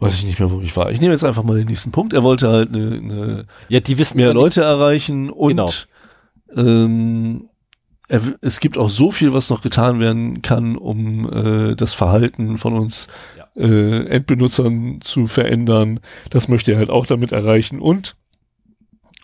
weiß 0.00 0.18
ich 0.18 0.24
nicht 0.26 0.38
mehr, 0.38 0.50
wo 0.50 0.60
ich 0.60 0.76
war. 0.76 0.90
Ich 0.90 1.00
nehme 1.00 1.12
jetzt 1.12 1.24
einfach 1.24 1.42
mal 1.44 1.56
den 1.58 1.66
nächsten 1.68 1.92
Punkt. 1.92 2.12
Er 2.12 2.22
wollte 2.22 2.48
halt 2.48 2.70
eine, 2.74 2.96
eine 2.96 3.46
ja, 3.68 3.80
die 3.80 3.98
wissen 3.98 4.16
mehr 4.16 4.28
nicht- 4.28 4.34
Leute 4.34 4.62
erreichen 4.62 5.30
und 5.30 5.48
Genau. 5.50 5.70
ähm, 6.54 7.48
er, 8.08 8.20
es 8.40 8.58
gibt 8.60 8.76
auch 8.76 8.90
so 8.90 9.10
viel, 9.10 9.32
was 9.32 9.50
noch 9.50 9.62
getan 9.62 10.00
werden 10.00 10.42
kann, 10.42 10.76
um 10.76 11.30
äh, 11.32 11.76
das 11.76 11.92
Verhalten 11.94 12.58
von 12.58 12.72
uns 12.74 13.06
Ja. 13.36 13.46
äh, 13.62 14.06
Endbenutzern 14.06 15.00
zu 15.02 15.26
verändern. 15.26 16.00
Das 16.30 16.48
möchte 16.48 16.72
er 16.72 16.78
halt 16.78 16.90
auch 16.90 17.06
damit 17.06 17.30
erreichen 17.32 17.78
und 17.80 18.16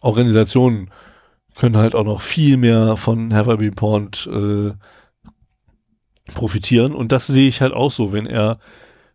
Organisationen 0.02 0.90
können 1.56 1.76
halt 1.78 1.94
auch 1.94 2.04
noch 2.04 2.20
viel 2.20 2.58
mehr 2.58 2.96
von 2.98 3.32
Have 3.34 3.52
I 3.54 3.56
Been 3.56 3.74
Pawned 3.74 4.28
äh, 4.32 4.72
profitieren 6.34 6.94
und 6.94 7.12
das 7.12 7.26
sehe 7.26 7.48
ich 7.48 7.60
halt 7.62 7.72
auch 7.72 7.90
so, 7.90 8.12
wenn 8.12 8.26
er 8.26 8.58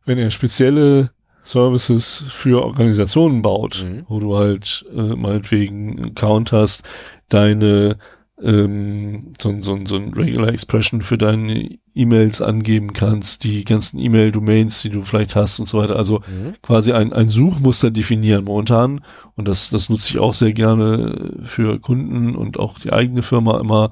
wenn 0.05 0.17
er 0.17 0.31
spezielle 0.31 1.11
Services 1.43 2.23
für 2.29 2.63
Organisationen 2.63 3.41
baut, 3.41 3.85
Mhm. 3.87 4.05
wo 4.07 4.19
du 4.19 4.35
halt 4.37 4.85
äh, 4.95 5.15
meinetwegen 5.15 5.97
einen 5.97 6.05
Account 6.11 6.51
hast, 6.51 6.83
deine 7.29 7.97
ähm, 8.43 9.33
so, 9.39 9.49
ein- 9.49 9.61
so, 9.61 9.73
ein- 9.75 9.85
so 9.85 9.95
ein 9.97 10.13
Regular 10.15 10.47
Expression 10.49 11.01
für 11.03 11.15
deine 11.19 11.77
E-Mails 11.93 12.41
angeben 12.41 12.91
kannst, 12.93 13.43
die 13.43 13.63
ganzen 13.65 13.99
E-Mail-Domains, 13.99 14.81
die 14.81 14.89
du 14.89 15.03
vielleicht 15.03 15.35
hast 15.35 15.59
und 15.59 15.69
so 15.69 15.77
weiter. 15.77 15.95
Also 15.95 16.21
Mhm. 16.21 16.55
quasi 16.63 16.91
ein, 16.91 17.13
ein 17.13 17.29
Suchmuster 17.29 17.91
definieren 17.91 18.45
momentan. 18.45 19.01
Und 19.35 19.47
das, 19.47 19.69
das 19.69 19.89
nutze 19.89 20.09
ich 20.09 20.17
auch 20.19 20.33
sehr 20.33 20.53
gerne 20.53 21.41
für 21.43 21.79
Kunden 21.79 22.35
und 22.35 22.57
auch 22.59 22.79
die 22.79 22.91
eigene 22.91 23.21
Firma 23.21 23.59
immer. 23.59 23.91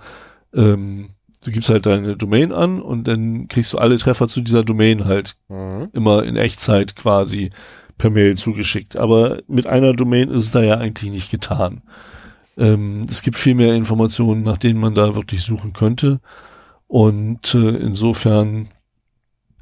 Ähm, 0.51 1.09
du 1.49 1.53
gibst 1.53 1.69
halt 1.69 1.85
deine 1.85 2.15
Domain 2.15 2.51
an 2.51 2.81
und 2.81 3.07
dann 3.07 3.47
kriegst 3.47 3.73
du 3.73 3.77
alle 3.77 3.97
Treffer 3.97 4.27
zu 4.27 4.41
dieser 4.41 4.63
Domain 4.63 5.05
halt 5.05 5.35
Mhm. 5.49 5.89
immer 5.93 6.23
in 6.23 6.35
Echtzeit 6.35 6.95
quasi 6.95 7.49
per 7.97 8.09
Mail 8.09 8.37
zugeschickt. 8.37 8.97
Aber 8.97 9.41
mit 9.47 9.67
einer 9.67 9.93
Domain 9.93 10.29
ist 10.29 10.41
es 10.41 10.51
da 10.51 10.61
ja 10.61 10.77
eigentlich 10.77 11.11
nicht 11.11 11.31
getan. 11.31 11.81
Ähm, 12.57 13.07
es 13.09 13.21
gibt 13.21 13.37
viel 13.37 13.55
mehr 13.55 13.73
Informationen, 13.75 14.43
nach 14.43 14.57
denen 14.57 14.79
man 14.79 14.95
da 14.95 15.15
wirklich 15.15 15.41
suchen 15.41 15.73
könnte. 15.73 16.19
Und 16.87 17.53
äh, 17.55 17.69
insofern 17.77 18.69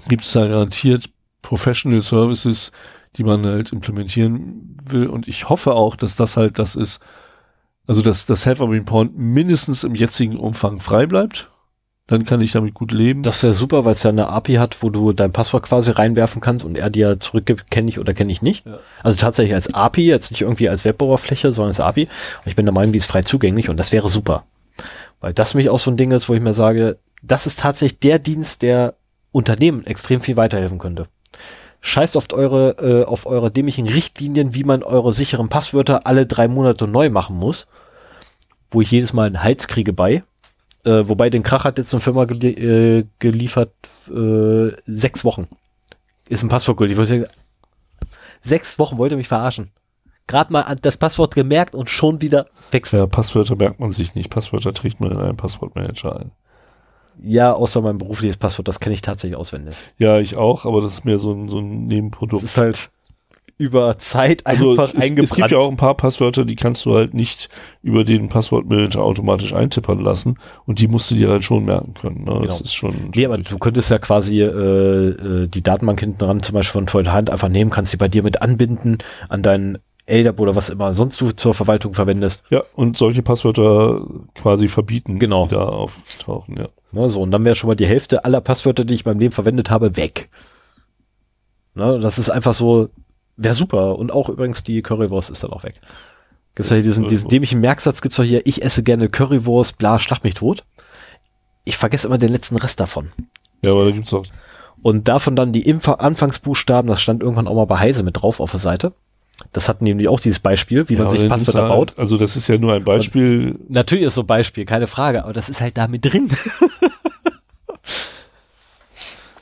gibt 0.08 0.24
es 0.24 0.34
da 0.34 0.48
garantiert 0.48 1.10
Professional 1.42 2.02
Services, 2.02 2.72
die 3.16 3.24
man 3.24 3.46
halt 3.46 3.72
implementieren 3.72 4.78
will. 4.86 5.08
Und 5.08 5.28
ich 5.28 5.50
hoffe 5.50 5.74
auch, 5.74 5.96
dass 5.96 6.16
das 6.16 6.38
halt 6.38 6.60
das 6.60 6.76
ist, 6.76 7.04
also 7.88 8.02
dass 8.02 8.26
das 8.26 8.46
Have 8.46 8.66
Pawned 8.84 9.18
mindestens 9.18 9.84
im 9.84 9.96
jetzigen 9.96 10.38
Umfang 10.38 10.80
frei 10.80 11.06
bleibt. 11.06 11.50
Dann 12.08 12.24
kann 12.24 12.40
ich 12.40 12.54
damit 12.54 12.74
gut 12.74 12.94
leben. 12.94 13.22
Das 13.22 13.44
wäre 13.44 13.54
super, 13.54 13.84
weil 13.84 13.92
es 13.92 14.04
ja 14.04 14.10
eine 14.10 14.30
API 14.30 14.56
hat, 14.56 14.82
wo 14.82 14.90
du 14.90 15.12
dein 15.12 15.34
Passwort 15.34 15.64
quasi 15.64 15.92
reinwerfen 15.92 16.42
kannst 16.42 16.64
und 16.64 16.78
er 16.78 16.90
dir 16.90 17.20
zurückgibt, 17.20 17.70
kenne 17.70 17.90
ich 17.90 18.00
oder 18.00 18.14
kenne 18.14 18.32
ich 18.32 18.42
nicht. 18.42 18.66
Ja. 18.66 18.80
Also 19.04 19.18
tatsächlich 19.18 19.54
als 19.54 19.74
API, 19.74 20.08
jetzt 20.08 20.32
nicht 20.32 20.42
irgendwie 20.42 20.70
als 20.70 20.86
Weboberfläche, 20.86 21.52
sondern 21.52 21.72
als 21.72 21.82
API. 21.82 22.04
Und 22.04 22.48
ich 22.48 22.56
bin 22.56 22.66
der 22.66 22.74
Meinung, 22.74 22.94
die 22.94 23.00
ist 23.00 23.08
frei 23.08 23.24
zugänglich 23.24 23.70
und 23.70 23.78
das 23.78 23.92
wäre 23.92 24.08
super. 24.08 24.46
Weil 25.20 25.34
das 25.34 25.54
mich 25.54 25.70
auch 25.70 25.80
so 25.80 25.92
ein 25.92 25.98
Ding 25.98 26.12
ist, 26.12 26.30
wo 26.30 26.34
ich 26.34 26.42
mir 26.42 26.54
sage, 26.54 26.98
das 27.22 27.46
ist 27.46 27.60
tatsächlich 27.60 28.00
der 28.00 28.20
Dienst, 28.20 28.62
der 28.62 28.94
Unternehmen 29.34 29.86
extrem 29.86 30.22
viel 30.22 30.38
weiterhelfen 30.38 30.80
könnte. 30.80 31.08
Scheißt 31.82 32.16
auf 32.16 32.28
eure, 32.32 32.78
äh, 32.80 33.06
auf 33.06 33.26
eure 33.26 33.52
dämlichen 33.52 33.88
Richtlinien, 33.88 34.56
wie 34.56 34.64
man 34.64 34.84
eure 34.84 35.14
sicheren 35.14 35.50
Passwörter 35.50 36.08
alle 36.08 36.26
drei 36.26 36.48
Monate 36.48 36.88
neu 36.88 37.10
machen 37.10 37.38
muss. 37.38 37.68
Wo 38.72 38.82
ich 38.82 38.92
jedes 38.92 39.14
Mal 39.14 39.28
einen 39.28 39.44
Hals 39.44 39.68
kriege 39.68 39.94
bei. 39.94 40.24
Äh, 40.88 41.10
wobei 41.10 41.30
den 41.30 41.44
Krach 41.44 41.66
hat 41.66 41.78
jetzt 41.78 41.94
eine 41.94 42.00
Firma 42.00 42.24
gelie 42.26 43.00
äh, 43.00 43.06
geliefert, 43.20 43.74
äh, 44.10 44.72
sechs 44.86 45.26
Wochen. 45.26 45.48
Ist 46.30 46.44
ein 46.44 46.50
Passwort 46.50 46.78
gültig. 46.78 46.98
Denke, 47.08 47.30
Sechs 48.42 48.80
Wochen 48.80 48.98
wollte 48.98 49.18
mich 49.18 49.28
verarschen. 49.28 49.72
Gerade 50.28 50.54
mal 50.54 50.76
das 50.82 50.96
Passwort 50.98 51.36
gemerkt 51.36 51.76
und 51.76 51.90
schon 51.90 52.22
wieder 52.22 52.48
wechseln. 52.72 53.00
Ja, 53.00 53.08
Passwörter 53.08 53.56
merkt 53.56 53.80
man 53.80 53.92
sich 53.92 54.16
nicht. 54.16 54.30
Passwörter 54.30 54.74
trägt 54.74 55.00
man 55.02 55.12
in 55.12 55.18
einen 55.18 55.38
Passwortmanager 55.38 56.20
ein. 56.20 56.32
Ja, 57.22 57.52
außer 57.54 57.82
mein 57.82 57.98
berufliches 57.98 58.38
Passwort, 58.38 58.68
das 58.68 58.80
kenne 58.80 58.94
ich 58.94 59.02
tatsächlich 59.02 59.38
auswendig. 59.38 59.76
Ja, 59.98 60.20
ich 60.20 60.38
auch, 60.38 60.66
aber 60.66 60.82
das 60.82 60.94
ist 60.94 61.06
mehr 61.06 61.18
so 61.18 61.34
ein, 61.34 61.50
so 61.50 61.60
ein 61.60 61.84
Das 61.86 61.94
Nebenprodukt. 61.94 62.44
ist 62.44 62.58
halt 62.58 62.92
über 63.60 63.98
Zeit 63.98 64.46
Also 64.46 64.72
einfach 64.72 64.94
es, 64.94 65.04
eingebrannt. 65.04 65.20
es 65.32 65.36
gibt 65.36 65.52
ja 65.52 65.58
auch 65.58 65.70
ein 65.70 65.78
paar 65.78 65.96
Passwörter, 65.98 66.46
die 66.46 66.56
kannst 66.56 66.86
du 66.86 66.94
halt 66.96 67.14
nicht 67.16 67.50
über 67.82 68.04
den 68.04 68.30
Passwortmanager 68.30 69.02
automatisch 69.02 69.54
eintippern 69.54 70.00
lassen 70.00 70.38
und 70.66 70.80
die 70.80 70.88
musst 70.88 71.10
du 71.10 71.16
dir 71.16 71.30
halt 71.30 71.44
schon 71.44 71.66
merken 71.66 71.94
können. 71.96 72.24
Ne? 72.26 72.34
Das 72.46 72.58
Genau. 72.58 72.64
ist 72.64 72.74
schon. 72.76 72.94
Nee, 73.16 73.26
aber 73.26 73.40
du 73.40 73.58
könntest 73.58 73.90
ja 73.90 73.98
quasi 73.98 74.42
äh, 74.42 74.46
äh, 74.46 75.48
die 75.48 75.64
Datenbank 75.64 76.00
hinten 76.00 76.20
dran, 76.20 76.44
zum 76.44 76.54
Beispiel 76.54 76.74
von 76.74 76.86
Toilet 76.86 77.12
Hand, 77.12 77.30
einfach 77.32 77.50
nehmen, 77.50 77.72
kannst 77.72 77.92
sie 77.92 77.98
bei 77.98 78.08
dir 78.08 78.22
mit 78.22 78.42
anbinden 78.44 79.00
an 79.28 79.42
deinen 79.42 79.80
LDAP 80.06 80.40
oder 80.40 80.56
was 80.56 80.70
immer 80.70 80.94
sonst 80.94 81.20
du 81.20 81.32
zur 81.32 81.54
Verwaltung 81.54 81.94
verwendest. 81.96 82.44
ja, 82.50 82.64
und 82.76 82.96
solche 82.96 83.24
Passwörter 83.24 84.06
quasi 84.36 84.68
verbieten, 84.68 85.18
Genau. 85.20 85.48
die 85.48 85.56
da 85.56 85.66
auftauchen, 85.66 86.58
ja. 86.58 86.68
Ne, 86.94 87.10
so, 87.10 87.20
und 87.22 87.32
dann 87.32 87.44
wäre 87.44 87.56
schon 87.56 87.68
mal 87.70 87.76
die 87.76 87.88
Hälfte 87.88 88.24
aller 88.24 88.40
Passwörter, 88.40 88.86
die 88.86 88.94
ich 88.94 89.04
in 89.06 89.10
meinem 89.12 89.20
Leben 89.20 89.34
verwendet 89.34 89.70
habe, 89.72 89.98
weg. 89.98 90.30
Ne, 91.76 92.00
das 92.00 92.18
ist 92.20 92.30
einfach 92.30 92.54
so, 92.54 92.90
wäre 93.38 93.54
super. 93.54 93.98
Und 93.98 94.12
auch 94.12 94.30
übrigens 94.30 94.64
die 94.64 94.82
Currywurst 94.82 95.30
ist 95.30 95.44
dann 95.44 95.52
auch 95.52 95.64
weg. 95.64 95.80
Gibt's 96.56 96.72
ja 96.72 96.82
diesen, 96.82 97.08
diesen 97.08 97.30
dämlichen 97.30 97.62
Merksatz, 97.62 98.02
gibt's 98.02 98.18
doch 98.18 98.24
hier, 98.24 98.42
ich 98.46 98.64
esse 98.64 98.84
gerne 98.84 99.10
Currywurst, 99.10 99.78
bla, 99.78 100.00
schlag 100.00 100.24
mich 100.24 100.34
tot. 100.34 100.66
Ich 101.64 101.78
vergesse 101.78 102.08
immer 102.08 102.18
den 102.18 102.30
letzten 102.30 102.58
Rest 102.58 102.80
davon. 102.80 103.12
Ja, 103.62 103.72
aber 103.72 103.86
da 103.86 103.92
gibt's 103.92 104.14
auch. 104.14 104.26
Und 104.82 105.08
davon 105.08 105.36
dann 105.36 105.52
die 105.52 105.68
Info 105.68 105.94
Anfangsbuchstaben, 105.94 106.90
das 106.90 107.02
stand 107.02 107.22
irgendwann 107.22 107.48
auch 107.48 107.56
mal 107.56 107.66
bei 107.66 107.78
Heise 107.78 108.04
mit 108.04 108.22
drauf 108.22 108.40
auf 108.40 108.52
der 108.52 108.60
Seite. 108.60 108.94
Das 109.54 109.70
hatten 109.70 109.84
nämlich 109.84 110.08
auch 110.08 110.20
dieses 110.20 110.40
Beispiel, 110.40 110.90
wie 110.90 110.96
ja, 110.96 111.04
man 111.04 111.10
sich 111.10 111.28
Passwörter 111.28 111.64
du 111.64 111.68
baut. 111.68 111.98
Also 111.98 112.18
das 112.18 112.36
ist 112.36 112.48
ja 112.48 112.58
nur 112.58 112.74
ein 112.74 112.84
Beispiel. 112.84 113.60
Natürlich 113.68 114.06
ist 114.06 114.16
so 114.16 114.22
ein 114.22 114.28
Beispiel, 114.28 114.66
keine 114.66 114.88
Frage, 114.88 115.24
aber 115.24 115.34
das 115.34 115.50
ist 115.50 115.62
halt 115.62 115.78
da 115.78 115.88
mit 115.88 116.06
drin. 116.06 116.30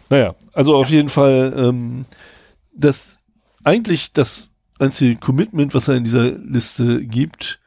Naja, 0.10 0.36
also 0.54 0.76
auf 0.76 0.90
jeden 0.90 1.10
Fall, 1.10 1.54
ähm, 1.58 2.06
das, 2.74 3.15
eigentlich 3.66 4.14
das 4.14 4.52
einzige 4.80 5.18
Commitment, 5.18 5.74
was 5.74 5.88
er 5.88 5.96
in 5.96 6.04
dieser 6.04 6.32
Liste 6.32 7.04
gibt. 7.04 7.60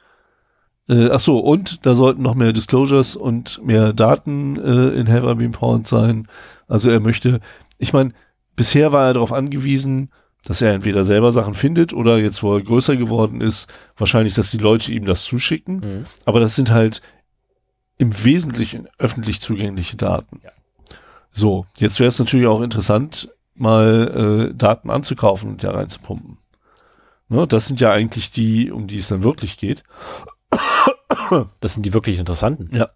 Äh, 0.89 1.11
ach 1.11 1.21
so, 1.21 1.39
und 1.39 1.85
da 1.85 1.95
sollten 1.95 2.23
noch 2.23 2.35
mehr 2.35 2.53
Disclosures 2.53 3.17
und 3.17 3.65
mehr 3.65 3.93
Daten 3.93 4.57
äh, 4.57 4.99
in 4.99 5.09
Have 5.09 5.31
I 5.31 5.35
Been 5.35 5.53
Pawned 5.53 5.87
sein. 5.87 6.29
Also 6.67 6.91
er 6.91 7.01
möchte, 7.01 7.41
ich 7.79 7.93
meine, 7.93 8.13
bisher 8.57 8.93
war 8.93 9.07
er 9.07 9.15
darauf 9.15 9.33
angewiesen, 9.33 10.11
dass 10.45 10.63
er 10.63 10.73
entweder 10.73 11.05
selber 11.05 11.33
Sachen 11.33 11.55
findet 11.55 11.93
oder 11.93 12.19
jetzt, 12.19 12.43
wo 12.43 12.55
er 12.55 12.63
größer 12.63 12.97
geworden 12.97 13.41
ist, 13.41 13.71
wahrscheinlich, 13.97 14.35
dass 14.35 14.51
die 14.51 14.59
Leute 14.59 14.93
ihm 14.93 15.05
das 15.05 15.25
zuschicken. 15.25 15.77
Mhm. 15.77 16.05
Aber 16.25 16.41
das 16.41 16.55
sind 16.55 16.71
halt 16.71 17.03
im 17.99 18.25
Wesentlichen 18.25 18.89
öffentlich 18.99 19.41
zugängliche 19.41 19.97
Daten. 19.97 20.41
Ja. 20.45 20.51
So, 21.33 21.67
jetzt 21.79 21.99
wäre 21.99 22.09
es 22.09 22.19
natürlich 22.19 22.47
auch 22.47 22.63
interessant, 22.63 23.29
mal 23.61 24.51
äh, 24.51 24.55
Daten 24.55 24.91
anzukaufen 24.91 25.51
und 25.51 25.65
da 25.65 25.71
reinzupumpen. 25.71 26.39
Ne, 27.29 27.47
das 27.47 27.67
sind 27.67 27.81
ja 27.81 27.91
eigentlich 27.91 28.33
die, 28.33 28.71
um 28.71 28.87
die 28.87 28.99
es 28.99 29.09
dann 29.09 29.23
wirklich 29.23 29.59
geht. 29.59 29.85
Das 31.61 31.75
sind 31.75 31.85
die 31.85 31.93
wirklich 31.93 32.19
interessanten. 32.19 32.75
Ja. 32.75 32.89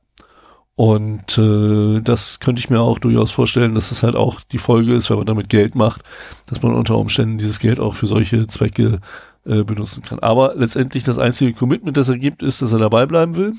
Und 0.74 1.36
äh, 1.36 2.00
das 2.00 2.40
könnte 2.40 2.60
ich 2.60 2.70
mir 2.70 2.80
auch 2.80 2.98
durchaus 2.98 3.30
vorstellen, 3.30 3.74
dass 3.74 3.90
es 3.90 4.02
halt 4.02 4.16
auch 4.16 4.40
die 4.40 4.58
Folge 4.58 4.94
ist, 4.94 5.10
wenn 5.10 5.18
man 5.18 5.26
damit 5.26 5.50
Geld 5.50 5.74
macht, 5.74 6.02
dass 6.46 6.62
man 6.62 6.74
unter 6.74 6.96
Umständen 6.96 7.36
dieses 7.36 7.58
Geld 7.58 7.78
auch 7.78 7.94
für 7.94 8.06
solche 8.06 8.46
Zwecke 8.46 9.00
äh, 9.44 9.64
benutzen 9.64 10.02
kann. 10.02 10.18
Aber 10.20 10.54
letztendlich 10.54 11.04
das 11.04 11.18
einzige 11.18 11.52
Commitment, 11.52 11.96
das 11.96 12.08
er 12.08 12.16
gibt, 12.16 12.42
ist, 12.42 12.62
dass 12.62 12.72
er 12.72 12.78
dabei 12.78 13.04
bleiben 13.04 13.36
will. 13.36 13.52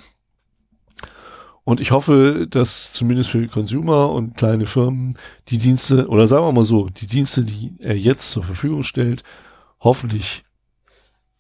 Und 1.65 1.80
ich 1.80 1.91
hoffe, 1.91 2.45
dass 2.49 2.91
zumindest 2.91 3.30
für 3.30 3.48
Consumer 3.48 4.10
und 4.10 4.35
kleine 4.35 4.65
Firmen 4.65 5.18
die 5.48 5.57
Dienste, 5.57 6.07
oder 6.10 6.27
sagen 6.27 6.45
wir 6.45 6.52
mal 6.52 6.65
so, 6.65 6.90
die 6.90 7.07
Dienste, 7.07 7.45
die 7.45 7.73
er 7.80 7.98
jetzt 7.98 8.31
zur 8.31 8.44
Verfügung 8.44 8.84
stellt, 8.84 9.23
hoffentlich 9.80 10.44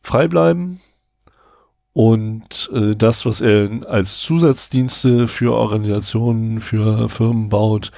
frei 0.01 0.27
bleiben 0.27 0.79
und 1.93 2.71
äh, 2.73 2.95
das, 2.95 3.25
was 3.25 3.41
er 3.41 3.69
als 3.87 4.19
Zusatzdienste 4.19 5.27
für 5.27 5.53
Organisationen, 5.53 6.59
für 6.59 7.09
Firmen 7.09 7.49
baut, 7.49 7.91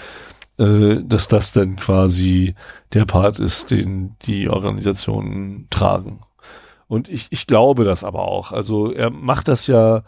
äh, 0.57 0.97
dass 1.03 1.27
das 1.27 1.51
dann 1.53 1.77
quasi 1.77 2.55
der 2.93 3.05
Part 3.05 3.39
ist, 3.39 3.71
den 3.71 4.15
die 4.23 4.49
Organisationen 4.49 5.67
tragen. 5.69 6.21
Und 6.87 7.09
ich, 7.09 7.27
ich 7.29 7.47
glaube 7.47 7.83
das 7.83 8.03
aber 8.03 8.27
auch. 8.27 8.51
Also 8.51 8.91
er 8.91 9.09
macht 9.09 9.47
das 9.47 9.67
ja 9.67 10.03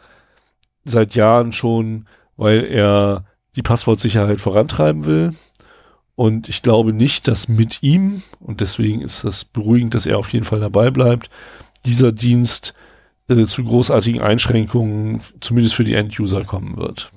seit 0.90 1.16
Jahren 1.16 1.52
schon, 1.52 2.08
weil 2.36 2.66
er 2.66 3.26
die 3.56 3.62
Passwortsicherheit 3.62 4.42
vorantreiben 4.42 5.06
will. 5.06 5.32
Und 6.16 6.50
ich 6.50 6.64
glaube 6.64 6.94
nicht, 6.94 7.28
dass 7.28 7.48
mit 7.48 7.84
ihm, 7.84 8.24
und 8.40 8.62
deswegen 8.62 9.02
ist 9.02 9.24
das 9.24 9.46
beruhigend, 9.46 9.94
dass 9.94 10.08
er 10.08 10.18
auf 10.18 10.30
jeden 10.30 10.46
Fall 10.46 10.60
dabei 10.60 10.90
bleibt, 10.90 11.30
dieser 11.86 12.12
Dienst 12.12 12.74
äh, 13.30 13.46
zu 13.46 13.64
großartigen 13.64 14.22
Einschränkungen, 14.22 15.22
zumindest 15.42 15.76
für 15.76 15.84
die 15.84 15.94
End-User, 15.94 16.44
kommen 16.44 16.78
wird. 16.78 17.12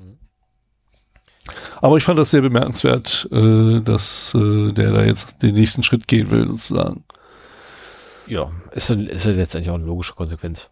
Aber 1.80 1.97
ich 1.97 2.05
fand 2.05 2.18
das 2.18 2.30
sehr 2.30 2.42
bemerkenswert, 2.42 3.28
äh, 3.32 3.80
dass 3.80 4.34
äh, 4.34 4.72
der 4.72 4.92
da 4.92 5.02
jetzt 5.02 5.42
den 5.42 5.55
nächsten 5.55 5.82
Schritt 5.82 6.06
gehen 6.06 6.30
will, 6.30 6.47
sozusagen. 6.47 7.05
Ja, 8.26 8.51
ist, 8.72 8.90
ist 8.90 9.24
letztendlich 9.24 9.70
auch 9.70 9.76
eine 9.76 9.86
logische 9.86 10.14
Konsequenz. 10.14 10.68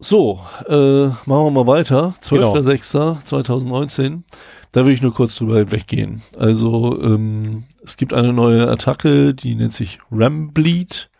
So, 0.00 0.38
äh, 0.68 1.06
machen 1.06 1.26
wir 1.26 1.50
mal 1.50 1.66
weiter. 1.66 2.14
Genau. 2.30 2.54
12.06.2019. 2.54 4.22
Da 4.70 4.86
will 4.86 4.92
ich 4.92 5.02
nur 5.02 5.12
kurz 5.12 5.34
drüber 5.36 5.72
weggehen. 5.72 6.22
Also, 6.36 7.02
ähm, 7.02 7.64
es 7.82 7.96
gibt 7.96 8.14
eine 8.14 8.32
neue 8.32 8.68
Attacke, 8.68 9.34
die 9.34 9.56
nennt 9.56 9.72
sich 9.72 9.98
Rambleed. 10.12 11.10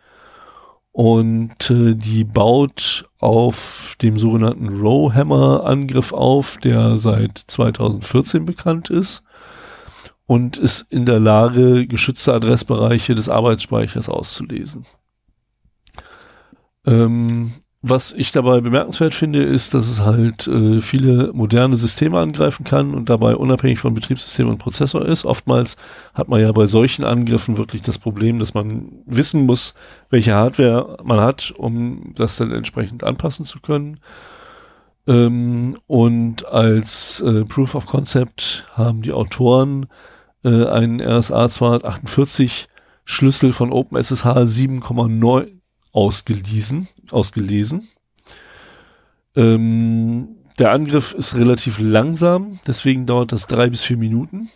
Und 0.92 1.70
äh, 1.70 1.94
die 1.94 2.24
baut 2.24 3.08
auf 3.20 3.96
dem 4.00 4.18
sogenannten 4.18 4.68
Rowhammer-Angriff 4.68 6.12
auf, 6.12 6.58
der 6.58 6.98
seit 6.98 7.44
2014 7.46 8.44
bekannt 8.44 8.90
ist. 8.90 9.24
Und 10.26 10.56
ist 10.56 10.92
in 10.92 11.06
der 11.06 11.18
Lage, 11.18 11.86
geschützte 11.86 12.34
Adressbereiche 12.34 13.14
des 13.14 13.28
Arbeitsspeichers 13.28 14.08
auszulesen. 14.08 14.86
Ähm, 16.84 17.52
was 17.80 18.12
ich 18.12 18.32
dabei 18.32 18.60
bemerkenswert 18.60 19.14
finde, 19.14 19.44
ist, 19.44 19.72
dass 19.72 19.88
es 19.88 20.00
halt 20.00 20.48
äh, 20.48 20.80
viele 20.80 21.32
moderne 21.32 21.76
Systeme 21.76 22.18
angreifen 22.18 22.64
kann 22.64 22.92
und 22.92 23.08
dabei 23.08 23.36
unabhängig 23.36 23.78
von 23.78 23.94
Betriebssystem 23.94 24.48
und 24.48 24.58
Prozessor 24.58 25.06
ist. 25.06 25.24
Oftmals 25.24 25.76
hat 26.12 26.28
man 26.28 26.40
ja 26.40 26.50
bei 26.50 26.66
solchen 26.66 27.04
Angriffen 27.04 27.56
wirklich 27.56 27.82
das 27.82 27.98
Problem, 27.98 28.40
dass 28.40 28.52
man 28.52 28.90
wissen 29.06 29.46
muss, 29.46 29.74
welche 30.10 30.34
Hardware 30.34 30.98
man 31.04 31.20
hat, 31.20 31.52
um 31.56 32.14
das 32.16 32.36
dann 32.36 32.50
entsprechend 32.50 33.04
anpassen 33.04 33.46
zu 33.46 33.60
können. 33.60 34.00
Ähm, 35.06 35.78
und 35.86 36.46
als 36.46 37.20
äh, 37.20 37.44
Proof 37.44 37.76
of 37.76 37.86
Concept 37.86 38.66
haben 38.74 39.02
die 39.02 39.12
Autoren 39.12 39.86
äh, 40.42 40.66
einen 40.66 41.00
RSA 41.00 41.48
248 41.48 42.68
Schlüssel 43.04 43.52
von 43.52 43.72
OpenSSH 43.72 44.24
7,9 44.24 45.58
ausgelesen. 45.92 46.88
Ausgelesen. 47.12 47.88
Ähm, 49.36 50.36
der 50.58 50.72
Angriff 50.72 51.12
ist 51.12 51.36
relativ 51.36 51.78
langsam, 51.78 52.58
deswegen 52.66 53.06
dauert 53.06 53.32
das 53.32 53.46
drei 53.46 53.70
bis 53.70 53.84
vier 53.84 53.96
Minuten. 53.96 54.48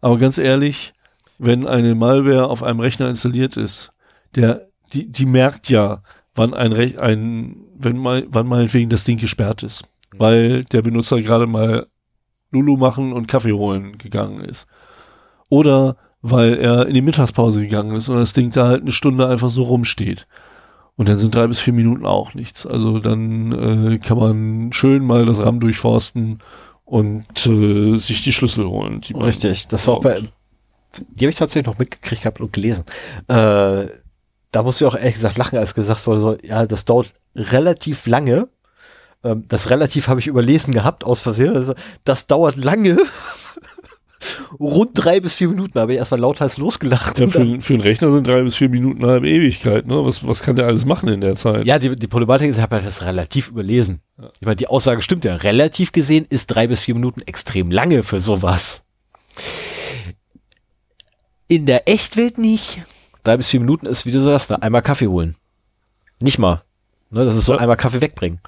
Aber 0.00 0.18
ganz 0.18 0.38
ehrlich, 0.38 0.94
wenn 1.38 1.66
eine 1.66 1.94
Malware 1.94 2.48
auf 2.48 2.62
einem 2.62 2.80
Rechner 2.80 3.08
installiert 3.08 3.56
ist, 3.56 3.92
der, 4.34 4.68
die, 4.92 5.10
die 5.10 5.26
merkt 5.26 5.68
ja, 5.68 6.02
wann 6.34 6.54
ein, 6.54 6.72
Rech 6.72 7.00
ein 7.00 7.56
wenn 7.74 7.98
mal, 7.98 8.24
wann 8.28 8.46
meinetwegen 8.46 8.90
das 8.90 9.04
Ding 9.04 9.18
gesperrt 9.18 9.62
ist, 9.62 9.84
weil 10.16 10.64
der 10.64 10.82
Benutzer 10.82 11.20
gerade 11.20 11.46
mal 11.46 11.86
Lulu 12.50 12.76
machen 12.76 13.12
und 13.12 13.28
Kaffee 13.28 13.52
holen 13.52 13.98
gegangen 13.98 14.40
ist. 14.40 14.66
Oder 15.48 15.96
weil 16.20 16.54
er 16.54 16.86
in 16.86 16.94
die 16.94 17.02
Mittagspause 17.02 17.62
gegangen 17.62 17.96
ist 17.96 18.08
und 18.08 18.16
das 18.16 18.32
Ding 18.32 18.50
da 18.50 18.68
halt 18.68 18.82
eine 18.82 18.92
Stunde 18.92 19.26
einfach 19.26 19.50
so 19.50 19.64
rumsteht. 19.64 20.26
Und 20.96 21.08
dann 21.08 21.18
sind 21.18 21.34
drei 21.34 21.46
bis 21.46 21.58
vier 21.58 21.72
Minuten 21.72 22.06
auch 22.06 22.34
nichts. 22.34 22.66
Also 22.66 22.98
dann 22.98 23.52
äh, 23.52 23.98
kann 23.98 24.18
man 24.18 24.72
schön 24.72 25.04
mal 25.04 25.24
das 25.24 25.40
RAM 25.40 25.58
durchforsten 25.58 26.42
und 26.84 27.46
äh, 27.46 27.96
sich 27.96 28.22
die 28.22 28.32
Schlüssel 28.32 28.66
holen. 28.66 29.00
Die 29.00 29.14
Richtig, 29.14 29.68
das 29.68 29.86
war 29.86 29.94
auch 29.94 30.00
bei, 30.00 30.20
die 30.98 31.24
habe 31.24 31.30
ich 31.30 31.36
tatsächlich 31.36 31.66
noch 31.66 31.78
mitgekriegt 31.78 32.22
gehabt 32.22 32.40
und 32.40 32.52
gelesen. 32.52 32.84
Äh, 33.28 33.86
da 34.52 34.62
musste 34.62 34.84
ich 34.84 34.90
auch 34.90 34.96
ehrlich 34.96 35.14
gesagt 35.14 35.38
lachen, 35.38 35.58
als 35.58 35.74
gesagt 35.74 36.06
wurde, 36.06 36.20
so, 36.20 36.36
ja, 36.42 36.66
das 36.66 36.84
dauert 36.84 37.14
relativ 37.34 38.06
lange. 38.06 38.48
Ähm, 39.24 39.44
das 39.48 39.70
relativ 39.70 40.08
habe 40.08 40.20
ich 40.20 40.26
überlesen 40.26 40.74
gehabt, 40.74 41.04
aus 41.04 41.20
Versehen. 41.20 41.56
Also, 41.56 41.74
das 42.04 42.26
dauert 42.26 42.56
lange. 42.56 42.98
Rund 44.60 44.90
drei 44.94 45.20
bis 45.20 45.34
vier 45.34 45.48
Minuten 45.48 45.78
habe 45.78 45.92
ich 45.92 45.98
erstmal 45.98 46.20
lauthals 46.20 46.56
losgelacht. 46.58 47.18
Ja, 47.18 47.26
für, 47.26 47.60
für 47.60 47.74
einen 47.74 47.82
Rechner 47.82 48.10
sind 48.10 48.26
drei 48.26 48.42
bis 48.42 48.56
vier 48.56 48.68
Minuten 48.68 49.02
eine 49.02 49.12
halbe 49.12 49.28
Ewigkeit. 49.28 49.86
Ne? 49.86 50.04
Was, 50.04 50.26
was 50.26 50.42
kann 50.42 50.56
der 50.56 50.66
alles 50.66 50.84
machen 50.84 51.08
in 51.08 51.20
der 51.20 51.34
Zeit? 51.36 51.66
Ja, 51.66 51.78
die, 51.78 51.96
die 51.96 52.06
Problematik 52.06 52.48
ist, 52.50 52.56
ich 52.56 52.62
habe 52.62 52.76
ja 52.76 52.82
das 52.82 53.02
relativ 53.02 53.48
überlesen. 53.48 54.00
Ich 54.40 54.46
meine, 54.46 54.56
die 54.56 54.68
Aussage 54.68 55.02
stimmt 55.02 55.24
ja. 55.24 55.34
Relativ 55.34 55.92
gesehen 55.92 56.26
ist 56.28 56.46
drei 56.48 56.66
bis 56.66 56.80
vier 56.80 56.94
Minuten 56.94 57.22
extrem 57.22 57.70
lange 57.70 58.02
für 58.02 58.20
sowas. 58.20 58.84
In 61.48 61.66
der 61.66 61.88
Echtwelt 61.88 62.38
nicht. 62.38 62.82
Drei 63.24 63.36
bis 63.36 63.50
vier 63.50 63.60
Minuten 63.60 63.86
ist, 63.86 64.06
wie 64.06 64.10
du 64.12 64.20
sagst, 64.20 64.50
ne, 64.50 64.62
einmal 64.62 64.82
Kaffee 64.82 65.08
holen. 65.08 65.36
Nicht 66.22 66.38
mal. 66.38 66.62
Ne, 67.10 67.24
das 67.24 67.34
ist 67.36 67.44
so 67.44 67.52
Ja. 67.54 67.58
einmal 67.58 67.76
Kaffee 67.76 68.00
wegbringen. 68.00 68.40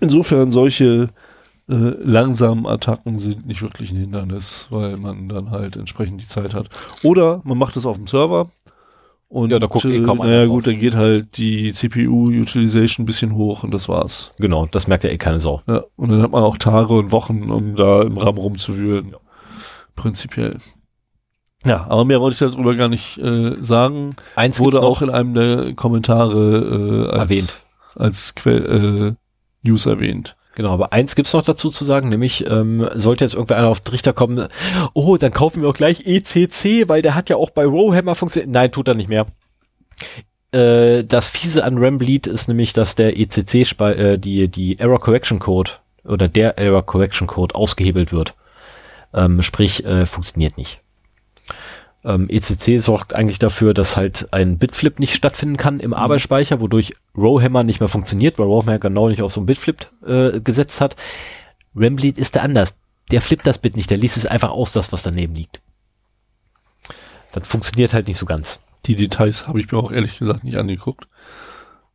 Insofern 0.00 0.52
solche 0.52 1.08
äh, 1.68 1.74
langsamen 2.02 2.66
Attacken 2.66 3.18
sind 3.18 3.46
nicht 3.46 3.62
wirklich 3.62 3.90
ein 3.90 3.98
Hindernis, 3.98 4.66
weil 4.70 4.96
man 4.96 5.28
dann 5.28 5.50
halt 5.50 5.76
entsprechend 5.76 6.20
die 6.22 6.28
Zeit 6.28 6.54
hat. 6.54 6.68
Oder 7.04 7.40
man 7.44 7.58
macht 7.58 7.76
es 7.76 7.86
auf 7.86 7.96
dem 7.96 8.06
Server 8.06 8.48
und 9.28 9.50
Ja, 9.50 9.58
da 9.58 9.66
guckt 9.66 9.84
eh 9.84 10.02
kaum 10.02 10.22
einer 10.22 10.36
naja 10.36 10.46
gut, 10.46 10.66
dann 10.66 10.78
geht 10.78 10.94
halt 10.94 11.36
die 11.36 11.72
CPU-Utilization 11.74 13.04
ein 13.04 13.06
bisschen 13.06 13.34
hoch 13.34 13.62
und 13.62 13.74
das 13.74 13.88
war's. 13.88 14.32
Genau, 14.38 14.66
das 14.66 14.88
merkt 14.88 15.04
ja 15.04 15.10
eh 15.10 15.18
keine 15.18 15.38
Sau. 15.40 15.62
Ja, 15.66 15.84
und 15.96 16.10
dann 16.10 16.22
hat 16.22 16.30
man 16.30 16.42
auch 16.42 16.56
Tage 16.56 16.94
und 16.94 17.12
Wochen, 17.12 17.50
um 17.50 17.76
da 17.76 18.02
im 18.02 18.16
RAM 18.16 18.38
rumzuwühlen. 18.38 19.14
Prinzipiell. 19.94 20.56
Ja, 21.66 21.86
aber 21.90 22.06
mehr 22.06 22.20
wollte 22.20 22.46
ich 22.46 22.52
darüber 22.52 22.74
gar 22.74 22.88
nicht 22.88 23.18
äh, 23.18 23.56
sagen. 23.60 24.16
Eins 24.36 24.60
Wurde 24.60 24.80
auch 24.82 25.02
in 25.02 25.10
einem 25.10 25.34
der 25.34 25.74
Kommentare 25.74 27.08
äh, 27.10 27.10
als, 27.10 27.20
erwähnt. 27.20 27.60
als 27.96 28.34
Quell, 28.34 29.16
äh, 29.16 29.68
News 29.68 29.84
erwähnt. 29.84 30.36
Genau, 30.58 30.70
aber 30.70 30.92
eins 30.92 31.14
gibt's 31.14 31.34
noch 31.34 31.42
dazu 31.42 31.70
zu 31.70 31.84
sagen, 31.84 32.08
nämlich 32.08 32.44
ähm, 32.50 32.84
sollte 32.96 33.24
jetzt 33.24 33.34
irgendwer 33.34 33.58
einer 33.58 33.68
auf 33.68 33.80
Trichter 33.80 34.12
kommen, 34.12 34.48
oh, 34.92 35.16
dann 35.16 35.30
kaufen 35.30 35.62
wir 35.62 35.68
auch 35.68 35.74
gleich 35.74 36.04
ECC, 36.04 36.88
weil 36.88 37.00
der 37.00 37.14
hat 37.14 37.30
ja 37.30 37.36
auch 37.36 37.50
bei 37.50 37.64
Rowhammer 37.64 38.16
funktioniert. 38.16 38.50
Nein, 38.50 38.72
tut 38.72 38.88
er 38.88 38.96
nicht 38.96 39.08
mehr. 39.08 39.26
Äh, 40.50 41.04
das 41.04 41.28
Fiese 41.28 41.62
an 41.62 41.78
Rambleed 41.78 42.26
ist 42.26 42.48
nämlich, 42.48 42.72
dass 42.72 42.96
der 42.96 43.16
ECC 43.16 43.80
äh, 43.82 44.18
die 44.18 44.48
die 44.48 44.80
Error 44.80 44.98
Correction 44.98 45.38
Code 45.38 45.70
oder 46.04 46.26
der 46.26 46.58
Error 46.58 46.84
Correction 46.84 47.28
Code 47.28 47.54
ausgehebelt 47.54 48.10
wird. 48.10 48.34
Ähm, 49.14 49.42
sprich, 49.42 49.84
äh, 49.84 50.06
funktioniert 50.06 50.58
nicht. 50.58 50.80
Ähm, 52.04 52.28
ECC 52.30 52.80
sorgt 52.80 53.14
eigentlich 53.14 53.38
dafür, 53.40 53.74
dass 53.74 53.96
halt 53.96 54.28
ein 54.32 54.56
Bitflip 54.58 54.98
nicht 55.00 55.14
stattfinden 55.14 55.56
kann 55.56 55.80
im 55.80 55.92
Arbeitsspeicher, 55.92 56.60
wodurch 56.60 56.94
Rowhammer 57.16 57.64
nicht 57.64 57.80
mehr 57.80 57.88
funktioniert, 57.88 58.38
weil 58.38 58.46
Rowhammer 58.46 58.78
genau 58.78 59.08
nicht 59.08 59.20
auf 59.22 59.32
so 59.32 59.40
ein 59.40 59.46
Bitflip 59.46 59.90
äh, 60.06 60.40
gesetzt 60.40 60.80
hat. 60.80 60.96
Rambleed 61.74 62.16
ist 62.18 62.36
da 62.36 62.40
anders. 62.40 62.76
Der 63.10 63.20
flippt 63.20 63.46
das 63.46 63.58
Bit 63.58 63.76
nicht, 63.76 63.90
der 63.90 63.96
liest 63.96 64.16
es 64.16 64.26
einfach 64.26 64.50
aus, 64.50 64.72
das, 64.72 64.92
was 64.92 65.02
daneben 65.02 65.34
liegt. 65.34 65.60
Das 67.32 67.46
funktioniert 67.46 67.92
halt 67.94 68.06
nicht 68.08 68.18
so 68.18 68.26
ganz. 68.26 68.60
Die 68.86 68.96
Details 68.96 69.48
habe 69.48 69.60
ich 69.60 69.70
mir 69.70 69.78
auch 69.78 69.90
ehrlich 69.92 70.18
gesagt 70.18 70.44
nicht 70.44 70.56
angeguckt. 70.56 71.08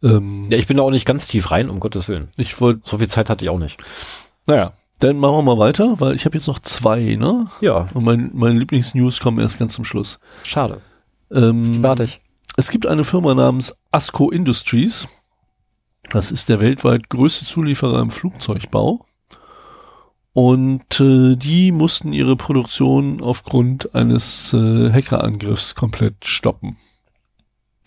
Ähm, 0.03 0.47
Ja, 0.49 0.57
ich 0.57 0.67
bin 0.67 0.77
da 0.77 0.83
auch 0.83 0.91
nicht 0.91 1.05
ganz 1.05 1.27
tief 1.27 1.49
rein, 1.51 1.69
um 1.69 1.79
Gottes 1.79 2.07
Willen. 2.09 2.27
ich 2.37 2.59
wollte, 2.59 2.81
So 2.83 2.97
viel 2.97 3.07
Zeit 3.07 3.29
hatte 3.29 3.45
ich 3.45 3.49
auch 3.49 3.59
nicht. 3.59 3.77
naja, 4.47 4.73
dann 5.03 5.17
machen 5.17 5.35
wir 5.35 5.41
mal 5.55 5.57
weiter, 5.57 5.99
weil 5.99 6.15
ich 6.15 6.25
habe 6.25 6.37
jetzt 6.37 6.47
noch 6.47 6.59
zwei, 6.59 7.15
ne? 7.15 7.47
Ja, 7.61 7.87
Und 7.93 8.03
mein, 8.03 8.31
meine 8.33 8.59
Lieblingsnews 8.59 9.19
kommen 9.19 9.39
erst 9.39 9.59
ganz 9.59 9.73
zum 9.73 9.85
Schluss. 9.85 10.19
schade. 10.43 10.81
Ähm, 11.31 11.81
Warte 11.83 12.03
ich. 12.05 12.21
Es 12.55 12.69
gibt 12.69 12.85
eine 12.85 13.03
Firma 13.03 13.33
namens 13.33 13.75
Asco 13.91 14.29
Industries. 14.29 15.07
Das 16.11 16.31
ist 16.31 16.49
der 16.49 16.59
weltweit 16.59 17.09
größte 17.09 17.45
Zulieferer 17.45 17.99
im 17.99 18.11
Flugzeugbau. 18.11 19.05
Und 20.33 20.99
äh, 20.99 21.35
die 21.35 21.71
mussten 21.71 22.11
ihre 22.13 22.35
Produktion 22.35 23.21
aufgrund 23.21 23.93
eines 23.95 24.53
äh, 24.53 24.91
Hackerangriffs 24.91 25.75
komplett 25.75 26.25
stoppen. 26.25 26.77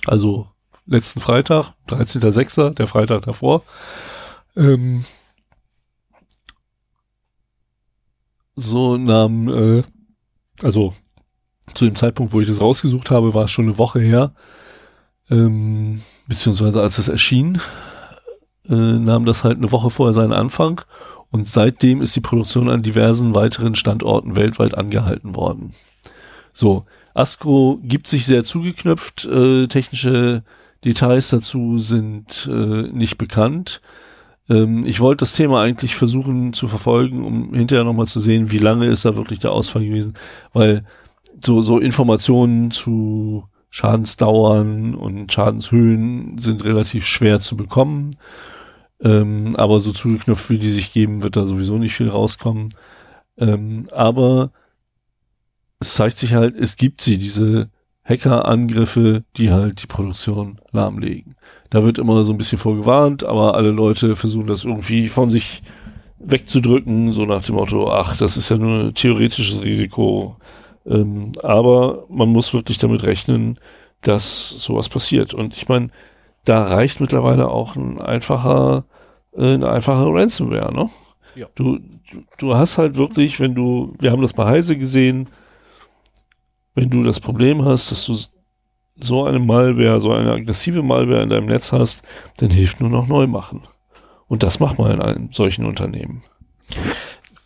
Also 0.06 0.48
letzten 0.86 1.20
Freitag, 1.20 1.72
13.06., 1.88 2.70
der 2.74 2.86
Freitag 2.86 3.22
davor. 3.22 3.62
Ähm, 4.56 5.04
so 8.56 8.96
nahm, 8.96 9.48
äh, 9.48 9.82
also 10.62 10.94
zu 11.74 11.84
dem 11.84 11.96
Zeitpunkt, 11.96 12.32
wo 12.32 12.40
ich 12.40 12.48
das 12.48 12.60
rausgesucht 12.60 13.10
habe, 13.10 13.34
war 13.34 13.44
es 13.44 13.50
schon 13.50 13.66
eine 13.66 13.78
Woche 13.78 14.00
her, 14.00 14.34
ähm, 15.30 16.02
beziehungsweise 16.26 16.80
als 16.80 16.98
es 16.98 17.08
erschien, 17.08 17.60
äh, 18.68 18.74
nahm 18.74 19.24
das 19.24 19.44
halt 19.44 19.58
eine 19.58 19.72
Woche 19.72 19.90
vorher 19.90 20.14
seinen 20.14 20.32
Anfang 20.32 20.80
und 21.30 21.48
seitdem 21.48 22.00
ist 22.00 22.16
die 22.16 22.20
Produktion 22.20 22.70
an 22.70 22.82
diversen 22.82 23.34
weiteren 23.34 23.74
Standorten 23.74 24.36
weltweit 24.36 24.74
angehalten 24.74 25.36
worden. 25.36 25.74
So, 26.52 26.86
Asco 27.14 27.78
gibt 27.82 28.08
sich 28.08 28.26
sehr 28.26 28.44
zugeknöpft, 28.44 29.24
äh, 29.26 29.66
technische 29.66 30.44
Details 30.84 31.30
dazu 31.30 31.78
sind 31.78 32.48
äh, 32.50 32.88
nicht 32.92 33.18
bekannt. 33.18 33.80
Ähm, 34.48 34.86
ich 34.86 35.00
wollte 35.00 35.20
das 35.20 35.32
Thema 35.32 35.62
eigentlich 35.62 35.96
versuchen 35.96 36.52
zu 36.52 36.68
verfolgen, 36.68 37.24
um 37.24 37.54
hinterher 37.54 37.84
nochmal 37.84 38.06
zu 38.06 38.20
sehen, 38.20 38.50
wie 38.50 38.58
lange 38.58 38.86
ist 38.86 39.04
da 39.04 39.16
wirklich 39.16 39.38
der 39.40 39.52
Ausfall 39.52 39.84
gewesen, 39.84 40.14
weil 40.52 40.84
so, 41.44 41.62
so 41.62 41.78
Informationen 41.78 42.70
zu 42.70 43.44
Schadensdauern 43.70 44.94
und 44.94 45.32
Schadenshöhen 45.32 46.38
sind 46.38 46.64
relativ 46.64 47.06
schwer 47.06 47.40
zu 47.40 47.56
bekommen. 47.56 48.16
Ähm, 49.02 49.54
aber 49.56 49.80
so 49.80 49.92
zugeknöpft, 49.92 50.48
wie 50.48 50.58
die 50.58 50.70
sich 50.70 50.92
geben, 50.92 51.22
wird 51.22 51.36
da 51.36 51.46
sowieso 51.46 51.76
nicht 51.76 51.94
viel 51.94 52.08
rauskommen. 52.08 52.70
Ähm, 53.36 53.88
aber 53.92 54.50
es 55.78 55.94
zeigt 55.94 56.16
sich 56.16 56.32
halt, 56.32 56.56
es 56.56 56.76
gibt 56.76 57.02
sie, 57.02 57.18
diese 57.18 57.68
Hackerangriffe, 58.04 59.24
die 59.36 59.50
halt 59.50 59.82
die 59.82 59.86
Produktion 59.86 60.60
lahmlegen. 60.72 61.36
Da 61.70 61.84
wird 61.84 61.98
immer 61.98 62.24
so 62.24 62.32
ein 62.32 62.38
bisschen 62.38 62.58
vorgewarnt, 62.58 63.24
aber 63.24 63.54
alle 63.54 63.70
Leute 63.70 64.16
versuchen 64.16 64.46
das 64.46 64.64
irgendwie 64.64 65.08
von 65.08 65.30
sich 65.30 65.62
wegzudrücken, 66.18 67.12
so 67.12 67.24
nach 67.24 67.44
dem 67.44 67.56
Motto, 67.56 67.90
ach, 67.90 68.16
das 68.16 68.36
ist 68.36 68.48
ja 68.48 68.56
nur 68.56 68.84
ein 68.84 68.94
theoretisches 68.94 69.62
Risiko. 69.62 70.36
Ähm, 70.86 71.32
aber 71.42 72.04
man 72.08 72.28
muss 72.28 72.54
wirklich 72.54 72.78
damit 72.78 73.02
rechnen, 73.02 73.58
dass 74.02 74.50
sowas 74.50 74.88
passiert. 74.88 75.34
Und 75.34 75.56
ich 75.56 75.68
meine, 75.68 75.90
da 76.44 76.62
reicht 76.62 77.00
mittlerweile 77.00 77.48
auch 77.48 77.76
ein 77.76 78.00
einfacher, 78.00 78.84
äh, 79.36 79.54
eine 79.54 79.68
einfache 79.68 80.06
Ransomware, 80.06 80.72
ne? 80.72 80.88
Ja. 81.34 81.48
Du, 81.54 81.78
du, 81.78 82.22
du 82.38 82.54
hast 82.54 82.78
halt 82.78 82.96
wirklich, 82.96 83.40
wenn 83.40 83.54
du, 83.54 83.94
wir 83.98 84.10
haben 84.10 84.22
das 84.22 84.32
bei 84.32 84.46
Heise 84.46 84.76
gesehen, 84.76 85.28
wenn 86.74 86.88
du 86.88 87.02
das 87.02 87.20
Problem 87.20 87.64
hast, 87.64 87.90
dass 87.90 88.06
du 88.06 88.14
so 88.98 89.24
eine 89.24 89.38
Malware, 89.38 90.00
so 90.00 90.12
eine 90.12 90.32
aggressive 90.32 90.82
Malware 90.82 91.22
in 91.22 91.30
deinem 91.30 91.46
Netz 91.46 91.72
hast, 91.72 92.02
dann 92.38 92.50
hilft 92.50 92.80
nur 92.80 92.90
noch 92.90 93.06
neu 93.08 93.26
machen. 93.26 93.62
Und 94.28 94.42
das 94.42 94.58
macht 94.60 94.78
man 94.78 94.92
in 94.92 95.02
einem 95.02 95.32
solchen 95.32 95.66
Unternehmen. 95.66 96.22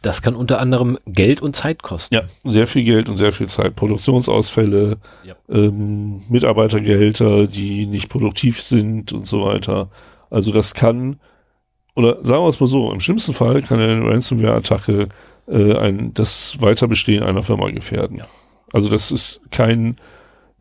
Das 0.02 0.22
kann 0.22 0.34
unter 0.34 0.60
anderem 0.60 0.98
Geld 1.04 1.42
und 1.42 1.54
Zeit 1.54 1.82
kosten. 1.82 2.14
Ja, 2.14 2.22
sehr 2.44 2.66
viel 2.66 2.84
Geld 2.84 3.08
und 3.10 3.16
sehr 3.16 3.32
viel 3.32 3.48
Zeit. 3.48 3.76
Produktionsausfälle, 3.76 4.96
Ja. 5.24 5.34
ähm, 5.50 6.22
Mitarbeitergehälter, 6.30 7.46
die 7.46 7.84
nicht 7.86 8.08
produktiv 8.08 8.62
sind 8.62 9.12
und 9.12 9.26
so 9.26 9.44
weiter. 9.44 9.90
Also 10.30 10.52
das 10.52 10.72
kann, 10.72 11.20
oder 11.96 12.22
sagen 12.22 12.42
wir 12.44 12.48
es 12.48 12.60
mal 12.60 12.66
so, 12.66 12.90
im 12.92 13.00
schlimmsten 13.00 13.34
Fall 13.34 13.60
kann 13.60 13.78
eine 13.78 14.02
Ransomware-Attacke 14.02 15.08
äh, 15.48 15.76
ein, 15.76 16.14
das 16.14 16.56
Weiterbestehen 16.62 17.22
einer 17.22 17.42
Firma 17.42 17.68
gefährden. 17.70 18.16
Ja. 18.16 18.26
Also 18.72 18.88
das 18.88 19.10
ist 19.12 19.42
kein, 19.50 19.98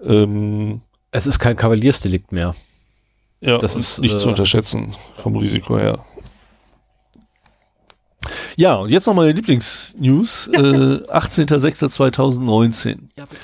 ähm, 0.04 0.82
Es 1.12 1.28
ist 1.28 1.40
kein 1.40 1.56
Kavaliersdelikt 1.56 2.32
mehr. 2.32 2.56
ja, 3.42 3.58
Das 3.58 3.76
ist, 3.76 4.00
nicht 4.00 4.16
äh, 4.16 4.18
zu 4.18 4.30
unterschätzen 4.30 4.96
vom 5.16 5.36
Risiko 5.36 5.78
her. 5.78 6.04
Ja, 8.56 8.76
und 8.76 8.92
jetzt 8.92 9.08
noch 9.08 9.14
meine 9.14 9.32
Lieblingsnews. 9.32 10.48
Äh, 10.54 10.60
18.06.2019. 10.60 12.98
Ja, 13.18 13.24
bitte. 13.24 13.38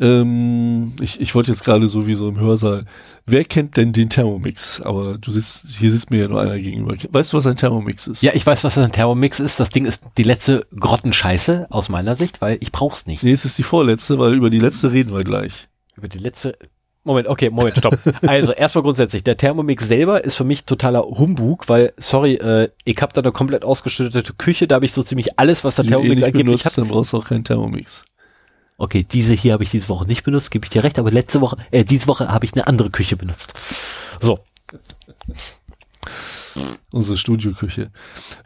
Ähm, 0.00 0.94
ich, 1.00 1.20
ich 1.20 1.34
wollte 1.34 1.50
jetzt 1.50 1.62
gerade 1.62 1.86
so 1.86 2.06
wie 2.06 2.14
so 2.14 2.28
im 2.28 2.40
Hörsaal. 2.40 2.86
Wer 3.26 3.44
kennt 3.44 3.76
denn 3.76 3.92
den 3.92 4.08
Thermomix? 4.08 4.80
Aber 4.80 5.18
du 5.18 5.30
sitzt, 5.30 5.66
hier 5.78 5.92
sitzt 5.92 6.10
mir 6.10 6.22
ja 6.22 6.28
nur 6.28 6.40
einer 6.40 6.58
gegenüber. 6.58 6.96
Weißt 7.10 7.32
du, 7.32 7.36
was 7.36 7.46
ein 7.46 7.56
Thermomix 7.56 8.06
ist? 8.06 8.22
Ja, 8.22 8.32
ich 8.34 8.46
weiß, 8.46 8.64
was 8.64 8.78
ein 8.78 8.92
Thermomix 8.92 9.40
ist. 9.40 9.60
Das 9.60 9.68
Ding 9.68 9.84
ist 9.84 10.04
die 10.16 10.22
letzte 10.22 10.66
Grottenscheiße 10.74 11.66
aus 11.68 11.90
meiner 11.90 12.14
Sicht, 12.14 12.40
weil 12.40 12.56
ich 12.60 12.72
brauch's 12.72 13.06
nicht. 13.06 13.22
Nee, 13.22 13.32
es 13.32 13.44
ist 13.44 13.58
die 13.58 13.62
vorletzte, 13.62 14.18
weil 14.18 14.32
über 14.32 14.48
die 14.48 14.58
letzte 14.58 14.90
reden 14.90 15.12
wir 15.12 15.22
gleich. 15.22 15.68
Über 16.00 16.08
die 16.08 16.18
letzte. 16.18 16.56
Moment, 17.04 17.28
okay, 17.28 17.50
Moment, 17.50 17.76
stopp. 17.76 17.98
Also 18.26 18.52
erstmal 18.52 18.82
grundsätzlich, 18.82 19.22
der 19.22 19.36
Thermomix 19.36 19.86
selber 19.86 20.24
ist 20.24 20.36
für 20.36 20.44
mich 20.44 20.64
totaler 20.64 21.02
Humbug, 21.02 21.68
weil, 21.68 21.92
sorry, 21.98 22.36
äh, 22.36 22.70
ich 22.84 22.96
habe 23.02 23.12
da 23.12 23.20
eine 23.20 23.32
komplett 23.32 23.64
ausgestattete 23.64 24.32
Küche, 24.32 24.66
da 24.66 24.76
habe 24.76 24.86
ich 24.86 24.92
so 24.92 25.02
ziemlich 25.02 25.38
alles, 25.38 25.62
was 25.62 25.76
der 25.76 25.84
Thermomix 25.84 26.22
angeblich 26.22 26.44
benutzt, 26.46 26.64
hat. 26.64 26.78
dann 26.78 26.88
brauchst 26.88 27.12
du 27.12 27.18
auch 27.18 27.26
keinen 27.26 27.44
Thermomix. 27.44 28.04
Okay, 28.78 29.04
diese 29.10 29.34
hier 29.34 29.52
habe 29.52 29.62
ich 29.62 29.70
diese 29.70 29.90
Woche 29.90 30.06
nicht 30.06 30.24
benutzt, 30.24 30.50
gebe 30.50 30.64
ich 30.64 30.70
dir 30.70 30.82
recht, 30.82 30.98
aber 30.98 31.10
letzte 31.10 31.42
Woche, 31.42 31.58
äh, 31.70 31.84
diese 31.84 32.06
Woche 32.06 32.28
habe 32.28 32.46
ich 32.46 32.54
eine 32.54 32.66
andere 32.66 32.88
Küche 32.88 33.16
benutzt. 33.16 33.52
So, 34.20 34.40
Unsere 36.92 37.16
Studioküche. 37.16 37.90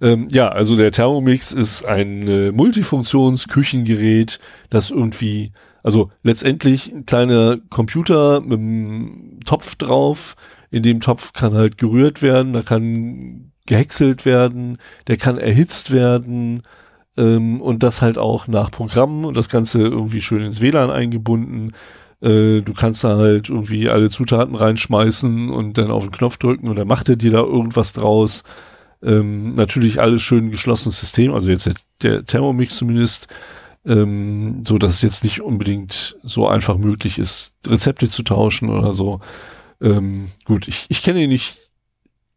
Ähm, 0.01 0.29
ja, 0.31 0.49
also 0.49 0.77
der 0.77 0.93
Thermomix 0.93 1.53
ist 1.53 1.89
ein 1.89 2.29
äh, 2.29 2.53
Multifunktions-Küchengerät, 2.53 4.39
das 4.69 4.91
irgendwie, 4.91 5.53
also 5.85 6.11
letztendlich 6.23 6.93
ein 6.93 7.07
kleiner 7.07 7.59
Computer 7.69 8.41
mit 8.41 8.59
einem 8.59 9.39
Topf 9.45 9.77
drauf. 9.77 10.35
In 10.71 10.83
dem 10.83 11.01
Topf 11.01 11.35
kann 11.35 11.55
halt 11.55 11.79
gerührt 11.79 12.23
werden, 12.23 12.55
da 12.55 12.63
kann 12.63 13.53
gehäckselt 13.67 14.25
werden, 14.25 14.79
der 15.07 15.19
kann 15.19 15.39
erhitzt 15.39 15.93
werden 15.93 16.63
ähm, 17.17 17.61
und 17.61 17.83
das 17.83 18.03
halt 18.03 18.19
auch 18.19 18.49
nach 18.49 18.71
Programmen 18.71 19.25
und 19.27 19.37
das 19.37 19.49
Ganze 19.51 19.83
irgendwie 19.83 20.23
schön 20.23 20.43
ins 20.43 20.61
WLAN 20.63 20.91
eingebunden. 20.91 21.73
Äh, 22.23 22.63
du 22.63 22.73
kannst 22.75 23.05
da 23.05 23.19
halt 23.19 23.51
irgendwie 23.51 23.91
alle 23.91 24.09
Zutaten 24.09 24.57
reinschmeißen 24.57 25.51
und 25.51 25.77
dann 25.77 25.91
auf 25.91 26.05
den 26.05 26.13
Knopf 26.13 26.39
drücken 26.39 26.69
und 26.69 26.77
dann 26.77 26.89
macht 26.89 27.11
er 27.11 27.17
dir 27.17 27.31
da 27.31 27.41
irgendwas 27.41 27.93
draus. 27.93 28.43
Ähm, 29.03 29.55
natürlich 29.55 30.01
alles 30.01 30.23
schön 30.23 30.51
geschlossenes 30.51 30.99
System, 30.99 31.35
also 31.35 31.51
jetzt 31.51 31.67
der, 31.67 31.75
der 32.03 32.25
Thermomix 32.25 32.77
zumindest, 32.79 33.29
ähm, 33.87 34.65
so 34.67 34.79
dass 34.79 34.95
es 34.95 35.03
jetzt 35.03 35.25
nicht 35.25 35.41
unbedingt 35.41 36.17
so 36.23 36.49
einfach 36.49 36.77
möglich 36.77 37.19
ist, 37.19 37.53
Rezepte 37.67 38.09
zu 38.09 38.23
tauschen 38.23 38.71
oder 38.71 38.95
so. 38.95 39.21
Ähm, 39.81 40.29
gut, 40.45 40.69
ich, 40.69 40.87
ich 40.89 41.03
kenne 41.03 41.23
ihn 41.23 41.31
nicht 41.31 41.57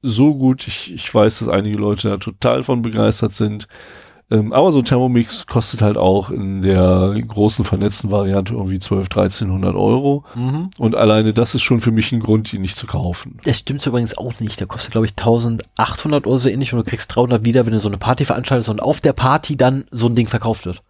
so 0.01 0.35
gut. 0.35 0.67
Ich, 0.67 0.93
ich 0.93 1.13
weiß, 1.13 1.39
dass 1.39 1.47
einige 1.47 1.77
Leute 1.77 2.09
da 2.09 2.17
total 2.17 2.63
von 2.63 2.81
begeistert 2.81 3.33
sind. 3.33 3.67
Ähm, 4.29 4.51
aber 4.51 4.73
so 4.73 4.79
ein 4.79 4.85
Thermomix 4.85 5.47
kostet 5.47 5.81
halt 5.81 5.95
auch 5.95 6.31
in 6.31 6.61
der 6.61 7.15
großen 7.25 7.63
vernetzten 7.63 8.11
Variante 8.11 8.53
irgendwie 8.53 8.79
12, 8.79 9.05
1300 9.05 9.73
Euro. 9.75 10.25
mhm. 10.35 10.69
Und 10.77 10.95
alleine 10.95 11.33
das 11.33 11.55
ist 11.55 11.61
schon 11.61 11.79
für 11.79 11.91
mich 11.91 12.11
ein 12.11 12.19
Grund, 12.19 12.53
ihn 12.53 12.61
nicht 12.61 12.77
zu 12.77 12.87
kaufen. 12.87 13.39
Das 13.45 13.59
stimmt 13.59 13.85
übrigens 13.85 14.17
auch 14.17 14.37
nicht. 14.41 14.59
Der 14.59 14.67
kostet, 14.67 14.91
glaube 14.91 15.05
ich, 15.05 15.13
1800 15.13 16.27
oder 16.27 16.37
so 16.37 16.49
ähnlich 16.49 16.73
und 16.73 16.79
du 16.79 16.89
kriegst 16.89 17.15
300 17.15 17.45
wieder, 17.45 17.65
wenn 17.65 17.73
du 17.73 17.79
so 17.79 17.87
eine 17.87 17.97
Party 17.97 18.25
veranstaltest 18.25 18.69
und 18.69 18.81
auf 18.81 18.99
der 18.99 19.13
Party 19.13 19.55
dann 19.55 19.85
so 19.91 20.07
ein 20.07 20.15
Ding 20.15 20.27
verkauft 20.27 20.65
wird. 20.65 20.83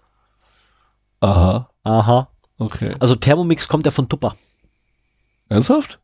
Aha, 1.19 1.69
Aha. 1.83 2.27
okay. 2.59 2.95
Also 2.99 3.15
Thermomix 3.15 3.67
kommt 3.67 3.85
ja 3.85 3.91
von 3.91 4.07
Tupper. 4.09 4.35
Ernsthaft? 5.49 5.99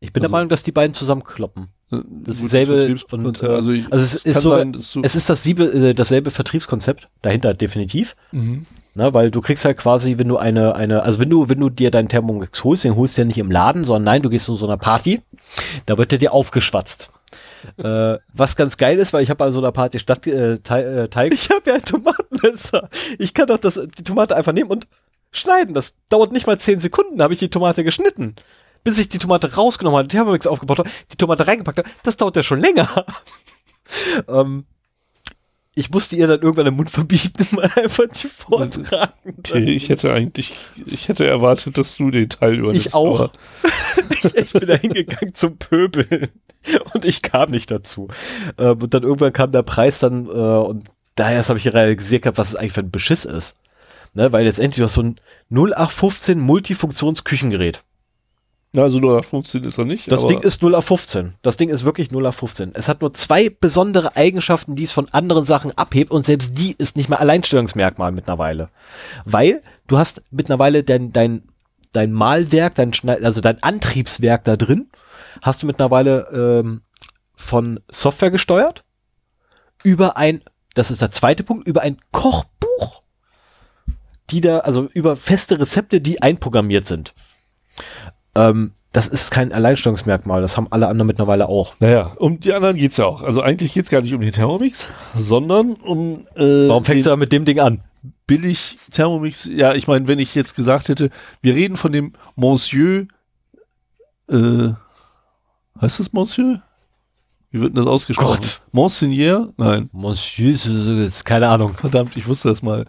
Ich 0.00 0.12
bin 0.12 0.20
der 0.22 0.28
Also- 0.28 0.32
Meinung, 0.32 0.48
dass 0.48 0.62
die 0.62 0.72
beiden 0.72 0.94
zusammenkloppen. 0.94 1.68
Das 1.90 2.36
ist 2.36 2.42
dieselbe 2.42 2.94
und, 3.12 3.42
äh, 3.42 3.46
also, 3.46 3.70
ich, 3.72 3.90
also 3.90 4.04
es 4.04 4.14
ist 4.22 4.40
so, 4.42 4.50
sein, 4.50 4.74
es 4.74 5.16
ist 5.16 5.30
dasselbe, 5.30 5.64
äh, 5.64 5.94
dasselbe 5.94 6.30
Vertriebskonzept 6.30 7.08
dahinter 7.22 7.54
definitiv. 7.54 8.14
Mhm. 8.30 8.66
Na, 8.94 9.14
weil 9.14 9.30
du 9.30 9.40
kriegst 9.40 9.64
halt 9.64 9.78
quasi, 9.78 10.18
wenn 10.18 10.28
du 10.28 10.36
eine, 10.36 10.74
eine, 10.74 11.02
also 11.02 11.18
wenn 11.18 11.30
du, 11.30 11.48
wenn 11.48 11.58
du 11.60 11.70
dir 11.70 11.90
deinen 11.90 12.10
Thermomix 12.10 12.62
holst, 12.62 12.84
den 12.84 12.94
holst 12.94 13.16
du 13.16 13.22
ja 13.22 13.26
nicht 13.26 13.38
im 13.38 13.50
Laden, 13.50 13.84
sondern 13.84 14.04
nein, 14.04 14.22
du 14.22 14.28
gehst 14.28 14.44
zu 14.44 14.54
so 14.54 14.66
einer 14.66 14.76
Party, 14.76 15.22
da 15.86 15.96
wird 15.96 16.12
der 16.12 16.18
dir 16.18 16.34
aufgeschwatzt. 16.34 17.10
Äh, 17.76 18.18
was 18.32 18.56
ganz 18.56 18.76
geil 18.76 18.98
ist, 18.98 19.12
weil 19.12 19.22
ich 19.22 19.30
habe 19.30 19.44
an 19.44 19.52
so 19.52 19.58
einer 19.58 19.72
Party 19.72 19.98
Stadt 19.98 20.26
äh, 20.26 20.58
Teig, 20.58 20.86
äh, 20.86 21.34
ich 21.34 21.50
habe 21.50 21.70
ja 21.70 21.74
ein 21.74 21.82
Tomatenmesser. 21.82 22.88
Ich 23.18 23.34
kann 23.34 23.46
doch 23.46 23.58
das, 23.58 23.74
die 23.98 24.02
Tomate 24.02 24.36
einfach 24.36 24.52
nehmen 24.52 24.70
und 24.70 24.86
schneiden. 25.30 25.74
Das 25.74 25.96
dauert 26.08 26.32
nicht 26.32 26.46
mal 26.46 26.58
zehn 26.58 26.80
Sekunden, 26.80 27.22
habe 27.22 27.34
ich 27.34 27.40
die 27.40 27.50
Tomate 27.50 27.84
geschnitten 27.84 28.36
bis 28.84 28.98
ich 28.98 29.08
die 29.08 29.18
Tomate 29.18 29.54
rausgenommen 29.54 29.98
habe, 29.98 30.08
Thermomix 30.08 30.46
aufgebaut 30.46 30.78
habe, 30.78 30.90
die 31.12 31.16
Tomate 31.16 31.46
reingepackt 31.46 31.78
habe, 31.78 31.90
das 32.04 32.16
dauert 32.16 32.36
ja 32.36 32.42
schon 32.42 32.60
länger. 32.60 33.04
ähm, 34.28 34.64
ich 35.78 35.90
musste 35.90 36.16
ihr 36.16 36.26
dann 36.26 36.40
irgendwann 36.40 36.64
den 36.64 36.74
Mund 36.74 36.90
verbieten, 36.90 37.46
mal 37.54 37.70
einfach 37.76 38.06
die 38.08 38.26
vortragen. 38.26 39.12
Okay, 39.38 39.70
ich 39.70 39.88
hätte 39.88 40.12
eigentlich, 40.12 40.54
ich 40.86 41.08
hätte 41.08 41.26
erwartet, 41.26 41.78
dass 41.78 41.96
du 41.96 42.10
den 42.10 42.28
Teil 42.28 42.58
übernimmst. 42.58 42.88
Ich 42.88 42.94
auch. 42.94 43.30
ich, 44.10 44.24
ich, 44.34 44.52
bin 44.52 44.66
da 44.66 44.74
hingegangen 44.74 45.34
zum 45.34 45.56
Pöbeln 45.56 46.28
und 46.94 47.04
ich 47.04 47.22
kam 47.22 47.50
nicht 47.50 47.70
dazu. 47.70 48.08
Ähm, 48.58 48.82
und 48.82 48.92
dann 48.92 49.04
irgendwann 49.04 49.32
kam 49.32 49.52
der 49.52 49.62
Preis 49.62 50.00
dann 50.00 50.26
äh, 50.26 50.28
und 50.28 50.84
daher 51.14 51.46
habe 51.46 51.58
ich 51.58 51.72
realisiert 51.72 52.22
gehabt, 52.22 52.38
was 52.38 52.50
es 52.50 52.56
eigentlich 52.56 52.72
für 52.72 52.80
ein 52.80 52.90
Beschiss 52.90 53.24
ist. 53.24 53.56
Ne, 54.14 54.32
weil 54.32 54.46
letztendlich 54.46 54.78
du 54.78 54.84
hast 54.84 54.94
so 54.94 55.02
ein 55.02 55.20
0815 55.50 56.40
Multifunktionsküchengerät. 56.40 57.84
Also 58.76 58.98
0 58.98 59.18
auf 59.18 59.26
15 59.26 59.64
ist 59.64 59.78
er 59.78 59.86
nicht. 59.86 60.12
Das 60.12 60.26
Ding 60.26 60.40
ist 60.40 60.62
0 60.62 60.74
auf 60.74 60.84
15. 60.84 61.34
Das 61.42 61.56
Ding 61.56 61.70
ist 61.70 61.84
wirklich 61.84 62.10
0 62.10 62.26
auf 62.26 62.36
15. 62.36 62.72
Es 62.74 62.88
hat 62.88 63.00
nur 63.00 63.14
zwei 63.14 63.48
besondere 63.48 64.14
Eigenschaften, 64.16 64.74
die 64.76 64.84
es 64.84 64.92
von 64.92 65.08
anderen 65.12 65.44
Sachen 65.44 65.76
abhebt 65.76 66.10
und 66.10 66.26
selbst 66.26 66.58
die 66.58 66.74
ist 66.76 66.96
nicht 66.96 67.08
mehr 67.08 67.20
Alleinstellungsmerkmal 67.20 68.12
mittlerweile. 68.12 68.68
Weil 69.24 69.62
du 69.86 69.96
hast 69.96 70.22
mittlerweile 70.30 70.84
dein, 70.84 71.12
dein, 71.12 71.44
dein 71.92 72.12
Malwerk, 72.12 72.74
dein 72.74 72.92
Schneid 72.92 73.24
also 73.24 73.40
dein 73.40 73.62
Antriebswerk 73.62 74.44
da 74.44 74.56
drin, 74.56 74.90
hast 75.40 75.62
du 75.62 75.66
mittlerweile 75.66 76.28
ähm, 76.62 76.82
von 77.34 77.80
Software 77.90 78.30
gesteuert 78.30 78.84
über 79.82 80.16
ein, 80.16 80.42
das 80.74 80.90
ist 80.90 81.00
der 81.00 81.10
zweite 81.10 81.42
Punkt, 81.42 81.66
über 81.66 81.82
ein 81.82 81.98
Kochbuch, 82.12 83.02
die 84.30 84.40
da, 84.40 84.58
also 84.58 84.88
über 84.92 85.16
feste 85.16 85.58
Rezepte, 85.58 86.00
die 86.00 86.20
einprogrammiert 86.20 86.86
sind. 86.86 87.14
Ähm, 88.38 88.70
das 88.92 89.08
ist 89.08 89.30
kein 89.30 89.52
Alleinstellungsmerkmal, 89.52 90.40
das 90.40 90.56
haben 90.56 90.68
alle 90.70 90.86
anderen 90.86 91.08
mittlerweile 91.08 91.48
auch. 91.48 91.74
Naja, 91.80 92.12
um 92.18 92.38
die 92.38 92.52
anderen 92.52 92.76
geht's 92.76 92.96
ja 92.96 93.06
auch. 93.06 93.22
Also 93.22 93.42
eigentlich 93.42 93.72
geht's 93.72 93.90
gar 93.90 94.00
nicht 94.00 94.14
um 94.14 94.20
den 94.20 94.32
Thermomix, 94.32 94.88
sondern 95.14 95.72
um. 95.74 96.26
Äh, 96.36 96.68
Warum 96.68 96.84
fängst 96.84 97.06
du 97.06 97.10
da 97.10 97.16
mit 97.16 97.32
dem 97.32 97.44
Ding 97.44 97.58
an? 97.58 97.82
Billig 98.28 98.78
Thermomix, 98.92 99.50
ja, 99.52 99.74
ich 99.74 99.88
meine, 99.88 100.06
wenn 100.06 100.20
ich 100.20 100.36
jetzt 100.36 100.54
gesagt 100.54 100.88
hätte, 100.88 101.10
wir 101.42 101.54
reden 101.54 101.76
von 101.76 101.90
dem 101.90 102.12
Monsieur, 102.36 103.08
äh, 104.30 104.68
heißt 105.80 105.98
das 105.98 106.12
Monsieur? 106.12 106.62
Wie 107.50 107.60
wird 107.60 107.70
denn 107.70 107.82
das 107.82 107.86
ausgesprochen? 107.86 108.40
Gott. 108.40 108.60
Monseigneur? 108.72 109.54
Nein. 109.56 109.88
Monsieur, 109.92 110.54
keine 111.24 111.48
Ahnung. 111.48 111.74
Verdammt, 111.74 112.16
ich 112.16 112.26
wusste 112.26 112.48
das 112.48 112.62
mal. 112.62 112.84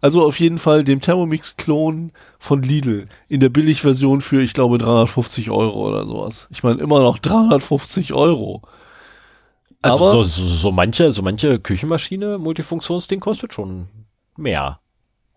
Also 0.00 0.24
auf 0.24 0.38
jeden 0.38 0.58
Fall 0.58 0.84
dem 0.84 1.00
Thermomix-Klon 1.00 2.12
von 2.38 2.62
Lidl 2.62 3.06
in 3.28 3.40
der 3.40 3.48
Billigversion 3.48 4.20
für, 4.20 4.40
ich 4.40 4.54
glaube, 4.54 4.78
350 4.78 5.50
Euro 5.50 5.88
oder 5.88 6.06
sowas. 6.06 6.46
Ich 6.52 6.62
meine, 6.62 6.80
immer 6.80 7.00
noch 7.00 7.18
350 7.18 8.12
Euro. 8.12 8.62
Also 9.82 10.04
Aber 10.04 10.12
so, 10.12 10.22
so, 10.22 10.46
so 10.46 10.70
manche, 10.70 11.12
so 11.12 11.22
manche 11.22 11.58
Küchenmaschine, 11.58 12.38
Multifunktionsding 12.38 13.18
kostet 13.18 13.52
schon 13.52 13.88
mehr. 14.36 14.80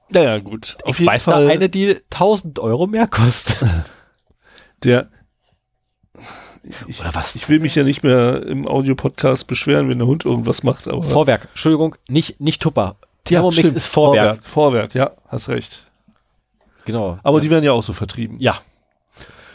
Naja, 0.09 0.37
gut. 0.37 0.77
Auf 0.83 0.95
ich 0.95 0.99
jeden 0.99 1.11
weiß 1.11 1.23
Fall, 1.23 1.47
da 1.47 1.51
eine, 1.51 1.69
die 1.69 1.97
1000 2.11 2.59
Euro 2.59 2.85
mehr 2.85 3.07
kostet. 3.07 3.57
Der 4.83 5.09
ich, 6.87 6.99
Oder 6.99 7.15
was? 7.15 7.35
Ich 7.35 7.49
will 7.49 7.59
mich 7.59 7.75
ja 7.75 7.83
nicht 7.83 8.03
mehr 8.03 8.45
im 8.45 8.67
Audio-Podcast 8.67 9.47
beschweren, 9.47 9.89
wenn 9.89 9.97
der 9.97 10.07
Hund 10.07 10.25
irgendwas 10.25 10.63
macht. 10.63 10.87
Aber 10.87 11.03
Vorwerk, 11.03 11.47
Entschuldigung, 11.51 11.95
nicht, 12.09 12.39
nicht 12.39 12.61
Tupper. 12.61 12.97
Thermomix 13.23 13.57
ja, 13.57 13.69
ist 13.71 13.87
Vorwerk. 13.87 14.43
Vorwerk. 14.45 14.93
Vorwerk, 14.93 14.95
ja, 14.95 15.11
hast 15.27 15.49
recht. 15.49 15.83
Genau. 16.85 17.19
Aber 17.23 17.37
ja. 17.39 17.41
die 17.41 17.49
werden 17.49 17.63
ja 17.63 17.73
auch 17.73 17.83
so 17.83 17.93
vertrieben. 17.93 18.39
Ja. 18.39 18.59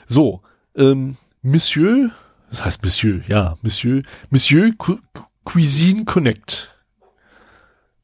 So, 0.07 0.43
ähm, 0.77 1.17
Monsieur, 1.43 2.11
das 2.51 2.65
heißt 2.65 2.85
Monsieur, 2.85 3.23
ja, 3.27 3.57
Monsieur, 3.63 4.03
Monsieur 4.31 4.73
Cu 4.77 4.99
Cuisine 5.45 6.05
Connect. 6.05 6.69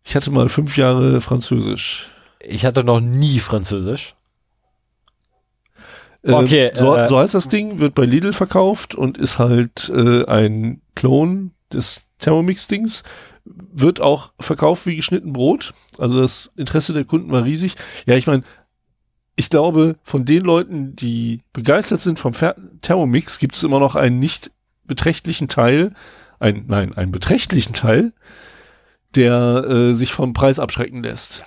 Ich 0.04 0.16
hatte 0.16 0.30
mal 0.30 0.48
fünf 0.48 0.76
Jahre 0.76 1.20
Französisch. 1.20 2.08
Ich 2.40 2.64
hatte 2.64 2.82
noch 2.82 3.00
nie 3.00 3.40
Französisch. 3.40 4.14
Ähm, 6.28 6.34
okay, 6.34 6.70
so, 6.74 6.94
äh, 6.94 7.08
so 7.08 7.18
heißt 7.18 7.34
das 7.34 7.48
Ding, 7.48 7.78
wird 7.78 7.94
bei 7.94 8.04
Lidl 8.04 8.32
verkauft 8.32 8.94
und 8.94 9.16
ist 9.16 9.38
halt 9.38 9.90
äh, 9.94 10.24
ein 10.26 10.82
Klon 10.94 11.52
des 11.72 12.06
Thermomix-Dings. 12.18 13.02
Wird 13.44 14.00
auch 14.00 14.32
verkauft 14.38 14.84
wie 14.86 14.96
geschnitten 14.96 15.32
Brot. 15.32 15.72
Also 15.96 16.20
das 16.20 16.52
Interesse 16.56 16.92
der 16.92 17.04
Kunden 17.04 17.32
war 17.32 17.44
riesig. 17.44 17.76
Ja, 18.04 18.14
ich 18.14 18.26
meine, 18.26 18.42
ich 19.36 19.48
glaube, 19.48 19.96
von 20.02 20.26
den 20.26 20.42
Leuten, 20.42 20.94
die 20.96 21.42
begeistert 21.54 22.02
sind 22.02 22.18
vom 22.18 22.34
Fer 22.34 22.56
Thermomix, 22.82 23.38
gibt 23.38 23.56
es 23.56 23.62
immer 23.62 23.80
noch 23.80 23.94
einen 23.94 24.18
nicht 24.18 24.50
beträchtlichen 24.84 25.48
Teil, 25.48 25.92
ein, 26.40 26.64
nein, 26.66 26.92
einen 26.94 27.12
beträchtlichen 27.12 27.72
Teil, 27.72 28.12
der 29.14 29.64
äh, 29.64 29.94
sich 29.94 30.12
vom 30.12 30.34
Preis 30.34 30.58
abschrecken 30.58 31.02
lässt. 31.02 31.44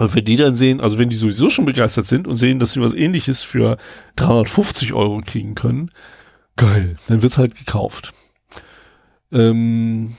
Und 0.00 0.14
wenn 0.14 0.24
die 0.24 0.36
dann 0.36 0.54
sehen, 0.54 0.80
also 0.80 0.98
wenn 0.98 1.10
die 1.10 1.16
sowieso 1.16 1.50
schon 1.50 1.66
begeistert 1.66 2.06
sind 2.06 2.26
und 2.26 2.36
sehen, 2.36 2.58
dass 2.58 2.72
sie 2.72 2.80
was 2.80 2.94
ähnliches 2.94 3.42
für 3.42 3.76
350 4.16 4.94
Euro 4.94 5.20
kriegen 5.20 5.54
können, 5.54 5.90
geil, 6.56 6.96
dann 7.06 7.20
wird's 7.20 7.36
halt 7.36 7.54
gekauft. 7.54 8.12
Ähm, 9.30 10.16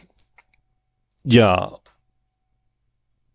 ja. 1.23 1.77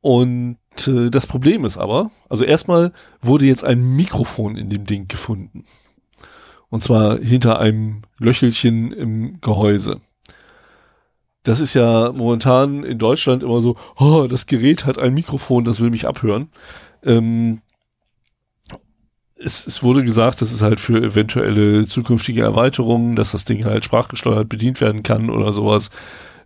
Und 0.01 0.59
äh, 0.87 1.11
das 1.11 1.27
Problem 1.27 1.65
ist 1.65 1.79
aber, 1.79 2.13
also 2.29 2.45
erstmal 2.45 2.93
wurde 3.21 3.47
jetzt 3.47 3.65
ein 3.65 3.97
Mikrofon 3.97 4.57
in 4.57 4.71
dem 4.71 4.87
Ding 4.87 5.09
gefunden. 5.09 5.65
Und 6.69 6.85
zwar 6.85 7.19
hinter 7.19 7.59
einem 7.59 8.03
Löchelchen 8.19 8.93
im 8.93 9.41
Gehäuse. 9.41 10.01
Das 11.47 11.61
ist 11.61 11.75
ja 11.75 12.11
momentan 12.13 12.83
in 12.83 12.99
Deutschland 12.99 13.45
immer 13.45 13.61
so, 13.61 13.77
oh, 14.01 14.27
das 14.29 14.47
Gerät 14.47 14.85
hat 14.85 14.99
ein 14.99 15.15
Mikrofon, 15.15 15.65
das 15.65 15.81
will 15.81 15.91
mich 15.91 16.09
abhören. 16.09 16.49
Ähm, 17.05 17.61
es, 19.37 19.65
es 19.65 19.85
wurde 19.85 20.03
gesagt, 20.03 20.41
das 20.43 20.51
ist 20.51 20.63
halt 20.63 20.81
für 20.81 21.01
eventuelle 21.01 21.87
zukünftige 21.87 22.43
Erweiterungen, 22.43 23.15
dass 23.15 23.31
das 23.31 23.45
Ding 23.45 23.65
halt 23.65 23.85
sprachgesteuert 23.85 24.49
bedient 24.49 24.81
werden 24.81 25.05
kann 25.05 25.31
oder 25.31 25.53
sowas. 25.53 25.93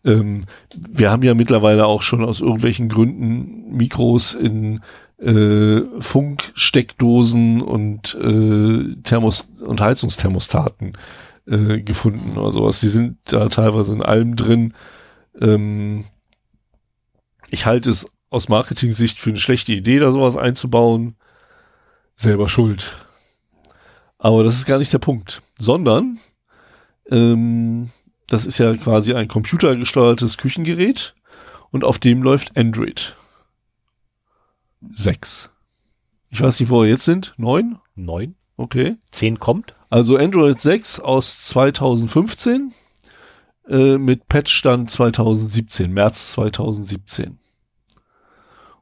Ähm, 0.05 0.45
wir 0.77 1.11
haben 1.11 1.23
ja 1.23 1.33
mittlerweile 1.33 1.87
auch 1.87 2.03
schon 2.03 2.23
aus 2.23 2.41
irgendwelchen 2.41 2.91
Gründen 2.91 3.75
Mikros 3.75 4.35
in 4.35 4.83
äh, 5.17 5.81
Funksteckdosen 5.99 7.63
und 7.63 8.15
äh, 8.17 8.97
Thermos 9.03 9.51
und 9.65 9.81
Heizungsthermostaten 9.81 10.93
äh, 11.47 11.81
gefunden 11.81 12.37
oder 12.37 12.53
sowas. 12.53 12.81
Die 12.81 12.89
sind 12.89 13.19
da 13.25 13.49
teilweise 13.49 13.95
in 13.95 14.03
allem 14.03 14.37
drin. 14.37 14.75
Ähm, 15.41 16.05
ich 17.51 17.67
halte 17.67 17.91
es 17.91 18.11
aus 18.31 18.49
Marketing-Sicht 18.49 19.19
für 19.19 19.31
eine 19.31 19.39
schlechte 19.39 19.73
Idee, 19.73 19.99
da 19.99 20.13
sowas 20.13 20.37
einzubauen. 20.37 21.17
Selber 22.15 22.49
schuld. 22.49 22.97
Aber 24.19 24.43
das 24.43 24.55
ist 24.55 24.67
gar 24.67 24.79
nicht 24.79 24.93
der 24.93 24.99
Punkt. 24.99 25.43
Sondern, 25.59 26.19
ähm, 27.11 27.91
das 28.27 28.47
ist 28.47 28.59
ja 28.59 28.77
quasi 28.77 29.15
ein 29.15 29.29
computergesteuertes 29.29 30.39
Küchengerät 30.39 31.15
und 31.71 31.85
auf 31.85 31.99
dem 31.99 32.23
läuft 32.23 32.57
Android. 32.57 33.17
6. 34.95 35.51
Ich 36.31 36.41
weiß 36.41 36.61
nicht, 36.61 36.71
wo 36.71 36.83
wir 36.83 36.89
jetzt 36.89 37.05
sind. 37.05 37.35
9? 37.37 37.79
9. 37.97 38.35
Okay. 38.57 38.97
10 39.11 39.39
kommt. 39.39 39.75
Also 39.91 40.17
Android 40.17 40.61
6 40.61 41.01
aus 41.01 41.45
2015 41.47 42.73
äh, 43.69 43.99
mit 43.99 44.29
Patchstand 44.29 44.89
2017, 44.89 45.93
März 45.93 46.33
2017. 46.33 47.39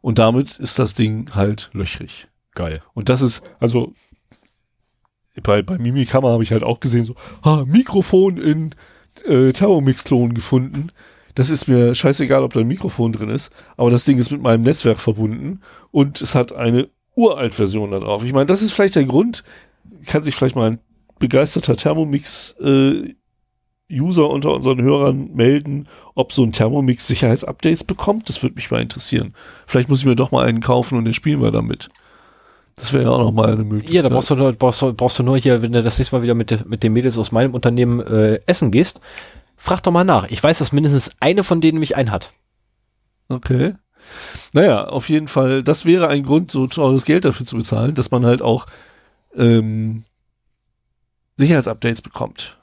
Und 0.02 0.18
damit 0.18 0.58
ist 0.58 0.78
das 0.78 0.94
Ding 0.94 1.34
halt 1.34 1.70
löchrig. 1.72 2.28
Geil. 2.54 2.82
Und 2.92 3.08
das 3.08 3.22
ist, 3.22 3.50
also 3.58 3.94
bei, 5.42 5.62
bei 5.62 5.78
Mimikama 5.78 6.30
habe 6.30 6.42
ich 6.42 6.52
halt 6.52 6.62
auch 6.62 6.78
gesehen, 6.78 7.04
so, 7.04 7.14
ah, 7.42 7.64
Mikrofon 7.66 8.36
in 8.36 8.74
äh, 9.24 9.52
Thermomix-Klon 9.52 10.34
gefunden. 10.34 10.92
Das 11.34 11.48
ist 11.48 11.68
mir 11.68 11.94
scheißegal, 11.94 12.42
ob 12.42 12.52
da 12.52 12.60
ein 12.60 12.66
Mikrofon 12.66 13.12
drin 13.12 13.30
ist, 13.30 13.54
aber 13.76 13.90
das 13.90 14.04
Ding 14.04 14.18
ist 14.18 14.30
mit 14.30 14.42
meinem 14.42 14.62
Netzwerk 14.62 14.98
verbunden 14.98 15.60
und 15.90 16.20
es 16.20 16.34
hat 16.34 16.52
eine 16.52 16.90
Uralt-Version 17.14 17.92
da 17.92 18.00
drauf. 18.00 18.24
Ich 18.24 18.32
meine, 18.32 18.46
das 18.46 18.60
ist 18.60 18.72
vielleicht 18.72 18.96
der 18.96 19.04
Grund, 19.04 19.44
kann 20.06 20.24
sich 20.24 20.34
vielleicht 20.34 20.56
mal 20.56 20.72
ein 20.72 20.80
begeisterter 21.18 21.76
Thermomix 21.76 22.56
äh, 22.60 23.14
unter 23.90 24.52
unseren 24.52 24.82
Hörern 24.82 25.30
melden, 25.34 25.88
ob 26.14 26.32
so 26.32 26.42
ein 26.42 26.52
Thermomix 26.52 27.06
Sicherheitsupdates 27.06 27.84
bekommt. 27.84 28.28
Das 28.28 28.42
würde 28.42 28.56
mich 28.56 28.70
mal 28.70 28.82
interessieren. 28.82 29.34
Vielleicht 29.66 29.88
muss 29.88 30.00
ich 30.00 30.06
mir 30.06 30.16
doch 30.16 30.30
mal 30.30 30.46
einen 30.46 30.60
kaufen 30.60 30.98
und 30.98 31.04
den 31.04 31.14
spielen 31.14 31.40
wir 31.40 31.50
damit. 31.50 31.88
Das 32.76 32.92
wäre 32.92 33.04
ja 33.04 33.10
auch 33.10 33.18
nochmal 33.18 33.52
eine 33.52 33.64
Möglichkeit. 33.64 33.94
Ja, 33.94 34.02
da 34.02 34.08
brauchst 34.08 34.30
du, 34.30 34.36
nur, 34.36 34.52
brauchst, 34.52 34.82
du, 34.82 34.92
brauchst 34.92 35.18
du 35.18 35.22
nur 35.22 35.36
hier, 35.36 35.62
wenn 35.62 35.72
du 35.72 35.82
das 35.82 35.98
nächste 35.98 36.14
Mal 36.14 36.22
wieder 36.22 36.34
mit, 36.34 36.68
mit 36.68 36.82
den 36.82 36.92
Mädels 36.92 37.18
aus 37.18 37.32
meinem 37.32 37.54
Unternehmen 37.54 38.00
äh, 38.00 38.40
essen 38.46 38.70
gehst, 38.70 39.00
frag 39.56 39.82
doch 39.82 39.90
mal 39.90 40.04
nach. 40.04 40.28
Ich 40.30 40.42
weiß, 40.42 40.58
dass 40.58 40.72
mindestens 40.72 41.10
eine 41.18 41.42
von 41.42 41.60
denen 41.60 41.80
mich 41.80 41.96
einen 41.96 42.12
hat. 42.12 42.32
Okay. 43.28 43.74
Naja, 44.52 44.84
auf 44.86 45.08
jeden 45.08 45.28
Fall, 45.28 45.62
das 45.62 45.86
wäre 45.86 46.08
ein 46.08 46.22
Grund, 46.22 46.50
so 46.50 46.66
teures 46.66 47.04
Geld 47.04 47.24
dafür 47.24 47.46
zu 47.46 47.56
bezahlen, 47.56 47.94
dass 47.94 48.10
man 48.10 48.24
halt 48.24 48.42
auch 48.42 48.66
ähm, 49.34 50.04
Sicherheitsupdates 51.38 52.02
bekommt. 52.02 52.58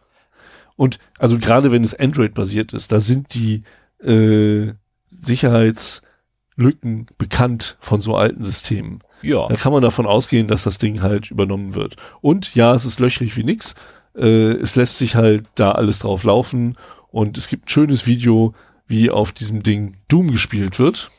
Und 0.75 0.99
also 1.17 1.39
gerade 1.39 1.71
wenn 1.71 1.83
es 1.83 1.97
Android-basiert 1.97 2.73
ist, 2.73 2.91
da 2.91 2.99
sind 2.99 3.33
die 3.33 3.63
äh, 4.03 4.73
Sicherheitslücken 5.07 7.07
bekannt 7.17 7.77
von 7.79 8.01
so 8.01 8.15
alten 8.15 8.43
Systemen. 8.43 8.99
Ja. 9.21 9.47
Da 9.47 9.55
kann 9.55 9.71
man 9.71 9.81
davon 9.81 10.05
ausgehen, 10.05 10.47
dass 10.47 10.63
das 10.63 10.77
Ding 10.77 11.01
halt 11.01 11.31
übernommen 11.31 11.73
wird. 11.73 11.95
Und 12.21 12.53
ja, 12.53 12.73
es 12.73 12.85
ist 12.85 12.99
löchrig 12.99 13.35
wie 13.37 13.43
nix. 13.43 13.75
Äh, 14.15 14.51
es 14.51 14.75
lässt 14.75 14.97
sich 14.97 15.15
halt 15.15 15.45
da 15.55 15.71
alles 15.71 15.99
drauf 15.99 16.23
laufen. 16.23 16.77
Und 17.09 17.37
es 17.37 17.47
gibt 17.47 17.65
ein 17.65 17.69
schönes 17.69 18.05
Video, 18.05 18.53
wie 18.87 19.09
auf 19.09 19.31
diesem 19.31 19.63
Ding 19.63 19.95
Doom 20.09 20.31
gespielt 20.31 20.77
wird. 20.77 21.09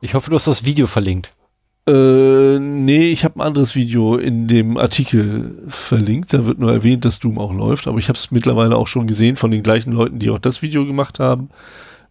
Ich 0.00 0.14
hoffe, 0.14 0.30
du 0.30 0.36
hast 0.36 0.46
das 0.46 0.64
Video 0.64 0.86
verlinkt. 0.86 1.34
Äh, 1.88 2.58
nee, 2.58 3.06
ich 3.06 3.24
habe 3.24 3.36
ein 3.36 3.46
anderes 3.46 3.74
Video 3.74 4.16
in 4.16 4.46
dem 4.46 4.76
Artikel 4.76 5.62
verlinkt. 5.68 6.34
Da 6.34 6.44
wird 6.44 6.58
nur 6.58 6.70
erwähnt, 6.70 7.06
dass 7.06 7.18
Doom 7.18 7.38
auch 7.38 7.54
läuft. 7.54 7.86
Aber 7.86 7.98
ich 7.98 8.08
habe 8.08 8.18
es 8.18 8.30
mittlerweile 8.30 8.76
auch 8.76 8.86
schon 8.86 9.06
gesehen 9.06 9.36
von 9.36 9.50
den 9.50 9.62
gleichen 9.62 9.92
Leuten, 9.92 10.18
die 10.18 10.28
auch 10.28 10.38
das 10.38 10.60
Video 10.60 10.84
gemacht 10.84 11.18
haben. 11.18 11.48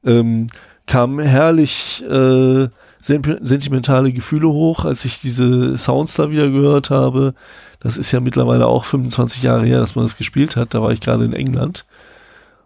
Ähm, 0.03 0.47
kam 0.87 1.19
herrlich 1.19 2.03
äh, 2.09 2.69
sentimentale 3.01 4.11
Gefühle 4.11 4.49
hoch, 4.49 4.83
als 4.83 5.05
ich 5.05 5.21
diese 5.21 5.77
Sounds 5.77 6.15
da 6.15 6.31
wieder 6.31 6.49
gehört 6.49 6.89
habe. 6.89 7.35
Das 7.79 7.97
ist 7.97 8.11
ja 8.11 8.19
mittlerweile 8.19 8.65
auch 8.65 8.83
25 8.83 9.43
Jahre 9.43 9.65
her, 9.65 9.79
dass 9.79 9.93
man 9.93 10.05
das 10.05 10.17
gespielt 10.17 10.55
hat. 10.55 10.73
Da 10.73 10.81
war 10.81 10.91
ich 10.91 11.01
gerade 11.01 11.23
in 11.23 11.33
England. 11.33 11.85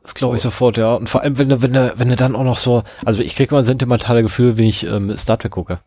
Das 0.01 0.13
glaube 0.13 0.37
ich 0.37 0.43
sofort, 0.43 0.77
ja. 0.77 0.93
Und 0.93 1.09
vor 1.09 1.23
allem, 1.23 1.37
wenn 1.37 1.49
du, 1.49 1.61
wenn 1.61 1.73
du, 1.73 1.93
wenn 1.97 2.07
du 2.07 2.15
dann 2.15 2.37
auch 2.37 2.45
noch 2.45 2.57
so, 2.57 2.83
also 3.03 3.21
ich 3.21 3.35
kriege 3.35 3.53
mal 3.53 3.65
sentimentale 3.65 4.21
Gefühle, 4.21 4.57
wenn 4.57 4.65
ich 4.65 4.85
ähm, 4.87 5.15
Star 5.17 5.37
Trek 5.37 5.51
gucke. 5.51 5.79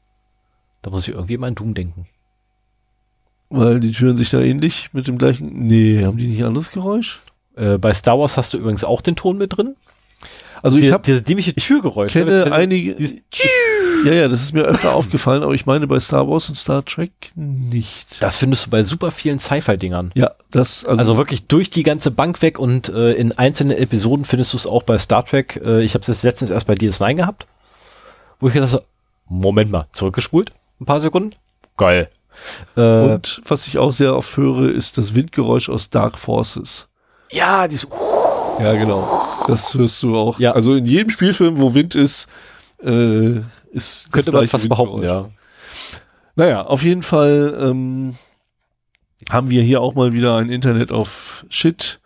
Da 0.84 0.90
muss 0.90 1.08
ich 1.08 1.14
irgendwie 1.14 1.32
immer 1.32 1.46
an 1.46 1.54
Doom 1.54 1.72
denken. 1.72 2.06
Weil 3.48 3.80
die 3.80 3.92
Türen 3.92 4.18
sich 4.18 4.28
da 4.28 4.40
ähnlich 4.40 4.90
mit 4.92 5.06
dem 5.06 5.16
gleichen. 5.16 5.66
Nee, 5.66 6.04
haben 6.04 6.18
die 6.18 6.26
nicht 6.26 6.44
anderes 6.44 6.72
Geräusch? 6.72 7.20
Äh, 7.56 7.78
bei 7.78 7.94
Star 7.94 8.18
Wars 8.18 8.36
hast 8.36 8.52
du 8.52 8.58
übrigens 8.58 8.84
auch 8.84 9.00
den 9.00 9.16
Ton 9.16 9.38
mit 9.38 9.56
drin. 9.56 9.76
Also 10.62 10.76
ich 10.78 10.92
habe 10.92 11.02
diese 11.02 11.22
dämliche 11.22 11.54
Türgeräusch. 11.54 12.14
Ich 12.14 12.22
kenne 12.22 12.52
einige. 12.52 12.92
Ist, 12.92 13.22
ja, 14.04 14.12
ja, 14.12 14.28
das 14.28 14.42
ist 14.42 14.52
mir 14.52 14.64
öfter 14.64 14.94
aufgefallen, 14.94 15.42
aber 15.42 15.54
ich 15.54 15.64
meine 15.64 15.86
bei 15.86 15.98
Star 16.00 16.28
Wars 16.28 16.48
und 16.50 16.54
Star 16.54 16.84
Trek 16.84 17.12
nicht. 17.34 18.22
Das 18.22 18.36
findest 18.36 18.66
du 18.66 18.70
bei 18.70 18.84
super 18.84 19.10
vielen 19.10 19.38
Sci-Fi-Dingern. 19.38 20.12
Ja, 20.14 20.32
das 20.50 20.84
also, 20.84 20.98
also, 20.98 21.16
wirklich 21.16 21.46
durch 21.46 21.70
die 21.70 21.82
ganze 21.82 22.10
Bank 22.10 22.42
weg 22.42 22.58
und 22.58 22.90
äh, 22.90 23.12
in 23.12 23.32
einzelnen 23.32 23.76
Episoden 23.76 24.26
findest 24.26 24.52
du 24.52 24.58
es 24.58 24.66
auch 24.66 24.82
bei 24.82 24.98
Star 24.98 25.24
Trek. 25.24 25.60
Äh, 25.64 25.82
ich 25.82 25.94
habe 25.94 26.02
es 26.02 26.08
jetzt 26.08 26.24
letztens 26.24 26.50
erst 26.50 26.66
bei 26.66 26.74
DS9 26.74 27.14
gehabt, 27.14 27.46
wo 28.40 28.48
ich 28.48 28.54
gedacht 28.54 28.70
so, 28.70 28.80
Moment 29.26 29.70
mal, 29.70 29.86
zurückgespult, 29.92 30.52
ein 30.80 30.86
paar 30.86 31.00
Sekunden, 31.00 31.34
geil. 31.76 32.08
Äh, 32.76 32.80
und 32.80 33.42
was 33.46 33.66
ich 33.66 33.78
auch 33.78 33.92
sehr 33.92 34.16
oft 34.16 34.36
höre, 34.36 34.70
ist 34.70 34.98
das 34.98 35.14
Windgeräusch 35.14 35.68
aus 35.68 35.90
Dark 35.90 36.18
Forces. 36.18 36.88
Ja, 37.30 37.68
dieses. 37.68 37.88
Ja, 38.60 38.74
genau. 38.74 39.44
Das 39.46 39.74
hörst 39.74 40.02
du 40.02 40.16
auch. 40.16 40.38
Ja. 40.38 40.52
Also 40.52 40.74
in 40.74 40.86
jedem 40.86 41.10
Spielfilm, 41.10 41.58
wo 41.58 41.74
Wind 41.74 41.94
ist, 41.94 42.28
äh, 42.82 43.40
ist 43.70 44.12
könnte 44.12 44.32
man 44.32 44.46
fast 44.46 44.68
behaupten, 44.68 45.04
ja. 45.04 45.26
Naja, 46.36 46.62
auf 46.62 46.82
jeden 46.82 47.02
Fall 47.02 47.56
ähm, 47.60 48.16
haben 49.30 49.50
wir 49.50 49.62
hier 49.62 49.80
auch 49.80 49.94
mal 49.94 50.12
wieder 50.12 50.36
ein 50.36 50.50
Internet 50.50 50.90
auf 50.92 51.44
Shit, 51.48 52.00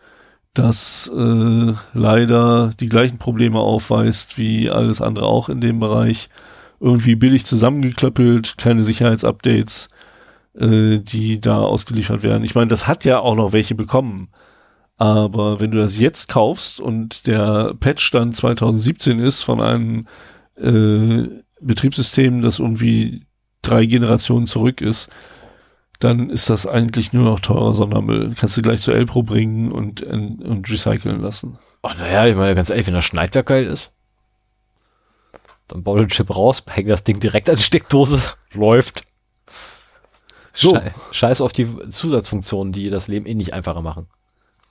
das 0.55 1.11
äh, 1.15 1.73
leider 1.95 2.71
die 2.81 2.89
gleichen 2.89 3.19
Probleme 3.19 3.61
aufweist 3.61 4.37
wie 4.39 4.71
alles 4.71 5.01
andere 5.01 5.27
auch 5.27 5.49
in 5.49 5.61
dem 5.61 5.81
Bereich. 5.81 6.29
Irgendwie 6.81 7.17
billig 7.17 7.45
zusammengeklöppelt, 7.45 8.57
keine 8.57 8.85
Sicherheitsupdates, 8.85 9.89
äh, 10.55 10.99
die 10.99 11.41
da 11.41 11.59
ausgeliefert 11.59 12.23
werden. 12.23 12.45
Ich 12.45 12.55
meine, 12.55 12.69
das 12.69 12.87
hat 12.87 13.05
ja 13.05 13.19
auch 13.19 13.37
noch 13.37 13.53
welche 13.53 13.75
bekommen. 13.75 14.29
Aber 14.97 15.61
wenn 15.61 15.71
du 15.71 15.79
das 15.79 15.99
jetzt 15.99 16.29
kaufst 16.29 16.81
und 16.81 17.27
der 17.27 17.75
Patch 17.79 18.11
dann 18.11 18.33
2017 18.33 19.21
ist 19.21 19.43
von 19.43 19.61
einem 19.61 20.09
äh, 20.57 21.29
Betriebssystem, 21.61 22.43
das 22.43 22.59
irgendwie 22.59 23.27
drei 23.63 23.87
Generationen 23.87 24.47
zurück 24.47 24.81
ist, 24.81 25.09
dann 26.01 26.31
ist 26.31 26.49
das 26.49 26.67
eigentlich 26.67 27.13
nur 27.13 27.25
noch 27.25 27.41
teurer 27.41 27.75
Sondermüll. 27.75 28.35
Kannst 28.37 28.57
du 28.57 28.63
gleich 28.63 28.83
zur 28.83 28.95
Elpro 28.95 29.23
bringen 29.23 29.73
und, 29.73 30.03
und, 30.03 30.43
und 30.43 30.71
recyceln 30.71 31.21
lassen. 31.21 31.59
Ach 31.83 31.97
naja, 31.99 32.27
ich 32.27 32.37
meine 32.37 32.55
ganz 32.55 32.71
ehrlich, 32.71 32.87
wenn 32.87 32.95
das 32.95 33.05
Schneidwerk 33.05 33.47
geil 33.47 33.65
ist, 33.67 33.93
dann 35.69 35.83
bau 35.83 35.97
den 35.97 36.09
Chip 36.09 36.35
raus, 36.35 36.63
häng 36.69 36.89
das 36.89 37.05
Ding 37.05 37.21
direkt 37.21 37.49
an 37.49 37.57
die 37.57 37.63
Steckdose, 37.63 38.21
läuft. 38.53 39.03
So. 40.53 40.77
Scheiß 41.13 41.41
auf 41.41 41.53
die 41.53 41.69
Zusatzfunktionen, 41.89 42.73
die 42.73 42.91
das 42.91 43.07
Leben 43.07 43.27
eh 43.27 43.35
nicht 43.35 43.55
einfacher 43.55 43.81
machen. 43.81 44.09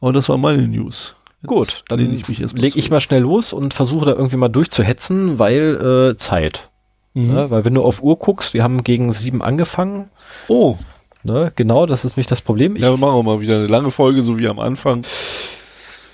Aber 0.01 0.11
das 0.11 0.27
war 0.27 0.37
meine 0.37 0.67
News. 0.67 1.15
Jetzt 1.41 1.47
Gut, 1.47 1.83
dann 1.87 1.99
ich 1.99 2.27
mich 2.27 2.39
leg 2.53 2.75
ich 2.75 2.89
mal 2.89 2.99
schnell 2.99 3.21
los 3.21 3.53
und 3.53 3.73
versuche 3.73 4.05
da 4.05 4.11
irgendwie 4.11 4.37
mal 4.37 4.49
durchzuhetzen, 4.49 5.39
weil 5.39 6.11
äh, 6.13 6.17
Zeit. 6.17 6.71
Mhm. 7.13 7.33
Ne? 7.33 7.49
Weil 7.51 7.63
wenn 7.63 7.73
du 7.73 7.83
auf 7.83 8.03
Uhr 8.03 8.17
guckst, 8.17 8.53
wir 8.53 8.63
haben 8.63 8.83
gegen 8.83 9.13
sieben 9.13 9.41
angefangen. 9.41 10.09
Oh. 10.47 10.77
Ne? 11.23 11.51
Genau, 11.55 11.85
das 11.85 12.05
ist 12.05 12.15
nämlich 12.15 12.27
das 12.27 12.41
Problem. 12.41 12.75
Ich, 12.75 12.81
ja, 12.81 12.89
wir 12.89 12.97
machen 12.97 13.25
mal 13.25 13.39
wieder 13.41 13.55
eine 13.55 13.67
lange 13.67 13.91
Folge, 13.91 14.23
so 14.23 14.37
wie 14.37 14.47
am 14.47 14.59
Anfang. 14.59 15.03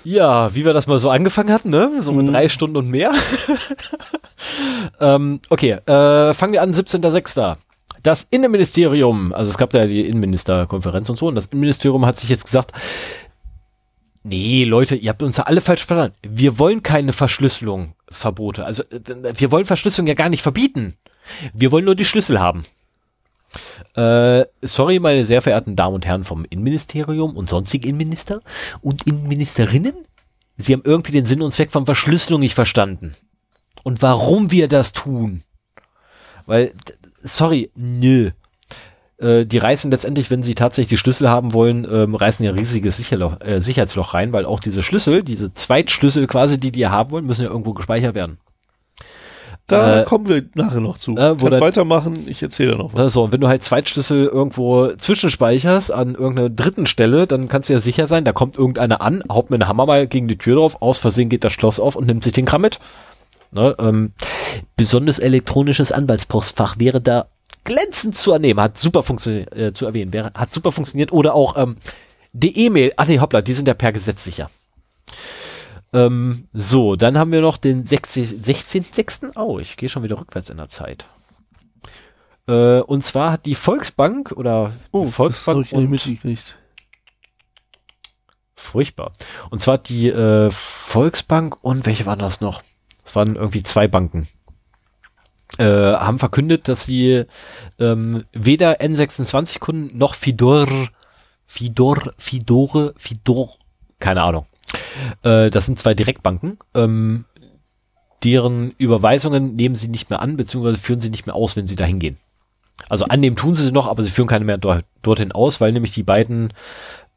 Ja, 0.04 0.54
wie 0.54 0.64
wir 0.64 0.72
das 0.72 0.86
mal 0.86 0.98
so 0.98 1.10
angefangen 1.10 1.52
hatten, 1.52 1.70
ne? 1.70 1.90
So 2.00 2.12
mit 2.12 2.26
mhm. 2.26 2.32
drei 2.32 2.48
Stunden 2.48 2.76
und 2.76 2.90
mehr. 2.90 3.12
ähm, 5.00 5.40
okay, 5.48 5.72
äh, 5.72 6.34
fangen 6.34 6.52
wir 6.52 6.62
an, 6.62 6.74
17.06. 6.74 7.56
Das 8.02 8.26
Innenministerium, 8.30 9.32
also 9.32 9.50
es 9.50 9.56
gab 9.56 9.70
da 9.70 9.86
die 9.86 10.06
Innenministerkonferenz 10.06 11.08
und 11.08 11.16
so, 11.16 11.28
und 11.28 11.34
das 11.36 11.46
Innenministerium 11.46 12.04
hat 12.04 12.18
sich 12.18 12.28
jetzt 12.28 12.44
gesagt, 12.44 12.72
Nee, 14.26 14.64
Leute, 14.64 14.96
ihr 14.96 15.10
habt 15.10 15.22
uns 15.22 15.36
ja 15.36 15.44
alle 15.44 15.60
falsch 15.60 15.84
verstanden. 15.84 16.16
Wir 16.26 16.58
wollen 16.58 16.82
keine 16.82 17.12
Verschlüsselung, 17.12 17.94
Verbote. 18.08 18.64
Also 18.64 18.82
äh, 18.84 19.00
wir 19.34 19.52
wollen 19.52 19.66
Verschlüsselung 19.66 20.06
ja 20.06 20.14
gar 20.14 20.30
nicht 20.30 20.40
verbieten. 20.40 20.96
Wir 21.52 21.70
wollen 21.70 21.84
nur 21.84 21.94
die 21.94 22.06
Schlüssel 22.06 22.40
haben. 22.40 22.64
Äh, 23.96 24.44
sorry, 24.62 24.98
meine 24.98 25.24
sehr 25.24 25.42
verehrten 25.42 25.76
Damen 25.76 25.94
und 25.94 26.06
Herren 26.06 26.24
vom 26.24 26.44
Innenministerium 26.48 27.36
und 27.36 27.48
sonstigen 27.48 27.88
Innenminister 27.88 28.40
und 28.80 29.06
Innenministerinnen. 29.06 29.94
Sie 30.56 30.72
haben 30.72 30.82
irgendwie 30.84 31.12
den 31.12 31.26
Sinn 31.26 31.42
und 31.42 31.52
Zweck 31.52 31.70
von 31.70 31.84
Verschlüsselung 31.84 32.40
nicht 32.40 32.54
verstanden. 32.54 33.14
Und 33.82 34.02
warum 34.02 34.50
wir 34.50 34.68
das 34.68 34.92
tun. 34.92 35.42
Weil, 36.46 36.72
sorry, 37.18 37.70
nö. 37.74 38.30
Äh, 39.18 39.46
die 39.46 39.58
reißen 39.58 39.90
letztendlich, 39.90 40.30
wenn 40.30 40.42
sie 40.42 40.54
tatsächlich 40.54 40.88
die 40.88 40.96
Schlüssel 40.96 41.28
haben 41.28 41.52
wollen, 41.52 41.86
ähm, 41.90 42.14
reißen 42.14 42.44
ja 42.44 42.52
riesiges 42.52 42.96
Sicherloch, 42.96 43.40
äh, 43.40 43.60
Sicherheitsloch 43.60 44.14
rein, 44.14 44.32
weil 44.32 44.44
auch 44.44 44.60
diese 44.60 44.82
Schlüssel, 44.82 45.22
diese 45.22 45.54
Zweitschlüssel 45.54 46.26
quasi, 46.26 46.58
die 46.58 46.72
die 46.72 46.86
haben 46.86 47.10
wollen, 47.10 47.26
müssen 47.26 47.42
ja 47.44 47.50
irgendwo 47.50 47.74
gespeichert 47.74 48.14
werden. 48.14 48.38
Da 49.66 50.02
äh, 50.02 50.04
kommen 50.04 50.28
wir 50.28 50.44
nachher 50.54 50.80
noch 50.80 50.98
zu. 50.98 51.12
Äh, 51.12 51.36
Kannst 51.38 51.60
weitermachen, 51.60 52.28
ich 52.28 52.42
erzähle 52.42 52.76
noch 52.76 52.92
was. 52.92 53.14
So, 53.14 53.24
und 53.24 53.32
wenn 53.32 53.40
du 53.40 53.48
halt 53.48 53.62
Zweitschlüssel 53.62 54.26
irgendwo 54.26 54.88
zwischenspeicherst 54.88 55.90
an 55.90 56.14
irgendeiner 56.14 56.50
dritten 56.50 56.84
Stelle, 56.84 57.26
dann 57.26 57.48
kannst 57.48 57.70
du 57.70 57.72
ja 57.72 57.80
sicher 57.80 58.06
sein, 58.06 58.24
da 58.24 58.32
kommt 58.32 58.56
irgendeiner 58.56 59.00
an, 59.00 59.22
haut 59.30 59.48
mit 59.50 59.62
einem 59.62 59.68
Hammer 59.68 59.86
mal 59.86 60.06
gegen 60.06 60.28
die 60.28 60.36
Tür 60.36 60.56
drauf, 60.56 60.82
aus 60.82 60.98
Versehen 60.98 61.30
geht 61.30 61.44
das 61.44 61.54
Schloss 61.54 61.80
auf 61.80 61.96
und 61.96 62.06
nimmt 62.06 62.24
sich 62.24 62.34
den 62.34 62.44
Kram 62.44 62.60
mit. 62.60 62.78
Ne, 63.52 63.74
ähm, 63.78 64.12
besonders 64.76 65.18
elektronisches 65.18 65.92
Anwaltspostfach 65.92 66.78
wäre 66.78 67.00
da 67.00 67.26
glänzend 67.62 68.16
zu 68.16 68.32
ernehmen, 68.32 68.60
hat 68.60 68.76
super 68.76 69.02
funktioniert, 69.02 69.56
äh, 69.56 69.72
zu 69.72 69.86
erwähnen, 69.86 70.12
wäre, 70.12 70.32
hat 70.34 70.52
super 70.52 70.72
funktioniert. 70.72 71.12
Oder 71.12 71.34
auch 71.34 71.56
ähm, 71.56 71.76
die 72.32 72.66
E-Mail, 72.66 72.92
ach 72.96 73.06
nee, 73.06 73.20
hoppla, 73.20 73.40
die 73.40 73.54
sind 73.54 73.68
ja 73.68 73.74
per 73.74 73.92
Gesetz 73.92 74.24
sicher. 74.24 74.50
Ähm, 75.94 76.48
so, 76.52 76.96
dann 76.96 77.16
haben 77.16 77.32
wir 77.32 77.40
noch 77.40 77.56
den 77.56 77.86
16.06. 77.86 79.38
Oh, 79.38 79.58
ich 79.58 79.78
gehe 79.78 79.88
schon 79.88 80.02
wieder 80.02 80.20
rückwärts 80.20 80.50
in 80.50 80.58
der 80.58 80.68
Zeit. 80.68 81.06
Äh, 82.46 82.80
und 82.80 83.02
zwar 83.02 83.32
hat 83.32 83.46
die 83.46 83.54
Volksbank 83.54 84.32
oder 84.32 84.72
oh, 84.92 85.06
Volksbank 85.06 85.70
das 85.70 85.78
und, 85.78 85.88
mitgekriegt. 85.88 86.58
Furchtbar. 88.54 89.12
Und 89.50 89.60
zwar 89.60 89.74
hat 89.74 89.88
die 89.88 90.08
äh, 90.08 90.50
Volksbank 90.50 91.56
und 91.62 91.86
welche 91.86 92.04
waren 92.04 92.18
das 92.18 92.42
noch? 92.42 92.62
Es 93.04 93.16
waren 93.16 93.36
irgendwie 93.36 93.62
zwei 93.62 93.88
Banken 93.88 94.28
äh, 95.58 95.64
haben 95.64 96.18
verkündet, 96.18 96.68
dass 96.68 96.84
sie 96.84 97.24
ähm, 97.78 98.24
weder 98.32 98.80
N26-Kunden 98.80 99.96
noch 99.96 100.14
Fidor, 100.14 100.68
Fidor, 101.46 102.12
Fidore, 102.18 102.94
Fidor, 102.96 103.56
keine 103.98 104.22
Ahnung, 104.22 104.46
Äh, 105.22 105.50
das 105.50 105.66
sind 105.66 105.78
zwei 105.78 105.94
Direktbanken. 105.94 106.58
Ähm, 106.74 107.24
deren 108.22 108.72
Überweisungen 108.78 109.54
nehmen 109.54 109.74
sie 109.74 109.88
nicht 109.88 110.10
mehr 110.10 110.22
an, 110.22 110.36
beziehungsweise 110.36 110.78
führen 110.78 111.00
sie 111.00 111.10
nicht 111.10 111.26
mehr 111.26 111.34
aus, 111.34 111.56
wenn 111.56 111.66
sie 111.66 111.76
dahin 111.76 111.98
gehen. 111.98 112.18
Also 112.88 113.04
annehmen 113.04 113.36
tun 113.36 113.54
sie 113.54 113.64
sie 113.64 113.72
noch, 113.72 113.86
aber 113.86 114.02
sie 114.02 114.10
führen 114.10 114.26
keine 114.26 114.44
mehr 114.44 114.58
dort, 114.58 114.84
dorthin 115.02 115.32
aus, 115.32 115.60
weil 115.60 115.72
nämlich 115.72 115.92
die 115.92 116.02
beiden 116.02 116.52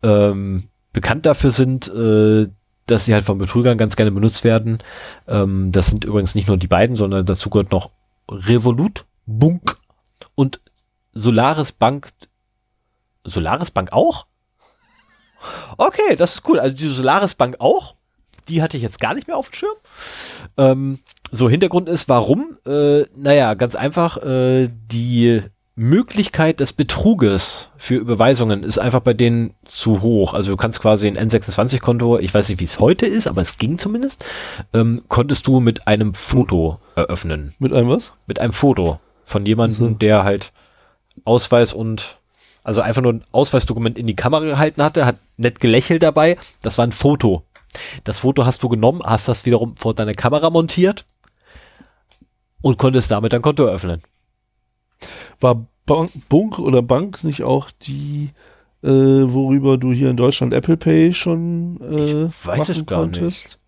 ähm, 0.03 0.65
bekannt 0.93 1.25
dafür 1.25 1.51
sind, 1.51 1.87
äh, 1.87 2.47
dass 2.85 3.05
sie 3.05 3.13
halt 3.13 3.25
von 3.25 3.37
Betrügern 3.37 3.77
ganz 3.77 3.95
gerne 3.95 4.11
benutzt 4.11 4.43
werden. 4.43 4.79
Ähm, 5.27 5.71
das 5.71 5.87
sind 5.87 6.05
übrigens 6.05 6.35
nicht 6.35 6.47
nur 6.47 6.57
die 6.57 6.67
beiden, 6.67 6.95
sondern 6.95 7.25
dazu 7.25 7.49
gehört 7.49 7.71
noch 7.71 7.91
Revolut, 8.29 9.05
Bunk 9.25 9.77
und 10.35 10.59
Solaris 11.13 11.71
Bank. 11.71 12.09
Solaris 13.23 13.71
Bank 13.71 13.91
auch? 13.91 14.27
Okay, 15.77 16.15
das 16.15 16.35
ist 16.35 16.49
cool. 16.49 16.59
Also 16.59 16.75
die 16.75 16.87
Solaris 16.87 17.35
Bank 17.35 17.55
auch. 17.59 17.95
Die 18.47 18.61
hatte 18.61 18.77
ich 18.77 18.83
jetzt 18.83 18.99
gar 18.99 19.13
nicht 19.13 19.27
mehr 19.27 19.35
auf 19.37 19.49
dem 19.49 19.55
Schirm. 19.55 19.75
Ähm, 20.57 20.99
so, 21.31 21.49
Hintergrund 21.49 21.89
ist, 21.89 22.07
warum? 22.07 22.57
Äh, 22.65 23.03
naja, 23.17 23.53
ganz 23.55 23.75
einfach, 23.75 24.17
äh, 24.23 24.69
die 24.71 25.41
Möglichkeit 25.75 26.59
des 26.59 26.73
Betruges 26.73 27.69
für 27.77 27.95
Überweisungen 27.95 28.63
ist 28.63 28.79
einfach 28.79 29.01
bei 29.01 29.13
denen 29.13 29.53
zu 29.65 30.01
hoch. 30.01 30.33
Also 30.33 30.51
du 30.51 30.57
kannst 30.57 30.81
quasi 30.81 31.07
ein 31.07 31.17
N26-Konto, 31.17 32.17
ich 32.17 32.33
weiß 32.33 32.49
nicht, 32.49 32.59
wie 32.59 32.65
es 32.65 32.79
heute 32.79 33.05
ist, 33.05 33.27
aber 33.27 33.41
es 33.41 33.57
ging 33.57 33.77
zumindest, 33.77 34.25
ähm, 34.73 35.03
konntest 35.07 35.45
du 35.45 35.59
mit 35.59 35.87
einem 35.87 36.15
Foto 36.15 36.79
eröffnen. 36.95 37.53
Mit 37.59 37.73
einem 37.73 37.89
was? 37.89 38.13
Mit 38.25 38.39
einem 38.41 38.53
Foto 38.53 38.99
von 39.23 39.45
jemandem, 39.45 39.83
Also. 39.85 39.95
der 39.97 40.23
halt 40.23 40.51
Ausweis 41.25 41.73
und 41.73 42.16
also 42.67 42.81
einfach 42.81 43.01
nur 43.01 43.13
ein 43.13 43.23
Ausweisdokument 43.31 43.97
in 43.97 44.07
die 44.07 44.15
Kamera 44.17 44.43
gehalten 44.43 44.83
hatte, 44.83 45.05
hat 45.05 45.15
nett 45.37 45.61
gelächelt 45.61 46.03
dabei. 46.03 46.35
Das 46.61 46.77
war 46.77 46.85
ein 46.85 46.91
Foto. 46.91 47.43
Das 48.03 48.19
Foto 48.19 48.45
hast 48.45 48.61
du 48.61 48.67
genommen, 48.67 49.01
hast 49.05 49.29
das 49.29 49.45
wiederum 49.45 49.77
vor 49.77 49.93
deiner 49.93 50.13
Kamera 50.13 50.49
montiert 50.49 51.05
und 52.61 52.77
konntest 52.77 53.09
damit 53.09 53.31
dein 53.31 53.41
Konto 53.41 53.63
eröffnen. 53.63 54.01
War 55.39 55.65
Bank, 55.85 56.11
Bunk 56.27 56.59
oder 56.59 56.81
Bank 56.81 57.23
nicht 57.23 57.41
auch 57.43 57.71
die, 57.71 58.31
äh, 58.83 58.89
worüber 58.89 59.77
du 59.77 59.93
hier 59.93 60.09
in 60.09 60.17
Deutschland 60.17 60.53
Apple 60.53 60.75
Pay 60.75 61.13
schon 61.13 61.79
äh, 61.79 62.25
Ich 62.25 62.47
weiß 62.47 62.67
es 62.67 62.85
gar 62.85 63.07
nicht. 63.07 63.59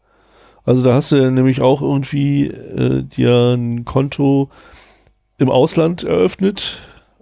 Also 0.66 0.84
da 0.84 0.96
hast 0.96 1.14
du 1.14 1.24
ja 1.24 1.32
nämlich 1.32 1.62
auch 1.62 1.82
irgendwie 1.82 2.48
äh, 2.48 3.04
dir 3.04 3.54
ein 3.54 3.86
Konto 3.86 4.50
im 5.38 5.50
Ausland 5.50 6.04
eröffnet 6.04 6.80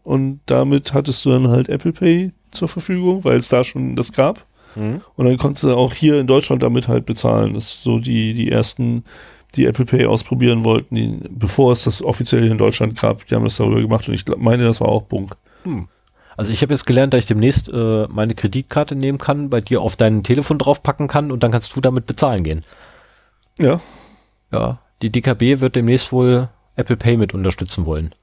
und 0.08 0.40
damit 0.46 0.94
hattest 0.94 1.26
du 1.26 1.32
dann 1.32 1.50
halt 1.50 1.68
Apple 1.68 1.92
Pay 1.92 2.32
zur 2.52 2.70
Verfügung, 2.70 3.26
weil 3.26 3.36
es 3.36 3.50
da 3.50 3.66
schon 3.66 3.98
das 3.98 4.14
gab. 4.14 4.46
Und 5.18 5.26
dann 5.26 5.38
konntest 5.38 5.66
du 5.66 5.76
auch 5.76 5.94
hier 5.94 6.18
in 6.18 6.28
Deutschland 6.28 6.64
damit 6.64 6.88
halt 6.88 7.06
bezahlen. 7.06 7.56
Das 7.56 7.66
ist 7.66 7.84
so 7.84 8.00
die, 8.00 8.34
die 8.34 8.50
ersten, 8.50 9.04
die 9.56 9.66
Apple 9.66 9.84
Pay 9.84 10.06
ausprobieren 10.06 10.64
wollten, 10.64 10.96
die, 10.96 11.20
bevor 11.30 11.74
es 11.74 11.84
das 11.84 12.02
offiziell 12.02 12.44
hier 12.44 12.54
in 12.54 12.58
Deutschland 12.58 12.98
gab. 12.98 13.28
Die 13.28 13.36
haben 13.36 13.44
das 13.44 13.58
darüber 13.58 13.82
gemacht 13.82 14.08
und 14.08 14.14
ich 14.14 14.24
glaub, 14.24 14.40
meine, 14.40 14.64
das 14.64 14.80
war 14.80 14.88
auch 14.88 15.02
Bunk. 15.04 15.36
Also 16.38 16.54
ich 16.54 16.62
habe 16.62 16.74
jetzt 16.74 16.86
gelernt, 16.86 17.14
dass 17.14 17.20
ich 17.20 17.26
demnächst 17.26 17.68
äh, 17.68 18.08
meine 18.08 18.34
Kreditkarte 18.34 18.96
nehmen 18.96 19.18
kann, 19.18 19.50
bei 19.50 19.60
dir 19.60 19.82
auf 19.82 19.98
dein 19.98 20.24
Telefon 20.24 20.58
draufpacken 20.58 21.10
kann 21.10 21.34
und 21.34 21.44
dann 21.44 21.52
kannst 21.52 21.76
du 21.76 21.82
damit 21.82 22.06
bezahlen 22.06 22.46
gehen. 22.46 22.64
Ja, 23.60 23.82
Ja, 24.54 24.80
die 25.02 25.12
DKB 25.12 25.60
wird 25.60 25.76
demnächst 25.76 26.14
wohl 26.14 26.48
Apple 26.78 26.96
Pay 26.96 27.18
mit 27.18 27.34
unterstützen 27.34 27.86
wollen. 27.86 28.16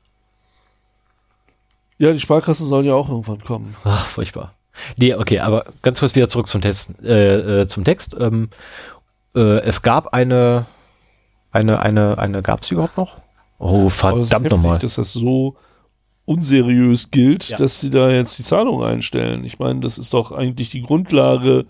Ja, 1.98 2.12
die 2.12 2.20
Sparkassen 2.20 2.66
sollen 2.68 2.86
ja 2.86 2.94
auch 2.94 3.08
irgendwann 3.08 3.42
kommen. 3.42 3.76
Ach, 3.84 4.06
furchtbar. 4.06 4.54
Nee, 4.98 5.14
okay, 5.14 5.38
aber 5.40 5.64
ganz 5.82 6.00
kurz 6.00 6.14
wieder 6.16 6.28
zurück 6.28 6.48
zum 6.48 6.60
Text. 6.60 6.90
Äh, 7.02 7.60
äh, 7.62 7.66
zum 7.66 7.84
Text. 7.84 8.16
Ähm, 8.18 8.48
äh, 9.36 9.58
es 9.60 9.82
gab 9.82 10.12
eine, 10.14 10.66
eine, 11.52 11.80
eine, 11.80 12.18
eine, 12.18 12.42
gab 12.42 12.62
es 12.62 12.70
überhaupt 12.70 12.96
noch? 12.96 13.18
Oh, 13.58 13.88
verdammt 13.88 14.32
heftig, 14.32 14.50
nochmal. 14.50 14.78
dass 14.78 14.96
das 14.96 15.12
so 15.12 15.56
unseriös 16.24 17.10
gilt, 17.10 17.48
Ja. 17.50 17.56
dass 17.58 17.80
die 17.80 17.90
da 17.90 18.10
jetzt 18.10 18.38
die 18.38 18.42
Zahlung 18.42 18.82
einstellen. 18.82 19.44
Ich 19.44 19.58
meine, 19.58 19.80
das 19.80 19.98
ist 19.98 20.14
doch 20.14 20.32
eigentlich 20.32 20.70
die 20.70 20.82
Grundlage 20.82 21.66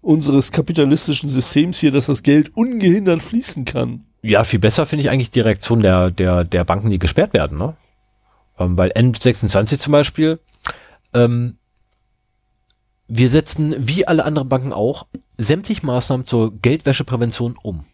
unseres 0.00 0.50
kapitalistischen 0.52 1.28
Systems 1.28 1.78
hier, 1.78 1.92
dass 1.92 2.06
das 2.06 2.22
Geld 2.22 2.56
ungehindert 2.56 3.22
fließen 3.22 3.64
kann. 3.64 4.04
Ja, 4.22 4.44
viel 4.44 4.58
besser 4.58 4.86
finde 4.86 5.04
ich 5.04 5.10
eigentlich 5.10 5.30
die 5.30 5.40
Reaktion 5.40 5.80
der, 5.80 6.10
der, 6.10 6.44
der 6.44 6.64
Banken, 6.64 6.90
die 6.90 6.98
gesperrt 6.98 7.32
werden, 7.32 7.56
ne? 7.58 7.74
Ähm, 8.62 8.76
weil 8.76 8.90
N26 8.92 9.78
zum 9.78 9.92
Beispiel, 9.92 10.38
ähm, 11.14 11.56
wir 13.08 13.28
setzen, 13.28 13.74
wie 13.78 14.06
alle 14.06 14.24
anderen 14.24 14.48
Banken 14.48 14.72
auch, 14.72 15.06
sämtliche 15.36 15.84
Maßnahmen 15.84 16.24
zur 16.24 16.52
Geldwäscheprävention 16.60 17.56
um. 17.62 17.84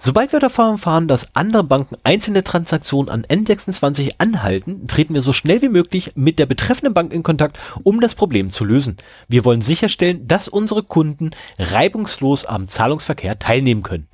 Sobald 0.00 0.32
wir 0.32 0.40
davon 0.40 0.72
erfahren, 0.72 1.06
dass 1.06 1.34
andere 1.36 1.62
Banken 1.62 1.96
einzelne 2.02 2.42
Transaktionen 2.42 3.08
an 3.08 3.24
N26 3.24 4.14
anhalten, 4.18 4.88
treten 4.88 5.14
wir 5.14 5.22
so 5.22 5.32
schnell 5.32 5.62
wie 5.62 5.68
möglich 5.68 6.12
mit 6.16 6.38
der 6.38 6.46
betreffenden 6.46 6.92
Bank 6.92 7.12
in 7.12 7.22
Kontakt, 7.22 7.58
um 7.84 8.00
das 8.00 8.14
Problem 8.14 8.50
zu 8.50 8.64
lösen. 8.64 8.96
Wir 9.28 9.44
wollen 9.44 9.62
sicherstellen, 9.62 10.26
dass 10.26 10.48
unsere 10.48 10.82
Kunden 10.82 11.30
reibungslos 11.58 12.46
am 12.46 12.68
Zahlungsverkehr 12.68 13.38
teilnehmen 13.38 13.82
können. 13.82 14.08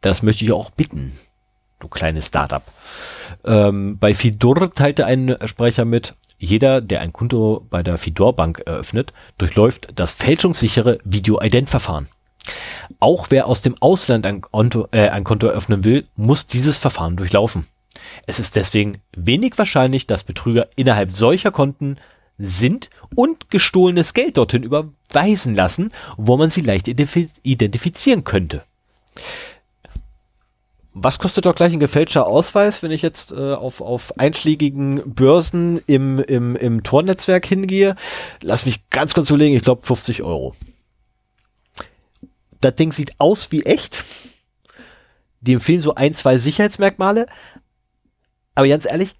Das 0.00 0.22
möchte 0.22 0.44
ich 0.44 0.52
auch 0.52 0.70
bitten, 0.70 1.12
du 1.78 1.86
kleines 1.86 2.26
Startup. 2.26 2.64
Ähm, 3.44 3.98
bei 3.98 4.14
Fidor 4.14 4.70
teilte 4.70 5.06
ein 5.06 5.36
Sprecher 5.44 5.84
mit, 5.84 6.14
jeder, 6.38 6.80
der 6.80 7.00
ein 7.00 7.12
Konto 7.12 7.66
bei 7.70 7.82
der 7.82 7.98
Fidor 7.98 8.34
Bank 8.34 8.62
eröffnet, 8.66 9.12
durchläuft 9.38 9.88
das 9.94 10.12
fälschungssichere 10.12 10.98
Video-Ident-Verfahren. 11.04 12.08
Auch 12.98 13.26
wer 13.30 13.46
aus 13.46 13.62
dem 13.62 13.80
Ausland 13.80 14.26
ein 14.26 14.40
Konto, 14.40 14.88
äh, 14.90 15.08
ein 15.08 15.24
Konto 15.24 15.46
eröffnen 15.46 15.84
will, 15.84 16.04
muss 16.16 16.46
dieses 16.46 16.76
Verfahren 16.76 17.16
durchlaufen. 17.16 17.66
Es 18.26 18.40
ist 18.40 18.56
deswegen 18.56 18.98
wenig 19.16 19.56
wahrscheinlich, 19.56 20.06
dass 20.06 20.24
Betrüger 20.24 20.68
innerhalb 20.76 21.10
solcher 21.10 21.50
Konten 21.50 21.96
sind 22.38 22.90
und 23.14 23.50
gestohlenes 23.50 24.14
Geld 24.14 24.36
dorthin 24.36 24.62
überweisen 24.62 25.54
lassen, 25.54 25.92
wo 26.16 26.36
man 26.36 26.50
sie 26.50 26.62
leicht 26.62 26.88
identif 26.88 27.30
identifizieren 27.42 28.24
könnte. 28.24 28.64
Was 30.94 31.18
kostet 31.18 31.46
doch 31.46 31.54
gleich 31.54 31.72
ein 31.72 31.80
gefälschter 31.80 32.26
Ausweis, 32.26 32.82
wenn 32.82 32.90
ich 32.90 33.00
jetzt 33.00 33.32
äh, 33.32 33.54
auf, 33.54 33.80
auf 33.80 34.18
einschlägigen 34.18 35.02
Börsen 35.14 35.80
im, 35.86 36.18
im, 36.18 36.54
im 36.54 36.82
Tornetzwerk 36.82 37.46
hingehe? 37.46 37.96
Lass 38.42 38.66
mich 38.66 38.88
ganz 38.90 39.14
kurz 39.14 39.30
überlegen, 39.30 39.56
ich 39.56 39.62
glaube 39.62 39.86
50 39.86 40.22
Euro. 40.22 40.54
Das 42.60 42.74
Ding 42.76 42.92
sieht 42.92 43.14
aus 43.18 43.50
wie 43.52 43.62
echt. 43.62 44.04
Die 45.40 45.54
empfehlen 45.54 45.80
so 45.80 45.94
ein, 45.94 46.12
zwei 46.12 46.36
Sicherheitsmerkmale. 46.36 47.26
Aber 48.54 48.68
ganz 48.68 48.84
ehrlich, 48.84 49.14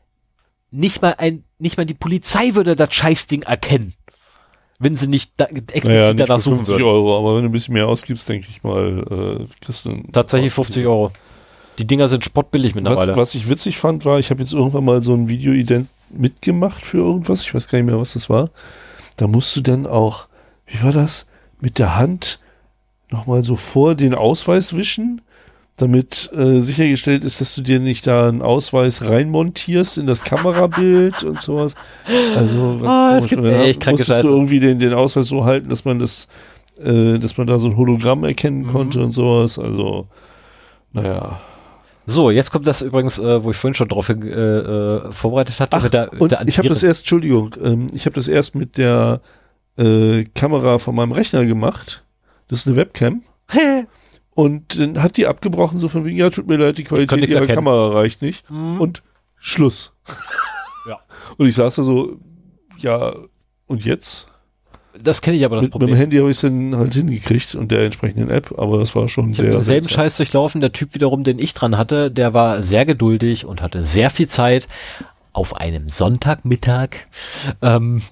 nicht 0.71 1.01
mal 1.01 1.15
ein, 1.17 1.45
nicht 1.59 1.79
mal 1.79 1.87
die 1.87 1.95
Polizei 1.95 2.55
würde 2.55 2.77
das 2.77 2.93
Scheißding 2.93 3.43
erkennen. 3.43 3.95
Wenn 4.79 4.97
sie 4.97 5.07
nicht 5.07 5.33
da, 5.39 5.47
explizit 5.47 5.85
Naja, 5.85 6.13
danach 6.13 6.41
suchen 6.41 6.59
50 6.59 6.75
würden. 6.75 6.85
Euro, 6.85 7.19
aber 7.19 7.37
wenn 7.37 7.45
du 7.45 7.49
ein 7.49 7.53
bisschen 7.53 7.75
mehr 7.75 7.87
ausgibst, 7.87 8.29
denke 8.29 8.49
ich 8.51 8.63
mal, 8.63 9.39
äh, 9.41 9.65
kriegst 9.65 9.87
du 9.87 10.03
Tatsächlich 10.13 10.53
50 10.53 10.87
Euro. 10.87 11.13
Die 11.83 11.87
Dinger 11.89 12.07
sind 12.07 12.25
spottbillig 12.25 12.77
mittlerweile. 12.77 13.13
Was, 13.13 13.19
was 13.19 13.35
ich 13.35 13.49
witzig 13.51 13.77
fand, 13.77 14.05
war, 14.05 14.21
ich 14.21 14.31
habe 14.31 14.41
jetzt 14.41 14.53
irgendwann 14.53 14.85
mal 14.85 15.03
so 15.03 15.15
ein 15.15 15.29
Video-Ident 15.29 15.89
mitgemacht 16.11 16.87
für 16.87 16.99
irgendwas. 16.99 17.43
Ich 17.43 17.53
weiß 17.53 17.67
gar 17.69 17.79
nicht 17.81 17.87
mehr, 17.87 17.99
was 17.99 18.13
das 18.13 18.31
war. 18.31 18.51
Da 19.17 19.27
musst 19.27 19.57
du 19.57 19.63
dann 19.63 19.85
auch, 19.89 20.29
wie 20.67 20.81
war 20.85 20.93
das? 20.93 21.27
Mit 21.61 21.81
der 21.81 21.97
Hand 21.97 22.39
nochmal 23.11 23.43
so 23.43 23.57
vor 23.57 23.97
den 23.97 24.15
Ausweis 24.15 24.77
wischen, 24.77 25.23
damit 25.77 26.31
äh, 26.37 26.61
sichergestellt 26.61 27.25
ist, 27.25 27.41
dass 27.41 27.57
du 27.57 27.63
dir 27.63 27.81
nicht 27.81 28.07
da 28.07 28.29
einen 28.29 28.43
Ausweis 28.43 29.03
reinmontierst 29.03 29.99
in 29.99 30.07
das 30.07 30.23
Kamerabild 30.23 31.25
und 31.25 31.41
sowas. 31.43 31.75
Also 32.37 32.79
ganz 32.81 32.87
Ah, 32.87 33.19
es 33.19 33.29
komisch. 33.29 33.31
gibt 33.31 33.45
echt 33.61 33.81
kranke 33.81 33.91
musstest 34.03 34.11
Scheiße. 34.19 34.29
du 34.29 34.35
irgendwie 34.35 34.61
den, 34.61 34.79
den 34.79 34.95
Ausweis 34.95 35.27
so 35.27 35.45
halten, 35.45 35.69
dass 35.69 35.85
man 35.85 35.99
das, 35.99 36.29
äh, 36.79 37.19
dass 37.19 37.37
man 37.39 37.49
da 37.49 37.59
so 37.59 37.69
ein 37.71 37.77
Hologramm 37.77 38.23
erkennen 38.23 38.63
Mhm. 38.67 38.71
konnte 38.73 39.03
und 39.03 39.11
sowas. 39.11 39.59
Also, 39.59 40.07
naja. 40.93 41.41
So, 42.07 42.31
jetzt 42.31 42.51
kommt 42.51 42.67
das 42.67 42.83
übrigens, 42.83 43.19
äh, 43.19 43.43
wo 43.45 43.51
ich 43.51 43.57
vorhin 43.57 43.75
schon 43.75 43.89
drauf 43.89 44.09
hin, 44.09 44.23
äh, 44.23 44.59
äh, 44.59 45.13
vorbereitet 45.13 45.61
hatte. 45.61 45.77
Ach, 45.77 45.83
mit 45.83 45.95
der, 45.95 46.21
und 46.21 46.33
der 46.33 46.47
ich 46.47 46.59
habe 46.59 46.69
das 46.69 46.83
erst, 46.83 47.03
Entschuldigung, 47.03 47.55
ähm, 47.63 47.87
ich 47.95 48.07
habe 48.07 48.15
das 48.15 48.29
erst 48.29 48.55
mit 48.55 48.77
der 48.77 49.21
äh, 49.77 50.25
Kamera 50.35 50.79
von 50.79 50.95
meinem 50.95 51.13
Rechner 51.13 51.45
gemacht. 51.45 52.05
Das 52.49 52.61
ist 52.61 52.67
eine 52.67 52.77
Webcam. 52.77 53.23
Und 54.35 54.79
dann 54.81 55.03
hat 55.03 55.19
die 55.19 55.27
abgebrochen, 55.27 55.79
so 55.79 55.89
von 55.89 56.07
wegen, 56.07 56.17
ja, 56.17 56.31
tut 56.31 56.49
mir 56.49 56.57
leid, 56.57 56.79
die 56.79 56.85
Qualität 56.85 57.29
ihrer 57.29 57.41
erkennen. 57.41 57.57
Kamera 57.57 57.93
reicht 57.93 58.23
nicht. 58.23 58.49
Und 58.51 59.03
Schluss. 59.37 59.95
Ja. 60.85 60.99
Und 61.37 61.47
ich 61.47 61.55
saß 61.55 61.77
da 61.77 61.85
so, 61.85 62.19
ja, 62.77 63.15
und 63.69 63.85
jetzt? 63.85 64.27
Das 65.01 65.23
kenne 65.23 65.37
ich 65.37 65.45
aber 65.45 65.57
das 65.57 65.63
Mit, 65.65 65.75
mit 65.75 65.75
dem 65.75 65.87
Problem. 65.89 65.97
Handy 65.97 66.19
habe 66.19 66.31
ich 66.31 66.37
es 66.37 66.41
dann 66.43 66.77
halt 66.77 66.95
hingekriegt 66.95 67.55
und 67.55 67.71
der 67.71 67.81
entsprechenden 67.85 68.31
App, 68.31 68.53
aber 68.59 68.79
das 68.79 68.95
war 68.95 69.09
schon 69.09 69.31
Ich 69.31 69.37
sehr. 69.39 69.51
denselben. 69.51 69.89
Scheiß 69.89 70.17
durchlaufen. 70.17 70.61
Der 70.61 70.73
Typ 70.73 70.95
wiederum, 70.95 71.25
den 71.25 71.39
ich 71.39 71.55
dran 71.55 71.79
hatte, 71.79 72.11
der 72.11 72.35
war 72.35 72.63
sehr 72.63 72.85
geduldig 72.85 73.45
und 73.47 73.63
hatte 73.63 73.85
sehr 73.85 74.11
viel 74.11 74.29
Zeit 74.29 74.69
auf 75.33 75.57
einem 75.57 75.89
Sonntagmittag. 75.89 76.91
Ähm, 77.63 78.03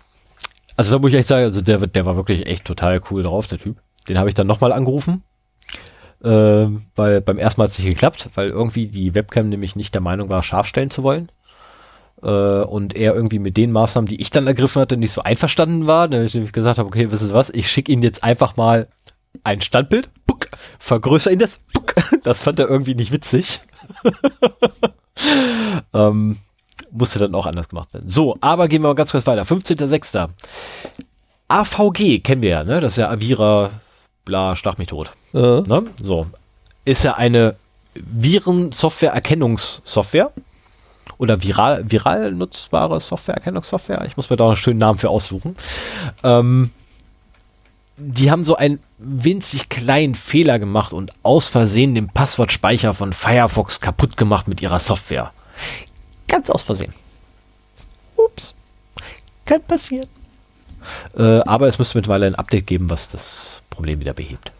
also 0.76 0.92
da 0.92 0.98
muss 0.98 1.10
ich 1.12 1.18
echt 1.18 1.28
sagen, 1.28 1.44
also 1.44 1.60
der, 1.60 1.86
der 1.86 2.06
war 2.06 2.16
wirklich 2.16 2.46
echt 2.46 2.64
total 2.64 3.00
cool 3.10 3.22
drauf, 3.22 3.46
der 3.46 3.58
Typ. 3.58 3.76
Den 4.08 4.16
habe 4.18 4.28
ich 4.30 4.34
dann 4.34 4.46
nochmal 4.46 4.72
angerufen. 4.72 5.22
äh, 6.24 6.66
weil 6.96 7.20
beim 7.20 7.38
ersten 7.38 7.60
Mal 7.60 7.64
hat 7.64 7.72
es 7.72 7.78
nicht 7.78 7.88
geklappt, 7.88 8.30
weil 8.34 8.48
irgendwie 8.48 8.86
die 8.86 9.14
Webcam 9.14 9.48
nämlich 9.48 9.76
nicht 9.76 9.94
der 9.94 10.00
Meinung 10.02 10.28
war, 10.28 10.42
scharf 10.42 10.66
stellen 10.66 10.90
zu 10.90 11.02
wollen. 11.02 11.28
Äh, 12.22 12.62
und 12.62 12.94
er 12.94 13.14
irgendwie 13.14 13.38
mit 13.38 13.56
den 13.56 13.72
Maßnahmen, 13.72 14.08
die 14.08 14.20
ich 14.20 14.30
dann 14.30 14.46
ergriffen 14.46 14.80
hatte, 14.80 14.96
nicht 14.96 15.12
so 15.12 15.22
einverstanden 15.22 15.86
war. 15.86 16.10
Ich 16.12 16.34
nämlich 16.34 16.52
gesagt 16.52 16.78
habe, 16.78 16.88
okay, 16.88 17.10
wissen 17.10 17.28
Sie 17.28 17.34
was, 17.34 17.50
ich 17.50 17.70
schicke 17.70 17.92
Ihnen 17.92 18.02
jetzt 18.02 18.24
einfach 18.24 18.56
mal 18.56 18.88
ein 19.44 19.62
Standbild, 19.62 20.08
puck, 20.26 20.48
vergrößere 20.78 21.32
ihn 21.32 21.38
das, 21.38 21.58
puck. 21.72 21.94
das 22.22 22.42
fand 22.42 22.58
er 22.58 22.68
irgendwie 22.68 22.94
nicht 22.94 23.12
witzig. 23.12 23.60
ähm, 25.94 26.38
musste 26.90 27.18
dann 27.18 27.34
auch 27.34 27.46
anders 27.46 27.68
gemacht 27.68 27.92
werden. 27.94 28.08
So, 28.08 28.36
aber 28.40 28.68
gehen 28.68 28.82
wir 28.82 28.88
mal 28.88 28.94
ganz 28.94 29.12
kurz 29.12 29.26
weiter. 29.26 29.42
15.06. 29.42 30.28
AVG 31.48 32.22
kennen 32.22 32.42
wir 32.42 32.50
ja, 32.50 32.64
ne? 32.64 32.80
Das 32.80 32.94
ist 32.94 32.98
ja 32.98 33.10
Avira, 33.10 33.70
bla, 34.24 34.56
stach 34.56 34.78
mich 34.78 34.88
tot. 34.88 35.10
Äh, 35.32 35.60
Ne? 35.62 35.86
So. 36.02 36.26
Ist 36.84 37.04
ja 37.04 37.14
eine 37.14 37.54
Virensoftware-Erkennungssoftware. 37.94 40.32
Oder 41.20 41.42
viral, 41.42 41.84
viral 41.86 42.32
nutzbare 42.32 42.98
Software-Erkennungssoftware. 42.98 44.06
Ich 44.06 44.16
muss 44.16 44.30
mir 44.30 44.36
da 44.36 44.46
einen 44.46 44.56
schönen 44.56 44.78
Namen 44.78 44.98
für 44.98 45.10
aussuchen. 45.10 45.54
Ähm, 46.22 46.70
die 47.98 48.30
haben 48.30 48.42
so 48.42 48.56
einen 48.56 48.80
winzig 48.96 49.68
kleinen 49.68 50.14
Fehler 50.14 50.58
gemacht 50.58 50.94
und 50.94 51.12
aus 51.22 51.48
Versehen 51.48 51.94
den 51.94 52.08
Passwortspeicher 52.08 52.94
von 52.94 53.12
Firefox 53.12 53.82
kaputt 53.82 54.16
gemacht 54.16 54.48
mit 54.48 54.62
ihrer 54.62 54.78
Software. 54.78 55.30
Ganz 56.26 56.48
aus 56.48 56.62
Versehen. 56.62 56.94
Ups. 58.16 58.54
Kann 59.44 59.62
passieren. 59.64 60.08
Äh, 61.18 61.40
aber 61.40 61.68
es 61.68 61.78
müsste 61.78 61.98
mittlerweile 61.98 62.28
ein 62.28 62.34
Update 62.34 62.66
geben, 62.66 62.88
was 62.88 63.10
das 63.10 63.60
Problem 63.68 64.00
wieder 64.00 64.14
behebt. 64.14 64.52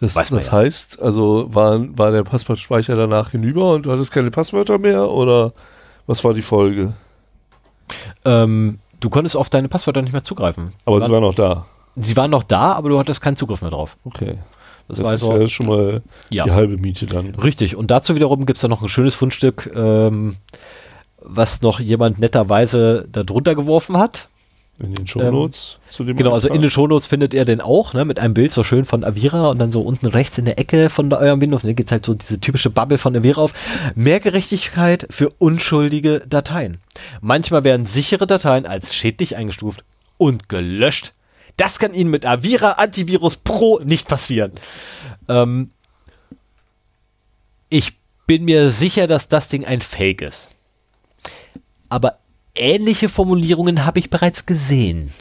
Das 0.00 0.14
das 0.14 0.46
ja. 0.46 0.52
heißt, 0.52 1.00
also 1.00 1.46
war, 1.54 1.80
war 1.96 2.10
der 2.12 2.22
Passwortspeicher 2.22 2.94
danach 2.94 3.30
hinüber 3.30 3.72
und 3.72 3.86
du 3.86 3.92
hattest 3.92 4.12
keine 4.12 4.30
Passwörter 4.30 4.78
mehr 4.78 5.08
oder 5.10 5.52
was 6.06 6.22
war 6.22 6.34
die 6.34 6.42
Folge? 6.42 6.94
Ähm, 8.24 8.78
du 9.00 9.10
konntest 9.10 9.36
auf 9.36 9.48
deine 9.48 9.68
Passwörter 9.68 10.02
nicht 10.02 10.12
mehr 10.12 10.24
zugreifen. 10.24 10.72
Aber 10.84 11.00
sie 11.00 11.10
war 11.10 11.20
noch 11.20 11.34
da. 11.34 11.66
Sie 11.96 12.16
waren 12.16 12.30
noch 12.30 12.42
da, 12.42 12.72
aber 12.72 12.90
du 12.90 12.98
hattest 12.98 13.22
keinen 13.22 13.36
Zugriff 13.36 13.62
mehr 13.62 13.70
drauf. 13.70 13.96
Okay. 14.04 14.38
Das, 14.88 14.98
Das, 14.98 15.06
war 15.06 15.14
ist 15.14 15.20
so, 15.22 15.36
ja 15.36 15.48
schon 15.48 15.66
mal 15.66 16.02
ja, 16.30 16.44
die 16.44 16.52
halbe 16.52 16.76
Miete 16.76 17.06
dann. 17.06 17.34
richtig. 17.34 17.74
Und 17.74 17.90
dazu 17.90 18.14
wiederum 18.14 18.46
gibt's 18.46 18.62
da 18.62 18.68
noch 18.68 18.82
ein 18.82 18.88
schönes 18.88 19.14
Fundstück, 19.14 19.70
ähm, 19.74 20.36
was 21.20 21.62
noch 21.62 21.80
jemand 21.80 22.18
netterweise 22.18 23.08
da 23.10 23.24
drunter 23.24 23.54
geworfen 23.54 23.96
hat. 23.96 24.28
In 24.78 24.94
den 24.94 25.06
Shownotes 25.06 25.78
zu 25.88 26.04
dem 26.04 26.16
Genau, 26.16 26.34
also 26.34 26.48
in 26.48 26.60
den. 26.60 26.70
Shownotes 26.70 27.06
findet 27.06 27.32
ihr 27.32 27.46
den 27.46 27.62
auch, 27.62 27.94
ne, 27.94 28.04
mit 28.04 28.18
einem 28.18 28.34
Bild 28.34 28.52
so 28.52 28.62
schön 28.62 28.84
von 28.84 29.04
Avira 29.04 29.48
und 29.48 29.58
dann 29.58 29.72
so 29.72 29.80
unten 29.80 30.06
rechts 30.06 30.36
in 30.36 30.44
der 30.44 30.58
Ecke 30.58 30.90
von 30.90 31.10
eurem 31.12 31.40
Windows, 31.40 31.64
ne, 31.64 31.74
gibt's 31.74 31.92
halt 31.92 32.04
so 32.04 32.12
diese 32.12 32.40
typische 32.40 32.68
Bubble 32.68 32.98
von 32.98 33.16
Avira 33.16 33.40
auf. 33.40 33.54
Mehr 33.94 34.20
Gerechtigkeit 34.20 35.06
für 35.08 35.30
unschuldige 35.38 36.20
Dateien. 36.28 36.78
Manchmal 37.22 37.64
werden 37.64 37.86
sichere 37.86 38.26
Dateien 38.26 38.66
als 38.66 38.94
schädlich 38.94 39.36
eingestuft 39.36 39.82
und 40.18 40.50
gelöscht. 40.50 41.14
Das 41.56 41.78
kann 41.78 41.94
Ihnen 41.94 42.10
mit 42.10 42.26
Avira 42.26 42.72
Antivirus 42.72 43.36
Pro 43.36 43.80
nicht 43.82 44.08
passieren. 44.08 44.52
Ähm, 45.28 45.70
ich 47.70 47.94
bin 48.26 48.44
mir 48.44 48.70
sicher, 48.70 49.06
dass 49.06 49.28
das 49.28 49.48
Ding 49.48 49.64
ein 49.64 49.80
Fake 49.80 50.20
ist. 50.20 50.50
Aber 51.88 52.18
ähnliche 52.56 53.08
Formulierungen 53.08 53.84
habe 53.84 53.98
ich 53.98 54.10
bereits 54.10 54.46
gesehen 54.46 55.12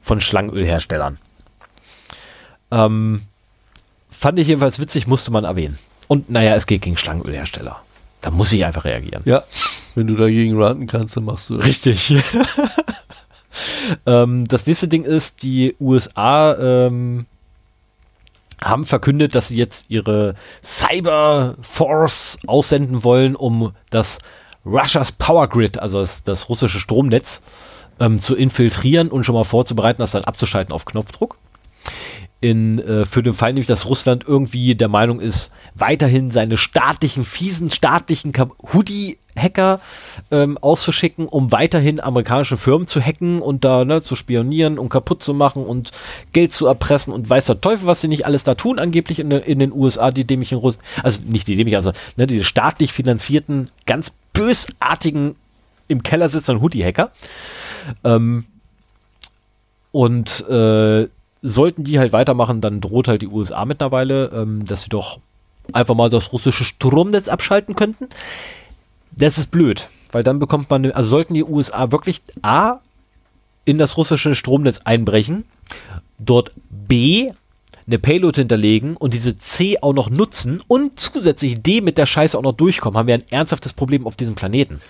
von 0.00 0.20
Schlangenölherstellern. 0.20 1.18
Ähm, 2.70 3.22
fand 4.10 4.38
ich 4.38 4.48
jedenfalls 4.48 4.78
witzig, 4.78 5.06
musste 5.06 5.30
man 5.30 5.44
erwähnen. 5.44 5.78
Und 6.08 6.30
naja, 6.30 6.54
es 6.54 6.66
geht 6.66 6.82
gegen 6.82 6.96
Schlangenölhersteller. 6.96 7.80
Da 8.20 8.30
muss 8.30 8.52
ich 8.52 8.64
einfach 8.64 8.84
reagieren. 8.84 9.22
Ja, 9.26 9.44
wenn 9.94 10.06
du 10.06 10.16
dagegen 10.16 10.60
ranten 10.60 10.86
kannst, 10.86 11.16
dann 11.16 11.24
machst 11.24 11.50
du 11.50 11.58
das. 11.58 11.66
Richtig. 11.66 12.14
ähm, 14.06 14.48
das 14.48 14.66
nächste 14.66 14.88
Ding 14.88 15.04
ist, 15.04 15.42
die 15.42 15.76
USA 15.78 16.54
ähm, 16.86 17.26
haben 18.62 18.84
verkündet, 18.84 19.34
dass 19.34 19.48
sie 19.48 19.56
jetzt 19.56 19.86
ihre 19.90 20.34
Cyber 20.62 21.56
Force 21.60 22.38
aussenden 22.46 23.04
wollen, 23.04 23.36
um 23.36 23.72
das 23.90 24.18
Russia's 24.64 25.12
Power 25.12 25.48
Grid, 25.48 25.78
also 25.78 26.00
das, 26.00 26.22
das 26.22 26.48
russische 26.48 26.80
Stromnetz, 26.80 27.42
ähm, 28.00 28.18
zu 28.18 28.34
infiltrieren 28.34 29.08
und 29.08 29.24
schon 29.24 29.34
mal 29.34 29.44
vorzubereiten, 29.44 30.00
das 30.00 30.12
dann 30.12 30.24
abzuschalten 30.24 30.72
auf 30.72 30.84
Knopfdruck. 30.84 31.36
In, 32.40 32.78
äh, 32.78 33.06
für 33.06 33.22
den 33.22 33.32
Fall 33.32 33.52
nämlich, 33.52 33.68
dass 33.68 33.86
Russland 33.86 34.24
irgendwie 34.28 34.74
der 34.74 34.88
Meinung 34.88 35.18
ist, 35.20 35.50
weiterhin 35.74 36.30
seine 36.30 36.58
staatlichen, 36.58 37.24
fiesen, 37.24 37.70
staatlichen 37.70 38.34
Hoodie-Hacker 38.74 39.80
ähm, 40.30 40.58
auszuschicken, 40.58 41.26
um 41.26 41.52
weiterhin 41.52 42.00
amerikanische 42.00 42.58
Firmen 42.58 42.86
zu 42.86 43.00
hacken 43.00 43.40
und 43.40 43.64
da 43.64 43.86
ne, 43.86 44.02
zu 44.02 44.14
spionieren 44.14 44.78
und 44.78 44.90
kaputt 44.90 45.22
zu 45.22 45.32
machen 45.32 45.64
und 45.64 45.92
Geld 46.34 46.52
zu 46.52 46.66
erpressen 46.66 47.14
und 47.14 47.30
weiß 47.30 47.46
der 47.46 47.62
Teufel, 47.62 47.86
was 47.86 48.02
sie 48.02 48.08
nicht 48.08 48.26
alles 48.26 48.44
da 48.44 48.54
tun, 48.54 48.78
angeblich 48.78 49.20
in, 49.20 49.30
in 49.30 49.58
den 49.58 49.72
USA, 49.72 50.10
die 50.10 50.26
dämlichen 50.26 50.58
Russen, 50.58 50.80
also 51.02 51.20
nicht 51.24 51.48
die 51.48 51.56
dämlichen, 51.56 51.76
also 51.76 51.92
ne, 52.16 52.26
die 52.26 52.44
staatlich 52.44 52.92
finanzierten, 52.92 53.70
ganz 53.86 54.12
bösartigen, 54.34 55.36
im 55.88 56.02
Keller 56.02 56.28
sitzenden 56.28 56.62
Hoodie-Hacker. 56.62 57.10
Ähm, 58.04 58.44
und 59.92 60.46
äh, 60.48 61.08
sollten 61.40 61.84
die 61.84 61.98
halt 61.98 62.12
weitermachen, 62.12 62.60
dann 62.60 62.80
droht 62.80 63.08
halt 63.08 63.22
die 63.22 63.28
USA 63.28 63.64
mittlerweile, 63.64 64.26
ähm, 64.34 64.64
dass 64.66 64.82
sie 64.82 64.88
doch 64.88 65.20
einfach 65.72 65.94
mal 65.94 66.10
das 66.10 66.32
russische 66.32 66.64
Stromnetz 66.64 67.28
abschalten 67.28 67.74
könnten. 67.74 68.08
Das 69.12 69.38
ist 69.38 69.50
blöd, 69.50 69.88
weil 70.12 70.24
dann 70.24 70.38
bekommt 70.38 70.68
man, 70.70 70.90
also 70.90 71.10
sollten 71.10 71.34
die 71.34 71.44
USA 71.44 71.92
wirklich 71.92 72.22
A 72.42 72.80
in 73.64 73.78
das 73.78 73.96
russische 73.96 74.34
Stromnetz 74.34 74.80
einbrechen, 74.84 75.44
dort 76.18 76.52
B 76.70 77.30
eine 77.86 77.98
Payload 77.98 78.40
hinterlegen 78.40 78.96
und 78.96 79.14
diese 79.14 79.36
C 79.36 79.78
auch 79.80 79.92
noch 79.92 80.10
nutzen 80.10 80.62
und 80.68 80.98
zusätzlich 80.98 81.62
D 81.62 81.80
mit 81.80 81.98
der 81.98 82.06
Scheiße 82.06 82.36
auch 82.36 82.42
noch 82.42 82.52
durchkommen, 82.52 82.98
haben 82.98 83.06
wir 83.06 83.14
ein 83.14 83.24
ernsthaftes 83.30 83.72
Problem 83.72 84.06
auf 84.06 84.16
diesem 84.16 84.34
Planeten. 84.34 84.80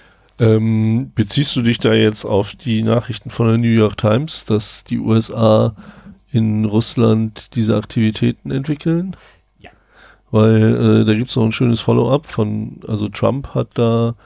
Ähm, 0.40 1.12
beziehst 1.14 1.54
du 1.54 1.62
dich 1.62 1.78
da 1.78 1.92
jetzt 1.92 2.24
auf 2.24 2.54
die 2.54 2.82
Nachrichten 2.82 3.30
von 3.30 3.46
der 3.46 3.58
New 3.58 3.68
York 3.68 3.96
Times, 3.96 4.44
dass 4.44 4.84
die 4.84 4.98
USA 4.98 5.74
in 6.32 6.64
Russland 6.64 7.54
diese 7.54 7.76
Aktivitäten 7.76 8.50
entwickeln? 8.50 9.16
Ja. 9.60 9.70
Weil 10.32 11.02
äh, 11.02 11.04
da 11.04 11.14
gibt 11.14 11.30
es 11.30 11.36
noch 11.36 11.44
ein 11.44 11.52
schönes 11.52 11.80
Follow-up 11.80 12.26
von, 12.26 12.80
also 12.88 13.08
Trump 13.08 13.54
hat 13.54 13.68
da, 13.74 14.16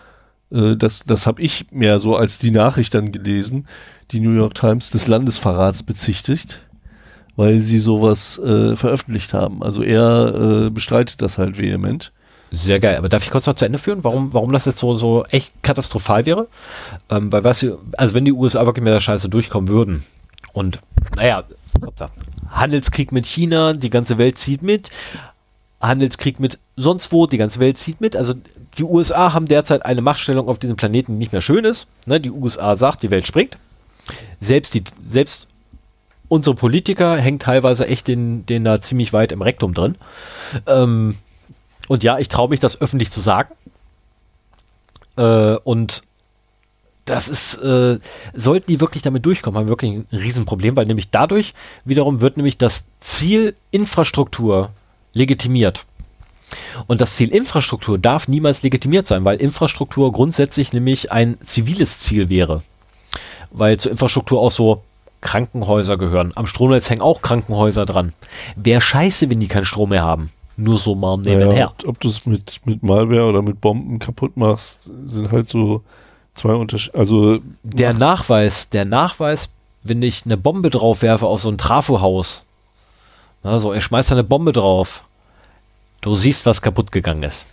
äh, 0.50 0.76
das, 0.76 1.04
das 1.04 1.26
habe 1.26 1.42
ich 1.42 1.66
mehr 1.70 1.98
so 1.98 2.16
als 2.16 2.38
die 2.38 2.50
Nachricht 2.52 2.94
dann 2.94 3.12
gelesen, 3.12 3.66
die 4.10 4.20
New 4.20 4.32
York 4.32 4.54
Times 4.54 4.88
des 4.88 5.06
Landesverrats 5.08 5.82
bezichtigt, 5.82 6.62
weil 7.38 7.60
sie 7.60 7.78
sowas 7.78 8.36
äh, 8.40 8.74
veröffentlicht 8.74 9.32
haben. 9.32 9.62
Also 9.62 9.84
er 9.84 10.66
äh, 10.66 10.70
bestreitet 10.70 11.22
das 11.22 11.38
halt 11.38 11.56
vehement. 11.56 12.10
Sehr 12.50 12.80
geil. 12.80 12.96
Aber 12.96 13.08
darf 13.08 13.22
ich 13.22 13.30
kurz 13.30 13.46
noch 13.46 13.54
zu 13.54 13.64
Ende 13.64 13.78
führen, 13.78 14.02
warum, 14.02 14.34
warum 14.34 14.50
das 14.50 14.64
jetzt 14.64 14.80
so, 14.80 14.96
so 14.96 15.24
echt 15.26 15.52
katastrophal 15.62 16.26
wäre? 16.26 16.48
Ähm, 17.08 17.30
weil, 17.30 17.44
weißt 17.44 17.62
du, 17.62 17.78
also 17.96 18.14
wenn 18.14 18.24
die 18.24 18.32
USA 18.32 18.66
wirklich 18.66 18.82
mit 18.82 18.92
der 18.92 18.98
Scheiße 18.98 19.28
durchkommen 19.28 19.68
würden 19.68 20.04
und, 20.52 20.80
naja, 21.14 21.44
hoppla, 21.80 22.10
Handelskrieg 22.50 23.12
mit 23.12 23.24
China, 23.24 23.72
die 23.72 23.90
ganze 23.90 24.18
Welt 24.18 24.36
zieht 24.36 24.62
mit, 24.62 24.90
Handelskrieg 25.80 26.40
mit 26.40 26.58
sonst 26.74 27.12
wo, 27.12 27.28
die 27.28 27.38
ganze 27.38 27.60
Welt 27.60 27.78
zieht 27.78 28.00
mit. 28.00 28.16
Also 28.16 28.34
die 28.78 28.82
USA 28.82 29.32
haben 29.32 29.46
derzeit 29.46 29.86
eine 29.86 30.00
Machtstellung 30.00 30.48
auf 30.48 30.58
diesem 30.58 30.74
Planeten, 30.74 31.12
die 31.12 31.18
nicht 31.18 31.32
mehr 31.32 31.40
schön 31.40 31.64
ist. 31.64 31.86
Ne, 32.04 32.20
die 32.20 32.32
USA 32.32 32.74
sagt, 32.74 33.04
die 33.04 33.12
Welt 33.12 33.28
springt. 33.28 33.58
Selbst 34.40 34.74
die, 34.74 34.82
selbst 35.04 35.47
unsere 36.28 36.54
Politiker 36.54 37.16
hängen 37.16 37.38
teilweise 37.38 37.86
echt 37.88 38.08
den, 38.08 38.46
den 38.46 38.64
da 38.64 38.80
ziemlich 38.80 39.12
weit 39.12 39.32
im 39.32 39.42
Rektum 39.42 39.74
drin. 39.74 39.96
Ähm, 40.66 41.16
und 41.88 42.04
ja, 42.04 42.18
ich 42.18 42.28
traue 42.28 42.48
mich, 42.48 42.60
das 42.60 42.80
öffentlich 42.80 43.10
zu 43.10 43.20
sagen. 43.20 43.54
Äh, 45.16 45.56
und 45.64 46.02
das 47.06 47.28
ist, 47.28 47.56
äh, 47.56 47.98
sollten 48.34 48.66
die 48.70 48.80
wirklich 48.80 49.02
damit 49.02 49.24
durchkommen, 49.24 49.58
haben 49.58 49.66
wir 49.66 49.70
wirklich 49.70 49.92
ein 49.92 50.06
Riesenproblem, 50.12 50.76
weil 50.76 50.86
nämlich 50.86 51.10
dadurch 51.10 51.54
wiederum 51.84 52.20
wird 52.20 52.36
nämlich 52.36 52.58
das 52.58 52.86
Ziel 53.00 53.54
Infrastruktur 53.70 54.70
legitimiert. 55.14 55.86
Und 56.86 57.00
das 57.00 57.16
Ziel 57.16 57.30
Infrastruktur 57.34 57.98
darf 57.98 58.28
niemals 58.28 58.62
legitimiert 58.62 59.06
sein, 59.06 59.24
weil 59.24 59.36
Infrastruktur 59.36 60.12
grundsätzlich 60.12 60.72
nämlich 60.72 61.12
ein 61.12 61.38
ziviles 61.44 62.00
Ziel 62.00 62.28
wäre. 62.30 62.62
Weil 63.50 63.78
zur 63.78 63.90
Infrastruktur 63.90 64.40
auch 64.40 64.50
so 64.50 64.82
Krankenhäuser 65.20 65.96
gehören. 65.96 66.32
Am 66.34 66.46
Stromnetz 66.46 66.88
hängen 66.90 67.02
auch 67.02 67.22
Krankenhäuser 67.22 67.86
dran. 67.86 68.12
Wäre 68.56 68.80
scheiße, 68.80 69.30
wenn 69.30 69.40
die 69.40 69.48
keinen 69.48 69.64
Strom 69.64 69.90
mehr 69.90 70.04
haben. 70.04 70.30
Nur 70.56 70.78
so 70.78 70.94
mal 70.94 71.16
nebenher. 71.18 71.46
Naja, 71.48 71.72
ob 71.86 72.00
du 72.00 72.08
es 72.08 72.26
mit, 72.26 72.60
mit 72.64 72.82
Malware 72.82 73.24
oder 73.26 73.42
mit 73.42 73.60
Bomben 73.60 73.98
kaputt 73.98 74.36
machst, 74.36 74.80
sind 75.06 75.30
halt 75.30 75.48
so 75.48 75.82
zwei 76.34 76.52
Unterschiede. 76.54 76.98
Also 76.98 77.38
Der 77.62 77.92
Nachweis, 77.94 78.68
der 78.70 78.84
Nachweis, 78.84 79.50
wenn 79.84 80.02
ich 80.02 80.24
eine 80.24 80.36
Bombe 80.36 80.70
drauf 80.70 81.02
werfe 81.02 81.26
auf 81.26 81.40
so 81.42 81.48
ein 81.48 81.58
Trafohaus, 81.58 82.44
na, 83.44 83.60
so, 83.60 83.72
er 83.72 83.80
schmeißt 83.80 84.10
eine 84.12 84.24
Bombe 84.24 84.52
drauf, 84.52 85.04
Du 86.00 86.14
siehst, 86.14 86.46
was 86.46 86.62
kaputt 86.62 86.92
gegangen 86.92 87.24
ist. 87.24 87.44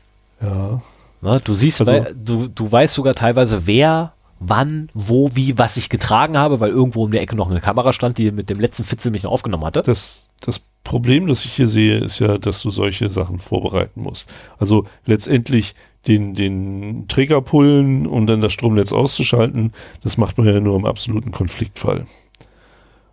Ja. 0.41 0.79
Ne? 1.21 1.41
Du 1.43 1.53
siehst, 1.55 1.81
Also- 1.81 2.05
du, 2.13 2.47
du 2.47 2.71
weißt 2.71 2.93
sogar 2.93 3.15
teilweise, 3.15 3.65
wer, 3.65 4.13
wann, 4.47 4.87
wo, 4.93 5.29
wie, 5.33 5.57
was 5.57 5.77
ich 5.77 5.89
getragen 5.89 6.37
habe, 6.37 6.59
weil 6.59 6.71
irgendwo 6.71 7.05
in 7.05 7.11
der 7.11 7.21
Ecke 7.21 7.35
noch 7.35 7.49
eine 7.49 7.61
Kamera 7.61 7.93
stand, 7.93 8.17
die 8.17 8.31
mit 8.31 8.49
dem 8.49 8.59
letzten 8.59 8.83
Fitzel 8.83 9.11
mich 9.11 9.23
noch 9.23 9.31
aufgenommen 9.31 9.65
hatte. 9.65 9.81
Das, 9.83 10.29
das 10.39 10.61
Problem, 10.83 11.27
das 11.27 11.45
ich 11.45 11.53
hier 11.53 11.67
sehe, 11.67 11.97
ist 11.97 12.19
ja, 12.19 12.37
dass 12.37 12.61
du 12.61 12.69
solche 12.69 13.09
Sachen 13.09 13.39
vorbereiten 13.39 14.01
musst. 14.01 14.29
Also 14.57 14.85
letztendlich 15.05 15.75
den, 16.07 16.33
den 16.33 17.07
Trigger 17.07 17.41
pullen 17.41 18.05
und 18.05 18.27
dann 18.27 18.41
das 18.41 18.53
Stromnetz 18.53 18.93
auszuschalten, 18.93 19.73
das 20.03 20.17
macht 20.17 20.37
man 20.37 20.47
ja 20.47 20.59
nur 20.59 20.77
im 20.77 20.85
absoluten 20.85 21.31
Konfliktfall. 21.31 22.05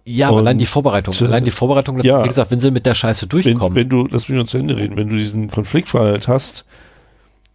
Ja, 0.05 0.29
aber 0.29 0.39
Und, 0.39 0.47
allein 0.47 0.59
die 0.59 0.67
Vorbereitung, 0.67 1.15
äh, 1.15 1.25
allein 1.25 1.45
die 1.45 1.51
Vorbereitung, 1.51 2.01
ja. 2.03 2.23
wie 2.23 2.29
gesagt, 2.29 2.51
wenn 2.51 2.61
sie 2.61 2.71
mit 2.71 2.87
der 2.87 2.95
Scheiße 2.95 3.23
Wenn, 3.23 3.29
durchkommen. 3.29 3.75
wenn 3.77 3.89
du, 3.89 4.07
lass 4.11 4.29
mich 4.29 4.37
noch 4.37 4.47
zu 4.47 4.59
Ende 4.59 4.77
reden, 4.77 4.97
wenn 4.97 5.09
du 5.09 5.17
diesen 5.17 5.51
Konfliktfall 5.51 6.13
halt 6.13 6.29
hast, 6.29 6.67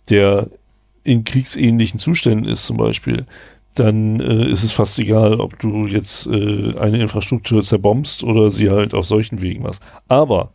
der 0.10 0.48
in 1.04 1.24
kriegsähnlichen 1.24 2.00
Zuständen 2.00 2.50
ist 2.50 2.66
zum 2.66 2.78
Beispiel, 2.78 3.26
dann 3.80 4.20
äh, 4.20 4.50
ist 4.50 4.64
es 4.64 4.72
fast 4.72 5.00
egal, 5.00 5.40
ob 5.40 5.60
du 5.60 5.88
jetzt 5.88 6.28
äh, 6.28 6.78
eine 6.78 7.02
Infrastruktur 7.02 7.64
zerbombst 7.64 8.24
oder 8.24 8.50
sie 8.50 8.70
halt 8.70 8.94
auf 8.94 9.06
solchen 9.06 9.42
Wegen 9.42 9.64
machst. 9.64 9.84
Aber 10.08 10.52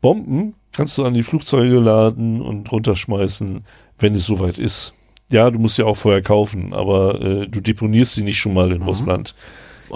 Bomben 0.00 0.54
kannst 0.72 0.96
du 0.98 1.04
an 1.04 1.14
die 1.14 1.22
Flugzeuge 1.22 1.78
laden 1.78 2.40
und 2.40 2.70
runterschmeißen, 2.70 3.64
wenn 3.98 4.14
es 4.14 4.26
soweit 4.26 4.58
ist. 4.58 4.94
Ja, 5.32 5.50
du 5.50 5.58
musst 5.58 5.78
ja 5.78 5.84
auch 5.84 5.96
vorher 5.96 6.22
kaufen, 6.22 6.72
aber 6.72 7.20
äh, 7.20 7.46
du 7.46 7.60
deponierst 7.60 8.14
sie 8.14 8.24
nicht 8.24 8.38
schon 8.38 8.54
mal 8.54 8.72
in 8.72 8.82
Russland. 8.82 9.34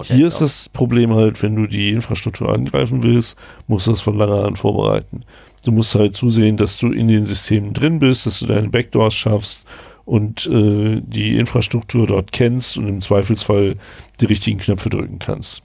Hier 0.02 0.26
ist 0.26 0.40
das 0.40 0.68
Problem 0.68 1.14
halt, 1.14 1.42
wenn 1.42 1.54
du 1.54 1.66
die 1.66 1.90
Infrastruktur 1.90 2.52
angreifen 2.52 3.02
willst, 3.02 3.38
musst 3.68 3.86
du 3.86 3.92
das 3.92 4.00
von 4.00 4.18
langer 4.18 4.42
Hand 4.42 4.58
vorbereiten. 4.58 5.22
Du 5.64 5.72
musst 5.72 5.94
halt 5.94 6.16
zusehen, 6.16 6.56
dass 6.56 6.78
du 6.78 6.92
in 6.92 7.08
den 7.08 7.24
Systemen 7.24 7.72
drin 7.72 8.00
bist, 8.00 8.26
dass 8.26 8.40
du 8.40 8.46
deine 8.46 8.68
Backdoors 8.68 9.14
schaffst 9.14 9.64
und 10.04 10.46
äh, 10.46 11.00
die 11.02 11.36
Infrastruktur 11.36 12.06
dort 12.06 12.32
kennst 12.32 12.76
und 12.76 12.88
im 12.88 13.00
Zweifelsfall 13.00 13.76
die 14.20 14.26
richtigen 14.26 14.58
Knöpfe 14.58 14.90
drücken 14.90 15.18
kannst. 15.18 15.62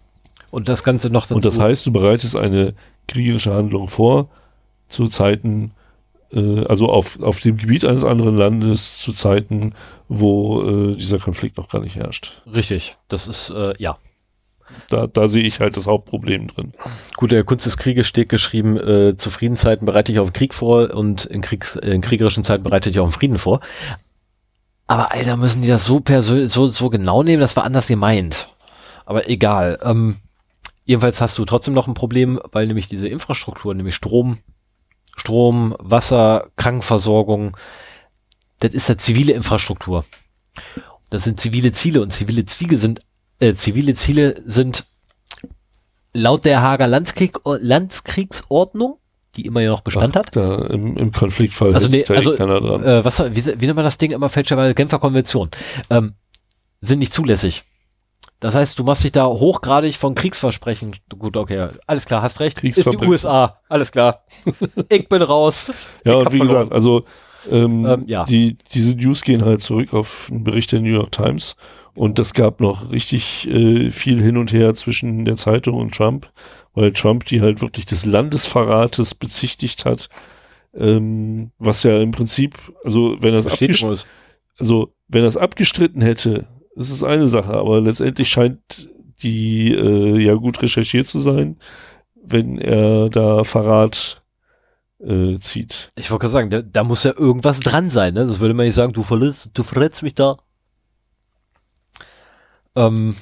Und 0.51 0.69
das 0.69 0.83
Ganze 0.83 1.09
noch 1.09 1.23
dazu. 1.23 1.35
Und 1.35 1.45
das 1.45 1.59
heißt, 1.59 1.85
du 1.85 1.91
bereitest 1.91 2.35
eine 2.35 2.73
kriegerische 3.07 3.53
Handlung 3.53 3.87
vor 3.87 4.29
zu 4.87 5.07
Zeiten, 5.07 5.71
äh, 6.31 6.63
also 6.65 6.87
auf, 6.87 7.21
auf 7.21 7.39
dem 7.39 7.57
Gebiet 7.57 7.85
eines 7.85 8.03
anderen 8.03 8.35
Landes 8.35 8.97
zu 8.97 9.13
Zeiten, 9.13 9.73
wo 10.07 10.63
äh, 10.63 10.95
dieser 10.95 11.19
Konflikt 11.19 11.57
noch 11.57 11.69
gar 11.69 11.81
nicht 11.81 11.95
herrscht. 11.95 12.41
Richtig, 12.51 12.95
das 13.07 13.27
ist, 13.27 13.49
äh, 13.51 13.73
ja. 13.77 13.97
Da, 14.89 15.07
da 15.07 15.27
sehe 15.27 15.43
ich 15.43 15.59
halt 15.59 15.75
das 15.77 15.87
Hauptproblem 15.87 16.47
drin. 16.47 16.73
Gut, 17.17 17.31
der 17.31 17.43
Kunst 17.43 17.65
des 17.65 17.77
Krieges 17.77 18.07
steht 18.07 18.29
geschrieben, 18.29 18.77
äh, 18.77 19.17
zu 19.17 19.31
Friedenszeiten 19.31 19.85
bereite 19.85 20.11
ich 20.11 20.19
auf 20.19 20.29
den 20.29 20.33
Krieg 20.33 20.53
vor 20.53 20.93
und 20.93 21.25
in, 21.25 21.41
Kriegs, 21.41 21.75
in 21.75 22.01
kriegerischen 22.01 22.43
Zeiten 22.43 22.63
bereite 22.63 22.91
ich 22.91 22.99
auf 22.99 23.09
den 23.09 23.13
Frieden 23.13 23.37
vor. 23.39 23.61
Aber 24.89 25.11
Alter, 25.11 25.37
müssen 25.37 25.61
die 25.61 25.67
das 25.67 25.85
so 25.85 25.99
persönlich, 25.99 26.51
so, 26.51 26.65
so 26.67 26.89
genau 26.89 27.21
nehmen, 27.21 27.41
das 27.41 27.55
war 27.55 27.63
anders 27.63 27.85
gemeint. 27.85 28.49
Aber 29.05 29.29
egal. 29.29 29.77
Ähm, 29.83 30.17
jedenfalls 30.83 31.21
hast 31.21 31.37
du 31.37 31.45
trotzdem 31.45 31.75
noch 31.75 31.87
ein 31.87 31.93
Problem, 31.93 32.39
weil 32.51 32.65
nämlich 32.65 32.87
diese 32.87 33.07
Infrastruktur, 33.07 33.75
nämlich 33.75 33.93
Strom, 33.93 34.39
Strom, 35.15 35.75
Wasser, 35.77 36.47
Krankenversorgung, 36.55 37.55
das 38.61 38.73
ist 38.73 38.89
ja 38.89 38.97
zivile 38.97 39.33
Infrastruktur. 39.33 40.05
Das 41.11 41.23
sind 41.23 41.39
zivile 41.39 41.71
Ziele 41.71 42.01
und 42.01 42.11
zivile 42.11 42.45
Ziele 42.45 42.79
sind, 42.79 43.01
äh, 43.39 43.53
zivile 43.53 43.93
Ziele 43.93 44.41
sind 44.47 44.85
laut 46.13 46.45
der 46.45 46.63
Hager 46.63 46.87
Landskrieg, 46.87 47.37
Landskriegsordnung, 47.45 48.97
die 49.35 49.45
immer 49.45 49.61
ja 49.61 49.69
noch 49.69 49.81
Bestand 49.81 50.15
hat. 50.15 50.35
Da 50.35 50.65
im, 50.67 50.97
im 50.97 51.11
Konfliktfall 51.11 51.73
Also, 51.73 51.87
nee, 51.87 52.03
da 52.07 52.13
eh 52.13 52.17
also 52.17 52.35
keiner 52.35 52.59
dran. 52.59 52.83
äh, 52.83 53.05
was, 53.05 53.19
wie, 53.19 53.45
wie 53.61 53.65
nennt 53.65 53.75
man 53.75 53.85
das 53.85 53.97
Ding 53.97 54.11
immer 54.11 54.29
fälschlicherweise? 54.29 54.73
Genfer 54.75 54.99
Konvention. 54.99 55.49
Ähm, 55.89 56.13
sind 56.81 56.99
nicht 56.99 57.13
zulässig. 57.13 57.63
Das 58.39 58.55
heißt, 58.55 58.79
du 58.79 58.83
machst 58.85 59.03
dich 59.03 59.11
da 59.11 59.25
hochgradig 59.25 59.97
von 59.97 60.15
Kriegsversprechen. 60.15 60.95
Gut, 61.17 61.35
okay, 61.35 61.67
alles 61.87 62.05
klar, 62.05 62.21
hast 62.21 62.39
recht. 62.39 62.63
Ist 62.63 62.77
die. 62.89 62.97
USA, 62.97 63.59
alles 63.67 63.91
klar. 63.91 64.23
ich 64.89 65.09
bin 65.09 65.21
raus. 65.21 65.71
ja, 66.05 66.15
und 66.15 66.31
wie 66.31 66.37
verloren. 66.37 66.69
gesagt, 66.69 66.73
also 66.73 67.03
ähm, 67.51 67.85
Ähm, 67.85 68.03
ja. 68.07 68.23
die, 68.25 68.57
diese 68.73 68.95
News 68.95 69.23
gehen 69.23 69.43
halt 69.43 69.61
zurück 69.61 69.93
auf 69.93 70.27
einen 70.31 70.43
Bericht 70.45 70.71
der 70.71 70.79
New 70.79 70.93
York 70.95 71.11
Times 71.11 71.55
und 71.95 72.17
das 72.17 72.33
gab 72.33 72.61
noch 72.61 72.91
richtig 72.91 73.49
äh, 73.49 73.91
viel 73.91 74.21
hin 74.21 74.37
und 74.37 74.53
her 74.53 74.73
zwischen 74.73 75.25
der 75.25 75.35
Zeitung 75.35 75.75
und 75.75 75.93
Trump, 75.93 76.29
weil 76.73 76.93
Trump 76.93 77.25
die 77.25 77.41
halt 77.41 77.61
wirklich 77.61 77.85
des 77.85 78.05
Landesverrates 78.05 79.15
bezichtigt 79.15 79.85
hat, 79.85 80.09
ähm, 80.73 81.51
was 81.57 81.83
ja 81.83 81.99
im 81.99 82.11
Prinzip, 82.11 82.55
also 82.83 83.17
wenn 83.19 83.33
das 83.33 83.45
ist. 83.61 84.07
also 84.57 84.93
wenn 85.07 85.23
er 85.23 85.27
es 85.27 85.37
abgestritten 85.37 86.01
hätte, 86.01 86.47
ist 86.75 86.91
es 86.91 87.03
eine 87.03 87.27
Sache, 87.27 87.53
aber 87.53 87.81
letztendlich 87.81 88.29
scheint 88.29 88.89
die 89.21 89.73
äh, 89.73 90.19
ja 90.19 90.35
gut 90.35 90.61
recherchiert 90.61 91.07
zu 91.07 91.19
sein, 91.19 91.57
wenn 92.23 92.57
er 92.57 93.09
da 93.09 93.43
Verrat 93.43 94.21
äh, 94.99 95.37
zieht. 95.37 95.89
Ich 95.95 96.11
wollte 96.11 96.21
gerade 96.21 96.31
sagen, 96.31 96.49
da, 96.49 96.61
da 96.61 96.83
muss 96.83 97.03
ja 97.03 97.13
irgendwas 97.17 97.59
dran 97.59 97.89
sein, 97.89 98.13
ne? 98.13 98.25
Das 98.25 98.39
würde 98.39 98.53
man 98.53 98.65
nicht 98.65 98.75
sagen, 98.75 98.93
du 98.93 99.03
verletzt, 99.03 99.49
du 99.53 99.63
verletzt 99.63 100.03
mich 100.03 100.15
da. 100.15 100.37
Ähm, 102.75 103.15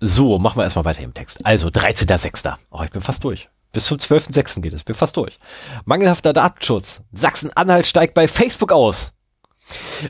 so, 0.00 0.38
machen 0.38 0.58
wir 0.58 0.64
erstmal 0.64 0.84
weiter 0.84 1.02
im 1.02 1.14
Text. 1.14 1.44
Also, 1.44 1.68
13.06. 1.68 2.54
Oh, 2.70 2.82
ich 2.84 2.90
bin 2.90 3.00
fast 3.00 3.24
durch. 3.24 3.48
Bis 3.72 3.86
zum 3.86 3.98
12.06. 3.98 4.60
geht 4.62 4.72
es, 4.72 4.84
bin 4.84 4.94
fast 4.94 5.16
durch. 5.16 5.38
Mangelhafter 5.84 6.32
Datenschutz. 6.32 7.02
Sachsen-Anhalt 7.12 7.86
steigt 7.86 8.14
bei 8.14 8.28
Facebook 8.28 8.72
aus. 8.72 9.12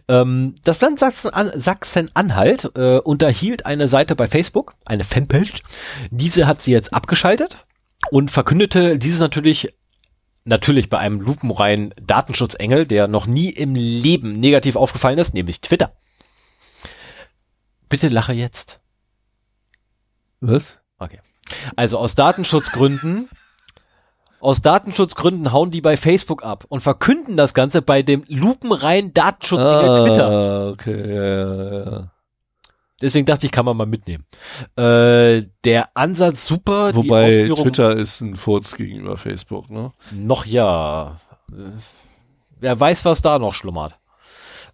Ähm, 0.08 0.54
das 0.64 0.80
Land 0.80 0.98
Sachsen-An- 0.98 1.52
Sachsen-Anhalt 1.58 2.70
äh, 2.76 2.98
unterhielt 2.98 3.66
eine 3.66 3.88
Seite 3.88 4.14
bei 4.14 4.26
Facebook, 4.28 4.74
eine 4.84 5.04
Fanpage. 5.04 5.62
Diese 6.10 6.46
hat 6.46 6.62
sie 6.62 6.72
jetzt 6.72 6.92
abgeschaltet 6.92 7.64
und 8.10 8.30
verkündete 8.30 8.98
dieses 8.98 9.20
natürlich 9.20 9.74
natürlich 10.44 10.88
bei 10.88 10.98
einem 10.98 11.20
lupenreinen 11.20 11.92
Datenschutzengel, 12.00 12.86
der 12.86 13.08
noch 13.08 13.26
nie 13.26 13.50
im 13.50 13.74
Leben 13.74 14.38
negativ 14.38 14.76
aufgefallen 14.76 15.18
ist, 15.18 15.34
nämlich 15.34 15.60
Twitter. 15.60 15.96
Bitte 17.88 18.08
lache 18.08 18.32
jetzt. 18.32 18.80
Was? 20.40 20.80
Okay. 20.98 21.20
Also 21.76 21.98
aus 21.98 22.14
Datenschutzgründen, 22.14 23.28
aus 24.40 24.62
Datenschutzgründen 24.62 25.52
hauen 25.52 25.70
die 25.70 25.80
bei 25.80 25.96
Facebook 25.96 26.44
ab 26.44 26.64
und 26.68 26.80
verkünden 26.80 27.36
das 27.36 27.54
Ganze 27.54 27.82
bei 27.82 28.02
dem 28.02 28.24
lupenreinen 28.28 29.14
Datenschutzengel 29.14 30.04
Twitter. 30.04 30.30
Ah, 30.30 30.68
okay, 30.70 31.14
ja, 31.14 31.24
ja, 31.24 31.90
ja. 31.90 32.10
Deswegen 33.00 33.26
dachte 33.26 33.44
ich, 33.44 33.52
kann 33.52 33.66
man 33.66 33.76
mal 33.76 33.86
mitnehmen. 33.86 34.24
Äh, 34.76 35.42
der 35.64 35.90
Ansatz 35.94 36.46
super, 36.46 36.94
Wobei 36.94 37.46
Twitter 37.54 37.94
ist 37.94 38.22
ein 38.22 38.36
Furz 38.36 38.74
gegenüber 38.74 39.18
Facebook, 39.18 39.68
ne? 39.68 39.92
noch 40.12 40.46
ja. 40.46 41.16
Wer 42.58 42.80
weiß, 42.80 43.04
was 43.04 43.20
da 43.20 43.38
noch 43.38 43.52
schlummert. 43.52 43.98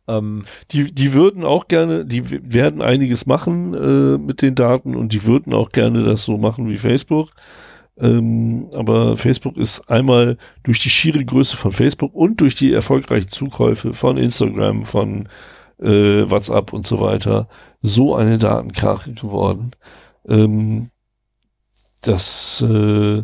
Ähm, 0.09 0.45
Die, 0.71 0.93
die 0.93 1.13
würden 1.13 1.45
auch 1.45 1.69
gerne, 1.69 2.05
die 2.05 2.23
werden 2.55 2.83
einiges 2.83 3.27
machen 3.27 3.75
äh, 3.75 4.19
mit 4.19 4.43
den 4.43 4.55
Daten 4.55 4.97
und 4.97 5.13
die 5.13 5.25
würden 5.25 5.55
auch 5.55 5.71
gerne 5.71 6.03
das 6.03 6.25
so 6.25 6.37
machen 6.39 6.69
wie 6.69 6.79
Facebook. 6.79 7.31
Ähm, 7.99 8.71
aber 8.75 9.17
Facebook 9.17 9.57
ist 9.57 9.89
einmal 9.91 10.39
durch 10.63 10.81
die 10.81 10.91
schiere 10.91 11.25
Größe 11.25 11.57
von 11.57 11.73
Facebook 11.73 12.15
und 12.15 12.41
durch 12.41 12.55
die 12.55 12.73
erfolgreichen 12.73 13.31
Zukäufe 13.31 13.93
von 13.93 14.17
Instagram, 14.17 14.85
von 14.85 15.29
äh, 15.79 16.29
WhatsApp 16.31 16.73
und 16.73 16.87
so 16.87 17.01
weiter 17.01 17.49
so 17.83 18.15
eine 18.15 18.39
Datenkrake 18.39 19.13
geworden, 19.13 19.73
ähm, 20.27 20.91
dass 22.03 22.63
äh, 22.63 23.23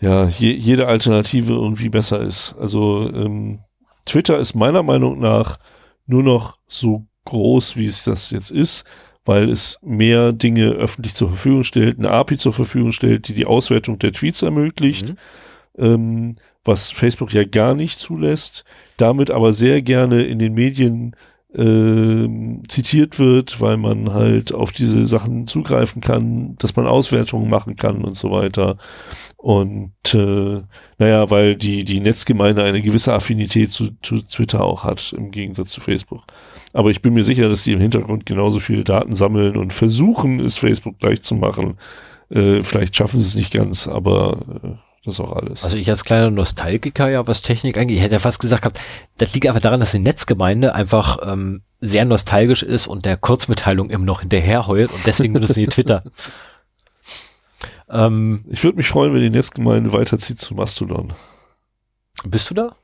ja 0.00 0.24
je, 0.26 0.52
jede 0.52 0.86
Alternative 0.86 1.52
irgendwie 1.52 1.88
besser 1.88 2.20
ist. 2.20 2.56
Also 2.58 3.10
ähm, 3.12 3.60
Twitter 4.06 4.38
ist 4.38 4.54
meiner 4.54 4.82
Meinung 4.82 5.18
nach 5.18 5.58
nur 6.06 6.22
noch 6.22 6.58
so 6.68 7.04
groß, 7.24 7.76
wie 7.76 7.86
es 7.86 8.04
das 8.04 8.30
jetzt 8.30 8.50
ist, 8.50 8.84
weil 9.24 9.50
es 9.50 9.78
mehr 9.82 10.32
Dinge 10.32 10.68
öffentlich 10.70 11.14
zur 11.14 11.28
Verfügung 11.28 11.64
stellt, 11.64 11.98
eine 11.98 12.10
API 12.10 12.38
zur 12.38 12.52
Verfügung 12.52 12.92
stellt, 12.92 13.28
die 13.28 13.34
die 13.34 13.46
Auswertung 13.46 13.98
der 13.98 14.12
Tweets 14.12 14.42
ermöglicht, 14.42 15.10
Mhm. 15.10 15.84
ähm, 15.84 16.36
was 16.64 16.90
Facebook 16.90 17.32
ja 17.32 17.44
gar 17.44 17.74
nicht 17.74 17.98
zulässt, 17.98 18.64
damit 18.96 19.30
aber 19.30 19.52
sehr 19.52 19.82
gerne 19.82 20.22
in 20.22 20.38
den 20.38 20.54
Medien 20.54 21.14
ähm, 21.54 22.62
zitiert 22.68 23.18
wird, 23.18 23.60
weil 23.60 23.76
man 23.76 24.12
halt 24.12 24.52
auf 24.52 24.72
diese 24.72 25.06
Sachen 25.06 25.46
zugreifen 25.46 26.02
kann, 26.02 26.56
dass 26.58 26.76
man 26.76 26.86
Auswertungen 26.86 27.48
machen 27.48 27.76
kann 27.76 28.04
und 28.04 28.14
so 28.16 28.30
weiter. 28.30 28.76
Und 29.46 29.92
äh, 30.12 30.62
naja, 30.98 31.30
weil 31.30 31.54
die, 31.54 31.84
die 31.84 32.00
Netzgemeinde 32.00 32.64
eine 32.64 32.82
gewisse 32.82 33.14
Affinität 33.14 33.70
zu, 33.70 33.90
zu 34.02 34.22
Twitter 34.22 34.64
auch 34.64 34.82
hat, 34.82 35.14
im 35.16 35.30
Gegensatz 35.30 35.68
zu 35.68 35.80
Facebook. 35.80 36.24
Aber 36.72 36.90
ich 36.90 37.00
bin 37.00 37.14
mir 37.14 37.22
sicher, 37.22 37.48
dass 37.48 37.62
die 37.62 37.74
im 37.74 37.80
Hintergrund 37.80 38.26
genauso 38.26 38.58
viele 38.58 38.82
Daten 38.82 39.14
sammeln 39.14 39.56
und 39.56 39.72
versuchen, 39.72 40.40
es 40.40 40.56
Facebook 40.56 40.98
gleich 40.98 41.22
zu 41.22 41.36
machen. 41.36 41.78
Äh, 42.28 42.62
vielleicht 42.62 42.96
schaffen 42.96 43.20
sie 43.20 43.26
es 43.28 43.36
nicht 43.36 43.52
ganz, 43.52 43.86
aber 43.86 44.40
äh, 44.64 44.68
Das 45.04 45.14
ist 45.14 45.20
auch 45.20 45.36
alles. 45.36 45.62
Also 45.62 45.76
ich 45.76 45.88
als 45.90 46.02
kleiner 46.02 46.32
Nostalgiker, 46.32 47.08
ja, 47.08 47.24
was 47.28 47.40
Technik 47.40 47.78
angeht, 47.78 47.98
ich 47.98 48.02
hätte 48.02 48.16
ja 48.16 48.18
fast 48.18 48.40
gesagt 48.40 48.62
gehabt, 48.62 48.80
das 49.18 49.32
liegt 49.32 49.46
einfach 49.46 49.60
daran, 49.60 49.78
dass 49.78 49.92
die 49.92 50.00
Netzgemeinde 50.00 50.74
einfach 50.74 51.18
ähm, 51.24 51.62
sehr 51.80 52.04
nostalgisch 52.04 52.64
ist 52.64 52.88
und 52.88 53.04
der 53.04 53.16
Kurzmitteilung 53.16 53.90
immer 53.90 54.06
noch 54.06 54.22
hinterher 54.22 54.66
heult 54.66 54.90
und 54.90 55.06
deswegen 55.06 55.34
benutzt 55.34 55.54
sie 55.54 55.68
Twitter. 55.68 56.02
Ähm, 57.88 58.44
ich 58.48 58.64
würde 58.64 58.76
mich 58.76 58.88
freuen, 58.88 59.14
wenn 59.14 59.20
die 59.20 59.30
Netzgemeinde 59.30 59.92
weiterzieht 59.92 60.40
zu 60.40 60.54
Mastodon. 60.54 61.12
Bist 62.24 62.50
du 62.50 62.54
da? 62.54 62.76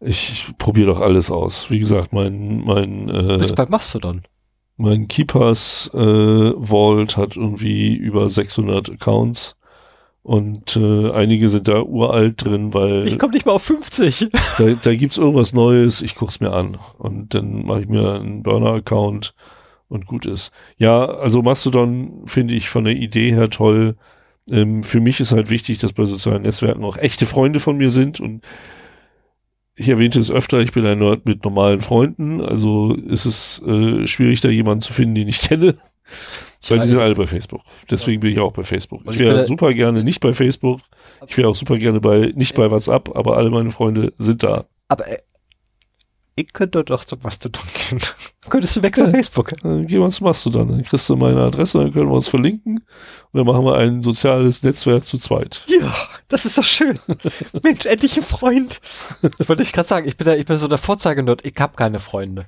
Ich 0.00 0.46
probiere 0.56 0.92
doch 0.92 1.00
alles 1.00 1.30
aus. 1.30 1.70
Wie 1.70 1.78
gesagt, 1.78 2.12
mein 2.12 2.64
mein 2.64 3.08
äh, 3.08 3.36
Bist 3.38 3.54
bei 3.54 3.66
Mastodon. 3.66 4.22
Mein 4.76 5.08
Keepers 5.08 5.90
äh, 5.92 6.52
Vault 6.58 7.18
hat 7.18 7.36
irgendwie 7.36 7.94
über 7.94 8.28
600 8.30 8.90
Accounts 8.90 9.56
und 10.22 10.74
äh, 10.76 11.10
einige 11.12 11.48
sind 11.48 11.68
da 11.68 11.82
uralt 11.82 12.44
drin, 12.44 12.72
weil 12.72 13.06
ich 13.06 13.18
komme 13.18 13.34
nicht 13.34 13.44
mal 13.44 13.52
auf 13.52 13.62
50. 13.62 14.30
Da, 14.58 14.70
da 14.82 14.94
gibt's 14.94 15.18
irgendwas 15.18 15.52
Neues. 15.52 16.00
Ich 16.00 16.14
guck's 16.14 16.40
mir 16.40 16.52
an 16.52 16.78
und 16.98 17.34
dann 17.34 17.66
mache 17.66 17.82
ich 17.82 17.88
mir 17.88 18.14
einen 18.14 18.42
Burner 18.42 18.72
Account 18.72 19.34
und 19.88 20.06
gut 20.06 20.24
ist. 20.24 20.50
Ja, 20.78 21.04
also 21.04 21.42
Mastodon 21.42 22.22
finde 22.26 22.54
ich 22.54 22.70
von 22.70 22.84
der 22.84 22.94
Idee 22.94 23.32
her 23.32 23.50
toll. 23.50 23.96
Ähm, 24.50 24.82
für 24.82 25.00
mich 25.00 25.20
ist 25.20 25.32
halt 25.32 25.50
wichtig, 25.50 25.78
dass 25.78 25.92
bei 25.92 26.04
sozialen 26.04 26.42
Netzwerken 26.42 26.84
auch 26.84 26.96
echte 26.96 27.26
Freunde 27.26 27.60
von 27.60 27.76
mir 27.76 27.90
sind 27.90 28.20
und 28.20 28.42
ich 29.76 29.88
erwähnte 29.88 30.18
es 30.18 30.30
öfter, 30.30 30.60
ich 30.60 30.72
bin 30.72 30.84
ein 30.84 30.98
Nerd 30.98 31.24
mit 31.24 31.44
normalen 31.44 31.80
Freunden, 31.80 32.40
also 32.42 32.94
ist 32.94 33.24
es 33.24 33.62
äh, 33.66 34.06
schwierig, 34.06 34.40
da 34.42 34.48
jemanden 34.50 34.82
zu 34.82 34.92
finden, 34.92 35.14
den 35.14 35.28
ich 35.28 35.40
kenne. 35.40 35.76
Weil 36.68 36.80
die 36.80 36.88
sind 36.88 36.98
alle 36.98 37.14
bei 37.14 37.26
Facebook. 37.26 37.62
Deswegen 37.90 38.20
bin 38.20 38.32
ich 38.32 38.38
auch 38.38 38.52
bei 38.52 38.64
Facebook. 38.64 39.00
Ich 39.10 39.18
wäre 39.18 39.46
super 39.46 39.72
gerne 39.72 40.04
nicht 40.04 40.20
bei 40.20 40.34
Facebook. 40.34 40.80
Ich 41.26 41.38
wäre 41.38 41.48
auch 41.48 41.54
super 41.54 41.78
gerne 41.78 42.00
bei, 42.00 42.32
nicht 42.34 42.54
bei 42.54 42.70
WhatsApp, 42.70 43.16
aber 43.16 43.38
alle 43.38 43.48
meine 43.48 43.70
Freunde 43.70 44.12
sind 44.18 44.42
da. 44.42 44.66
Aber 44.88 45.08
äh, 45.08 45.16
ich 46.40 46.52
könnte 46.52 46.84
doch 46.84 47.04
zum 47.04 47.20
Mastodon 47.22 47.62
gehen. 47.74 48.00
Könntest 48.48 48.76
du 48.76 48.82
weg 48.82 48.96
von 48.96 49.06
ja, 49.06 49.10
Facebook? 49.10 49.52
Dann 49.62 49.86
gehen 49.86 49.98
wir 49.98 50.06
ins 50.06 50.20
Mastodon. 50.20 50.68
Dann 50.68 50.84
kriegst 50.84 51.08
du 51.08 51.16
meine 51.16 51.40
Adresse, 51.42 51.78
dann 51.78 51.92
können 51.92 52.08
wir 52.08 52.14
uns 52.14 52.28
verlinken 52.28 52.76
und 53.32 53.38
dann 53.38 53.46
machen 53.46 53.64
wir 53.64 53.76
ein 53.76 54.02
soziales 54.02 54.62
Netzwerk 54.62 55.06
zu 55.06 55.18
zweit. 55.18 55.62
Ja, 55.66 55.92
das 56.28 56.46
ist 56.46 56.58
doch 56.58 56.64
schön. 56.64 56.98
Mensch, 57.62 57.86
endlich 57.86 58.16
ein 58.16 58.22
Freund. 58.22 58.80
Wollte 59.46 59.62
ich 59.62 59.72
gerade 59.72 59.88
sagen, 59.88 60.08
ich 60.08 60.16
bin 60.16 60.26
da, 60.26 60.34
ich 60.34 60.46
bin 60.46 60.58
so 60.58 60.68
der 60.68 60.78
Vorzeigenerd. 60.78 61.44
Ich 61.44 61.54
habe 61.58 61.76
keine 61.76 61.98
Freunde. 61.98 62.46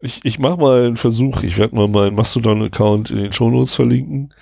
Ich, 0.00 0.20
ich 0.24 0.38
mache 0.38 0.58
mal 0.58 0.86
einen 0.86 0.96
Versuch. 0.96 1.42
Ich 1.42 1.58
werde 1.58 1.74
mal 1.74 1.88
meinen 1.88 2.14
Mastodon-Account 2.14 3.10
in 3.10 3.18
den 3.18 3.32
Shownotes 3.32 3.74
verlinken. 3.74 4.34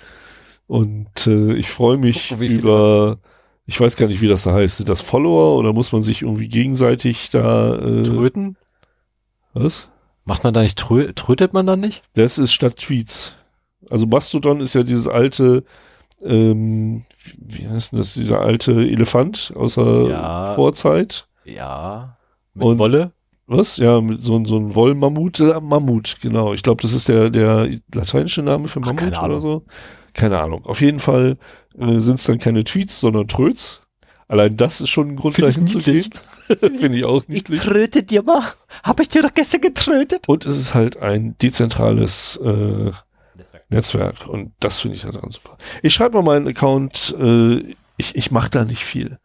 Und 0.67 1.27
äh, 1.27 1.53
ich 1.53 1.69
freue 1.69 1.97
mich 1.97 2.29
Guck, 2.29 2.41
über 2.41 3.19
ich 3.67 3.79
weiß 3.79 3.97
gar 3.97 4.07
nicht, 4.07 4.21
wie 4.21 4.29
das 4.29 4.43
da 4.43 4.53
heißt. 4.53 4.77
Sind 4.77 4.89
das 4.89 5.01
Follower 5.01 5.57
oder 5.57 5.73
muss 5.73 5.91
man 5.91 6.01
sich 6.01 6.21
irgendwie 6.21 6.47
gegenseitig 6.47 7.29
da 7.29 7.75
äh, 7.75 8.03
tröten? 8.03 8.57
Was? 9.53 9.89
Macht 10.23 10.43
man 10.45 10.53
da 10.53 10.61
nicht 10.61 10.79
trö 10.79 11.11
trötet 11.13 11.53
man 11.53 11.67
dann 11.67 11.81
nicht? 11.81 12.01
Das 12.13 12.37
ist 12.37 12.53
statt 12.53 12.77
Tweets. 12.77 13.35
Also 13.89 14.07
Mastodon 14.07 14.61
ist 14.61 14.73
ja 14.73 14.83
dieses 14.83 15.07
alte, 15.07 15.65
ähm, 16.23 17.03
wie 17.37 17.67
heißt 17.67 17.91
denn 17.91 17.99
das, 17.99 18.13
dieser 18.13 18.39
alte 18.39 18.71
Elefant 18.71 19.53
aus 19.55 19.75
der 19.75 20.07
ja, 20.09 20.53
Vorzeit. 20.53 21.27
Ja. 21.43 22.17
Mit 22.53 22.65
Und, 22.65 22.77
Wolle? 22.77 23.11
Was? 23.47 23.77
Ja, 23.77 23.99
mit 23.99 24.23
so, 24.25 24.43
so 24.45 24.57
ein 24.57 24.75
Wollmammut. 24.75 25.41
Äh, 25.41 25.59
Mammut, 25.59 26.17
genau. 26.21 26.53
Ich 26.53 26.63
glaube, 26.63 26.81
das 26.81 26.93
ist 26.93 27.09
der, 27.09 27.29
der 27.29 27.69
lateinische 27.93 28.43
Name 28.43 28.69
für 28.69 28.79
Mammut 28.79 29.13
Ach, 29.17 29.23
oder 29.23 29.41
so. 29.41 29.63
Keine 30.13 30.39
Ahnung. 30.39 30.65
Auf 30.65 30.81
jeden 30.81 30.99
Fall 30.99 31.37
äh, 31.79 31.99
sind 31.99 32.15
es 32.15 32.23
dann 32.25 32.39
keine 32.39 32.63
Tweets, 32.63 32.99
sondern 32.99 33.27
Tröts. 33.27 33.81
Allein 34.27 34.57
das 34.57 34.81
ist 34.81 34.89
schon 34.89 35.09
ein 35.09 35.15
Grund, 35.15 35.41
da 35.41 35.47
hinzugehen. 35.47 36.09
Finde 36.47 36.97
ich 36.97 37.05
auch 37.05 37.25
niedlich. 37.27 37.59
Ich 37.59 37.65
tröte 37.65 38.03
dir 38.03 38.23
mal. 38.23 38.43
Hab 38.83 38.99
ich 38.99 39.07
dir 39.07 39.21
doch 39.21 39.33
gestern 39.33 39.61
getrötet? 39.61 40.27
Und 40.27 40.45
es 40.45 40.57
ist 40.57 40.73
halt 40.73 40.97
ein 40.97 41.37
dezentrales 41.41 42.37
äh, 42.43 42.91
Netzwerk. 43.69 44.27
Und 44.27 44.51
das 44.59 44.79
finde 44.79 44.97
ich 44.97 45.05
halt 45.05 45.15
dann 45.15 45.29
super. 45.29 45.57
Ich 45.81 45.93
schreibe 45.93 46.17
mal 46.17 46.23
meinen 46.23 46.47
Account. 46.47 47.15
Äh, 47.19 47.75
ich 47.95 48.15
ich 48.15 48.31
mache 48.31 48.49
da 48.49 48.65
nicht 48.65 48.83
viel. 48.83 49.17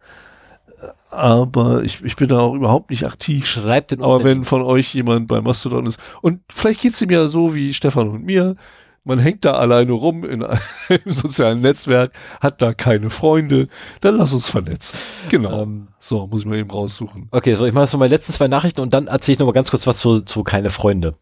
Aber 1.11 1.83
ich, 1.83 2.03
ich 2.03 2.17
bin 2.17 2.29
da 2.29 2.39
auch 2.39 2.55
überhaupt 2.55 2.91
nicht 2.91 3.05
aktiv. 3.05 3.47
Schreibt 3.47 3.91
den 3.91 4.03
Aber 4.03 4.25
wenn 4.25 4.45
von 4.45 4.63
euch 4.63 4.95
jemand 4.95 5.29
bei 5.29 5.41
Mastodon 5.41 5.87
ist 5.87 6.01
und 6.23 6.41
vielleicht 6.49 6.81
geht's 6.81 7.03
ihm 7.03 7.11
ja 7.11 7.27
so 7.27 7.55
wie 7.55 7.75
Stefan 7.75 8.09
und 8.09 8.25
mir, 8.25 8.57
man 9.05 9.19
hängt 9.19 9.45
da 9.45 9.53
alleine 9.53 9.93
rum 9.93 10.25
in 10.25 10.43
einem 10.45 10.61
sozialen 11.07 11.61
Netzwerk, 11.61 12.13
hat 12.41 12.63
da 12.63 12.73
keine 12.73 13.11
Freunde, 13.11 13.69
dann 14.01 14.17
lass 14.17 14.33
uns 14.33 14.49
vernetzen. 14.49 15.01
Genau. 15.29 15.63
Ähm, 15.63 15.89
so, 15.99 16.27
muss 16.27 16.41
ich 16.41 16.47
mal 16.47 16.59
eben 16.59 16.71
raussuchen. 16.71 17.29
Okay, 17.31 17.55
so 17.55 17.67
ich 17.67 17.73
mache 17.73 17.85
jetzt 17.85 17.93
noch 17.93 18.01
meine 18.01 18.15
letzten 18.15 18.33
zwei 18.33 18.49
Nachrichten 18.49 18.81
und 18.81 18.95
dann 18.95 19.09
erzähle 19.09 19.35
ich 19.35 19.39
noch 19.41 19.47
mal 19.47 19.53
ganz 19.53 19.71
kurz 19.71 19.87
was 19.87 19.99
zu, 19.99 20.21
zu 20.21 20.45
keine 20.45 20.71
Freunde. 20.71 21.17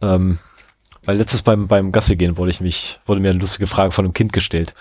Ähm, 0.00 0.38
weil 1.04 1.16
letztes 1.18 1.42
beim, 1.42 1.68
beim 1.68 1.92
Gasse 1.92 2.16
gehen 2.16 2.38
wurde 2.38 2.50
ich 2.50 2.60
mich, 2.60 3.00
wurde 3.04 3.20
mir 3.20 3.30
eine 3.30 3.38
lustige 3.38 3.66
Frage 3.66 3.92
von 3.92 4.04
einem 4.04 4.14
Kind 4.14 4.32
gestellt. 4.32 4.74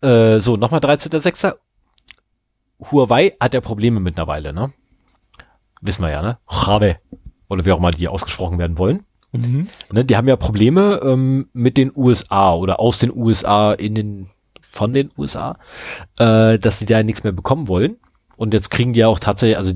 Äh, 0.00 0.40
so, 0.40 0.56
nochmal 0.56 0.80
13.06. 0.80 1.54
Huawei 2.90 3.34
hat 3.38 3.54
ja 3.54 3.60
Probleme 3.60 4.00
mittlerweile, 4.00 4.52
ne? 4.52 4.72
Wissen 5.80 6.02
wir 6.02 6.10
ja, 6.10 6.22
ne? 6.22 6.38
Huawei. 6.48 6.98
Oder 7.48 7.64
wie 7.64 7.72
auch 7.72 7.80
mal 7.80 7.90
die 7.90 8.08
ausgesprochen 8.08 8.58
werden 8.58 8.78
wollen. 8.78 9.04
Mhm. 9.32 9.68
Ne, 9.92 10.04
die 10.04 10.16
haben 10.16 10.28
ja 10.28 10.36
Probleme 10.36 11.00
ähm, 11.02 11.48
mit 11.52 11.76
den 11.76 11.92
USA 11.94 12.54
oder 12.54 12.80
aus 12.80 12.98
den 12.98 13.14
USA 13.14 13.72
in 13.72 13.94
den, 13.94 14.30
von 14.60 14.92
den 14.92 15.10
USA, 15.16 15.58
äh, 16.18 16.58
dass 16.58 16.78
sie 16.78 16.86
da 16.86 17.02
nichts 17.02 17.22
mehr 17.22 17.32
bekommen 17.32 17.68
wollen. 17.68 17.96
Und 18.36 18.54
jetzt 18.54 18.70
kriegen 18.70 18.92
die 18.92 19.00
ja 19.00 19.08
auch 19.08 19.18
tatsächlich, 19.18 19.58
also 19.58 19.72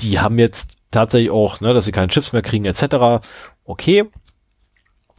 die 0.00 0.18
haben 0.18 0.38
jetzt 0.38 0.76
tatsächlich 0.90 1.30
auch, 1.30 1.60
ne, 1.60 1.74
dass 1.74 1.84
sie 1.84 1.92
keine 1.92 2.08
Chips 2.08 2.32
mehr 2.32 2.42
kriegen, 2.42 2.64
etc. 2.64 3.24
Okay. 3.64 4.04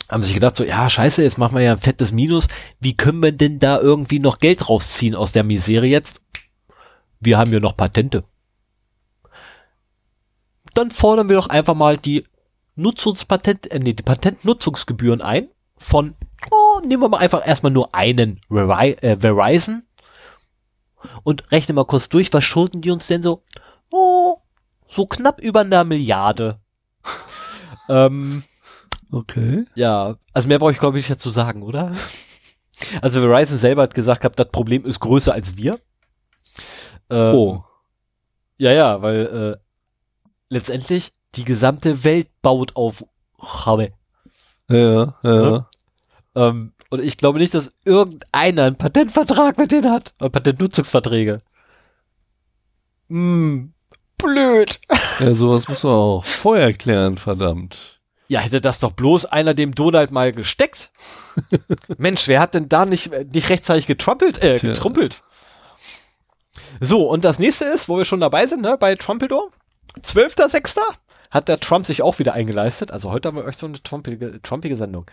Haben 0.10 0.24
sich 0.24 0.34
gedacht, 0.34 0.56
so, 0.56 0.64
ja, 0.64 0.90
scheiße, 0.90 1.24
jetzt 1.24 1.38
machen 1.38 1.56
wir 1.56 1.64
ja 1.64 1.72
ein 1.72 1.78
fettes 1.78 2.12
Minus. 2.12 2.48
Wie 2.80 2.96
können 2.98 3.24
wir 3.24 3.32
denn 3.32 3.60
da 3.60 3.80
irgendwie 3.80 4.20
noch 4.20 4.40
Geld 4.40 4.70
rausziehen 4.70 5.16
aus 5.16 5.32
der 5.32 5.44
Misere 5.44 5.86
jetzt? 5.86 6.22
Wir 7.22 7.38
haben 7.38 7.54
ja 7.54 7.62
noch 7.62 7.78
Patente 7.78 8.26
dann 10.74 10.92
fordern 10.92 11.30
wir 11.30 11.36
doch 11.36 11.48
einfach 11.48 11.76
mal 11.76 11.98
die 11.98 12.26
Nutzungspatent, 12.76 13.72
äh, 13.72 13.80
nee, 13.80 13.94
die 13.94 14.04
Patentnutzungsgebühren 14.04 15.22
ein 15.22 15.50
von, 15.78 16.16
oh, 16.52 16.80
nehmen 16.86 17.04
wir 17.04 17.10
mal 17.10 17.18
einfach 17.20 17.46
erstmal 17.46 17.72
nur 17.72 17.94
einen 17.94 18.40
Veri 18.50 18.94
äh, 19.02 19.18
Verizon 19.18 19.84
und 21.24 21.52
rechnen 21.52 21.76
mal 21.76 21.86
kurz 21.86 22.10
durch, 22.10 22.32
was 22.34 22.44
schulden 22.44 22.82
die 22.82 22.92
uns 22.92 23.08
denn 23.08 23.22
so? 23.22 23.44
Oh, 23.92 24.38
so 24.88 25.06
knapp 25.06 25.40
über 25.42 25.62
einer 25.62 25.84
Milliarde. 25.84 26.60
ähm, 27.90 28.44
okay. 29.12 29.66
Ja, 29.76 30.16
also 30.34 30.48
mehr 30.48 30.60
brauche 30.60 30.72
ich 30.72 30.80
glaube 30.80 30.98
ich 30.98 31.04
nicht 31.04 31.18
dazu 31.18 31.30
sagen, 31.30 31.64
oder? 31.64 31.94
Also 33.02 33.22
Verizon 33.22 33.58
selber 33.58 33.84
hat 33.84 33.94
gesagt 33.94 34.22
gehabt, 34.22 34.40
das 34.40 34.50
Problem 34.50 34.86
ist 34.86 35.00
größer 35.00 35.34
als 35.34 35.58
wir. 35.58 35.80
Ähm, 37.10 37.36
oh. 37.36 37.64
Ja, 38.58 38.72
ja, 38.72 39.02
weil 39.02 39.60
äh, 39.60 39.63
letztendlich 40.54 41.12
die 41.36 41.46
gesamte 41.46 42.04
Welt 42.04 42.30
baut 42.42 42.76
auf 42.76 43.06
Huawei. 43.40 43.94
Ja, 44.70 45.16
ja. 45.24 45.42
ja? 45.52 45.70
Ähm, 46.36 46.74
und 46.90 47.04
ich 47.04 47.18
glaube 47.18 47.40
nicht, 47.40 47.54
dass 47.54 47.72
irgendeiner 47.86 48.64
einen 48.64 48.76
Patentvertrag 48.76 49.58
mit 49.58 49.72
denen 49.72 49.92
hat. 49.92 50.14
Oder 50.20 50.30
Patentnutzungsverträge. 50.30 51.42
Hm, 53.10 53.74
blöd. 54.18 54.80
Ja, 55.20 55.36
sowas 55.36 55.68
muss 55.68 55.84
man 55.84 55.94
auch 55.94 56.26
vorher 56.26 56.66
erklären, 56.66 57.18
verdammt. 57.18 58.00
Ja, 58.28 58.40
hätte 58.40 58.62
das 58.62 58.80
doch 58.80 58.92
bloß 58.92 59.26
einer 59.26 59.54
dem 59.54 59.76
Donald 59.76 60.10
mal 60.10 60.32
gesteckt. 60.32 60.92
Mensch, 62.00 62.28
wer 62.28 62.40
hat 62.40 62.56
denn 62.56 62.68
da 62.68 62.86
nicht, 62.86 63.12
nicht 63.32 63.50
rechtzeitig 63.50 63.86
getrumpelt, 63.86 64.42
äh, 64.42 64.58
getrumpelt? 64.58 65.22
So, 66.82 67.08
und 67.08 67.24
das 67.24 67.38
nächste 67.38 67.66
ist, 67.66 67.90
wo 67.90 67.98
wir 67.98 68.06
schon 68.06 68.22
dabei 68.22 68.48
sind, 68.48 68.62
ne, 68.62 68.76
bei 68.80 68.96
Trumpeldor. 68.96 69.52
12.06. 70.02 70.80
hat 71.32 71.48
der 71.48 71.60
Trump 71.60 71.86
sich 71.86 72.02
auch 72.02 72.20
wieder 72.20 72.34
eingeleistet. 72.34 72.92
Also 72.92 73.12
heute 73.12 73.28
haben 73.28 73.38
wir 73.38 73.46
euch 73.46 73.58
so 73.58 73.66
eine 73.66 73.82
trumpige, 73.82 74.42
trumpige 74.42 74.76
Sendung. 74.76 75.06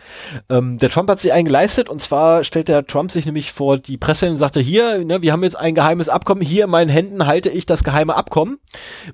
Ähm, 0.48 0.78
der 0.78 0.90
Trump 0.90 1.08
hat 1.10 1.20
sich 1.20 1.32
eingeleistet 1.32 1.88
und 1.88 2.00
zwar 2.00 2.44
stellt 2.44 2.68
der 2.68 2.86
Trump 2.86 3.10
sich 3.10 3.26
nämlich 3.26 3.52
vor 3.52 3.78
die 3.78 3.96
Presse 3.96 4.30
und 4.30 4.38
sagte, 4.38 4.60
hier, 4.60 5.04
ne, 5.04 5.22
wir 5.22 5.32
haben 5.32 5.42
jetzt 5.42 5.56
ein 5.56 5.74
geheimes 5.74 6.08
Abkommen, 6.08 6.42
hier 6.42 6.64
in 6.64 6.70
meinen 6.70 6.90
Händen 6.90 7.26
halte 7.26 7.50
ich 7.50 7.66
das 7.66 7.84
geheime 7.84 8.14
Abkommen 8.14 8.58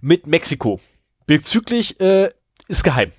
mit 0.00 0.26
Mexiko. 0.26 0.80
Bezüglich 1.26 2.00
äh, 2.00 2.30
ist 2.68 2.84
geheim. 2.84 3.12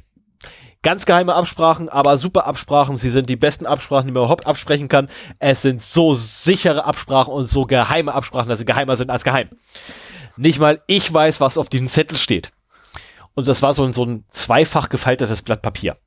Ganz 0.83 1.05
geheime 1.05 1.33
Absprachen, 1.33 1.89
aber 1.89 2.17
super 2.17 2.45
Absprachen. 2.45 2.95
Sie 2.95 3.09
sind 3.09 3.29
die 3.29 3.35
besten 3.35 3.65
Absprachen, 3.65 4.07
die 4.07 4.13
man 4.13 4.21
überhaupt 4.21 4.47
absprechen 4.47 4.87
kann. 4.87 5.09
Es 5.39 5.61
sind 5.61 5.81
so 5.81 6.13
sichere 6.13 6.85
Absprachen 6.85 7.33
und 7.33 7.45
so 7.45 7.63
geheime 7.63 8.13
Absprachen, 8.13 8.47
dass 8.47 8.59
sie 8.59 8.65
geheimer 8.65 8.95
sind 8.95 9.09
als 9.09 9.25
geheim. 9.25 9.49
Nicht 10.37 10.59
mal 10.59 10.81
ich 10.87 11.11
weiß, 11.11 11.41
was 11.41 11.57
auf 11.57 11.69
diesem 11.69 11.87
Zettel 11.87 12.17
steht. 12.17 12.51
Und 13.33 13.47
das 13.47 13.61
war 13.61 13.73
so 13.73 13.83
ein, 13.83 13.93
so 13.93 14.03
ein 14.05 14.25
zweifach 14.29 14.89
gefaltetes 14.89 15.41
Blatt 15.41 15.61
Papier. 15.61 15.97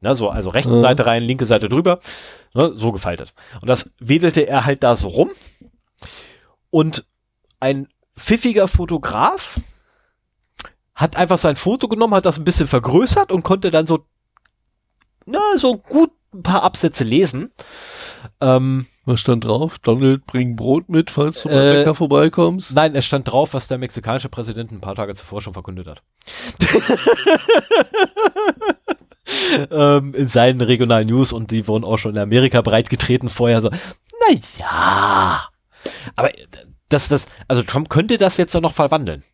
Ne, 0.00 0.14
so, 0.16 0.28
also 0.28 0.50
rechte 0.50 0.72
Ja. 0.72 0.80
Seite 0.80 1.06
rein, 1.06 1.22
linke 1.22 1.46
Seite 1.46 1.68
drüber. 1.68 2.00
Ne, 2.54 2.72
so 2.76 2.92
gefaltet. 2.92 3.34
Und 3.60 3.68
das 3.68 3.92
wedelte 3.98 4.46
er 4.46 4.64
halt 4.64 4.82
da 4.82 4.96
so 4.96 5.08
rum. 5.08 5.30
Und 6.70 7.04
ein 7.60 7.88
pfiffiger 8.16 8.66
Fotograf 8.68 9.60
hat 10.94 11.16
einfach 11.16 11.38
sein 11.38 11.56
Foto 11.56 11.88
genommen, 11.88 12.14
hat 12.14 12.26
das 12.26 12.38
ein 12.38 12.44
bisschen 12.44 12.66
vergrößert 12.66 13.32
und 13.32 13.42
konnte 13.42 13.70
dann 13.70 13.86
so, 13.86 14.06
na, 15.24 15.40
so 15.56 15.78
gut 15.78 16.10
ein 16.34 16.42
paar 16.42 16.62
Absätze 16.62 17.04
lesen. 17.04 17.52
Ähm, 18.40 18.86
Was 19.04 19.20
stand 19.20 19.44
drauf? 19.44 19.78
Donald, 19.80 20.26
bring 20.26 20.54
Brot 20.54 20.88
mit, 20.88 21.10
falls 21.10 21.42
du 21.42 21.48
Äh, 21.48 21.52
bei 21.52 21.72
Bäcker 21.78 21.94
vorbeikommst. 21.94 22.74
nein, 22.74 22.94
es 22.94 23.04
stand 23.04 23.30
drauf, 23.30 23.52
was 23.52 23.66
der 23.66 23.78
mexikanische 23.78 24.28
Präsident 24.28 24.70
ein 24.70 24.80
paar 24.80 24.94
Tage 24.94 25.14
zuvor 25.14 25.42
schon 25.42 25.54
verkündet 25.54 25.88
hat. 25.88 26.02
ähm, 29.70 30.14
in 30.14 30.28
seinen 30.28 30.60
regionalen 30.60 31.08
News 31.08 31.32
und 31.32 31.50
die 31.50 31.66
wurden 31.66 31.84
auch 31.84 31.98
schon 31.98 32.14
in 32.14 32.20
Amerika 32.20 32.60
breitgetreten 32.60 33.28
vorher 33.28 33.62
so, 33.62 33.70
na 33.70 34.36
ja. 34.58 35.42
Aber 36.14 36.30
das, 36.88 37.08
das, 37.08 37.26
also 37.48 37.62
Trump 37.62 37.88
könnte 37.88 38.18
das 38.18 38.36
jetzt 38.36 38.54
noch 38.54 38.72
verwandeln. 38.72 39.24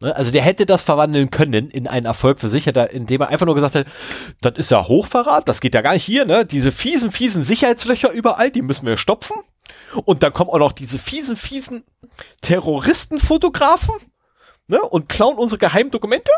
Ne? 0.00 0.14
Also 0.14 0.30
der 0.30 0.42
hätte 0.42 0.64
das 0.66 0.82
verwandeln 0.82 1.30
können 1.30 1.70
in 1.70 1.86
einen 1.88 2.06
Erfolg 2.06 2.38
für 2.40 2.48
sich, 2.48 2.66
er- 2.66 2.90
indem 2.90 3.20
er 3.22 3.28
einfach 3.28 3.46
nur 3.46 3.54
gesagt 3.56 3.74
hätte, 3.74 3.90
das 4.40 4.54
ist 4.58 4.70
ja 4.70 4.86
Hochverrat, 4.86 5.48
das 5.48 5.60
geht 5.60 5.74
ja 5.74 5.80
gar 5.82 5.94
nicht 5.94 6.04
hier, 6.04 6.24
ne? 6.24 6.46
Diese 6.46 6.70
fiesen, 6.72 7.10
fiesen 7.10 7.42
Sicherheitslöcher 7.42 8.12
überall, 8.12 8.50
die 8.50 8.62
müssen 8.62 8.86
wir 8.86 8.96
stopfen. 8.96 9.36
Und 10.04 10.22
dann 10.22 10.32
kommen 10.32 10.50
auch 10.50 10.58
noch 10.58 10.72
diese 10.72 10.98
fiesen, 10.98 11.36
fiesen 11.36 11.84
Terroristenfotografen, 12.42 13.94
ne? 14.66 14.80
Und 14.80 15.08
klauen 15.08 15.36
unsere 15.36 15.58
geheimen 15.58 15.90
Dokumente. 15.90 16.30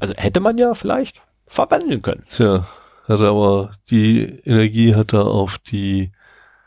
Also 0.00 0.14
hätte 0.16 0.40
man 0.40 0.58
ja 0.58 0.74
vielleicht 0.74 1.22
verwandeln 1.46 2.02
können. 2.02 2.24
Tja, 2.28 2.66
hat 3.08 3.20
er 3.20 3.28
aber 3.30 3.72
die 3.90 4.20
Energie 4.44 4.94
hat 4.94 5.14
er 5.14 5.26
auf 5.26 5.58
die 5.58 6.12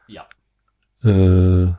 Ja. 0.07 0.25
äh, 1.03 1.73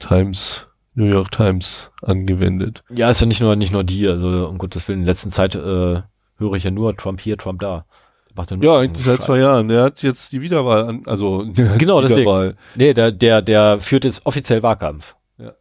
Times, 0.00 0.66
New 0.98 1.04
York 1.04 1.30
Times 1.30 1.92
angewendet. 2.02 2.82
Ja, 2.90 3.08
ist 3.08 3.20
ja 3.20 3.26
nicht 3.28 3.40
nur, 3.40 3.54
nicht 3.54 3.72
nur 3.72 3.84
die, 3.84 4.08
also 4.08 4.48
um 4.48 4.58
Gottes 4.58 4.88
Willen, 4.88 5.00
in 5.00 5.06
letzter 5.06 5.30
Zeit 5.30 5.54
äh, 5.54 6.02
höre 6.38 6.52
ich 6.54 6.64
ja 6.64 6.72
nur 6.72 6.96
Trump 6.96 7.20
hier, 7.20 7.38
Trump 7.38 7.60
da. 7.60 7.86
Macht 8.34 8.50
Ja, 8.50 8.78
eigentlich 8.78 9.04
seit 9.04 9.22
zwei 9.22 9.38
Jahren. 9.38 9.68
Der 9.68 9.84
hat 9.84 10.02
jetzt 10.02 10.32
die 10.32 10.40
Wiederwahl 10.40 10.88
an, 10.88 11.02
also 11.06 11.46
Genau, 11.54 12.00
deswegen. 12.00 12.22
Wiederwahl. 12.22 12.56
Nee, 12.74 12.94
der, 12.94 13.12
der, 13.12 13.42
der 13.42 13.78
führt 13.78 14.02
jetzt 14.02 14.26
offiziell 14.26 14.64
Wahlkampf. 14.64 15.14
Ja. 15.38 15.52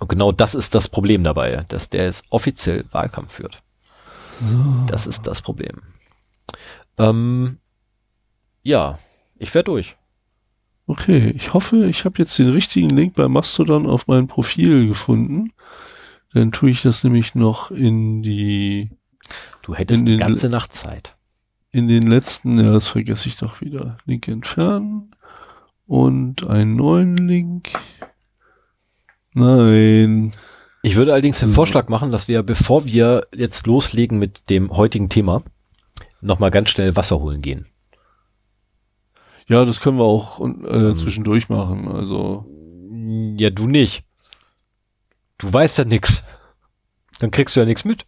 Und 0.00 0.08
genau 0.08 0.32
das 0.32 0.56
ist 0.56 0.74
das 0.74 0.88
Problem 0.88 1.22
dabei, 1.22 1.64
dass 1.68 1.88
der 1.90 2.06
jetzt 2.06 2.24
offiziell 2.30 2.84
Wahlkampf 2.90 3.34
führt. 3.34 3.62
Das 4.88 5.06
ist 5.06 5.28
das 5.28 5.42
Problem. 5.42 5.82
Ähm, 6.98 7.58
ja, 8.62 8.98
ich 9.38 9.54
werde 9.54 9.66
durch. 9.66 9.96
Okay, 10.86 11.30
ich 11.30 11.54
hoffe, 11.54 11.86
ich 11.86 12.04
habe 12.04 12.18
jetzt 12.18 12.38
den 12.38 12.50
richtigen 12.50 12.90
Link 12.90 13.14
bei 13.14 13.26
Mastodon 13.28 13.86
auf 13.86 14.06
mein 14.06 14.26
Profil 14.26 14.86
gefunden. 14.86 15.52
Dann 16.34 16.52
tue 16.52 16.70
ich 16.70 16.82
das 16.82 17.04
nämlich 17.04 17.34
noch 17.34 17.70
in 17.70 18.22
die 18.22 18.90
Du 19.62 19.74
hättest 19.74 20.06
den- 20.06 20.18
ganze 20.18 20.48
Nacht 20.48 20.72
Zeit. 20.74 21.16
in 21.70 21.88
den 21.88 22.02
letzten, 22.02 22.58
ja, 22.58 22.70
das 22.70 22.88
vergesse 22.88 23.28
ich 23.28 23.36
doch 23.38 23.60
wieder. 23.62 23.96
Link 24.04 24.28
entfernen 24.28 25.14
und 25.86 26.46
einen 26.46 26.76
neuen 26.76 27.16
Link. 27.16 27.70
Nein. 29.32 30.32
Ich 30.82 30.96
würde 30.96 31.12
allerdings 31.12 31.40
den 31.40 31.48
Hm. 31.48 31.54
Vorschlag 31.54 31.88
machen, 31.88 32.10
dass 32.10 32.28
wir, 32.28 32.42
bevor 32.42 32.84
wir 32.84 33.26
jetzt 33.34 33.66
loslegen 33.66 34.18
mit 34.18 34.50
dem 34.50 34.70
heutigen 34.70 35.08
Thema, 35.08 35.42
nochmal 36.20 36.50
ganz 36.50 36.70
schnell 36.70 36.94
Wasser 36.94 37.18
holen 37.20 37.40
gehen. 37.40 37.66
Ja, 39.46 39.64
das 39.64 39.80
können 39.80 39.98
wir 39.98 40.04
auch 40.04 40.40
äh, 40.40 40.44
Ähm. 40.44 40.96
zwischendurch 40.96 41.48
machen. 41.48 41.88
Also 41.88 42.46
Ja, 43.38 43.50
du 43.50 43.66
nicht. 43.66 44.04
Du 45.38 45.52
weißt 45.52 45.78
ja 45.78 45.84
nix. 45.84 46.22
Dann 47.18 47.30
kriegst 47.30 47.54
du 47.56 47.60
ja 47.60 47.66
nichts 47.66 47.84
mit. 47.84 48.06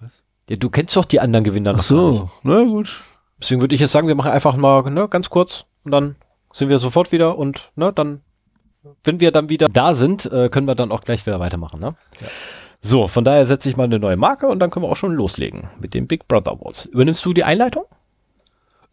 Was? 0.00 0.22
Ja, 0.48 0.56
du 0.56 0.68
kennst 0.70 0.96
doch 0.96 1.04
die 1.04 1.20
anderen 1.20 1.44
Gewinner 1.44 1.74
ach 1.76 1.82
so, 1.82 2.30
na 2.42 2.62
gut. 2.64 3.02
Deswegen 3.40 3.60
würde 3.60 3.74
ich 3.74 3.80
jetzt 3.80 3.92
sagen, 3.92 4.08
wir 4.08 4.14
machen 4.16 4.32
einfach 4.32 4.56
mal 4.56 4.82
ne, 4.90 5.08
ganz 5.08 5.30
kurz 5.30 5.66
und 5.84 5.92
dann 5.92 6.16
sind 6.52 6.68
wir 6.68 6.78
sofort 6.80 7.12
wieder 7.12 7.38
und 7.38 7.70
ne, 7.76 7.92
dann, 7.92 8.22
wenn 9.04 9.20
wir 9.20 9.30
dann 9.30 9.48
wieder 9.48 9.68
da 9.68 9.94
sind, 9.94 10.26
äh, 10.26 10.48
können 10.48 10.66
wir 10.66 10.74
dann 10.74 10.90
auch 10.90 11.02
gleich 11.02 11.24
wieder 11.24 11.38
weitermachen. 11.38 11.78
Ne? 11.78 11.94
So, 12.80 13.06
von 13.06 13.24
daher 13.24 13.46
setze 13.46 13.68
ich 13.68 13.76
mal 13.76 13.84
eine 13.84 13.98
neue 13.98 14.16
Marke 14.16 14.48
und 14.48 14.58
dann 14.58 14.70
können 14.70 14.84
wir 14.84 14.90
auch 14.90 14.96
schon 14.96 15.12
loslegen 15.12 15.68
mit 15.78 15.94
dem 15.94 16.06
Big 16.08 16.26
Brother 16.26 16.52
Awards. 16.52 16.86
Übernimmst 16.86 17.24
du 17.24 17.32
die 17.32 17.44
Einleitung? 17.44 17.84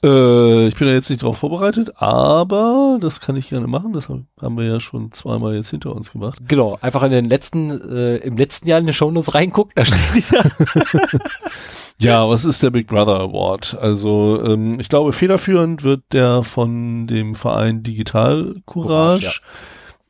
Äh, 0.06 0.68
ich 0.68 0.76
bin 0.76 0.88
da 0.88 0.94
jetzt 0.94 1.10
nicht 1.10 1.24
drauf 1.24 1.38
vorbereitet, 1.40 1.94
aber 1.96 2.98
das 3.02 3.20
kann 3.20 3.36
ich 3.36 3.50
gerne 3.50 3.68
machen. 3.68 3.94
Das 3.94 4.08
haben 4.08 4.28
wir 4.58 4.66
ja 4.66 4.80
schon 4.80 5.12
zweimal 5.12 5.56
jetzt 5.56 5.70
hinter 5.72 5.96
uns 5.96 6.12
gemacht. 6.12 6.38
Genau, 6.48 6.78
einfach 6.82 7.02
in 7.04 7.12
den 7.12 7.26
letzten, 7.26 7.72
äh, 7.72 8.18
im 8.18 8.38
letzten 8.38 8.68
Jahr 8.68 8.80
in 8.80 8.86
die 8.88 8.94
Shownotes 8.94 9.34
reingucken, 9.34 9.72
da 9.76 9.84
steht 9.86 10.16
die 10.16 10.24
da. 10.32 10.44
Ja, 11.98 12.28
was 12.28 12.44
ist 12.44 12.62
der 12.62 12.72
Big 12.72 12.88
Brother 12.88 13.18
Award? 13.22 13.78
Also 13.80 14.44
ähm, 14.46 14.82
ich 14.82 14.90
glaube, 14.90 15.14
federführend 15.14 15.84
wird 15.86 16.02
der 16.12 16.44
von 16.44 17.08
dem 17.08 17.36
Verein 17.36 17.84
Digital 17.84 18.56
Courage, 18.66 19.40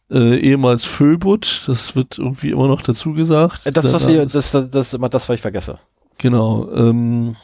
Courage, 0.09 0.29
äh, 0.33 0.39
ehemals 0.39 0.83
Föbut, 0.85 1.63
das 1.67 1.95
wird 1.95 2.17
irgendwie 2.17 2.49
immer 2.49 2.67
noch 2.67 2.81
dazu 2.81 3.13
gesagt. 3.13 3.61
Das, 3.65 3.73
das, 3.91 3.91
da 3.91 3.97
ist- 4.23 4.33
das, 4.33 4.51
das, 4.51 4.69
das 4.71 4.87
ist 4.87 4.93
immer 4.95 5.09
das, 5.09 5.29
was 5.29 5.35
ich 5.35 5.41
vergesse. 5.41 5.77
Genau, 6.17 6.67
ähm, 6.73 7.35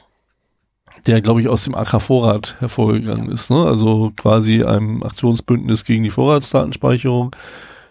der 1.08 1.22
glaube 1.22 1.42
ich 1.42 1.48
aus 1.48 1.64
dem 1.64 1.76
AK 1.76 2.02
Vorrat 2.02 2.56
hervorgegangen 2.60 3.30
ist, 3.30 3.50
ne? 3.50 3.66
Also 3.66 4.12
quasi 4.16 4.64
einem 4.64 5.04
Aktionsbündnis 5.04 5.86
gegen 5.86 6.04
die 6.04 6.10
Vorratsdatenspeicherung. 6.10 7.36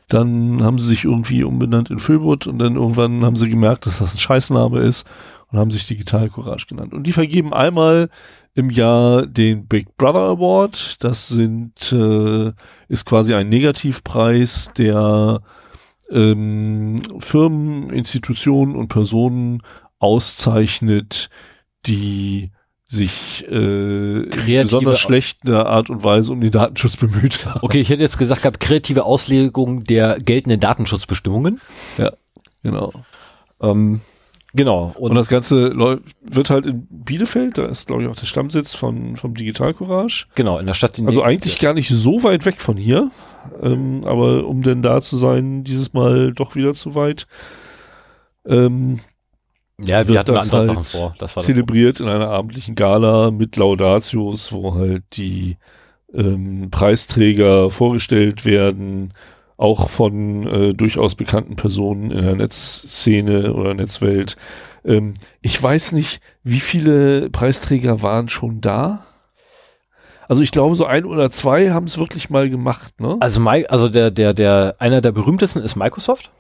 Dann 0.09 0.63
haben 0.63 0.79
sie 0.79 0.89
sich 0.89 1.05
irgendwie 1.05 1.45
umbenannt 1.45 1.91
in 1.91 2.01
Föbut 2.01 2.47
und 2.47 2.59
dann 2.59 2.75
irgendwann 2.75 3.25
haben 3.25 3.37
sie 3.37 3.49
gemerkt, 3.49 3.87
dass 3.87 3.99
das 4.01 4.15
ein 4.15 4.19
Scheißname 4.19 4.81
ist 4.81 5.09
und 5.51 5.59
haben 5.59 5.71
sich 5.71 5.87
Digital 5.87 6.29
Courage 6.31 6.67
genannt. 6.67 6.93
Und 6.93 7.05
die 7.05 7.13
vergeben 7.13 7.53
einmal 7.53 8.11
im 8.55 8.71
Jahr 8.71 9.27
den 9.27 9.67
Big 9.67 9.97
Brother 9.97 10.21
Award. 10.21 11.03
Das 11.05 11.29
sind 11.29 11.93
äh, 11.93 12.53
ist 12.89 13.07
quasi 13.07 13.35
ein 13.35 13.49
Negativpreis, 13.49 14.73
der 14.77 15.41
ähm, 16.11 16.97
Firmen, 17.19 17.91
Institutionen 17.91 18.77
und 18.77 18.89
Personen 18.89 19.63
auszeichnet, 19.99 21.31
die 21.87 22.51
sich 22.91 23.47
äh, 23.49 23.55
in 23.55 24.31
Kreative- 24.31 24.63
besonders 24.65 24.99
schlechter 24.99 25.67
Art 25.67 25.91
und 25.91 26.03
Weise 26.03 26.33
um 26.33 26.41
den 26.41 26.51
Datenschutz 26.51 26.97
bemüht 26.97 27.47
haben. 27.47 27.61
Okay, 27.63 27.81
ich 27.81 27.89
hätte 27.89 28.03
jetzt 28.03 28.19
gesagt 28.19 28.43
gehabt, 28.43 28.59
kreative 28.59 29.05
Auslegung 29.05 29.85
der 29.85 30.19
geltenden 30.19 30.59
Datenschutzbestimmungen. 30.59 31.61
Genau. 32.65 32.93
Ähm, 33.63 34.01
genau. 34.55 34.93
Und, 34.99 35.15
das 35.15 35.29
Ganze 35.29 35.69
läuft, 35.69 36.03
wird 36.21 36.51
halt 36.51 36.67
in 36.67 36.89
Bielefeld, 36.91 37.59
da 37.59 37.67
ist 37.67 37.87
glaube 37.87 38.03
ich 38.03 38.09
auch 38.09 38.17
der 38.17 38.27
Stammsitz 38.27 38.75
von, 38.75 39.17
vom 39.17 39.35
Digital 39.35 39.73
Courage. 39.73 40.27
Genau, 40.35 40.59
in 40.59 40.67
der 40.67 40.75
Stadt. 40.75 40.99
In 40.99 41.07
Also 41.07 41.23
eigentlich 41.23 41.61
gar 41.61 41.75
nicht 41.75 41.91
so 41.91 42.25
weit 42.25 42.45
weg 42.45 42.61
von 42.61 42.77
hier. 42.77 43.13
Ähm, 43.63 44.03
aber 44.05 44.47
um 44.47 44.63
denn 44.63 44.83
da 44.83 45.01
zu 45.01 45.17
sein, 45.17 45.63
dieses 45.63 45.93
Mal 45.93 46.33
doch 46.33 46.57
wieder 46.57 46.75
zu 46.75 46.97
weit. 46.97 47.29
Ähm, 48.45 48.99
Ja, 49.85 50.07
wir 50.07 50.19
hatten 50.19 50.35
das 50.35 50.53
andere 50.53 50.59
halt 50.59 50.67
Sachen 50.67 51.01
vor. 51.01 51.15
Das 51.19 51.37
war 51.37 51.43
zelebriert 51.43 52.01
in 52.01 52.09
einer 52.09 52.29
abendlichen 52.29 52.75
Gala 52.75 53.31
mit 53.31 53.57
Laudatios, 53.57 54.53
wo 54.53 54.75
halt 54.75 55.05
die 55.13 55.57
ähm, 56.15 56.71
Preisträger 56.71 57.71
vorgestellt 57.71 58.45
werden, 58.45 59.13
auch 59.57 59.89
von 59.89 60.47
äh, 60.47 60.75
durchaus 60.75 61.15
bekannten 61.15 61.57
Personen 61.57 62.11
in 62.11 62.23
der 62.23 62.37
Netzszene 62.37 63.53
oder 63.55 63.75
Netzwelt. 63.75 64.37
Ähm, 64.85 65.15
ich 65.41 65.63
weiß 65.63 65.93
nicht, 65.93 66.21
wie 66.43 66.61
viele 66.61 67.31
Preisträger 67.31 68.03
waren 68.03 68.29
schon 68.29 68.61
da. 68.61 69.05
Also 70.29 70.43
ich 70.43 70.53
glaube, 70.53 70.77
so 70.77 70.87
ein 70.87 71.05
oder 71.05 71.31
zwei 71.31 71.71
haben 71.71 71.87
es 71.87 71.99
wirklich 71.99 72.31
mal 72.31 72.49
gemacht, 72.49 73.01
ne? 73.01 73.17
Also, 73.21 73.43
also 73.45 73.89
der, 73.89 74.11
der, 74.11 74.33
der, 74.33 74.77
einer 74.79 75.01
der 75.01 75.13
berühmtesten 75.13 75.61
ist 75.61 75.75
Microsoft, 75.75 76.31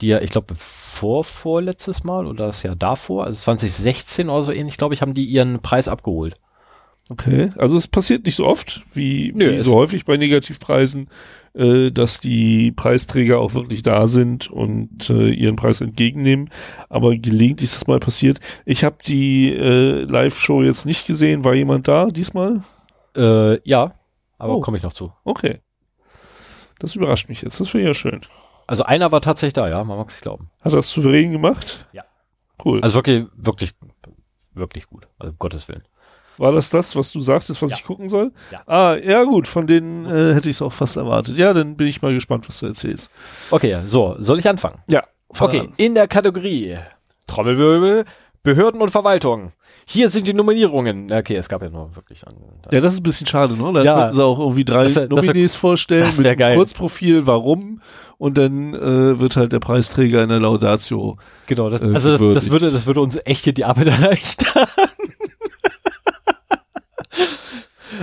die 0.00 0.08
ja, 0.08 0.20
ich 0.20 0.30
glaube, 0.30 0.54
vor, 0.56 1.24
vorletztes 1.24 2.04
Mal 2.04 2.26
oder 2.26 2.46
das 2.46 2.62
Jahr 2.62 2.76
davor, 2.76 3.24
also 3.24 3.38
2016 3.40 4.28
oder 4.28 4.42
so 4.42 4.52
ähnlich, 4.52 4.76
glaube 4.76 4.94
ich, 4.94 5.02
haben 5.02 5.14
die 5.14 5.24
ihren 5.24 5.60
Preis 5.60 5.88
abgeholt. 5.88 6.36
Okay, 7.08 7.50
also 7.56 7.76
es 7.76 7.86
passiert 7.86 8.24
nicht 8.24 8.34
so 8.34 8.46
oft 8.46 8.82
wie, 8.92 9.32
Nö, 9.32 9.52
wie 9.58 9.62
so 9.62 9.74
häufig 9.74 10.04
bei 10.04 10.16
Negativpreisen, 10.16 11.08
äh, 11.54 11.92
dass 11.92 12.18
die 12.18 12.72
Preisträger 12.72 13.38
auch 13.38 13.54
wirklich 13.54 13.84
da 13.84 14.08
sind 14.08 14.50
und 14.50 15.08
äh, 15.08 15.30
ihren 15.30 15.54
Preis 15.54 15.80
entgegennehmen. 15.80 16.50
Aber 16.88 17.14
gelegentlich 17.16 17.70
ist 17.70 17.76
das 17.76 17.86
mal 17.86 18.00
passiert. 18.00 18.40
Ich 18.64 18.82
habe 18.82 18.96
die 19.06 19.52
äh, 19.52 20.02
Live-Show 20.02 20.62
jetzt 20.64 20.84
nicht 20.84 21.06
gesehen. 21.06 21.44
War 21.44 21.54
jemand 21.54 21.86
da 21.86 22.06
diesmal? 22.06 22.64
Äh, 23.16 23.60
ja, 23.68 23.94
aber 24.36 24.56
Oh. 24.56 24.60
komme 24.60 24.76
ich 24.76 24.82
noch 24.82 24.92
zu. 24.92 25.12
Okay. 25.22 25.60
Das 26.80 26.96
überrascht 26.96 27.28
mich 27.28 27.40
jetzt. 27.42 27.60
Das 27.60 27.68
finde 27.68 27.84
ich 27.84 27.88
ja 27.88 27.94
schön. 27.94 28.20
Also 28.66 28.82
einer 28.84 29.12
war 29.12 29.20
tatsächlich 29.20 29.52
da, 29.54 29.68
ja, 29.68 29.82
man 29.84 29.96
mag 29.98 30.08
es 30.10 30.20
glauben. 30.20 30.50
Hat 30.60 30.72
er 30.72 30.76
das 30.76 30.90
souverän 30.90 31.32
gemacht? 31.32 31.86
Ja. 31.92 32.04
Cool. 32.64 32.80
Also 32.82 32.96
wirklich, 32.96 33.26
wirklich, 33.36 33.72
wirklich 34.54 34.86
gut. 34.88 35.06
Also 35.18 35.32
um 35.32 35.38
Gottes 35.38 35.68
Willen. 35.68 35.82
War 36.38 36.52
das 36.52 36.68
das, 36.70 36.94
was 36.96 37.12
du 37.12 37.20
sagtest, 37.22 37.62
was 37.62 37.70
Ja. 37.70 37.76
ich 37.78 37.84
gucken 37.84 38.08
soll? 38.08 38.32
Ja. 38.50 38.62
Ah, 38.66 38.96
ja 38.96 39.24
gut, 39.24 39.48
von 39.48 39.66
denen 39.66 40.04
äh, 40.06 40.34
hätte 40.34 40.50
ich 40.50 40.56
es 40.56 40.62
auch 40.62 40.72
fast 40.72 40.96
erwartet. 40.96 41.38
Ja, 41.38 41.54
dann 41.54 41.76
bin 41.76 41.86
ich 41.86 42.02
mal 42.02 42.12
gespannt, 42.12 42.46
was 42.48 42.60
du 42.60 42.66
erzählst. 42.66 43.10
Okay, 43.50 43.78
so, 43.86 44.14
soll 44.18 44.38
ich 44.38 44.48
anfangen? 44.48 44.82
Ja. 44.88 45.04
Okay, 45.38 45.60
an. 45.60 45.72
in 45.76 45.94
der 45.94 46.08
Kategorie 46.08 46.76
Trommelwirbel, 47.26 48.04
Behörden 48.42 48.80
und 48.80 48.90
Verwaltung. 48.90 49.52
Hier 49.88 50.10
sind 50.10 50.26
die 50.26 50.34
Nominierungen. 50.34 51.12
Okay, 51.12 51.36
es 51.36 51.48
gab 51.48 51.62
ja 51.62 51.70
nur 51.70 51.94
wirklich 51.94 52.26
an. 52.26 52.34
Ja, 52.72 52.80
das 52.80 52.94
ist 52.94 53.00
ein 53.00 53.02
bisschen 53.04 53.28
schade, 53.28 53.54
ne? 53.56 53.72
Da 53.72 53.84
Ja. 53.84 54.12
sie 54.12 54.24
auch 54.24 54.40
irgendwie 54.40 54.64
drei 54.64 54.82
Das 54.84 54.96
wär- 54.96 55.06
das 55.06 55.24
Nominees 55.24 55.54
vorstellen 55.54 56.00
das 56.02 56.18
mit 56.18 56.36
geil. 56.38 56.56
Kurzprofil, 56.56 57.26
warum 57.28 57.80
und 58.18 58.36
dann 58.36 58.74
äh, 58.74 59.20
wird 59.20 59.36
halt 59.36 59.52
der 59.52 59.60
Preisträger 59.60 60.24
in 60.24 60.28
der 60.28 60.40
Laudatio. 60.40 61.18
Genau, 61.46 61.70
das, 61.70 61.82
äh, 61.82 61.84
also 61.94 62.16
das, 62.18 62.34
das 62.44 62.50
würde, 62.50 62.70
das 62.72 62.86
würde 62.86 63.00
uns 63.00 63.16
echt 63.26 63.44
hier 63.44 63.52
die 63.52 63.64
Arbeit 63.64 63.86
erleichtern. 64.00 64.66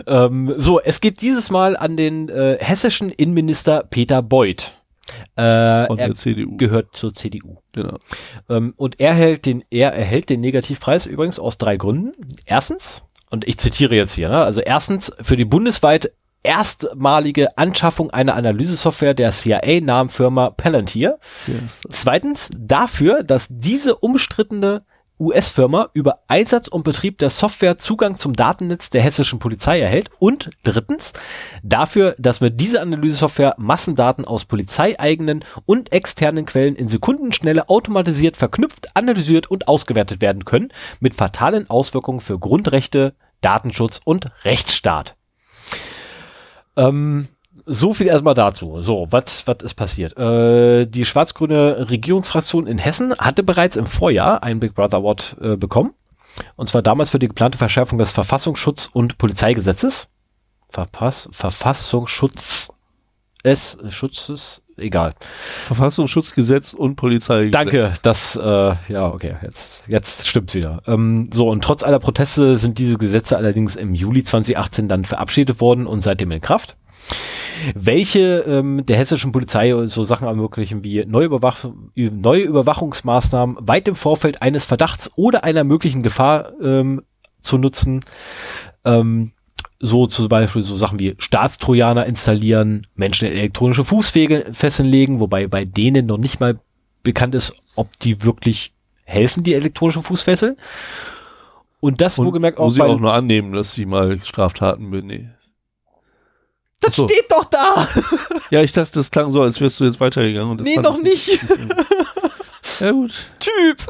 ähm, 0.07 0.53
so, 0.57 0.79
es 0.79 1.01
geht 1.01 1.21
dieses 1.21 1.49
Mal 1.49 1.75
an 1.75 1.97
den 1.97 2.29
äh, 2.29 2.57
hessischen 2.61 3.09
Innenminister 3.09 3.83
Peter 3.89 4.21
Beuth. 4.21 4.73
Äh, 5.35 5.87
Von 5.87 5.99
er 5.99 6.07
der 6.07 6.15
CDU. 6.15 6.57
gehört 6.57 6.95
zur 6.95 7.13
CDU. 7.13 7.57
Genau. 7.71 7.97
Ähm, 8.49 8.73
und 8.77 8.99
er 8.99 9.13
hält 9.13 9.45
den, 9.45 9.63
er 9.69 9.93
erhält 9.93 10.29
den 10.29 10.41
Negativpreis 10.41 11.05
übrigens 11.05 11.39
aus 11.39 11.57
drei 11.57 11.77
Gründen. 11.77 12.11
Erstens, 12.45 13.03
und 13.29 13.47
ich 13.47 13.57
zitiere 13.57 13.95
jetzt 13.95 14.13
hier, 14.13 14.29
ne, 14.29 14.43
also 14.43 14.61
erstens 14.61 15.11
für 15.21 15.35
die 15.35 15.45
bundesweit 15.45 16.11
erstmalige 16.43 17.57
Anschaffung 17.57 18.11
einer 18.11 18.35
Analysesoftware 18.35 19.13
der 19.13 19.31
CIA-nahen 19.31 20.09
Firma 20.09 20.49
Palantir. 20.49 21.17
Das? 21.47 21.81
Zweitens 21.89 22.49
dafür, 22.55 23.23
dass 23.23 23.47
diese 23.49 23.95
umstrittene 23.95 24.83
US-Firma 25.23 25.89
über 25.93 26.19
Einsatz 26.27 26.67
und 26.67 26.83
Betrieb 26.83 27.17
der 27.17 27.29
Software 27.29 27.77
Zugang 27.77 28.17
zum 28.17 28.33
Datennetz 28.33 28.89
der 28.89 29.01
hessischen 29.01 29.39
Polizei 29.39 29.79
erhält. 29.79 30.09
Und 30.19 30.49
drittens 30.63 31.13
dafür, 31.63 32.15
dass 32.19 32.41
mit 32.41 32.59
dieser 32.59 32.81
Analysesoftware 32.81 33.55
Massendaten 33.57 34.25
aus 34.25 34.45
polizeieigenen 34.45 35.45
und 35.65 35.91
externen 35.91 36.45
Quellen 36.45 36.75
in 36.75 36.87
Sekundenschnelle 36.87 37.69
automatisiert 37.69 38.37
verknüpft, 38.37 38.95
analysiert 38.95 39.49
und 39.49 39.67
ausgewertet 39.67 40.21
werden 40.21 40.45
können, 40.45 40.69
mit 40.99 41.15
fatalen 41.15 41.69
Auswirkungen 41.69 42.19
für 42.19 42.37
Grundrechte, 42.37 43.15
Datenschutz 43.41 44.01
und 44.03 44.31
Rechtsstaat. 44.43 45.15
Ähm, 46.75 47.27
so 47.65 47.93
viel 47.93 48.07
erstmal 48.07 48.33
dazu. 48.33 48.81
So, 48.81 49.07
was 49.09 49.47
was 49.47 49.57
ist 49.63 49.73
passiert? 49.75 50.17
Äh, 50.17 50.85
die 50.85 51.05
schwarz-grüne 51.05 51.89
Regierungsfraktion 51.89 52.67
in 52.67 52.77
Hessen 52.77 53.13
hatte 53.17 53.43
bereits 53.43 53.75
im 53.75 53.85
Vorjahr 53.85 54.43
einen 54.43 54.59
Big 54.59 54.75
Brother 54.75 54.97
Award 54.97 55.37
äh, 55.41 55.55
bekommen. 55.55 55.93
Und 56.55 56.67
zwar 56.67 56.81
damals 56.81 57.11
für 57.11 57.19
die 57.19 57.27
geplante 57.27 57.57
Verschärfung 57.57 57.99
des 57.99 58.11
Verfassungsschutz- 58.11 58.89
und 58.91 59.17
Polizeigesetzes. 59.17 60.09
Verpass 60.69 61.29
Verfassungsschutz 61.31 62.73
es 63.43 63.77
Schutzes 63.89 64.61
egal. 64.77 65.13
Verfassungsschutzgesetz 65.65 66.73
und 66.73 66.95
Polizei. 66.95 67.49
Danke, 67.49 67.93
das 68.01 68.35
äh, 68.35 68.41
ja 68.87 69.07
okay, 69.07 69.35
jetzt 69.43 69.83
jetzt 69.87 70.27
stimmt's 70.27 70.55
wieder. 70.55 70.81
Ähm, 70.87 71.29
so 71.33 71.49
und 71.49 71.63
trotz 71.63 71.83
aller 71.83 71.99
Proteste 71.99 72.57
sind 72.57 72.77
diese 72.77 72.97
Gesetze 72.97 73.37
allerdings 73.37 73.75
im 73.75 73.93
Juli 73.93 74.23
2018 74.23 74.87
dann 74.87 75.05
verabschiedet 75.05 75.59
worden 75.59 75.85
und 75.85 76.01
seitdem 76.01 76.31
in 76.31 76.41
Kraft. 76.41 76.77
Welche 77.75 78.43
ähm, 78.47 78.85
der 78.85 78.97
hessischen 78.97 79.31
Polizei 79.31 79.73
so 79.87 80.03
Sachen 80.03 80.27
ermöglichen 80.27 80.83
wie 80.83 81.05
neue, 81.05 81.25
Überwach 81.25 81.65
neue 81.95 82.43
Überwachungsmaßnahmen 82.43 83.57
weit 83.61 83.87
im 83.87 83.95
Vorfeld 83.95 84.41
eines 84.41 84.65
Verdachts 84.65 85.11
oder 85.15 85.43
einer 85.43 85.63
möglichen 85.63 86.03
Gefahr 86.03 86.51
ähm, 86.61 87.03
zu 87.41 87.57
nutzen. 87.57 88.01
Ähm, 88.85 89.33
so 89.79 90.07
zum 90.07 90.29
Beispiel 90.29 90.63
so 90.63 90.77
Sachen 90.77 90.99
wie 90.99 91.15
Staatstrojaner 91.17 92.05
installieren, 92.05 92.87
Menschen 92.95 93.27
in 93.27 93.33
elektronische 93.33 93.83
Fußfesseln 93.83 94.87
legen, 94.87 95.19
wobei 95.19 95.47
bei 95.47 95.65
denen 95.65 96.05
noch 96.05 96.17
nicht 96.17 96.39
mal 96.39 96.59
bekannt 97.03 97.35
ist, 97.35 97.53
ob 97.75 97.99
die 97.99 98.23
wirklich 98.23 98.73
helfen, 99.03 99.43
die 99.43 99.53
elektronischen 99.53 100.03
Fußfesseln. 100.03 100.55
Und 101.81 101.99
das 101.99 102.17
wo 102.17 102.31
auch 102.57 102.69
sie 102.69 102.79
bei, 102.79 102.85
auch 102.85 102.99
nur 102.99 103.13
annehmen, 103.13 103.51
dass 103.51 103.73
sie 103.73 103.85
mal 103.85 104.19
Straftaten 104.23 104.89
benehmen. 104.89 105.33
Das 106.83 106.95
so. 106.95 107.07
steht 107.07 107.25
doch 107.29 107.45
da! 107.45 107.87
Ja, 108.49 108.61
ich 108.61 108.71
dachte, 108.71 108.91
das 108.93 109.09
klang 109.09 109.31
so, 109.31 109.41
als 109.41 109.59
wärst 109.59 109.79
du 109.79 109.85
jetzt 109.85 109.99
weitergegangen. 109.99 110.51
Und 110.51 110.59
das 110.59 110.67
Nee, 110.67 110.77
noch 110.77 110.97
ich 110.99 111.03
nicht. 111.03 111.39
Ja 112.79 112.91
gut. 112.91 113.29
Typ! 113.39 113.87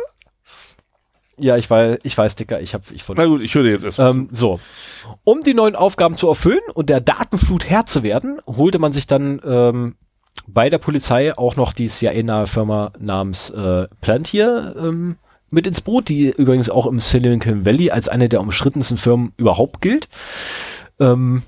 Ja, 1.38 1.58
ich 1.58 1.70
weiß, 1.70 2.00
ich 2.04 2.18
weiß, 2.18 2.36
Dicker, 2.36 2.62
ich 2.62 2.74
hab, 2.74 2.90
ich 2.92 3.04
von 3.04 3.18
Na 3.18 3.26
gut, 3.26 3.42
ich 3.42 3.56
höre 3.56 3.66
jetzt 3.66 3.84
erstmal 3.84 4.12
Ähm, 4.12 4.30
so. 4.32 4.60
Um 5.24 5.44
die 5.44 5.54
neuen 5.54 5.76
Aufgaben 5.76 6.16
zu 6.16 6.28
erfüllen 6.28 6.62
und 6.74 6.90
der 6.90 7.02
Datenflut 7.02 7.70
Herr 7.70 7.86
zu 7.86 8.04
werden, 8.04 8.40
holte 8.46 8.80
man 8.80 8.94
sich 8.94 9.08
dann 9.08 9.42
ähm, 9.44 9.96
bei 10.48 10.70
der 10.70 10.78
Polizei 10.78 11.36
auch 11.38 11.56
noch 11.56 11.74
die 11.74 11.88
CIA-nahe 11.88 12.48
Firma 12.48 12.92
namens 13.00 13.50
äh, 13.50 13.88
Plantier 14.02 14.76
ähm, 14.78 15.18
mit 15.50 15.68
ins 15.68 15.82
Boot, 15.82 16.08
die 16.10 16.30
übrigens 16.30 16.70
auch 16.70 16.86
im 16.86 17.00
Silicon 17.00 17.66
Valley 17.66 17.92
als 17.92 18.10
eine 18.10 18.30
der 18.30 18.42
umstrittensten 18.42 18.98
Firmen 18.98 19.34
überhaupt 19.38 19.82
gilt. 19.82 20.08
Ähm, 21.00 21.44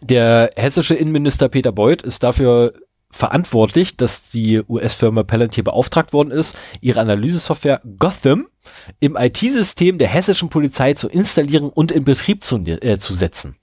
der 0.00 0.50
hessische 0.56 0.94
Innenminister 0.94 1.48
Peter 1.48 1.72
Beuth 1.72 2.02
ist 2.02 2.22
dafür 2.22 2.74
verantwortlich, 3.10 3.96
dass 3.96 4.28
die 4.30 4.62
US-Firma 4.68 5.22
Palantir 5.22 5.64
beauftragt 5.64 6.12
worden 6.12 6.30
ist, 6.30 6.58
ihre 6.80 7.00
Analysesoftware 7.00 7.80
Gotham 7.98 8.48
im 9.00 9.16
IT-System 9.16 9.98
der 9.98 10.08
hessischen 10.08 10.50
Polizei 10.50 10.94
zu 10.94 11.08
installieren 11.08 11.70
und 11.70 11.92
in 11.92 12.04
Betrieb 12.04 12.42
zu, 12.42 12.58
äh, 12.58 12.98
zu 12.98 13.14
setzen. 13.14 13.56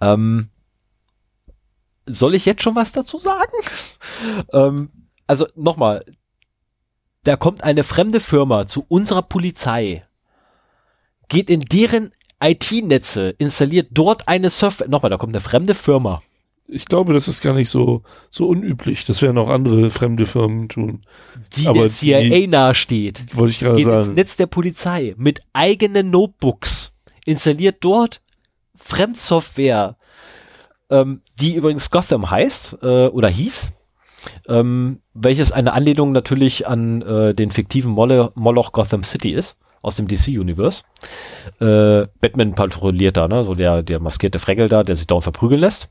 Ähm, 0.00 0.48
soll 2.06 2.34
ich 2.34 2.46
jetzt 2.46 2.62
schon 2.62 2.74
was 2.74 2.92
dazu 2.92 3.18
sagen? 3.18 3.52
ähm, 4.52 4.90
also 5.26 5.46
nochmal, 5.54 6.04
da 7.22 7.36
kommt 7.36 7.62
eine 7.62 7.84
fremde 7.84 8.18
Firma 8.18 8.66
zu 8.66 8.84
unserer 8.88 9.22
Polizei, 9.22 10.04
geht 11.28 11.48
in 11.48 11.60
deren 11.60 12.12
IT-Netze, 12.42 13.34
installiert 13.38 13.88
dort 13.92 14.28
eine 14.28 14.50
Software. 14.50 14.88
Nochmal, 14.88 15.10
da 15.10 15.16
kommt 15.16 15.34
eine 15.34 15.40
fremde 15.40 15.74
Firma. 15.74 16.22
Ich 16.66 16.86
glaube, 16.86 17.12
das 17.12 17.28
ist 17.28 17.42
gar 17.42 17.54
nicht 17.54 17.68
so, 17.68 18.02
so 18.30 18.48
unüblich. 18.48 19.04
Das 19.04 19.20
werden 19.20 19.36
auch 19.38 19.50
andere 19.50 19.90
fremde 19.90 20.26
Firmen 20.26 20.68
tun. 20.68 21.02
die 21.56 21.66
Aber 21.66 21.80
der 21.80 21.88
CIA 21.88 22.46
nahesteht, 22.46 23.36
Wollte 23.36 23.50
ich 23.50 23.60
gerade 23.60 23.76
geht 23.76 23.86
ins 23.86 24.06
sagen. 24.06 24.14
Netz 24.16 24.36
der 24.36 24.46
Polizei 24.46 25.14
mit 25.18 25.40
eigenen 25.52 26.10
Notebooks, 26.10 26.92
installiert 27.26 27.76
dort 27.80 28.22
Fremdsoftware, 28.74 29.96
ähm, 30.90 31.20
die 31.40 31.54
übrigens 31.54 31.90
Gotham 31.90 32.30
heißt 32.30 32.78
äh, 32.82 33.06
oder 33.08 33.28
hieß, 33.28 33.72
ähm, 34.48 35.00
welches 35.14 35.52
eine 35.52 35.74
Anlehnung 35.74 36.12
natürlich 36.12 36.66
an 36.66 37.02
äh, 37.02 37.34
den 37.34 37.50
fiktiven 37.50 37.92
Molle, 37.92 38.32
Moloch 38.34 38.72
Gotham 38.72 39.02
City 39.02 39.32
ist 39.32 39.56
aus 39.82 39.96
dem 39.96 40.08
DC-Universe. 40.08 40.84
Äh, 41.60 42.06
Batman 42.20 42.54
patrouilliert 42.54 43.16
da, 43.16 43.28
ne? 43.28 43.44
so 43.44 43.54
der, 43.54 43.82
der 43.82 44.00
maskierte 44.00 44.38
Fregel 44.38 44.68
da, 44.68 44.84
der 44.84 44.96
sich 44.96 45.06
dauernd 45.06 45.24
verprügeln 45.24 45.60
lässt. 45.60 45.90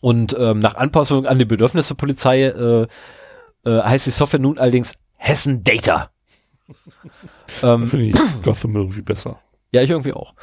Und 0.00 0.36
ähm, 0.38 0.58
nach 0.58 0.76
Anpassung 0.76 1.26
an 1.26 1.38
die 1.38 1.44
Bedürfnisse 1.44 1.94
der 1.94 1.98
Polizei 1.98 2.42
äh, 2.44 2.86
äh, 3.64 3.82
heißt 3.82 4.06
die 4.06 4.10
Software 4.10 4.40
nun 4.40 4.58
allerdings 4.58 4.94
Hessen 5.16 5.64
Data. 5.64 6.10
ähm, 7.62 7.88
Finde 7.88 8.06
ich 8.06 8.14
Gotham 8.42 8.76
irgendwie 8.76 9.02
besser. 9.02 9.40
ja, 9.72 9.82
ich 9.82 9.90
irgendwie 9.90 10.12
auch. 10.12 10.34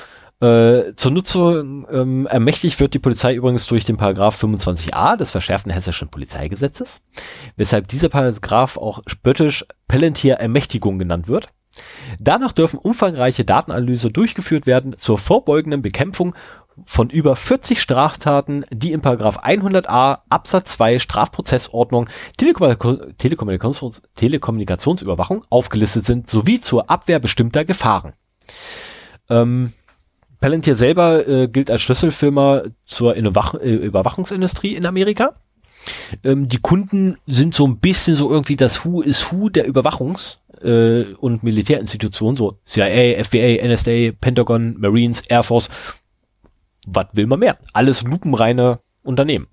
Äh, 0.41 0.95
zur 0.95 1.11
Nutzung 1.11 1.85
ähm, 1.91 2.25
ermächtigt 2.27 2.79
wird 2.79 2.93
die 2.93 2.99
Polizei 2.99 3.33
übrigens 3.33 3.67
durch 3.67 3.83
den 3.83 3.97
Paragraph 3.97 4.41
25a 4.41 5.17
des 5.17 5.31
verschärften 5.31 5.71
hessischen 5.71 6.07
Polizeigesetzes, 6.07 7.01
weshalb 7.57 7.89
dieser 7.89 8.07
Paragraph 8.07 8.77
auch 8.77 9.01
spöttisch 9.05 9.65
Palantir-Ermächtigung 9.89 10.97
genannt 10.97 11.27
wird. 11.27 11.49
Danach 12.19 12.51
dürfen 12.51 12.79
umfangreiche 12.79 13.45
Datenanalyse 13.45 14.09
durchgeführt 14.09 14.65
werden 14.65 14.97
zur 14.97 15.17
vorbeugenden 15.17 15.81
Bekämpfung 15.81 16.35
von 16.85 17.09
über 17.09 17.35
40 17.35 17.81
Straftaten, 17.81 18.65
die 18.71 18.91
in 18.91 19.01
Paragraph 19.01 19.39
100a 19.39 20.19
Absatz 20.29 20.71
2 20.73 20.99
Strafprozessordnung 20.99 22.09
Telekommunika- 22.39 23.13
Telekommunikations 23.17 24.01
Telekommunikationsüberwachung 24.15 25.43
aufgelistet 25.49 26.05
sind, 26.05 26.29
sowie 26.29 26.61
zur 26.61 26.89
Abwehr 26.89 27.19
bestimmter 27.19 27.65
Gefahren. 27.65 28.13
Ähm, 29.29 29.73
Palantir 30.39 30.75
selber 30.75 31.27
äh, 31.27 31.47
gilt 31.47 31.69
als 31.69 31.81
Schlüsselfirma 31.81 32.63
zur 32.83 33.15
Innowach 33.15 33.55
äh, 33.55 33.73
Überwachungsindustrie 33.73 34.75
in 34.75 34.85
Amerika. 34.85 35.35
Ähm, 36.23 36.47
die 36.47 36.59
Kunden 36.59 37.17
sind 37.27 37.53
so 37.53 37.67
ein 37.67 37.79
bisschen 37.79 38.15
so 38.15 38.29
irgendwie 38.29 38.55
das 38.55 38.85
Who 38.85 39.01
is 39.01 39.31
Who 39.31 39.49
der 39.49 39.67
Überwachungs- 39.69 40.37
äh, 40.61 41.13
und 41.19 41.43
Militärinstitutionen, 41.43 42.35
so 42.35 42.59
CIA, 42.65 43.23
FBA, 43.23 43.65
NSA, 43.65 44.11
Pentagon, 44.19 44.75
Marines, 44.79 45.21
Air 45.27 45.43
Force. 45.43 45.69
Was 46.87 47.07
will 47.13 47.27
man 47.27 47.39
mehr? 47.39 47.57
Alles 47.73 48.03
lupenreine 48.03 48.79
Unternehmen. 49.03 49.47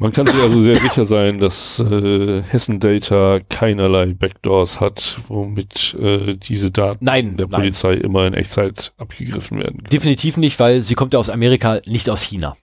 Man 0.00 0.12
kann 0.12 0.26
sich 0.26 0.40
also 0.40 0.60
sehr 0.60 0.76
sicher 0.76 1.04
sein, 1.04 1.40
dass 1.40 1.78
äh, 1.78 2.42
Hessen 2.42 2.80
Data 2.80 3.40
keinerlei 3.50 4.14
Backdoors 4.14 4.80
hat, 4.80 5.18
womit 5.28 5.94
äh, 6.00 6.36
diese 6.36 6.70
Daten 6.70 7.04
Nein, 7.04 7.36
der 7.36 7.48
nein. 7.48 7.60
Polizei 7.60 7.94
immer 7.94 8.26
in 8.26 8.32
Echtzeit 8.32 8.94
abgegriffen 8.96 9.58
werden 9.58 9.76
können. 9.76 9.90
Definitiv 9.90 10.38
nicht, 10.38 10.58
weil 10.58 10.82
sie 10.82 10.94
kommt 10.94 11.12
ja 11.12 11.18
aus 11.18 11.28
Amerika, 11.28 11.80
nicht 11.84 12.08
aus 12.08 12.22
China. 12.22 12.56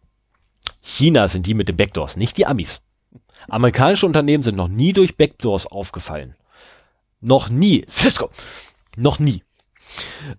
China 0.82 1.28
sind 1.28 1.46
die 1.46 1.54
mit 1.54 1.70
den 1.70 1.78
Backdoors, 1.78 2.18
nicht 2.18 2.38
die 2.38 2.48
Amis. 2.48 2.82
Amerikanische 3.50 4.06
Unternehmen 4.06 4.44
sind 4.44 4.56
noch 4.56 4.68
nie 4.68 4.94
durch 4.94 5.18
Backdoors 5.18 5.68
aufgefallen. 5.68 6.36
Noch 7.22 7.50
nie. 7.50 7.86
Cisco. 7.90 8.30
Noch 8.96 9.20
nie. 9.20 9.44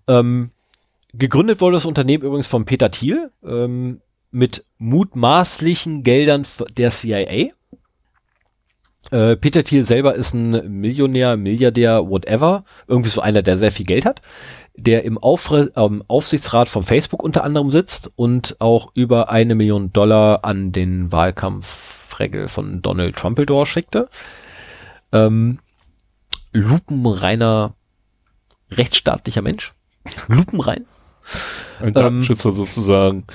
Ähm, 0.07 0.51
gegründet 1.13 1.61
wurde 1.61 1.75
das 1.75 1.85
Unternehmen 1.85 2.23
übrigens 2.23 2.47
von 2.47 2.65
Peter 2.65 2.91
Thiel 2.91 3.31
ähm, 3.43 4.01
mit 4.31 4.65
mutmaßlichen 4.77 6.03
Geldern 6.03 6.45
der 6.77 6.91
CIA. 6.91 7.47
Äh, 9.11 9.37
Peter 9.37 9.63
Thiel 9.63 9.85
selber 9.85 10.15
ist 10.15 10.33
ein 10.33 10.79
Millionär, 10.79 11.35
Milliardär, 11.37 12.07
whatever. 12.07 12.63
Irgendwie 12.87 13.09
so 13.09 13.21
einer, 13.21 13.41
der 13.41 13.57
sehr 13.57 13.71
viel 13.71 13.85
Geld 13.85 14.05
hat 14.05 14.21
der 14.79 15.03
im 15.03 15.17
Aufre 15.17 15.71
ähm, 15.75 16.03
Aufsichtsrat 16.07 16.69
von 16.69 16.83
Facebook 16.83 17.23
unter 17.23 17.43
anderem 17.43 17.71
sitzt 17.71 18.11
und 18.15 18.55
auch 18.59 18.91
über 18.93 19.29
eine 19.29 19.55
Million 19.55 19.93
Dollar 19.93 20.45
an 20.45 20.71
den 20.71 21.11
Wahlkampfregel 22.19 22.47
von 22.47 22.81
Donald 22.81 23.15
Trumpeldor 23.15 23.65
schickte. 23.65 24.09
Ähm, 25.11 25.59
lupenreiner 26.51 27.73
rechtsstaatlicher 28.71 29.41
Mensch. 29.41 29.73
Lupenrein. 30.27 30.85
Ein 31.81 31.93
Datenschützer 31.93 32.51
sozusagen. 32.51 33.25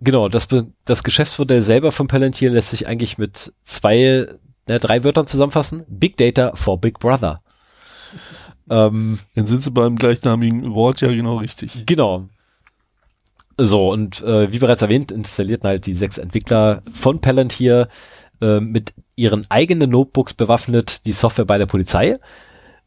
Genau, 0.00 0.28
das, 0.28 0.48
das 0.84 1.02
Geschäftsmodell 1.02 1.62
selber 1.62 1.92
von 1.92 2.06
Palantir 2.06 2.50
lässt 2.50 2.70
sich 2.70 2.86
eigentlich 2.86 3.16
mit 3.16 3.52
zwei, 3.64 4.28
ne, 4.68 4.78
drei 4.78 5.04
Wörtern 5.04 5.26
zusammenfassen. 5.26 5.84
Big 5.88 6.16
Data 6.16 6.54
for 6.54 6.78
Big 6.80 6.98
Brother. 6.98 7.40
Ähm, 8.68 9.20
Dann 9.34 9.46
sind 9.46 9.62
sie 9.62 9.70
beim 9.70 9.96
gleichnamigen 9.96 10.74
Wort 10.74 11.00
ja 11.00 11.08
genau 11.08 11.38
richtig. 11.38 11.86
Genau. 11.86 12.28
So, 13.58 13.90
und 13.90 14.22
äh, 14.22 14.52
wie 14.52 14.58
bereits 14.58 14.82
erwähnt, 14.82 15.10
installierten 15.10 15.68
halt 15.68 15.86
die 15.86 15.94
sechs 15.94 16.18
Entwickler 16.18 16.82
von 16.92 17.22
Palantir 17.22 17.88
äh, 18.40 18.60
mit 18.60 18.94
ihren 19.14 19.50
eigenen 19.50 19.90
Notebooks 19.90 20.34
bewaffnet 20.34 21.06
die 21.06 21.12
Software 21.12 21.44
bei 21.44 21.58
der 21.58 21.66
Polizei. 21.66 22.18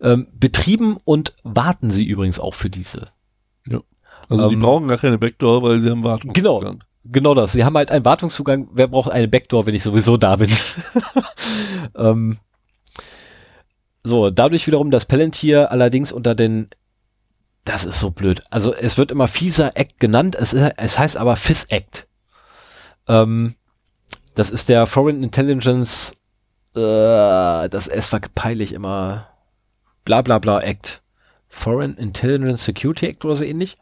Ähm, 0.02 0.28
betrieben 0.34 0.98
und 1.04 1.36
warten 1.44 1.92
sie 1.92 2.06
übrigens 2.06 2.40
auch 2.40 2.54
für 2.54 2.70
diese. 2.70 3.10
Also 4.30 4.48
die 4.48 4.56
Ähm, 4.56 4.62
brauchen 4.62 4.88
gar 4.88 4.98
keine 4.98 5.18
Backdoor, 5.18 5.64
weil 5.64 5.82
sie 5.82 5.90
haben 5.90 6.04
Wartung. 6.04 6.34
Genau. 6.34 6.76
Genau 7.06 7.34
das. 7.34 7.54
Sie 7.54 7.64
haben 7.64 7.76
halt 7.76 7.92
einen 7.92 8.06
Wartungszugang. 8.06 8.68
Wer 8.74 8.88
braucht 8.88 9.12
eine 9.12 9.28
Backdoor, 9.28 9.66
wenn 9.66 9.74
ich 9.74 9.84
sowieso 9.84 10.18
da 10.18 10.36
bin? 10.36 10.52
ähm, 11.96 12.38
so, 14.04 14.30
dadurch 14.30 14.68
wiederum, 14.68 14.92
dass 14.92 15.06
Palantir 15.06 15.72
allerdings 15.72 16.12
unter 16.12 16.36
den 16.36 16.70
das 17.66 17.86
ist 17.86 18.00
so 18.00 18.10
blöd. 18.10 18.42
Also 18.50 18.74
es 18.74 18.98
wird 18.98 19.12
immer 19.12 19.28
FISA 19.28 19.70
Act 19.76 20.00
genannt, 20.00 20.36
es, 20.40 20.54
ist, 20.54 20.74
es 20.78 20.98
heißt 20.98 21.18
aber 21.18 21.36
FIS 21.36 21.66
Act. 21.66 22.08
Ähm, 23.08 23.56
das 24.40 24.52
ist 24.52 24.70
der 24.70 24.88
Foreign 24.88 25.22
Intelligence, 25.22 26.14
äh, 26.74 26.80
das 26.80 27.90
S 27.90 28.14
war 28.14 28.22
peinlich 28.36 28.72
immer, 28.72 29.28
bla 30.06 30.22
bla 30.22 30.40
bla 30.40 30.62
Act. 30.62 31.02
Foreign 31.50 31.98
Intelligence 31.98 32.64
Security 32.64 33.08
Act 33.08 33.26
oder 33.26 33.36
so 33.36 33.44
ähnlich. 33.44 33.76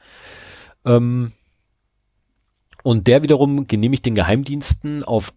Ähm, 0.84 1.34
und 2.82 3.06
der 3.06 3.22
wiederum 3.22 3.68
genehmigt 3.68 4.06
den 4.08 4.16
Geheimdiensten 4.16 5.04
auf 5.04 5.32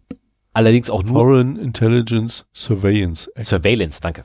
allerdings 0.55 0.89
auch 0.89 1.03
nur 1.03 1.13
Foreign 1.13 1.57
Intelligence 1.57 2.47
Surveillance 2.55 3.31
Act. 3.35 3.49
Surveillance, 3.49 4.01
danke. 4.01 4.25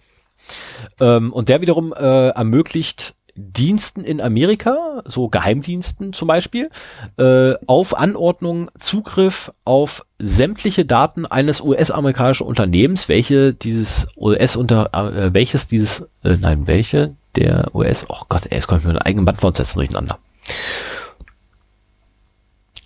Ähm, 1.01 1.33
und 1.33 1.49
der 1.49 1.59
wiederum 1.59 1.91
äh, 1.91 2.29
ermöglicht 2.29 3.15
Diensten 3.35 4.05
in 4.05 4.21
Amerika, 4.21 5.03
so 5.05 5.27
Geheimdiensten 5.27 6.13
zum 6.13 6.27
Beispiel, 6.27 6.69
äh, 7.17 7.53
auf 7.67 7.97
Anordnung 7.97 8.71
Zugriff 8.79 9.51
auf 9.65 10.05
sämtliche 10.19 10.85
Daten 10.85 11.25
eines 11.25 11.59
US-amerikanischen 11.59 12.47
Unternehmens, 12.47 13.09
welche 13.09 13.53
dieses 13.53 14.07
US-Unter, 14.15 14.93
äh, 14.93 15.33
welches 15.33 15.67
dieses, 15.67 16.07
äh, 16.23 16.37
nein, 16.39 16.65
welche 16.67 17.15
der 17.35 17.75
US, 17.75 18.05
oh 18.07 18.21
Gott, 18.29 18.45
ey, 18.45 18.55
jetzt 18.55 18.67
komme 18.67 18.79
ich 18.79 18.85
mit 18.85 18.95
meinem 18.95 19.03
eigenen 19.03 19.25
Band 19.25 19.41
fortsetzen 19.41 19.79
durcheinander. 19.79 20.17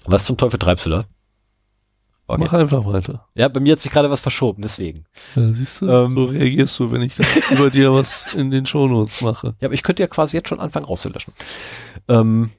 Was 0.06 0.26
zum 0.26 0.38
Teufel 0.38 0.58
treibst 0.58 0.88
du 0.88 0.90
da? 0.90 1.06
Okay. 2.30 2.44
Mach 2.46 2.54
einfach 2.54 2.86
weiter. 2.86 3.26
Ja, 3.36 3.48
bei 3.48 3.60
mir 3.60 3.72
hat 3.74 3.80
sich 3.80 3.92
gerade 3.92 4.10
was 4.12 4.22
verschoben, 4.22 4.62
deswegen. 4.62 5.06
Ja, 5.36 5.50
siehst 5.52 5.82
du, 5.82 5.90
Ähm. 5.90 6.14
so 6.14 6.26
reagierst 6.26 6.78
du, 6.80 6.92
wenn 6.92 7.02
ich 7.02 7.16
da 7.16 7.24
über 7.52 7.70
dir 7.70 7.92
was 7.94 8.34
in 8.34 8.52
den 8.52 8.66
Shownotes 8.66 9.22
mache. 9.22 9.56
Ja, 9.60 9.68
aber 9.68 9.74
ich 9.74 9.84
könnte 9.84 10.04
ja 10.04 10.08
quasi 10.08 10.38
jetzt 10.38 10.50
schon 10.50 10.60
anfangen 10.60 10.86
rauszulöschen. 10.86 11.34
Ähm, 12.08 12.52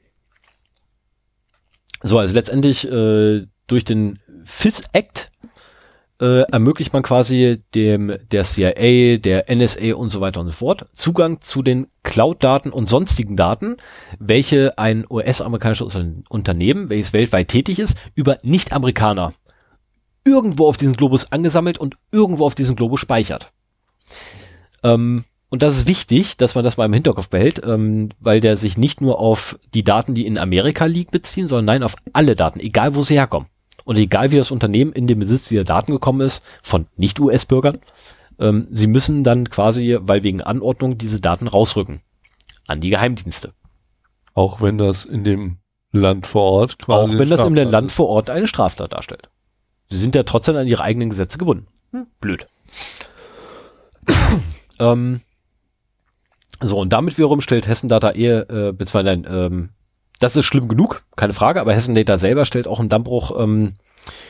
so, 2.02 2.18
also 2.18 2.34
letztendlich 2.34 2.86
äh, 2.90 3.46
durch 3.66 3.84
den 3.84 4.18
FIS 4.44 4.82
Act 4.92 5.30
äh, 6.20 6.42
ermöglicht 6.50 6.92
man 6.92 7.02
quasi 7.02 7.62
dem 7.74 8.12
der 8.30 8.44
CIA, 8.44 9.18
der 9.18 9.54
NSA 9.54 9.94
und 9.94 10.10
so 10.10 10.20
weiter 10.20 10.40
und 10.40 10.46
so 10.48 10.52
fort 10.52 10.86
Zugang 10.92 11.40
zu 11.40 11.62
den 11.62 11.86
Cloud-Daten 12.02 12.70
und 12.72 12.88
sonstigen 12.88 13.36
Daten, 13.36 13.76
welche 14.18 14.76
ein 14.78 15.06
US-amerikanisches 15.08 15.94
Unter- 15.94 16.22
Unternehmen, 16.28 16.88
welches 16.90 17.12
weltweit 17.12 17.48
tätig 17.48 17.78
ist, 17.78 17.96
über 18.14 18.36
Nicht-Amerikaner 18.42 19.32
irgendwo 20.30 20.66
auf 20.68 20.76
diesem 20.76 20.94
Globus 20.94 21.32
angesammelt 21.32 21.78
und 21.78 21.96
irgendwo 22.12 22.46
auf 22.46 22.54
diesem 22.54 22.76
Globus 22.76 23.00
speichert. 23.00 23.52
Ähm, 24.82 25.24
und 25.48 25.62
das 25.62 25.76
ist 25.76 25.88
wichtig, 25.88 26.36
dass 26.36 26.54
man 26.54 26.62
das 26.62 26.76
mal 26.76 26.84
im 26.84 26.92
Hinterkopf 26.92 27.28
behält, 27.28 27.60
ähm, 27.66 28.10
weil 28.20 28.40
der 28.40 28.56
sich 28.56 28.78
nicht 28.78 29.00
nur 29.00 29.18
auf 29.18 29.58
die 29.74 29.82
Daten, 29.82 30.14
die 30.14 30.26
in 30.26 30.38
Amerika 30.38 30.84
liegen, 30.84 31.10
beziehen, 31.10 31.48
sondern 31.48 31.64
nein, 31.64 31.82
auf 31.82 31.96
alle 32.12 32.36
Daten, 32.36 32.60
egal 32.60 32.94
wo 32.94 33.02
sie 33.02 33.14
herkommen. 33.14 33.48
Und 33.84 33.98
egal 33.98 34.30
wie 34.30 34.36
das 34.36 34.52
Unternehmen 34.52 34.92
in 34.92 35.08
den 35.08 35.18
Besitz 35.18 35.48
dieser 35.48 35.64
Daten 35.64 35.90
gekommen 35.90 36.20
ist, 36.20 36.44
von 36.62 36.86
Nicht-US-Bürgern, 36.96 37.80
ähm, 38.38 38.68
sie 38.70 38.86
müssen 38.86 39.24
dann 39.24 39.50
quasi, 39.50 39.98
weil 40.00 40.22
wegen 40.22 40.40
Anordnung, 40.40 40.96
diese 40.98 41.20
Daten 41.20 41.48
rausrücken. 41.48 42.00
An 42.68 42.80
die 42.80 42.90
Geheimdienste. 42.90 43.52
Auch 44.34 44.60
wenn 44.60 44.78
das 44.78 45.04
in 45.04 45.24
dem 45.24 45.58
Land 45.90 46.28
vor 46.28 46.42
Ort 46.42 46.78
quasi. 46.78 47.14
Auch 47.14 47.18
wenn 47.18 47.28
das 47.28 47.40
im 47.40 47.54
Land 47.54 47.90
vor 47.90 48.08
Ort 48.08 48.30
eine 48.30 48.46
Straftat 48.46 48.92
darstellt. 48.92 49.28
Sie 49.90 49.98
sind 49.98 50.14
ja 50.14 50.22
trotzdem 50.22 50.56
an 50.56 50.66
ihre 50.66 50.82
eigenen 50.82 51.10
Gesetze 51.10 51.36
gebunden. 51.36 51.66
Blöd. 52.20 52.46
ähm, 54.78 55.20
so, 56.62 56.78
und 56.78 56.92
damit 56.92 57.18
wiederum 57.18 57.40
stellt 57.40 57.66
Hessen 57.66 57.88
Data 57.88 58.10
eher, 58.10 58.48
äh, 58.50 58.72
beziehungsweise 58.72 59.04
nein, 59.04 59.26
ähm, 59.28 59.68
das 60.20 60.36
ist 60.36 60.44
schlimm 60.44 60.68
genug, 60.68 61.02
keine 61.16 61.32
Frage, 61.32 61.60
aber 61.60 61.72
Hessen 61.72 61.94
Data 61.94 62.18
selber 62.18 62.44
stellt 62.44 62.68
auch 62.68 62.78
einen 62.78 62.88
Dammbruch 62.90 63.32
ähm, 63.40 63.74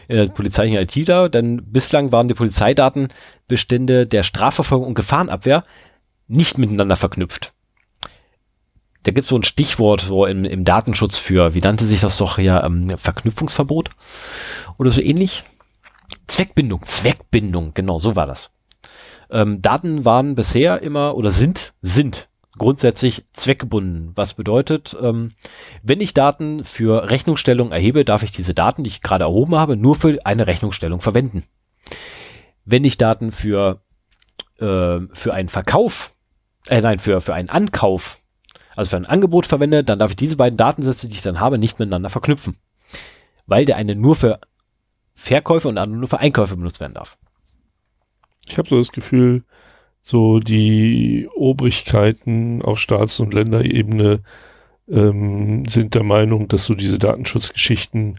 in 0.09 0.17
der 0.17 0.27
polizeilichen 0.29 0.79
IT 0.79 1.09
dar, 1.09 1.29
denn 1.29 1.63
bislang 1.73 2.13
waren 2.13 2.29
die 2.29 2.35
Polizeidatenbestände 2.35 4.07
der 4.07 4.23
Strafverfolgung 4.23 4.89
und 4.89 4.95
Gefahrenabwehr 4.95 5.65
nicht 6.27 6.59
miteinander 6.59 6.97
verknüpft. 6.97 7.53
Da 9.03 9.13
gibt 9.13 9.25
es 9.25 9.29
so 9.29 9.37
ein 9.37 9.43
Stichwort 9.43 10.03
so 10.03 10.27
im, 10.27 10.45
im 10.45 10.65
Datenschutz 10.65 11.17
für, 11.17 11.55
wie 11.55 11.61
nannte 11.61 11.87
sich 11.87 12.01
das 12.01 12.19
doch 12.19 12.39
ja, 12.39 12.65
ähm, 12.65 12.89
Verknüpfungsverbot 12.91 13.91
oder 14.79 14.91
so 14.91 15.01
ähnlich? 15.01 15.45
Zweckbindung, 16.27 16.83
Zweckbindung, 16.83 17.73
genau, 17.75 17.99
so 17.99 18.15
war 18.15 18.27
das. 18.27 18.51
Ähm, 19.31 19.63
Daten 19.63 20.05
waren 20.05 20.35
bisher 20.35 20.83
immer 20.83 21.17
oder 21.17 21.31
sind, 21.31 21.73
sind 21.83 22.29
grundsätzlich 22.59 23.25
zweckgebunden. 23.33 24.13
Was 24.17 24.35
bedeutet, 24.35 24.97
ähm, 25.01 25.31
wenn 25.83 26.01
ich 26.01 26.15
Daten 26.15 26.65
für 26.65 27.09
Rechnungsstellung 27.11 27.73
erhebe, 27.73 28.05
darf 28.05 28.23
ich 28.23 28.33
diese 28.33 28.55
Daten, 28.55 28.85
die 28.85 28.91
ich 28.91 29.03
gerade 29.03 29.25
erhoben 29.25 29.55
habe, 29.55 29.77
nur 29.77 29.95
für 29.95 30.19
eine 30.25 30.47
Rechnungsstellung 30.47 31.01
verwenden. 31.01 31.45
Wenn 32.65 32.85
ich 32.85 32.99
Daten 32.99 33.33
für, 33.33 33.83
äh, 34.59 35.01
für 35.13 35.33
einen 35.33 35.49
Verkauf, 35.49 36.13
äh, 36.69 36.81
nein, 36.81 36.99
für, 36.99 37.21
für 37.21 37.35
einen 37.35 37.49
Ankauf, 37.49 38.20
also 38.77 38.91
für 38.91 38.97
ein 38.97 39.07
Angebot 39.07 39.47
verwende, 39.47 39.85
dann 39.85 39.99
darf 39.99 40.11
ich 40.11 40.17
diese 40.17 40.37
beiden 40.37 40.57
Datensätze, 40.57 41.09
die 41.09 41.15
ich 41.15 41.23
dann 41.23 41.41
habe, 41.41 41.59
nicht 41.59 41.79
miteinander 41.79 42.09
verknüpfen. 42.09 42.57
Weil 43.47 43.65
der 43.65 43.77
eine 43.77 43.95
nur 43.97 44.17
für 44.17 44.41
Verkäufe 45.15 45.69
und 45.69 45.75
der 45.75 45.85
andere 45.85 45.99
nur 45.99 46.09
für 46.09 46.21
Einkäufe 46.21 46.57
benutzt 46.57 46.81
werden 46.81 46.95
darf. 46.95 47.19
Ich 48.49 48.59
habe 48.59 48.69
so 48.69 48.79
das 48.79 48.93
Gefühl, 48.93 49.45
so 50.03 50.41
die 50.41 51.29
Obrigkeiten 51.35 52.63
auf 52.63 52.81
Staats- 52.81 53.21
und 53.21 53.35
Länderebene 53.35 54.21
ähm, 54.89 55.65
sind 55.67 55.95
der 55.95 56.03
Meinung, 56.03 56.49
dass 56.49 56.65
so 56.65 56.75
diese 56.75 56.99
Datenschutzgeschichten 56.99 58.19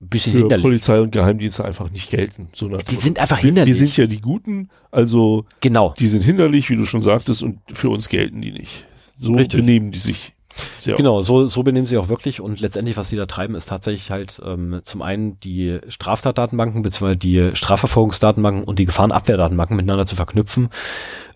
bisschen 0.00 0.32
für 0.32 0.38
hinderlich. 0.40 0.62
Polizei 0.62 1.00
und 1.00 1.10
Geheimdienste 1.12 1.64
einfach 1.64 1.90
nicht 1.90 2.10
gelten. 2.10 2.48
So 2.54 2.68
nach 2.68 2.82
Die 2.82 2.96
sind 2.96 3.18
einfach 3.18 3.38
wir 3.38 3.46
hinderlich. 3.46 3.76
sind 3.76 3.96
ja 3.96 4.06
die 4.06 4.20
Guten, 4.20 4.70
also 4.90 5.46
genau. 5.60 5.94
die 5.98 6.06
sind 6.06 6.22
hinderlich, 6.22 6.68
wie 6.70 6.76
du 6.76 6.84
schon 6.84 7.02
sagtest, 7.02 7.42
und 7.42 7.60
für 7.72 7.88
uns 7.88 8.08
gelten 8.08 8.40
die 8.40 8.52
nicht. 8.52 8.86
So 9.18 9.34
Richtig. 9.34 9.60
benehmen 9.60 9.92
die 9.92 9.98
sich. 9.98 10.32
Sehr 10.78 10.96
genau, 10.96 11.20
so, 11.20 11.48
so 11.48 11.62
benehmen 11.62 11.84
sie 11.84 11.98
auch 11.98 12.08
wirklich 12.08 12.40
und 12.40 12.60
letztendlich, 12.60 12.96
was 12.96 13.10
sie 13.10 13.16
da 13.16 13.26
treiben, 13.26 13.54
ist 13.54 13.68
tatsächlich 13.68 14.10
halt 14.10 14.40
ähm, 14.42 14.80
zum 14.84 15.02
einen 15.02 15.38
die 15.40 15.80
Straftatdatenbanken 15.86 16.80
bzw. 16.80 17.14
die 17.14 17.50
Strafverfolgungsdatenbanken 17.52 18.64
und 18.64 18.78
die 18.78 18.86
Gefahrenabwehrdatenbanken 18.86 19.76
miteinander 19.76 20.06
zu 20.06 20.16
verknüpfen 20.16 20.70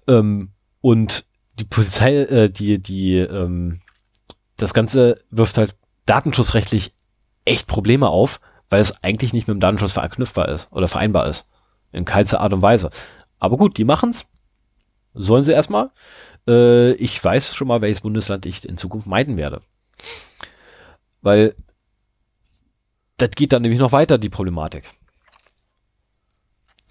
ähm, 0.09 0.53
und 0.81 1.27
die 1.59 1.65
Polizei, 1.65 2.17
äh, 2.17 2.51
die, 2.51 2.83
die, 2.83 3.17
ähm, 3.17 3.81
das 4.57 4.73
Ganze 4.75 5.17
wirft 5.31 5.59
halt 5.59 5.77
datenschutzrechtlich 6.07 6.93
echt 7.45 7.67
Probleme 7.67 8.09
auf, 8.09 8.41
weil 8.69 8.81
es 8.81 9.03
eigentlich 9.03 9.33
nicht 9.33 9.49
mit 9.49 9.55
dem 9.57 9.61
Datenschutz 9.61 9.93
verknüpfbar 9.93 10.49
ist 10.49 10.69
oder 10.73 10.89
vereinbar 10.89 11.27
ist. 11.29 11.47
In 11.93 12.05
keinster 12.05 12.41
Art 12.41 12.53
und 12.53 12.63
Weise. 12.63 12.91
Aber 13.39 13.57
gut, 13.57 13.77
die 13.77 13.85
machen's. 13.85 14.27
Sollen 15.13 15.43
sie 15.43 15.53
erstmal. 15.53 15.91
Äh, 16.47 16.93
ich 16.93 17.23
weiß 17.23 17.55
schon 17.55 17.69
mal, 17.69 17.83
welches 17.83 18.01
Bundesland 18.01 18.47
ich 18.47 18.69
in 18.69 18.77
Zukunft 18.77 19.07
meiden 19.07 19.37
werde. 19.37 19.63
Weil 21.23 21.55
das 23.17 23.31
geht 23.33 23.53
dann 23.53 23.63
nämlich 23.63 23.81
noch 23.81 23.93
weiter, 23.93 24.19
die 24.19 24.31
Problematik. 24.31 24.85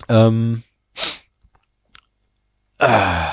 Ähm, 0.08 0.64
äh, 2.78 3.26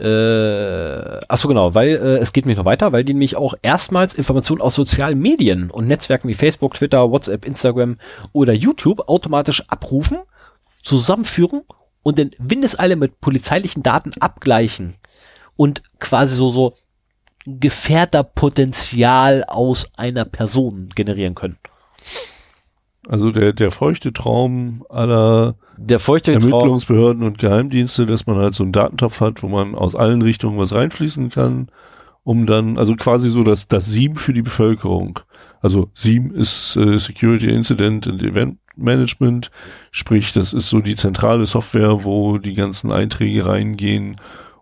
äh, 0.00 1.20
achso, 1.28 1.46
genau, 1.48 1.74
weil 1.74 1.88
äh, 1.88 2.18
es 2.18 2.32
geht 2.32 2.46
nämlich 2.46 2.56
noch 2.56 2.64
weiter, 2.64 2.92
weil 2.92 3.04
die 3.04 3.12
nämlich 3.12 3.36
auch 3.36 3.54
erstmals 3.60 4.14
Informationen 4.14 4.62
aus 4.62 4.74
sozialen 4.74 5.18
Medien 5.18 5.70
und 5.70 5.86
Netzwerken 5.86 6.28
wie 6.28 6.34
Facebook, 6.34 6.74
Twitter, 6.74 7.10
WhatsApp, 7.10 7.44
Instagram 7.44 7.98
oder 8.32 8.54
YouTube 8.54 9.08
automatisch 9.08 9.62
abrufen, 9.68 10.18
zusammenführen 10.82 11.62
und 12.02 12.18
in 12.18 12.30
Windeseile 12.38 12.96
mit 12.96 13.20
polizeilichen 13.20 13.82
Daten 13.82 14.10
abgleichen 14.20 14.94
und 15.56 15.82
quasi 15.98 16.36
so, 16.36 16.50
so 16.50 16.74
Gefährderpotenzial 17.46 19.44
aus 19.44 19.90
einer 19.96 20.24
Person 20.24 20.90
generieren 20.94 21.34
können. 21.34 21.58
Also 23.08 23.30
der, 23.30 23.52
der 23.52 23.70
feuchte 23.70 24.12
Traum 24.12 24.84
aller 24.88 25.56
der 25.76 25.98
feuchte 25.98 26.32
Ermittlungsbehörden 26.32 27.22
und 27.22 27.38
Geheimdienste, 27.38 28.04
dass 28.04 28.26
man 28.26 28.36
halt 28.36 28.54
so 28.54 28.62
einen 28.62 28.72
Datentopf 28.72 29.20
hat, 29.20 29.42
wo 29.42 29.48
man 29.48 29.74
aus 29.74 29.94
allen 29.94 30.20
Richtungen 30.20 30.58
was 30.58 30.74
reinfließen 30.74 31.30
kann, 31.30 31.68
um 32.22 32.46
dann, 32.46 32.76
also 32.76 32.94
quasi 32.96 33.30
so 33.30 33.42
das, 33.44 33.66
das 33.66 33.86
SIEM 33.86 34.16
für 34.16 34.34
die 34.34 34.42
Bevölkerung. 34.42 35.20
Also 35.62 35.88
SIEM 35.94 36.32
ist 36.32 36.76
äh, 36.76 36.98
Security 36.98 37.48
Incident 37.48 38.06
and 38.06 38.22
Event 38.22 38.58
Management, 38.82 39.50
sprich, 39.90 40.32
das 40.32 40.52
ist 40.52 40.68
so 40.68 40.80
die 40.80 40.96
zentrale 40.96 41.46
Software, 41.46 42.04
wo 42.04 42.38
die 42.38 42.54
ganzen 42.54 42.92
Einträge 42.92 43.46
reingehen 43.46 44.16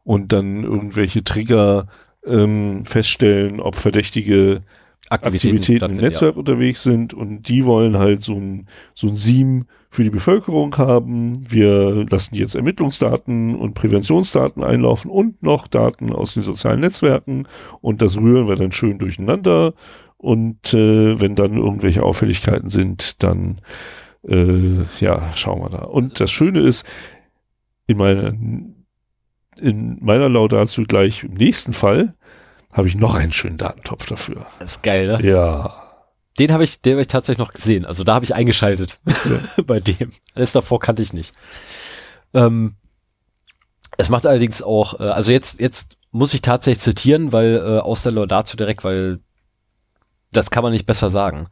und 0.05 0.33
dann 0.33 0.65
irgendwelche 0.65 1.25
Trigger 1.25 1.87
ähm, 2.27 2.85
feststellen, 2.85 3.61
ob 3.61 3.77
verdächtige 3.77 4.63
Aktivitäten, 5.11 5.57
Aktivitäten 5.57 5.93
im 5.93 5.97
Netzwerk 5.97 6.35
ja. 6.35 6.39
unterwegs 6.39 6.83
sind 6.83 7.15
und 7.15 7.49
die 7.49 7.65
wollen 7.65 7.97
halt 7.97 8.23
so 8.23 8.35
ein, 8.35 8.67
so 8.93 9.09
ein 9.09 9.17
SIEM 9.17 9.65
für 9.89 10.03
die 10.03 10.11
Bevölkerung 10.11 10.77
haben. 10.77 11.33
Wir 11.51 12.05
lassen 12.11 12.35
jetzt 12.35 12.55
Ermittlungsdaten 12.55 13.55
und 13.55 13.75
Präventionsdaten 13.75 14.63
einlaufen 14.63 15.11
und 15.11 15.43
noch 15.43 15.67
Daten 15.67 16.13
aus 16.13 16.35
den 16.35 16.43
sozialen 16.43 16.81
Netzwerken 16.81 17.47
und 17.81 18.03
das 18.03 18.19
rühren 18.19 18.49
wir 18.49 18.57
dann 18.57 18.73
schön 18.73 18.99
durcheinander 18.99 19.73
und 20.19 20.75
äh, 20.75 21.19
wenn 21.21 21.37
dann 21.37 21.57
irgendwelche 21.57 22.03
Auffälligkeiten 22.03 22.69
sind, 22.69 23.23
dann 23.23 23.61
äh, 24.27 24.85
ja, 25.01 25.33
schauen 25.35 25.61
wir 25.61 25.71
da. 25.71 25.85
Und 25.85 26.21
das 26.21 26.31
Schöne 26.31 26.61
ist, 26.61 26.87
in 27.87 27.97
meiner 27.97 28.35
in 29.57 29.99
meiner 30.01 30.29
Laudatio 30.29 30.85
gleich 30.87 31.25
im 31.25 31.35
nächsten 31.35 31.73
Fall 31.73 32.15
habe 32.73 32.89
ich 32.89 32.95
noch 32.95 33.15
einen 33.15 33.33
schönen 33.33 33.57
Datentopf 33.57 34.07
dafür. 34.07 34.47
Das 34.61 34.73
ist 34.73 34.83
geil, 34.83 35.07
ne? 35.07 35.27
Ja. 35.27 35.85
Den 36.39 36.53
habe 36.53 36.63
ich, 36.63 36.81
den 36.81 36.93
habe 36.93 37.03
ich 37.03 37.09
tatsächlich 37.09 37.45
noch 37.45 37.53
gesehen. 37.53 37.85
Also 37.85 38.05
da 38.05 38.15
habe 38.15 38.25
ich 38.25 38.35
eingeschaltet 38.35 39.01
ja. 39.07 39.63
bei 39.67 39.81
dem. 39.81 40.13
Alles 40.35 40.53
davor 40.53 40.79
kannte 40.79 41.03
ich 41.03 41.13
nicht. 41.13 41.35
Ähm, 42.33 42.77
es 43.97 44.09
macht 44.09 44.27
allerdings 44.27 44.63
auch, 44.63 45.01
äh, 45.01 45.05
also 45.05 45.33
jetzt, 45.33 45.61
jetzt 45.61 45.97
muss 46.13 46.35
ich 46.35 46.43
tatsächlich 46.43 46.83
zitieren, 46.83 47.33
weil 47.33 47.57
äh, 47.57 47.79
aus 47.81 48.03
der 48.03 48.13
Laudatio 48.13 48.57
direkt, 48.57 48.85
weil 48.85 49.19
das 50.33 50.51
kann 50.51 50.63
man 50.63 50.73
nicht 50.73 50.87
besser 50.87 51.11
sagen. 51.11 51.49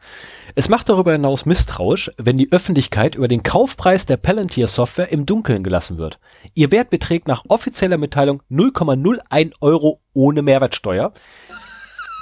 Es 0.55 0.69
macht 0.69 0.89
darüber 0.89 1.13
hinaus 1.13 1.47
misstrauisch, 1.47 2.11
wenn 2.19 2.37
die 2.37 2.53
Öffentlichkeit 2.53 3.15
über 3.15 3.29
den 3.29 3.43
Kaufpreis 3.43 4.05
der 4.07 4.19
Palantir 4.19 4.67
Software 4.67 5.11
im 5.13 5.25
Dunkeln 5.25 5.63
gelassen 5.63 5.99
wird. 5.99 6.19
Ihr 6.55 6.71
Wert 6.71 6.91
beträgt 6.91 7.27
nach 7.27 7.45
offizieller 7.49 7.99
Mitteilung 7.99 8.43
0,01 8.51 9.55
Euro 9.61 10.01
ohne 10.13 10.43
Mehrwertsteuer. 10.43 11.13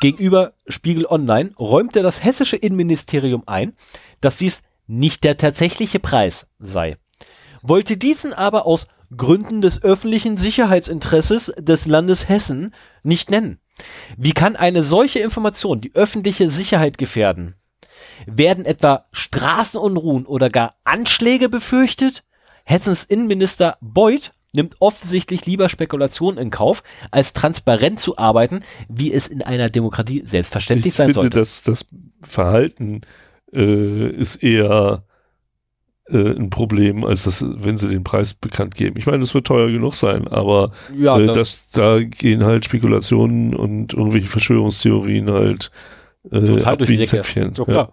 Gegenüber 0.01 0.53
Spiegel 0.69 1.07
Online 1.07 1.53
räumte 1.59 2.03
das 2.03 2.23
hessische 2.23 2.57
Innenministerium 2.57 3.43
ein, 3.47 3.75
dass 4.21 4.39
dies 4.39 4.63
nicht 4.87 5.25
der 5.25 5.37
tatsächliche 5.37 5.99
Preis 5.99 6.49
sei. 6.59 6.99
Wollte 7.63 7.97
diesen 7.97 8.33
aber 8.33 8.67
aus 8.67 8.87
Gründen 9.17 9.61
des 9.61 9.83
öffentlichen 9.83 10.37
Sicherheitsinteresses 10.37 11.53
des 11.59 11.87
Landes 11.87 12.29
Hessen 12.29 12.73
nicht 13.03 13.31
nennen. 13.31 13.61
Wie 14.17 14.33
kann 14.33 14.57
eine 14.57 14.85
solche 14.85 15.19
Information 15.21 15.81
die 15.81 15.95
öffentliche 15.95 16.51
Sicherheit 16.51 16.99
gefährden? 16.99 17.55
Werden 18.27 18.65
etwa 18.65 19.05
Straßenunruhen 19.13 20.27
oder 20.27 20.51
gar 20.51 20.77
Anschläge 20.85 21.49
befürchtet? 21.49 22.25
Hessens 22.65 23.05
Innenminister 23.05 23.77
Beuth 23.81 24.33
nimmt 24.53 24.77
offensichtlich 24.81 25.47
lieber 25.47 25.69
Spekulationen 25.69 26.39
in 26.39 26.51
Kauf, 26.51 26.83
als 27.11 27.33
transparent 27.33 28.01
zu 28.01 28.17
arbeiten, 28.17 28.61
wie 28.89 29.13
es 29.13 29.27
in 29.27 29.43
einer 29.43 29.69
Demokratie 29.69 30.23
selbstverständlich 30.25 30.93
ich 30.93 30.95
sein 30.95 31.07
finde, 31.07 31.15
sollte. 31.15 31.39
Das, 31.39 31.63
das 31.63 31.87
Verhalten 32.23 33.03
äh, 33.53 34.11
ist 34.11 34.37
eher 34.37 35.05
äh, 36.09 36.37
ein 36.37 36.51
Problem, 36.51 37.05
als 37.05 37.25
das, 37.25 37.45
wenn 37.49 37.77
sie 37.77 37.89
den 37.89 38.05
Preis 38.05 38.35
bekannt 38.35 38.75
geben. 38.75 38.97
Ich 38.99 39.07
meine, 39.07 39.21
das 39.21 39.35
wird 39.35 39.47
teuer 39.47 39.71
genug 39.71 39.95
sein, 39.95 40.29
aber 40.29 40.73
ja, 40.97 41.19
äh, 41.19 41.27
das, 41.27 41.71
da 41.71 42.03
gehen 42.03 42.45
halt 42.45 42.65
Spekulationen 42.65 43.55
und 43.55 43.95
irgendwelche 43.95 44.29
Verschwörungstheorien 44.29 45.31
halt 45.31 45.71
äh, 46.31 46.41
durch 46.41 46.87
die 46.87 46.97
Decke. 46.99 47.51
So, 47.55 47.67
ja. 47.67 47.89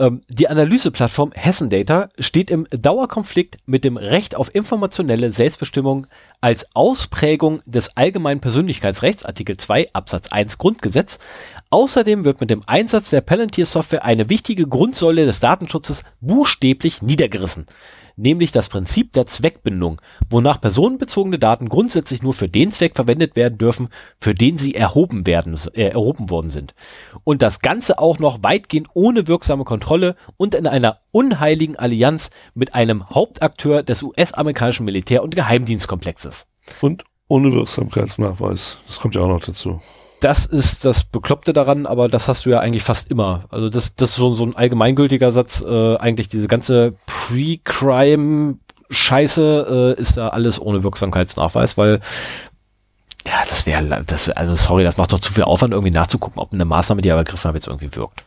Ähm, 0.00 0.22
die 0.28 0.48
Analyseplattform 0.48 1.32
Hessen 1.34 1.68
Data 1.68 2.08
steht 2.18 2.50
im 2.50 2.66
Dauerkonflikt 2.70 3.58
mit 3.66 3.84
dem 3.84 3.98
Recht 3.98 4.34
auf 4.34 4.54
informationelle 4.54 5.30
Selbstbestimmung 5.30 6.06
als 6.40 6.74
Ausprägung 6.74 7.60
des 7.66 7.98
allgemeinen 7.98 8.40
Persönlichkeitsrechts, 8.40 9.26
Artikel 9.26 9.58
2 9.58 9.92
Absatz 9.92 10.28
1 10.28 10.56
Grundgesetz. 10.56 11.18
Außerdem 11.68 12.24
wird 12.24 12.40
mit 12.40 12.48
dem 12.48 12.62
Einsatz 12.66 13.10
der 13.10 13.20
Palantir-Software 13.20 14.02
eine 14.02 14.30
wichtige 14.30 14.66
Grundsäule 14.66 15.26
des 15.26 15.40
Datenschutzes 15.40 16.02
buchstäblich 16.22 17.02
niedergerissen 17.02 17.66
nämlich 18.16 18.52
das 18.52 18.68
Prinzip 18.68 19.12
der 19.12 19.26
Zweckbindung, 19.26 20.00
wonach 20.28 20.60
personenbezogene 20.60 21.38
Daten 21.38 21.68
grundsätzlich 21.68 22.22
nur 22.22 22.34
für 22.34 22.48
den 22.48 22.72
Zweck 22.72 22.94
verwendet 22.94 23.36
werden 23.36 23.58
dürfen, 23.58 23.88
für 24.20 24.34
den 24.34 24.58
sie 24.58 24.74
erhoben 24.74 25.26
werden, 25.26 25.58
äh, 25.74 25.88
erhoben 25.88 26.30
worden 26.30 26.50
sind. 26.50 26.74
Und 27.24 27.42
das 27.42 27.60
Ganze 27.60 27.98
auch 27.98 28.18
noch 28.18 28.42
weitgehend 28.42 28.88
ohne 28.94 29.26
wirksame 29.26 29.64
Kontrolle 29.64 30.16
und 30.36 30.54
in 30.54 30.66
einer 30.66 30.98
unheiligen 31.12 31.76
Allianz 31.76 32.30
mit 32.54 32.74
einem 32.74 33.08
Hauptakteur 33.08 33.82
des 33.82 34.02
US-amerikanischen 34.02 34.84
Militär- 34.84 35.22
und 35.22 35.34
Geheimdienstkomplexes. 35.34 36.48
Und 36.80 37.04
ohne 37.28 37.52
Wirksamkeitsnachweis. 37.52 38.78
Das 38.86 39.00
kommt 39.00 39.14
ja 39.14 39.20
auch 39.20 39.28
noch 39.28 39.40
dazu 39.40 39.80
das 40.20 40.46
ist 40.46 40.84
das 40.84 41.02
Bekloppte 41.04 41.52
daran, 41.52 41.86
aber 41.86 42.08
das 42.08 42.28
hast 42.28 42.46
du 42.46 42.50
ja 42.50 42.58
eigentlich 42.60 42.82
fast 42.82 43.08
immer. 43.10 43.44
Also 43.50 43.68
das, 43.68 43.94
das 43.96 44.10
ist 44.10 44.16
so, 44.16 44.34
so 44.34 44.44
ein 44.44 44.56
allgemeingültiger 44.56 45.32
Satz. 45.32 45.62
Äh, 45.62 45.96
eigentlich 45.96 46.28
diese 46.28 46.46
ganze 46.46 46.92
Pre-Crime-Scheiße 47.06 49.96
äh, 49.98 50.00
ist 50.00 50.18
da 50.18 50.28
alles 50.28 50.60
ohne 50.60 50.82
Wirksamkeitsnachweis, 50.82 51.78
weil 51.78 52.00
ja, 53.26 53.42
das 53.48 53.66
wäre, 53.66 54.02
das, 54.06 54.30
also 54.30 54.56
sorry, 54.56 54.84
das 54.84 54.96
macht 54.96 55.12
doch 55.12 55.20
zu 55.20 55.32
viel 55.32 55.44
Aufwand, 55.44 55.72
irgendwie 55.72 55.92
nachzugucken, 55.92 56.40
ob 56.40 56.52
eine 56.52 56.64
Maßnahme, 56.64 57.02
die 57.02 57.08
er 57.08 57.16
ergriffen 57.16 57.48
hat, 57.48 57.54
jetzt 57.54 57.66
irgendwie 57.66 57.94
wirkt. 57.94 58.24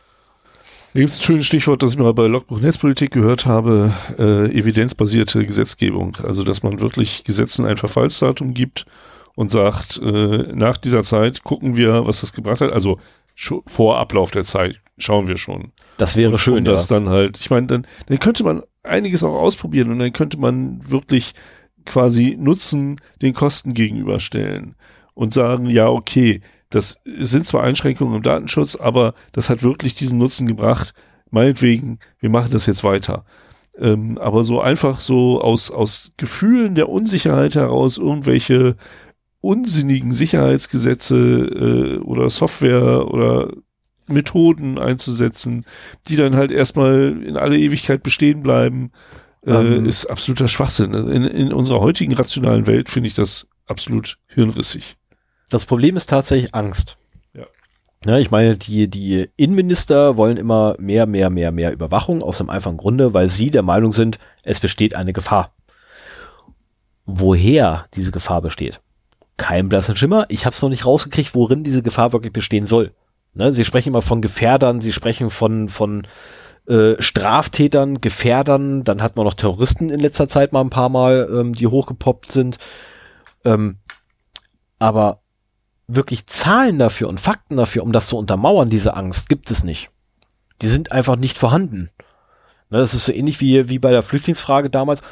Da 0.92 1.00
gibt 1.00 1.10
es 1.10 1.18
ein 1.18 1.22
schönes 1.22 1.46
Stichwort, 1.46 1.82
das 1.82 1.94
ich 1.94 1.98
mal 1.98 2.14
bei 2.14 2.26
Logbuch 2.26 2.60
Netzpolitik 2.60 3.10
gehört 3.10 3.46
habe, 3.46 3.92
äh, 4.16 4.56
evidenzbasierte 4.56 5.44
Gesetzgebung. 5.44 6.16
Also, 6.22 6.44
dass 6.44 6.62
man 6.62 6.80
wirklich 6.80 7.24
Gesetzen 7.24 7.66
ein 7.66 7.76
Verfallsdatum 7.76 8.54
gibt 8.54 8.86
und 9.34 9.50
sagt, 9.50 10.00
äh, 10.02 10.52
nach 10.54 10.76
dieser 10.76 11.02
Zeit 11.02 11.44
gucken 11.44 11.76
wir, 11.76 12.06
was 12.06 12.20
das 12.20 12.32
gebracht 12.32 12.60
hat. 12.60 12.72
Also 12.72 12.98
vor 13.66 13.98
Ablauf 13.98 14.30
der 14.30 14.44
Zeit 14.44 14.80
schauen 14.96 15.26
wir 15.26 15.36
schon. 15.36 15.72
Das 15.96 16.16
wäre 16.16 16.32
und, 16.32 16.38
schön, 16.38 16.58
und 16.58 16.64
das 16.66 16.88
ja. 16.88 16.98
dann 16.98 17.08
halt, 17.08 17.38
ich 17.40 17.50
meine, 17.50 17.66
dann, 17.66 17.86
dann 18.06 18.18
könnte 18.18 18.44
man 18.44 18.62
einiges 18.82 19.24
auch 19.24 19.34
ausprobieren 19.34 19.90
und 19.90 19.98
dann 19.98 20.12
könnte 20.12 20.38
man 20.38 20.88
wirklich 20.88 21.34
quasi 21.84 22.36
Nutzen 22.38 23.00
den 23.22 23.34
Kosten 23.34 23.74
gegenüberstellen 23.74 24.76
und 25.14 25.34
sagen, 25.34 25.66
ja, 25.66 25.88
okay, 25.88 26.40
das 26.70 27.02
sind 27.04 27.46
zwar 27.46 27.62
Einschränkungen 27.62 28.16
im 28.16 28.22
Datenschutz, 28.22 28.76
aber 28.76 29.14
das 29.32 29.50
hat 29.50 29.62
wirklich 29.62 29.94
diesen 29.94 30.18
Nutzen 30.18 30.46
gebracht. 30.46 30.94
Meinetwegen, 31.30 31.98
wir 32.18 32.30
machen 32.30 32.50
das 32.52 32.66
jetzt 32.66 32.84
weiter. 32.84 33.24
Ähm, 33.76 34.18
aber 34.18 34.44
so 34.44 34.60
einfach 34.60 35.00
so 35.00 35.40
aus, 35.40 35.70
aus 35.70 36.12
Gefühlen 36.16 36.74
der 36.74 36.88
Unsicherheit 36.88 37.56
heraus 37.56 37.98
irgendwelche 37.98 38.76
unsinnigen 39.44 40.12
Sicherheitsgesetze 40.12 41.16
äh, 41.16 41.98
oder 41.98 42.30
Software 42.30 43.06
oder 43.08 43.52
Methoden 44.08 44.78
einzusetzen, 44.78 45.64
die 46.08 46.16
dann 46.16 46.34
halt 46.34 46.50
erstmal 46.50 47.22
in 47.22 47.36
alle 47.36 47.58
Ewigkeit 47.58 48.02
bestehen 48.02 48.42
bleiben, 48.42 48.90
äh, 49.46 49.52
ähm. 49.52 49.86
ist 49.86 50.06
absoluter 50.06 50.48
Schwachsinn. 50.48 50.94
In, 50.94 51.24
in 51.24 51.52
unserer 51.52 51.80
heutigen 51.80 52.14
rationalen 52.14 52.66
Welt 52.66 52.88
finde 52.88 53.08
ich 53.08 53.14
das 53.14 53.48
absolut 53.66 54.18
hirnrissig. 54.26 54.96
Das 55.50 55.66
Problem 55.66 55.96
ist 55.96 56.06
tatsächlich 56.06 56.54
Angst. 56.54 56.96
Ja. 57.34 57.46
Ja, 58.06 58.18
ich 58.18 58.30
meine, 58.30 58.56
die, 58.56 58.88
die 58.88 59.28
Innenminister 59.36 60.16
wollen 60.16 60.38
immer 60.38 60.74
mehr, 60.78 61.06
mehr, 61.06 61.28
mehr, 61.28 61.52
mehr 61.52 61.72
Überwachung 61.72 62.22
aus 62.22 62.38
dem 62.38 62.48
einfachen 62.48 62.78
Grunde, 62.78 63.12
weil 63.12 63.28
sie 63.28 63.50
der 63.50 63.62
Meinung 63.62 63.92
sind, 63.92 64.18
es 64.42 64.58
besteht 64.58 64.96
eine 64.96 65.12
Gefahr. 65.12 65.54
Woher 67.06 67.86
diese 67.94 68.10
Gefahr 68.10 68.40
besteht? 68.40 68.80
Kein 69.36 69.68
blassen 69.68 69.96
Schimmer. 69.96 70.26
Ich 70.28 70.46
habe 70.46 70.54
es 70.54 70.62
noch 70.62 70.68
nicht 70.68 70.86
rausgekriegt, 70.86 71.34
worin 71.34 71.64
diese 71.64 71.82
Gefahr 71.82 72.12
wirklich 72.12 72.32
bestehen 72.32 72.66
soll. 72.66 72.92
Ne, 73.34 73.52
sie 73.52 73.64
sprechen 73.64 73.88
immer 73.88 74.02
von 74.02 74.22
Gefährdern, 74.22 74.80
sie 74.80 74.92
sprechen 74.92 75.28
von, 75.28 75.68
von 75.68 76.06
äh, 76.68 76.94
Straftätern, 77.00 78.00
Gefährdern, 78.00 78.84
dann 78.84 79.02
hat 79.02 79.16
man 79.16 79.26
noch 79.26 79.34
Terroristen 79.34 79.90
in 79.90 79.98
letzter 79.98 80.28
Zeit 80.28 80.52
mal 80.52 80.60
ein 80.60 80.70
paar 80.70 80.88
Mal, 80.88 81.28
ähm, 81.32 81.52
die 81.52 81.66
hochgepoppt 81.66 82.30
sind. 82.30 82.58
Ähm, 83.44 83.78
aber 84.78 85.20
wirklich 85.88 86.26
Zahlen 86.26 86.78
dafür 86.78 87.08
und 87.08 87.18
Fakten 87.18 87.56
dafür, 87.56 87.82
um 87.82 87.92
das 87.92 88.06
zu 88.06 88.16
untermauern, 88.16 88.70
diese 88.70 88.94
Angst, 88.94 89.28
gibt 89.28 89.50
es 89.50 89.64
nicht. 89.64 89.90
Die 90.62 90.68
sind 90.68 90.92
einfach 90.92 91.16
nicht 91.16 91.36
vorhanden. 91.36 91.90
Ne, 92.70 92.78
das 92.78 92.94
ist 92.94 93.06
so 93.06 93.12
ähnlich 93.12 93.40
wie, 93.40 93.68
wie 93.68 93.80
bei 93.80 93.90
der 93.90 94.02
Flüchtlingsfrage 94.02 94.70
damals. 94.70 95.02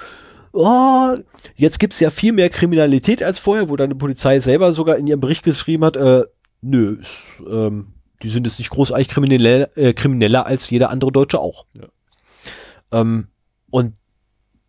Oh, 0.53 1.15
jetzt 1.55 1.79
gibt's 1.79 2.01
ja 2.01 2.11
viel 2.11 2.33
mehr 2.33 2.51
Kriminalität 2.51 3.23
als 3.23 3.39
vorher, 3.39 3.69
wo 3.69 3.77
dann 3.77 3.91
die 3.91 3.97
Polizei 3.97 4.39
selber 4.41 4.73
sogar 4.73 4.97
in 4.97 5.07
ihrem 5.07 5.21
Bericht 5.21 5.45
geschrieben 5.45 5.85
hat, 5.85 5.97
äh, 5.97 6.25
nö, 6.61 6.99
ist, 7.01 7.43
ähm, 7.49 7.95
die 8.23 8.31
sind 8.31 8.47
jetzt 8.47 8.59
nicht 8.59 8.71
großartig 8.71 9.09
krimineller, 9.09 9.77
äh, 9.77 9.95
krimineller 9.95 10.47
als 10.47 10.69
jeder 10.71 10.91
andere 10.91 11.11
Deutsche 11.11 11.41
auch. 11.41 11.67
Ja. 11.73 11.89
Ähm, 12.93 13.29
und 13.71 13.95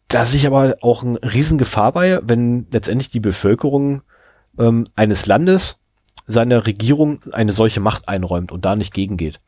da 0.07 0.25
sehe 0.25 0.39
ich 0.39 0.47
aber 0.47 0.77
auch 0.81 1.03
eine 1.03 1.19
Riesengefahr 1.21 1.91
bei, 1.91 2.19
wenn 2.23 2.67
letztendlich 2.71 3.09
die 3.09 3.19
Bevölkerung 3.19 4.03
ähm, 4.57 4.87
eines 4.95 5.25
Landes 5.25 5.77
seiner 6.27 6.65
Regierung 6.65 7.19
eine 7.31 7.51
solche 7.51 7.79
Macht 7.79 8.07
einräumt 8.07 8.51
und 8.51 8.63
da 8.63 8.75
nicht 8.75 8.93
gegengeht. 8.93 9.41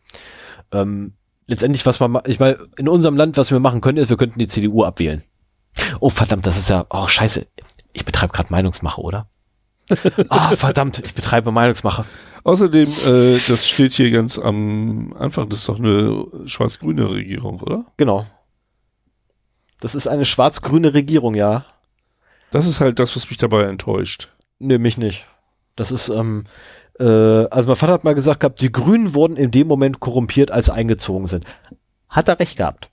Ähm, 0.71 1.13
letztendlich, 1.47 1.85
was 1.85 1.99
man, 1.99 2.21
ich 2.25 2.39
meine, 2.39 2.57
in 2.77 2.89
unserem 2.89 3.15
Land, 3.15 3.37
was 3.37 3.51
wir 3.51 3.59
machen 3.59 3.81
können, 3.81 3.97
ist, 3.97 4.09
wir 4.09 4.17
könnten 4.17 4.39
die 4.39 4.47
CDU 4.47 4.83
abwählen. 4.83 5.23
Oh 5.99 6.09
verdammt, 6.09 6.45
das 6.45 6.57
ist 6.57 6.69
ja, 6.69 6.85
oh 6.89 7.07
scheiße, 7.07 7.47
ich 7.93 8.05
betreibe 8.05 8.33
gerade 8.33 8.51
Meinungsmache, 8.51 9.01
oder? 9.01 9.27
Ah, 10.29 10.49
oh, 10.51 10.55
verdammt, 10.55 10.99
ich 11.05 11.13
betreibe 11.13 11.51
Meinungsmache. 11.51 12.05
Außerdem, 12.43 12.87
äh, 12.87 13.37
das 13.47 13.67
steht 13.67 13.93
hier 13.93 14.11
ganz 14.11 14.39
am 14.39 15.13
Anfang, 15.17 15.49
das 15.49 15.59
ist 15.59 15.69
doch 15.69 15.79
eine 15.79 16.25
schwarz-grüne 16.45 17.09
Regierung, 17.09 17.61
oder? 17.61 17.85
Genau. 17.97 18.25
Das 19.79 19.95
ist 19.95 20.07
eine 20.07 20.25
schwarz-grüne 20.25 20.93
Regierung, 20.93 21.35
ja. 21.35 21.65
Das 22.51 22.67
ist 22.67 22.81
halt 22.81 22.99
das, 22.99 23.15
was 23.15 23.29
mich 23.29 23.37
dabei 23.37 23.63
enttäuscht. 23.63 24.29
Nee, 24.59 24.77
mich 24.77 24.97
nicht. 24.97 25.25
Das 25.75 25.91
ist, 25.91 26.09
ähm, 26.09 26.45
äh, 26.99 27.03
also 27.03 27.67
mein 27.67 27.75
Vater 27.75 27.93
hat 27.93 28.03
mal 28.03 28.15
gesagt 28.15 28.39
gehabt, 28.39 28.61
die 28.61 28.71
Grünen 28.71 29.13
wurden 29.13 29.35
in 29.37 29.51
dem 29.51 29.67
Moment 29.67 29.99
korrumpiert, 29.99 30.51
als 30.51 30.67
sie 30.67 30.73
eingezogen 30.73 31.27
sind. 31.27 31.45
Hat 32.09 32.27
er 32.29 32.39
recht 32.39 32.57
gehabt. 32.57 32.89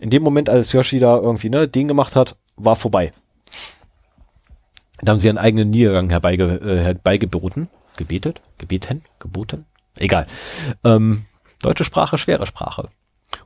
In 0.00 0.10
dem 0.10 0.22
Moment, 0.22 0.48
als 0.48 0.72
Yoshi 0.72 0.98
da 0.98 1.16
irgendwie, 1.16 1.50
ne, 1.50 1.68
den 1.68 1.88
gemacht 1.88 2.16
hat, 2.16 2.36
war 2.56 2.76
vorbei. 2.76 3.12
Da 5.00 5.12
haben 5.12 5.18
sie 5.18 5.28
einen 5.28 5.38
eigenen 5.38 5.70
Niedergang 5.70 6.10
herbeige, 6.10 6.44
äh, 6.44 6.82
herbeigeboten 6.82 7.68
gebetet, 7.98 8.40
gebeten, 8.56 9.02
geboten, 9.18 9.66
egal. 9.96 10.26
Ähm, 10.84 11.26
deutsche 11.60 11.84
Sprache, 11.84 12.16
schwere 12.16 12.46
Sprache. 12.46 12.88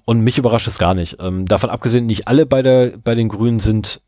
Und 0.05 0.21
mich 0.21 0.39
überrascht 0.39 0.69
es 0.69 0.79
gar 0.79 0.95
nicht. 0.95 1.17
Ähm, 1.21 1.47
davon 1.47 1.71
abgesehen, 1.71 2.07
nicht 2.07 2.29
alle 2.29 2.47
bei 2.47 2.63
der 2.63 2.93
bei 3.03 3.17
den 3.17 3.29
Grünen 3.29 3.59
sind 3.59 4.01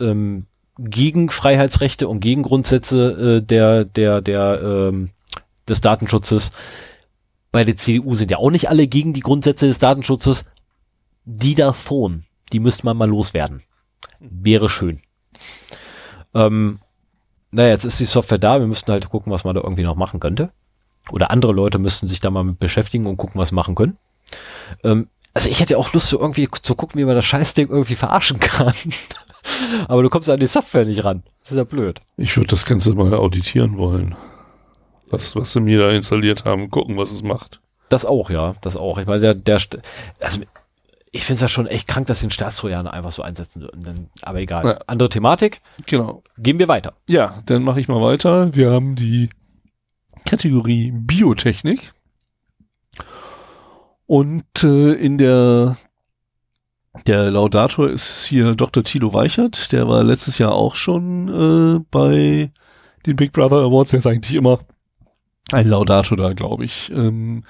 ähm, 0.00 0.46
gegen 0.78 1.28
Freiheitsrechte 1.28 2.08
und 2.08 2.20
gegen 2.20 2.42
Grundsätze 2.42 3.40
äh, 3.40 3.42
der 3.42 3.84
der 3.84 4.22
der 4.22 4.60
ähm, 4.62 5.10
des 5.68 5.82
Datenschutzes. 5.82 6.52
Bei 7.52 7.64
der 7.64 7.76
CDU 7.76 8.14
sind 8.14 8.30
ja 8.30 8.38
auch 8.38 8.50
nicht 8.50 8.70
alle 8.70 8.86
gegen 8.86 9.12
die 9.12 9.20
Grundsätze 9.20 9.66
des 9.66 9.78
Datenschutzes. 9.78 10.44
Die 11.30 11.54
davon, 11.54 12.24
die 12.54 12.58
müsste 12.58 12.86
man 12.86 12.96
mal 12.96 13.06
loswerden. 13.06 13.62
Wäre 14.18 14.70
schön. 14.70 15.02
Ähm, 16.32 16.78
naja, 17.50 17.68
jetzt 17.68 17.84
ist 17.84 18.00
die 18.00 18.06
Software 18.06 18.38
da, 18.38 18.60
wir 18.60 18.66
müssten 18.66 18.90
halt 18.90 19.10
gucken, 19.10 19.30
was 19.30 19.44
man 19.44 19.54
da 19.54 19.60
irgendwie 19.60 19.82
noch 19.82 19.94
machen 19.94 20.20
könnte. 20.20 20.52
Oder 21.12 21.30
andere 21.30 21.52
Leute 21.52 21.78
müssten 21.78 22.08
sich 22.08 22.20
da 22.20 22.30
mal 22.30 22.44
mit 22.44 22.58
beschäftigen 22.58 23.04
und 23.04 23.18
gucken, 23.18 23.38
was 23.38 23.52
machen 23.52 23.74
können. 23.74 23.98
Ähm, 24.82 25.08
also 25.34 25.50
ich 25.50 25.60
hätte 25.60 25.76
auch 25.76 25.92
Lust, 25.92 26.08
so 26.08 26.18
irgendwie 26.18 26.48
zu 26.50 26.74
gucken, 26.74 26.98
wie 26.98 27.04
man 27.04 27.14
das 27.14 27.26
Scheißding 27.26 27.68
irgendwie 27.68 27.94
verarschen 27.94 28.40
kann. 28.40 28.72
Aber 29.86 30.02
du 30.02 30.08
kommst 30.08 30.30
an 30.30 30.40
die 30.40 30.46
Software 30.46 30.86
nicht 30.86 31.04
ran. 31.04 31.24
Das 31.42 31.52
ist 31.52 31.58
ja 31.58 31.64
blöd. 31.64 32.00
Ich 32.16 32.38
würde 32.38 32.48
das 32.48 32.64
Ganze 32.64 32.94
mal 32.94 33.12
auditieren 33.12 33.76
wollen. 33.76 34.16
Was, 35.10 35.36
was 35.36 35.52
sie 35.52 35.60
mir 35.60 35.78
da 35.78 35.90
installiert 35.90 36.46
haben, 36.46 36.70
gucken, 36.70 36.96
was 36.96 37.10
es 37.10 37.22
macht. 37.22 37.60
Das 37.90 38.06
auch, 38.06 38.30
ja, 38.30 38.54
das 38.62 38.78
auch. 38.78 38.96
Ich 38.96 39.06
meine, 39.06 39.20
der, 39.20 39.34
der, 39.34 39.60
also 40.20 40.40
ich 41.12 41.24
finde 41.24 41.36
es 41.36 41.40
ja 41.42 41.48
schon 41.48 41.66
echt 41.66 41.86
krank, 41.86 42.06
dass 42.06 42.20
sie 42.20 42.26
den 42.26 42.30
Staatstrojaner 42.30 42.92
einfach 42.92 43.12
so 43.12 43.22
einsetzen 43.22 43.62
würden. 43.62 44.10
Aber 44.22 44.40
egal. 44.40 44.64
Ja. 44.64 44.78
Andere 44.86 45.08
Thematik. 45.08 45.60
Genau. 45.86 46.22
Gehen 46.36 46.58
wir 46.58 46.68
weiter. 46.68 46.94
Ja, 47.08 47.42
dann 47.46 47.62
mache 47.62 47.80
ich 47.80 47.88
mal 47.88 48.00
weiter. 48.00 48.54
Wir 48.54 48.70
haben 48.70 48.94
die 48.96 49.30
Kategorie 50.24 50.92
Biotechnik. 50.92 51.92
Und 54.06 54.64
äh, 54.64 54.92
in 54.92 55.18
der 55.18 55.76
der 57.06 57.30
Laudator 57.30 57.88
ist 57.88 58.24
hier 58.24 58.54
Dr. 58.54 58.82
Thilo 58.82 59.14
Weichert, 59.14 59.72
der 59.72 59.86
war 59.88 60.02
letztes 60.02 60.38
Jahr 60.38 60.52
auch 60.52 60.74
schon 60.74 61.28
äh, 61.28 61.84
bei 61.90 62.50
den 63.06 63.16
Big 63.16 63.32
Brother 63.32 63.58
Awards, 63.58 63.90
der 63.90 63.98
ist 63.98 64.06
eigentlich 64.06 64.34
immer 64.34 64.58
ein 65.52 65.68
Laudator 65.68 66.16
da, 66.16 66.32
glaube 66.32 66.64
ich. 66.64 66.90
Ähm, 66.90 67.44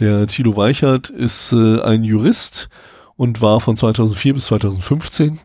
der 0.00 0.26
Thilo 0.26 0.56
Weichert 0.56 1.10
ist 1.10 1.52
äh, 1.52 1.80
ein 1.82 2.02
Jurist, 2.02 2.68
und 3.16 3.40
war 3.40 3.60
von 3.60 3.76
2004 3.76 4.34
bis 4.34 4.46
2015 4.46 5.40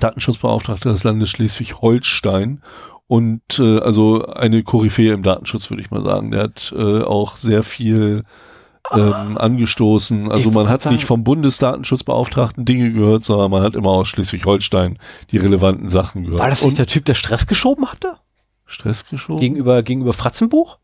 Datenschutzbeauftragter 0.00 0.90
des 0.90 1.04
Landes 1.04 1.30
Schleswig-Holstein 1.30 2.62
und 3.06 3.58
äh, 3.58 3.78
also 3.80 4.26
eine 4.26 4.62
Koryphäe 4.62 5.12
im 5.12 5.22
Datenschutz, 5.22 5.70
würde 5.70 5.82
ich 5.82 5.90
mal 5.90 6.04
sagen. 6.04 6.30
Der 6.30 6.44
hat 6.44 6.72
äh, 6.76 7.02
auch 7.02 7.36
sehr 7.36 7.62
viel 7.62 8.24
ähm, 8.92 9.38
angestoßen. 9.38 10.30
Also 10.30 10.50
man 10.50 10.68
hat 10.68 10.82
sagen, 10.82 10.96
nicht 10.96 11.04
vom 11.04 11.24
Bundesdatenschutzbeauftragten 11.24 12.64
Dinge 12.64 12.92
gehört, 12.92 13.24
sondern 13.24 13.50
man 13.50 13.62
hat 13.62 13.76
immer 13.76 13.90
aus 13.90 14.08
Schleswig-Holstein 14.08 14.98
die 15.30 15.38
relevanten 15.38 15.88
Sachen 15.88 16.24
gehört. 16.24 16.40
War 16.40 16.50
das 16.50 16.62
nicht 16.62 16.70
und 16.72 16.78
der 16.78 16.86
Typ, 16.86 17.04
der 17.04 17.14
Stress 17.14 17.46
geschoben 17.46 17.90
hatte? 17.90 18.16
Stress 18.66 19.06
geschoben? 19.06 19.40
Gegenüber, 19.40 19.82
gegenüber 19.82 20.12
Fratzenbuch? 20.12 20.78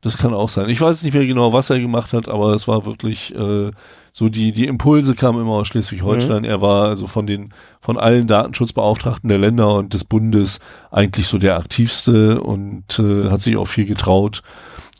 Das 0.00 0.18
kann 0.18 0.34
auch 0.34 0.48
sein. 0.48 0.68
Ich 0.68 0.80
weiß 0.80 1.02
nicht 1.02 1.14
mehr 1.14 1.26
genau, 1.26 1.52
was 1.52 1.70
er 1.70 1.80
gemacht 1.80 2.12
hat, 2.12 2.28
aber 2.28 2.52
es 2.52 2.68
war 2.68 2.84
wirklich 2.84 3.34
äh, 3.34 3.70
so 4.16 4.28
die 4.28 4.52
die 4.52 4.66
Impulse 4.66 5.16
kamen 5.16 5.40
immer 5.40 5.54
aus 5.54 5.66
Schleswig-Holstein. 5.66 6.42
Mhm. 6.42 6.48
Er 6.48 6.60
war 6.60 6.88
also 6.88 7.08
von 7.08 7.26
den 7.26 7.52
von 7.80 7.98
allen 7.98 8.28
Datenschutzbeauftragten 8.28 9.28
der 9.28 9.38
Länder 9.38 9.74
und 9.74 9.92
des 9.92 10.04
Bundes 10.04 10.60
eigentlich 10.92 11.26
so 11.26 11.36
der 11.36 11.56
aktivste 11.56 12.40
und 12.40 12.96
äh, 13.00 13.28
hat 13.28 13.42
sich 13.42 13.56
auch 13.56 13.66
viel 13.66 13.86
getraut 13.86 14.42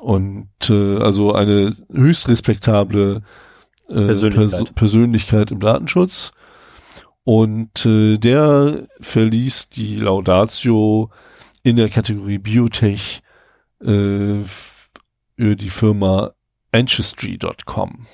und 0.00 0.48
äh, 0.68 0.98
also 0.98 1.32
eine 1.32 1.72
höchst 1.92 2.28
respektable 2.28 3.22
äh, 3.88 3.94
Persönlichkeit. 3.94 4.50
Pers 4.50 4.72
Persönlichkeit 4.72 5.50
im 5.52 5.60
Datenschutz. 5.60 6.32
Und 7.22 7.86
äh, 7.86 8.18
der 8.18 8.88
verließ 9.00 9.70
die 9.70 9.96
Laudatio 9.96 11.10
in 11.62 11.76
der 11.76 11.88
Kategorie 11.88 12.38
Biotech 12.38 13.22
äh, 13.80 14.42
über 15.36 15.54
die 15.54 15.70
Firma 15.70 16.32
Ancestry.com. 16.72 18.06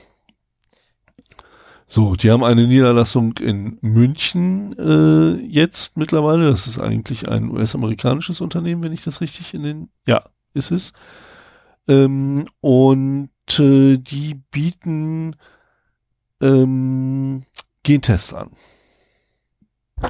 So, 1.93 2.15
die 2.15 2.31
haben 2.31 2.45
eine 2.45 2.69
Niederlassung 2.69 3.37
in 3.39 3.77
München 3.81 4.79
äh, 4.79 5.45
jetzt 5.45 5.97
mittlerweile. 5.97 6.49
Das 6.49 6.69
ist 6.69 6.79
eigentlich 6.79 7.29
ein 7.29 7.51
US-amerikanisches 7.51 8.41
Unternehmen, 8.41 8.85
wenn 8.85 8.93
ich 8.93 9.03
das 9.03 9.21
richtig 9.21 9.55
in 9.55 9.65
den. 9.65 9.89
Ja, 10.07 10.23
ist 10.55 10.71
es. 10.71 10.93
Ähm, 11.89 12.47
und 12.61 13.31
äh, 13.59 13.97
die 13.97 14.35
bieten 14.53 15.35
ähm, 16.41 17.43
Gentests 17.83 18.35
an. 18.35 18.53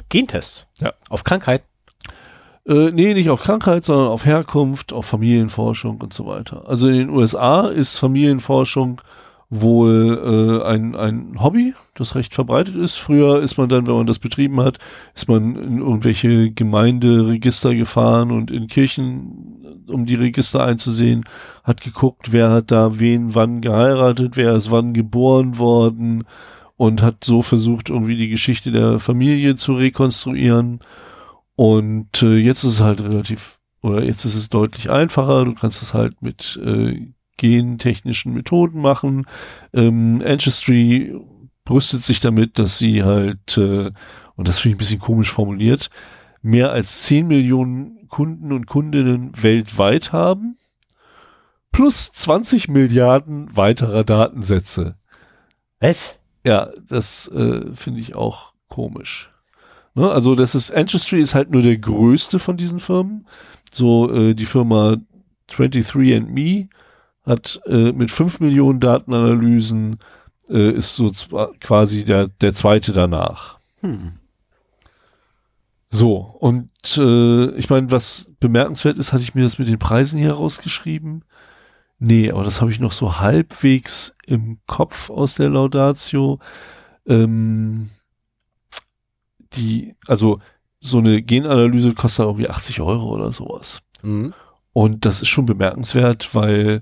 Gentests? 0.09 0.67
Ja. 0.77 0.93
Auf 1.09 1.23
Krankheit? 1.23 1.63
Äh, 2.67 2.91
nee, 2.91 3.15
nicht 3.15 3.31
auf 3.31 3.41
Krankheit, 3.41 3.85
sondern 3.85 4.09
auf 4.09 4.23
Herkunft, 4.23 4.93
auf 4.93 5.07
Familienforschung 5.07 5.99
und 5.99 6.13
so 6.13 6.27
weiter. 6.27 6.69
Also 6.69 6.87
in 6.87 6.93
den 6.93 7.09
USA 7.09 7.69
ist 7.69 7.97
Familienforschung 7.97 9.01
wohl 9.53 10.61
äh, 10.63 10.65
ein, 10.65 10.95
ein 10.95 11.43
Hobby, 11.43 11.73
das 11.93 12.15
recht 12.15 12.33
verbreitet 12.33 12.75
ist. 12.75 12.95
Früher 12.95 13.41
ist 13.41 13.57
man 13.57 13.67
dann, 13.67 13.85
wenn 13.85 13.95
man 13.95 14.07
das 14.07 14.17
betrieben 14.17 14.61
hat, 14.61 14.79
ist 15.13 15.27
man 15.27 15.57
in 15.57 15.79
irgendwelche 15.79 16.51
Gemeinderegister 16.51 17.75
gefahren 17.75 18.31
und 18.31 18.49
in 18.49 18.67
Kirchen, 18.67 19.83
um 19.87 20.05
die 20.05 20.15
Register 20.15 20.63
einzusehen, 20.63 21.25
hat 21.65 21.81
geguckt, 21.81 22.31
wer 22.31 22.49
hat 22.49 22.71
da 22.71 22.97
wen 22.97 23.35
wann 23.35 23.59
geheiratet, 23.59 24.37
wer 24.37 24.53
ist 24.53 24.71
wann 24.71 24.93
geboren 24.93 25.59
worden 25.59 26.23
und 26.77 27.01
hat 27.01 27.25
so 27.25 27.41
versucht, 27.41 27.89
irgendwie 27.89 28.15
die 28.15 28.29
Geschichte 28.29 28.71
der 28.71 28.99
Familie 28.99 29.55
zu 29.55 29.73
rekonstruieren. 29.73 30.79
Und 31.57 32.23
äh, 32.23 32.37
jetzt 32.37 32.63
ist 32.63 32.75
es 32.75 32.79
halt 32.79 33.01
relativ, 33.01 33.59
oder 33.81 34.01
jetzt 34.01 34.23
ist 34.23 34.35
es 34.35 34.47
deutlich 34.47 34.89
einfacher. 34.89 35.43
Du 35.43 35.53
kannst 35.55 35.81
es 35.81 35.93
halt 35.93 36.21
mit 36.21 36.57
äh, 36.63 37.11
gentechnischen 37.41 38.33
Methoden 38.33 38.81
machen. 38.81 39.25
Ähm, 39.73 40.21
Ancestry 40.23 41.19
brüstet 41.65 42.05
sich 42.05 42.19
damit, 42.19 42.59
dass 42.59 42.77
sie 42.77 43.03
halt, 43.03 43.57
äh, 43.57 43.91
und 44.35 44.47
das 44.47 44.59
finde 44.59 44.73
ich 44.73 44.75
ein 44.75 44.77
bisschen 44.77 44.99
komisch 44.99 45.31
formuliert, 45.31 45.89
mehr 46.41 46.71
als 46.71 47.03
10 47.03 47.27
Millionen 47.27 48.07
Kunden 48.07 48.51
und 48.51 48.67
Kundinnen 48.67 49.31
weltweit 49.41 50.11
haben, 50.11 50.57
plus 51.71 52.11
20 52.11 52.67
Milliarden 52.67 53.55
weiterer 53.55 54.03
Datensätze. 54.03 54.95
Was? 55.79 56.19
Ja, 56.45 56.71
das 56.87 57.27
äh, 57.29 57.73
finde 57.73 58.01
ich 58.01 58.15
auch 58.15 58.53
komisch. 58.67 59.31
Ne? 59.95 60.09
Also 60.11 60.35
das 60.35 60.53
ist, 60.53 60.71
Ancestry 60.71 61.21
ist 61.21 61.33
halt 61.33 61.49
nur 61.49 61.61
der 61.61 61.77
größte 61.77 62.37
von 62.37 62.57
diesen 62.57 62.79
Firmen. 62.79 63.25
So 63.71 64.11
äh, 64.11 64.33
die 64.33 64.45
Firma 64.45 64.97
23andMe 65.49 66.69
hat 67.25 67.61
äh, 67.65 67.91
mit 67.91 68.11
5 68.11 68.39
Millionen 68.39 68.79
Datenanalysen 68.79 69.99
äh, 70.49 70.71
ist 70.71 70.95
so 70.95 71.11
quasi 71.59 72.03
der, 72.03 72.27
der 72.27 72.53
zweite 72.53 72.93
danach. 72.93 73.59
Hm. 73.81 74.13
So, 75.89 76.17
und 76.17 76.69
äh, 76.97 77.51
ich 77.57 77.69
meine, 77.69 77.91
was 77.91 78.31
bemerkenswert 78.39 78.97
ist, 78.97 79.11
hatte 79.11 79.23
ich 79.23 79.35
mir 79.35 79.43
das 79.43 79.59
mit 79.59 79.67
den 79.67 79.79
Preisen 79.79 80.19
hier 80.19 80.33
rausgeschrieben. 80.33 81.25
Nee, 81.99 82.31
aber 82.31 82.43
das 82.43 82.61
habe 82.61 82.71
ich 82.71 82.79
noch 82.79 82.93
so 82.93 83.19
halbwegs 83.19 84.15
im 84.25 84.59
Kopf 84.67 85.09
aus 85.09 85.35
der 85.35 85.49
Laudatio. 85.49 86.39
Ähm, 87.05 87.89
die, 89.53 89.95
also 90.07 90.39
so 90.79 90.97
eine 90.97 91.21
Genanalyse 91.21 91.93
kostet 91.93 92.25
irgendwie 92.25 92.49
80 92.49 92.81
Euro 92.81 93.09
oder 93.09 93.31
sowas. 93.31 93.81
Mhm. 94.01 94.33
Und 94.73 95.05
das 95.05 95.21
ist 95.21 95.27
schon 95.27 95.45
bemerkenswert, 95.45 96.33
weil 96.33 96.81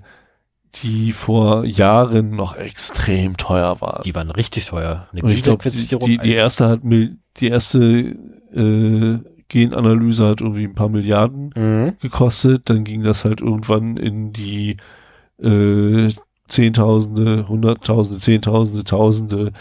die 0.76 1.12
vor 1.12 1.64
Jahren 1.64 2.30
noch 2.30 2.56
extrem 2.56 3.36
teuer 3.36 3.80
war. 3.80 4.02
Die 4.04 4.14
waren 4.14 4.30
richtig 4.30 4.66
teuer. 4.66 5.08
Ich 5.12 5.42
glaube, 5.42 5.70
die, 5.70 5.86
die, 5.86 6.18
die, 6.18 6.32
erste 6.32 6.68
hat 6.68 6.80
die 6.82 7.48
erste 7.48 8.16
äh, 8.52 9.18
Genanalyse 9.48 10.28
hat 10.28 10.40
irgendwie 10.40 10.64
ein 10.64 10.74
paar 10.74 10.88
Milliarden 10.88 11.52
mhm. 11.56 11.96
gekostet. 12.00 12.70
Dann 12.70 12.84
ging 12.84 13.02
das 13.02 13.24
halt 13.24 13.40
irgendwann 13.40 13.96
in 13.96 14.32
die 14.32 14.76
äh, 15.42 16.08
Zehntausende, 16.46 17.48
Hunderttausende, 17.48 18.20
Zehntausende, 18.20 18.84
Tausende. 18.84 19.52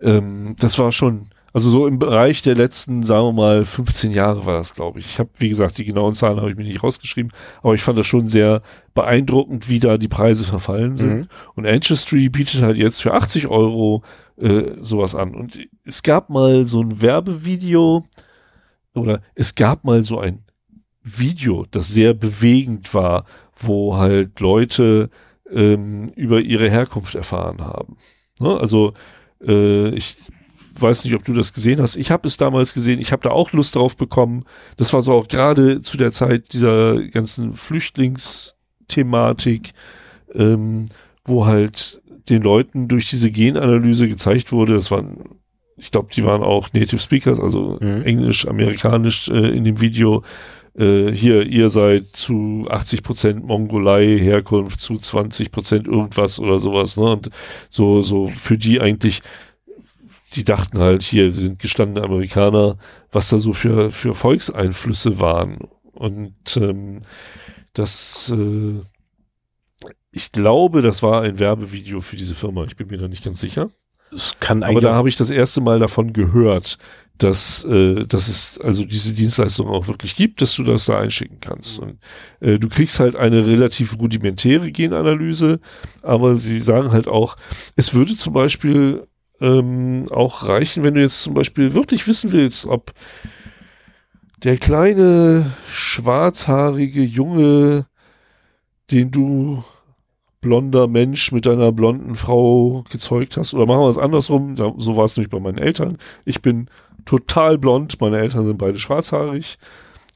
Ähm, 0.00 0.54
das 0.58 0.78
war 0.78 0.92
schon 0.92 1.28
also 1.52 1.70
so 1.70 1.86
im 1.86 1.98
Bereich 1.98 2.42
der 2.42 2.54
letzten, 2.54 3.02
sagen 3.02 3.26
wir 3.26 3.32
mal, 3.32 3.64
15 3.64 4.10
Jahre 4.10 4.44
war 4.46 4.58
das, 4.58 4.74
glaube 4.74 4.98
ich. 4.98 5.06
Ich 5.06 5.18
habe, 5.18 5.30
wie 5.38 5.48
gesagt, 5.48 5.78
die 5.78 5.84
genauen 5.84 6.14
Zahlen 6.14 6.38
habe 6.38 6.50
ich 6.50 6.56
mir 6.56 6.64
nicht 6.64 6.82
rausgeschrieben, 6.82 7.32
aber 7.62 7.74
ich 7.74 7.82
fand 7.82 7.98
das 7.98 8.06
schon 8.06 8.28
sehr 8.28 8.62
beeindruckend, 8.94 9.68
wie 9.68 9.78
da 9.78 9.96
die 9.96 10.08
Preise 10.08 10.44
verfallen 10.44 10.96
sind. 10.96 11.16
Mhm. 11.16 11.28
Und 11.54 11.66
Ancestry 11.66 12.28
bietet 12.28 12.62
halt 12.62 12.76
jetzt 12.76 13.00
für 13.00 13.14
80 13.14 13.48
Euro 13.48 14.02
äh, 14.36 14.76
sowas 14.80 15.14
an. 15.14 15.34
Und 15.34 15.58
es 15.84 16.02
gab 16.02 16.28
mal 16.30 16.66
so 16.66 16.82
ein 16.82 17.00
Werbevideo 17.00 18.04
oder 18.94 19.22
es 19.34 19.54
gab 19.54 19.84
mal 19.84 20.02
so 20.04 20.20
ein 20.20 20.44
Video, 21.02 21.64
das 21.70 21.88
sehr 21.88 22.12
bewegend 22.12 22.92
war, 22.92 23.24
wo 23.56 23.96
halt 23.96 24.38
Leute 24.40 25.08
ähm, 25.50 26.10
über 26.14 26.40
ihre 26.40 26.70
Herkunft 26.70 27.14
erfahren 27.14 27.62
haben. 27.62 27.96
Ne? 28.40 28.58
Also 28.58 28.92
äh, 29.40 29.88
ich 29.90 30.16
weiß 30.80 31.04
nicht, 31.04 31.14
ob 31.14 31.24
du 31.24 31.32
das 31.32 31.52
gesehen 31.52 31.80
hast. 31.80 31.96
Ich 31.96 32.10
habe 32.10 32.26
es 32.26 32.36
damals 32.36 32.74
gesehen. 32.74 32.98
Ich 33.00 33.12
habe 33.12 33.22
da 33.22 33.30
auch 33.30 33.52
Lust 33.52 33.76
drauf 33.76 33.96
bekommen. 33.96 34.44
Das 34.76 34.92
war 34.92 35.02
so 35.02 35.14
auch 35.14 35.28
gerade 35.28 35.82
zu 35.82 35.96
der 35.96 36.10
Zeit 36.12 36.52
dieser 36.52 37.00
ganzen 37.08 37.54
Flüchtlingsthematik, 37.54 39.70
ähm, 40.34 40.86
wo 41.24 41.46
halt 41.46 42.02
den 42.28 42.42
Leuten 42.42 42.88
durch 42.88 43.08
diese 43.08 43.30
Genanalyse 43.30 44.08
gezeigt 44.08 44.52
wurde, 44.52 44.74
das 44.74 44.90
waren, 44.90 45.38
ich 45.76 45.90
glaube, 45.90 46.08
die 46.14 46.24
waren 46.24 46.42
auch 46.42 46.72
Native 46.72 47.00
Speakers, 47.00 47.40
also 47.40 47.78
mhm. 47.80 48.02
Englisch, 48.02 48.46
Amerikanisch 48.46 49.28
äh, 49.28 49.56
in 49.56 49.64
dem 49.64 49.80
Video. 49.80 50.22
Äh, 50.78 51.12
hier, 51.12 51.46
ihr 51.46 51.70
seid 51.70 52.06
zu 52.06 52.66
80 52.68 53.02
Prozent 53.02 53.44
Mongolei 53.44 54.18
Herkunft, 54.18 54.80
zu 54.80 54.98
20 54.98 55.50
Prozent 55.50 55.88
irgendwas 55.88 56.38
oder 56.38 56.58
sowas, 56.58 56.96
ne? 56.96 57.12
Und 57.12 57.30
so, 57.68 58.02
so 58.02 58.28
für 58.28 58.58
die 58.58 58.80
eigentlich 58.80 59.22
die 60.34 60.44
dachten 60.44 60.78
halt, 60.78 61.02
hier 61.02 61.32
sind 61.32 61.58
gestandene 61.58 62.04
Amerikaner, 62.04 62.78
was 63.12 63.28
da 63.28 63.38
so 63.38 63.52
für, 63.52 63.90
für 63.90 64.14
Volkseinflüsse 64.14 65.20
waren. 65.20 65.58
Und 65.92 66.56
ähm, 66.56 67.02
das, 67.72 68.32
äh, 68.34 68.80
ich 70.10 70.32
glaube, 70.32 70.82
das 70.82 71.02
war 71.02 71.22
ein 71.22 71.38
Werbevideo 71.38 72.00
für 72.00 72.16
diese 72.16 72.34
Firma. 72.34 72.64
Ich 72.64 72.76
bin 72.76 72.88
mir 72.88 72.98
da 72.98 73.08
nicht 73.08 73.24
ganz 73.24 73.40
sicher. 73.40 73.70
Es 74.12 74.38
kann 74.40 74.62
Aber 74.62 74.80
da 74.80 74.94
habe 74.94 75.08
ich 75.08 75.16
das 75.16 75.30
erste 75.30 75.60
Mal 75.60 75.78
davon 75.78 76.12
gehört, 76.12 76.78
dass, 77.18 77.64
äh, 77.64 78.06
dass 78.06 78.28
es 78.28 78.60
also 78.60 78.84
diese 78.84 79.12
Dienstleistung 79.12 79.68
auch 79.68 79.88
wirklich 79.88 80.16
gibt, 80.16 80.40
dass 80.40 80.54
du 80.54 80.62
das 80.62 80.86
da 80.86 81.00
einschicken 81.00 81.38
kannst. 81.40 81.78
Und 81.78 81.98
äh, 82.40 82.58
du 82.58 82.68
kriegst 82.68 83.00
halt 83.00 83.16
eine 83.16 83.46
relativ 83.46 83.98
rudimentäre 83.98 84.70
Genanalyse, 84.70 85.60
aber 86.02 86.36
sie 86.36 86.60
sagen 86.60 86.92
halt 86.92 87.08
auch, 87.08 87.36
es 87.76 87.92
würde 87.92 88.16
zum 88.16 88.32
Beispiel 88.32 89.06
ähm, 89.40 90.06
auch 90.10 90.48
reichen, 90.48 90.84
wenn 90.84 90.94
du 90.94 91.00
jetzt 91.00 91.22
zum 91.22 91.34
Beispiel 91.34 91.74
wirklich 91.74 92.06
wissen 92.06 92.32
willst, 92.32 92.66
ob 92.66 92.92
der 94.42 94.56
kleine 94.56 95.52
schwarzhaarige 95.66 97.02
Junge, 97.02 97.86
den 98.90 99.10
du 99.10 99.64
blonder 100.40 100.86
Mensch 100.86 101.32
mit 101.32 101.46
deiner 101.46 101.72
blonden 101.72 102.14
Frau 102.14 102.84
gezeugt 102.90 103.36
hast, 103.36 103.54
oder 103.54 103.66
machen 103.66 103.80
wir 103.80 103.88
es 103.88 103.98
andersrum, 103.98 104.56
so 104.56 104.96
war 104.96 105.04
es 105.04 105.16
nämlich 105.16 105.30
bei 105.30 105.40
meinen 105.40 105.58
Eltern. 105.58 105.98
Ich 106.24 106.40
bin 106.40 106.68
total 107.04 107.58
blond, 107.58 108.00
meine 108.00 108.18
Eltern 108.18 108.44
sind 108.44 108.58
beide 108.58 108.78
schwarzhaarig. 108.78 109.58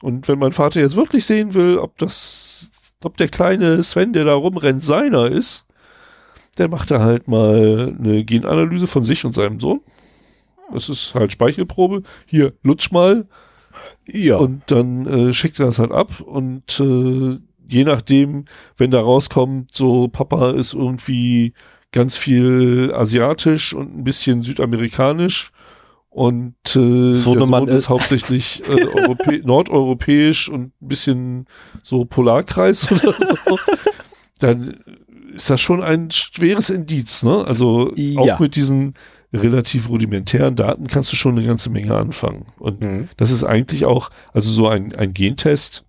Und 0.02 0.28
wenn 0.28 0.38
mein 0.38 0.52
Vater 0.52 0.80
jetzt 0.80 0.96
wirklich 0.96 1.24
sehen 1.24 1.54
will, 1.54 1.78
ob 1.78 1.98
das, 1.98 2.70
ob 3.02 3.16
der 3.16 3.28
kleine 3.28 3.82
Sven, 3.82 4.12
der 4.12 4.24
da 4.24 4.34
rumrennt, 4.34 4.82
seiner 4.82 5.30
ist, 5.30 5.66
der 6.58 6.68
macht 6.68 6.90
da 6.90 7.00
halt 7.00 7.28
mal 7.28 7.94
eine 7.98 8.24
Genanalyse 8.24 8.86
von 8.86 9.04
sich 9.04 9.24
und 9.24 9.34
seinem 9.34 9.60
Sohn. 9.60 9.80
Das 10.72 10.88
ist 10.88 11.14
halt 11.14 11.32
Speichelprobe. 11.32 12.02
Hier, 12.26 12.54
lutsch 12.62 12.92
mal. 12.92 13.26
Ja. 14.06 14.36
Und 14.36 14.62
dann 14.66 15.06
äh, 15.06 15.32
schickt 15.32 15.58
er 15.60 15.66
das 15.66 15.78
halt 15.78 15.92
ab 15.92 16.20
und 16.20 16.80
äh, 16.80 17.38
je 17.68 17.84
nachdem, 17.84 18.44
wenn 18.76 18.90
da 18.90 19.00
rauskommt, 19.00 19.70
so 19.74 20.08
Papa 20.08 20.50
ist 20.50 20.74
irgendwie 20.74 21.54
ganz 21.90 22.16
viel 22.16 22.92
asiatisch 22.94 23.74
und 23.74 23.96
ein 23.96 24.04
bisschen 24.04 24.42
südamerikanisch 24.42 25.52
und 26.10 26.54
äh, 26.76 27.14
so 27.14 27.34
der 27.34 27.46
Sohn 27.46 27.68
ist 27.68 27.88
hauptsächlich 27.88 28.62
äh, 28.68 29.40
nordeuropäisch 29.44 30.48
und 30.50 30.72
ein 30.82 30.88
bisschen 30.88 31.46
so 31.82 32.04
Polarkreis 32.04 32.90
oder 32.92 33.12
so, 33.12 33.58
dann 34.38 34.80
ist 35.34 35.50
das 35.50 35.60
schon 35.60 35.82
ein 35.82 36.10
schweres 36.10 36.70
Indiz, 36.70 37.22
ne? 37.22 37.44
Also 37.46 37.92
ja. 37.96 38.20
auch 38.20 38.40
mit 38.40 38.56
diesen 38.56 38.94
relativ 39.32 39.88
rudimentären 39.88 40.56
Daten 40.56 40.86
kannst 40.88 41.10
du 41.12 41.16
schon 41.16 41.36
eine 41.36 41.46
ganze 41.46 41.70
Menge 41.70 41.96
anfangen. 41.96 42.46
Und 42.58 42.80
mhm. 42.80 43.08
das 43.16 43.30
ist 43.30 43.44
eigentlich 43.44 43.86
auch, 43.86 44.10
also 44.32 44.52
so 44.52 44.68
ein, 44.68 44.94
ein 44.94 45.14
Gentest 45.14 45.86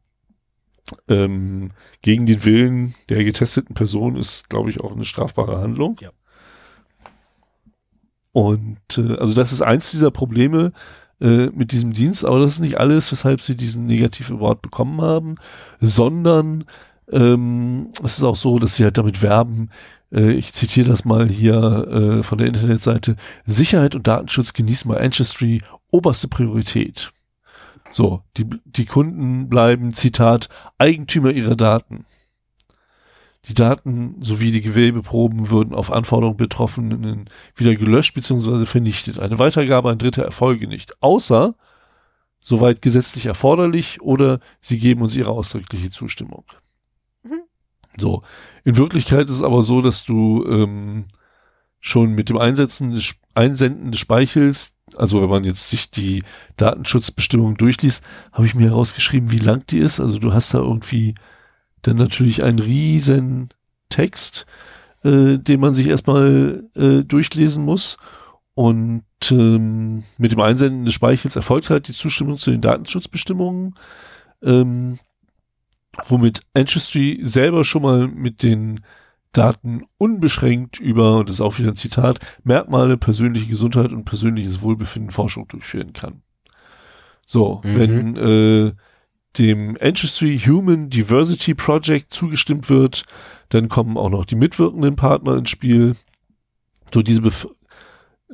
ähm, 1.08 1.72
gegen 2.02 2.26
den 2.26 2.46
Willen 2.46 2.96
der 3.10 3.24
getesteten 3.24 3.76
Person 3.76 4.16
ist, 4.16 4.50
glaube 4.50 4.70
ich, 4.70 4.80
auch 4.82 4.94
eine 4.94 5.06
strafbare 5.06 5.60
Handlung. 5.60 5.98
Ja. 6.00 6.12
Und 8.32 8.80
äh, 8.98 9.18
also 9.18 9.34
das 9.34 9.52
ist 9.52 9.62
eins 9.62 9.92
dieser 9.92 10.12
Probleme 10.12 10.72
äh, 11.22 11.48
mit 11.48 11.72
diesem 11.72 11.94
Dienst, 11.94 12.26
aber 12.26 12.40
das 12.40 12.54
ist 12.54 12.60
nicht 12.60 12.80
alles, 12.80 13.12
weshalb 13.12 13.42
sie 13.42 13.56
diesen 13.56 13.86
Negative 13.86 14.34
Award 14.34 14.62
bekommen 14.62 15.02
haben, 15.02 15.36
sondern 15.80 16.66
ähm, 17.12 17.90
es 18.04 18.18
ist 18.18 18.24
auch 18.24 18.36
so, 18.36 18.60
dass 18.60 18.76
sie 18.76 18.84
halt 18.84 18.98
damit 18.98 19.22
werben, 19.22 19.70
äh, 20.14 20.32
ich 20.32 20.54
zitiere 20.54 20.90
das 20.90 21.06
mal 21.06 21.28
hier 21.28 21.56
äh, 21.56 22.24
von 22.24 22.38
der 22.38 22.48
Internetseite, 22.48 23.16
Sicherheit 23.46 23.96
und 23.96 24.08
Datenschutz 24.08 24.54
genießen 24.54 24.90
bei 24.90 25.00
Ancestry 25.00 25.62
oberste 25.92 26.28
Priorität. 26.28 27.12
So, 27.92 28.24
die, 28.38 28.48
die 28.66 28.86
Kunden 28.86 29.50
bleiben, 29.50 29.94
Zitat, 29.94 30.50
Eigentümer 30.78 31.32
ihrer 31.32 31.56
Daten. 31.56 32.06
Die 33.46 33.54
Daten 33.54 34.16
sowie 34.22 34.52
die 34.52 34.62
Gewebeproben 34.62 35.50
würden 35.50 35.76
auf 35.76 35.92
Anforderung 35.92 36.38
Betroffenen 36.38 37.30
wieder 37.56 37.76
gelöscht 37.76 38.16
bzw. 38.16 38.66
vernichtet. 38.66 39.20
Eine 39.20 39.38
Weitergabe 39.38 39.92
an 39.92 39.98
Dritte 39.98 40.24
erfolge 40.24 40.68
nicht, 40.68 41.04
außer 41.04 41.54
soweit 42.40 42.82
gesetzlich 42.82 43.26
erforderlich 43.26 44.02
oder 44.02 44.40
sie 44.60 44.80
geben 44.80 45.02
uns 45.02 45.16
ihre 45.16 45.32
ausdrückliche 45.32 45.90
Zustimmung. 45.90 46.46
So, 47.98 48.24
in 48.64 48.78
Wirklichkeit 48.78 49.28
ist 49.30 49.36
es 49.36 49.44
aber 49.44 49.62
so, 49.64 49.82
dass 49.82 50.04
du 50.04 50.46
ähm, 50.48 51.06
schon 51.80 52.14
mit 52.14 52.30
dem 52.30 52.38
Einsetzen 52.38 52.92
des, 52.92 53.16
Einsenden 53.36 53.92
des 53.92 54.00
Speichels, 54.00 54.76
also 54.96 55.22
wenn 55.22 55.30
man 55.30 55.44
jetzt 55.44 55.70
sich 55.70 55.90
die 55.90 56.24
Datenschutzbestimmung 56.58 57.58
durchliest, 57.58 58.04
habe 58.32 58.46
ich 58.46 58.56
mir 58.56 58.70
herausgeschrieben, 58.70 59.32
wie 59.32 59.40
lang 59.40 59.66
die 59.68 59.80
ist. 59.80 60.00
Also 60.00 60.20
du 60.20 60.34
hast 60.34 60.54
da 60.54 60.60
irgendwie 60.60 61.16
dann 61.82 61.98
natürlich 61.98 62.44
einen 62.44 62.60
riesen 62.60 63.50
Text, 63.90 64.46
äh, 65.04 65.38
den 65.38 65.60
man 65.60 65.76
sich 65.76 65.88
erstmal 65.88 66.64
äh, 66.76 67.04
durchlesen 67.04 67.66
muss. 67.66 67.98
Und 68.56 69.04
ähm, 69.32 70.04
mit 70.18 70.32
dem 70.32 70.40
Einsenden 70.40 70.86
des 70.86 70.94
Speichels 70.94 71.36
erfolgt 71.36 71.70
halt 71.70 71.88
die 71.88 71.94
Zustimmung 71.94 72.38
zu 72.38 72.52
den 72.52 72.62
Datenschutzbestimmungen, 72.62 73.74
ähm, 74.44 75.00
womit 76.08 76.42
Ancestry 76.54 77.20
selber 77.22 77.64
schon 77.64 77.84
mal 77.84 78.08
mit 78.08 78.44
den 78.44 78.82
Daten 79.32 79.84
unbeschränkt 79.98 80.80
über, 80.80 81.18
und 81.18 81.30
das 81.30 81.36
ist 81.36 81.42
auch 81.42 81.58
wieder 81.58 81.70
ein 81.70 81.76
Zitat, 81.76 82.20
Merkmale, 82.44 82.98
persönliche 82.98 83.48
Gesundheit 83.48 83.92
und 83.92 84.06
persönliches 84.06 84.62
Wohlbefinden 84.62 85.12
Forschung 85.12 85.48
durchführen 85.48 85.94
kann. 85.94 86.22
So, 87.26 87.62
mhm. 87.64 87.76
wenn 87.76 88.18
äh, 88.18 88.74
dem 89.38 89.78
Ancestry 89.82 90.40
Human 90.40 90.90
Diversity 90.90 91.56
Project 91.56 92.14
zugestimmt 92.14 92.70
wird, 92.70 93.06
dann 93.50 93.70
kommen 93.70 93.98
auch 93.98 94.10
noch 94.10 94.26
die 94.26 94.36
mitwirkenden 94.36 94.96
Partner 94.96 95.36
ins 95.38 95.50
Spiel. 95.50 95.96
So 96.94 97.02
diese 97.02 97.22
Bef 97.22 97.48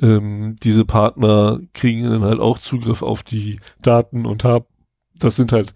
ähm, 0.02 0.56
diese 0.64 0.86
Partner 0.86 1.60
kriegen 1.74 2.04
dann 2.04 2.24
halt 2.24 2.40
auch 2.40 2.60
Zugriff 2.60 3.02
auf 3.02 3.24
die 3.24 3.60
Daten 3.82 4.26
und 4.26 4.44
haben, 4.44 4.66
das 5.16 5.36
sind 5.36 5.52
halt 5.52 5.74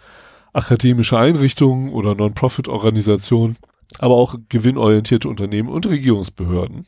akademische 0.53 1.17
Einrichtungen 1.17 1.91
oder 1.91 2.15
Non-Profit-Organisationen, 2.15 3.57
aber 3.99 4.15
auch 4.15 4.35
gewinnorientierte 4.49 5.27
Unternehmen 5.27 5.69
und 5.69 5.85
Regierungsbehörden. 5.85 6.85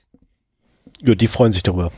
Ja, 1.01 1.15
die 1.15 1.27
freuen 1.27 1.51
sich 1.51 1.63
darüber. 1.63 1.91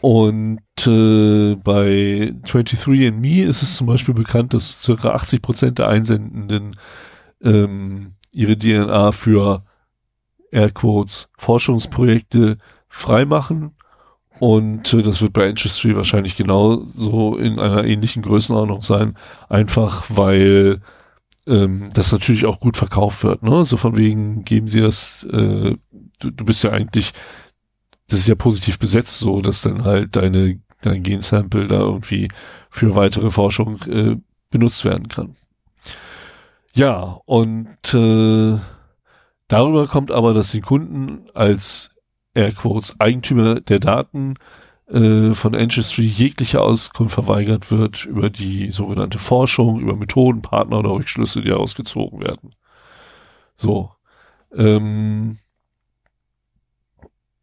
Und 0.00 0.58
äh, 0.84 1.54
bei 1.54 2.34
23andMe 2.44 3.44
ist 3.44 3.62
es 3.62 3.76
zum 3.76 3.86
Beispiel 3.86 4.14
bekannt, 4.14 4.52
dass 4.52 4.82
circa 4.82 5.10
80 5.10 5.42
Prozent 5.42 5.78
der 5.78 5.88
Einsendenden 5.88 6.76
ähm, 7.42 8.14
ihre 8.32 8.58
DNA 8.58 9.12
für 9.12 9.64
Airquotes 10.50 11.28
Forschungsprojekte 11.38 12.58
freimachen 12.88 13.72
und 14.38 14.92
äh, 14.92 15.02
das 15.02 15.22
wird 15.22 15.32
bei 15.34 15.48
Ancestry 15.48 15.94
wahrscheinlich 15.94 16.36
genauso 16.36 17.36
in 17.36 17.58
einer 17.58 17.84
ähnlichen 17.84 18.22
Größenordnung 18.22 18.82
sein, 18.82 19.16
einfach 19.48 20.04
weil 20.08 20.80
ähm, 21.46 21.90
das 21.94 22.12
natürlich 22.12 22.46
auch 22.46 22.60
gut 22.60 22.76
verkauft 22.76 23.24
wird. 23.24 23.42
Ne? 23.42 23.64
So 23.64 23.76
von 23.76 23.96
wegen 23.96 24.44
geben 24.44 24.68
sie 24.68 24.80
das, 24.80 25.24
äh, 25.24 25.76
du, 26.18 26.30
du 26.30 26.44
bist 26.44 26.64
ja 26.64 26.70
eigentlich, 26.70 27.12
das 28.08 28.20
ist 28.20 28.28
ja 28.28 28.34
positiv 28.34 28.78
besetzt, 28.78 29.18
so 29.18 29.40
dass 29.40 29.62
dann 29.62 29.84
halt 29.84 30.16
deine 30.16 30.60
dein 30.82 31.02
Gensample 31.02 31.68
da 31.68 31.78
irgendwie 31.78 32.28
für 32.68 32.94
weitere 32.94 33.30
Forschung 33.30 33.82
äh, 33.82 34.16
benutzt 34.50 34.84
werden 34.84 35.08
kann. 35.08 35.36
Ja, 36.74 37.20
und 37.24 37.94
äh, 37.94 38.58
darüber 39.48 39.86
kommt 39.86 40.10
aber, 40.10 40.34
dass 40.34 40.52
die 40.52 40.60
Kunden 40.60 41.26
als 41.34 41.90
Airquotes 42.34 42.98
Eigentümer 42.98 43.60
der 43.60 43.78
Daten 43.78 44.34
äh, 44.88 45.32
von 45.32 45.54
Ancestry 45.54 46.04
jegliche 46.04 46.60
Auskunft 46.60 47.14
verweigert 47.14 47.70
wird 47.70 48.04
über 48.04 48.30
die 48.30 48.70
sogenannte 48.70 49.18
Forschung, 49.18 49.80
über 49.80 49.96
Methoden, 49.96 50.42
Partner 50.42 50.78
oder 50.78 50.90
Rückschlüsse, 50.90 51.42
die 51.42 51.52
ausgezogen 51.52 52.20
werden. 52.20 52.50
So. 53.56 53.90
Ähm, 54.54 55.38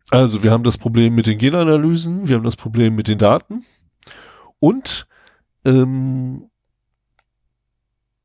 also 0.09 0.43
wir 0.43 0.51
haben 0.51 0.63
das 0.63 0.77
Problem 0.77 1.15
mit 1.15 1.27
den 1.27 1.37
Genanalysen, 1.37 2.27
wir 2.27 2.35
haben 2.35 2.43
das 2.43 2.55
Problem 2.55 2.95
mit 2.95 3.07
den 3.07 3.19
Daten 3.19 3.63
und 4.59 5.07
ähm, 5.65 6.49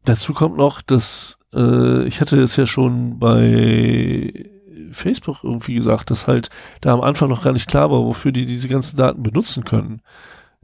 dazu 0.05 0.33
kommt 0.33 0.57
noch, 0.57 0.83
dass 0.83 1.39
äh, 1.52 2.05
ich 2.05 2.20
hatte 2.20 2.41
es 2.41 2.57
ja 2.57 2.67
schon 2.67 3.18
bei 3.18 4.51
Facebook 4.92 5.44
irgendwie 5.44 5.74
gesagt, 5.74 6.10
dass 6.10 6.26
halt 6.26 6.50
da 6.80 6.92
am 6.92 7.00
Anfang 7.00 7.28
noch 7.28 7.44
gar 7.44 7.52
nicht 7.52 7.68
klar 7.68 7.90
war, 7.90 8.04
wofür 8.04 8.32
die 8.32 8.46
diese 8.46 8.68
ganzen 8.68 8.96
Daten 8.96 9.22
benutzen 9.22 9.64
können. 9.64 10.00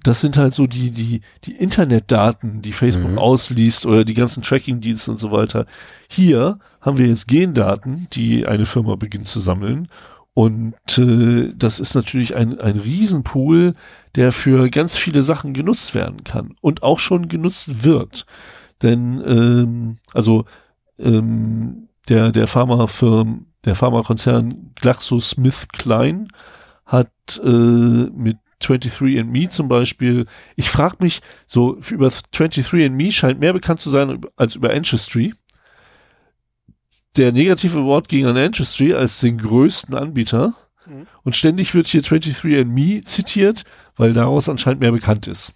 Das 0.02 0.20
sind 0.20 0.38
halt 0.38 0.54
so 0.54 0.66
die, 0.66 0.90
die, 0.90 1.20
die 1.44 1.52
Internetdaten, 1.52 2.62
die 2.62 2.72
Facebook 2.72 3.10
mhm. 3.10 3.18
ausliest 3.18 3.84
oder 3.84 4.04
die 4.04 4.14
ganzen 4.14 4.42
Tracking-Dienste 4.42 5.10
und 5.10 5.18
so 5.18 5.30
weiter. 5.30 5.66
Hier 6.08 6.58
haben 6.80 6.96
wir 6.96 7.06
jetzt 7.06 7.28
Gendaten, 7.28 8.06
die 8.12 8.46
eine 8.46 8.64
Firma 8.64 8.96
beginnt 8.96 9.28
zu 9.28 9.40
sammeln. 9.40 9.88
Und 10.32 10.74
äh, 10.96 11.52
das 11.54 11.80
ist 11.80 11.94
natürlich 11.94 12.34
ein, 12.34 12.60
ein 12.60 12.78
Riesenpool, 12.78 13.74
der 14.14 14.32
für 14.32 14.70
ganz 14.70 14.96
viele 14.96 15.22
Sachen 15.22 15.52
genutzt 15.52 15.94
werden 15.94 16.24
kann 16.24 16.54
und 16.60 16.82
auch 16.82 16.98
schon 16.98 17.28
genutzt 17.28 17.84
wird. 17.84 18.24
Denn, 18.82 19.22
ähm, 19.26 19.96
also 20.14 20.46
ähm, 20.98 21.88
der, 22.08 22.32
der 22.32 22.46
Pharmafirm, 22.46 23.46
der 23.64 23.74
Pharmakonzern 23.74 24.72
GlaxoSmithKline 24.76 26.28
hat 26.86 27.10
äh, 27.42 27.48
mit 27.48 28.38
23andMe 28.62 29.48
zum 29.48 29.68
Beispiel, 29.68 30.26
ich 30.56 30.68
frage 30.68 30.96
mich, 31.00 31.22
so 31.46 31.78
über 31.90 32.08
23andMe 32.08 33.12
scheint 33.12 33.40
mehr 33.40 33.52
bekannt 33.52 33.80
zu 33.80 33.90
sein 33.90 34.20
als 34.36 34.54
über 34.54 34.70
Ancestry. 34.70 35.34
Der 37.16 37.32
negative 37.32 37.84
Wort 37.84 38.08
ging 38.08 38.26
an 38.26 38.36
Ancestry 38.36 38.94
als 38.94 39.20
den 39.20 39.38
größten 39.38 39.94
Anbieter. 39.94 40.54
Mhm. 40.86 41.06
Und 41.22 41.36
ständig 41.36 41.74
wird 41.74 41.86
hier 41.86 42.02
23andMe 42.02 43.04
zitiert, 43.04 43.64
weil 43.96 44.12
daraus 44.12 44.48
anscheinend 44.48 44.80
mehr 44.80 44.92
bekannt 44.92 45.26
ist. 45.26 45.54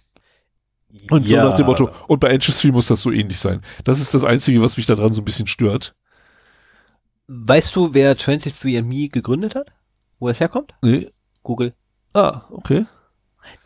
Und 1.09 1.29
ja. 1.29 1.41
so 1.41 1.49
nach 1.49 1.55
dem 1.55 1.65
Motto, 1.65 1.89
und 2.07 2.19
bei 2.19 2.33
Ancestry 2.33 2.71
muss 2.71 2.87
das 2.87 3.01
so 3.01 3.11
ähnlich 3.11 3.39
sein. 3.39 3.61
Das 3.83 3.99
ist 3.99 4.13
das 4.13 4.23
Einzige, 4.23 4.61
was 4.61 4.77
mich 4.77 4.85
daran 4.85 5.13
so 5.13 5.21
ein 5.21 5.25
bisschen 5.25 5.47
stört. 5.47 5.95
Weißt 7.27 7.75
du, 7.75 7.93
wer 7.93 8.15
23andMe 8.15 9.11
gegründet 9.11 9.55
hat? 9.55 9.71
Wo 10.19 10.29
es 10.29 10.39
herkommt? 10.39 10.73
Nee. 10.81 11.09
Google. 11.43 11.73
Ah, 12.13 12.43
okay. 12.51 12.85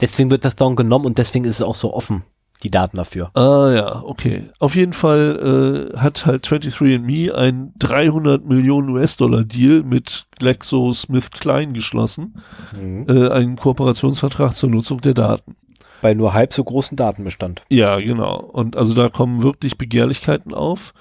Deswegen 0.01 0.31
wird 0.31 0.45
das 0.45 0.55
dann 0.55 0.75
genommen 0.75 1.05
und 1.05 1.17
deswegen 1.17 1.45
ist 1.45 1.57
es 1.57 1.61
auch 1.61 1.75
so 1.75 1.93
offen, 1.93 2.23
die 2.63 2.71
Daten 2.71 2.97
dafür. 2.97 3.31
Ah 3.35 3.71
ja, 3.71 4.01
okay. 4.03 4.49
Auf 4.59 4.75
jeden 4.75 4.93
Fall 4.93 5.91
äh, 5.93 5.97
hat 5.97 6.25
halt 6.25 6.45
23andMe 6.45 7.31
ein 7.33 7.73
300 7.79 8.45
Millionen 8.45 8.89
US-Dollar 8.89 9.43
Deal 9.43 9.83
mit 9.83 10.25
GlaxoSmithKline 10.39 11.73
geschlossen. 11.73 12.41
Mhm. 12.73 13.05
Äh, 13.07 13.29
einen 13.29 13.55
Kooperationsvertrag 13.55 14.55
zur 14.55 14.69
Nutzung 14.69 15.01
der 15.01 15.13
Daten. 15.13 15.55
Bei 16.01 16.13
nur 16.13 16.33
halb 16.33 16.53
so 16.53 16.63
großen 16.63 16.95
Datenbestand. 16.95 17.63
Ja, 17.69 17.99
genau. 17.99 18.39
Und 18.39 18.77
also 18.77 18.93
da 18.93 19.09
kommen 19.09 19.43
wirklich 19.43 19.77
Begehrlichkeiten 19.77 20.53
auf. 20.53 20.93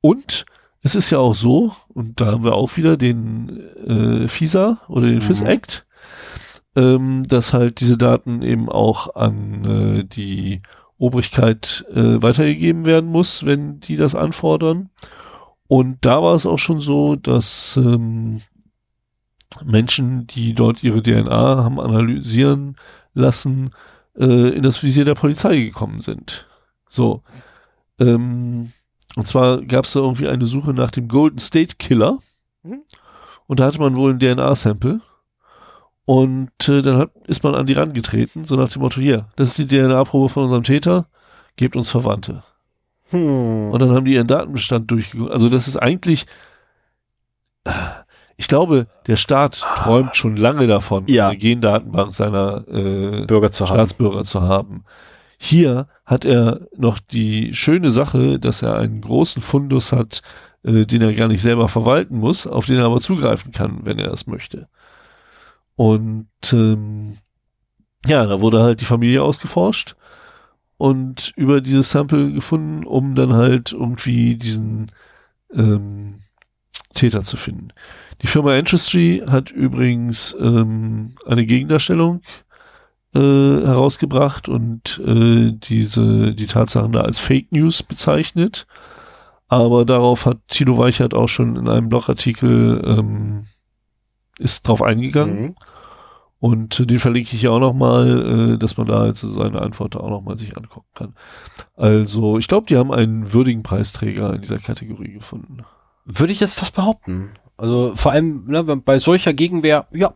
Und 0.00 0.46
es 0.82 0.94
ist 0.94 1.10
ja 1.10 1.18
auch 1.18 1.34
so, 1.34 1.72
und 1.96 2.20
da 2.20 2.26
haben 2.26 2.44
wir 2.44 2.52
auch 2.52 2.76
wieder 2.76 2.98
den 2.98 3.58
äh, 3.86 4.28
FISA 4.28 4.82
oder 4.86 5.06
den 5.06 5.14
mhm. 5.14 5.22
FIS 5.22 5.40
Act, 5.40 5.86
ähm, 6.76 7.22
dass 7.26 7.54
halt 7.54 7.80
diese 7.80 7.96
Daten 7.96 8.42
eben 8.42 8.68
auch 8.68 9.16
an 9.16 9.64
äh, 9.64 10.04
die 10.04 10.60
Obrigkeit 10.98 11.86
äh, 11.94 12.22
weitergegeben 12.22 12.84
werden 12.84 13.08
muss, 13.08 13.46
wenn 13.46 13.80
die 13.80 13.96
das 13.96 14.14
anfordern. 14.14 14.90
Und 15.68 15.96
da 16.02 16.22
war 16.22 16.34
es 16.34 16.44
auch 16.44 16.58
schon 16.58 16.82
so, 16.82 17.16
dass 17.16 17.78
ähm, 17.78 18.42
Menschen, 19.64 20.26
die 20.26 20.52
dort 20.52 20.82
ihre 20.82 21.02
DNA 21.02 21.64
haben 21.64 21.80
analysieren 21.80 22.76
lassen, 23.14 23.70
äh, 24.18 24.50
in 24.50 24.62
das 24.62 24.82
Visier 24.82 25.06
der 25.06 25.14
Polizei 25.14 25.56
gekommen 25.56 26.02
sind. 26.02 26.46
So. 26.90 27.22
Ähm, 27.98 28.72
und 29.16 29.26
zwar 29.26 29.62
gab 29.62 29.86
es 29.86 29.94
da 29.94 30.00
irgendwie 30.00 30.28
eine 30.28 30.44
Suche 30.44 30.72
nach 30.72 30.90
dem 30.90 31.08
Golden 31.08 31.38
State 31.38 31.76
Killer. 31.78 32.18
Mhm. 32.62 32.82
Und 33.46 33.60
da 33.60 33.64
hatte 33.64 33.80
man 33.80 33.96
wohl 33.96 34.12
ein 34.12 34.20
DNA-Sample. 34.20 35.00
Und 36.04 36.68
äh, 36.68 36.82
dann 36.82 36.98
hat, 36.98 37.10
ist 37.26 37.42
man 37.42 37.54
an 37.54 37.66
die 37.66 37.72
rangetreten, 37.72 38.44
so 38.44 38.54
nach 38.54 38.68
dem 38.68 38.82
Motto, 38.82 39.00
hier, 39.00 39.26
das 39.34 39.58
ist 39.58 39.58
die 39.58 39.66
DNA-Probe 39.66 40.28
von 40.28 40.44
unserem 40.44 40.62
Täter, 40.62 41.06
gebt 41.56 41.76
uns 41.76 41.90
Verwandte. 41.90 42.44
Hm. 43.10 43.70
Und 43.70 43.80
dann 43.80 43.92
haben 43.92 44.04
die 44.04 44.12
ihren 44.12 44.26
Datenbestand 44.26 44.90
durchgeguckt. 44.90 45.32
Also 45.32 45.48
das 45.48 45.66
ist 45.66 45.76
eigentlich, 45.78 46.26
ich 48.36 48.48
glaube, 48.48 48.86
der 49.06 49.16
Staat 49.16 49.64
träumt 49.76 50.14
schon 50.14 50.36
lange 50.36 50.66
davon, 50.66 51.04
ja. 51.08 51.28
eine 51.28 51.38
Gendatenbank 51.38 52.12
seiner 52.12 52.68
äh, 52.68 53.24
Bürger 53.26 53.50
zu 53.50 53.66
Staatsbürger 53.66 54.18
haben. 54.18 54.24
zu 54.26 54.42
haben. 54.42 54.84
Hier 55.38 55.88
hat 56.04 56.24
er 56.24 56.66
noch 56.76 56.98
die 56.98 57.54
schöne 57.54 57.90
Sache, 57.90 58.38
dass 58.38 58.62
er 58.62 58.76
einen 58.76 59.00
großen 59.00 59.42
Fundus 59.42 59.92
hat 59.92 60.22
äh, 60.66 60.84
den 60.84 61.00
er 61.00 61.14
gar 61.14 61.28
nicht 61.28 61.42
selber 61.42 61.68
verwalten 61.68 62.18
muss, 62.18 62.46
auf 62.46 62.66
den 62.66 62.78
er 62.78 62.86
aber 62.86 63.00
zugreifen 63.00 63.52
kann, 63.52 63.80
wenn 63.84 63.98
er 63.98 64.12
es 64.12 64.26
möchte. 64.26 64.68
Und 65.76 66.28
ähm, 66.52 67.18
ja, 68.06 68.26
da 68.26 68.40
wurde 68.40 68.62
halt 68.62 68.80
die 68.80 68.86
Familie 68.86 69.22
ausgeforscht 69.22 69.94
und 70.76 71.32
über 71.36 71.60
dieses 71.60 71.90
Sample 71.90 72.32
gefunden, 72.32 72.84
um 72.84 73.14
dann 73.14 73.32
halt 73.32 73.72
irgendwie 73.72 74.36
diesen 74.36 74.90
ähm, 75.52 76.22
Täter 76.94 77.22
zu 77.22 77.36
finden. 77.36 77.68
Die 78.22 78.26
Firma 78.26 78.54
Entry 78.54 79.22
hat 79.28 79.50
übrigens 79.50 80.36
ähm, 80.40 81.14
eine 81.26 81.46
Gegendarstellung 81.46 82.22
äh, 83.14 83.18
herausgebracht 83.18 84.48
und 84.48 85.00
äh, 85.04 85.52
diese 85.52 86.34
die 86.34 86.46
Tatsachen 86.46 86.92
da 86.92 87.00
als 87.00 87.18
Fake 87.18 87.52
News 87.52 87.82
bezeichnet. 87.82 88.66
Aber 89.48 89.84
darauf 89.84 90.26
hat 90.26 90.38
Tino 90.48 90.76
Weichert 90.76 91.14
auch 91.14 91.28
schon 91.28 91.56
in 91.56 91.68
einem 91.68 91.88
Blogartikel 91.88 92.82
ähm, 92.84 93.46
ist 94.38 94.66
drauf 94.66 94.82
eingegangen. 94.82 95.42
Mhm. 95.42 95.54
Und 96.38 96.90
den 96.90 96.98
verlinke 96.98 97.34
ich 97.34 97.48
auch 97.48 97.58
nochmal, 97.58 98.54
äh, 98.54 98.58
dass 98.58 98.76
man 98.76 98.86
da 98.86 99.06
jetzt 99.06 99.22
seine 99.22 99.62
Antwort 99.62 99.96
auch 99.96 100.10
nochmal 100.10 100.38
sich 100.38 100.56
angucken 100.56 100.90
kann. 100.94 101.14
Also, 101.74 102.36
ich 102.38 102.46
glaube, 102.46 102.66
die 102.66 102.76
haben 102.76 102.92
einen 102.92 103.32
würdigen 103.32 103.62
Preisträger 103.62 104.34
in 104.34 104.42
dieser 104.42 104.58
Kategorie 104.58 105.12
gefunden. 105.12 105.64
Würde 106.04 106.32
ich 106.32 106.40
jetzt 106.40 106.54
fast 106.54 106.74
behaupten. 106.74 107.30
Also 107.56 107.94
vor 107.94 108.12
allem 108.12 108.44
ne, 108.46 108.62
bei 108.64 108.98
solcher 108.98 109.32
Gegenwehr, 109.32 109.86
ja. 109.90 110.12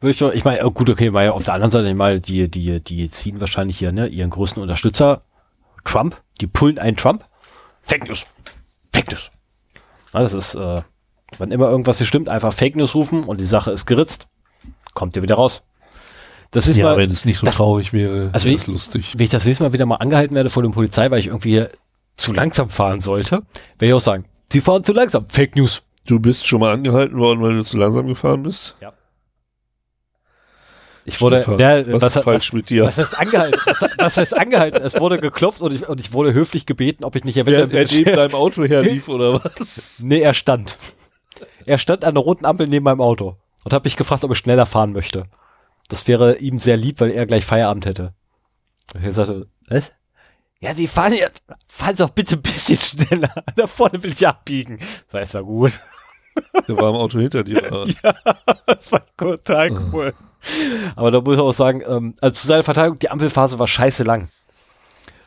Würde 0.00 0.10
ich, 0.10 0.18
doch, 0.18 0.32
ich 0.32 0.44
meine, 0.44 0.64
oh 0.64 0.70
gut, 0.70 0.90
okay, 0.90 1.12
weil 1.12 1.30
auf 1.30 1.44
der 1.44 1.54
anderen 1.54 1.70
Seite 1.70 1.94
mal, 1.94 2.20
die, 2.20 2.50
die, 2.50 2.80
die 2.80 3.08
ziehen 3.08 3.40
wahrscheinlich 3.40 3.78
hier 3.78 3.92
ne, 3.92 4.06
ihren 4.06 4.30
größten 4.30 4.62
Unterstützer, 4.62 5.22
Trump, 5.84 6.20
die 6.40 6.46
pullen 6.46 6.78
einen 6.78 6.96
Trump. 6.96 7.24
Fake 7.82 8.06
News. 8.06 8.26
Fake 8.92 9.10
News. 9.10 9.30
Na, 10.12 10.20
das 10.20 10.34
ist, 10.34 10.54
äh, 10.54 10.82
wenn 11.38 11.50
immer 11.50 11.68
irgendwas 11.68 11.98
hier 11.98 12.06
stimmt, 12.06 12.28
einfach 12.28 12.52
Fake 12.52 12.76
News 12.76 12.94
rufen 12.94 13.24
und 13.24 13.40
die 13.40 13.44
Sache 13.44 13.70
ist 13.70 13.86
geritzt 13.86 14.28
kommt 14.94 15.16
ihr 15.16 15.22
wieder 15.22 15.34
raus. 15.34 15.64
Das 16.52 16.68
ist 16.68 16.76
ja, 16.76 16.84
mal, 16.84 16.96
wenn 16.96 17.10
es 17.10 17.24
nicht 17.24 17.38
so 17.38 17.46
das, 17.46 17.56
traurig 17.56 17.92
wäre, 17.92 18.30
also 18.32 18.46
wäre 18.46 18.54
es 18.54 18.68
lustig. 18.68 19.14
Wenn 19.16 19.24
ich 19.24 19.30
das 19.30 19.44
nächste 19.44 19.64
Mal 19.64 19.72
wieder 19.72 19.86
mal 19.86 19.96
angehalten 19.96 20.36
werde 20.36 20.50
vor 20.50 20.62
der 20.62 20.70
Polizei, 20.70 21.10
weil 21.10 21.18
ich 21.18 21.26
irgendwie 21.26 21.66
zu 22.16 22.32
langsam 22.32 22.70
fahren 22.70 23.00
sollte, 23.00 23.42
werde 23.78 23.86
ich 23.86 23.92
auch 23.92 24.00
sagen, 24.00 24.24
sie 24.52 24.60
fahren 24.60 24.84
zu 24.84 24.92
langsam. 24.92 25.28
Fake 25.28 25.56
News. 25.56 25.82
Du 26.06 26.20
bist 26.20 26.46
schon 26.46 26.60
mal 26.60 26.72
angehalten 26.72 27.18
worden, 27.18 27.42
weil 27.42 27.56
du 27.56 27.64
zu 27.64 27.76
langsam 27.76 28.06
gefahren 28.06 28.44
bist? 28.44 28.76
Ja. 28.80 28.92
Ich 31.06 31.20
wurde, 31.20 31.44
der, 31.58 31.86
was, 31.92 32.02
was 32.02 32.16
ist 32.16 32.22
falsch 32.22 32.52
mit 32.54 32.70
dir? 32.70 32.84
Was 32.84 32.96
heißt 32.96 33.18
angehalten? 33.18 33.60
Was, 33.66 33.90
was, 33.98 34.16
heißt 34.16 34.36
angehalten? 34.36 34.82
Es 34.82 34.98
wurde 34.98 35.18
geklopft 35.18 35.60
und 35.60 35.74
ich, 35.74 35.86
und 35.86 36.00
ich 36.00 36.12
wurde 36.12 36.32
höflich 36.32 36.64
gebeten, 36.64 37.04
ob 37.04 37.14
ich 37.14 37.24
nicht 37.24 37.36
eventuell. 37.36 37.70
Er, 37.70 37.82
er 37.82 37.92
neben 37.92 38.16
deinem 38.16 38.34
Auto 38.34 38.64
herlief 38.66 39.08
oder 39.08 39.44
was? 39.44 40.00
Nee, 40.02 40.20
er 40.20 40.32
stand. 40.32 40.78
Er 41.66 41.76
stand 41.78 42.04
an 42.04 42.14
der 42.14 42.24
roten 42.24 42.46
Ampel 42.46 42.66
neben 42.68 42.84
meinem 42.84 43.02
Auto 43.02 43.36
und 43.64 43.72
habe 43.74 43.86
mich 43.86 43.96
gefragt, 43.96 44.24
ob 44.24 44.30
ich 44.32 44.38
schneller 44.38 44.66
fahren 44.66 44.92
möchte. 44.92 45.24
Das 45.88 46.08
wäre 46.08 46.36
ihm 46.38 46.58
sehr 46.58 46.78
lieb, 46.78 47.00
weil 47.00 47.10
er 47.10 47.26
gleich 47.26 47.44
Feierabend 47.44 47.84
hätte. 47.84 48.14
Und 48.94 49.04
er 49.04 49.12
sagte, 49.12 49.48
was? 49.68 49.92
Ja, 50.60 50.72
die 50.72 50.86
fahren 50.86 51.12
jetzt, 51.12 51.42
fahren 51.68 51.96
Sie 51.96 52.02
doch 52.02 52.10
bitte 52.10 52.36
ein 52.36 52.42
bisschen 52.42 52.76
schneller. 53.08 53.34
Da 53.56 53.66
vorne 53.66 54.02
will 54.02 54.12
ich 54.12 54.26
abbiegen. 54.26 54.78
Das 54.78 55.12
war 55.12 55.20
erst 55.20 55.34
mal 55.34 55.44
gut. 55.44 55.80
Der 56.68 56.76
war 56.76 56.90
im 56.90 56.96
Auto 56.96 57.18
hinter 57.18 57.44
dir. 57.44 57.58
Oder? 57.58 57.86
ja, 58.02 58.14
das 58.66 58.92
war 58.92 59.04
total 59.16 59.76
ah. 59.76 59.90
cool. 59.92 60.14
Aber 60.96 61.10
da 61.10 61.20
muss 61.20 61.34
ich 61.34 61.40
auch 61.40 61.52
sagen, 61.52 61.82
ähm, 61.86 62.14
also 62.20 62.40
zu 62.40 62.46
seiner 62.46 62.62
Verteidigung, 62.62 62.98
die 62.98 63.10
Ampelphase 63.10 63.58
war 63.58 63.66
scheiße 63.66 64.04
lang. 64.04 64.28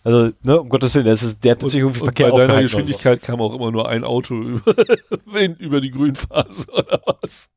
Also, 0.03 0.31
ne, 0.41 0.61
um 0.61 0.69
Gottes 0.69 0.95
Willen, 0.95 1.05
das 1.05 1.23
ist, 1.23 1.43
der 1.43 1.51
hat 1.51 1.61
sich 1.61 1.75
irgendwie 1.75 1.99
Verkehr 1.99 2.29
Bei 2.29 2.45
deiner 2.45 2.61
Geschwindigkeit 2.61 3.19
so. 3.19 3.25
kam 3.25 3.41
auch 3.41 3.53
immer 3.53 3.71
nur 3.71 3.89
ein 3.89 4.03
Auto 4.03 4.35
über, 4.35 4.73
über 5.59 5.81
die 5.81 5.91
Grünphase, 5.91 6.71
oder 6.71 7.01
was? 7.05 7.49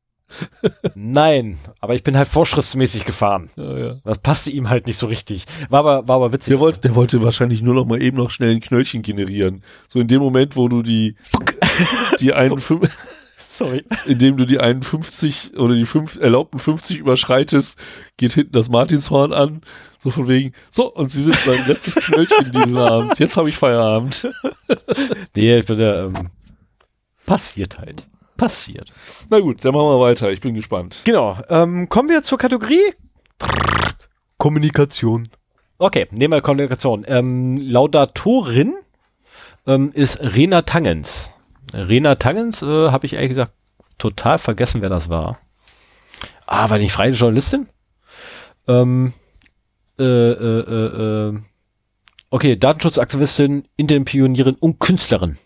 Nein, 0.95 1.59
aber 1.79 1.95
ich 1.95 2.03
bin 2.03 2.17
halt 2.17 2.27
vorschriftsmäßig 2.27 3.05
gefahren. 3.05 3.49
Ja, 3.55 3.77
ja. 3.77 3.95
Das 4.03 4.19
passte 4.19 4.51
ihm 4.51 4.69
halt 4.69 4.87
nicht 4.87 4.97
so 4.97 5.07
richtig. 5.07 5.45
War 5.69 5.79
aber, 5.79 6.07
war 6.07 6.17
aber 6.17 6.33
witzig. 6.33 6.51
Der 6.51 6.59
wollte, 6.59 6.81
der 6.81 6.95
wollte 6.95 7.23
wahrscheinlich 7.23 7.61
nur 7.61 7.75
noch 7.75 7.85
mal 7.85 8.01
eben 8.01 8.17
noch 8.17 8.31
schnell 8.31 8.51
ein 8.51 8.61
Knöllchen 8.61 9.01
generieren. 9.01 9.63
So 9.87 9.99
in 9.99 10.07
dem 10.07 10.21
Moment, 10.21 10.55
wo 10.55 10.67
du 10.67 10.83
die, 10.83 11.15
die 12.19 12.33
51, 12.33 12.89
Sorry. 13.51 13.83
Indem 14.05 14.37
du 14.37 14.45
die 14.45 14.61
51 14.61 15.57
oder 15.57 15.75
die 15.75 15.85
fünf, 15.85 16.17
erlaubten 16.17 16.57
50 16.57 16.99
überschreitest, 16.99 17.77
geht 18.15 18.31
hinten 18.31 18.53
das 18.53 18.69
Martinshorn 18.69 19.33
an. 19.33 19.61
So 19.99 20.09
von 20.09 20.29
wegen, 20.29 20.53
so, 20.69 20.89
und 20.93 21.11
sie 21.11 21.21
sind 21.21 21.37
mein 21.45 21.67
letztes 21.67 21.95
Knöllchen 21.95 22.53
diesen 22.53 22.77
Abend. 22.77 23.19
Jetzt 23.19 23.35
habe 23.35 23.49
ich 23.49 23.57
Feierabend. 23.57 24.29
nee, 25.35 25.57
ich 25.57 25.65
bin 25.65 25.79
ja, 25.79 26.05
ähm, 26.05 26.29
passiert 27.25 27.77
halt 27.77 28.07
passiert. 28.37 28.91
Na 29.29 29.39
gut, 29.39 29.63
dann 29.63 29.73
machen 29.73 29.85
wir 29.85 29.99
weiter. 29.99 30.31
Ich 30.31 30.41
bin 30.41 30.55
gespannt. 30.55 31.01
Genau. 31.03 31.37
Ähm, 31.49 31.89
kommen 31.89 32.09
wir 32.09 32.23
zur 32.23 32.39
Kategorie 32.39 32.93
Kommunikation. 34.39 35.27
Okay, 35.77 36.07
nehmen 36.09 36.33
wir 36.33 36.41
Kommunikation. 36.41 37.03
Ähm, 37.05 37.57
Laudatorin 37.57 38.75
ähm, 39.67 39.91
ist 39.93 40.21
Rena 40.21 40.63
Tangens. 40.63 41.31
Rena 41.73 42.15
Tangens 42.15 42.61
äh, 42.61 42.91
habe 42.91 43.05
ich 43.05 43.13
ehrlich 43.13 43.29
gesagt 43.29 43.53
total 43.97 44.37
vergessen, 44.37 44.81
wer 44.81 44.89
das 44.89 45.09
war. 45.09 45.39
Ah, 46.45 46.69
war 46.69 46.77
die 46.77 46.89
freie 46.89 47.11
Journalistin? 47.11 47.67
Ähm, 48.67 49.13
äh, 49.99 50.03
äh, 50.03 50.59
äh, 50.59 51.29
äh 51.29 51.39
okay, 52.29 52.55
Datenschutzaktivistin, 52.55 53.65
Internetpionierin 53.77 54.55
und 54.55 54.79
Künstlerin. 54.79 55.37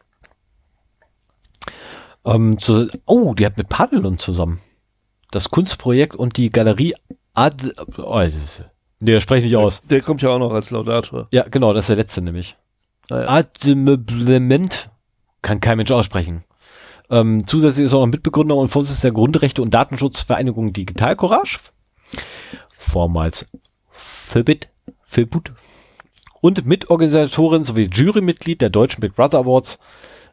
Ähm, 2.26 2.58
zu, 2.58 2.88
oh, 3.06 3.34
die 3.34 3.46
hat 3.46 3.58
mit 3.58 3.70
Padelon 3.70 4.18
zusammen. 4.18 4.62
Das 5.32 5.52
Kunstprojekt 5.52 6.16
und 6.16 6.38
die 6.38 6.50
Galerie 6.50 6.96
Ad. 7.34 7.72
Oh, 7.98 8.24
nee, 9.00 9.14
das 9.14 9.24
spreche 9.24 9.46
ich 9.46 9.52
nicht 9.52 9.58
aus. 9.58 9.82
Der 9.84 10.02
kommt 10.02 10.22
ja 10.22 10.30
auch 10.30 10.40
noch 10.40 10.54
als 10.54 10.72
Laudator. 10.72 11.28
Ja, 11.32 11.44
genau, 11.44 11.74
das 11.74 11.84
ist 11.84 11.90
der 11.90 11.98
letzte 11.98 12.22
nämlich. 12.22 12.56
Ah, 13.10 13.22
ja. 13.22 13.28
Admeblement 13.28 14.90
kann 15.46 15.62
kein 15.62 15.78
Mensch 15.78 15.92
aussprechen. 15.92 16.44
Ähm, 17.10 17.46
zusätzlich 17.46 17.86
ist 17.86 17.94
er 17.94 17.98
auch 17.98 18.06
noch 18.06 18.12
Mitbegründer 18.12 18.56
und 18.56 18.70
Vorsitzender 18.70 19.14
der 19.14 19.14
Grundrechte 19.14 19.62
und 19.62 19.74
Datenschutzvereinigung 19.74 20.74
Digital 20.74 21.16
Courage. 21.16 21.60
Vormals 22.78 23.46
Philbit, 23.92 24.70
Philbut. 25.06 25.54
Und 26.42 26.66
Mitorganisatorin 26.66 27.64
sowie 27.64 27.90
Jurymitglied 27.92 28.62
der 28.62 28.70
Deutschen 28.70 29.02
Big 29.02 29.16
Brother 29.16 29.40
Awards 29.40 29.80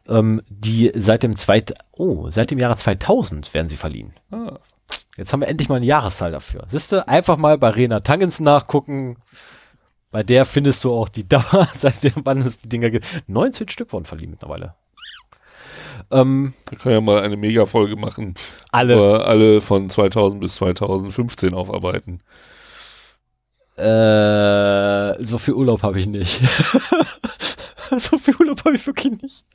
ähm, 0.07 0.41
die 0.49 0.91
seit 0.95 1.23
dem 1.23 1.35
zweit, 1.35 1.73
oh, 1.91 2.29
seit 2.29 2.51
dem 2.51 2.59
Jahre 2.59 2.77
2000 2.77 3.53
werden 3.53 3.69
sie 3.69 3.77
verliehen. 3.77 4.13
Ah. 4.31 4.59
Jetzt 5.15 5.31
haben 5.31 5.41
wir 5.41 5.47
endlich 5.47 5.69
mal 5.69 5.75
eine 5.75 5.85
Jahreszahl 5.85 6.31
dafür. 6.31 6.65
Siehste, 6.67 7.07
einfach 7.07 7.37
mal 7.37 7.57
bei 7.57 7.69
Rena 7.69 7.99
Tangens 7.99 8.39
nachgucken. 8.39 9.17
Bei 10.11 10.23
der 10.23 10.45
findest 10.45 10.83
du 10.83 10.93
auch 10.93 11.07
die 11.07 11.27
Dauer, 11.27 11.67
seit 11.77 12.03
dem 12.03 12.13
wann 12.23 12.39
es 12.39 12.57
die 12.57 12.69
Dinger 12.69 12.89
gibt. 12.89 13.05
19 13.27 13.69
Stück 13.69 13.93
wurden 13.93 14.05
verliehen 14.05 14.31
mittlerweile. 14.31 14.75
Ähm, 16.11 16.53
wir 16.69 16.77
können 16.77 16.95
ja 16.95 17.01
mal 17.01 17.21
eine 17.21 17.37
Mega-Folge 17.37 17.95
machen. 17.95 18.35
Alle. 18.71 19.23
alle 19.25 19.61
von 19.61 19.89
2000 19.89 20.39
bis 20.39 20.55
2015 20.55 21.53
aufarbeiten. 21.53 22.21
Äh, 23.75 25.23
so 25.23 25.37
viel 25.37 25.55
Urlaub 25.55 25.81
habe 25.81 25.99
ich 25.99 26.07
nicht. 26.07 26.41
so 27.97 28.17
viel 28.17 28.35
Urlaub 28.35 28.63
habe 28.65 28.75
ich 28.75 28.85
wirklich 28.85 29.21
nicht. 29.21 29.45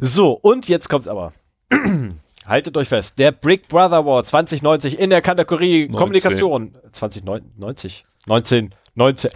So, 0.00 0.32
und 0.32 0.68
jetzt 0.68 0.88
kommt's 0.88 1.08
aber. 1.08 1.32
Haltet 2.46 2.76
euch 2.76 2.88
fest. 2.88 3.18
Der 3.18 3.32
Brick 3.32 3.68
Brother 3.68 3.96
Award 3.98 4.26
2090 4.26 4.98
in 4.98 5.10
der 5.10 5.20
Kategorie 5.20 5.82
19. 5.82 5.96
Kommunikation. 5.96 6.76
2090? 6.90 8.06
19, 8.26 8.74
19. 8.94 9.30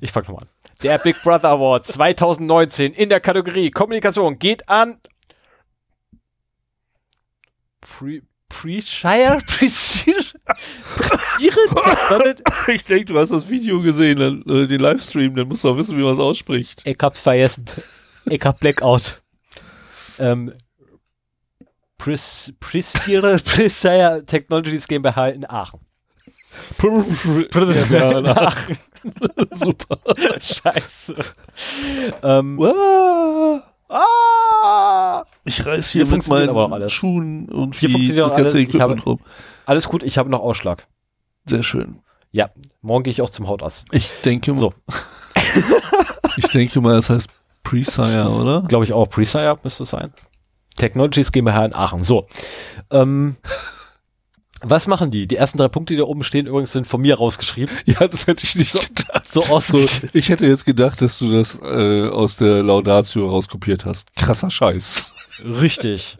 Ich 0.00 0.12
fange 0.12 0.26
nochmal 0.28 0.44
an. 0.44 0.48
Der 0.82 0.98
Big 0.98 1.22
Brother 1.22 1.50
Award 1.50 1.86
2019 1.86 2.92
in 2.92 3.08
der 3.08 3.20
Kategorie 3.20 3.70
Kommunikation 3.70 4.38
geht 4.40 4.68
an 4.68 4.98
Pre 8.02 8.22
Preshire? 8.48 9.38
ich 12.68 12.84
denke, 12.84 13.04
du 13.06 13.18
hast 13.18 13.30
das 13.30 13.48
Video 13.48 13.80
gesehen, 13.80 14.18
dann, 14.18 14.42
äh, 14.46 14.66
den 14.66 14.80
Livestream, 14.80 15.34
dann 15.36 15.48
musst 15.48 15.64
du 15.64 15.70
auch 15.70 15.76
wissen, 15.76 15.96
wie 15.96 16.02
man 16.02 16.12
es 16.12 16.18
ausspricht. 16.18 16.82
Ich 16.84 16.98
hab's 17.00 17.22
vergessen. 17.22 17.64
Ich 18.26 18.44
hab 18.44 18.60
Blackout. 18.60 19.22
Ähm, 20.18 20.52
Preshire 21.96 23.40
Technologies 24.26 24.86
GmbH 24.88 25.28
in 25.28 25.48
Aachen. 25.48 25.80
ja, 27.90 28.18
in 28.18 28.26
Aachen. 28.26 28.76
Super. 29.52 29.98
Scheiße. 30.40 31.14
Ähm, 32.22 32.58
Ah! 33.92 35.24
Ich 35.44 35.66
reiß 35.66 35.92
hier, 35.92 36.06
hier 36.06 36.16
mit 36.16 36.28
meinen 36.28 36.88
Schuhen 36.88 37.48
und 37.48 37.76
hier 37.76 37.90
funktioniert 37.90 38.24
das 38.24 38.36
ganze 38.36 38.56
alles. 38.56 38.68
Equipment 38.68 39.00
habe, 39.00 39.02
rum. 39.02 39.20
Alles 39.66 39.88
gut, 39.88 40.02
ich 40.02 40.16
habe 40.18 40.30
noch 40.30 40.40
Ausschlag. 40.40 40.86
Sehr 41.44 41.62
schön. 41.62 41.98
Ja, 42.30 42.50
morgen 42.80 43.04
gehe 43.04 43.10
ich 43.10 43.20
auch 43.20 43.30
zum 43.30 43.48
Hautarzt. 43.48 43.84
Ich 43.92 44.08
denke 44.24 44.54
so. 44.54 44.72
ich 46.36 46.46
denke 46.48 46.80
mal, 46.80 46.94
das 46.94 47.10
heißt 47.10 47.28
Presire, 47.62 48.30
oder? 48.30 48.62
Glaube 48.62 48.84
ich 48.84 48.92
auch. 48.92 49.06
Presire 49.06 49.58
müsste 49.62 49.82
es 49.82 49.90
sein. 49.90 50.14
Technologies 50.76 51.30
GmbH 51.30 51.66
in 51.66 51.74
Aachen. 51.74 52.04
So. 52.04 52.26
Ähm, 52.90 53.36
was 54.62 54.86
machen 54.86 55.10
die? 55.10 55.26
Die 55.26 55.36
ersten 55.36 55.58
drei 55.58 55.68
Punkte, 55.68 55.94
die 55.94 55.98
da 55.98 56.04
oben 56.04 56.22
stehen, 56.22 56.46
übrigens 56.46 56.72
sind 56.72 56.86
von 56.86 57.00
mir 57.00 57.16
rausgeschrieben. 57.16 57.74
Ja, 57.84 58.06
das 58.06 58.26
hätte 58.26 58.44
ich 58.44 58.56
nicht 58.56 58.72
gedacht. 58.72 59.28
So 59.28 59.44
aus. 59.44 59.68
So, 59.68 59.78
ich 60.12 60.28
hätte 60.28 60.46
jetzt 60.46 60.64
gedacht, 60.64 61.02
dass 61.02 61.18
du 61.18 61.32
das 61.32 61.60
äh, 61.60 62.08
aus 62.08 62.36
der 62.36 62.62
Laudatio 62.62 63.28
rauskopiert 63.28 63.84
hast. 63.84 64.14
Krasser 64.16 64.50
Scheiß. 64.50 65.14
Richtig. 65.44 66.18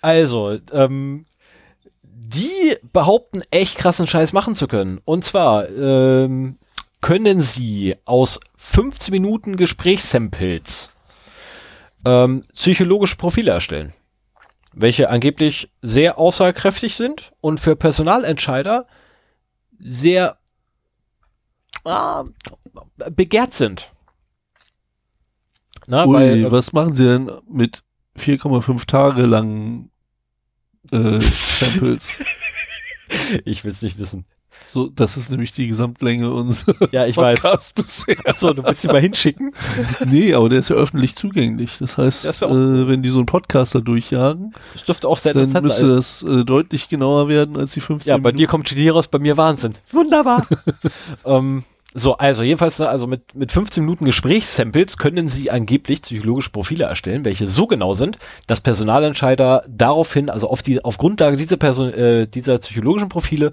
Also, 0.00 0.58
ähm, 0.72 1.24
die 2.02 2.76
behaupten 2.92 3.42
echt 3.50 3.78
krassen 3.78 4.06
Scheiß 4.06 4.32
machen 4.32 4.54
zu 4.54 4.66
können. 4.66 5.00
Und 5.04 5.24
zwar 5.24 5.68
ähm, 5.68 6.56
können 7.00 7.40
sie 7.40 7.94
aus 8.04 8.40
15 8.56 9.12
Minuten 9.12 9.56
Gesprächssamples 9.56 10.90
ähm, 12.04 12.42
psychologische 12.54 13.16
Profile 13.16 13.52
erstellen, 13.52 13.92
welche 14.74 15.10
angeblich 15.10 15.70
sehr 15.82 16.18
aussagekräftig 16.18 16.96
sind 16.96 17.32
und 17.40 17.60
für 17.60 17.76
Personalentscheider 17.76 18.86
sehr 19.78 20.38
ah, 21.84 22.24
begehrt 23.10 23.54
sind. 23.54 23.90
Na, 25.86 26.06
Ui, 26.06 26.14
weil, 26.14 26.44
äh, 26.44 26.50
was 26.50 26.72
machen 26.72 26.94
sie 26.94 27.04
denn 27.04 27.30
mit 27.48 27.82
4,5 28.18 28.86
Tage 28.86 29.26
lang 29.26 29.90
äh, 30.90 31.20
Samples? 31.20 32.18
ich 33.44 33.64
will 33.64 33.72
es 33.72 33.82
nicht 33.82 33.98
wissen. 33.98 34.26
So, 34.70 34.88
das 34.88 35.16
ist 35.16 35.30
nämlich 35.30 35.52
die 35.52 35.68
Gesamtlänge 35.68 36.32
unseres 36.32 36.74
Ja, 36.90 37.06
ich 37.06 37.16
weiß. 37.16 37.40
Podcasts 37.40 37.72
bisher. 37.72 38.16
Achso, 38.24 38.52
du 38.52 38.64
willst 38.64 38.82
sie 38.82 38.88
mal 38.88 39.00
hinschicken? 39.00 39.52
Nee, 40.06 40.34
aber 40.34 40.48
der 40.48 40.58
ist 40.58 40.68
ja 40.70 40.76
öffentlich 40.76 41.14
zugänglich. 41.16 41.78
Das 41.78 41.96
heißt, 41.96 42.24
Das 42.24 42.42
äh, 42.42 42.48
wenn 42.88 43.02
die 43.02 43.08
so 43.08 43.18
einen 43.18 43.26
Podcaster 43.26 43.80
durchjagen, 43.80 44.52
Das 44.72 44.84
dürfte 44.84 45.08
auch 45.08 45.18
sehr 45.18 45.32
dann 45.32 45.50
müsste 45.62 45.80
sein. 45.86 45.88
das 45.90 46.22
äh, 46.22 46.44
deutlich 46.44 46.88
genauer 46.88 47.28
werden 47.28 47.56
als 47.56 47.72
die 47.72 47.80
15 47.80 48.10
Ja, 48.10 48.16
bei 48.18 48.30
dir 48.32 48.36
Minuten. 48.36 48.50
kommt 48.50 48.68
Genie 48.68 48.88
raus, 48.88 49.06
bei 49.08 49.18
mir 49.18 49.36
Wahnsinn. 49.36 49.74
Wunderbar. 49.92 50.46
ähm, 51.24 51.64
so, 51.96 52.16
also 52.16 52.42
jedenfalls, 52.42 52.80
ne, 52.80 52.88
also 52.88 53.06
mit, 53.06 53.36
mit 53.36 53.52
15 53.52 53.84
Minuten 53.84 54.04
Gesprächssamples 54.04 54.96
können 54.96 55.28
sie 55.28 55.52
angeblich 55.52 56.02
psychologische 56.02 56.50
Profile 56.50 56.84
erstellen, 56.86 57.24
welche 57.24 57.46
so 57.46 57.68
genau 57.68 57.94
sind, 57.94 58.18
dass 58.48 58.60
Personalentscheider 58.60 59.62
daraufhin, 59.68 60.28
also 60.30 60.48
auf 60.50 60.62
die, 60.62 60.84
auf 60.84 60.98
Grundlage 60.98 61.36
dieser 61.36 61.56
Person, 61.56 61.90
äh, 61.92 62.26
dieser 62.26 62.58
psychologischen 62.58 63.08
Profile 63.08 63.52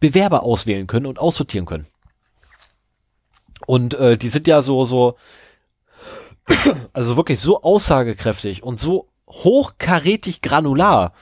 Bewerber 0.00 0.42
auswählen 0.42 0.86
können 0.86 1.06
und 1.06 1.18
aussortieren 1.18 1.66
können. 1.66 1.86
Und 3.66 3.94
äh, 3.94 4.18
die 4.18 4.28
sind 4.28 4.46
ja 4.46 4.62
so, 4.62 4.84
so, 4.84 5.16
also 6.92 7.16
wirklich 7.16 7.40
so 7.40 7.62
aussagekräftig 7.62 8.62
und 8.62 8.78
so 8.78 9.08
hochkarätig 9.28 10.42
granular. 10.42 11.12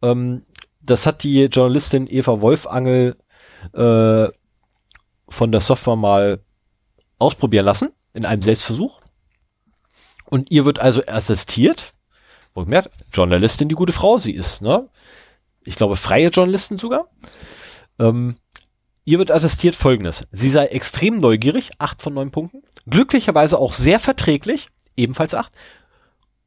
Ähm, 0.00 0.44
das 0.80 1.06
hat 1.06 1.22
die 1.22 1.44
Journalistin 1.44 2.06
Eva 2.08 2.40
Wolfangel 2.40 3.16
äh, 3.72 4.28
von 5.28 5.52
der 5.52 5.60
Software 5.60 5.96
mal 5.96 6.40
ausprobieren 7.18 7.64
lassen 7.64 7.90
in 8.14 8.26
einem 8.26 8.42
Selbstversuch. 8.42 9.00
Und 10.24 10.50
ihr 10.50 10.64
wird 10.64 10.78
also 10.78 11.02
assistiert. 11.06 11.94
Wohlgemerkt, 12.54 12.90
Journalistin, 13.12 13.68
die 13.68 13.74
gute 13.74 13.92
Frau 13.92 14.18
sie 14.18 14.32
ist, 14.32 14.62
ne? 14.62 14.88
Ich 15.64 15.76
glaube, 15.76 15.96
freie 15.96 16.28
Journalistin 16.28 16.76
sogar. 16.76 17.08
Ähm, 17.98 18.36
ihr 19.04 19.18
wird 19.18 19.30
attestiert 19.30 19.74
folgendes. 19.74 20.26
Sie 20.32 20.50
sei 20.50 20.66
extrem 20.66 21.20
neugierig, 21.20 21.70
acht 21.78 22.02
von 22.02 22.14
neun 22.14 22.30
Punkten. 22.30 22.62
Glücklicherweise 22.88 23.58
auch 23.58 23.72
sehr 23.72 23.98
verträglich, 23.98 24.68
ebenfalls 24.96 25.34
acht. 25.34 25.52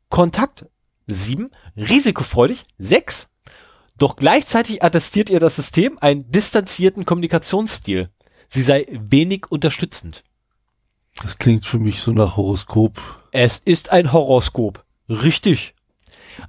Kontakt, 0.10 0.66
sieben. 1.08 1.52
Risikofreudig, 1.76 2.64
sechs. 2.78 3.30
Doch 3.98 4.16
gleichzeitig 4.16 4.84
attestiert 4.84 5.30
ihr 5.30 5.40
das 5.40 5.56
System 5.56 5.98
einen 6.00 6.30
distanzierten 6.30 7.06
Kommunikationsstil. 7.06 8.10
Sie 8.50 8.62
sei 8.62 8.86
wenig 8.92 9.46
unterstützend. 9.50 10.24
Das 11.22 11.38
klingt 11.38 11.66
für 11.66 11.80
mich 11.80 12.02
so 12.02 12.12
nach 12.12 12.36
Horoskop. 12.36 13.00
Es 13.32 13.62
ist 13.64 13.92
ein 13.92 14.12
Horoskop. 14.12 14.84
Richtig. 15.08 15.76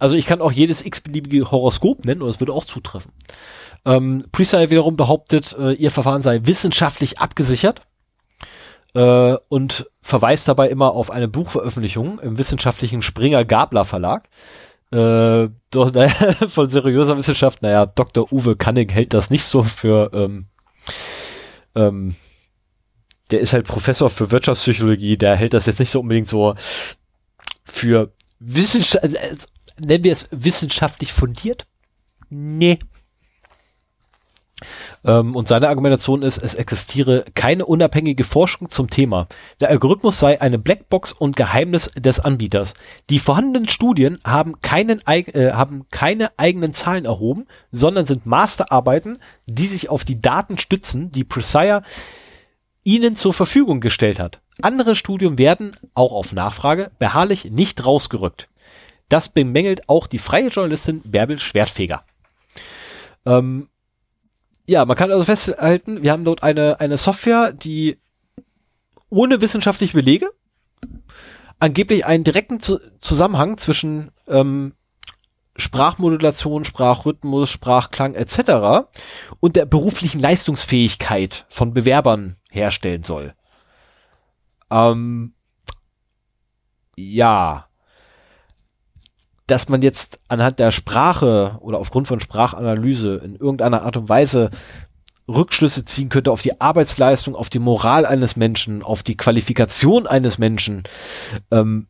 Also 0.00 0.16
ich 0.16 0.26
kann 0.26 0.40
auch 0.40 0.50
jedes 0.50 0.84
x-beliebige 0.84 1.50
Horoskop 1.50 2.04
nennen 2.04 2.22
und 2.22 2.30
es 2.30 2.40
würde 2.40 2.52
auch 2.52 2.64
zutreffen. 2.64 3.12
Ähm, 3.86 4.24
Presire 4.32 4.68
wiederum 4.70 4.96
behauptet, 4.96 5.56
äh, 5.58 5.72
ihr 5.72 5.92
Verfahren 5.92 6.20
sei 6.20 6.40
wissenschaftlich 6.42 7.20
abgesichert 7.20 7.82
äh, 8.94 9.36
und 9.48 9.88
verweist 10.02 10.48
dabei 10.48 10.68
immer 10.68 10.92
auf 10.92 11.10
eine 11.10 11.28
Buchveröffentlichung 11.28 12.18
im 12.18 12.36
wissenschaftlichen 12.36 13.00
Springer 13.00 13.44
Gabler 13.44 13.84
Verlag. 13.84 14.28
Äh, 14.90 15.48
doch, 15.70 15.92
naja, 15.94 16.10
von 16.48 16.68
seriöser 16.68 17.16
Wissenschaft, 17.16 17.62
naja, 17.62 17.86
Dr. 17.86 18.32
Uwe 18.32 18.56
Canning 18.56 18.88
hält 18.88 19.14
das 19.14 19.30
nicht 19.30 19.44
so 19.44 19.62
für, 19.62 20.10
ähm, 20.12 20.46
ähm, 21.76 22.16
der 23.30 23.40
ist 23.40 23.52
halt 23.52 23.66
Professor 23.68 24.10
für 24.10 24.32
Wirtschaftspsychologie, 24.32 25.16
der 25.16 25.36
hält 25.36 25.54
das 25.54 25.66
jetzt 25.66 25.78
nicht 25.78 25.90
so 25.90 26.00
unbedingt 26.00 26.28
so 26.28 26.54
für 27.64 28.12
Wissenschaft, 28.40 29.04
also, 29.04 29.46
nennen 29.78 30.02
wir 30.02 30.12
es 30.12 30.26
wissenschaftlich 30.32 31.12
fundiert? 31.12 31.66
Nee. 32.30 32.80
Ähm, 35.04 35.36
und 35.36 35.48
seine 35.48 35.68
Argumentation 35.68 36.22
ist, 36.22 36.38
es 36.38 36.54
existiere 36.54 37.24
keine 37.34 37.66
unabhängige 37.66 38.24
Forschung 38.24 38.68
zum 38.68 38.90
Thema. 38.90 39.26
Der 39.60 39.70
Algorithmus 39.70 40.18
sei 40.18 40.40
eine 40.40 40.58
Blackbox 40.58 41.12
und 41.12 41.36
Geheimnis 41.36 41.90
des 41.96 42.20
Anbieters. 42.20 42.74
Die 43.10 43.18
vorhandenen 43.18 43.68
Studien 43.68 44.18
haben, 44.24 44.60
keinen, 44.60 45.00
äh, 45.06 45.52
haben 45.52 45.86
keine 45.90 46.30
eigenen 46.38 46.72
Zahlen 46.72 47.04
erhoben, 47.04 47.46
sondern 47.72 48.06
sind 48.06 48.26
Masterarbeiten, 48.26 49.18
die 49.46 49.66
sich 49.66 49.88
auf 49.88 50.04
die 50.04 50.20
Daten 50.20 50.58
stützen, 50.58 51.10
die 51.10 51.24
Presire 51.24 51.82
ihnen 52.84 53.16
zur 53.16 53.34
Verfügung 53.34 53.80
gestellt 53.80 54.20
hat. 54.20 54.40
Andere 54.62 54.94
Studien 54.94 55.38
werden, 55.38 55.72
auch 55.94 56.12
auf 56.12 56.32
Nachfrage, 56.32 56.92
beharrlich 56.98 57.46
nicht 57.46 57.84
rausgerückt. 57.84 58.48
Das 59.08 59.28
bemängelt 59.28 59.88
auch 59.88 60.06
die 60.06 60.18
freie 60.18 60.48
Journalistin 60.48 61.00
Bärbel 61.04 61.38
Schwertfeger. 61.38 62.04
Ähm, 63.24 63.68
ja, 64.66 64.84
man 64.84 64.96
kann 64.96 65.10
also 65.10 65.24
festhalten, 65.24 66.02
wir 66.02 66.12
haben 66.12 66.24
dort 66.24 66.42
eine, 66.42 66.80
eine 66.80 66.98
Software, 66.98 67.52
die 67.52 67.98
ohne 69.08 69.40
wissenschaftliche 69.40 69.96
Belege 69.96 70.30
angeblich 71.58 72.04
einen 72.04 72.24
direkten 72.24 72.60
Zu 72.60 72.78
Zusammenhang 73.00 73.56
zwischen 73.56 74.10
ähm, 74.28 74.74
Sprachmodulation, 75.56 76.64
Sprachrhythmus, 76.64 77.48
Sprachklang 77.48 78.14
etc. 78.14 78.88
und 79.40 79.56
der 79.56 79.64
beruflichen 79.64 80.20
Leistungsfähigkeit 80.20 81.46
von 81.48 81.72
Bewerbern 81.72 82.36
herstellen 82.50 83.04
soll. 83.04 83.34
Ähm, 84.70 85.34
ja, 86.96 87.65
dass 89.46 89.68
man 89.68 89.82
jetzt 89.82 90.20
anhand 90.28 90.58
der 90.58 90.72
Sprache 90.72 91.58
oder 91.60 91.78
aufgrund 91.78 92.08
von 92.08 92.20
Sprachanalyse 92.20 93.16
in 93.24 93.36
irgendeiner 93.36 93.82
Art 93.82 93.96
und 93.96 94.08
Weise 94.08 94.50
Rückschlüsse 95.28 95.84
ziehen 95.84 96.08
könnte 96.08 96.30
auf 96.30 96.42
die 96.42 96.60
Arbeitsleistung, 96.60 97.34
auf 97.34 97.50
die 97.50 97.58
Moral 97.58 98.06
eines 98.06 98.36
Menschen, 98.36 98.82
auf 98.82 99.02
die 99.02 99.16
Qualifikation 99.16 100.06
eines 100.06 100.38
Menschen 100.38 100.84
ähm, 101.50 101.88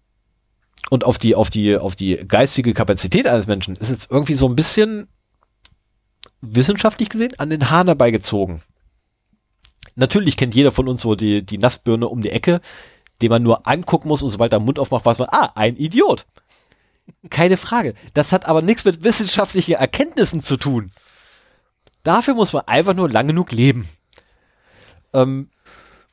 und 0.90 1.04
auf 1.04 1.18
die, 1.18 1.34
auf 1.34 1.50
die, 1.50 1.76
auf 1.76 1.96
die 1.96 2.16
geistige 2.16 2.72
Kapazität 2.72 3.26
eines 3.26 3.46
Menschen, 3.46 3.76
ist 3.76 3.90
jetzt 3.90 4.10
irgendwie 4.10 4.34
so 4.34 4.48
ein 4.48 4.56
bisschen 4.56 5.08
wissenschaftlich 6.40 7.08
gesehen 7.08 7.32
an 7.38 7.50
den 7.50 7.70
Hahn 7.70 7.88
herbeigezogen. 7.88 8.62
Natürlich 9.96 10.36
kennt 10.36 10.54
jeder 10.54 10.72
von 10.72 10.88
uns 10.88 11.02
so 11.02 11.14
die, 11.14 11.44
die 11.44 11.58
Nassbirne 11.58 12.08
um 12.08 12.20
die 12.20 12.30
Ecke, 12.30 12.60
den 13.22 13.30
man 13.30 13.42
nur 13.42 13.66
angucken 13.66 14.08
muss 14.08 14.22
und 14.22 14.28
sobald 14.28 14.52
er 14.52 14.60
Mund 14.60 14.78
aufmacht, 14.78 15.06
weiß 15.06 15.18
man, 15.18 15.28
ah, 15.30 15.52
ein 15.54 15.76
Idiot. 15.76 16.26
Keine 17.30 17.56
Frage. 17.56 17.94
Das 18.14 18.32
hat 18.32 18.46
aber 18.46 18.62
nichts 18.62 18.84
mit 18.84 19.04
wissenschaftlichen 19.04 19.74
Erkenntnissen 19.74 20.40
zu 20.40 20.56
tun. 20.56 20.90
Dafür 22.02 22.34
muss 22.34 22.52
man 22.52 22.62
einfach 22.66 22.94
nur 22.94 23.10
lang 23.10 23.26
genug 23.26 23.52
leben. 23.52 23.88
Ähm, 25.12 25.48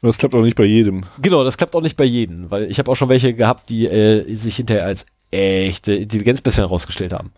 Das 0.02 0.18
klappt 0.18 0.34
auch 0.36 0.42
nicht 0.42 0.56
bei 0.56 0.64
jedem. 0.66 1.06
genau, 1.22 1.44
das 1.44 1.58
klappt 1.58 1.76
auch 1.76 1.82
nicht 1.82 1.98
bei 1.98 2.04
jedem, 2.04 2.50
weil 2.50 2.64
ich 2.70 2.80
habe 2.80 2.90
auch 2.92 2.96
schon 2.96 3.10
welche 3.10 3.34
gehabt, 3.34 3.70
die 3.70 3.86
äh, 3.86 4.34
sich 4.36 4.56
hinterher 4.56 4.86
als 4.86 5.06
echte 5.32 5.94
Intelligenz 5.94 6.42
bisher 6.42 6.66
herausgestellt 6.66 7.14
haben. 7.14 7.32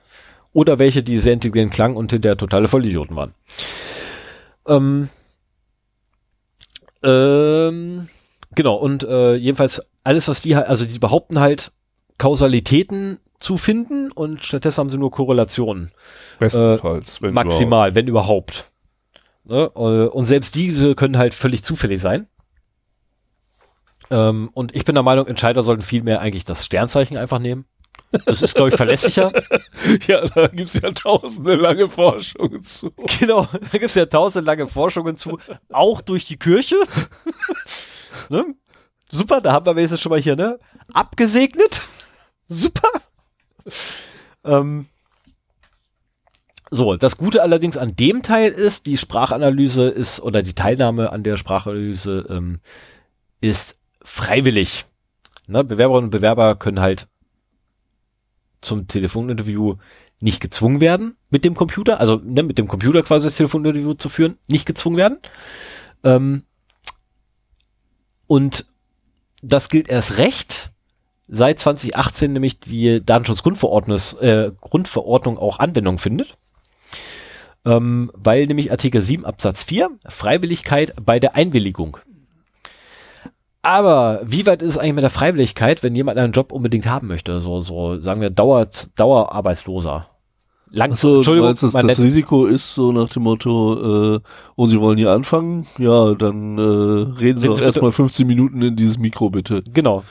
Oder 0.53 0.79
welche, 0.79 1.03
die 1.03 1.17
sehr 1.17 1.33
intelligent 1.33 1.73
klangen 1.73 1.97
und 1.97 2.11
hinterher 2.11 2.37
totale 2.37 2.67
Vollidioten 2.69 3.15
waren. 3.15 3.33
Ähm, 4.67 5.09
ähm, 7.03 8.07
genau, 8.55 8.75
und 8.75 9.03
äh, 9.03 9.35
jedenfalls 9.35 9.81
alles, 10.03 10.27
was 10.27 10.41
die 10.41 10.55
halt, 10.55 10.67
also 10.67 10.85
die 10.85 10.99
behaupten 10.99 11.39
halt, 11.39 11.71
Kausalitäten 12.17 13.19
zu 13.39 13.57
finden 13.57 14.11
und 14.11 14.45
stattdessen 14.45 14.79
haben 14.79 14.89
sie 14.89 14.97
nur 14.97 15.11
Korrelationen. 15.11 15.91
Bestenfalls. 16.39 17.21
wenn 17.21 17.33
Maximal, 17.33 17.95
wenn 17.95 18.07
überhaupt. 18.07 18.71
Ne? 19.43 19.71
äh, 19.75 19.79
Und 19.79 20.25
selbst 20.25 20.55
diese 20.55 20.95
können 20.95 21.17
halt 21.17 21.33
völlig 21.33 21.63
zufällig 21.63 22.01
sein. 22.01 22.27
Ähm, 24.09 24.49
und 24.53 24.75
ich 24.75 24.85
bin 24.85 24.95
der 24.95 25.03
Meinung, 25.03 25.27
Entscheider 25.27 25.63
sollten 25.63 25.81
viel 25.81 26.03
mehr 26.03 26.21
eigentlich 26.21 26.45
das 26.45 26.65
Sternzeichen 26.65 27.17
einfach 27.17 27.39
nehmen. 27.39 27.65
Das 28.25 28.41
ist, 28.41 28.55
glaube 28.55 28.69
ich, 28.69 28.75
verlässlicher. 28.75 29.31
ja, 30.07 30.25
da 30.25 30.47
gibt 30.47 30.69
es 30.69 30.81
ja 30.81 30.91
tausende 30.91 31.55
lange 31.55 31.89
Forschungen 31.89 32.63
zu. 32.63 32.91
Genau, 33.19 33.47
da 33.51 33.77
gibt 33.77 33.85
es 33.85 33.95
ja 33.95 34.05
tausende 34.05 34.45
lange 34.45 34.67
Forschungen 34.67 35.15
zu, 35.15 35.37
auch 35.71 36.01
durch 36.01 36.25
die 36.25 36.37
Kirche. 36.37 36.75
ne? 38.29 38.45
Super, 39.11 39.41
da 39.41 39.53
haben 39.53 39.65
wir 39.65 39.75
wenigstens 39.75 40.01
schon 40.01 40.11
mal 40.11 40.19
hier, 40.19 40.35
ne? 40.35 40.59
Abgesegnet. 40.93 41.81
Super. 42.47 42.89
Ähm, 44.43 44.87
so, 46.71 46.95
das 46.95 47.17
Gute 47.17 47.41
allerdings 47.41 47.77
an 47.77 47.95
dem 47.95 48.21
Teil 48.21 48.51
ist, 48.51 48.85
die 48.85 48.97
Sprachanalyse 48.97 49.87
ist 49.87 50.19
oder 50.19 50.41
die 50.43 50.53
Teilnahme 50.53 51.11
an 51.11 51.23
der 51.23 51.37
Sprachanalyse 51.37 52.25
ähm, 52.29 52.59
ist 53.41 53.77
freiwillig. 54.03 54.85
Ne? 55.47 55.63
Bewerberinnen 55.63 56.05
und 56.05 56.11
Bewerber 56.11 56.55
können 56.55 56.79
halt 56.79 57.07
zum 58.61 58.87
Telefoninterview 58.87 59.75
nicht 60.21 60.41
gezwungen 60.41 60.81
werden 60.81 61.15
mit 61.29 61.45
dem 61.45 61.55
Computer, 61.55 61.99
also 61.99 62.21
ne, 62.23 62.43
mit 62.43 62.57
dem 62.57 62.67
Computer 62.67 63.03
quasi 63.03 63.27
das 63.27 63.37
Telefoninterview 63.37 63.93
zu 63.93 64.09
führen, 64.09 64.37
nicht 64.49 64.65
gezwungen 64.65 64.97
werden. 64.97 65.19
Ähm, 66.03 66.43
und 68.27 68.65
das 69.41 69.69
gilt 69.69 69.87
erst 69.87 70.17
recht, 70.17 70.71
seit 71.27 71.59
2018 71.59 72.33
nämlich 72.33 72.59
die 72.59 73.03
Datenschutzgrundverordnung 73.03 73.99
äh, 74.21 74.51
Grundverordnung 74.61 75.37
auch 75.37 75.59
Anwendung 75.59 75.97
findet. 75.97 76.37
Ähm, 77.65 78.11
weil 78.13 78.45
nämlich 78.45 78.71
Artikel 78.71 79.01
7 79.01 79.25
Absatz 79.25 79.63
4 79.63 79.89
Freiwilligkeit 80.07 80.93
bei 81.03 81.19
der 81.19 81.35
Einwilligung. 81.35 81.97
Aber 83.63 84.21
wie 84.23 84.45
weit 84.45 84.61
ist 84.61 84.69
es 84.69 84.77
eigentlich 84.77 84.93
mit 84.93 85.03
der 85.03 85.09
Freiwilligkeit, 85.09 85.81
wenn 85.81 85.95
jemand 85.95 86.19
einen 86.19 86.33
Job 86.33 86.51
unbedingt 86.51 86.85
haben 86.85 87.07
möchte? 87.07 87.39
So, 87.41 87.61
so 87.61 87.99
sagen 87.99 88.21
wir 88.21 88.29
Dauer, 88.29 88.67
Dauerarbeitsloser. 88.95 90.07
Lang 90.69 90.91
Achso, 90.91 91.17
Entschuldigung, 91.17 91.49
meinst, 91.49 91.63
das, 91.63 91.73
das 91.73 91.99
Risiko 91.99 92.45
ist 92.45 92.75
so 92.75 92.91
nach 92.91 93.09
dem 93.09 93.23
Motto, 93.23 94.17
äh, 94.17 94.19
oh, 94.55 94.65
Sie 94.67 94.79
wollen 94.79 94.97
hier 94.97 95.11
anfangen? 95.11 95.65
Ja, 95.79 96.13
dann 96.13 96.57
äh, 96.57 97.19
reden 97.19 97.39
Sie 97.39 97.47
doch 97.47 97.59
erstmal 97.59 97.91
15 97.91 98.27
Minuten 98.27 98.61
in 98.61 98.75
dieses 98.75 98.99
Mikro 98.99 99.31
bitte. 99.31 99.63
Genau. 99.73 100.03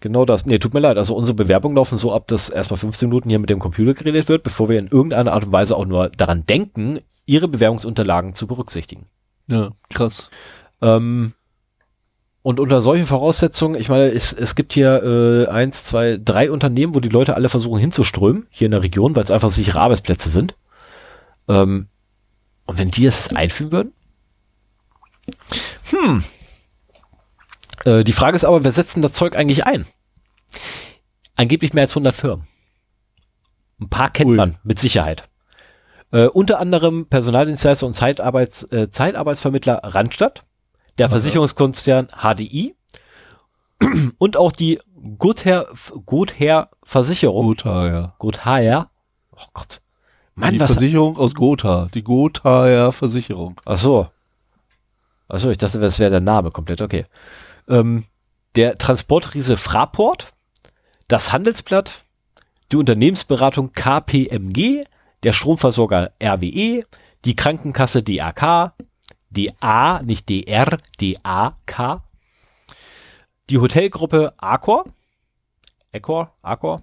Genau 0.00 0.24
das. 0.24 0.46
Nee, 0.46 0.58
tut 0.58 0.72
mir 0.72 0.80
leid. 0.80 0.96
Also 0.96 1.14
unsere 1.14 1.34
Bewerbungen 1.34 1.76
laufen 1.76 1.98
so 1.98 2.12
ab, 2.12 2.26
dass 2.28 2.48
erstmal 2.48 2.78
15 2.78 3.08
Minuten 3.08 3.28
hier 3.28 3.38
mit 3.38 3.50
dem 3.50 3.58
Computer 3.58 3.94
geredet 3.94 4.28
wird, 4.28 4.42
bevor 4.42 4.68
wir 4.68 4.78
in 4.78 4.88
irgendeiner 4.88 5.32
Art 5.32 5.44
und 5.44 5.52
Weise 5.52 5.76
auch 5.76 5.84
nur 5.84 6.08
daran 6.08 6.46
denken, 6.46 7.00
ihre 7.26 7.48
Bewerbungsunterlagen 7.48 8.34
zu 8.34 8.46
berücksichtigen. 8.46 9.06
Ja, 9.46 9.72
krass. 9.90 10.30
Ähm, 10.80 11.34
und 12.42 12.60
unter 12.60 12.82
solchen 12.82 13.06
Voraussetzungen, 13.06 13.78
ich 13.78 13.88
meine, 13.88 14.10
es, 14.10 14.32
es 14.32 14.54
gibt 14.54 14.74
hier 14.74 15.02
äh, 15.02 15.50
eins, 15.50 15.84
zwei, 15.84 16.18
drei 16.22 16.50
Unternehmen, 16.50 16.94
wo 16.94 17.00
die 17.00 17.08
Leute 17.08 17.34
alle 17.34 17.48
versuchen 17.48 17.80
hinzuströmen, 17.80 18.46
hier 18.50 18.66
in 18.66 18.72
der 18.72 18.82
Region, 18.82 19.16
weil 19.16 19.24
es 19.24 19.30
einfach 19.30 19.50
sichere 19.50 19.80
Arbeitsplätze 19.80 20.30
sind. 20.30 20.54
Ähm, 21.48 21.88
und 22.66 22.78
wenn 22.78 22.90
die 22.90 23.06
es 23.06 23.34
einführen 23.34 23.72
würden? 23.72 23.92
Hm, 25.90 26.24
äh, 27.84 28.04
die 28.04 28.12
Frage 28.12 28.36
ist 28.36 28.44
aber, 28.44 28.64
wer 28.64 28.72
setzt 28.72 28.96
denn 28.96 29.02
das 29.02 29.12
Zeug 29.12 29.36
eigentlich 29.36 29.66
ein? 29.66 29.86
Angeblich 31.36 31.72
mehr 31.72 31.82
als 31.82 31.92
100 31.92 32.14
Firmen. 32.14 32.46
Ein 33.80 33.88
paar 33.88 34.10
kennt 34.10 34.30
Ui. 34.30 34.36
man 34.36 34.58
mit 34.62 34.78
Sicherheit. 34.78 35.28
Äh, 36.12 36.26
unter 36.26 36.60
anderem 36.60 37.06
Personaldienstleister 37.06 37.86
und 37.86 37.94
Zeitarbeits, 37.94 38.62
äh, 38.70 38.90
Zeitarbeitsvermittler 38.90 39.80
Randstadt, 39.82 40.44
der 40.98 41.06
Aha. 41.06 41.10
Versicherungskonzern 41.10 42.08
HDI 42.08 42.76
und 44.18 44.36
auch 44.36 44.52
die 44.52 44.80
Gothaer, 45.18 45.66
Gothaer 46.06 46.70
Versicherung. 46.84 47.46
Gotha, 47.46 47.88
ja. 47.88 48.14
Gothaer. 48.18 48.90
Oh 49.32 49.46
Gott. 49.52 49.80
Mann, 50.36 50.54
die 50.54 50.60
was 50.60 50.72
Versicherung 50.72 51.16
aus 51.16 51.34
Gotha. 51.34 51.88
Die 51.92 52.02
Gothaer 52.02 52.92
Versicherung. 52.92 53.60
Ach 53.64 53.78
so. 53.78 54.08
Ach 55.28 55.38
so, 55.38 55.50
ich 55.50 55.58
dachte, 55.58 55.80
das 55.80 55.98
wäre 55.98 56.10
der 56.10 56.20
Name 56.20 56.50
komplett. 56.50 56.80
Okay 56.80 57.06
ähm, 57.68 58.04
der 58.56 58.78
Transportriese 58.78 59.56
Fraport, 59.56 60.32
das 61.08 61.32
Handelsblatt, 61.32 62.04
die 62.72 62.76
Unternehmensberatung 62.76 63.72
KPMG, 63.72 64.84
der 65.22 65.32
Stromversorger 65.32 66.12
RWE, 66.22 66.82
die 67.24 67.36
Krankenkasse 67.36 68.02
DAK, 68.02 68.74
DA, 69.30 70.02
nicht 70.02 70.28
DR, 70.28 70.78
DAK, 71.00 72.02
die 73.50 73.58
Hotelgruppe 73.58 74.32
Accor, 74.38 74.84
Accor, 75.92 76.32
Accor, 76.42 76.82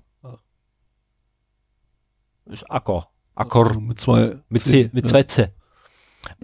ist 2.45 2.69
Accor, 2.69 3.09
Accor, 3.35 3.79
mit 3.79 3.99
zwei, 3.99 4.39
mit 4.49 4.63
C, 4.63 4.89
mit 4.93 5.07
zwei 5.07 5.23
C. 5.23 5.49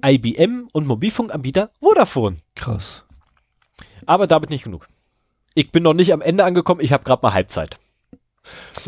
IBM 0.03 0.69
und 0.71 0.87
Mobilfunkanbieter 0.87 1.71
Vodafone. 1.79 2.37
Krass. 2.55 3.06
Aber 4.07 4.25
damit 4.25 4.49
nicht 4.49 4.63
genug. 4.63 4.87
Ich 5.53 5.71
bin 5.71 5.83
noch 5.83 5.93
nicht 5.93 6.11
am 6.13 6.21
Ende 6.21 6.43
angekommen, 6.43 6.81
ich 6.81 6.91
habe 6.91 7.03
gerade 7.03 7.21
mal 7.21 7.33
Halbzeit. 7.33 7.77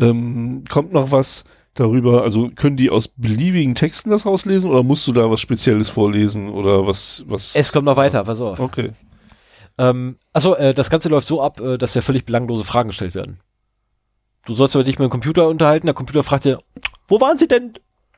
Ähm, 0.00 0.64
kommt 0.68 0.92
noch 0.92 1.12
was 1.12 1.44
darüber, 1.74 2.22
also 2.22 2.50
können 2.50 2.76
die 2.76 2.90
aus 2.90 3.08
beliebigen 3.08 3.74
Texten 3.74 4.10
das 4.10 4.26
rauslesen 4.26 4.70
oder 4.70 4.82
musst 4.82 5.06
du 5.06 5.12
da 5.12 5.30
was 5.30 5.40
Spezielles 5.40 5.88
vorlesen 5.88 6.48
oder 6.48 6.86
was? 6.86 7.24
was 7.26 7.54
es 7.54 7.72
kommt 7.72 7.84
noch 7.84 7.96
weiter, 7.96 8.24
pass 8.24 8.40
auf. 8.40 8.58
Okay. 8.58 8.92
Ähm, 9.78 10.16
also 10.32 10.56
äh, 10.56 10.74
das 10.74 10.90
Ganze 10.90 11.08
läuft 11.08 11.28
so 11.28 11.42
ab, 11.42 11.60
äh, 11.60 11.78
dass 11.78 11.94
ja 11.94 12.02
völlig 12.02 12.24
belanglose 12.24 12.64
Fragen 12.64 12.88
gestellt 12.88 13.14
werden. 13.14 13.40
Du 14.46 14.54
sollst 14.54 14.74
aber 14.74 14.84
dich 14.84 14.98
mit 14.98 15.06
dem 15.06 15.10
Computer 15.10 15.48
unterhalten, 15.48 15.86
der 15.86 15.94
Computer 15.94 16.22
fragt 16.22 16.44
dir, 16.44 16.60
wo 17.08 17.20
waren 17.20 17.38
sie 17.38 17.48
denn 17.48 17.74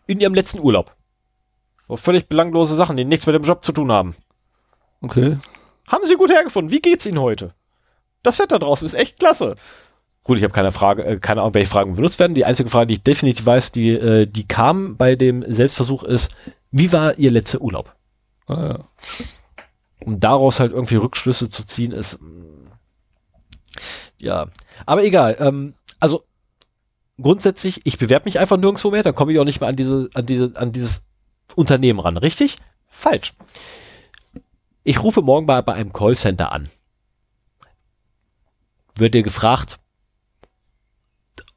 in 0.06 0.20
ihrem 0.20 0.34
letzten 0.34 0.60
Urlaub? 0.60 0.94
So, 1.88 1.96
völlig 1.96 2.28
belanglose 2.28 2.74
Sachen, 2.76 2.96
die 2.96 3.04
nichts 3.04 3.26
mit 3.26 3.34
dem 3.34 3.42
Job 3.42 3.64
zu 3.64 3.72
tun 3.72 3.90
haben. 3.90 4.14
Okay. 5.00 5.36
Haben 5.88 6.06
Sie 6.06 6.14
gut 6.16 6.30
hergefunden. 6.30 6.72
Wie 6.72 6.80
geht's 6.80 7.06
Ihnen 7.06 7.20
heute? 7.20 7.54
Das 8.22 8.38
Wetter 8.38 8.58
draußen 8.58 8.86
ist 8.86 8.94
echt 8.94 9.18
klasse. 9.18 9.56
Gut, 10.24 10.38
ich 10.38 10.44
habe 10.44 10.54
keine 10.54 10.70
Frage, 10.70 11.04
äh, 11.04 11.18
keine 11.18 11.40
Ahnung, 11.40 11.54
welche 11.54 11.70
Fragen 11.70 11.94
benutzt 11.94 12.20
werden. 12.20 12.34
Die 12.34 12.44
einzige 12.44 12.70
Frage, 12.70 12.86
die 12.88 12.94
ich 12.94 13.02
definitiv 13.02 13.44
weiß, 13.44 13.72
die, 13.72 13.90
äh, 13.90 14.26
die 14.26 14.46
kam 14.46 14.96
bei 14.96 15.16
dem 15.16 15.44
Selbstversuch 15.52 16.04
ist, 16.04 16.36
wie 16.70 16.92
war 16.92 17.18
Ihr 17.18 17.32
letzter 17.32 17.60
Urlaub? 17.60 17.94
Ah, 18.46 18.66
ja. 18.66 18.78
Um 20.04 20.20
daraus 20.20 20.60
halt 20.60 20.72
irgendwie 20.72 20.96
Rückschlüsse 20.96 21.48
zu 21.48 21.64
ziehen, 21.64 21.92
ist 21.92 22.20
mm, 22.20 22.68
ja. 24.18 24.46
Aber 24.86 25.02
egal. 25.04 25.36
Ähm, 25.40 25.74
also 25.98 26.24
grundsätzlich, 27.20 27.80
ich 27.84 27.98
bewerbe 27.98 28.24
mich 28.26 28.38
einfach 28.38 28.56
nirgendwo 28.56 28.90
mehr, 28.90 29.02
dann 29.02 29.14
komme 29.14 29.32
ich 29.32 29.38
auch 29.38 29.44
nicht 29.44 29.60
mehr 29.60 29.68
an 29.68 29.76
diese, 29.76 30.08
an 30.14 30.26
diese, 30.26 30.52
an 30.54 30.72
dieses 30.72 31.04
Unternehmen 31.56 32.00
ran, 32.00 32.16
richtig? 32.16 32.56
Falsch. 32.88 33.34
Ich 34.84 35.02
rufe 35.02 35.22
morgen 35.22 35.46
mal 35.46 35.62
bei 35.62 35.74
einem 35.74 35.92
Callcenter 35.92 36.50
an. 36.52 36.68
Wird 38.96 39.14
dir 39.14 39.22
gefragt, 39.22 39.78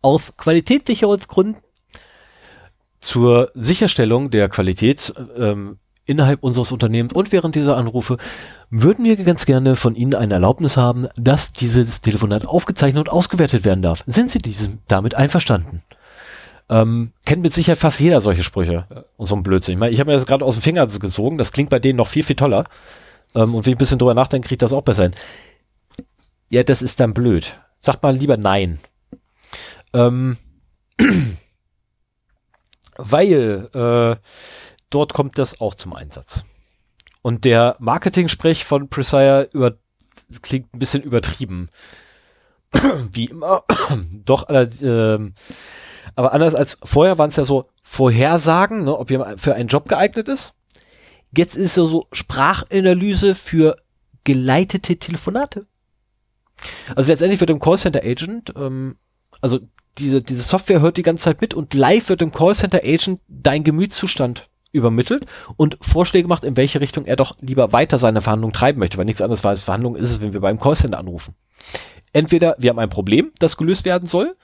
aus 0.02 0.34
Qualitätssicherungsgründen 0.38 1.62
zur 3.00 3.52
Sicherstellung 3.56 4.30
der 4.30 4.50
Qualität 4.50 5.14
ähm, 5.38 5.80
innerhalb 6.06 6.44
unseres 6.44 6.72
Unternehmens 6.72 7.14
und 7.14 7.32
während 7.32 7.56
dieser 7.56 7.78
Anrufe 7.78 8.18
würden 8.70 9.04
wir 9.06 9.16
ganz 9.16 9.46
gerne 9.48 9.76
von 9.76 9.96
Ihnen 9.96 10.14
eine 10.14 10.36
Erlaubnis 10.36 10.78
haben, 10.78 11.08
dass 11.16 11.52
dieses 11.52 12.02
Telefonat 12.02 12.46
aufgezeichnet 12.46 13.08
und 13.08 13.14
ausgewertet 13.14 13.66
werden 13.66 13.82
darf. 13.82 14.04
Sind 14.06 14.30
Sie 14.30 14.40
diesem 14.40 14.80
damit 14.88 15.16
einverstanden? 15.16 15.82
Ähm, 16.70 17.12
kennt 17.26 17.42
mit 17.42 17.54
Sicherheit 17.54 17.80
fast 17.80 18.00
jeder 18.00 18.22
solche 18.22 18.44
Sprüche 18.44 19.06
und 19.18 19.26
so 19.26 19.36
ein 19.36 19.44
Blödsinn. 19.44 19.74
Ich, 19.74 19.80
meine, 19.80 19.92
ich 19.92 20.00
habe 20.00 20.12
mir 20.12 20.16
das 20.16 20.26
gerade 20.26 20.46
aus 20.46 20.56
dem 20.56 20.62
Finger 20.62 20.86
gezogen, 20.86 21.40
das 21.40 21.52
klingt 21.52 21.70
bei 21.72 21.80
denen 21.80 21.98
noch 21.98 22.08
viel, 22.08 22.24
viel 22.24 22.36
toller. 22.36 22.66
Ähm, 23.36 23.54
und 23.54 23.66
wenn 23.66 23.72
ich 23.72 23.76
ein 23.76 23.80
bisschen 23.80 24.00
drüber 24.00 24.14
nachdenke, 24.14 24.48
kriegt 24.48 24.62
das 24.62 24.74
auch 24.74 24.82
besser 24.82 25.04
hin. 25.04 25.16
Ja, 26.50 26.64
das 26.64 26.82
ist 26.82 27.00
dann 27.00 27.14
blöd. 27.14 27.56
Sagt 27.80 28.02
mal 28.02 28.16
lieber 28.16 28.38
nein. 28.38 28.80
Ähm, 29.94 30.38
weil 32.98 33.70
äh, 33.74 34.16
dort 34.90 35.14
kommt 35.14 35.38
das 35.38 35.62
auch 35.62 35.76
zum 35.76 35.94
Einsatz. 35.94 36.46
Und 37.22 37.44
der 37.44 37.76
Marketing-Sprech 37.80 38.66
von 38.66 38.90
Presire 38.90 39.50
über, 39.52 39.78
klingt 40.42 40.74
ein 40.74 40.80
bisschen 40.80 41.04
übertrieben. 41.04 41.70
Wie 43.12 43.26
immer. 43.26 43.64
Doch, 44.26 44.50
äh, 44.50 45.20
aber 46.16 46.34
anders 46.34 46.56
als 46.56 46.78
vorher 46.84 47.18
waren 47.18 47.30
es 47.30 47.36
ja 47.36 47.46
so 47.46 47.70
Vorhersagen, 47.84 48.84
ne, 48.86 48.98
ob 48.98 49.10
jemand 49.12 49.42
für 49.42 49.56
einen 49.56 49.70
Job 49.70 49.88
geeignet 49.88 50.30
ist. 50.30 50.55
Jetzt 51.36 51.56
ist 51.56 51.76
so, 51.76 51.86
so 51.86 52.08
Sprachanalyse 52.12 53.36
für 53.36 53.76
geleitete 54.24 54.98
Telefonate. 54.98 55.68
Also 56.96 57.12
letztendlich 57.12 57.40
wird 57.40 57.50
im 57.50 57.60
Callcenter 57.60 58.04
Agent, 58.04 58.54
ähm, 58.58 58.96
also 59.42 59.60
diese, 59.98 60.22
diese 60.22 60.42
Software 60.42 60.82
hört 60.82 60.98
die 60.98 61.04
ganze 61.04 61.26
Zeit 61.26 61.42
mit 61.42 61.54
und 61.54 61.74
live 61.74 62.10
wird 62.10 62.22
im 62.22 62.32
Callcenter 62.32 62.82
Agent 62.84 63.22
dein 63.28 63.64
Gemütszustand 63.64 64.50
übermittelt 64.72 65.26
und 65.56 65.78
Vorschläge 65.82 66.28
macht, 66.28 66.44
in 66.44 66.58
welche 66.58 66.82
Richtung 66.82 67.06
er 67.06 67.16
doch 67.16 67.38
lieber 67.40 67.72
weiter 67.72 67.98
seine 67.98 68.22
Verhandlung 68.22 68.52
treiben 68.52 68.80
möchte, 68.80 68.98
weil 68.98 69.06
nichts 69.06 69.22
anderes 69.22 69.46
als 69.46 69.64
Verhandlung 69.64 69.96
ist 69.96 70.12
es, 70.12 70.22
wenn 70.22 70.34
wir 70.34 70.42
beim 70.42 70.60
Callcenter 70.60 71.00
anrufen. 71.00 71.34
Entweder 72.12 72.56
wir 72.60 72.70
haben 72.70 72.80
ein 72.80 72.90
Problem, 72.90 73.32
das 73.40 73.58
gelöst 73.58 73.86
werden 73.86 74.08
soll, 74.08 74.36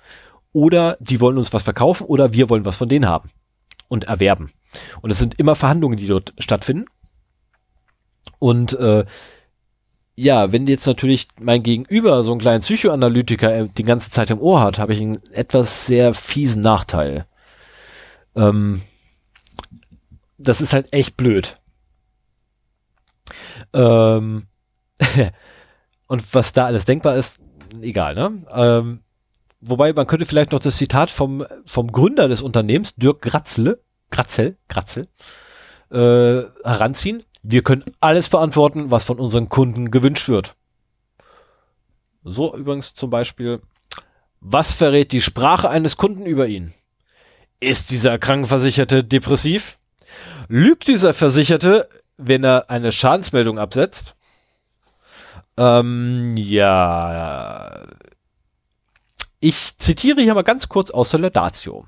oder 0.53 0.97
die 0.99 1.19
wollen 1.19 1.37
uns 1.37 1.53
was 1.53 1.63
verkaufen 1.63 2.05
oder 2.05 2.33
wir 2.33 2.49
wollen 2.49 2.65
was 2.65 2.77
von 2.77 2.89
denen 2.89 3.07
haben 3.07 3.29
und 3.87 4.05
erwerben. 4.05 4.51
Und 5.01 5.11
es 5.11 5.19
sind 5.19 5.40
immer 5.40 5.56
Verhandlungen, 5.56 5.98
die 5.98 6.08
dort 6.08 6.33
stattfinden. 6.38 6.85
Und 8.40 8.74
äh, 8.74 9.06
ja, 10.16 10.51
wenn 10.51 10.67
jetzt 10.67 10.85
natürlich 10.85 11.27
mein 11.40 11.64
Gegenüber 11.64 12.24
so 12.24 12.32
einen 12.32 12.41
kleinen 12.41 12.61
Psychoanalytiker 12.61 13.56
äh, 13.56 13.67
die 13.75 13.83
ganze 13.83 14.11
Zeit 14.11 14.30
im 14.30 14.40
Ohr 14.40 14.61
hat, 14.61 14.80
habe 14.80 14.93
ich 14.93 15.01
einen 15.01 15.19
etwas 15.32 15.85
sehr 15.85 16.14
fiesen 16.14 16.61
Nachteil. 16.61 17.25
Ähm, 18.35 18.82
das 20.38 20.61
ist 20.61 20.74
halt 20.74 20.91
echt 20.93 21.17
blöd. 21.17 21.59
Ähm, 23.74 24.48
und 26.08 26.33
was 26.33 26.53
da 26.53 26.66
alles 26.66 26.85
denkbar 26.85 27.16
ist, 27.16 27.38
egal, 27.82 28.16
ne? 28.16 28.43
Ähm, 28.51 29.00
wobei 29.61 29.93
man 29.93 30.08
könnte 30.08 30.25
vielleicht 30.25 30.51
noch 30.51 30.59
das 30.59 30.77
Zitat 30.77 31.09
vom, 31.09 31.45
vom 31.66 31.91
Gründer 31.91 32.27
des 32.27 32.41
Unternehmens, 32.41 32.95
Dirk 32.95 33.22
Gratzel, 33.22 33.82
Gratzel, 34.11 34.57
Gratzel, 34.67 35.07
äh, 35.90 36.43
heranziehen. 36.64 37.23
Wir 37.43 37.64
können 37.64 37.83
alles 37.99 38.30
beantworten, 38.30 38.91
was 38.91 39.06
von 39.06 39.19
unseren 39.19 39.49
Kunden 39.49 39.90
gewünscht 39.90 40.30
wird. 40.30 40.56
So 42.23 42.56
übrigens 42.56 42.93
zum 42.93 43.09
Beispiel, 43.09 43.61
was 44.40 44.73
verrät 44.73 45.11
die 45.11 45.22
Sprache 45.22 45.69
eines 45.69 45.98
Kunden 45.98 46.25
über 46.25 46.48
ihn? 46.48 46.73
Ist 47.59 47.91
dieser 47.91 48.19
Krankenversicherte 48.19 49.03
depressiv? 49.03 49.80
Lügt 50.48 50.88
dieser 50.88 51.14
Versicherte, 51.14 51.88
wenn 52.17 52.43
er 52.43 52.69
eine 52.69 52.91
Schadensmeldung 52.91 53.57
absetzt? 53.57 54.15
Ähm, 55.57 56.35
ja. 56.38 57.83
Ich 59.41 59.77
zitiere 59.79 60.21
hier 60.21 60.35
mal 60.35 60.43
ganz 60.43 60.69
kurz 60.69 60.91
aus 60.91 61.09
der 61.09 61.19
Laudatio. 61.19 61.85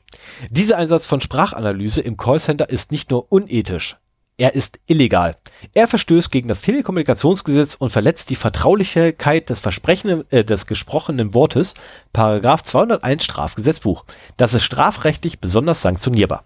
Dieser 0.50 0.78
Einsatz 0.78 1.06
von 1.06 1.22
Sprachanalyse 1.22 2.02
im 2.02 2.18
Callcenter 2.18 2.68
ist 2.70 2.92
nicht 2.92 3.12
nur 3.12 3.32
unethisch, 3.32 3.96
er 4.38 4.56
ist 4.56 4.80
illegal. 4.88 5.38
Er 5.74 5.88
verstößt 5.88 6.32
gegen 6.32 6.48
das 6.48 6.64
Telekommunikationsgesetz 6.64 7.76
und 7.76 7.92
verletzt 7.92 8.32
die 8.32 8.36
Vertraulichkeit 8.36 9.50
des 9.50 9.60
Versprechen 9.60 10.24
äh, 10.32 10.44
des 10.44 10.66
gesprochenen 10.66 11.36
Wortes, 11.36 11.76
Paragraph 12.14 12.64
201 12.64 13.24
Strafgesetzbuch. 13.24 14.06
Das 14.36 14.56
ist 14.56 14.64
strafrechtlich 14.64 15.40
besonders 15.40 15.84
sanktionierbar. 15.84 16.44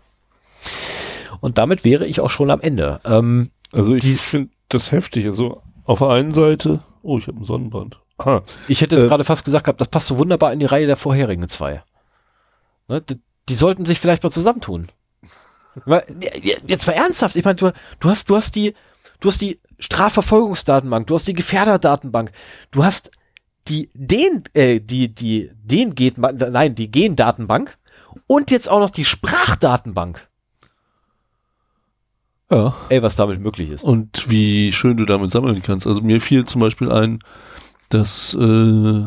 Und 1.40 1.58
damit 1.58 1.86
wäre 1.86 2.06
ich 2.06 2.19
auch 2.19 2.30
schon 2.30 2.52
am 2.52 2.60
Ende. 2.60 3.00
Ähm, 3.06 3.52
also 3.72 3.95
ich 3.95 4.03
finde 4.03 4.50
das 4.68 4.92
heftig. 4.92 5.26
Also 5.26 5.61
auf 5.86 6.00
der 6.00 6.10
einen 6.10 6.32
Seite, 6.32 6.82
oh, 7.03 7.18
ich 7.18 7.27
habe 7.27 7.38
einen 7.38 7.45
Sonnenbrand. 7.45 7.98
Aha. 8.18 8.44
Ich 8.68 8.82
hätte 8.82 8.96
äh, 8.96 9.08
gerade 9.08 9.24
fast 9.24 9.46
gesagt 9.46 9.66
gehabt, 9.66 9.82
das 9.82 9.90
passt 9.90 10.08
so 10.08 10.18
wunderbar 10.18 10.52
in 10.54 10.60
die 10.60 10.66
Reihe 10.66 10.88
der 10.88 10.98
vorherigen 10.98 11.48
zwei. 11.50 11.84
Ne, 12.88 13.02
die, 13.02 13.20
die 13.50 13.56
sollten 13.56 13.86
sich 13.86 14.00
vielleicht 14.00 14.24
mal 14.24 14.32
zusammentun. 14.32 14.90
Jetzt 16.66 16.88
mal 16.88 16.94
ernsthaft, 16.94 17.36
ich 17.36 17.46
meine, 17.46 17.56
du, 17.56 17.72
du 18.00 18.10
hast, 18.10 18.30
du 18.30 18.36
hast 18.36 18.56
die, 18.56 18.74
du 19.20 19.30
hast 19.30 19.42
die 19.42 19.60
Strafverfolgungsdatenbank, 19.78 21.06
du 21.06 21.16
hast 21.16 21.28
die 21.28 21.34
Gefährderdatenbank, 21.34 22.32
du 22.72 22.84
hast 22.84 23.12
die 23.68 23.90
den, 23.94 24.44
äh, 24.54 24.80
die, 24.80 25.14
die, 25.14 25.52
den 25.54 25.94
geht, 25.94 26.18
nein, 26.18 26.74
die 26.74 26.90
Gendatenbank 26.90 27.78
und 28.26 28.50
jetzt 28.50 28.70
auch 28.70 28.80
noch 28.80 28.90
die 28.90 29.06
Sprachdatenbank. 29.06 30.28
Ja. 32.50 32.76
Ey, 32.90 33.04
was 33.04 33.18
damit 33.18 33.42
möglich 33.42 33.70
ist. 33.70 33.84
Und 33.84 34.30
wie 34.30 34.72
schön 34.72 34.98
du 34.98 35.06
damit 35.06 35.32
sammeln 35.32 35.62
kannst. 35.62 35.86
Also 35.86 36.02
mir 36.02 36.22
fiel 36.22 36.46
zum 36.46 36.62
Beispiel 36.62 36.92
ein, 36.92 37.20
dass 37.90 38.34
äh, 38.34 39.04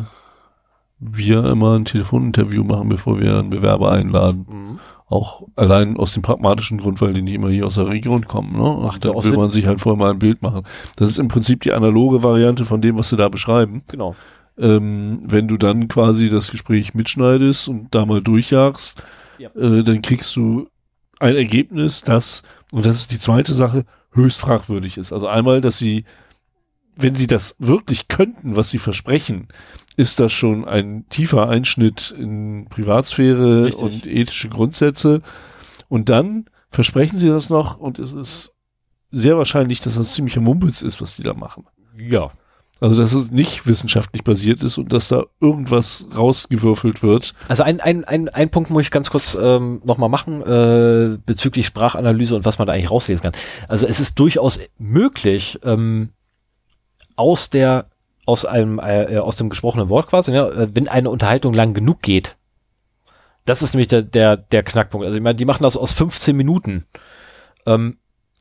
wir 0.99 1.45
immer 1.45 1.75
ein 1.77 1.85
Telefoninterview 1.85 2.63
machen, 2.63 2.89
bevor 2.89 3.19
wir 3.19 3.39
einen 3.39 3.49
Bewerber 3.49 3.91
einladen. 3.91 4.45
Mhm. 4.49 4.79
Auch 5.07 5.47
allein 5.55 5.97
aus 5.97 6.13
dem 6.13 6.21
pragmatischen 6.21 6.79
Grund, 6.79 7.01
weil 7.01 7.13
die 7.13 7.21
nicht 7.21 7.33
immer 7.33 7.49
hier 7.49 7.67
aus 7.67 7.75
der 7.75 7.87
Region 7.87 8.27
kommen. 8.27 8.53
Ne? 8.53 8.87
Ach, 8.87 8.97
da 8.97 9.09
will 9.09 9.33
man 9.33 9.51
sich 9.51 9.65
halt 9.65 9.81
vorher 9.81 9.97
mal 9.99 10.11
ein 10.11 10.19
Bild 10.19 10.41
machen. 10.41 10.63
Das 10.95 11.09
ist 11.09 11.17
im 11.17 11.27
Prinzip 11.27 11.61
die 11.61 11.73
analoge 11.73 12.23
Variante 12.23 12.63
von 12.63 12.79
dem, 12.81 12.97
was 12.97 13.09
sie 13.09 13.17
da 13.17 13.27
beschreiben. 13.27 13.83
Genau. 13.89 14.15
Ähm, 14.57 15.23
wenn 15.25 15.49
du 15.49 15.57
dann 15.57 15.89
quasi 15.89 16.29
das 16.29 16.51
Gespräch 16.51 16.93
mitschneidest 16.93 17.67
und 17.67 17.93
da 17.93 18.05
mal 18.05 18.21
durchjagst, 18.21 19.03
ja. 19.37 19.49
äh, 19.49 19.83
dann 19.83 20.01
kriegst 20.01 20.33
du 20.37 20.67
ein 21.19 21.35
Ergebnis, 21.35 22.03
das, 22.03 22.43
und 22.71 22.85
das 22.85 22.95
ist 22.95 23.11
die 23.11 23.19
zweite 23.19 23.53
Sache, 23.53 23.85
höchst 24.11 24.39
fragwürdig 24.39 24.97
ist. 24.97 25.11
Also 25.11 25.27
einmal, 25.27 25.61
dass 25.61 25.77
sie, 25.77 26.05
wenn 26.95 27.15
sie 27.15 27.27
das 27.27 27.55
wirklich 27.59 28.07
könnten, 28.07 28.55
was 28.55 28.69
sie 28.69 28.77
versprechen, 28.77 29.47
ist 29.97 30.19
das 30.19 30.31
schon 30.31 30.65
ein 30.65 31.05
tiefer 31.09 31.49
Einschnitt 31.49 32.13
in 32.17 32.67
Privatsphäre 32.69 33.65
Richtig. 33.65 33.81
und 33.81 34.05
ethische 34.05 34.49
Grundsätze. 34.49 35.21
Und 35.89 36.09
dann 36.09 36.45
versprechen 36.69 37.17
sie 37.17 37.27
das 37.27 37.49
noch 37.49 37.77
und 37.77 37.99
es 37.99 38.13
ist 38.13 38.53
sehr 39.11 39.37
wahrscheinlich, 39.37 39.81
dass 39.81 39.95
das 39.95 40.13
ziemlicher 40.13 40.41
Mumpitz 40.41 40.81
ist, 40.81 41.01
was 41.01 41.17
die 41.17 41.23
da 41.23 41.33
machen. 41.33 41.65
Ja. 41.97 42.31
Also, 42.79 42.99
dass 42.99 43.13
es 43.13 43.29
nicht 43.29 43.67
wissenschaftlich 43.67 44.23
basiert 44.23 44.63
ist 44.63 44.79
und 44.79 44.91
dass 44.91 45.07
da 45.07 45.25
irgendwas 45.39 46.07
rausgewürfelt 46.17 47.03
wird. 47.03 47.35
Also 47.47 47.61
ein, 47.61 47.79
ein, 47.79 48.03
ein, 48.05 48.27
ein 48.29 48.49
Punkt 48.49 48.71
muss 48.71 48.81
ich 48.81 48.89
ganz 48.89 49.11
kurz 49.11 49.37
ähm, 49.39 49.81
nochmal 49.85 50.09
machen 50.09 50.41
äh, 50.41 51.19
bezüglich 51.23 51.67
Sprachanalyse 51.67 52.35
und 52.35 52.43
was 52.43 52.57
man 52.57 52.65
da 52.65 52.73
eigentlich 52.73 52.89
rauslesen 52.89 53.21
kann. 53.21 53.33
Also 53.67 53.85
es 53.85 53.99
ist 53.99 54.17
durchaus 54.17 54.59
möglich, 54.79 55.59
ähm, 55.63 56.09
aus 57.15 57.49
der 57.49 57.89
aus 58.25 58.45
einem 58.45 58.79
äh, 58.79 59.17
aus 59.17 59.35
dem 59.35 59.49
gesprochenen 59.49 59.89
Wort 59.89 60.07
quasi, 60.07 60.31
ne, 60.31 60.47
äh, 60.47 60.67
wenn 60.73 60.87
eine 60.87 61.09
Unterhaltung 61.09 61.53
lang 61.53 61.73
genug 61.73 62.01
geht. 62.01 62.37
Das 63.45 63.61
ist 63.61 63.73
nämlich 63.73 63.87
der 63.87 64.03
der 64.03 64.37
der 64.37 64.63
Knackpunkt. 64.63 65.05
Also 65.05 65.17
ich 65.17 65.23
meine, 65.23 65.35
die 65.35 65.45
machen 65.45 65.63
das 65.63 65.77
aus 65.77 65.91
15 65.91 66.35
Minuten. 66.35 66.85
Ähm, 67.65 67.97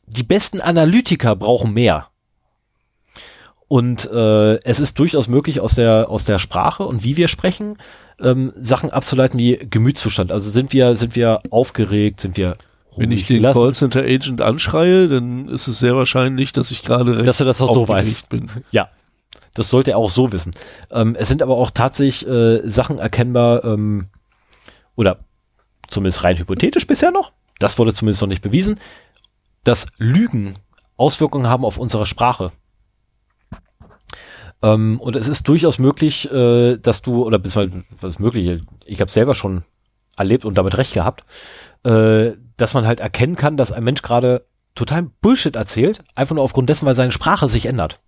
die 0.07 0.23
besten 0.23 0.61
Analytiker 0.61 1.37
brauchen 1.37 1.73
mehr. 1.73 2.09
Und 3.69 4.11
äh, 4.11 4.57
es 4.65 4.81
ist 4.81 4.99
durchaus 4.99 5.29
möglich 5.29 5.61
aus 5.61 5.75
der 5.77 6.11
aus 6.11 6.25
der 6.25 6.39
Sprache 6.39 6.85
und 6.85 7.05
wie 7.05 7.17
wir 7.17 7.29
sprechen 7.29 7.79
ähm, 8.21 8.53
Sachen 8.59 8.91
abzuleiten 8.91 9.39
wie 9.39 9.57
Gemütszustand. 9.57 10.33
Also 10.33 10.51
sind 10.51 10.73
wir 10.73 10.97
sind 10.97 11.17
wir 11.17 11.41
aufgeregt, 11.51 12.21
sind 12.21 12.37
wir 12.37 12.57
wenn 12.97 13.11
ich 13.11 13.27
den 13.27 13.43
Callcenter 13.43 14.03
Agent 14.03 14.41
anschreie, 14.41 15.09
dann 15.09 15.49
ist 15.49 15.69
es 15.69 15.79
sehr 15.79 15.97
wahrscheinlich, 15.97 16.53
dass 16.53 16.71
ich 16.71 16.83
gerade 16.83 17.17
recht 17.17 17.29
dass 17.29 17.41
er 17.41 17.47
das 17.47 17.61
auch 17.61 17.75
so 17.75 17.89
weiß. 17.89 18.25
bin. 18.29 18.51
Ja, 18.71 18.89
das 19.55 19.69
sollte 19.69 19.93
er 19.93 19.99
auch 19.99 20.11
so 20.11 20.33
wissen. 20.33 20.53
Ähm, 20.91 21.17
es 21.19 21.29
sind 21.29 21.43
aber 21.43 21.57
auch 21.57 21.71
tatsächlich 21.71 22.27
äh, 22.29 22.69
Sachen 22.69 22.99
erkennbar, 22.99 23.65
ähm, 23.65 24.09
oder 24.97 25.21
zumindest 25.89 26.25
rein 26.25 26.39
hypothetisch 26.39 26.87
bisher 26.87 27.11
noch, 27.11 27.33
das 27.59 27.79
wurde 27.79 27.95
zumindest 27.95 28.23
noch 28.23 28.29
nicht 28.29 28.43
bewiesen, 28.43 28.79
dass 29.65 29.87
Lügen 29.99 30.59
Auswirkungen 30.97 31.49
haben 31.49 31.65
auf 31.65 31.79
unsere 31.79 32.07
Sprache. 32.07 32.53
Ähm, 34.63 35.01
und 35.01 35.17
es 35.17 35.29
ist 35.29 35.49
durchaus 35.49 35.79
möglich, 35.79 36.31
äh, 36.31 36.77
dass 36.77 37.03
du, 37.03 37.25
oder 37.25 37.39
beziehungsweise, 37.39 37.85
was 37.91 38.15
ist 38.15 38.21
möglich, 38.21 38.63
ich 38.85 39.01
habe 39.01 39.11
selber 39.11 39.35
schon 39.35 39.65
erlebt 40.17 40.45
und 40.45 40.59
damit 40.59 40.77
recht 40.77 40.93
gehabt, 40.93 41.25
äh, 41.85 42.33
dass 42.61 42.75
man 42.75 42.87
halt 42.87 43.01
erkennen 43.01 43.37
kann, 43.37 43.57
dass 43.57 43.73
ein 43.73 43.85
Mensch 43.85 44.03
gerade 44.03 44.47
total 44.75 45.11
Bullshit 45.21 45.57
erzählt, 45.57 46.03
einfach 46.15 46.35
nur 46.35 46.45
aufgrund 46.45 46.69
dessen, 46.69 46.87
weil 46.87 46.95
seine 46.95 47.13
Sprache 47.13 47.49
sich 47.49 47.67
ändert. 47.67 48.01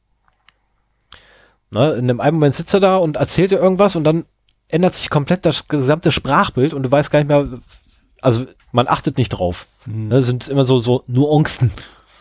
Ne? 1.70 1.92
In 1.94 2.20
einem 2.20 2.34
Moment 2.34 2.54
sitzt 2.54 2.74
er 2.74 2.80
da 2.80 2.96
und 2.96 3.16
erzählt 3.16 3.50
dir 3.50 3.58
irgendwas 3.58 3.96
und 3.96 4.04
dann 4.04 4.24
ändert 4.68 4.94
sich 4.94 5.10
komplett 5.10 5.44
das 5.44 5.68
gesamte 5.68 6.12
Sprachbild 6.12 6.74
und 6.74 6.82
du 6.82 6.90
weißt 6.90 7.10
gar 7.10 7.18
nicht 7.18 7.28
mehr, 7.28 7.46
also 8.20 8.46
man 8.72 8.88
achtet 8.88 9.18
nicht 9.18 9.30
drauf. 9.30 9.66
Mhm. 9.86 10.08
Ne? 10.08 10.16
Das 10.16 10.26
sind 10.26 10.48
immer 10.48 10.64
so, 10.64 10.78
so 10.78 11.04
Nuancen. 11.06 11.70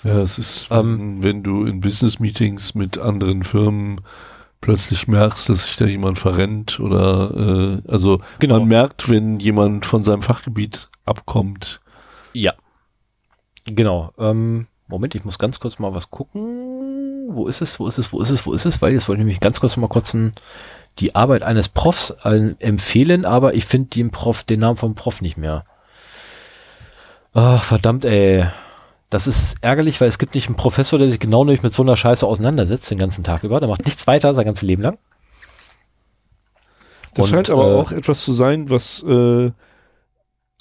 Ja, 0.04 0.20
es 0.20 0.40
ist, 0.40 0.68
ähm, 0.72 1.22
wenn 1.22 1.44
du 1.44 1.66
in 1.66 1.80
Business-Meetings 1.80 2.74
mit 2.74 2.98
anderen 2.98 3.44
Firmen 3.44 4.02
plötzlich 4.60 5.08
merkst, 5.08 5.50
dass 5.50 5.64
sich 5.64 5.76
da 5.76 5.86
jemand 5.86 6.18
verrennt 6.18 6.80
oder 6.80 7.82
äh, 7.86 7.92
also 7.92 8.22
genau. 8.40 8.60
man 8.60 8.68
merkt, 8.68 9.10
wenn 9.10 9.40
jemand 9.40 9.86
von 9.86 10.04
seinem 10.04 10.22
Fachgebiet 10.22 10.90
abkommt. 11.06 11.81
Ja. 12.34 12.54
Genau. 13.66 14.12
Ähm, 14.18 14.68
Moment, 14.88 15.16
ich 15.16 15.24
muss 15.24 15.40
ganz 15.40 15.60
kurz 15.60 15.80
mal 15.80 15.94
was 15.94 16.10
gucken. 16.10 17.30
Wo 17.30 17.48
ist 17.48 17.62
es? 17.62 17.80
Wo 17.80 17.88
ist 17.88 17.98
es? 17.98 18.12
Wo 18.12 18.22
ist 18.22 18.30
es? 18.30 18.46
Wo 18.46 18.54
ist 18.54 18.66
es? 18.66 18.82
Weil 18.82 18.94
jetzt 18.94 19.08
wollte 19.08 19.22
ich 19.22 19.26
nämlich 19.26 19.40
ganz 19.40 19.60
kurz 19.60 19.78
mal 19.78 19.88
kurz 19.88 20.14
ein, 20.14 20.34
die 21.00 21.16
Arbeit 21.16 21.44
eines 21.44 21.70
Profs 21.70 22.12
ein, 22.12 22.60
empfehlen, 22.60 23.26
aber 23.26 23.54
ich 23.54 23.66
finde 23.66 23.90
den 23.90 24.12
Prof, 24.12 24.44
den 24.44 24.60
Namen 24.60 24.78
vom 24.78 24.96
Prof 24.96 25.22
nicht 25.22 25.38
mehr. 25.38 25.66
Ach, 27.34 27.64
verdammt, 27.64 28.04
ey. 28.04 28.46
Das 29.10 29.28
ist 29.28 29.58
ärgerlich, 29.62 30.00
weil 30.00 30.08
es 30.08 30.20
gibt 30.20 30.36
nicht 30.36 30.48
einen 30.48 30.56
Professor, 30.56 31.00
der 31.00 31.10
sich 31.10 31.20
genau 31.20 31.44
nicht 31.44 31.64
mit 31.64 31.74
so 31.74 31.84
einer 31.84 31.98
Scheiße 31.98 32.26
auseinandersetzt 32.26 32.90
den 32.92 32.98
ganzen 32.98 33.24
Tag 33.24 33.44
über. 33.44 33.60
Der 33.60 33.70
macht 33.70 33.86
nichts 33.86 34.08
weiter 34.08 34.34
sein 34.34 34.46
ganzes 34.46 34.64
Leben 34.64 34.82
lang. 34.82 34.98
Das 37.14 37.26
Und, 37.26 37.32
scheint 37.32 37.50
aber 37.50 37.72
äh, 37.72 37.76
auch 37.76 37.92
etwas 37.92 38.24
zu 38.24 38.32
sein, 38.34 38.70
was 38.70 39.04
äh, 39.04 39.52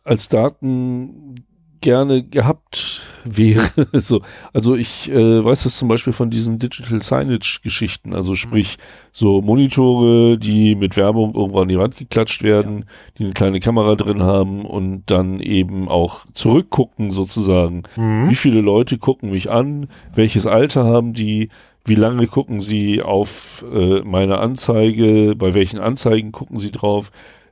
als 0.04 0.28
Daten 0.28 1.36
gerne 1.80 2.22
gehabt 2.22 3.02
wäre. 3.24 3.70
so, 3.92 4.22
also 4.52 4.74
ich 4.74 5.10
äh, 5.10 5.44
weiß 5.44 5.64
das 5.64 5.76
zum 5.76 5.88
Beispiel 5.88 6.12
von 6.12 6.30
diesen 6.30 6.58
Digital 6.58 7.02
Signage-Geschichten, 7.02 8.14
also 8.14 8.34
sprich 8.34 8.78
so 9.12 9.40
Monitore, 9.42 10.38
die 10.38 10.74
mit 10.74 10.96
Werbung 10.96 11.34
irgendwo 11.34 11.60
an 11.60 11.68
die 11.68 11.78
Wand 11.78 11.96
geklatscht 11.96 12.42
werden, 12.42 12.84
die 13.18 13.24
eine 13.24 13.32
kleine 13.32 13.60
Kamera 13.60 13.94
drin 13.94 14.22
haben 14.22 14.64
und 14.64 15.04
dann 15.06 15.40
eben 15.40 15.88
auch 15.88 16.26
zurückgucken 16.32 17.10
sozusagen. 17.10 17.82
Wie 18.28 18.34
viele 18.34 18.60
Leute 18.60 18.98
gucken 18.98 19.30
mich 19.30 19.50
an? 19.50 19.88
Welches 20.14 20.46
Alter 20.46 20.84
haben 20.84 21.12
die? 21.12 21.48
Wie 21.84 21.94
lange 21.94 22.26
gucken 22.26 22.60
sie 22.60 23.00
auf 23.00 23.64
äh, 23.74 24.02
meine 24.02 24.38
Anzeige? 24.38 25.34
Bei 25.36 25.54
welchen 25.54 25.80
Anzeigen 25.80 26.30
gucken 26.30 26.58
sie 26.58 26.70
drauf? 26.70 27.10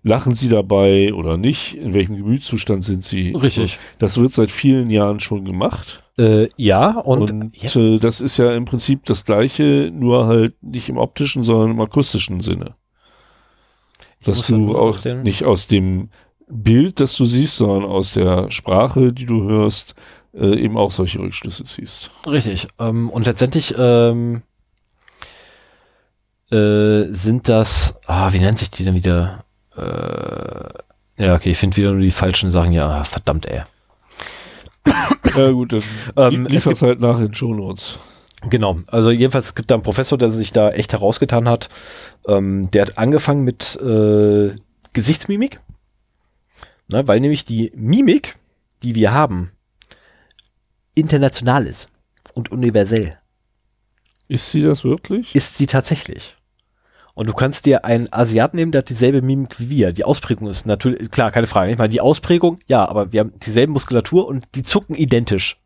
Lachen 0.09 0.35
sie 0.35 0.49
dabei 0.49 1.13
oder 1.15 1.37
nicht? 1.37 1.75
In 1.75 1.95
welchem 1.95 2.17
Gemütszustand 2.17 2.85
sind 2.85 3.05
sie? 3.05 3.33
Richtig. 3.33 3.73
So, 3.73 3.79
das 3.99 4.19
wird 4.19 4.35
seit 4.35 4.51
vielen 4.51 4.91
Jahren 4.91 5.21
schon 5.21 5.45
gemacht. 5.45 6.03
Äh, 6.19 6.49
ja, 6.57 6.99
und, 6.99 7.31
Und, 7.31 7.77
äh, 7.77 7.99
das 7.99 8.21
ist 8.21 8.39
ja 8.39 8.53
im 8.55 8.65
Prinzip 8.65 9.05
das 9.05 9.25
gleiche, 9.25 9.91
nur 9.93 10.27
halt 10.27 10.61
nicht 10.63 10.89
im 10.89 10.97
optischen, 10.97 11.45
sondern 11.45 11.71
im 11.73 11.81
akustischen 11.81 12.41
Sinne. 12.41 12.75
Dass 14.25 14.47
du 14.47 14.77
auch 14.77 15.05
nicht 15.05 15.45
aus 15.45 15.69
dem 15.69 16.11
Bild, 16.49 17.01
das 17.01 17.15
du 17.15 17.25
siehst, 17.25 17.57
sondern 17.57 17.85
aus 17.89 18.13
der 18.13 18.51
Sprache, 18.51 19.13
die 19.13 19.27
du 19.27 19.45
hörst, 19.45 19.95
äh, 20.35 20.59
eben 20.59 20.77
auch 20.77 20.91
solche 20.91 21.21
Rückschlüsse 21.21 21.65
ziehst. 21.65 22.11
Richtig. 22.27 22.69
Ähm, 22.79 23.11
und 23.11 23.27
letztendlich 23.27 23.75
ähm, 23.79 24.43
äh, 26.51 27.05
sind 27.11 27.49
das, 27.49 28.01
ah, 28.07 28.33
wie 28.33 28.41
nennt 28.41 28.59
sich 28.59 28.71
die 28.71 28.85
denn 28.85 28.95
wieder? 28.95 29.45
Äh, 29.79 31.25
ja, 31.25 31.35
okay, 31.35 31.51
ich 31.51 31.59
finde 31.59 31.77
wieder 31.77 31.93
nur 31.93 32.01
die 32.01 32.11
falschen 32.11 32.51
Sachen. 32.51 32.73
Ja, 32.73 32.89
ah, 32.89 33.05
verdammt, 33.05 33.47
ey. 33.47 33.63
Ja 35.37 35.51
gut, 35.51 35.73
dann 35.73 35.83
Ähm, 36.17 36.47
es 36.47 36.65
das 36.65 36.83
halt 36.83 37.01
nach 37.01 37.21
in 37.21 37.35
Shownotes. 37.35 37.99
Genau, 38.49 38.79
also 38.87 39.11
jedenfalls 39.11 39.47
es 39.47 39.55
gibt 39.55 39.71
da 39.71 39.75
einen 39.75 39.83
Professor, 39.83 40.17
der 40.17 40.31
sich 40.31 40.53
da 40.53 40.71
echt 40.71 40.93
herausgetan 40.93 41.49
hat. 41.49 41.69
Ähm, 42.27 42.71
der 42.71 42.83
hat 42.83 42.99
angefangen 42.99 43.43
mit 43.43 43.77
äh, 43.83 44.55
Gesichtsmimik, 44.93 45.61
ne, 46.87 47.07
weil 47.09 47.21
nämlich 47.21 47.45
die 47.45 47.73
Mimik, 47.75 48.37
die 48.85 48.95
wir 48.95 49.13
haben, 49.13 49.51
international 50.95 51.67
ist 51.67 51.89
und 52.35 52.53
universell. 52.53 53.19
Ist 54.29 54.53
sie 54.53 54.63
das 54.63 54.85
wirklich? 54.85 55.35
Ist 55.35 55.57
sie 55.57 55.67
tatsächlich. 55.67 56.37
Und 57.19 57.29
du 57.29 57.33
kannst 57.33 57.67
dir 57.67 57.85
einen 57.85 58.07
Asiaten 58.13 58.57
nehmen, 58.57 58.71
der 58.71 58.79
hat 58.79 58.91
dieselbe 58.91 59.23
Mimik 59.23 59.59
wie 59.59 59.71
wir. 59.71 59.93
Die 59.93 60.05
Ausprägung 60.05 60.47
ist 60.47 60.67
natürlich, 60.67 61.11
klar, 61.11 61.33
keine 61.33 61.49
Frage. 61.49 61.73
Ich 61.73 61.77
meine, 61.77 61.89
die 61.89 62.01
Ausprägung, 62.01 62.61
ja, 62.69 62.89
aber 62.89 63.11
wir 63.13 63.19
haben 63.19 63.33
dieselbe 63.41 63.73
Muskulatur 63.73 64.29
und 64.29 64.45
die 64.55 64.63
zucken 64.63 64.95
identisch. 64.95 65.61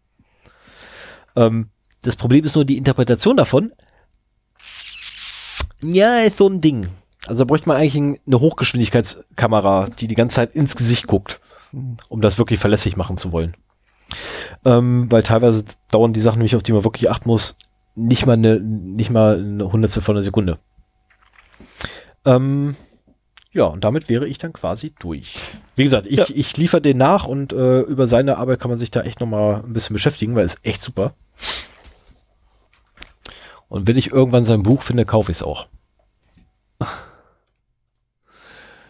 Ähm, 1.36 1.68
das 2.00 2.16
Problem 2.16 2.47
ist 2.47 2.55
nur 2.55 2.64
die 2.64 2.78
Interpretation 2.78 3.36
davon. 3.36 3.70
Ja, 5.82 6.20
ist 6.20 6.39
so 6.39 6.48
ein 6.48 6.62
Ding. 6.62 6.89
Also 7.26 7.44
da 7.44 7.44
bräuchte 7.44 7.68
man 7.68 7.76
eigentlich 7.76 7.97
ein- 7.97 8.18
eine 8.26 8.40
Hochgeschwindigkeitskamera, 8.40 9.90
die 9.98 10.06
die 10.08 10.14
ganze 10.14 10.36
Zeit 10.36 10.55
ins 10.55 10.74
Gesicht 10.74 11.06
guckt, 11.06 11.39
um 12.08 12.22
das 12.22 12.39
wirklich 12.39 12.60
verlässlich 12.60 12.97
machen 12.97 13.18
zu 13.18 13.31
wollen. 13.31 13.55
Ähm, 14.64 15.12
weil 15.12 15.22
teilweise 15.22 15.66
dauern 15.90 16.14
die 16.14 16.20
Sachen 16.20 16.39
nämlich, 16.39 16.56
auf 16.56 16.62
die 16.62 16.72
man 16.72 16.84
wirklich 16.84 17.10
achten 17.10 17.28
muss, 17.28 17.56
nicht 17.94 18.24
mal 18.24 18.32
eine, 18.32 18.58
nicht 18.58 19.10
mal 19.10 19.39
eine 19.39 19.70
Hundertstel 19.70 20.02
von 20.02 20.16
einer 20.16 20.22
Sekunde. 20.22 20.58
Ähm, 22.25 22.76
ja, 23.52 23.65
und 23.65 23.84
damit 23.84 24.09
wäre 24.09 24.26
ich 24.26 24.39
dann 24.39 24.52
quasi 24.52 24.94
durch. 24.99 25.39
Wie 25.76 25.83
gesagt, 25.83 26.07
ich, 26.07 26.17
Ja. 26.18 26.26
ich 26.28 26.57
liefere 26.57 26.81
den 26.81 26.97
nach 26.97 27.26
und 27.26 27.52
äh, 27.52 27.81
über 27.81 28.09
seine 28.09 28.39
Arbeit 28.39 28.60
kann 28.60 28.70
man 28.70 28.78
sich 28.78 28.91
da 28.91 29.02
echt 29.02 29.20
nochmal 29.20 29.62
ein 29.65 29.73
bisschen 29.73 29.94
beschäftigen, 29.94 30.34
weil 30.34 30.44
es 30.44 30.57
echt 30.62 30.81
super. 30.83 31.15
Und 33.68 33.86
wenn 33.86 33.97
ich 33.97 34.10
irgendwann 34.12 34.44
sein 34.44 34.62
Buch 34.62 34.83
finde, 34.83 35.05
kaufe 35.05 35.31
ich 35.31 35.39
es 35.39 35.42
auch. 35.42 35.68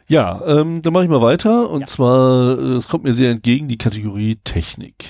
Ja, 0.08 0.42
ähm, 0.46 0.82
dann 0.82 0.92
mache 0.92 1.04
ich 1.04 1.10
mal 1.10 1.22
weiter. 1.22 1.70
Und 1.70 1.88
zwar, 1.88 2.58
äh, 2.58 2.74
es 2.74 2.88
kommt 2.88 3.04
mir 3.04 3.14
sehr 3.14 3.30
entgegen, 3.30 3.68
die 3.68 3.78
Kategorie 3.78 4.36
Technik. 4.44 5.06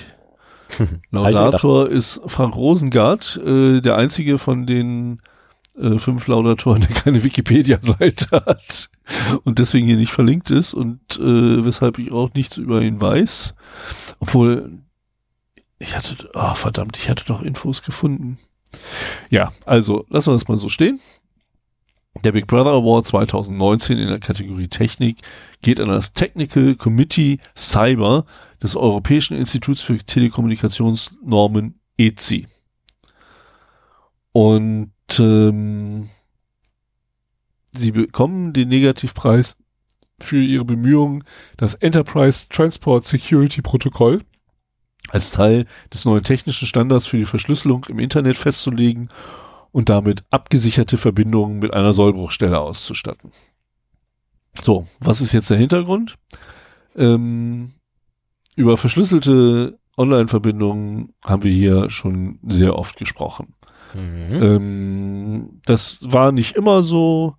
Laudator 1.11 1.89
ist 1.89 2.21
Frank 2.27 2.55
Rosengart, 2.55 3.37
äh, 3.43 3.81
der 3.81 3.95
einzige 3.97 4.37
von 4.37 4.65
den 4.65 5.21
äh, 5.77 5.97
fünf 5.97 6.27
Laudatoren, 6.27 6.81
der 6.81 6.91
keine 6.91 7.23
Wikipedia-Seite 7.23 8.31
hat 8.45 8.89
und 9.43 9.59
deswegen 9.59 9.87
hier 9.87 9.97
nicht 9.97 10.11
verlinkt 10.11 10.51
ist 10.51 10.73
und 10.73 11.17
äh, 11.19 11.63
weshalb 11.65 11.99
ich 11.99 12.11
auch 12.11 12.33
nichts 12.33 12.57
über 12.57 12.81
ihn 12.81 13.01
weiß. 13.01 13.53
Obwohl, 14.19 14.79
ich 15.79 15.95
hatte, 15.95 16.29
ah 16.33 16.55
verdammt, 16.55 16.97
ich 16.97 17.09
hatte 17.09 17.25
doch 17.25 17.41
Infos 17.41 17.83
gefunden. 17.83 18.37
Ja, 19.29 19.51
also 19.65 20.05
lassen 20.09 20.29
wir 20.29 20.33
das 20.33 20.47
mal 20.47 20.57
so 20.57 20.69
stehen. 20.69 20.99
Der 22.23 22.31
Big 22.31 22.47
Brother 22.47 22.71
Award 22.71 23.07
2019 23.07 23.97
in 23.97 24.07
der 24.07 24.19
Kategorie 24.19 24.67
Technik 24.67 25.17
geht 25.61 25.79
an 25.79 25.89
das 25.89 26.13
Technical 26.13 26.75
Committee 26.75 27.39
Cyber 27.57 28.25
des 28.61 28.75
Europäischen 28.75 29.35
Instituts 29.35 29.81
für 29.81 29.97
Telekommunikationsnormen 29.97 31.79
ECI. 31.97 32.47
Und 34.31 34.92
ähm, 35.19 36.09
sie 37.71 37.91
bekommen 37.91 38.53
den 38.53 38.69
Negativpreis 38.69 39.57
für 40.19 40.41
ihre 40.41 40.65
Bemühungen, 40.65 41.23
das 41.57 41.73
Enterprise 41.75 42.47
Transport 42.49 43.05
Security 43.05 43.61
Protokoll 43.61 44.21
als 45.09 45.31
Teil 45.31 45.65
des 45.93 46.05
neuen 46.05 46.23
technischen 46.23 46.67
Standards 46.67 47.05
für 47.05 47.17
die 47.17 47.25
Verschlüsselung 47.25 47.85
im 47.89 47.99
Internet 47.99 48.37
festzulegen 48.37 49.09
und 49.71 49.89
damit 49.89 50.23
abgesicherte 50.29 50.97
Verbindungen 50.97 51.59
mit 51.59 51.73
einer 51.73 51.93
Sollbruchstelle 51.93 52.59
auszustatten. 52.59 53.31
So, 54.63 54.87
was 54.99 55.19
ist 55.19 55.33
jetzt 55.33 55.49
der 55.49 55.57
Hintergrund? 55.57 56.15
Ähm, 56.95 57.73
über 58.55 58.77
verschlüsselte 58.77 59.79
Online-Verbindungen 59.97 61.13
haben 61.23 61.43
wir 61.43 61.51
hier 61.51 61.89
schon 61.89 62.39
sehr 62.43 62.77
oft 62.77 62.97
gesprochen. 62.97 63.55
Ähm, 63.99 65.59
das 65.65 65.99
war 66.01 66.31
nicht 66.31 66.55
immer 66.55 66.83
so, 66.83 67.35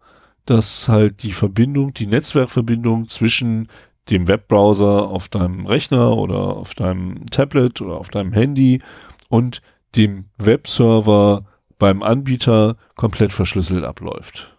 dass 0.47 0.89
halt 0.89 1.23
die 1.23 1.33
Verbindung, 1.33 1.94
die 1.94 2.07
Netzwerkverbindung 2.07 3.08
zwischen 3.08 3.68
dem 4.10 4.28
Webbrowser 4.28 5.08
auf 5.08 5.28
deinem 5.28 5.66
Rechner 5.66 6.16
oder 6.16 6.57
auf 6.57 6.74
deinem 6.74 7.26
Tablet 7.26 7.81
oder 7.81 7.97
auf 7.97 8.08
deinem 8.08 8.33
Handy 8.33 8.83
und 9.28 9.62
dem 9.97 10.26
Webserver 10.36 11.44
beim 11.78 12.02
Anbieter 12.02 12.76
komplett 12.97 13.33
verschlüsselt 13.33 13.84
abläuft. 13.84 14.57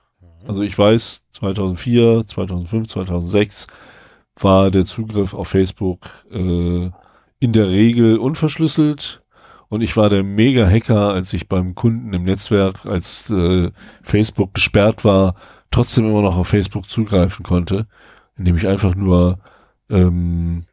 Also 0.47 0.63
ich 0.63 0.77
weiß, 0.77 1.25
2004, 1.31 2.25
2005, 2.27 2.87
2006 2.87 3.67
war 4.39 4.71
der 4.71 4.85
Zugriff 4.85 5.33
auf 5.33 5.47
Facebook 5.47 6.09
äh, 6.31 6.89
in 7.39 7.51
der 7.53 7.69
Regel 7.69 8.17
unverschlüsselt 8.17 9.21
und 9.69 9.81
ich 9.81 9.97
war 9.97 10.09
der 10.09 10.23
Mega-Hacker, 10.23 11.13
als 11.13 11.33
ich 11.33 11.47
beim 11.47 11.75
Kunden 11.75 12.13
im 12.13 12.23
Netzwerk, 12.23 12.85
als 12.85 13.29
äh, 13.29 13.71
Facebook 14.03 14.53
gesperrt 14.53 15.03
war, 15.03 15.35
trotzdem 15.71 16.05
immer 16.05 16.21
noch 16.21 16.37
auf 16.37 16.47
Facebook 16.47 16.89
zugreifen 16.89 17.43
konnte, 17.43 17.87
indem 18.37 18.55
ich 18.55 18.67
einfach 18.67 18.95
nur, 18.95 19.39
ähm, 19.89 20.65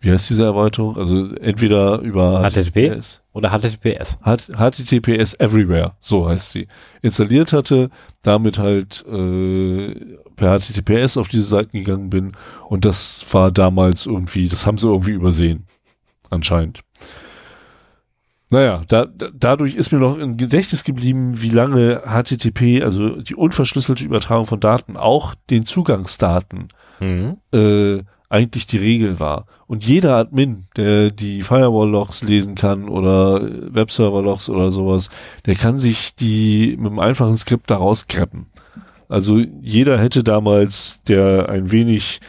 wie 0.00 0.10
heißt 0.10 0.30
diese 0.30 0.44
Erweiterung? 0.44 0.96
Also 0.96 1.34
entweder 1.36 1.98
über 2.00 2.42
HTTP? 2.50 2.98
Oder 3.32 3.50
HTTPS. 3.50 4.18
HTTPS 4.24 5.34
Everywhere, 5.38 5.94
so 6.00 6.28
heißt 6.28 6.52
sie, 6.52 6.66
installiert 7.02 7.52
hatte, 7.52 7.90
damit 8.22 8.58
halt 8.58 9.04
äh, 9.06 9.94
per 10.36 10.58
HTTPS 10.58 11.16
auf 11.16 11.28
diese 11.28 11.44
Seiten 11.44 11.78
gegangen 11.78 12.10
bin 12.10 12.32
und 12.68 12.84
das 12.84 13.24
war 13.32 13.52
damals 13.52 14.06
irgendwie, 14.06 14.48
das 14.48 14.66
haben 14.66 14.78
sie 14.78 14.88
irgendwie 14.88 15.12
übersehen, 15.12 15.66
anscheinend. 16.30 16.80
Naja, 18.50 18.82
da, 18.88 19.06
da, 19.06 19.28
dadurch 19.32 19.76
ist 19.76 19.92
mir 19.92 19.98
noch 19.98 20.18
im 20.18 20.36
Gedächtnis 20.36 20.84
geblieben, 20.84 21.40
wie 21.40 21.50
lange 21.50 22.02
HTTP, 22.04 22.82
also 22.82 23.20
die 23.20 23.36
unverschlüsselte 23.36 24.04
Übertragung 24.04 24.46
von 24.46 24.60
Daten, 24.60 24.96
auch 24.96 25.34
den 25.50 25.64
Zugangsdaten 25.64 26.68
äh, 27.52 28.02
eigentlich 28.28 28.66
die 28.66 28.78
Regel 28.78 29.20
war. 29.20 29.46
Und 29.66 29.84
jeder 29.84 30.16
Admin, 30.16 30.66
der 30.76 31.10
die 31.10 31.42
Firewall-Logs 31.42 32.22
lesen 32.22 32.54
kann 32.54 32.88
oder 32.88 33.42
äh, 33.42 33.74
Webserver-Logs 33.74 34.48
oder 34.48 34.70
sowas, 34.70 35.10
der 35.46 35.54
kann 35.54 35.78
sich 35.78 36.14
die 36.14 36.76
mit 36.78 36.90
einem 36.90 36.98
einfachen 37.00 37.36
Skript 37.36 37.70
daraus 37.70 38.06
kreppen. 38.06 38.46
Also 39.08 39.38
jeder 39.38 39.98
hätte 39.98 40.22
damals, 40.22 41.02
der 41.04 41.48
ein 41.48 41.72
wenig 41.72 42.20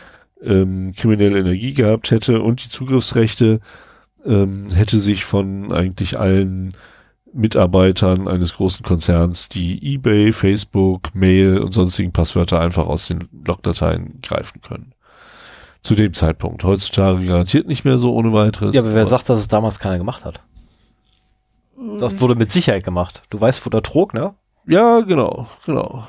ähm, 0.42 0.94
kriminelle 0.98 1.40
Energie 1.40 1.74
gehabt 1.74 2.10
hätte 2.10 2.42
und 2.42 2.66
die 2.66 2.70
Zugriffsrechte, 2.70 3.60
ähm, 4.26 4.68
hätte 4.74 4.98
sich 4.98 5.26
von 5.26 5.72
eigentlich 5.72 6.20
allen 6.20 6.74
Mitarbeitern 7.34 8.28
eines 8.28 8.56
großen 8.56 8.84
Konzerns 8.84 9.50
die 9.50 9.94
eBay, 9.94 10.34
Facebook, 10.34 11.16
Mail 11.16 11.60
und 11.60 11.74
sonstigen 11.74 12.12
Passwörter 12.12 12.60
einfach 12.60 12.88
aus 12.88 13.08
den 13.08 13.30
Logdateien 13.46 14.20
greifen 14.22 14.62
können. 14.62 14.94
Zu 15.84 15.96
dem 15.96 16.14
Zeitpunkt. 16.14 16.64
Heutzutage 16.64 17.26
garantiert 17.26 17.68
nicht 17.68 17.86
mehr 17.86 17.98
so 17.98 18.14
ohne 18.14 18.34
weiteres. 18.34 18.76
Ja, 18.76 18.82
aber 18.82 18.94
wer 18.94 19.08
sagt, 19.08 19.30
dass 19.30 19.40
es 19.40 19.48
damals 19.48 19.80
keiner 19.80 19.98
gemacht 19.98 20.26
hat? 20.26 20.42
Das 22.00 22.20
wurde 22.20 22.36
mit 22.36 22.52
Sicherheit 22.52 22.84
gemacht. 22.84 23.24
Du 23.32 23.42
weißt, 23.42 23.66
wo 23.66 23.70
der 23.72 23.82
trug, 23.82 24.14
ne? 24.14 24.36
Ja, 24.68 25.00
genau, 25.00 25.48
genau. 25.66 26.06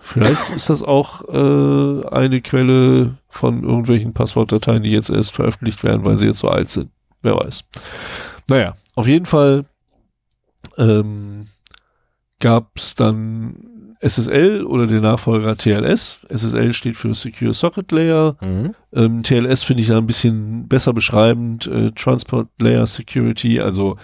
Vielleicht 0.00 0.50
ist 0.50 0.68
das 0.68 0.82
auch 0.82 1.22
äh, 1.28 2.06
eine 2.08 2.40
Quelle 2.40 3.18
von 3.28 3.62
irgendwelchen 3.62 4.12
Passwortdateien, 4.12 4.82
die 4.82 4.90
jetzt 4.90 5.10
erst 5.10 5.32
veröffentlicht 5.32 5.84
werden, 5.84 6.04
weil 6.04 6.18
sie 6.18 6.26
jetzt 6.26 6.40
so 6.40 6.48
alt 6.48 6.70
sind. 6.70 6.90
Wer 7.22 7.36
weiß. 7.36 7.64
Naja, 8.48 8.76
auf 8.94 9.06
jeden 9.06 9.26
Fall 9.26 9.64
ähm, 10.76 11.46
gab 12.40 12.76
es 12.76 12.94
dann 12.94 13.96
SSL 14.00 14.64
oder 14.64 14.86
den 14.86 15.02
Nachfolger 15.02 15.56
TLS. 15.56 16.20
SSL 16.28 16.72
steht 16.72 16.96
für 16.96 17.14
Secure 17.14 17.54
Socket 17.54 17.90
Layer. 17.92 18.36
Mhm. 18.40 18.74
Ähm, 18.92 19.22
TLS 19.22 19.62
finde 19.62 19.82
ich 19.82 19.88
da 19.88 19.98
ein 19.98 20.06
bisschen 20.06 20.66
besser 20.66 20.92
beschreibend. 20.92 21.68
Äh, 21.68 21.92
Transport 21.92 22.48
Layer 22.58 22.86
Security, 22.86 23.60
also 23.60 23.96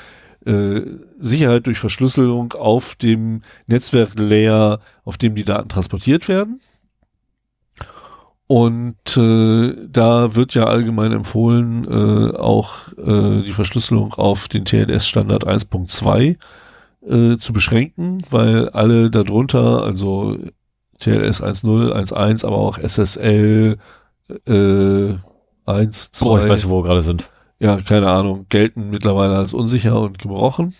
äh, 0.47 0.83
Sicherheit 1.19 1.67
durch 1.67 1.79
Verschlüsselung 1.79 2.53
auf 2.53 2.95
dem 2.95 3.43
Netzwerklayer, 3.67 4.79
auf 5.05 5.19
dem 5.19 5.35
die 5.35 5.45
Daten 5.45 5.69
transportiert 5.69 6.29
werden. 6.29 6.61
Und 8.49 9.17
äh, 9.19 9.75
da 9.89 10.35
wird 10.35 10.55
ja 10.55 10.65
allgemein 10.65 11.13
empfohlen, 11.13 11.85
äh, 11.85 12.35
auch 12.37 12.89
äh, 12.97 13.43
die 13.43 13.53
Verschlüsselung 13.53 14.15
auf 14.15 14.49
den 14.49 14.65
TLS-Standard 14.65 15.47
1.2 15.47 16.37
äh, 17.07 17.37
zu 17.37 17.53
beschränken, 17.53 18.23
weil 18.31 18.71
alle 18.71 19.11
darunter, 19.11 19.83
also 19.83 20.39
TLS 20.99 21.43
1.0, 21.43 21.93
1.1, 21.93 22.47
aber 22.47 22.57
auch 22.57 22.79
SSL 22.79 23.77
äh, 24.47 25.15
1, 25.67 26.13
2, 26.13 26.27
Oh, 26.27 26.39
ich 26.39 26.49
weiß 26.49 26.63
nicht, 26.63 26.71
wo 26.71 26.79
wir 26.83 26.85
gerade 26.89 27.03
sind. 27.03 27.31
ja, 27.61 27.79
keine 27.83 28.09
Ahnung, 28.09 28.47
gelten 28.49 28.89
mittlerweile 28.89 29.37
als 29.37 29.53
unsicher 29.53 30.01
und 30.01 30.19
gebrochen. 30.19 30.75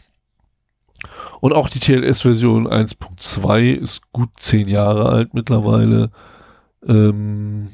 Und 1.41 1.53
auch 1.53 1.69
die 1.69 1.81
TLS-Version 1.81 2.67
1.2 2.67 3.75
ist 3.75 4.11
gut 4.11 4.31
zehn 4.39 4.69
Jahre 4.69 5.11
alt 5.11 5.35
mittlerweile. 5.35 6.11
Ähm, 6.87 7.71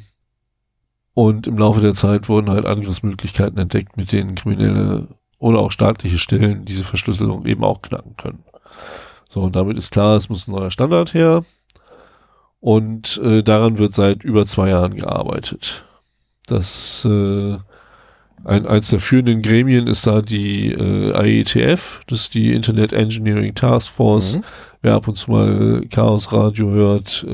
und 1.15 1.47
im 1.47 1.58
Laufe 1.58 1.81
der 1.81 1.94
Zeit 1.94 2.28
wurden 2.28 2.50
halt 2.50 2.66
Angriffsmöglichkeiten 2.66 3.58
entdeckt, 3.58 3.97
mit 3.97 4.12
denen 4.12 4.34
kriminelle 4.34 5.08
oder 5.39 5.58
auch 5.58 5.70
staatliche 5.70 6.18
Stellen 6.18 6.65
diese 6.65 6.84
Verschlüsselung 6.84 7.47
eben 7.47 7.65
auch 7.65 7.83
knacken 7.83 8.16
können. 8.16 8.44
So, 9.28 9.42
und 9.42 9.57
damit 9.57 9.76
ist 9.76 9.91
klar, 9.91 10.16
es 10.16 10.28
muss 10.28 10.49
ein 10.49 10.52
neuer 10.52 10.70
Standard 10.70 11.15
her. 11.15 11.44
Und 12.60 13.18
äh, 13.18 13.42
daran 13.42 13.78
wird 13.78 13.94
seit 13.94 14.24
über 14.24 14.47
zwei 14.47 14.70
Jahren 14.70 14.94
gearbeitet. 14.94 15.84
Das 16.47 17.05
äh, 17.05 17.58
ein, 18.44 18.66
eins 18.66 18.91
der 18.91 19.00
führenden 19.00 19.42
Gremien 19.42 19.86
ist 19.86 20.07
da 20.07 20.23
die 20.23 20.73
äh, 20.73 21.41
IETF, 21.41 22.00
das 22.07 22.20
ist 22.20 22.34
die 22.34 22.52
Internet 22.52 22.92
Engineering 22.92 23.55
Task 23.55 23.92
Force. 23.92 24.36
Mhm. 24.36 24.44
Wer 24.84 24.96
ab 24.96 25.08
und 25.08 25.16
zu 25.16 25.30
mal 25.30 25.86
Chaos 25.88 26.30
Radio 26.30 26.68
hört, 26.68 27.24
äh, 27.26 27.32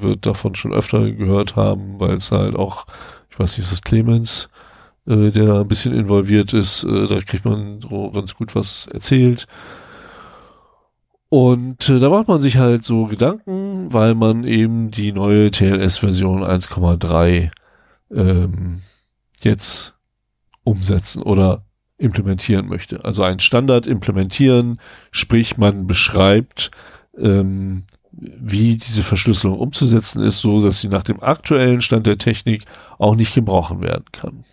wird 0.00 0.26
davon 0.26 0.54
schon 0.54 0.72
öfter 0.72 1.10
gehört 1.10 1.56
haben, 1.56 1.98
weil 1.98 2.14
es 2.14 2.30
halt 2.30 2.54
auch, 2.54 2.86
ich 3.30 3.36
weiß 3.36 3.58
nicht, 3.58 3.64
ist 3.64 3.72
das 3.72 3.82
Clemens, 3.82 4.48
äh, 5.04 5.32
der 5.32 5.46
da 5.46 5.60
ein 5.62 5.66
bisschen 5.66 5.92
involviert 5.92 6.52
ist, 6.52 6.84
äh, 6.84 7.08
da 7.08 7.20
kriegt 7.20 7.46
man 7.46 7.80
so 7.80 8.12
ganz 8.12 8.36
gut 8.36 8.54
was 8.54 8.86
erzählt. 8.86 9.48
Und 11.30 11.88
äh, 11.88 11.98
da 11.98 12.10
macht 12.10 12.28
man 12.28 12.40
sich 12.40 12.58
halt 12.58 12.84
so 12.84 13.06
Gedanken, 13.06 13.92
weil 13.92 14.14
man 14.14 14.44
eben 14.44 14.92
die 14.92 15.10
neue 15.10 15.50
TLS-Version 15.50 16.44
1,3 16.44 17.50
ähm, 18.12 18.82
jetzt 19.40 19.96
umsetzen 20.62 21.22
oder 21.22 21.63
implementieren 21.98 22.66
möchte. 22.66 23.04
Also 23.04 23.22
einen 23.22 23.40
Standard 23.40 23.86
implementieren, 23.86 24.80
sprich 25.10 25.56
man 25.56 25.86
beschreibt, 25.86 26.70
ähm, 27.16 27.84
wie 28.12 28.76
diese 28.76 29.02
Verschlüsselung 29.02 29.58
umzusetzen 29.58 30.22
ist, 30.22 30.40
so 30.40 30.62
dass 30.62 30.80
sie 30.80 30.88
nach 30.88 31.02
dem 31.02 31.22
aktuellen 31.22 31.80
Stand 31.80 32.06
der 32.06 32.18
Technik 32.18 32.64
auch 32.98 33.16
nicht 33.16 33.34
gebrochen 33.34 33.80
werden 33.80 34.04
kann. 34.12 34.44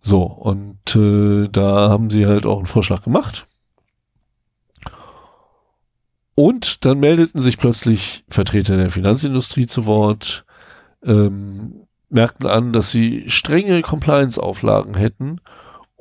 So, 0.00 0.22
und 0.22 0.96
äh, 0.96 1.48
da 1.48 1.88
haben 1.88 2.10
sie 2.10 2.26
halt 2.26 2.44
auch 2.44 2.58
einen 2.58 2.66
Vorschlag 2.66 3.02
gemacht. 3.02 3.46
Und 6.34 6.84
dann 6.84 6.98
meldeten 6.98 7.40
sich 7.40 7.58
plötzlich 7.58 8.24
Vertreter 8.28 8.76
der 8.76 8.90
Finanzindustrie 8.90 9.66
zu 9.66 9.86
Wort, 9.86 10.44
ähm, 11.04 11.86
merkten 12.10 12.46
an, 12.46 12.72
dass 12.72 12.90
sie 12.90 13.24
strenge 13.28 13.80
Compliance-Auflagen 13.82 14.94
hätten 14.94 15.40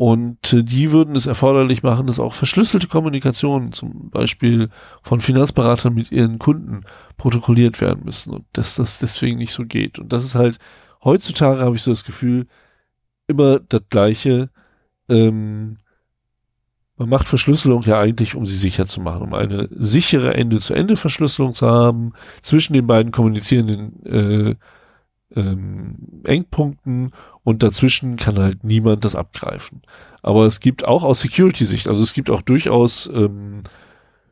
und 0.04 0.52
äh, 0.52 0.64
die 0.64 0.92
würden 0.92 1.16
es 1.16 1.28
erforderlich 1.28 1.82
machen, 1.82 2.08
dass 2.08 2.20
auch 2.20 2.34
verschlüsselte 2.34 2.90
Kommunikation, 2.90 3.72
zum 3.72 4.10
Beispiel 4.10 4.68
von 5.02 5.22
Finanzberatern 5.22 5.94
mit 5.94 6.12
ihren 6.12 6.40
Kunden, 6.40 6.82
protokolliert 7.16 7.80
werden 7.80 8.04
müssen 8.04 8.34
und 8.34 8.44
dass 8.52 8.76
das 8.76 9.00
deswegen 9.00 9.38
nicht 9.38 9.54
so 9.54 9.64
geht. 9.64 10.00
Und 10.00 10.12
das 10.12 10.26
ist 10.26 10.36
halt, 10.36 10.58
heutzutage 11.06 11.62
habe 11.62 11.78
ich 11.78 11.84
so 11.84 11.92
das 11.92 12.04
Gefühl, 12.04 12.48
immer 13.28 13.62
das 13.62 13.84
Gleiche. 13.88 14.50
Ähm, 15.08 15.78
man 16.98 17.08
macht 17.08 17.30
Verschlüsselung 17.30 17.84
ja 17.84 17.98
eigentlich, 17.98 18.36
um 18.36 18.46
sie 18.46 18.58
sicher 18.58 18.86
zu 18.86 19.00
machen, 19.00 19.22
um 19.22 19.34
eine 19.34 19.70
sichere 19.72 20.34
Ende-zu-Ende-Verschlüsselung 20.34 21.56
zu 21.56 21.66
haben 21.66 22.12
zwischen 22.42 22.74
den 22.74 22.88
beiden 22.88 23.14
kommunizierenden 23.14 24.06
äh, 24.06 24.56
ähm, 25.36 26.22
Engpunkten 26.26 27.12
und 27.44 27.64
dazwischen 27.64 28.16
kann 28.16 28.38
halt 28.38 28.64
niemand 28.64 29.06
das 29.06 29.16
abgreifen. 29.16 29.82
Aber 30.22 30.46
es 30.46 30.60
gibt 30.60 30.86
auch 30.86 31.04
aus 31.04 31.22
Security-Sicht, 31.22 31.88
also 31.88 32.02
es 32.02 32.14
gibt 32.14 32.30
auch 32.30 32.42
durchaus 32.42 33.10
ähm, 33.14 33.62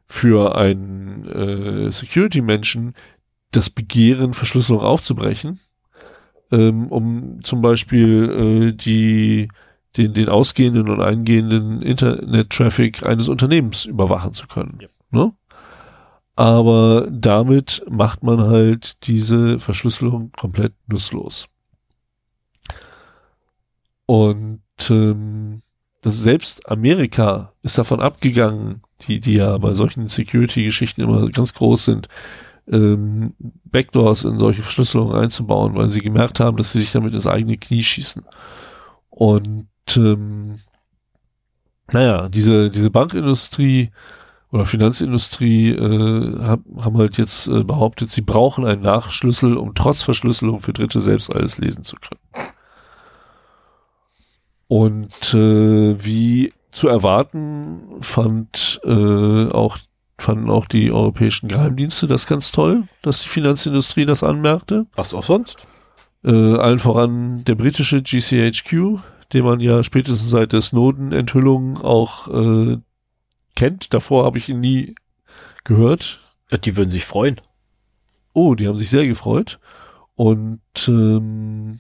für 0.08 0.56
einen 0.56 1.26
äh, 1.28 1.92
Security-Menschen 1.92 2.94
das 3.52 3.70
Begehren, 3.70 4.34
Verschlüsselung 4.34 4.82
aufzubrechen, 4.82 5.60
ähm, 6.52 6.88
um 6.88 7.44
zum 7.44 7.62
Beispiel 7.62 8.72
äh, 8.72 8.78
die 8.78 9.50
den, 9.98 10.14
den 10.14 10.30
ausgehenden 10.30 10.90
und 10.90 11.02
eingehenden 11.02 11.82
Internet-Traffic 11.82 13.06
eines 13.06 13.28
Unternehmens 13.28 13.86
überwachen 13.86 14.34
zu 14.34 14.48
können. 14.48 14.80
Ja. 14.82 14.88
Ne? 15.12 15.34
Aber 16.36 17.08
damit 17.12 17.84
macht 17.90 18.24
man 18.24 18.42
halt 18.42 19.06
diese 19.08 19.60
Verschlüsselung 19.60 20.32
komplett 20.32 20.74
nutzlos. 20.88 21.48
Und 24.06 24.62
ähm, 24.90 25.62
das 26.02 26.18
selbst 26.18 26.70
Amerika 26.70 27.54
ist 27.62 27.78
davon 27.78 28.02
abgegangen, 28.02 28.82
die, 29.02 29.20
die 29.20 29.36
ja 29.36 29.58
bei 29.58 29.74
solchen 29.74 30.08
Security-Geschichten 30.08 31.02
immer 31.02 31.30
ganz 31.30 31.54
groß 31.54 31.86
sind, 31.86 32.08
ähm, 32.68 33.34
Backdoors 33.66 34.24
in 34.24 34.40
solche 34.40 34.64
Verschlüsselungen 34.64 35.16
einzubauen, 35.16 35.76
weil 35.76 35.90
sie 35.90 36.02
gemerkt 36.02 36.40
haben, 36.40 36.58
dass 36.58 36.72
sie 36.72 36.80
sich 36.80 36.92
damit 36.92 37.14
ins 37.14 37.28
eigene 37.28 37.58
Knie 37.58 37.84
schießen. 37.84 38.24
Und 39.10 39.68
ähm, 39.96 40.60
naja, 41.92 42.30
diese, 42.30 42.70
diese 42.70 42.90
Bankindustrie 42.90 43.92
oder 44.52 44.66
Finanzindustrie 44.66 45.70
äh, 45.70 46.44
hab, 46.44 46.60
haben 46.80 46.98
halt 46.98 47.18
jetzt 47.18 47.48
äh, 47.48 47.64
behauptet, 47.64 48.12
sie 48.12 48.22
brauchen 48.22 48.66
einen 48.66 48.82
Nachschlüssel, 48.82 49.56
um 49.58 49.74
trotz 49.76 50.02
Verschlüsselung 50.02 50.60
für 50.60 50.74
Dritte 50.74 51.00
selbst 51.00 51.34
alles 51.34 51.58
lesen 51.58 51.84
zu 51.84 51.96
können. 51.96 52.52
Und 54.68 55.34
äh, 55.34 56.04
wie 56.04 56.54
zu 56.72 56.88
erwarten, 56.88 57.82
fand 58.02 58.80
äh, 58.84 59.50
auch 59.50 59.78
fanden 60.18 60.50
auch 60.50 60.68
die 60.68 60.92
europäischen 60.92 61.48
Geheimdienste 61.48 62.08
das 62.08 62.28
ganz 62.28 62.52
toll, 62.52 62.84
dass 63.02 63.24
die 63.24 63.30
Finanzindustrie 63.30 64.06
das 64.06 64.24
anmerkte. 64.24 64.86
Was 64.96 65.14
auch 65.14 65.24
sonst? 65.24 65.58
Äh, 66.24 66.56
allen 66.58 66.78
voran 66.78 67.44
der 67.44 67.56
britische 67.56 68.04
GCHQ, 68.04 69.00
den 69.34 69.44
man 69.44 69.60
ja 69.60 69.84
spätestens 69.84 70.30
seit 70.30 70.54
der 70.54 70.62
Snowden-Enthüllung 70.62 71.82
auch 71.82 72.28
äh, 72.28 72.78
kennt. 73.56 73.94
Davor 73.94 74.26
habe 74.26 74.38
ich 74.38 74.50
ihn 74.50 74.60
nie 74.60 74.96
gehört. 75.64 76.22
Ja, 76.50 76.58
die 76.58 76.76
würden 76.76 76.92
sich 76.92 77.06
freuen. 77.06 77.40
Oh, 78.34 78.56
die 78.56 78.68
haben 78.68 78.78
sich 78.78 78.90
sehr 78.90 79.08
gefreut. 79.08 79.60
Und 80.16 80.62
ähm, 80.88 81.80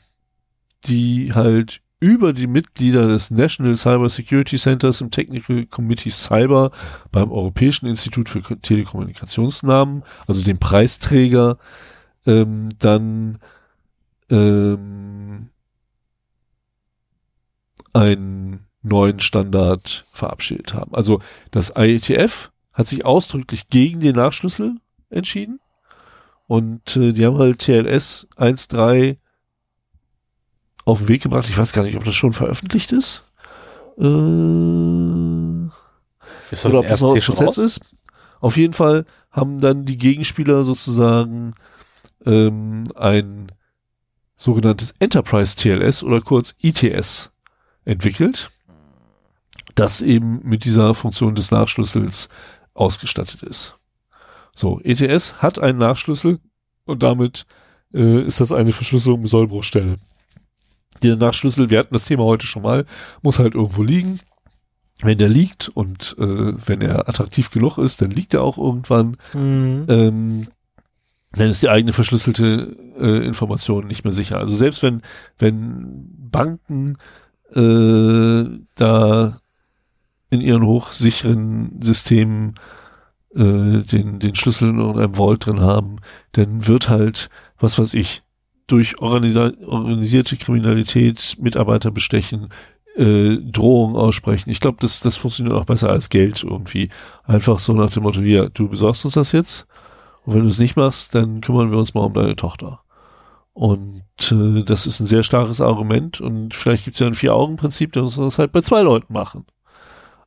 die 0.86 1.34
halt 1.34 1.82
über 2.00 2.34
die 2.34 2.48
Mitglieder 2.48 3.08
des 3.08 3.30
National 3.30 3.76
Cyber 3.76 4.10
Security 4.10 4.58
Centers 4.58 5.02
im 5.02 5.12
Technical 5.12 5.68
Committee 5.68 6.10
Cyber 6.10 6.72
beim 7.12 7.32
Europäischen 7.32 7.86
Institut 7.86 8.28
für 8.28 8.42
Telekommunikationsnamen, 8.42 10.04
also 10.26 10.44
dem 10.44 10.58
Preisträger, 10.58 11.60
ähm, 12.26 12.70
dann 12.80 13.38
ähm, 14.32 15.50
einen 17.94 18.66
neuen 18.82 19.20
Standard 19.20 20.06
verabschiedet 20.12 20.74
haben. 20.74 20.94
Also 20.94 21.22
das 21.52 21.74
IETF 21.76 22.52
hat 22.74 22.88
sich 22.88 23.06
ausdrücklich 23.06 23.70
gegen 23.70 24.00
den 24.00 24.16
Nachschlüssel 24.16 24.76
entschieden 25.10 25.60
und 26.48 26.96
äh, 26.98 27.14
die 27.14 27.26
haben 27.26 27.38
halt 27.38 27.60
TLS 27.60 28.28
1.3 28.38 29.18
auf 30.86 31.00
den 31.00 31.08
Weg 31.10 31.24
gebracht. 31.24 31.50
Ich 31.50 31.58
weiß 31.58 31.74
gar 31.74 31.84
nicht, 31.84 31.96
ob 31.96 32.04
das 32.04 32.16
schon 32.16 32.34
veröffentlicht 32.34 32.92
ist. 32.92 33.24
Äh, 33.98 34.04
Ist 36.52 36.66
oder 36.66 36.80
ob 36.80 36.88
das 36.88 37.02
noch 37.02 37.14
ein 37.14 37.22
Prozess 37.22 37.58
ist. 37.58 37.82
Auf 38.40 38.58
jeden 38.58 38.74
Fall 38.74 39.06
haben 39.30 39.62
dann 39.62 39.86
die 39.86 39.98
Gegenspieler 39.98 40.64
sozusagen 40.64 41.54
ähm, 42.26 42.84
ein 42.96 43.52
sogenanntes 44.36 44.96
Enterprise 45.00 45.56
TLS 45.56 46.04
oder 46.04 46.20
kurz 46.20 46.56
ITS 46.62 47.32
entwickelt, 47.86 48.52
das 49.76 50.02
eben 50.02 50.42
mit 50.44 50.66
dieser 50.66 50.94
Funktion 50.94 51.36
des 51.36 51.52
Nachschlüssels 51.52 52.30
ausgestattet 52.74 53.44
ist. 53.44 53.78
So, 54.56 54.80
ETS 54.82 55.42
hat 55.42 55.60
einen 55.60 55.80
Nachschlüssel 55.80 56.40
und 56.86 57.04
damit 57.04 57.46
äh, 57.94 58.22
ist 58.24 58.42
das 58.42 58.52
eine 58.52 58.74
Verschlüsselung 58.74 59.22
mit 59.22 59.30
Sollbruchstelle. 59.30 59.96
Der 61.04 61.16
Nachschlüssel, 61.16 61.70
wir 61.70 61.80
hatten 61.80 61.94
das 61.94 62.06
Thema 62.06 62.24
heute 62.24 62.46
schon 62.46 62.64
mal, 62.64 62.86
muss 63.22 63.40
halt 63.40 63.56
irgendwo 63.56 63.84
liegen. 63.84 64.20
Wenn 65.02 65.18
der 65.18 65.30
liegt 65.30 65.70
und 65.70 66.16
äh, 66.20 66.54
wenn 66.68 66.82
er 66.82 67.10
attraktiv 67.10 67.50
genug 67.50 67.80
ist, 67.80 68.02
dann 68.02 68.12
liegt 68.12 68.36
er 68.36 68.44
auch 68.44 68.58
irgendwann. 68.58 69.18
Mhm. 69.34 69.86
Ähm, 69.88 70.48
dann 71.32 71.48
ist 71.48 71.64
die 71.64 71.70
eigene 71.70 71.94
verschlüsselte 71.94 72.78
äh, 73.00 73.26
Information 73.26 73.88
nicht 73.88 74.04
mehr 74.04 74.14
sicher. 74.14 74.38
Also 74.38 74.54
selbst 74.54 74.84
wenn, 74.84 75.02
wenn 75.40 76.08
Banken 76.30 76.98
äh, 77.54 78.60
da 78.76 79.41
in 80.32 80.42
ihren 80.42 80.66
hochsicheren 80.66 81.80
Systemen 81.82 82.56
äh, 83.36 83.84
den, 83.84 84.20
den 84.20 84.34
Schlüssel 84.36 84.70
in 84.70 84.80
einem 84.80 85.14
Vault 85.14 85.46
drin 85.46 85.62
haben, 85.62 85.98
dann 86.32 86.68
wird 86.68 86.90
halt, 86.90 87.30
was 87.60 87.78
weiß 87.78 87.94
ich, 87.94 88.24
durch 88.68 89.00
organisierte 89.00 90.38
Kriminalität 90.38 91.38
Mitarbeiter 91.40 91.92
bestechen, 91.92 92.50
äh, 92.96 93.38
Drohungen 93.38 93.96
aussprechen. 93.96 94.50
Ich 94.50 94.62
glaube, 94.62 94.78
das, 94.82 95.02
das 95.02 95.18
funktioniert 95.18 95.56
auch 95.56 95.66
besser 95.66 95.90
als 95.90 96.10
Geld 96.10 96.44
irgendwie. 96.44 96.90
Einfach 97.24 97.60
so 97.60 97.74
nach 97.74 97.90
dem 97.90 98.04
Motto, 98.04 98.22
ja, 98.22 98.50
du 98.50 98.70
besorgst 98.70 99.06
uns 99.06 99.14
das 99.16 99.34
jetzt 99.34 99.68
und 100.26 100.34
wenn 100.34 100.42
du 100.42 100.48
es 100.48 100.60
nicht 100.60 100.78
machst, 100.78 101.14
dann 101.16 101.42
kümmern 101.42 101.72
wir 101.72 101.78
uns 101.78 101.94
mal 101.94 102.06
um 102.06 102.14
deine 102.14 102.36
Tochter. 102.36 102.82
Und 103.54 104.04
äh, 104.32 104.64
das 104.64 104.88
ist 104.88 105.00
ein 105.02 105.08
sehr 105.08 105.24
starkes 105.24 105.60
Argument 105.60 106.22
und 106.22 106.56
vielleicht 106.56 106.86
gibt 106.86 106.96
es 106.96 107.02
ja 107.02 107.08
ein 107.08 107.16
Vier-Augen-Prinzip, 107.16 107.92
da 107.94 108.02
muss 108.02 108.16
man 108.16 108.28
das 108.28 108.40
halt 108.40 108.52
bei 108.54 108.62
zwei 108.62 108.82
Leuten 108.82 109.12
machen. 109.12 109.46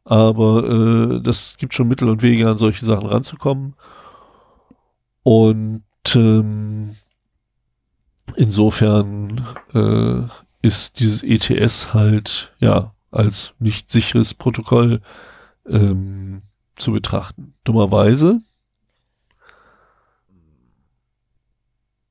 Aber 0.05 0.69
äh, 0.69 1.21
das 1.21 1.57
gibt 1.57 1.75
schon 1.75 1.89
Mittel 1.89 2.09
und 2.09 2.23
Wege, 2.23 2.49
an 2.49 2.59
solche 2.59 2.85
Sachen 2.85 3.07
ranzukommen. 3.07 3.75
Und 5.23 5.83
ähm, 6.15 6.97
insofern 8.37 9.47
äh, 9.73 10.67
ist 10.67 11.01
dieses 11.01 11.23
ETS 11.23 11.95
halt 11.95 12.53
ja 12.59 12.93
als 13.11 13.55
nicht 13.59 13.91
sicheres 13.91 14.35
Protokoll 14.35 15.01
ähm, 15.67 16.43
zu 16.77 16.93
betrachten. 16.93 17.55
Dummerweise 17.65 18.41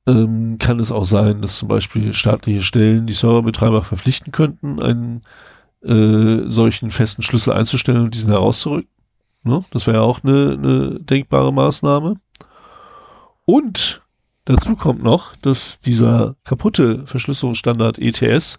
ähm, 0.06 0.58
kann 0.58 0.80
es 0.80 0.90
auch 0.90 1.04
sein, 1.04 1.42
dass 1.42 1.58
zum 1.58 1.68
Beispiel 1.68 2.12
staatliche 2.14 2.62
Stellen 2.62 3.06
die 3.06 3.14
Serverbetreiber 3.14 3.82
verpflichten 3.82 4.32
könnten, 4.32 4.80
einen 4.82 5.22
äh, 5.84 6.48
solchen 6.48 6.90
festen 6.90 7.22
Schlüssel 7.22 7.52
einzustellen 7.52 8.04
und 8.04 8.14
diesen 8.14 8.30
herauszurücken. 8.30 8.90
Ne? 9.42 9.64
Das 9.70 9.86
wäre 9.86 9.98
ja 9.98 10.02
auch 10.02 10.24
eine, 10.24 10.52
eine 10.52 11.00
denkbare 11.00 11.52
Maßnahme. 11.52 12.16
Und 13.44 14.02
dazu 14.46 14.74
kommt 14.76 15.02
noch, 15.02 15.36
dass 15.36 15.80
dieser 15.80 16.36
kaputte 16.44 17.06
Verschlüsselungsstandard 17.06 17.98
ETS 17.98 18.58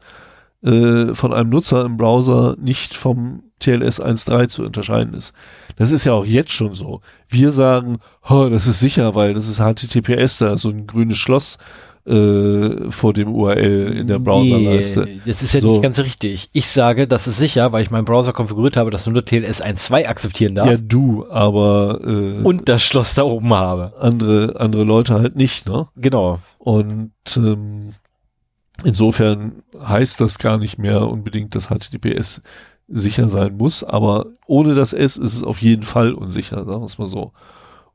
äh, 0.64 1.14
von 1.14 1.34
einem 1.34 1.50
Nutzer 1.50 1.86
im 1.86 1.98
Browser 1.98 2.56
nicht 2.60 2.96
vom 2.96 3.44
TLS 3.60 4.02
1.3 4.02 4.48
zu 4.48 4.64
unterscheiden 4.64 5.14
ist. 5.14 5.34
Das 5.78 5.92
ist 5.92 6.06
ja 6.06 6.14
auch 6.14 6.26
jetzt 6.26 6.52
schon 6.52 6.76
so. 6.76 7.02
Wir 7.28 7.52
sagen, 7.52 7.98
oh, 8.30 8.48
das 8.50 8.68
ist 8.68 8.80
sicher, 8.80 9.16
weil 9.16 9.34
das 9.34 9.48
ist 9.48 9.60
HTTPS, 9.60 10.40
da 10.40 10.54
ist 10.54 10.62
so 10.62 10.70
ein 10.70 10.88
grünes 10.88 11.18
Schloss 11.18 11.58
äh, 12.06 12.92
vor 12.92 13.14
dem 13.14 13.34
URL 13.34 13.98
in 13.98 14.08
der 14.08 14.20
Browserleiste. 14.20 15.06
Nee, 15.06 15.22
das 15.26 15.42
ist 15.42 15.54
ja 15.54 15.62
So. 15.62 15.72
nicht 15.74 15.82
ganz 15.84 16.00
richtig. 16.00 16.48
Ich 16.54 16.70
sage, 16.70 17.08
das 17.08 17.26
ist 17.28 17.38
sicher, 17.38 17.72
weil 17.72 17.82
ich 17.84 17.90
meinen 17.92 18.06
Browser 18.06 18.32
konfiguriert 18.32 18.78
habe, 18.78 18.92
dass 18.92 19.08
nur 19.08 19.26
TLS 19.26 19.64
1.2 19.64 20.06
akzeptieren 20.08 20.54
darf 20.56 20.68
Ja, 20.68 20.78
du, 20.78 21.26
aber 21.30 22.00
äh, 22.04 22.42
und 22.44 22.70
das 22.70 22.84
Schloss 22.84 23.16
da 23.16 23.24
oben 23.24 23.54
habe. 23.54 23.94
andere, 24.00 24.60
andere 24.60 24.84
Leute 24.84 25.16
halt 25.16 25.36
nicht, 25.36 25.68
ne? 25.68 25.88
Genau. 25.96 26.40
Und 26.60 27.12
ähm, 27.38 27.94
insofern 28.84 29.64
heißt 29.84 30.22
das 30.22 30.38
gar 30.38 30.58
nicht 30.58 30.78
mehr 30.78 31.02
unbedingt, 31.08 31.56
dass 31.56 31.70
HTTPS 31.70 32.42
sicher 32.88 33.28
sein 33.30 33.58
muss, 33.58 33.84
aber 33.84 34.28
ohne 34.46 34.76
das 34.76 34.94
S 34.94 35.18
ist 35.18 35.34
es 35.34 35.44
auf 35.44 35.62
jeden 35.62 35.84
Fall 35.84 36.14
unsicher, 36.14 36.58
sagen 36.66 36.82
wir 36.82 36.86
es 36.86 36.98
mal 37.00 37.08
so. 37.08 37.32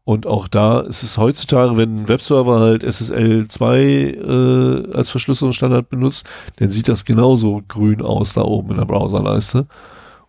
Und 0.04 0.26
auch 0.26 0.48
da 0.48 0.80
ist 0.80 1.02
es 1.02 1.18
heutzutage, 1.18 1.76
wenn 1.76 1.94
ein 1.94 2.08
Webserver 2.08 2.60
halt 2.60 2.82
SSL 2.82 3.46
2 3.48 3.78
äh, 3.78 4.92
als 4.92 5.10
Verschlüsselungsstandard 5.10 5.88
benutzt, 5.88 6.26
dann 6.56 6.70
sieht 6.70 6.88
das 6.88 7.04
genauso 7.04 7.62
grün 7.68 8.02
aus 8.02 8.32
da 8.32 8.42
oben 8.42 8.70
in 8.72 8.76
der 8.78 8.86
Browserleiste. 8.86 9.66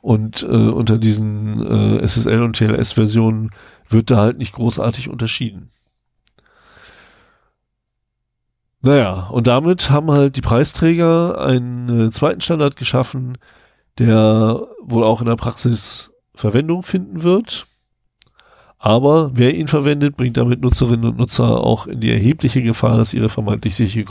Und 0.01 0.43
äh, 0.43 0.45
unter 0.45 0.98
diesen 0.98 1.66
äh, 1.66 2.08
SSL 2.08 2.41
und 2.41 2.56
TLS-Versionen 2.56 3.51
wird 3.88 4.11
da 4.11 4.17
halt 4.17 4.38
nicht 4.38 4.53
großartig 4.53 5.09
unterschieden. 5.09 5.69
Naja, 8.82 9.27
und 9.32 9.45
damit 9.45 9.91
haben 9.91 10.09
halt 10.09 10.38
die 10.38 10.41
Preisträger 10.41 11.40
einen 11.40 12.08
äh, 12.08 12.11
zweiten 12.11 12.41
Standard 12.41 12.75
geschaffen, 12.75 13.38
der 14.00 14.67
wohl 14.82 15.03
auch 15.03 15.22
in 15.22 15.27
der 15.27 15.35
Praxis 15.35 16.14
Verwendung 16.33 16.82
finden 16.82 17.22
wird. 17.22 17.67
Aber 18.84 19.30
wer 19.38 19.53
ihn 19.53 19.68
verwendet, 19.68 20.18
bringt 20.18 20.38
damit 20.38 20.61
Nutzerinnen 20.61 21.06
und 21.06 21.19
Nutzer 21.19 21.64
auch 21.64 21.85
in 21.85 22.00
die 22.00 22.10
erhebliche 22.10 22.64
Gefahr, 22.64 22.98
dass 22.98 23.14
ihre 23.14 23.30
vermeintlich 23.30 23.76
sichere 23.76 24.06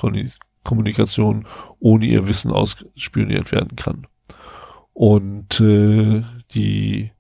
Kommunikation 0.62 1.44
ohne 1.80 2.06
ihr 2.06 2.28
Wissen 2.28 2.52
ausspioniert 2.52 3.50
werden 3.50 3.74
kann. 3.74 4.06
Und 4.92 5.60
äh, 5.60 6.22
die 6.54 7.10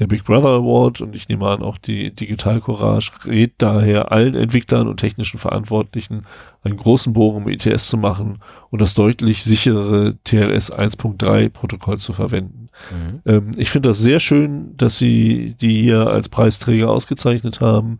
der 0.00 0.08
Big 0.08 0.24
Brother 0.24 0.48
Award 0.48 1.00
und 1.00 1.14
ich 1.14 1.28
nehme 1.28 1.48
an 1.48 1.62
auch 1.62 1.78
die 1.78 2.12
Digital 2.12 2.60
Courage 2.60 3.12
rät 3.24 3.54
daher 3.58 4.10
allen 4.10 4.34
Entwicklern 4.34 4.88
und 4.88 4.98
technischen 4.98 5.38
Verantwortlichen 5.38 6.26
einen 6.62 6.76
großen 6.76 7.12
Bogen 7.12 7.44
um 7.44 7.48
ETS 7.48 7.88
zu 7.88 7.98
machen 7.98 8.40
und 8.70 8.80
das 8.80 8.94
deutlich 8.94 9.44
sichere 9.44 10.16
TLS 10.24 10.72
1.3 10.72 11.50
Protokoll 11.50 11.98
zu 11.98 12.12
verwenden. 12.12 12.57
Mhm. 12.90 13.20
Ähm, 13.26 13.50
ich 13.56 13.70
finde 13.70 13.88
das 13.90 13.98
sehr 13.98 14.20
schön, 14.20 14.76
dass 14.76 14.98
sie 14.98 15.54
die 15.60 15.82
hier 15.82 16.06
als 16.06 16.28
Preisträger 16.28 16.90
ausgezeichnet 16.90 17.60
haben, 17.60 17.98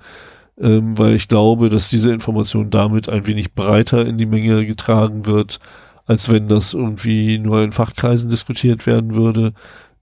ähm, 0.61 0.99
weil 0.99 1.15
ich 1.15 1.29
glaube, 1.29 1.69
dass 1.69 1.91
diese 1.91 2.13
Information 2.13 2.71
damit 2.71 3.09
ein 3.09 3.27
wenig 3.27 3.55
breiter 3.55 4.05
in 4.05 4.19
die 4.19 4.27
Menge 4.27 4.67
getragen 4.67 5.27
wird, 5.27 5.61
als 6.07 6.31
wenn 6.31 6.49
das 6.49 6.75
irgendwie 6.75 7.39
nur 7.39 7.63
in 7.63 7.73
Fachkreisen 7.73 8.31
diskutiert 8.31 8.87
werden 8.87 9.15
würde. 9.15 9.53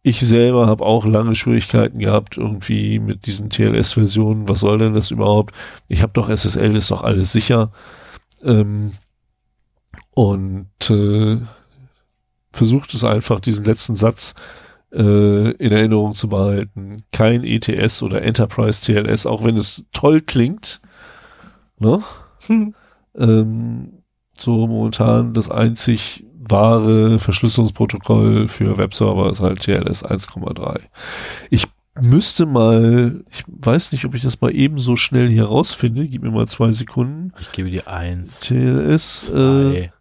Ich 0.03 0.21
selber 0.21 0.69
habe 0.69 0.85
auch 0.85 1.05
lange 1.05 1.35
Schwierigkeiten 1.35 1.99
gehabt, 1.99 2.37
irgendwie 2.37 3.01
mit 3.01 3.27
diesen 3.27 3.51
TLS-Versionen. 3.51 4.49
Was 4.49 4.61
soll 4.61 4.79
denn 4.79 4.95
das 4.95 5.11
überhaupt? 5.11 5.53
Ich 5.89 6.01
habe 6.03 6.13
doch 6.13 6.31
SSL, 6.31 6.77
ist 6.77 6.93
doch 6.93 7.03
alles 7.03 7.33
sicher. 7.33 7.73
Ähm, 8.45 8.93
und 10.15 10.91
äh, 10.91 11.39
versucht 12.53 12.95
es 12.95 13.05
einfach, 13.05 13.41
diesen 13.41 13.65
letzten 13.65 13.97
Satz 13.97 14.35
äh, 14.97 15.51
in 15.53 15.73
Erinnerung 15.73 16.15
zu 16.15 16.29
behalten. 16.29 17.05
Kein 17.13 17.45
ETS 17.45 18.03
oder 18.03 18.23
Enterprise 18.23 18.81
TLS, 18.83 19.27
auch 19.27 19.45
wenn 19.45 19.57
es 19.57 19.85
toll 19.93 20.21
klingt. 20.21 20.81
Ne? 21.79 22.03
Ähm, 23.19 24.03
so 24.39 24.67
momentan 24.67 25.33
das 25.33 25.51
einzig 25.51 26.25
wahre 26.39 27.19
Verschlüsselungsprotokoll 27.19 28.49
für 28.49 28.79
Webserver 28.79 29.31
ist 29.31 29.41
halt 29.41 29.61
TLS 29.63 30.05
1,3. 30.05 30.81
Ich 31.51 31.67
müsste 32.01 32.47
mal, 32.47 33.25
ich 33.31 33.45
weiß 33.49 33.93
nicht, 33.93 34.05
ob 34.05 34.15
ich 34.15 34.23
das 34.23 34.41
mal 34.41 34.55
eben 34.55 34.79
so 34.79 34.97
schnell 34.97 35.29
hier 35.29 35.47
rausfinde. 35.47 36.07
Gib 36.09 36.23
mir 36.23 36.31
mal 36.31 36.47
zwei 36.47 36.73
Sekunden. 36.73 37.33
Ich 37.41 37.53
gebe 37.53 37.71
dir 37.71 37.89
eins. 37.89 38.41
TLS, 38.41 39.31
äh, 39.31 39.33
Zwei. 39.33 39.93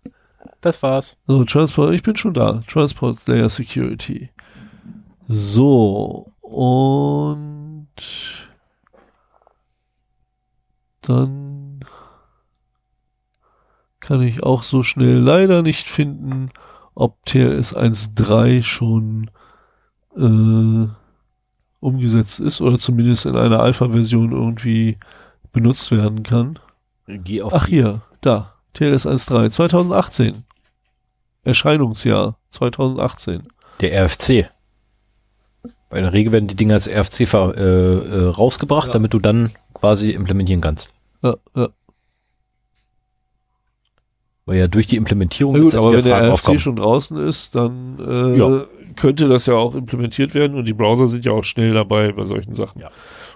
das 0.62 0.84
war's. 0.84 1.18
so, 1.26 1.44
Transport, 1.46 1.94
ich 1.94 2.04
bin 2.04 2.16
schon 2.16 2.34
da. 2.34 2.62
Transport 2.68 3.26
Layer 3.28 3.50
Security. 3.50 4.30
So, 5.28 6.32
und 6.42 7.88
dann 11.02 11.80
kann 14.00 14.22
ich 14.22 14.44
auch 14.44 14.62
so 14.64 14.84
schnell 14.84 15.18
leider 15.18 15.64
nicht 15.64 15.90
finden, 15.90 16.52
ob 16.94 17.26
TLS 17.26 17.76
1.3 17.76 18.62
schon 18.62 19.32
äh, 20.16 20.88
umgesetzt 21.80 22.40
ist 22.40 22.62
oder 22.62 22.78
zumindest 22.80 23.26
in 23.26 23.36
einer 23.36 23.60
Alpha-Version 23.60 24.32
irgendwie 24.32 24.98
benutzt 25.52 25.92
werden 25.92 26.24
kann. 26.24 26.60
Ach 27.52 27.66
hier, 27.66 28.04
da, 28.22 28.54
TLS 28.74 29.08
1.3, 29.08 29.50
2018. 29.50 30.44
Erscheinungsjahr 31.44 32.38
2018. 32.50 33.48
Der 33.82 34.04
RFC. 34.04 34.50
Bei 35.90 36.02
der 36.02 36.14
Regel 36.14 36.34
werden 36.34 36.48
die 36.48 36.56
Dinge 36.56 36.74
als 36.74 36.88
RFC 36.88 37.22
äh, 37.22 37.26
äh, 37.26 38.28
rausgebracht, 38.30 38.88
Ja. 38.88 38.94
damit 38.94 39.14
du 39.14 39.20
dann 39.20 39.52
quasi 39.74 40.12
implementieren 40.12 40.62
kannst. 40.62 40.94
Ja, 41.22 41.36
ja. 41.56 41.70
Weil 44.46 44.58
ja 44.60 44.68
durch 44.68 44.88
die 44.88 44.96
Implementierung 44.98 45.56
Na 45.56 45.64
gut, 45.64 45.76
aber 45.76 45.94
wenn 45.94 46.04
der 46.04 46.12
Fragen 46.14 46.26
RFC 46.28 46.34
aufkommen. 46.34 46.60
schon 46.60 46.76
draußen 46.76 47.18
ist, 47.18 47.56
dann 47.56 47.98
äh, 48.00 48.38
Ja. 48.38 48.66
könnte 48.96 49.28
das 49.28 49.46
ja 49.48 49.56
auch 49.56 49.74
implementiert 49.76 50.34
werden 50.36 50.56
und 50.58 50.68
die 50.68 50.74
Browser 50.74 51.08
sind 51.08 51.26
ja 51.26 51.32
auch 51.32 51.44
schnell 51.44 51.74
dabei 51.74 52.12
bei 52.12 52.26
solchen 52.26 52.54
Sachen. 52.54 52.82
Ja. 52.82 52.92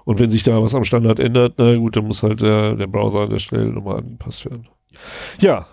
Und 0.06 0.20
wenn 0.20 0.30
sich 0.30 0.44
da 0.44 0.62
was 0.62 0.76
am 0.76 0.84
Standard 0.84 1.20
ändert, 1.20 1.54
na 1.58 1.76
gut, 1.76 1.96
dann 1.96 2.06
muss 2.06 2.24
halt 2.24 2.42
der, 2.42 2.76
der 2.76 2.88
Browser 2.88 3.22
an 3.22 3.30
der 3.32 3.40
Stelle 3.40 3.70
nochmal 3.70 3.98
angepasst 4.00 4.46
werden. 4.46 4.68
Ja, 5.40 5.68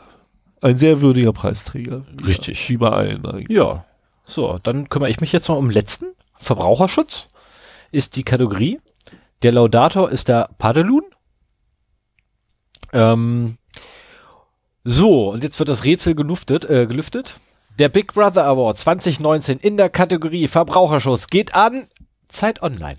ein 0.63 0.77
sehr 0.77 1.01
würdiger 1.01 1.33
Preisträger. 1.33 2.05
Richtig. 2.27 2.69
Wie 2.69 2.77
bei 2.77 2.91
allen 2.91 3.25
eigentlich. 3.27 3.49
Ja. 3.57 3.85
So, 4.25 4.59
dann 4.63 4.89
kümmere 4.89 5.11
ich 5.11 5.21
mich 5.21 5.33
jetzt 5.33 5.49
mal 5.49 5.55
um 5.55 5.67
den 5.69 5.75
letzten. 5.75 6.07
Verbraucherschutz 6.39 7.29
ist 7.91 8.17
die 8.17 8.25
Kategorie. 8.25 8.81
Der 9.43 9.53
Laudator 9.53 10.11
ist 10.11 10.29
der 10.29 10.51
Padelun. 10.59 11.03
Ähm, 12.93 13.59
so, 14.85 15.31
und 15.33 15.43
jetzt 15.43 15.59
wird 15.59 15.69
das 15.69 15.85
Rätsel 15.85 16.15
gelüftet, 16.15 16.65
äh, 16.65 16.87
gelüftet. 16.87 17.41
Der 17.79 17.89
Big 17.89 18.15
Brother 18.15 18.47
Award 18.47 18.79
2019 18.79 19.59
in 19.59 19.77
der 19.77 19.91
Kategorie 19.91 20.49
Verbraucherschutz 20.49 21.27
geht 21.27 21.55
an 21.55 21.89
Zeit 22.27 22.63
Online. 22.63 22.97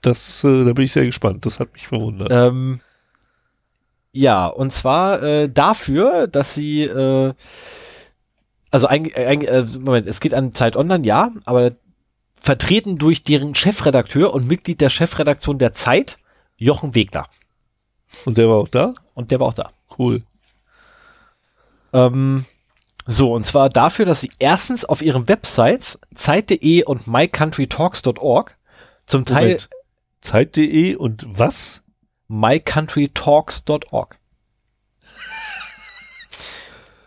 Das, 0.00 0.42
äh, 0.44 0.64
da 0.64 0.72
bin 0.72 0.84
ich 0.84 0.92
sehr 0.92 1.04
gespannt. 1.04 1.44
Das 1.46 1.60
hat 1.60 1.72
mich 1.72 1.86
verwundert. 1.86 2.30
Ähm, 2.30 2.80
ja, 4.12 4.46
und 4.46 4.72
zwar 4.72 5.22
äh, 5.22 5.48
dafür, 5.48 6.26
dass 6.26 6.54
sie, 6.54 6.82
äh, 6.82 7.34
also 8.70 8.86
eigentlich 8.86 9.16
äh, 9.16 9.64
Moment, 9.78 10.06
es 10.06 10.20
geht 10.20 10.34
an 10.34 10.52
Zeit 10.52 10.76
Online, 10.76 11.04
ja, 11.06 11.30
aber 11.44 11.72
vertreten 12.40 12.98
durch 12.98 13.22
deren 13.22 13.54
Chefredakteur 13.54 14.32
und 14.34 14.46
Mitglied 14.46 14.80
der 14.80 14.90
Chefredaktion 14.90 15.58
der 15.58 15.74
Zeit, 15.74 16.18
Jochen 16.56 16.94
Wegner. 16.94 17.26
Und 18.24 18.38
der 18.38 18.48
war 18.48 18.56
auch 18.56 18.68
da? 18.68 18.94
Und 19.14 19.30
der 19.30 19.40
war 19.40 19.48
auch 19.48 19.54
da. 19.54 19.70
Cool. 19.98 20.22
Ähm, 21.92 22.44
so, 23.06 23.32
und 23.32 23.44
zwar 23.44 23.70
dafür, 23.70 24.04
dass 24.04 24.20
sie 24.20 24.30
erstens 24.38 24.84
auf 24.84 25.02
ihren 25.02 25.28
Websites 25.28 25.98
Zeit.de 26.14 26.84
und 26.84 27.06
mycountrytalks.org 27.06 28.56
zum 29.06 29.24
Teil 29.24 29.44
Moment. 29.44 29.70
Zeit.de 30.20 30.96
und 30.96 31.24
was? 31.26 31.82
mycountrytalks.org. 32.28 34.18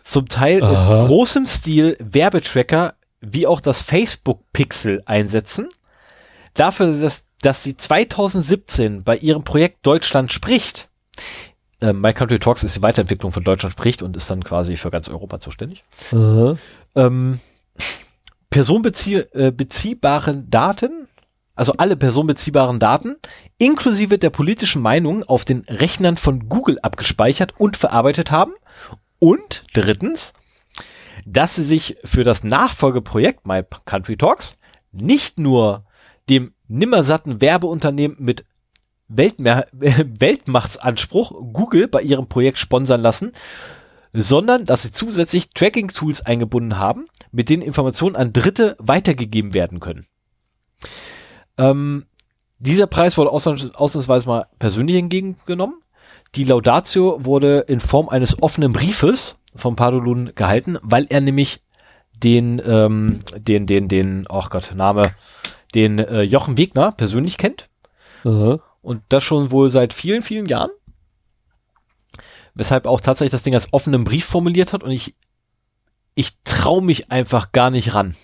Zum 0.00 0.28
Teil 0.28 0.62
Aha. 0.62 1.02
in 1.02 1.06
großem 1.06 1.46
Stil 1.46 1.96
Werbetracker 2.00 2.96
wie 3.22 3.46
auch 3.46 3.60
das 3.60 3.80
Facebook-Pixel 3.80 5.02
einsetzen. 5.06 5.68
Dafür, 6.54 6.92
dass, 7.00 7.24
dass 7.40 7.62
sie 7.62 7.76
2017 7.76 9.04
bei 9.04 9.16
ihrem 9.16 9.44
Projekt 9.44 9.86
Deutschland 9.86 10.32
spricht, 10.32 10.90
äh, 11.80 11.92
My 11.92 12.12
Country 12.12 12.38
Talks 12.38 12.62
ist 12.62 12.76
die 12.76 12.82
Weiterentwicklung 12.82 13.32
von 13.32 13.44
Deutschland 13.44 13.72
spricht 13.72 14.02
und 14.02 14.16
ist 14.16 14.30
dann 14.30 14.44
quasi 14.44 14.76
für 14.76 14.90
ganz 14.90 15.08
Europa 15.08 15.40
zuständig 15.40 15.82
Aha. 16.12 16.56
ähm, 16.94 17.40
personenbeziehbaren 18.50 20.38
äh, 20.38 20.44
Daten, 20.48 21.08
also 21.54 21.74
alle 21.78 21.96
personenbeziehbaren 21.96 22.78
Daten, 22.78 23.16
inklusive 23.58 24.18
der 24.18 24.30
politischen 24.30 24.80
Meinungen 24.82 25.24
auf 25.24 25.44
den 25.44 25.64
Rechnern 25.68 26.16
von 26.16 26.48
Google 26.48 26.78
abgespeichert 26.80 27.54
und 27.58 27.76
verarbeitet 27.76 28.30
haben. 28.30 28.52
Und 29.18 29.64
drittens, 29.72 30.32
dass 31.26 31.56
sie 31.56 31.64
sich 31.64 31.96
für 32.04 32.24
das 32.24 32.44
Nachfolgeprojekt 32.44 33.46
My 33.46 33.62
Country 33.84 34.16
Talks 34.16 34.56
nicht 34.92 35.38
nur 35.38 35.84
dem 36.28 36.52
nimmersatten 36.68 37.40
Werbeunternehmen 37.40 38.16
mit 38.20 38.44
Weltmeer 39.08 39.66
Weltmachtsanspruch 39.72 41.32
Google 41.52 41.88
bei 41.88 42.02
ihrem 42.02 42.28
Projekt 42.28 42.58
sponsern 42.58 43.00
lassen, 43.02 43.32
sondern 44.12 44.66
dass 44.66 44.82
sie 44.82 44.92
zusätzlich 44.92 45.50
Tracking-Tools 45.50 46.22
eingebunden 46.22 46.78
haben, 46.78 47.06
mit 47.30 47.48
denen 47.48 47.62
Informationen 47.62 48.16
an 48.16 48.32
Dritte 48.32 48.76
weitergegeben 48.78 49.54
werden 49.54 49.80
können. 49.80 50.06
Ähm, 51.58 52.06
dieser 52.58 52.86
Preis 52.86 53.16
wurde 53.16 53.30
ausnahms 53.30 53.74
ausnahmsweise 53.74 54.26
mal 54.26 54.46
persönlich 54.58 54.96
entgegengenommen. 54.96 55.76
Die 56.34 56.44
Laudatio 56.44 57.24
wurde 57.24 57.60
in 57.68 57.80
Form 57.80 58.08
eines 58.08 58.42
offenen 58.42 58.72
Briefes 58.72 59.36
von 59.54 59.76
Padolun 59.76 60.32
gehalten, 60.34 60.78
weil 60.82 61.06
er 61.08 61.20
nämlich 61.20 61.62
den, 62.22 62.62
ähm, 62.64 63.20
den, 63.36 63.66
den, 63.66 63.88
den, 63.88 64.26
ach 64.28 64.50
Gott, 64.50 64.72
Name, 64.74 65.14
den 65.74 65.98
äh, 65.98 66.22
Jochen 66.22 66.56
Wegner 66.56 66.92
persönlich 66.92 67.38
kennt 67.38 67.68
Aha. 68.24 68.60
und 68.80 69.02
das 69.08 69.24
schon 69.24 69.50
wohl 69.50 69.70
seit 69.70 69.92
vielen, 69.92 70.22
vielen 70.22 70.46
Jahren. 70.46 70.70
Weshalb 72.54 72.86
auch 72.86 73.00
tatsächlich 73.00 73.32
das 73.32 73.42
Ding 73.42 73.54
als 73.54 73.72
offenen 73.72 74.04
Brief 74.04 74.26
formuliert 74.26 74.72
hat 74.72 74.82
und 74.82 74.90
ich, 74.90 75.14
ich 76.14 76.36
traue 76.44 76.82
mich 76.82 77.10
einfach 77.10 77.52
gar 77.52 77.70
nicht 77.70 77.94
ran, 77.94 78.14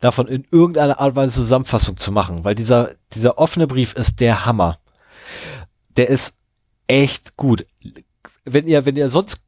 davon 0.00 0.26
in 0.26 0.46
irgendeiner 0.50 0.98
Art 1.00 1.10
und 1.10 1.16
Weise 1.16 1.40
Zusammenfassung 1.40 1.96
zu 1.96 2.10
machen, 2.10 2.44
weil 2.44 2.54
dieser, 2.54 2.94
dieser 3.12 3.38
offene 3.38 3.66
Brief 3.66 3.92
ist 3.92 4.20
der 4.20 4.46
Hammer. 4.46 4.78
Der 5.96 6.08
ist 6.08 6.38
echt 6.86 7.36
gut. 7.36 7.66
Wenn 8.44 8.66
ihr, 8.66 8.86
wenn 8.86 8.96
ihr 8.96 9.10
sonst 9.10 9.42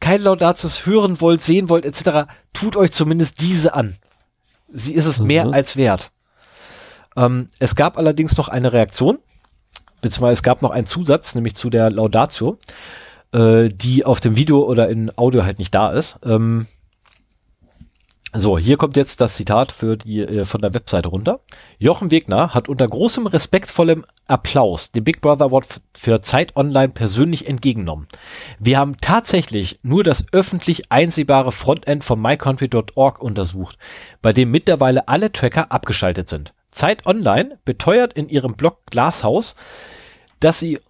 kein 0.00 0.22
Laudatius 0.22 0.86
hören 0.86 1.20
wollt, 1.20 1.42
sehen 1.42 1.68
wollt, 1.68 1.84
etc., 1.84 2.28
tut 2.52 2.76
euch 2.76 2.92
zumindest 2.92 3.40
diese 3.40 3.74
an. 3.74 3.96
Sie 4.68 4.94
ist 4.94 5.06
es 5.06 5.18
mehr 5.18 5.46
Mhm. 5.46 5.54
als 5.54 5.76
wert. 5.76 6.10
Ähm, 7.16 7.48
es 7.58 7.74
gab 7.76 7.96
allerdings 7.96 8.36
noch 8.36 8.48
eine 8.48 8.72
Reaktion, 8.72 9.18
beziehungsweise 10.02 10.34
es 10.34 10.42
gab 10.42 10.62
noch 10.62 10.70
einen 10.70 10.86
Zusatz, 10.86 11.34
nämlich 11.34 11.54
zu 11.56 11.70
der 11.70 11.90
Laudatio, 11.90 12.58
äh, 13.32 13.68
die 13.68 14.04
auf 14.04 14.20
dem 14.20 14.36
Video 14.36 14.64
oder 14.64 14.88
in 14.88 15.16
Audio 15.16 15.44
halt 15.44 15.58
nicht 15.58 15.74
da 15.74 15.90
ist. 15.92 16.16
Ähm, 16.24 16.66
so, 18.40 18.58
hier 18.58 18.76
kommt 18.76 18.96
jetzt 18.96 19.20
das 19.20 19.36
Zitat 19.36 19.72
für 19.72 19.96
die, 19.96 20.20
äh, 20.20 20.44
von 20.44 20.60
der 20.60 20.74
Webseite 20.74 21.08
runter. 21.08 21.40
Jochen 21.78 22.10
Wegner 22.10 22.54
hat 22.54 22.68
unter 22.68 22.86
großem 22.88 23.26
respektvollem 23.26 24.04
Applaus 24.26 24.90
den 24.90 25.04
Big 25.04 25.20
Brother 25.20 25.46
Award 25.46 25.66
für 25.96 26.20
Zeit 26.20 26.56
Online 26.56 26.88
persönlich 26.88 27.48
entgegengenommen. 27.48 28.06
Wir 28.58 28.78
haben 28.78 28.96
tatsächlich 29.00 29.78
nur 29.82 30.02
das 30.02 30.24
öffentlich 30.32 30.90
einsehbare 30.90 31.52
Frontend 31.52 32.04
von 32.04 32.20
mycountry.org 32.20 33.20
untersucht, 33.20 33.78
bei 34.22 34.32
dem 34.32 34.50
mittlerweile 34.50 35.08
alle 35.08 35.32
Tracker 35.32 35.70
abgeschaltet 35.70 36.28
sind. 36.28 36.52
Zeit 36.70 37.06
Online 37.06 37.58
beteuert 37.64 38.12
in 38.12 38.28
ihrem 38.28 38.54
Blog 38.54 38.86
Glashaus, 38.90 39.56
dass 40.40 40.58
sie 40.58 40.80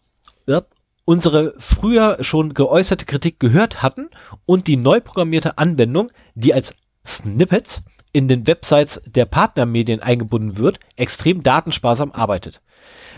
äh, 0.47 0.63
unsere 1.05 1.55
früher 1.59 2.19
schon 2.21 2.55
geäußerte 2.55 3.05
Kritik 3.05 3.41
gehört 3.41 3.83
hatten 3.83 4.11
und 4.45 4.67
die 4.67 4.77
neu 4.77 5.01
programmierte 5.01 5.59
Anwendung, 5.59 6.11
die 6.35 6.53
als 6.53 6.75
Snippets 7.07 7.83
in 8.13 8.29
den 8.29 8.47
Websites 8.47 9.03
der 9.07 9.27
Partnermedien 9.27 10.03
eingebunden 10.03 10.57
wird, 10.57 10.81
extrem 10.97 11.43
datensparsam 11.43 12.13
arbeitet. 12.13 12.61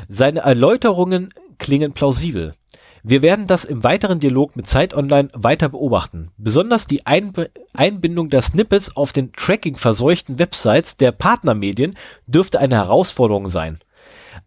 Seine 0.09 0.41
Erläuterungen 0.41 1.31
klingen 1.59 1.93
plausibel. 1.93 2.55
Wir 3.03 3.23
werden 3.23 3.47
das 3.47 3.65
im 3.65 3.85
weiteren 3.85 4.19
Dialog 4.21 4.57
mit 4.57 4.67
Zeit 4.67 4.93
Online 4.93 5.29
weiter 5.33 5.69
beobachten. 5.69 6.31
Besonders 6.37 6.87
die 6.87 7.07
Einb 7.07 7.49
Einbindung 7.73 8.29
der 8.29 8.43
Snippets 8.43 8.97
auf 8.97 9.13
den 9.13 9.33
Tracking-verseuchten 9.33 10.39
Websites 10.39 10.97
der 10.97 11.13
Partnermedien 11.13 11.97
dürfte 12.27 12.59
eine 12.59 12.75
Herausforderung 12.75 13.49
sein. 13.49 13.79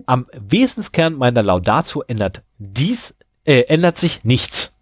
Am 0.06 0.28
Wesenskern 0.34 1.16
meiner 1.16 1.44
Laudatio 1.44 2.04
ändert 2.08 2.44
dies, 2.58 3.16
äh, 3.46 3.62
ändert 3.62 3.98
sich 3.98 4.24
nichts. 4.24 4.78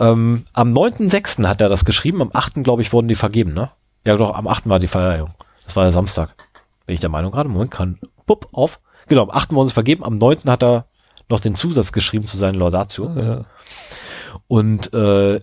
Ähm, 0.00 0.44
am 0.52 0.72
9.6. 0.72 1.46
hat 1.46 1.60
er 1.60 1.68
das 1.68 1.84
geschrieben, 1.84 2.22
am 2.22 2.30
8. 2.32 2.62
glaube 2.62 2.82
ich 2.82 2.92
wurden 2.92 3.08
die 3.08 3.14
vergeben, 3.14 3.52
ne? 3.52 3.70
Ja 4.06 4.16
doch, 4.16 4.34
am 4.34 4.46
8. 4.46 4.68
war 4.68 4.78
die 4.78 4.86
Verleihung. 4.86 5.34
Das 5.64 5.76
war 5.76 5.82
der 5.82 5.92
Samstag. 5.92 6.34
Bin 6.86 6.94
ich 6.94 7.00
der 7.00 7.10
Meinung 7.10 7.32
gerade? 7.32 7.48
Moment, 7.48 7.70
kann, 7.70 7.98
pupp, 8.26 8.48
auf. 8.52 8.80
Genau, 9.08 9.22
am 9.22 9.30
8. 9.30 9.52
wurden 9.52 9.68
sie 9.68 9.74
vergeben, 9.74 10.04
am 10.04 10.18
9. 10.18 10.44
hat 10.46 10.62
er 10.62 10.86
noch 11.28 11.40
den 11.40 11.54
Zusatz 11.54 11.92
geschrieben 11.92 12.26
zu 12.26 12.38
seinen 12.38 12.54
Laudatio. 12.54 13.10
Ja. 13.10 13.44
Und 14.46 14.92
äh, 14.94 15.40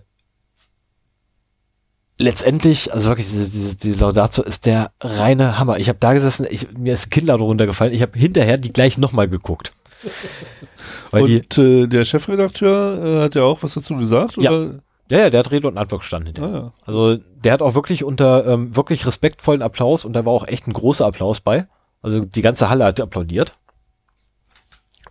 letztendlich, 2.18 2.92
also 2.92 3.08
wirklich, 3.10 3.28
diese, 3.28 3.48
diese, 3.48 3.76
diese 3.76 4.00
Laudatio 4.00 4.42
ist 4.42 4.66
der 4.66 4.92
reine 5.00 5.58
Hammer. 5.58 5.78
Ich 5.78 5.88
habe 5.88 5.98
da 6.00 6.12
gesessen, 6.12 6.46
ich, 6.48 6.72
mir 6.72 6.94
ist 6.94 7.14
ein 7.14 7.30
runtergefallen. 7.30 7.92
Ich 7.92 8.02
habe 8.02 8.18
hinterher 8.18 8.58
die 8.58 8.72
gleich 8.72 8.98
nochmal 8.98 9.28
geguckt. 9.28 9.72
Und 11.10 11.58
äh, 11.58 11.86
der 11.86 12.04
Chefredakteur 12.04 13.04
äh, 13.04 13.24
hat 13.24 13.34
ja 13.34 13.42
auch 13.42 13.62
was 13.62 13.74
dazu 13.74 13.96
gesagt? 13.96 14.36
Ja. 14.36 14.50
Oder? 14.50 14.80
ja, 15.10 15.18
ja, 15.18 15.30
der 15.30 15.40
hat 15.40 15.50
Rede 15.50 15.68
und 15.68 15.78
Antwort 15.78 16.02
gestanden 16.02 16.34
hinterher. 16.34 16.54
Ah, 16.54 16.64
ja. 16.66 16.72
Also 16.84 17.16
der 17.16 17.52
hat 17.52 17.62
auch 17.62 17.74
wirklich 17.74 18.04
unter 18.04 18.46
ähm, 18.46 18.74
wirklich 18.74 19.06
respektvollen 19.06 19.62
Applaus 19.62 20.04
und 20.04 20.12
da 20.12 20.24
war 20.24 20.32
auch 20.32 20.46
echt 20.46 20.66
ein 20.66 20.72
großer 20.72 21.06
Applaus 21.06 21.40
bei. 21.40 21.66
Also 22.02 22.20
die 22.20 22.42
ganze 22.42 22.68
Halle 22.68 22.84
hat 22.84 23.00
applaudiert. 23.00 23.56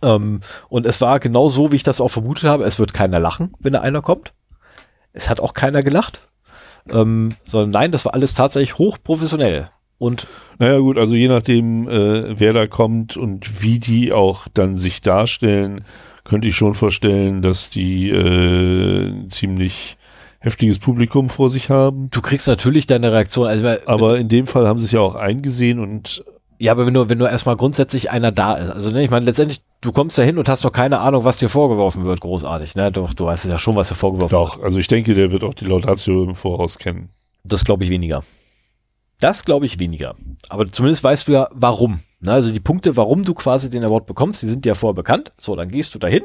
Ähm, 0.02 0.40
und 0.68 0.86
es 0.86 1.00
war 1.00 1.18
genau 1.20 1.48
so, 1.48 1.72
wie 1.72 1.76
ich 1.76 1.82
das 1.82 2.00
auch 2.00 2.08
vermutet 2.08 2.44
habe. 2.44 2.64
Es 2.64 2.78
wird 2.78 2.92
keiner 2.92 3.20
lachen, 3.20 3.52
wenn 3.58 3.72
da 3.72 3.80
einer 3.80 4.02
kommt. 4.02 4.34
Es 5.12 5.30
hat 5.30 5.40
auch 5.40 5.54
keiner 5.54 5.82
gelacht. 5.82 6.28
Ähm, 6.88 7.34
sondern 7.46 7.70
nein, 7.70 7.92
das 7.92 8.04
war 8.04 8.14
alles 8.14 8.34
tatsächlich 8.34 8.78
hochprofessionell. 8.78 9.70
Und 9.98 10.26
Naja 10.58 10.78
gut, 10.78 10.98
also 10.98 11.14
je 11.16 11.28
nachdem, 11.28 11.88
äh, 11.88 12.38
wer 12.38 12.52
da 12.52 12.66
kommt 12.66 13.16
und 13.16 13.62
wie 13.62 13.78
die 13.78 14.12
auch 14.12 14.46
dann 14.52 14.76
sich 14.76 15.00
darstellen, 15.00 15.84
könnte 16.24 16.48
ich 16.48 16.56
schon 16.56 16.74
vorstellen, 16.74 17.40
dass 17.40 17.70
die 17.70 18.10
äh, 18.10 19.08
ein 19.08 19.30
ziemlich 19.30 19.96
heftiges 20.40 20.78
Publikum 20.78 21.28
vor 21.28 21.48
sich 21.48 21.70
haben. 21.70 22.08
du 22.10 22.20
kriegst 22.20 22.46
natürlich 22.46 22.86
deine 22.86 23.12
Reaktion. 23.12 23.46
Also, 23.46 23.66
Aber 23.86 24.18
in 24.18 24.28
dem 24.28 24.46
Fall 24.46 24.66
haben 24.66 24.78
sie 24.78 24.84
es 24.84 24.92
ja 24.92 25.00
auch 25.00 25.14
eingesehen 25.14 25.78
und 25.78 26.24
ja, 26.58 26.72
aber 26.72 26.86
wenn 26.86 26.94
du, 26.94 27.08
wenn 27.10 27.18
du 27.18 27.26
erstmal 27.26 27.56
grundsätzlich 27.56 28.10
einer 28.10 28.32
da 28.32 28.54
ist, 28.54 28.70
also 28.70 28.90
ne, 28.90 29.02
ich 29.02 29.10
meine, 29.10 29.26
letztendlich, 29.26 29.60
du 29.82 29.92
kommst 29.92 30.16
da 30.16 30.22
hin 30.22 30.38
und 30.38 30.48
hast 30.48 30.64
noch 30.64 30.72
keine 30.72 31.00
Ahnung, 31.00 31.24
was 31.24 31.38
dir 31.38 31.50
vorgeworfen 31.50 32.04
wird, 32.04 32.20
großartig. 32.20 32.76
Ne? 32.76 32.90
Doch, 32.90 33.12
du 33.12 33.26
weißt 33.26 33.44
ja 33.44 33.58
schon, 33.58 33.76
was 33.76 33.88
dir 33.88 33.94
vorgeworfen 33.94 34.32
wird. 34.32 34.40
auch, 34.40 34.62
also 34.62 34.78
ich 34.78 34.88
denke, 34.88 35.14
der 35.14 35.30
wird 35.32 35.44
auch 35.44 35.52
die 35.52 35.66
Laudatio 35.66 36.24
im 36.24 36.34
Voraus 36.34 36.78
kennen. 36.78 37.10
Das 37.44 37.64
glaube 37.64 37.84
ich 37.84 37.90
weniger. 37.90 38.24
Das 39.20 39.44
glaube 39.44 39.66
ich 39.66 39.78
weniger. 39.78 40.14
Aber 40.48 40.66
zumindest 40.68 41.02
weißt 41.02 41.28
du 41.28 41.32
ja, 41.32 41.48
warum. 41.52 42.00
Ne, 42.20 42.32
also 42.32 42.50
die 42.50 42.60
Punkte, 42.60 42.96
warum 42.96 43.24
du 43.24 43.34
quasi 43.34 43.70
den 43.70 43.84
Award 43.84 44.06
bekommst, 44.06 44.42
die 44.42 44.46
sind 44.46 44.64
dir 44.64 44.70
ja 44.70 44.74
vorher 44.74 44.94
bekannt. 44.94 45.32
So, 45.36 45.54
dann 45.54 45.68
gehst 45.68 45.94
du 45.94 45.98
dahin, 45.98 46.22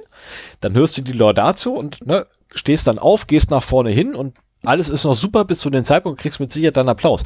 dann 0.61 0.73
hörst 0.73 0.97
du 0.97 1.01
die 1.01 1.11
Laudatio 1.11 1.73
und 1.73 2.05
ne, 2.05 2.27
stehst 2.53 2.87
dann 2.87 2.99
auf, 2.99 3.27
gehst 3.27 3.51
nach 3.51 3.63
vorne 3.63 3.91
hin 3.91 4.15
und 4.15 4.35
alles 4.63 4.89
ist 4.89 5.03
noch 5.05 5.15
super 5.15 5.45
bis 5.45 5.59
zu 5.59 5.69
dem 5.69 5.83
Zeitpunkt, 5.83 6.19
kriegst 6.19 6.39
mit 6.39 6.51
Sicherheit 6.51 6.77
dann 6.77 6.89
Applaus. 6.89 7.23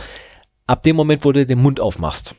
Ab 0.67 0.83
dem 0.83 0.95
Moment, 0.95 1.25
wo 1.25 1.31
du 1.31 1.45
den 1.45 1.61
Mund 1.61 1.79
aufmachst, 1.79 2.35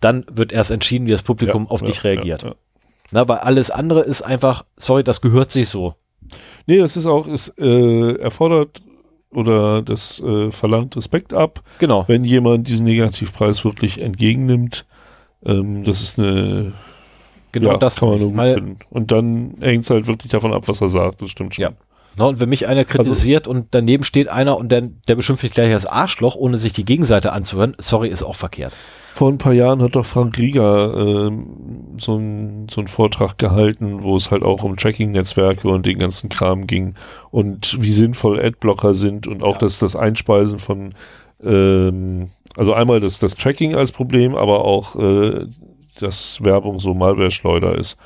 dann 0.00 0.24
wird 0.30 0.52
erst 0.52 0.70
entschieden, 0.70 1.06
wie 1.06 1.10
das 1.10 1.22
Publikum 1.22 1.64
Ja, 1.64 1.70
auf 1.70 1.82
ja, 1.82 1.86
dich 1.88 2.04
reagiert. 2.04 2.56
Na, 3.10 3.28
weil 3.28 3.38
alles 3.38 3.70
andere 3.70 4.00
ist 4.00 4.22
einfach, 4.22 4.64
sorry, 4.76 5.04
das 5.04 5.20
gehört 5.20 5.50
sich 5.50 5.68
so. 5.68 5.94
Nee, 6.66 6.78
das 6.78 6.96
ist 6.96 7.06
auch, 7.06 7.26
es 7.26 7.52
äh, 7.58 8.14
erfordert 8.20 8.80
oder 9.32 9.82
das 9.82 10.20
äh, 10.20 10.50
verlangt 10.50 10.96
Respekt 10.96 11.32
ab, 11.34 11.62
Genau. 11.78 12.04
wenn 12.08 12.24
jemand 12.24 12.68
diesen 12.68 12.84
Negativpreis 12.86 13.64
wirklich 13.64 14.00
entgegennimmt. 14.00 14.86
Ähm, 15.44 15.84
das 15.84 16.00
ist 16.02 16.18
eine, 16.18 16.72
Genau 17.52 17.72
ja, 17.72 17.76
das 17.78 17.96
kann 17.96 18.10
man 18.10 18.18
nur 18.20 18.32
gut 18.32 18.40
finden. 18.54 18.78
Und 18.90 19.10
dann 19.12 19.54
hängt 19.60 19.84
es 19.84 19.90
halt 19.90 20.06
wirklich 20.06 20.30
davon 20.30 20.52
ab, 20.52 20.64
was 20.66 20.80
er 20.80 20.88
sagt. 20.88 21.22
Das 21.22 21.30
stimmt 21.30 21.54
schon. 21.54 21.62
Ja. 21.62 21.70
Na, 22.16 22.24
und 22.24 22.40
wenn 22.40 22.48
mich 22.48 22.66
einer 22.66 22.84
kritisiert 22.84 23.46
und 23.46 23.68
daneben 23.70 24.02
steht 24.04 24.28
einer 24.28 24.56
und 24.56 24.70
der, 24.72 24.82
der 25.08 25.14
beschimpft 25.14 25.42
mich 25.44 25.52
gleich 25.52 25.72
als 25.72 25.86
Arschloch, 25.86 26.34
ohne 26.34 26.58
sich 26.58 26.72
die 26.72 26.84
Gegenseite 26.84 27.32
anzuhören, 27.32 27.74
sorry, 27.78 28.08
ist 28.08 28.22
auch 28.24 28.34
verkehrt. 28.34 28.72
Vor 29.14 29.28
ein 29.30 29.38
paar 29.38 29.52
Jahren 29.52 29.82
hat 29.82 29.96
doch 29.96 30.06
Frank 30.06 30.38
Rieger 30.38 30.94
ähm, 30.96 31.46
so 31.98 32.14
einen 32.16 32.68
so 32.70 32.80
einen 32.80 32.88
Vortrag 32.88 33.38
gehalten, 33.38 34.02
wo 34.02 34.16
es 34.16 34.30
halt 34.30 34.42
auch 34.42 34.62
um 34.62 34.76
Tracking-Netzwerke 34.76 35.68
und 35.68 35.86
den 35.86 35.98
ganzen 35.98 36.28
Kram 36.30 36.66
ging 36.66 36.94
und 37.30 37.76
wie 37.82 37.92
sinnvoll 37.92 38.40
Adblocker 38.40 38.94
sind 38.94 39.26
und 39.26 39.42
auch 39.42 39.54
Ja. 39.54 39.58
das, 39.58 39.78
das 39.78 39.96
Einspeisen 39.96 40.58
von, 40.58 40.94
ähm, 41.42 42.28
also 42.56 42.72
einmal 42.72 43.00
das, 43.00 43.18
das 43.18 43.34
Tracking 43.36 43.74
als 43.74 43.92
Problem, 43.92 44.34
aber 44.34 44.64
auch, 44.64 44.96
äh, 44.96 45.46
dass 45.98 46.42
Werbung 46.42 46.78
so 46.78 46.94
Malware-Schleuder 46.94 47.76
ist. 47.76 47.98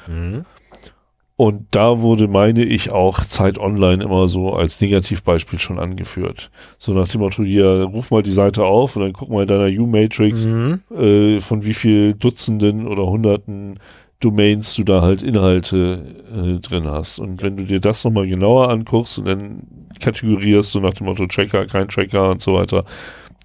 Und 1.36 1.66
da 1.72 2.00
wurde, 2.00 2.28
meine 2.28 2.62
ich, 2.64 2.92
auch 2.92 3.20
Zeit 3.24 3.58
Online 3.58 4.04
immer 4.04 4.28
so 4.28 4.52
als 4.52 4.80
Negativbeispiel 4.80 5.58
schon 5.58 5.80
angeführt. 5.80 6.50
So 6.78 6.92
nach 6.92 7.08
dem 7.08 7.22
Motto, 7.22 7.42
hier, 7.42 7.66
ruf 7.92 8.12
mal 8.12 8.22
die 8.22 8.30
Seite 8.30 8.64
auf 8.64 8.94
und 8.94 9.02
dann 9.02 9.12
guck 9.12 9.30
mal 9.30 9.42
in 9.42 9.48
deiner 9.48 9.66
U-Matrix, 9.66 10.46
Mhm. 10.46 10.80
äh, 10.96 11.40
von 11.40 11.64
wie 11.64 11.74
viel 11.74 12.14
Dutzenden 12.14 12.86
oder 12.86 13.06
Hunderten 13.06 13.80
Domains 14.20 14.74
du 14.76 14.84
da 14.84 15.02
halt 15.02 15.22
Inhalte 15.24 16.14
äh, 16.32 16.60
drin 16.60 16.86
hast. 16.86 17.18
Und 17.18 17.42
wenn 17.42 17.56
du 17.56 17.64
dir 17.64 17.80
das 17.80 18.04
nochmal 18.04 18.26
genauer 18.28 18.70
anguckst 18.70 19.18
und 19.18 19.24
dann 19.26 19.62
kategorierst, 20.00 20.70
so 20.72 20.80
nach 20.80 20.94
dem 20.94 21.06
Motto 21.06 21.26
Tracker, 21.26 21.66
kein 21.66 21.88
Tracker 21.88 22.30
und 22.30 22.40
so 22.40 22.54
weiter, 22.54 22.84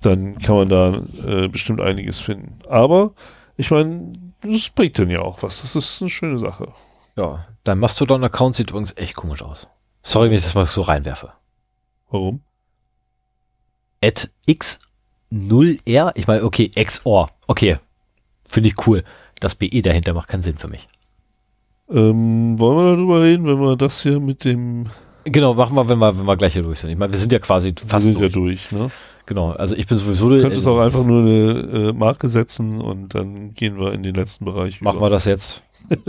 dann 0.03 0.37
kann 0.37 0.55
man 0.55 0.69
da 0.69 1.01
äh, 1.27 1.47
bestimmt 1.47 1.81
einiges 1.81 2.19
finden. 2.19 2.59
Aber 2.69 3.11
ich 3.57 3.71
meine, 3.71 4.13
das 4.41 4.69
bringt 4.69 4.97
dann 4.99 5.09
ja 5.09 5.21
auch 5.21 5.41
was. 5.43 5.61
Das 5.61 5.75
ist 5.75 6.01
eine 6.01 6.09
schöne 6.09 6.39
Sache. 6.39 6.69
Ja, 7.17 7.45
dein 7.69 7.79
Mastodon-Account 7.79 8.55
sieht 8.55 8.71
übrigens 8.71 8.97
echt 8.97 9.15
komisch 9.15 9.41
aus. 9.41 9.67
Sorry, 10.01 10.29
wenn 10.29 10.37
ich 10.37 10.43
das 10.43 10.55
mal 10.55 10.65
so 10.65 10.81
reinwerfe. 10.81 11.33
Warum? 12.09 12.41
At 14.03 14.29
X0R, 14.47 16.11
ich 16.15 16.27
meine, 16.27 16.43
okay, 16.43 16.69
XOR, 16.69 17.29
okay, 17.47 17.77
finde 18.45 18.69
ich 18.69 18.87
cool. 18.87 19.03
Das 19.39 19.55
BE 19.55 19.81
dahinter 19.81 20.13
macht 20.13 20.29
keinen 20.29 20.41
Sinn 20.41 20.57
für 20.57 20.67
mich. 20.67 20.87
Ähm, 21.89 22.59
wollen 22.59 22.77
wir 22.77 22.95
darüber 22.95 23.21
reden, 23.21 23.45
wenn 23.45 23.59
wir 23.59 23.75
das 23.75 24.03
hier 24.03 24.19
mit 24.19 24.45
dem, 24.45 24.87
Genau, 25.25 25.53
machen 25.53 25.75
wir, 25.75 25.87
wenn 25.87 25.99
wir, 25.99 26.17
wenn 26.17 26.25
wir 26.25 26.37
gleich 26.37 26.53
hier 26.53 26.63
durch 26.63 26.79
sind. 26.79 26.89
Ich 26.89 26.97
meine, 26.97 27.11
wir 27.11 27.19
sind 27.19 27.31
ja 27.31 27.39
quasi 27.39 27.73
wir 27.75 27.87
fast 27.87 28.05
sind 28.05 28.19
durch. 28.19 28.33
ja 28.33 28.39
durch, 28.39 28.71
ne? 28.71 28.89
Genau, 29.25 29.51
also 29.51 29.75
ich 29.75 29.85
bin 29.85 29.97
sowieso... 29.97 30.29
Du 30.29 30.41
könntest 30.41 30.65
auch 30.65 30.79
einfach 30.79 31.05
nur 31.05 31.21
eine 31.21 31.89
äh, 31.89 31.93
Marke 31.93 32.29
setzen 32.29 32.81
und 32.81 33.13
dann 33.13 33.53
gehen 33.53 33.77
wir 33.79 33.93
in 33.93 34.01
den 34.01 34.15
letzten 34.15 34.45
Bereich 34.45 34.81
Machen 34.81 35.01
wir 35.01 35.09
das 35.11 35.25
jetzt. 35.25 35.61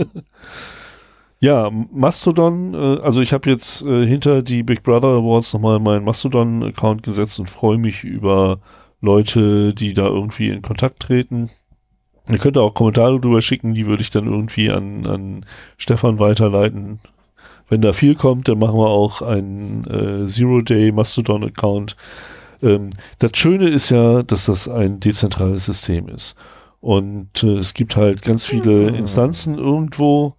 Ja, 1.43 1.71
Mastodon, 1.71 2.75
äh, 2.75 3.01
also 3.01 3.19
ich 3.19 3.33
habe 3.33 3.49
jetzt 3.49 3.83
äh, 3.83 4.05
hinter 4.05 4.43
die 4.43 4.61
Big 4.61 4.83
Brother 4.83 5.07
Awards 5.07 5.53
nochmal 5.53 5.79
meinen 5.79 6.05
Mastodon-Account 6.05 7.01
gesetzt 7.01 7.39
und 7.39 7.49
freue 7.49 7.79
mich 7.79 8.03
über 8.03 8.59
Leute, 9.01 9.73
die 9.73 9.93
da 9.93 10.05
irgendwie 10.05 10.49
in 10.49 10.61
Kontakt 10.61 10.99
treten. 10.99 11.49
Ihr 12.29 12.37
könnt 12.37 12.59
auch 12.59 12.75
Kommentare 12.75 13.19
drüber 13.19 13.41
schicken, 13.41 13.73
die 13.73 13.87
würde 13.87 14.03
ich 14.03 14.11
dann 14.11 14.27
irgendwie 14.27 14.69
an, 14.69 15.07
an 15.07 15.45
Stefan 15.77 16.19
weiterleiten. 16.19 16.99
Wenn 17.67 17.81
da 17.81 17.91
viel 17.93 18.13
kommt, 18.13 18.47
dann 18.47 18.59
machen 18.59 18.77
wir 18.77 18.89
auch 18.89 19.23
einen 19.23 19.85
äh, 19.87 20.27
Zero-Day 20.27 20.91
Mastodon-Account. 20.91 21.95
Ähm, 22.61 22.91
das 23.17 23.31
Schöne 23.33 23.69
ist 23.69 23.89
ja, 23.89 24.21
dass 24.21 24.45
das 24.45 24.67
ein 24.69 24.99
dezentrales 24.99 25.65
System 25.65 26.07
ist. 26.07 26.35
Und 26.81 27.43
äh, 27.43 27.57
es 27.57 27.73
gibt 27.73 27.95
halt 27.95 28.21
ganz 28.21 28.45
viele 28.45 28.89
Hm. 28.89 28.95
Instanzen 28.95 29.57
irgendwo, 29.57 30.35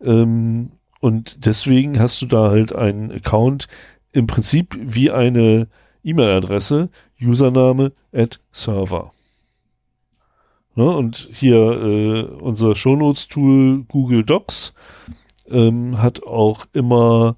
ähm, 0.00 0.72
und 1.00 1.46
deswegen 1.46 1.98
hast 1.98 2.22
du 2.22 2.26
da 2.26 2.50
halt 2.50 2.74
einen 2.74 3.12
Account 3.12 3.68
im 4.12 4.26
Prinzip 4.26 4.76
wie 4.80 5.10
eine 5.10 5.68
E-Mail-Adresse, 6.02 6.88
Username 7.20 7.92
at 8.12 8.40
Server. 8.52 9.12
Ne, 10.74 10.90
und 10.90 11.28
hier 11.32 11.56
äh, 11.56 12.22
unser 12.22 12.74
Shownotes-Tool 12.74 13.84
Google 13.88 14.24
Docs 14.24 14.74
ähm, 15.48 16.02
hat 16.02 16.22
auch 16.22 16.66
immer 16.72 17.36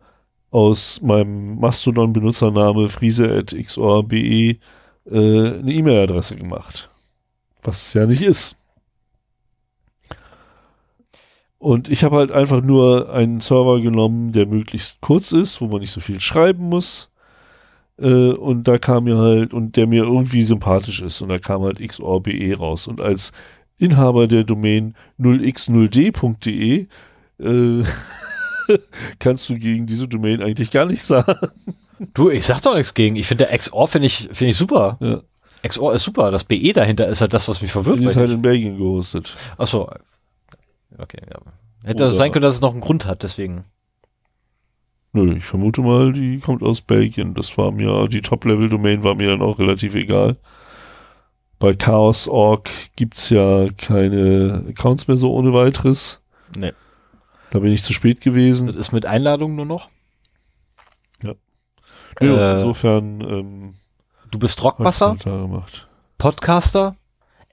aus 0.50 1.00
meinem 1.02 1.58
Mastodon-Benutzername 1.60 2.88
friese.xorbe 2.88 4.16
äh, 4.18 4.58
eine 5.04 5.72
E-Mail-Adresse 5.72 6.36
gemacht. 6.36 6.90
Was 7.62 7.88
es 7.88 7.94
ja 7.94 8.06
nicht 8.06 8.22
ist. 8.22 8.58
Und 11.58 11.88
ich 11.88 12.04
habe 12.04 12.16
halt 12.16 12.30
einfach 12.30 12.62
nur 12.62 13.12
einen 13.12 13.40
Server 13.40 13.80
genommen, 13.80 14.32
der 14.32 14.46
möglichst 14.46 15.00
kurz 15.00 15.32
ist, 15.32 15.60
wo 15.60 15.66
man 15.66 15.80
nicht 15.80 15.90
so 15.90 16.00
viel 16.00 16.20
schreiben 16.20 16.68
muss. 16.68 17.10
Äh, 17.98 18.30
und 18.30 18.68
da 18.68 18.78
kam 18.78 19.04
mir 19.04 19.18
halt, 19.18 19.52
und 19.52 19.76
der 19.76 19.88
mir 19.88 20.04
irgendwie 20.04 20.42
sympathisch 20.42 21.02
ist. 21.02 21.20
Und 21.20 21.30
da 21.30 21.38
kam 21.38 21.62
halt 21.62 21.80
xorbe 21.80 22.56
raus. 22.56 22.86
Und 22.86 23.00
als 23.00 23.32
Inhaber 23.78 24.28
der 24.28 24.44
Domain 24.44 24.94
0x0d.de 25.18 26.86
äh, 27.40 27.84
kannst 29.18 29.48
du 29.48 29.58
gegen 29.58 29.86
diese 29.86 30.06
Domain 30.06 30.42
eigentlich 30.42 30.70
gar 30.70 30.86
nichts 30.86 31.08
sagen. 31.08 31.34
Du, 32.14 32.30
ich 32.30 32.46
sag 32.46 32.60
doch 32.62 32.76
nichts 32.76 32.94
gegen. 32.94 33.16
Ich 33.16 33.26
finde 33.26 33.46
der 33.46 33.58
XOR 33.58 33.88
finde 33.88 34.06
ich, 34.06 34.28
finde 34.32 34.50
ich 34.50 34.56
super. 34.56 34.98
Ja. 35.00 35.22
XOR 35.66 35.94
ist 35.94 36.04
super. 36.04 36.30
Das 36.30 36.44
BE 36.44 36.72
dahinter 36.72 37.08
ist 37.08 37.20
halt 37.20 37.34
das, 37.34 37.48
was 37.48 37.60
mich 37.60 37.72
verwirrt. 37.72 37.98
Die 37.98 38.04
ist 38.04 38.16
halt 38.16 38.30
in 38.30 38.42
Belgien 38.42 38.78
gehostet. 38.78 39.36
Ach 39.56 39.66
so. 39.66 39.90
Okay, 40.98 41.20
ja. 41.30 41.38
Hätte 41.84 42.04
Oder- 42.06 42.12
sein 42.12 42.32
können, 42.32 42.42
dass 42.42 42.56
es 42.56 42.60
noch 42.60 42.72
einen 42.72 42.80
Grund 42.80 43.06
hat, 43.06 43.22
deswegen. 43.22 43.64
Nö, 45.12 45.36
ich 45.36 45.44
vermute 45.44 45.80
mal, 45.80 46.12
die 46.12 46.38
kommt 46.38 46.62
aus 46.62 46.80
Belgien. 46.82 47.34
Das 47.34 47.56
war 47.56 47.70
mir, 47.72 48.08
die 48.08 48.20
Top-Level-Domain 48.20 49.04
war 49.04 49.14
mir 49.14 49.28
dann 49.30 49.42
auch 49.42 49.58
relativ 49.58 49.94
egal. 49.94 50.36
Bei 51.58 51.72
Chaos.org 51.74 52.68
gibt's 52.94 53.30
ja 53.30 53.68
keine 53.76 54.66
Accounts 54.68 55.08
mehr 55.08 55.16
so 55.16 55.32
ohne 55.32 55.52
weiteres. 55.54 56.20
Nee. 56.56 56.72
Da 57.50 57.58
bin 57.60 57.72
ich 57.72 57.82
zu 57.82 57.92
spät 57.94 58.20
gewesen. 58.20 58.66
Das 58.68 58.76
ist 58.76 58.92
mit 58.92 59.06
Einladung 59.06 59.56
nur 59.56 59.64
noch. 59.64 59.88
Ja, 61.22 61.34
Äh, 62.20 62.56
insofern 62.58 63.20
ähm, 63.22 63.74
Du 64.30 64.38
bist 64.38 64.60
gemacht. 64.60 65.88
Podcaster, 66.18 66.96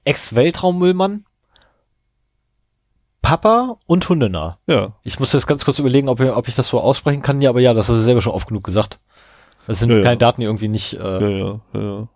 Ex-Weltraummüllmann, 0.04 1.24
Papa 3.26 3.76
und 3.86 4.08
Hundenah. 4.08 4.58
Ja, 4.68 4.92
Ich 5.02 5.18
muss 5.18 5.32
jetzt 5.32 5.48
ganz 5.48 5.64
kurz 5.64 5.80
überlegen, 5.80 6.08
ob, 6.08 6.20
ob 6.20 6.46
ich 6.46 6.54
das 6.54 6.68
so 6.68 6.78
aussprechen 6.80 7.22
kann. 7.22 7.42
Ja, 7.42 7.50
aber 7.50 7.58
ja, 7.60 7.74
das 7.74 7.88
hast 7.88 7.96
du 7.96 8.00
selber 8.00 8.20
schon 8.22 8.32
oft 8.32 8.46
genug 8.46 8.62
gesagt. 8.62 9.00
Das 9.66 9.80
sind 9.80 9.90
Ja, 9.90 9.96
keine 9.96 10.10
ja. 10.10 10.14
Daten, 10.16 10.40
die 10.40 10.46
irgendwie 10.46 10.68
nicht. 10.68 10.94
Äh, 10.94 10.98
ja, 11.20 11.28
ja, 11.28 11.60
ja, 11.74 11.80
ja. 11.80 12.08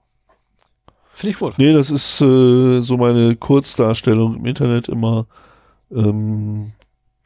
Finde 1.15 1.31
ich 1.33 1.39
gut. 1.41 1.55
Nee, 1.59 1.73
das 1.73 1.91
ist 1.91 2.21
äh, 2.21 2.81
so 2.81 2.97
meine 2.97 3.35
Kurzdarstellung 3.35 4.37
im 4.37 4.47
Internet 4.47 4.89
immer. 4.89 5.27
Ähm, 5.91 6.75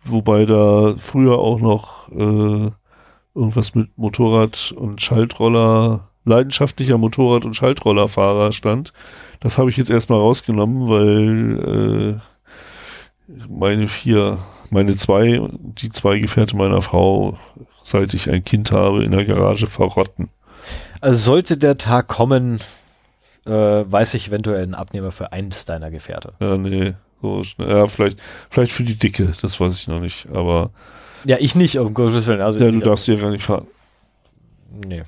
wobei 0.02 0.46
da 0.46 0.94
früher 0.96 1.38
auch 1.38 1.60
noch 1.60 2.08
äh, 2.10 2.70
irgendwas 3.34 3.74
mit 3.74 3.98
Motorrad 3.98 4.72
und 4.78 5.02
Schaltroller 5.02 6.08
leidenschaftlicher 6.24 6.96
Motorrad- 6.96 7.44
und 7.44 7.54
Schaltrollerfahrer 7.54 8.52
stand. 8.52 8.94
Das 9.40 9.58
habe 9.58 9.68
ich 9.68 9.76
jetzt 9.76 9.90
erstmal 9.90 10.20
rausgenommen, 10.20 10.88
weil 10.88 12.14
äh, 12.16 12.33
meine 13.48 13.88
vier, 13.88 14.38
meine 14.70 14.96
zwei, 14.96 15.40
die 15.50 15.90
zwei 15.90 16.18
Gefährte 16.18 16.56
meiner 16.56 16.82
Frau, 16.82 17.38
seit 17.82 18.14
ich 18.14 18.30
ein 18.30 18.44
Kind 18.44 18.72
habe, 18.72 19.04
in 19.04 19.12
der 19.12 19.24
Garage 19.24 19.66
verrotten. 19.66 20.28
Also 21.00 21.16
sollte 21.16 21.56
der 21.56 21.76
Tag 21.78 22.08
kommen, 22.08 22.60
äh, 23.46 23.50
weiß 23.50 24.14
ich 24.14 24.28
eventuell 24.28 24.62
einen 24.62 24.74
Abnehmer 24.74 25.10
für 25.10 25.32
eins 25.32 25.64
deiner 25.64 25.90
Gefährte. 25.90 26.32
Ja, 26.40 26.56
nee. 26.56 26.94
So, 27.20 27.42
schnell. 27.42 27.70
ja, 27.70 27.86
vielleicht, 27.86 28.18
vielleicht 28.50 28.72
für 28.72 28.84
die 28.84 28.96
Dicke, 28.96 29.32
das 29.40 29.58
weiß 29.58 29.80
ich 29.80 29.88
noch 29.88 30.00
nicht. 30.00 30.26
Aber 30.32 30.70
Ja, 31.24 31.38
ich 31.40 31.54
nicht, 31.54 31.78
um 31.78 31.94
Gottes 31.94 32.26
Willen. 32.26 32.42
Also 32.42 32.62
ja, 32.62 32.70
du 32.70 32.80
darfst 32.80 33.06
hier 33.06 33.16
gar 33.16 33.30
nicht 33.30 33.44
fahren. 33.44 33.66
Nee. 34.86 35.04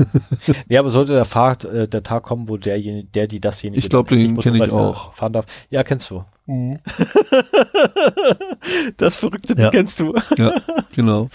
nee, 0.68 0.78
aber 0.78 0.90
sollte 0.90 1.12
der, 1.12 1.24
Fahrt, 1.24 1.64
äh, 1.64 1.88
der 1.88 2.02
Tag 2.02 2.22
kommen, 2.24 2.48
wo 2.48 2.56
derjenige, 2.56 3.06
der, 3.08 3.26
die 3.26 3.40
dasjenige. 3.40 3.78
Ich 3.78 3.88
glaub, 3.90 4.08
der 4.08 4.18
den 4.18 4.32
nicht 4.32 4.42
kenn 4.42 4.54
ich 4.54 4.70
auch. 4.72 5.12
Fahren 5.14 5.32
darf. 5.32 5.46
Ja, 5.70 5.82
kennst 5.82 6.10
du. 6.10 6.24
das 8.96 9.16
Verrückte 9.16 9.54
Ja. 9.60 9.70
kennst 9.70 10.00
du. 10.00 10.14
Ja, 10.38 10.60
genau. 10.94 11.28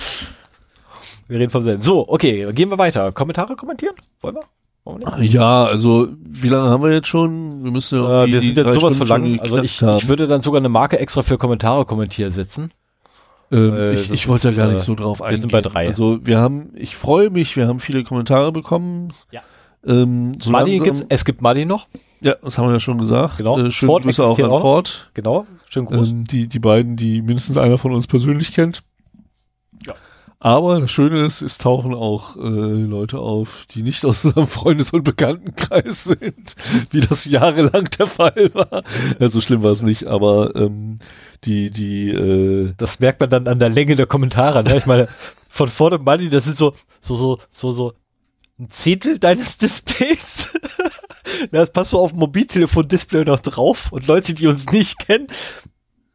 Wir 1.28 1.40
reden 1.40 1.50
vom 1.52 1.64
selben. 1.64 1.82
So, 1.82 2.08
okay, 2.10 2.52
gehen 2.54 2.70
wir 2.70 2.78
weiter. 2.78 3.12
Kommentare 3.12 3.56
kommentieren? 3.56 3.96
Wollen 4.22 4.36
wir? 4.36 4.42
Wollen 4.84 5.02
wir 5.02 5.18
nicht? 5.18 5.34
Ja, 5.34 5.66
also 5.66 6.10
wie 6.20 6.50
lange 6.50 6.70
haben 6.70 6.84
wir 6.84 6.92
jetzt 6.92 7.08
schon? 7.08 7.64
Wir 7.64 7.72
müssen 7.72 8.00
ja 8.00 8.24
Äh, 8.24 8.28
wir 8.28 8.42
sind 8.42 8.58
jetzt 8.58 8.74
sowas 8.74 8.96
Stunden 8.96 9.36
lang. 9.36 9.40
Also 9.40 9.58
ich, 9.60 9.82
ich 9.82 10.08
würde 10.08 10.28
dann 10.28 10.42
sogar 10.42 10.60
eine 10.60 10.70
Marke 10.70 10.98
extra 11.00 11.22
für 11.22 11.38
Kommentare 11.38 11.86
kommentieren 11.86 12.32
setzen. 12.32 12.72
Ähm, 13.52 13.74
Äh, 13.74 13.94
ich 13.94 14.12
ich 14.12 14.28
wollte 14.28 14.52
da 14.52 14.58
gar 14.58 14.70
äh, 14.70 14.74
nicht 14.76 14.86
so 14.86 14.96
drauf 14.96 15.22
eingehen. 15.22 15.38
wir 15.38 15.42
sind 15.42 15.52
bei 15.52 15.62
drei. 15.62 15.88
Also 15.88 16.20
wir 16.24 16.38
haben, 16.40 16.70
ich 16.76 16.96
freue 16.96 17.30
mich, 17.30 17.56
wir 17.56 17.68
haben 17.68 17.80
viele 17.80 18.04
Kommentare 18.04 18.52
bekommen. 18.52 19.12
Ja. 19.32 19.42
Ähm, 19.86 20.36
so 20.40 20.52
Madi 20.52 20.78
langsam- 20.78 20.86
gibt's, 20.98 21.06
es 21.10 21.26
gibt 21.26 21.42
Madi 21.42 21.66
noch. 21.66 21.88
Ja, 22.22 22.36
das 22.44 22.58
haben 22.58 22.68
wir 22.68 22.74
ja 22.74 22.80
schon 22.80 22.98
gesagt. 22.98 23.38
Genau. 23.38 23.58
Äh, 23.58 23.72
schöne 23.72 23.92
Ford 23.92 24.04
Grüße 24.04 24.24
auch 24.26 24.38
an 24.38 24.46
auch. 24.46 24.62
Ford. 24.62 25.10
Genau. 25.14 25.48
Schönen 25.70 25.86
Gruß. 25.86 26.10
Ähm, 26.10 26.24
die, 26.26 26.48
die 26.48 26.60
beiden, 26.60 26.96
die 26.98 27.22
mindestens 27.22 27.58
einer 27.58 27.78
von 27.78 27.94
uns 27.94 28.06
persönlich 28.08 28.54
kennt. 28.54 28.84
Aber 30.42 30.80
das 30.80 30.90
Schöne 30.90 31.26
ist, 31.26 31.42
es 31.42 31.58
tauchen 31.58 31.94
auch 31.94 32.38
äh, 32.38 32.40
Leute 32.40 33.20
auf, 33.20 33.66
die 33.72 33.84
nicht 33.84 34.06
aus 34.06 34.24
unserem 34.24 34.48
Freundes- 34.48 34.92
und 34.92 35.04
Bekanntenkreis 35.04 36.04
sind, 36.06 36.56
wie 36.92 37.02
das 37.02 37.26
jahrelang 37.26 37.90
der 37.98 38.08
Fall 38.08 38.50
war. 38.54 38.84
Ja, 39.20 39.28
so 39.28 39.42
schlimm 39.42 39.64
war 39.64 39.72
es 39.72 39.82
nicht, 39.82 40.08
aber 40.08 40.56
ähm, 40.56 41.00
die, 41.44 41.72
die, 41.72 42.10
äh, 42.10 42.74
Das 42.78 43.02
merkt 43.02 43.20
man 43.20 43.30
dann 43.30 43.48
an 43.50 43.60
der 43.60 43.68
Länge 43.68 43.98
der 43.98 44.06
Kommentare. 44.06 44.64
Ne? 44.64 44.78
Ich 44.78 44.86
meine, 44.86 45.10
von 45.50 45.68
vorne 45.68 45.98
Money, 45.98 46.30
das 46.30 46.48
ist 46.48 46.58
so, 46.58 46.74
so, 47.02 47.16
so, 47.16 47.40
so, 47.52 47.72
so 47.74 47.94
ein 48.58 48.70
Zehntel 48.70 49.20
deines 49.20 49.58
Displays. 49.58 50.54
das 51.52 51.72
passt 51.72 51.92
so 51.92 52.00
auf 52.00 52.14
Mobiltelefon-Display 52.14 53.26
noch 53.26 53.42
drauf. 53.42 53.92
Und 53.92 54.08
Leute, 54.08 54.34
die 54.34 54.48
uns 54.48 54.66
nicht 54.68 55.00
kennen, 55.00 55.28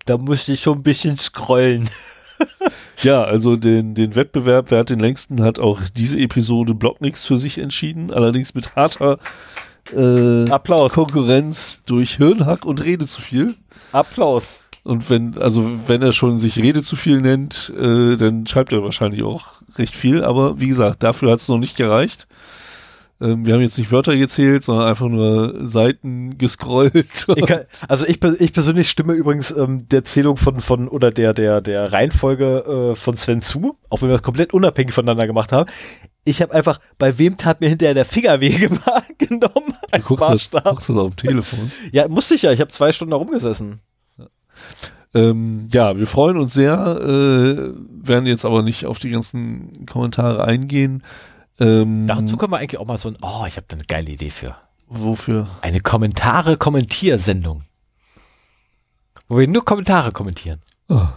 da 0.06 0.16
musste 0.16 0.52
ich 0.52 0.62
schon 0.62 0.78
ein 0.78 0.82
bisschen 0.82 1.18
scrollen. 1.18 1.90
ja, 3.02 3.22
also 3.22 3.56
den, 3.56 3.94
den 3.94 4.14
Wettbewerb, 4.14 4.70
wer 4.70 4.80
hat 4.80 4.90
den 4.90 4.98
längsten, 4.98 5.42
hat 5.42 5.58
auch 5.58 5.80
diese 5.96 6.18
Episode 6.18 6.74
Blocknix 6.74 7.26
für 7.26 7.36
sich 7.36 7.58
entschieden, 7.58 8.12
allerdings 8.12 8.54
mit 8.54 8.76
harter 8.76 9.18
äh, 9.94 10.48
Applaus. 10.50 10.92
Konkurrenz 10.92 11.82
durch 11.84 12.16
Hirnhack 12.16 12.64
und 12.64 12.82
Rede 12.82 13.06
zu 13.06 13.20
viel. 13.20 13.54
Applaus. 13.92 14.62
Und 14.82 15.08
wenn, 15.08 15.38
also 15.38 15.70
wenn 15.86 16.02
er 16.02 16.12
schon 16.12 16.38
sich 16.38 16.58
Rede 16.58 16.82
zu 16.82 16.96
viel 16.96 17.20
nennt, 17.20 17.72
äh, 17.76 18.16
dann 18.16 18.46
schreibt 18.46 18.72
er 18.72 18.82
wahrscheinlich 18.82 19.22
auch 19.22 19.62
recht 19.76 19.94
viel. 19.94 20.22
Aber 20.22 20.60
wie 20.60 20.68
gesagt, 20.68 21.02
dafür 21.02 21.32
hat 21.32 21.40
es 21.40 21.48
noch 21.48 21.58
nicht 21.58 21.76
gereicht. 21.76 22.26
Ähm, 23.20 23.46
wir 23.46 23.54
haben 23.54 23.60
jetzt 23.60 23.78
nicht 23.78 23.92
Wörter 23.92 24.16
gezählt, 24.16 24.64
sondern 24.64 24.88
einfach 24.88 25.08
nur 25.08 25.66
Seiten 25.66 26.36
gescrollt. 26.36 27.26
Ich 27.36 27.46
kann, 27.46 27.60
also 27.88 28.06
ich, 28.06 28.22
ich 28.22 28.52
persönlich 28.52 28.90
stimme 28.90 29.12
übrigens 29.12 29.50
ähm, 29.52 29.88
der 29.88 30.04
Zählung 30.04 30.36
von, 30.36 30.60
von 30.60 30.88
oder 30.88 31.10
der, 31.10 31.32
der, 31.32 31.60
der 31.60 31.92
Reihenfolge 31.92 32.92
äh, 32.92 32.96
von 32.96 33.16
Sven 33.16 33.40
zu, 33.40 33.76
auch 33.90 34.02
wenn 34.02 34.08
wir 34.08 34.14
das 34.14 34.22
komplett 34.22 34.52
unabhängig 34.52 34.92
voneinander 34.94 35.26
gemacht 35.26 35.52
haben. 35.52 35.70
Ich 36.24 36.40
habe 36.42 36.54
einfach, 36.54 36.80
bei 36.98 37.18
wem 37.18 37.36
tat 37.36 37.60
mir 37.60 37.68
hinterher 37.68 37.94
der 37.94 38.06
Finger 38.06 38.40
weh 38.40 38.68
genommen 39.18 39.74
du 39.84 39.86
als 39.90 40.04
guckst 40.04 40.22
das, 40.22 40.30
Maßstab. 40.30 40.64
guckst 40.64 40.88
das 40.88 40.96
auf 40.96 41.14
dem 41.14 41.16
Telefon. 41.16 41.72
Ja, 41.92 42.08
musste 42.08 42.34
ich 42.34 42.42
ja. 42.42 42.52
Ich 42.52 42.60
habe 42.60 42.70
zwei 42.70 42.92
Stunden 42.92 43.12
da 43.12 43.16
rumgesessen. 43.16 43.80
Ähm, 45.14 45.68
ja, 45.72 45.96
wir 45.96 46.08
freuen 46.08 46.36
uns 46.36 46.54
sehr, 46.54 46.74
äh, 47.00 47.72
werden 48.02 48.26
jetzt 48.26 48.44
aber 48.44 48.62
nicht 48.62 48.86
auf 48.86 48.98
die 48.98 49.10
ganzen 49.10 49.86
Kommentare 49.86 50.44
eingehen. 50.44 51.04
Ähm, 51.60 52.06
Dazu 52.06 52.36
können 52.36 52.52
wir 52.52 52.58
eigentlich 52.58 52.80
auch 52.80 52.86
mal 52.86 52.98
so 52.98 53.08
ein, 53.08 53.16
oh, 53.22 53.44
ich 53.46 53.56
habe 53.56 53.66
da 53.68 53.76
eine 53.76 53.84
geile 53.84 54.10
Idee 54.10 54.30
für. 54.30 54.56
wofür? 54.88 55.48
Eine 55.60 55.80
Kommentare-Kommentiersendung. 55.80 57.64
Wo 59.28 59.38
wir 59.38 59.48
nur 59.48 59.64
Kommentare 59.64 60.12
kommentieren. 60.12 60.60
Ah. 60.88 61.12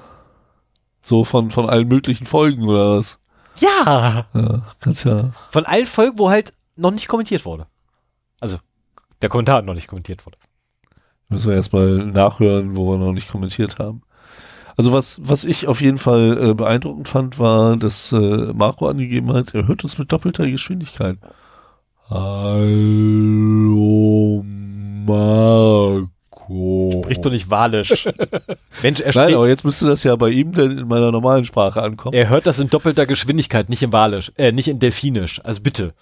So 1.02 1.24
von, 1.24 1.52
von 1.52 1.70
allen 1.70 1.88
möglichen 1.88 2.26
Folgen 2.26 2.64
oder 2.64 2.98
was? 2.98 3.20
Ja! 3.60 4.28
Ja, 4.34 4.62
kannst 4.80 5.04
ja. 5.06 5.32
Von 5.50 5.66
allen 5.66 5.86
Folgen, 5.86 6.18
wo 6.20 6.30
halt 6.30 6.54
noch 6.76 6.92
nicht 6.92 7.08
kommentiert 7.08 7.44
wurde. 7.46 7.68
Also, 8.40 8.58
der 9.22 9.30
Kommentar 9.30 9.62
noch 9.64 9.74
nicht 9.74 9.88
kommentiert 9.88 10.26
wurde. 10.26 10.38
Müssen 11.30 11.50
wir 11.50 11.56
erstmal 11.56 11.98
nachhören, 11.98 12.76
wo 12.78 12.92
wir 12.92 12.98
noch 12.98 13.12
nicht 13.12 13.30
kommentiert 13.30 13.80
haben. 13.80 14.04
Also 14.78 14.94
was, 14.94 15.20
was 15.24 15.44
ich 15.44 15.68
auf 15.68 15.82
jeden 15.82 15.98
Fall 15.98 16.50
äh, 16.52 16.54
beeindruckend 16.54 17.10
fand, 17.10 17.40
war, 17.40 17.76
dass 17.78 18.12
äh, 18.12 18.54
Marco 18.54 18.88
angegeben 18.88 19.34
hat, 19.34 19.56
er 19.56 19.68
hört 19.68 19.84
uns 19.84 19.98
mit 19.98 20.12
doppelter 20.12 20.46
Geschwindigkeit. 20.48 21.18
Hallo 22.12 22.86
Marco. 25.08 26.08
Spricht 27.04 27.26
doch 27.26 27.32
nicht 27.32 27.50
walisch. 27.50 28.08
Mensch, 28.84 29.00
er, 29.00 29.14
Nein, 29.16 29.34
aber 29.34 29.48
jetzt 29.48 29.66
müsste 29.66 29.88
das 29.88 30.04
ja 30.04 30.16
bei 30.16 30.30
ihm 30.30 30.54
dann 30.54 30.78
in 30.78 30.88
meiner 30.88 31.12
normalen 31.12 31.44
Sprache 31.44 31.82
ankommen. 31.82 32.14
er 32.14 32.30
hört 32.30 32.46
das 32.46 32.60
in 32.60 32.70
doppelter 32.70 33.08
Geschwindigkeit, 33.08 33.70
nicht 33.70 33.82
in 33.82 33.92
walisch, 33.92 34.32
äh, 34.38 34.52
nicht 34.52 34.68
in 34.68 34.78
delfinisch. 34.78 35.44
Also 35.44 35.62
bitte. 35.62 35.96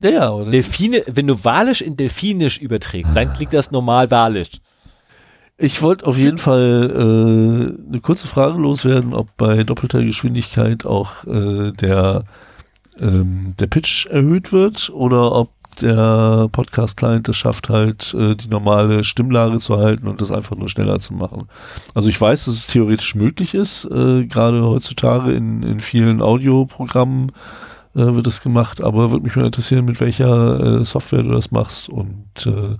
Ja, 0.00 0.10
ja, 0.10 0.30
oder? 0.30 0.52
Delfine, 0.52 1.02
wenn 1.06 1.26
du 1.26 1.44
walisch 1.44 1.80
in 1.80 1.96
delfinisch 1.96 2.58
überträgst, 2.58 3.16
dann 3.16 3.32
klingt 3.32 3.52
das 3.52 3.72
normal 3.72 4.12
walisch. 4.12 4.60
Ich 5.58 5.80
wollte 5.80 6.06
auf 6.06 6.18
jeden 6.18 6.36
Fall 6.36 6.90
äh, 6.90 7.88
eine 7.88 8.00
kurze 8.02 8.26
Frage 8.26 8.60
loswerden, 8.60 9.14
ob 9.14 9.34
bei 9.38 9.64
doppelter 9.64 10.04
Geschwindigkeit 10.04 10.84
auch 10.84 11.24
äh, 11.24 11.72
der, 11.72 12.24
ähm, 13.00 13.54
der 13.58 13.66
Pitch 13.66 14.04
erhöht 14.06 14.52
wird 14.52 14.90
oder 14.90 15.32
ob 15.32 15.50
der 15.80 16.48
Podcast-Client 16.52 17.28
es 17.30 17.38
schafft, 17.38 17.70
halt 17.70 18.12
äh, 18.12 18.34
die 18.34 18.48
normale 18.48 19.02
Stimmlage 19.02 19.58
zu 19.58 19.78
halten 19.78 20.08
und 20.08 20.20
das 20.20 20.30
einfach 20.30 20.56
nur 20.56 20.68
schneller 20.68 20.98
zu 20.98 21.14
machen. 21.14 21.48
Also 21.94 22.10
ich 22.10 22.20
weiß, 22.20 22.44
dass 22.44 22.54
es 22.54 22.66
theoretisch 22.66 23.14
möglich 23.14 23.54
ist, 23.54 23.86
äh, 23.86 24.26
gerade 24.26 24.62
heutzutage 24.62 25.32
in, 25.32 25.62
in 25.62 25.80
vielen 25.80 26.20
Audioprogrammen 26.20 27.32
äh, 27.94 28.14
wird 28.14 28.26
das 28.26 28.42
gemacht, 28.42 28.82
aber 28.82 29.10
würde 29.10 29.24
mich 29.24 29.36
mal 29.36 29.46
interessieren, 29.46 29.86
mit 29.86 30.00
welcher 30.00 30.80
äh, 30.80 30.84
Software 30.84 31.22
du 31.22 31.30
das 31.30 31.50
machst 31.50 31.88
und 31.88 32.26
äh, 32.44 32.76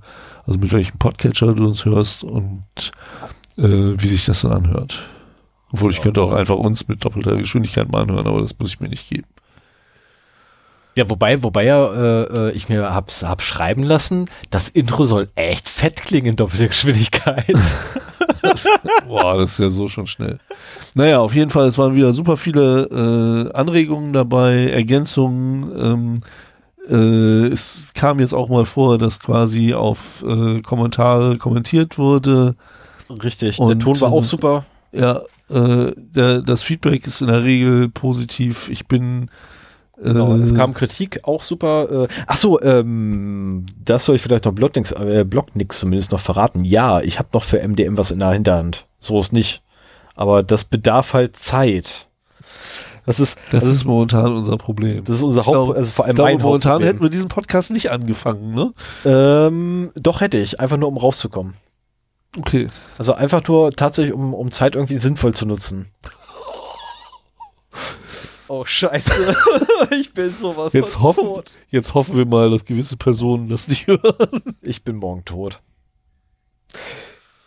also 0.46 0.58
mit 0.58 0.72
welchem 0.72 0.98
Podcatcher 0.98 1.54
du 1.54 1.66
uns 1.66 1.84
hörst 1.84 2.24
und 2.24 2.64
äh, 3.58 3.62
wie 3.62 4.06
sich 4.06 4.24
das 4.26 4.42
dann 4.42 4.52
anhört. 4.52 5.02
Obwohl 5.72 5.90
ich 5.90 6.00
könnte 6.00 6.22
auch 6.22 6.32
einfach 6.32 6.56
uns 6.56 6.88
mit 6.88 7.04
doppelter 7.04 7.36
Geschwindigkeit 7.36 7.90
mal 7.90 8.02
anhören, 8.02 8.26
aber 8.26 8.40
das 8.40 8.58
muss 8.58 8.70
ich 8.70 8.80
mir 8.80 8.88
nicht 8.88 9.08
geben. 9.08 9.26
Ja, 10.96 11.10
wobei, 11.10 11.42
wobei 11.42 11.64
ja, 11.64 11.92
äh, 11.92 12.48
äh, 12.48 12.50
ich 12.52 12.70
mir 12.70 12.94
hab's, 12.94 13.22
hab 13.22 13.42
schreiben 13.42 13.82
lassen, 13.82 14.24
das 14.48 14.70
Intro 14.70 15.04
soll 15.04 15.28
echt 15.34 15.68
fett 15.68 15.96
klingen 15.96 16.28
in 16.28 16.36
doppelter 16.36 16.68
Geschwindigkeit. 16.68 17.44
Boah, 19.06 19.36
das 19.38 19.52
ist 19.52 19.58
ja 19.58 19.70
so 19.70 19.88
schon 19.88 20.06
schnell. 20.06 20.38
Naja, 20.94 21.20
auf 21.20 21.34
jeden 21.34 21.50
Fall, 21.50 21.66
es 21.66 21.78
waren 21.78 21.96
wieder 21.96 22.12
super 22.12 22.36
viele 22.36 22.84
äh, 22.84 23.52
Anregungen 23.52 24.12
dabei, 24.12 24.70
Ergänzungen. 24.70 25.72
Ähm, 25.78 26.18
äh, 26.88 27.46
es 27.48 27.92
kam 27.94 28.20
jetzt 28.20 28.34
auch 28.34 28.48
mal 28.48 28.64
vor, 28.64 28.98
dass 28.98 29.20
quasi 29.20 29.74
auf 29.74 30.24
äh, 30.26 30.60
Kommentare 30.62 31.38
kommentiert 31.38 31.98
wurde. 31.98 32.54
Richtig, 33.22 33.56
der 33.56 33.66
Und, 33.66 33.80
Ton 33.80 34.00
war 34.00 34.10
äh, 34.10 34.14
auch 34.14 34.24
super. 34.24 34.66
Ja, 34.92 35.22
äh, 35.50 35.92
der, 35.96 36.42
das 36.42 36.62
Feedback 36.62 37.06
ist 37.06 37.20
in 37.20 37.28
der 37.28 37.44
Regel 37.44 37.88
positiv. 37.88 38.68
Ich 38.68 38.86
bin 38.86 39.30
äh, 39.98 40.04
Genau, 40.04 40.34
es 40.34 40.54
kam 40.54 40.74
Kritik, 40.74 41.20
auch 41.24 41.42
super. 41.42 42.04
Äh, 42.04 42.08
ach 42.26 42.36
so, 42.36 42.60
ähm, 42.60 43.66
das 43.82 44.04
soll 44.04 44.16
ich 44.16 44.22
vielleicht 44.22 44.44
noch 44.44 44.52
Blocknix, 44.52 44.92
äh, 44.92 45.24
Blocknix 45.24 45.78
zumindest 45.78 46.12
noch 46.12 46.20
verraten. 46.20 46.64
Ja, 46.64 47.00
ich 47.00 47.18
habe 47.18 47.28
noch 47.32 47.42
für 47.42 47.66
MDM 47.66 47.96
was 47.96 48.10
in 48.10 48.18
der 48.18 48.32
Hinterhand. 48.32 48.86
So 48.98 49.18
ist 49.20 49.32
nicht. 49.32 49.62
Aber 50.14 50.42
das 50.42 50.64
bedarf 50.64 51.14
halt 51.14 51.36
Zeit. 51.36 52.08
Das 53.06 53.20
ist, 53.20 53.38
das 53.50 53.62
das 53.64 53.72
ist 53.72 53.84
momentan 53.84 54.32
unser 54.34 54.56
Problem. 54.56 55.04
das 55.04 55.16
ist 55.16 55.22
unser 55.22 55.42
Ich 55.42 55.46
Haupt, 55.46 55.54
glaube- 55.56 55.76
also 55.76 55.90
vor 55.90 56.04
allem 56.04 56.10
Ich 56.10 56.16
glaube, 56.16 56.32
mein 56.32 56.42
momentan 56.42 56.72
Hauptproblem. 56.72 56.88
hätten 56.94 57.02
wir 57.04 57.10
diesen 57.10 57.28
Podcast 57.28 57.70
nicht 57.70 57.90
angefangen, 57.90 58.52
ne? 58.54 58.72
Ähm, 59.04 59.90
doch 59.94 60.20
hätte 60.20 60.38
ich, 60.38 60.58
einfach 60.60 60.76
nur 60.76 60.88
um 60.88 60.96
rauszukommen. 60.96 61.54
Okay. 62.36 62.68
Also 62.98 63.14
einfach 63.14 63.46
nur 63.46 63.70
tatsächlich, 63.72 64.12
um, 64.12 64.34
um 64.34 64.50
Zeit 64.50 64.74
irgendwie 64.74 64.98
sinnvoll 64.98 65.32
zu 65.34 65.46
nutzen. 65.46 65.86
Oh, 68.48 68.64
scheiße. 68.64 69.10
ich 70.00 70.14
bin 70.14 70.30
sowas 70.32 70.72
Jetzt 70.72 70.94
von 70.94 71.02
hoffen, 71.02 71.24
tot. 71.24 71.50
jetzt 71.70 71.94
hoffen 71.94 72.16
wir 72.16 72.26
mal, 72.26 72.48
dass 72.48 72.64
gewisse 72.64 72.96
Personen 72.96 73.48
das 73.48 73.66
nicht 73.66 73.88
hören. 73.88 74.40
Ich 74.62 74.84
bin 74.84 74.96
morgen 74.96 75.24
tot. 75.24 75.60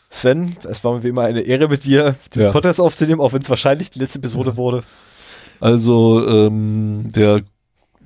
Sven, 0.10 0.58
es 0.68 0.84
war 0.84 0.94
mir 0.96 1.04
wie 1.04 1.08
immer 1.08 1.22
eine 1.24 1.40
Ehre 1.42 1.70
mit 1.70 1.86
dir, 1.86 2.16
diesen 2.34 2.48
Ja. 2.48 2.52
Podcast 2.52 2.82
aufzunehmen, 2.82 3.22
auch 3.22 3.32
wenn 3.32 3.42
es 3.42 3.50
wahrscheinlich 3.50 3.92
die 3.92 4.00
letzte 4.00 4.20
Episode 4.20 4.58
wurde. 4.58 4.84
Also, 5.60 6.28
ähm, 6.28 7.10
der, 7.14 7.42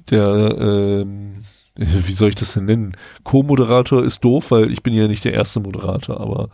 der, 0.09 0.57
ähm, 0.59 1.43
wie 1.75 2.13
soll 2.13 2.29
ich 2.29 2.35
das 2.35 2.53
denn 2.53 2.65
nennen? 2.65 2.97
Co-Moderator 3.23 4.03
ist 4.03 4.23
doof, 4.23 4.51
weil 4.51 4.71
ich 4.71 4.83
bin 4.83 4.93
ja 4.93 5.07
nicht 5.07 5.25
der 5.25 5.33
erste 5.33 5.59
Moderator, 5.59 6.19
aber 6.19 6.49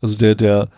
also 0.00 0.16
der, 0.16 0.34
der 0.34 0.68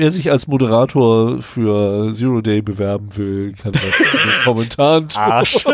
Wer 0.00 0.10
sich 0.10 0.30
als 0.30 0.46
Moderator 0.46 1.42
für 1.42 2.10
Zero 2.14 2.40
Day 2.40 2.62
bewerben 2.62 3.14
will, 3.18 3.52
kann 3.52 3.72
das 3.72 3.82
in 3.82 3.90
den 3.90 4.40
Kommentaren 4.44 5.08
tun. 5.10 5.22
Arsch. 5.22 5.66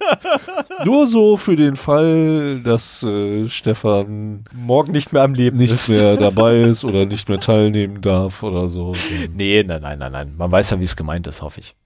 Nur 0.86 1.06
so 1.06 1.36
für 1.36 1.54
den 1.54 1.76
Fall, 1.76 2.60
dass 2.64 3.02
äh, 3.02 3.46
Stefan 3.50 4.46
morgen 4.50 4.92
nicht 4.92 5.12
mehr 5.12 5.20
am 5.20 5.34
Leben 5.34 5.58
nicht 5.58 5.72
ist. 5.72 5.90
mehr 5.90 6.16
dabei 6.16 6.60
ist 6.62 6.86
oder 6.86 7.04
nicht 7.04 7.28
mehr 7.28 7.38
teilnehmen 7.38 8.00
darf 8.00 8.42
oder 8.42 8.66
so. 8.70 8.94
Nee, 9.36 9.62
nein, 9.62 9.82
nein, 9.82 9.98
nein, 9.98 10.12
nein. 10.12 10.32
Man 10.38 10.50
weiß 10.50 10.70
ja, 10.70 10.80
wie 10.80 10.84
es 10.84 10.96
gemeint 10.96 11.26
ist, 11.26 11.42
hoffe 11.42 11.60
ich. 11.60 11.76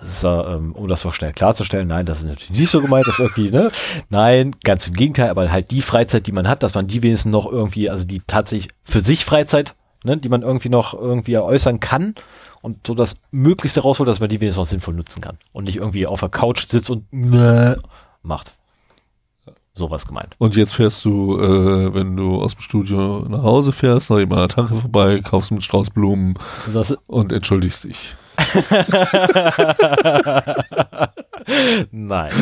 Das 0.00 0.08
ist, 0.08 0.24
ähm, 0.24 0.72
um 0.72 0.88
das 0.88 1.04
noch 1.04 1.14
schnell 1.14 1.32
klarzustellen, 1.32 1.86
nein, 1.86 2.04
das 2.04 2.18
ist 2.18 2.26
natürlich 2.26 2.58
nicht 2.58 2.70
so 2.70 2.80
gemeint, 2.80 3.06
dass 3.06 3.20
irgendwie, 3.20 3.52
ne? 3.52 3.70
Nein, 4.10 4.56
ganz 4.64 4.88
im 4.88 4.94
Gegenteil, 4.94 5.30
aber 5.30 5.52
halt 5.52 5.70
die 5.70 5.82
Freizeit, 5.82 6.26
die 6.26 6.32
man 6.32 6.48
hat, 6.48 6.64
dass 6.64 6.74
man 6.74 6.88
die 6.88 7.04
wenigstens 7.04 7.30
noch 7.30 7.46
irgendwie, 7.48 7.88
also 7.88 8.02
die 8.02 8.22
tatsächlich 8.26 8.72
für 8.82 9.00
sich 9.00 9.24
Freizeit, 9.24 9.76
ne, 10.04 10.16
die 10.16 10.28
man 10.28 10.42
irgendwie 10.42 10.68
noch 10.68 10.94
irgendwie 10.94 11.38
äußern 11.38 11.80
kann 11.80 12.14
und 12.62 12.86
so 12.86 12.94
das 12.94 13.16
Möglichste 13.30 13.80
rausholt, 13.80 14.08
dass 14.08 14.20
man 14.20 14.28
die 14.28 14.40
wenigstens 14.40 14.58
noch 14.58 14.66
sinnvoll 14.66 14.94
nutzen 14.94 15.20
kann 15.20 15.38
und 15.52 15.64
nicht 15.64 15.76
irgendwie 15.76 16.06
auf 16.06 16.20
der 16.20 16.28
Couch 16.28 16.66
sitzt 16.66 16.90
und 16.90 17.12
ne, 17.12 17.78
macht. 18.22 18.52
Sowas 19.74 20.06
gemeint. 20.06 20.34
Und 20.38 20.56
jetzt 20.56 20.74
fährst 20.74 21.04
du, 21.04 21.38
äh, 21.38 21.92
wenn 21.92 22.16
du 22.16 22.40
aus 22.40 22.54
dem 22.54 22.62
Studio 22.62 23.26
nach 23.28 23.42
Hause 23.42 23.72
fährst, 23.72 24.08
noch 24.08 24.18
eben 24.18 24.32
an 24.32 24.38
der 24.38 24.48
Tanke 24.48 24.74
vorbei, 24.74 25.20
kaufst 25.20 25.50
mit 25.50 25.62
Strauß 25.64 25.90
Blumen 25.90 26.38
Das, 26.72 26.96
und 27.06 27.30
entschuldigst 27.30 27.84
dich. 27.84 28.16
nein. 31.90 32.32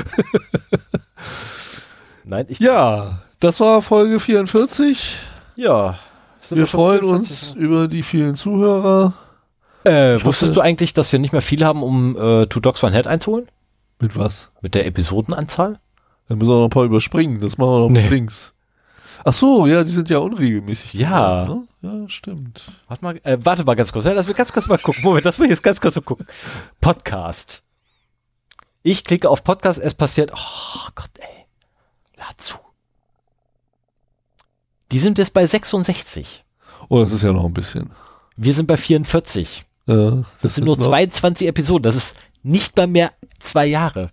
nein, 2.25 2.47
ich, 2.49 2.61
Ja, 2.61 3.23
das 3.41 3.59
war 3.61 3.83
Folge 3.83 4.21
44. 4.21 5.17
ja. 5.57 5.99
Sind 6.45 6.59
Wir 6.59 6.67
freuen 6.67 7.01
44? 7.01 7.11
uns 7.51 7.53
über 7.55 7.89
die 7.89 8.03
vielen 8.03 8.35
Zuhörer. 8.37 9.13
Äh, 9.87 10.17
Ich 10.17 10.25
wusstest 10.25 10.51
hoffe- 10.51 10.55
du 10.57 10.61
eigentlich, 10.63 10.93
dass 10.93 11.11
wir 11.13 11.19
nicht 11.19 11.33
mehr 11.33 11.43
viel 11.43 11.65
haben, 11.65 11.83
um 11.83 12.17
äh, 12.17 12.47
Two 12.47 12.61
Dogs 12.61 12.83
One 12.83 12.95
Head 12.95 13.07
einzuholen? 13.07 13.49
Mit 14.01 14.17
was? 14.17 14.51
Mit 14.61 14.75
der 14.75 14.87
Episodenanzahl? 14.87 15.81
Dann 16.29 16.39
müssen 16.39 16.51
wir 16.51 16.57
noch 16.57 16.65
ein 16.65 16.71
paar 16.71 16.85
überspringen. 16.85 17.41
Das 17.41 17.59
machen 17.59 17.71
wir 17.71 17.79
noch 17.81 17.89
Nee. 17.91 18.03
mit 18.03 18.11
links. 18.11 18.55
Ach 19.25 19.33
so, 19.33 19.67
ja, 19.67 19.85
die 19.85 19.91
sind 19.91 20.11
ja 20.11 20.19
unregelmäßig. 20.19 20.95
Ja. 20.95 21.45
geworden, 21.45 21.69
Ne? 21.81 22.01
Ja, 22.03 22.09
stimmt. 22.09 22.73
Warte 22.89 23.05
mal, 23.05 23.21
äh, 23.25 23.39
warte 23.43 23.65
mal 23.65 23.75
ganz 23.75 23.93
kurz. 23.93 24.05
Ja, 24.05 24.13
lass 24.13 24.27
mich 24.27 24.37
ganz 24.37 24.53
kurz 24.53 24.67
mal 24.67 24.79
gucken. 24.79 25.03
Moment, 25.03 25.25
lass 25.25 25.39
mich 25.39 25.49
jetzt 25.51 25.63
ganz 25.63 25.81
kurz 25.81 25.95
so 25.95 26.03
gucken. 26.03 26.27
Podcast. 26.81 27.63
Ich 28.83 29.05
klicke 29.05 29.31
auf 29.31 29.45
Podcast, 29.45 29.79
es 29.81 29.95
passiert. 29.95 30.33
Oh 30.35 30.89
Gott, 30.95 31.11
ey. 31.19 31.47
Lad 32.19 32.39
zu. 32.41 32.57
Die 34.95 35.01
sind 35.01 35.19
jetzt 35.19 35.35
bei 35.35 35.45
66. 35.45 36.45
Oh, 36.89 37.01
das 37.01 37.11
ist 37.11 37.23
ja 37.23 37.33
noch 37.33 37.45
ein 37.45 37.53
bisschen. 37.53 37.91
Wir 38.37 38.55
sind 38.55 38.67
bei 38.67 38.77
44. 38.77 39.63
Ja, 39.87 40.23
Das 40.41 40.55
sind 40.55 40.67
nur 40.67 40.77
noch- 40.77 40.87
22 40.87 41.49
Episoden. 41.49 41.83
Das 41.83 41.97
ist 41.97 42.15
nicht 42.45 42.77
mal 42.77 42.87
mehr 42.87 43.11
zwei 43.41 43.67
Jahre. 43.67 44.11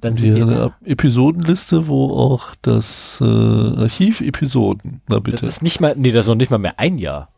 Dann 0.00 0.16
sind 0.16 0.36
wir 0.36 0.44
eine 0.44 0.74
Episodenliste, 0.84 1.88
wo 1.88 2.12
auch 2.16 2.54
das 2.62 3.20
äh, 3.20 3.24
Archiv 3.24 4.20
Episoden. 4.20 5.00
Na 5.08 5.16
das 5.16 5.24
bitte. 5.24 5.46
ist 5.46 5.62
nicht 5.64 5.80
mal, 5.80 5.94
nee, 5.96 6.12
das 6.12 6.26
ist 6.26 6.28
noch 6.28 6.36
nicht 6.36 6.52
mal 6.52 6.58
mehr 6.58 6.78
ein 6.78 6.98
Jahr. 6.98 7.30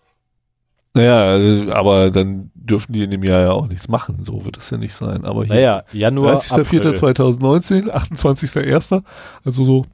Naja, 0.93 1.73
aber 1.75 2.11
dann 2.11 2.51
dürfen 2.55 2.93
die 2.93 3.05
in 3.05 3.11
dem 3.11 3.23
Jahr 3.25 3.41
ja 3.41 3.53
auch 3.53 3.69
nichts 3.69 3.89
machen. 3.89 4.23
So 4.23 4.45
wird 4.45 4.59
es 4.59 4.69
ja 4.69 4.77
nicht 4.77 4.93
sein. 4.95 5.25
Aber 5.25 5.45
hier 5.47 5.55
Naja, 5.55 5.85
Januar, 5.95 6.35
April. 6.51 6.83
30.04.2019, 6.83 7.89
28.01. 7.91 9.03
Also 9.47 9.65
so 9.65 9.87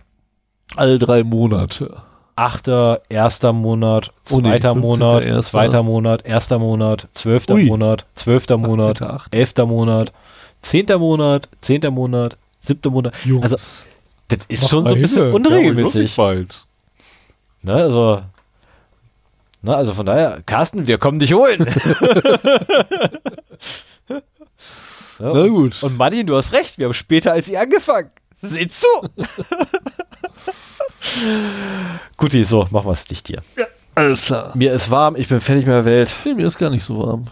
alle 0.74 0.98
drei 0.98 1.22
Monate. 1.22 2.02
Achter, 2.34 3.02
erster 3.08 3.52
Monat, 3.52 4.12
Oh 4.30 4.36
nee, 4.36 4.42
zweiter 4.42 4.72
15. 4.72 4.80
Monat, 4.80 5.24
erster. 5.24 5.50
zweiter 5.50 5.82
Monat, 5.82 6.24
erster 6.24 6.58
Monat, 6.58 7.08
zwölfter 7.12 7.54
Ui. 7.54 7.64
Monat, 7.66 8.06
zwölfter 8.14 8.56
Monat, 8.56 9.02
18.08.. 9.02 9.26
elfter 9.32 9.66
Monat, 9.66 10.12
zehnter 10.62 10.98
Monat, 10.98 11.48
zehnter 11.60 11.90
Monat, 11.90 12.38
siebter 12.58 12.90
Monat. 12.90 13.14
Jungs, 13.24 13.42
Also, 13.44 13.56
das 14.28 14.44
ist 14.48 14.62
mach 14.62 14.68
schon 14.70 14.84
so 14.86 14.94
ein 14.94 15.00
bisschen 15.02 15.24
hin. 15.26 15.34
unregelmäßig. 15.34 16.16
Ja, 16.16 16.30
wirklich 16.30 16.48
Ne, 17.64 17.74
also, 17.74 18.22
ne, 19.60 19.76
also 19.76 19.92
von 19.92 20.06
daher, 20.06 20.42
Carsten, 20.46 20.86
wir 20.86 20.98
kommen 20.98 21.18
dich 21.18 21.32
holen. 21.34 21.64
bald. 24.08 24.24
Na 25.34 25.46
gut. 25.48 25.82
und 25.82 25.96
Martin, 25.98 26.26
du 26.26 26.36
hast 26.36 26.52
recht, 26.52 26.78
wir 26.78 26.86
haben 26.86 26.94
später 26.94 27.32
als 27.32 27.48
ihr 27.48 27.60
angefangen. 27.60 28.10
Seht 28.34 28.72
zu. 28.72 28.86
Guti, 32.16 32.44
so, 32.44 32.66
machen 32.70 32.86
wir 32.86 32.92
es 32.92 33.04
dicht 33.04 33.28
hier. 33.28 33.42
Alles 33.94 34.22
klar. 34.22 34.52
Mir 34.56 34.72
ist 34.72 34.90
warm, 34.90 35.16
ich 35.16 35.28
bin 35.28 35.40
fertig 35.40 35.66
mit 35.66 35.74
der 35.74 35.84
Welt. 35.84 36.16
Nee, 36.24 36.34
mir 36.34 36.46
ist 36.46 36.58
gar 36.58 36.70
nicht 36.70 36.84
so 36.84 36.98
warm. 36.98 37.26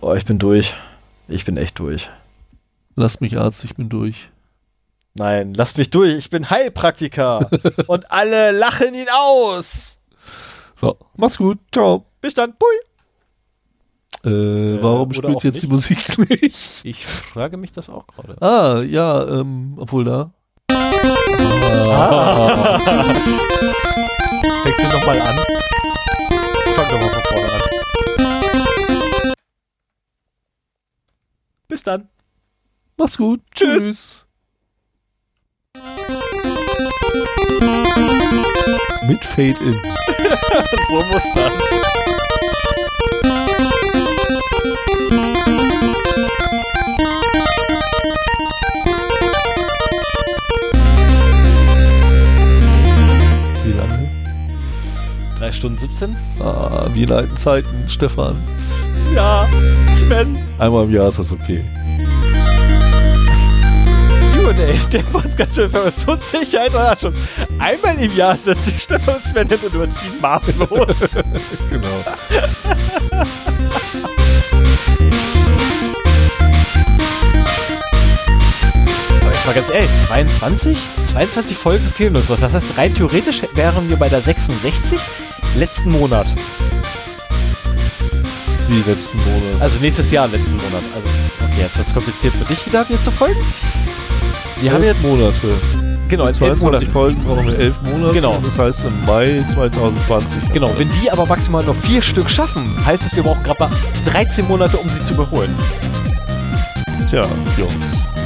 Oh, 0.00 0.14
ich 0.14 0.24
bin 0.24 0.38
durch. 0.38 0.74
Ich 1.28 1.44
bin 1.44 1.56
echt 1.56 1.78
durch. 1.78 2.08
Lasst 2.94 3.20
mich 3.20 3.38
Arzt, 3.38 3.64
ich 3.64 3.74
bin 3.74 3.88
durch. 3.88 4.30
Nein, 5.14 5.54
lasst 5.54 5.78
mich 5.78 5.90
durch. 5.90 6.16
Ich 6.16 6.30
bin 6.30 6.48
Heilpraktiker. 6.50 7.50
und 7.86 8.10
alle 8.10 8.52
lachen 8.52 8.94
ihn 8.94 9.08
aus. 9.12 9.98
So, 10.74 10.96
macht's 11.16 11.38
gut. 11.38 11.58
Ciao. 11.72 12.06
Bis 12.20 12.34
dann. 12.34 12.54
Pui. 12.56 14.30
Äh, 14.30 14.82
warum 14.82 15.08
oder 15.08 15.14
spielt 15.14 15.44
jetzt 15.44 15.62
die 15.62 15.68
Musik 15.68 16.18
nicht? 16.30 16.84
Ich 16.84 17.06
frage 17.06 17.56
mich 17.56 17.72
das 17.72 17.88
auch 17.88 18.06
gerade. 18.06 18.40
Ah, 18.42 18.82
ja, 18.82 19.26
ähm, 19.40 19.74
obwohl 19.78 20.04
da. 20.04 20.32
Fängst 24.62 24.82
du 24.82 24.88
nochmal 24.88 25.20
an? 25.20 25.36
Fang 26.74 26.88
doch 26.88 27.00
mal 27.00 27.10
von 27.10 27.22
vorne 27.22 27.52
an. 27.52 27.62
Bis 31.68 31.82
dann. 31.82 32.08
Macht's 32.96 33.16
gut. 33.16 33.40
Tschüss. 33.54 33.82
Tschüss. 33.82 34.26
Mit 39.06 39.24
Fade 39.24 39.56
In. 39.60 39.80
So 40.88 41.02
muss 41.02 41.22
das. 41.34 41.52
3 55.46 55.52
Stunden 55.52 55.78
17. 55.78 56.16
Ah, 56.40 56.88
wie 56.92 57.04
in 57.04 57.12
alten 57.12 57.36
Zeiten, 57.36 57.88
Stefan. 57.88 58.36
Ja, 59.14 59.46
Sven. 59.94 60.36
Einmal 60.58 60.86
im 60.86 60.92
Jahr 60.92 61.08
ist 61.08 61.20
das 61.20 61.30
okay. 61.30 61.64
Der 64.92 65.00
Podcast 65.00 65.54
für 65.54 65.62
Informationssicherheit 65.62 66.70
und 66.74 66.80
Arschung. 66.80 67.12
Einmal 67.58 67.96
im 67.98 68.16
Jahr 68.16 68.36
setzt 68.36 68.66
sich 68.66 68.82
Stefan 68.82 69.16
und 69.16 69.24
Sven 69.24 69.48
hin 69.48 69.58
und 69.64 69.74
überziehen 69.74 70.20
maßlos. 70.20 70.96
genau. 71.70 71.88
mal 79.46 79.54
ganz 79.54 79.70
ehrlich, 79.70 79.90
22? 80.08 80.78
22 81.12 81.56
Folgen 81.56 81.84
fehlen 81.84 82.16
uns 82.16 82.28
was. 82.30 82.40
Das 82.40 82.52
heißt, 82.52 82.78
rein 82.78 82.94
theoretisch 82.94 83.42
wären 83.54 83.88
wir 83.88 83.96
bei 83.96 84.08
der 84.08 84.20
66 84.20 84.98
letzten 85.56 85.90
Monat. 85.90 86.26
Wie 88.68 88.90
letzten 88.90 89.16
Monat. 89.18 89.60
Also 89.60 89.78
nächstes 89.80 90.10
Jahr 90.10 90.28
letzten 90.28 90.56
Monat. 90.56 90.82
Also, 90.94 91.08
okay, 91.44 91.62
jetzt 91.62 91.78
wird 91.78 91.88
es 91.88 91.94
kompliziert 91.94 92.34
für 92.34 92.44
dich 92.44 92.66
wieder, 92.66 92.84
mir 92.88 93.00
zu 93.00 93.10
folgen. 93.10 93.40
Wir 94.60 94.72
haben 94.72 94.84
jetzt, 94.84 95.02
Monate. 95.02 95.34
genau, 96.08 96.24
in 96.24 96.28
elf 96.28 96.38
22 96.38 96.62
Monaten. 96.62 96.90
Folgen 96.90 97.24
brauchen 97.24 97.46
wir 97.46 97.58
elf 97.58 97.80
Monate. 97.82 98.14
Genau. 98.14 98.38
Das 98.42 98.58
heißt 98.58 98.84
im 98.84 99.06
Mai 99.06 99.44
2020. 99.48 100.52
Genau, 100.52 100.70
wenn 100.76 100.90
die 101.00 101.10
aber 101.10 101.26
maximal 101.26 101.64
noch 101.64 101.76
vier 101.76 102.02
Stück 102.02 102.30
schaffen, 102.30 102.64
heißt 102.84 103.06
es, 103.06 103.16
wir 103.16 103.22
brauchen 103.22 103.42
gerade 103.42 103.60
mal 103.60 103.70
13 104.10 104.46
Monate, 104.48 104.76
um 104.76 104.88
sie 104.88 105.02
zu 105.04 105.14
überholen. 105.14 105.54
Tja, 107.08 107.26
Jungs. 107.56 107.74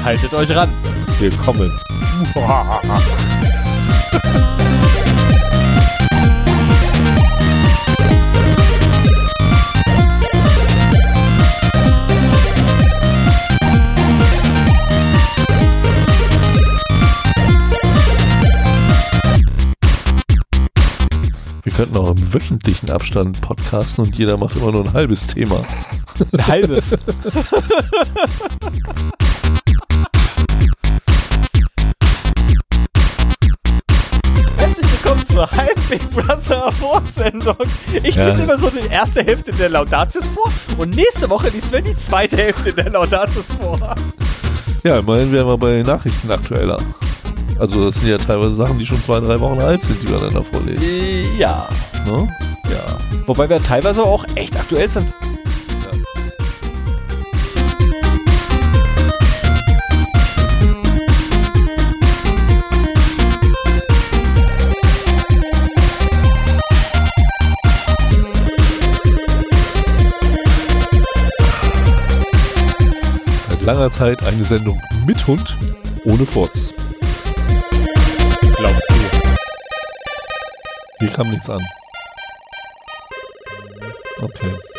Haltet 0.04 0.32
euch 0.32 0.50
ran. 0.54 0.70
Wir 1.18 1.30
könnten 21.80 21.96
auch 21.96 22.10
im 22.10 22.34
wöchentlichen 22.34 22.90
Abstand 22.90 23.40
podcasten 23.40 24.04
und 24.04 24.18
jeder 24.18 24.36
macht 24.36 24.54
immer 24.54 24.70
nur 24.70 24.84
ein 24.84 24.92
halbes 24.92 25.26
Thema. 25.26 25.64
Ein 26.30 26.46
halbes. 26.46 26.90
Herzlich 34.58 34.92
willkommen 34.92 35.26
zur 35.26 35.50
halben 35.50 35.82
Big 35.88 36.10
Brother 36.10 36.70
Vorsendung. 36.72 37.56
Ich 38.02 38.14
Ja. 38.14 38.28
lese 38.28 38.42
immer 38.42 38.58
so 38.58 38.68
die 38.68 38.86
erste 38.90 39.22
Hälfte 39.22 39.52
der 39.52 39.70
Laudatius 39.70 40.28
vor 40.28 40.52
und 40.76 40.94
nächste 40.94 41.30
Woche 41.30 41.48
liest 41.48 41.70
Sven 41.70 41.84
die 41.84 41.96
zweite 41.96 42.36
Hälfte 42.36 42.74
der 42.74 42.90
Laudatius 42.90 43.46
vor. 43.58 43.94
Ja, 44.84 44.98
immerhin 44.98 45.32
wären 45.32 45.46
wir 45.46 45.56
bei 45.56 45.72
den 45.76 45.86
Nachrichten 45.86 46.30
aktueller. 46.30 46.78
Also 47.60 47.84
das 47.84 47.96
sind 47.96 48.08
ja 48.08 48.16
teilweise 48.16 48.54
Sachen, 48.54 48.78
die 48.78 48.86
schon 48.86 49.02
zwei, 49.02 49.20
drei 49.20 49.38
Wochen 49.38 49.60
alt 49.60 49.84
sind, 49.84 50.02
die 50.02 50.08
wir 50.08 50.16
dann 50.16 50.32
da 50.32 50.42
vorlesen. 50.42 50.82
Ja. 51.36 51.68
Ne? 52.06 52.26
Ja. 52.70 52.98
Wobei 53.26 53.50
wir 53.50 53.62
teilweise 53.62 54.02
auch 54.02 54.24
echt 54.34 54.56
aktuell 54.56 54.88
sind. 54.88 55.06
Seit 73.50 73.62
langer 73.64 73.90
Zeit 73.90 74.22
eine 74.22 74.44
Sendung 74.44 74.80
mit 75.06 75.26
Hund, 75.26 75.58
ohne 76.04 76.24
Furz. 76.24 76.72
Glaubst 78.60 78.90
du? 78.90 78.94
Hier 80.98 81.08
kam 81.12 81.30
nichts 81.30 81.48
an. 81.48 81.62
Okay. 84.20 84.69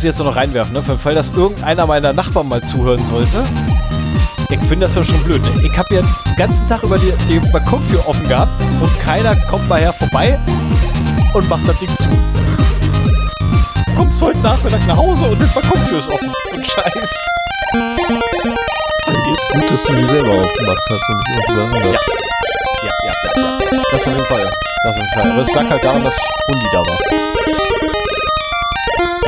Muss 0.00 0.04
ich 0.04 0.16
jetzt 0.16 0.24
noch 0.24 0.34
reinwerfen, 0.34 0.72
ne? 0.72 0.82
Für 0.82 0.92
den 0.92 0.98
Fall, 0.98 1.14
dass 1.14 1.28
irgendeiner 1.28 1.86
meiner 1.86 2.14
Nachbarn 2.14 2.48
mal 2.48 2.62
zuhören 2.62 3.04
sollte. 3.10 3.44
Ich 4.48 4.58
finde 4.60 4.86
das 4.86 4.94
ja 4.94 5.04
schon 5.04 5.22
blöd. 5.24 5.42
Ne? 5.42 5.50
Ich 5.62 5.76
habe 5.76 5.94
ja 5.94 6.00
den 6.00 6.36
ganzen 6.36 6.66
Tag 6.70 6.82
über 6.82 6.98
die, 6.98 7.12
die 7.28 7.38
Balkontür 7.50 8.08
offen 8.08 8.26
gehabt 8.26 8.50
und 8.80 9.00
keiner 9.00 9.36
kommt 9.50 9.68
mal 9.68 9.78
her 9.78 9.92
vorbei 9.92 10.38
und 11.34 11.46
macht 11.50 11.68
das 11.68 11.78
Ding 11.80 11.94
zu. 11.96 12.08
Kommst 13.94 14.22
heute 14.22 14.38
Nachmittag 14.38 14.86
nach 14.86 14.96
Hause 14.96 15.24
und 15.26 15.38
die 15.38 15.44
Balkontür 15.44 15.98
ist 15.98 16.08
offen. 16.08 16.32
Und 16.54 16.66
Scheiß. 16.66 17.10
Gut, 19.52 19.70
dass 19.70 19.82
du 19.82 19.92
sie 19.92 20.04
selber 20.06 20.30
aufgemacht 20.30 20.82
hast 20.88 21.08
und 21.10 21.18
nicht 21.18 21.48
irgendjemand 21.50 21.84
anders. 21.84 22.06
Ja, 22.82 22.90
ja, 23.04 23.12
ja, 23.12 23.42
ja. 23.42 23.82
Das 23.92 24.00
auf 24.00 24.06
jeden 24.06 24.24
Fall. 24.24 24.50
Das 24.82 24.92
auf 24.92 24.96
jeden 24.96 25.12
Fall. 25.12 25.30
Aber 25.30 25.42
es 25.42 25.54
lag 25.54 25.68
halt 25.68 25.84
daran, 25.84 26.04
dass 26.04 26.16
Hundi 26.48 26.66
da 26.72 26.78
war. 26.78 27.99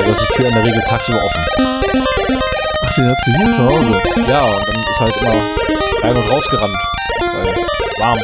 Das 0.05 0.21
ist 0.21 0.31
die 0.31 0.35
Tür 0.35 0.47
in 0.49 0.53
der 0.53 0.65
Regel 0.65 0.83
tagsüber 0.89 1.23
offen. 1.25 1.45
Ach, 2.85 2.95
den 2.95 3.09
hast 3.09 3.27
du 3.27 3.33
hier 3.37 3.47
zu 3.47 3.65
Hause. 3.65 4.29
Ja, 4.29 4.43
und 4.45 4.67
dann 4.67 4.83
ist 4.83 5.01
halt 5.01 5.17
immer 5.19 5.33
rein 6.03 6.17
und 6.17 6.31
raus 6.31 6.45
gerannt. 6.51 6.77
Weil 7.35 7.55
warm. 8.01 8.19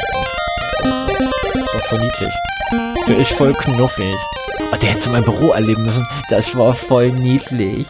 Das 1.54 1.74
war 1.74 1.80
voll 1.82 2.00
niedlich. 2.00 2.32
Der 3.06 3.18
ist 3.18 3.32
voll 3.32 3.52
knuffig. 3.52 4.14
Oh, 4.72 4.76
der 4.76 4.90
hätte 4.90 5.06
in 5.06 5.12
meinem 5.12 5.24
Büro 5.24 5.50
erleben 5.52 5.84
müssen. 5.84 6.06
Das 6.30 6.56
war 6.58 6.74
voll 6.74 7.10
niedlich. 7.10 7.86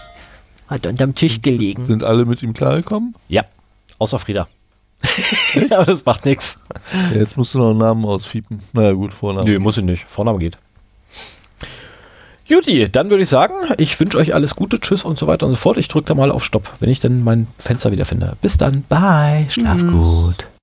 Hat 0.68 0.86
unterm 0.86 1.14
Tisch 1.14 1.40
gelegen. 1.40 1.84
Sind 1.84 2.04
alle 2.04 2.26
mit 2.26 2.42
ihm 2.42 2.52
klargekommen? 2.52 3.14
Ja, 3.28 3.44
außer 3.98 4.18
Frieda. 4.18 4.48
Aber 5.70 5.86
das 5.86 6.04
macht 6.04 6.26
nix. 6.26 6.58
Ja, 7.12 7.20
jetzt 7.20 7.36
musst 7.36 7.54
du 7.54 7.58
noch 7.58 7.70
einen 7.70 7.78
Namen 7.78 8.04
ausfiepen. 8.04 8.60
Naja, 8.74 8.92
gut, 8.92 9.14
Vornamen. 9.14 9.48
Nö, 9.48 9.58
muss 9.58 9.78
ich 9.78 9.84
nicht. 9.84 10.04
Vorname 10.08 10.38
geht. 10.38 10.58
Juti, 12.48 12.88
dann 12.90 13.10
würde 13.10 13.22
ich 13.22 13.28
sagen, 13.28 13.52
ich 13.76 13.98
wünsche 14.00 14.16
euch 14.16 14.34
alles 14.34 14.56
Gute, 14.56 14.80
tschüss 14.80 15.04
und 15.04 15.18
so 15.18 15.26
weiter 15.26 15.46
und 15.46 15.52
so 15.52 15.58
fort. 15.58 15.76
Ich 15.76 15.88
drücke 15.88 16.06
da 16.08 16.14
mal 16.14 16.30
auf 16.30 16.44
Stopp, 16.44 16.74
wenn 16.80 16.88
ich 16.88 16.98
dann 16.98 17.22
mein 17.22 17.46
Fenster 17.58 17.92
wiederfinde. 17.92 18.36
Bis 18.40 18.56
dann, 18.56 18.84
bye, 18.88 19.46
schlaf 19.50 19.78
Tschüss. 19.78 19.90
gut. 19.90 20.47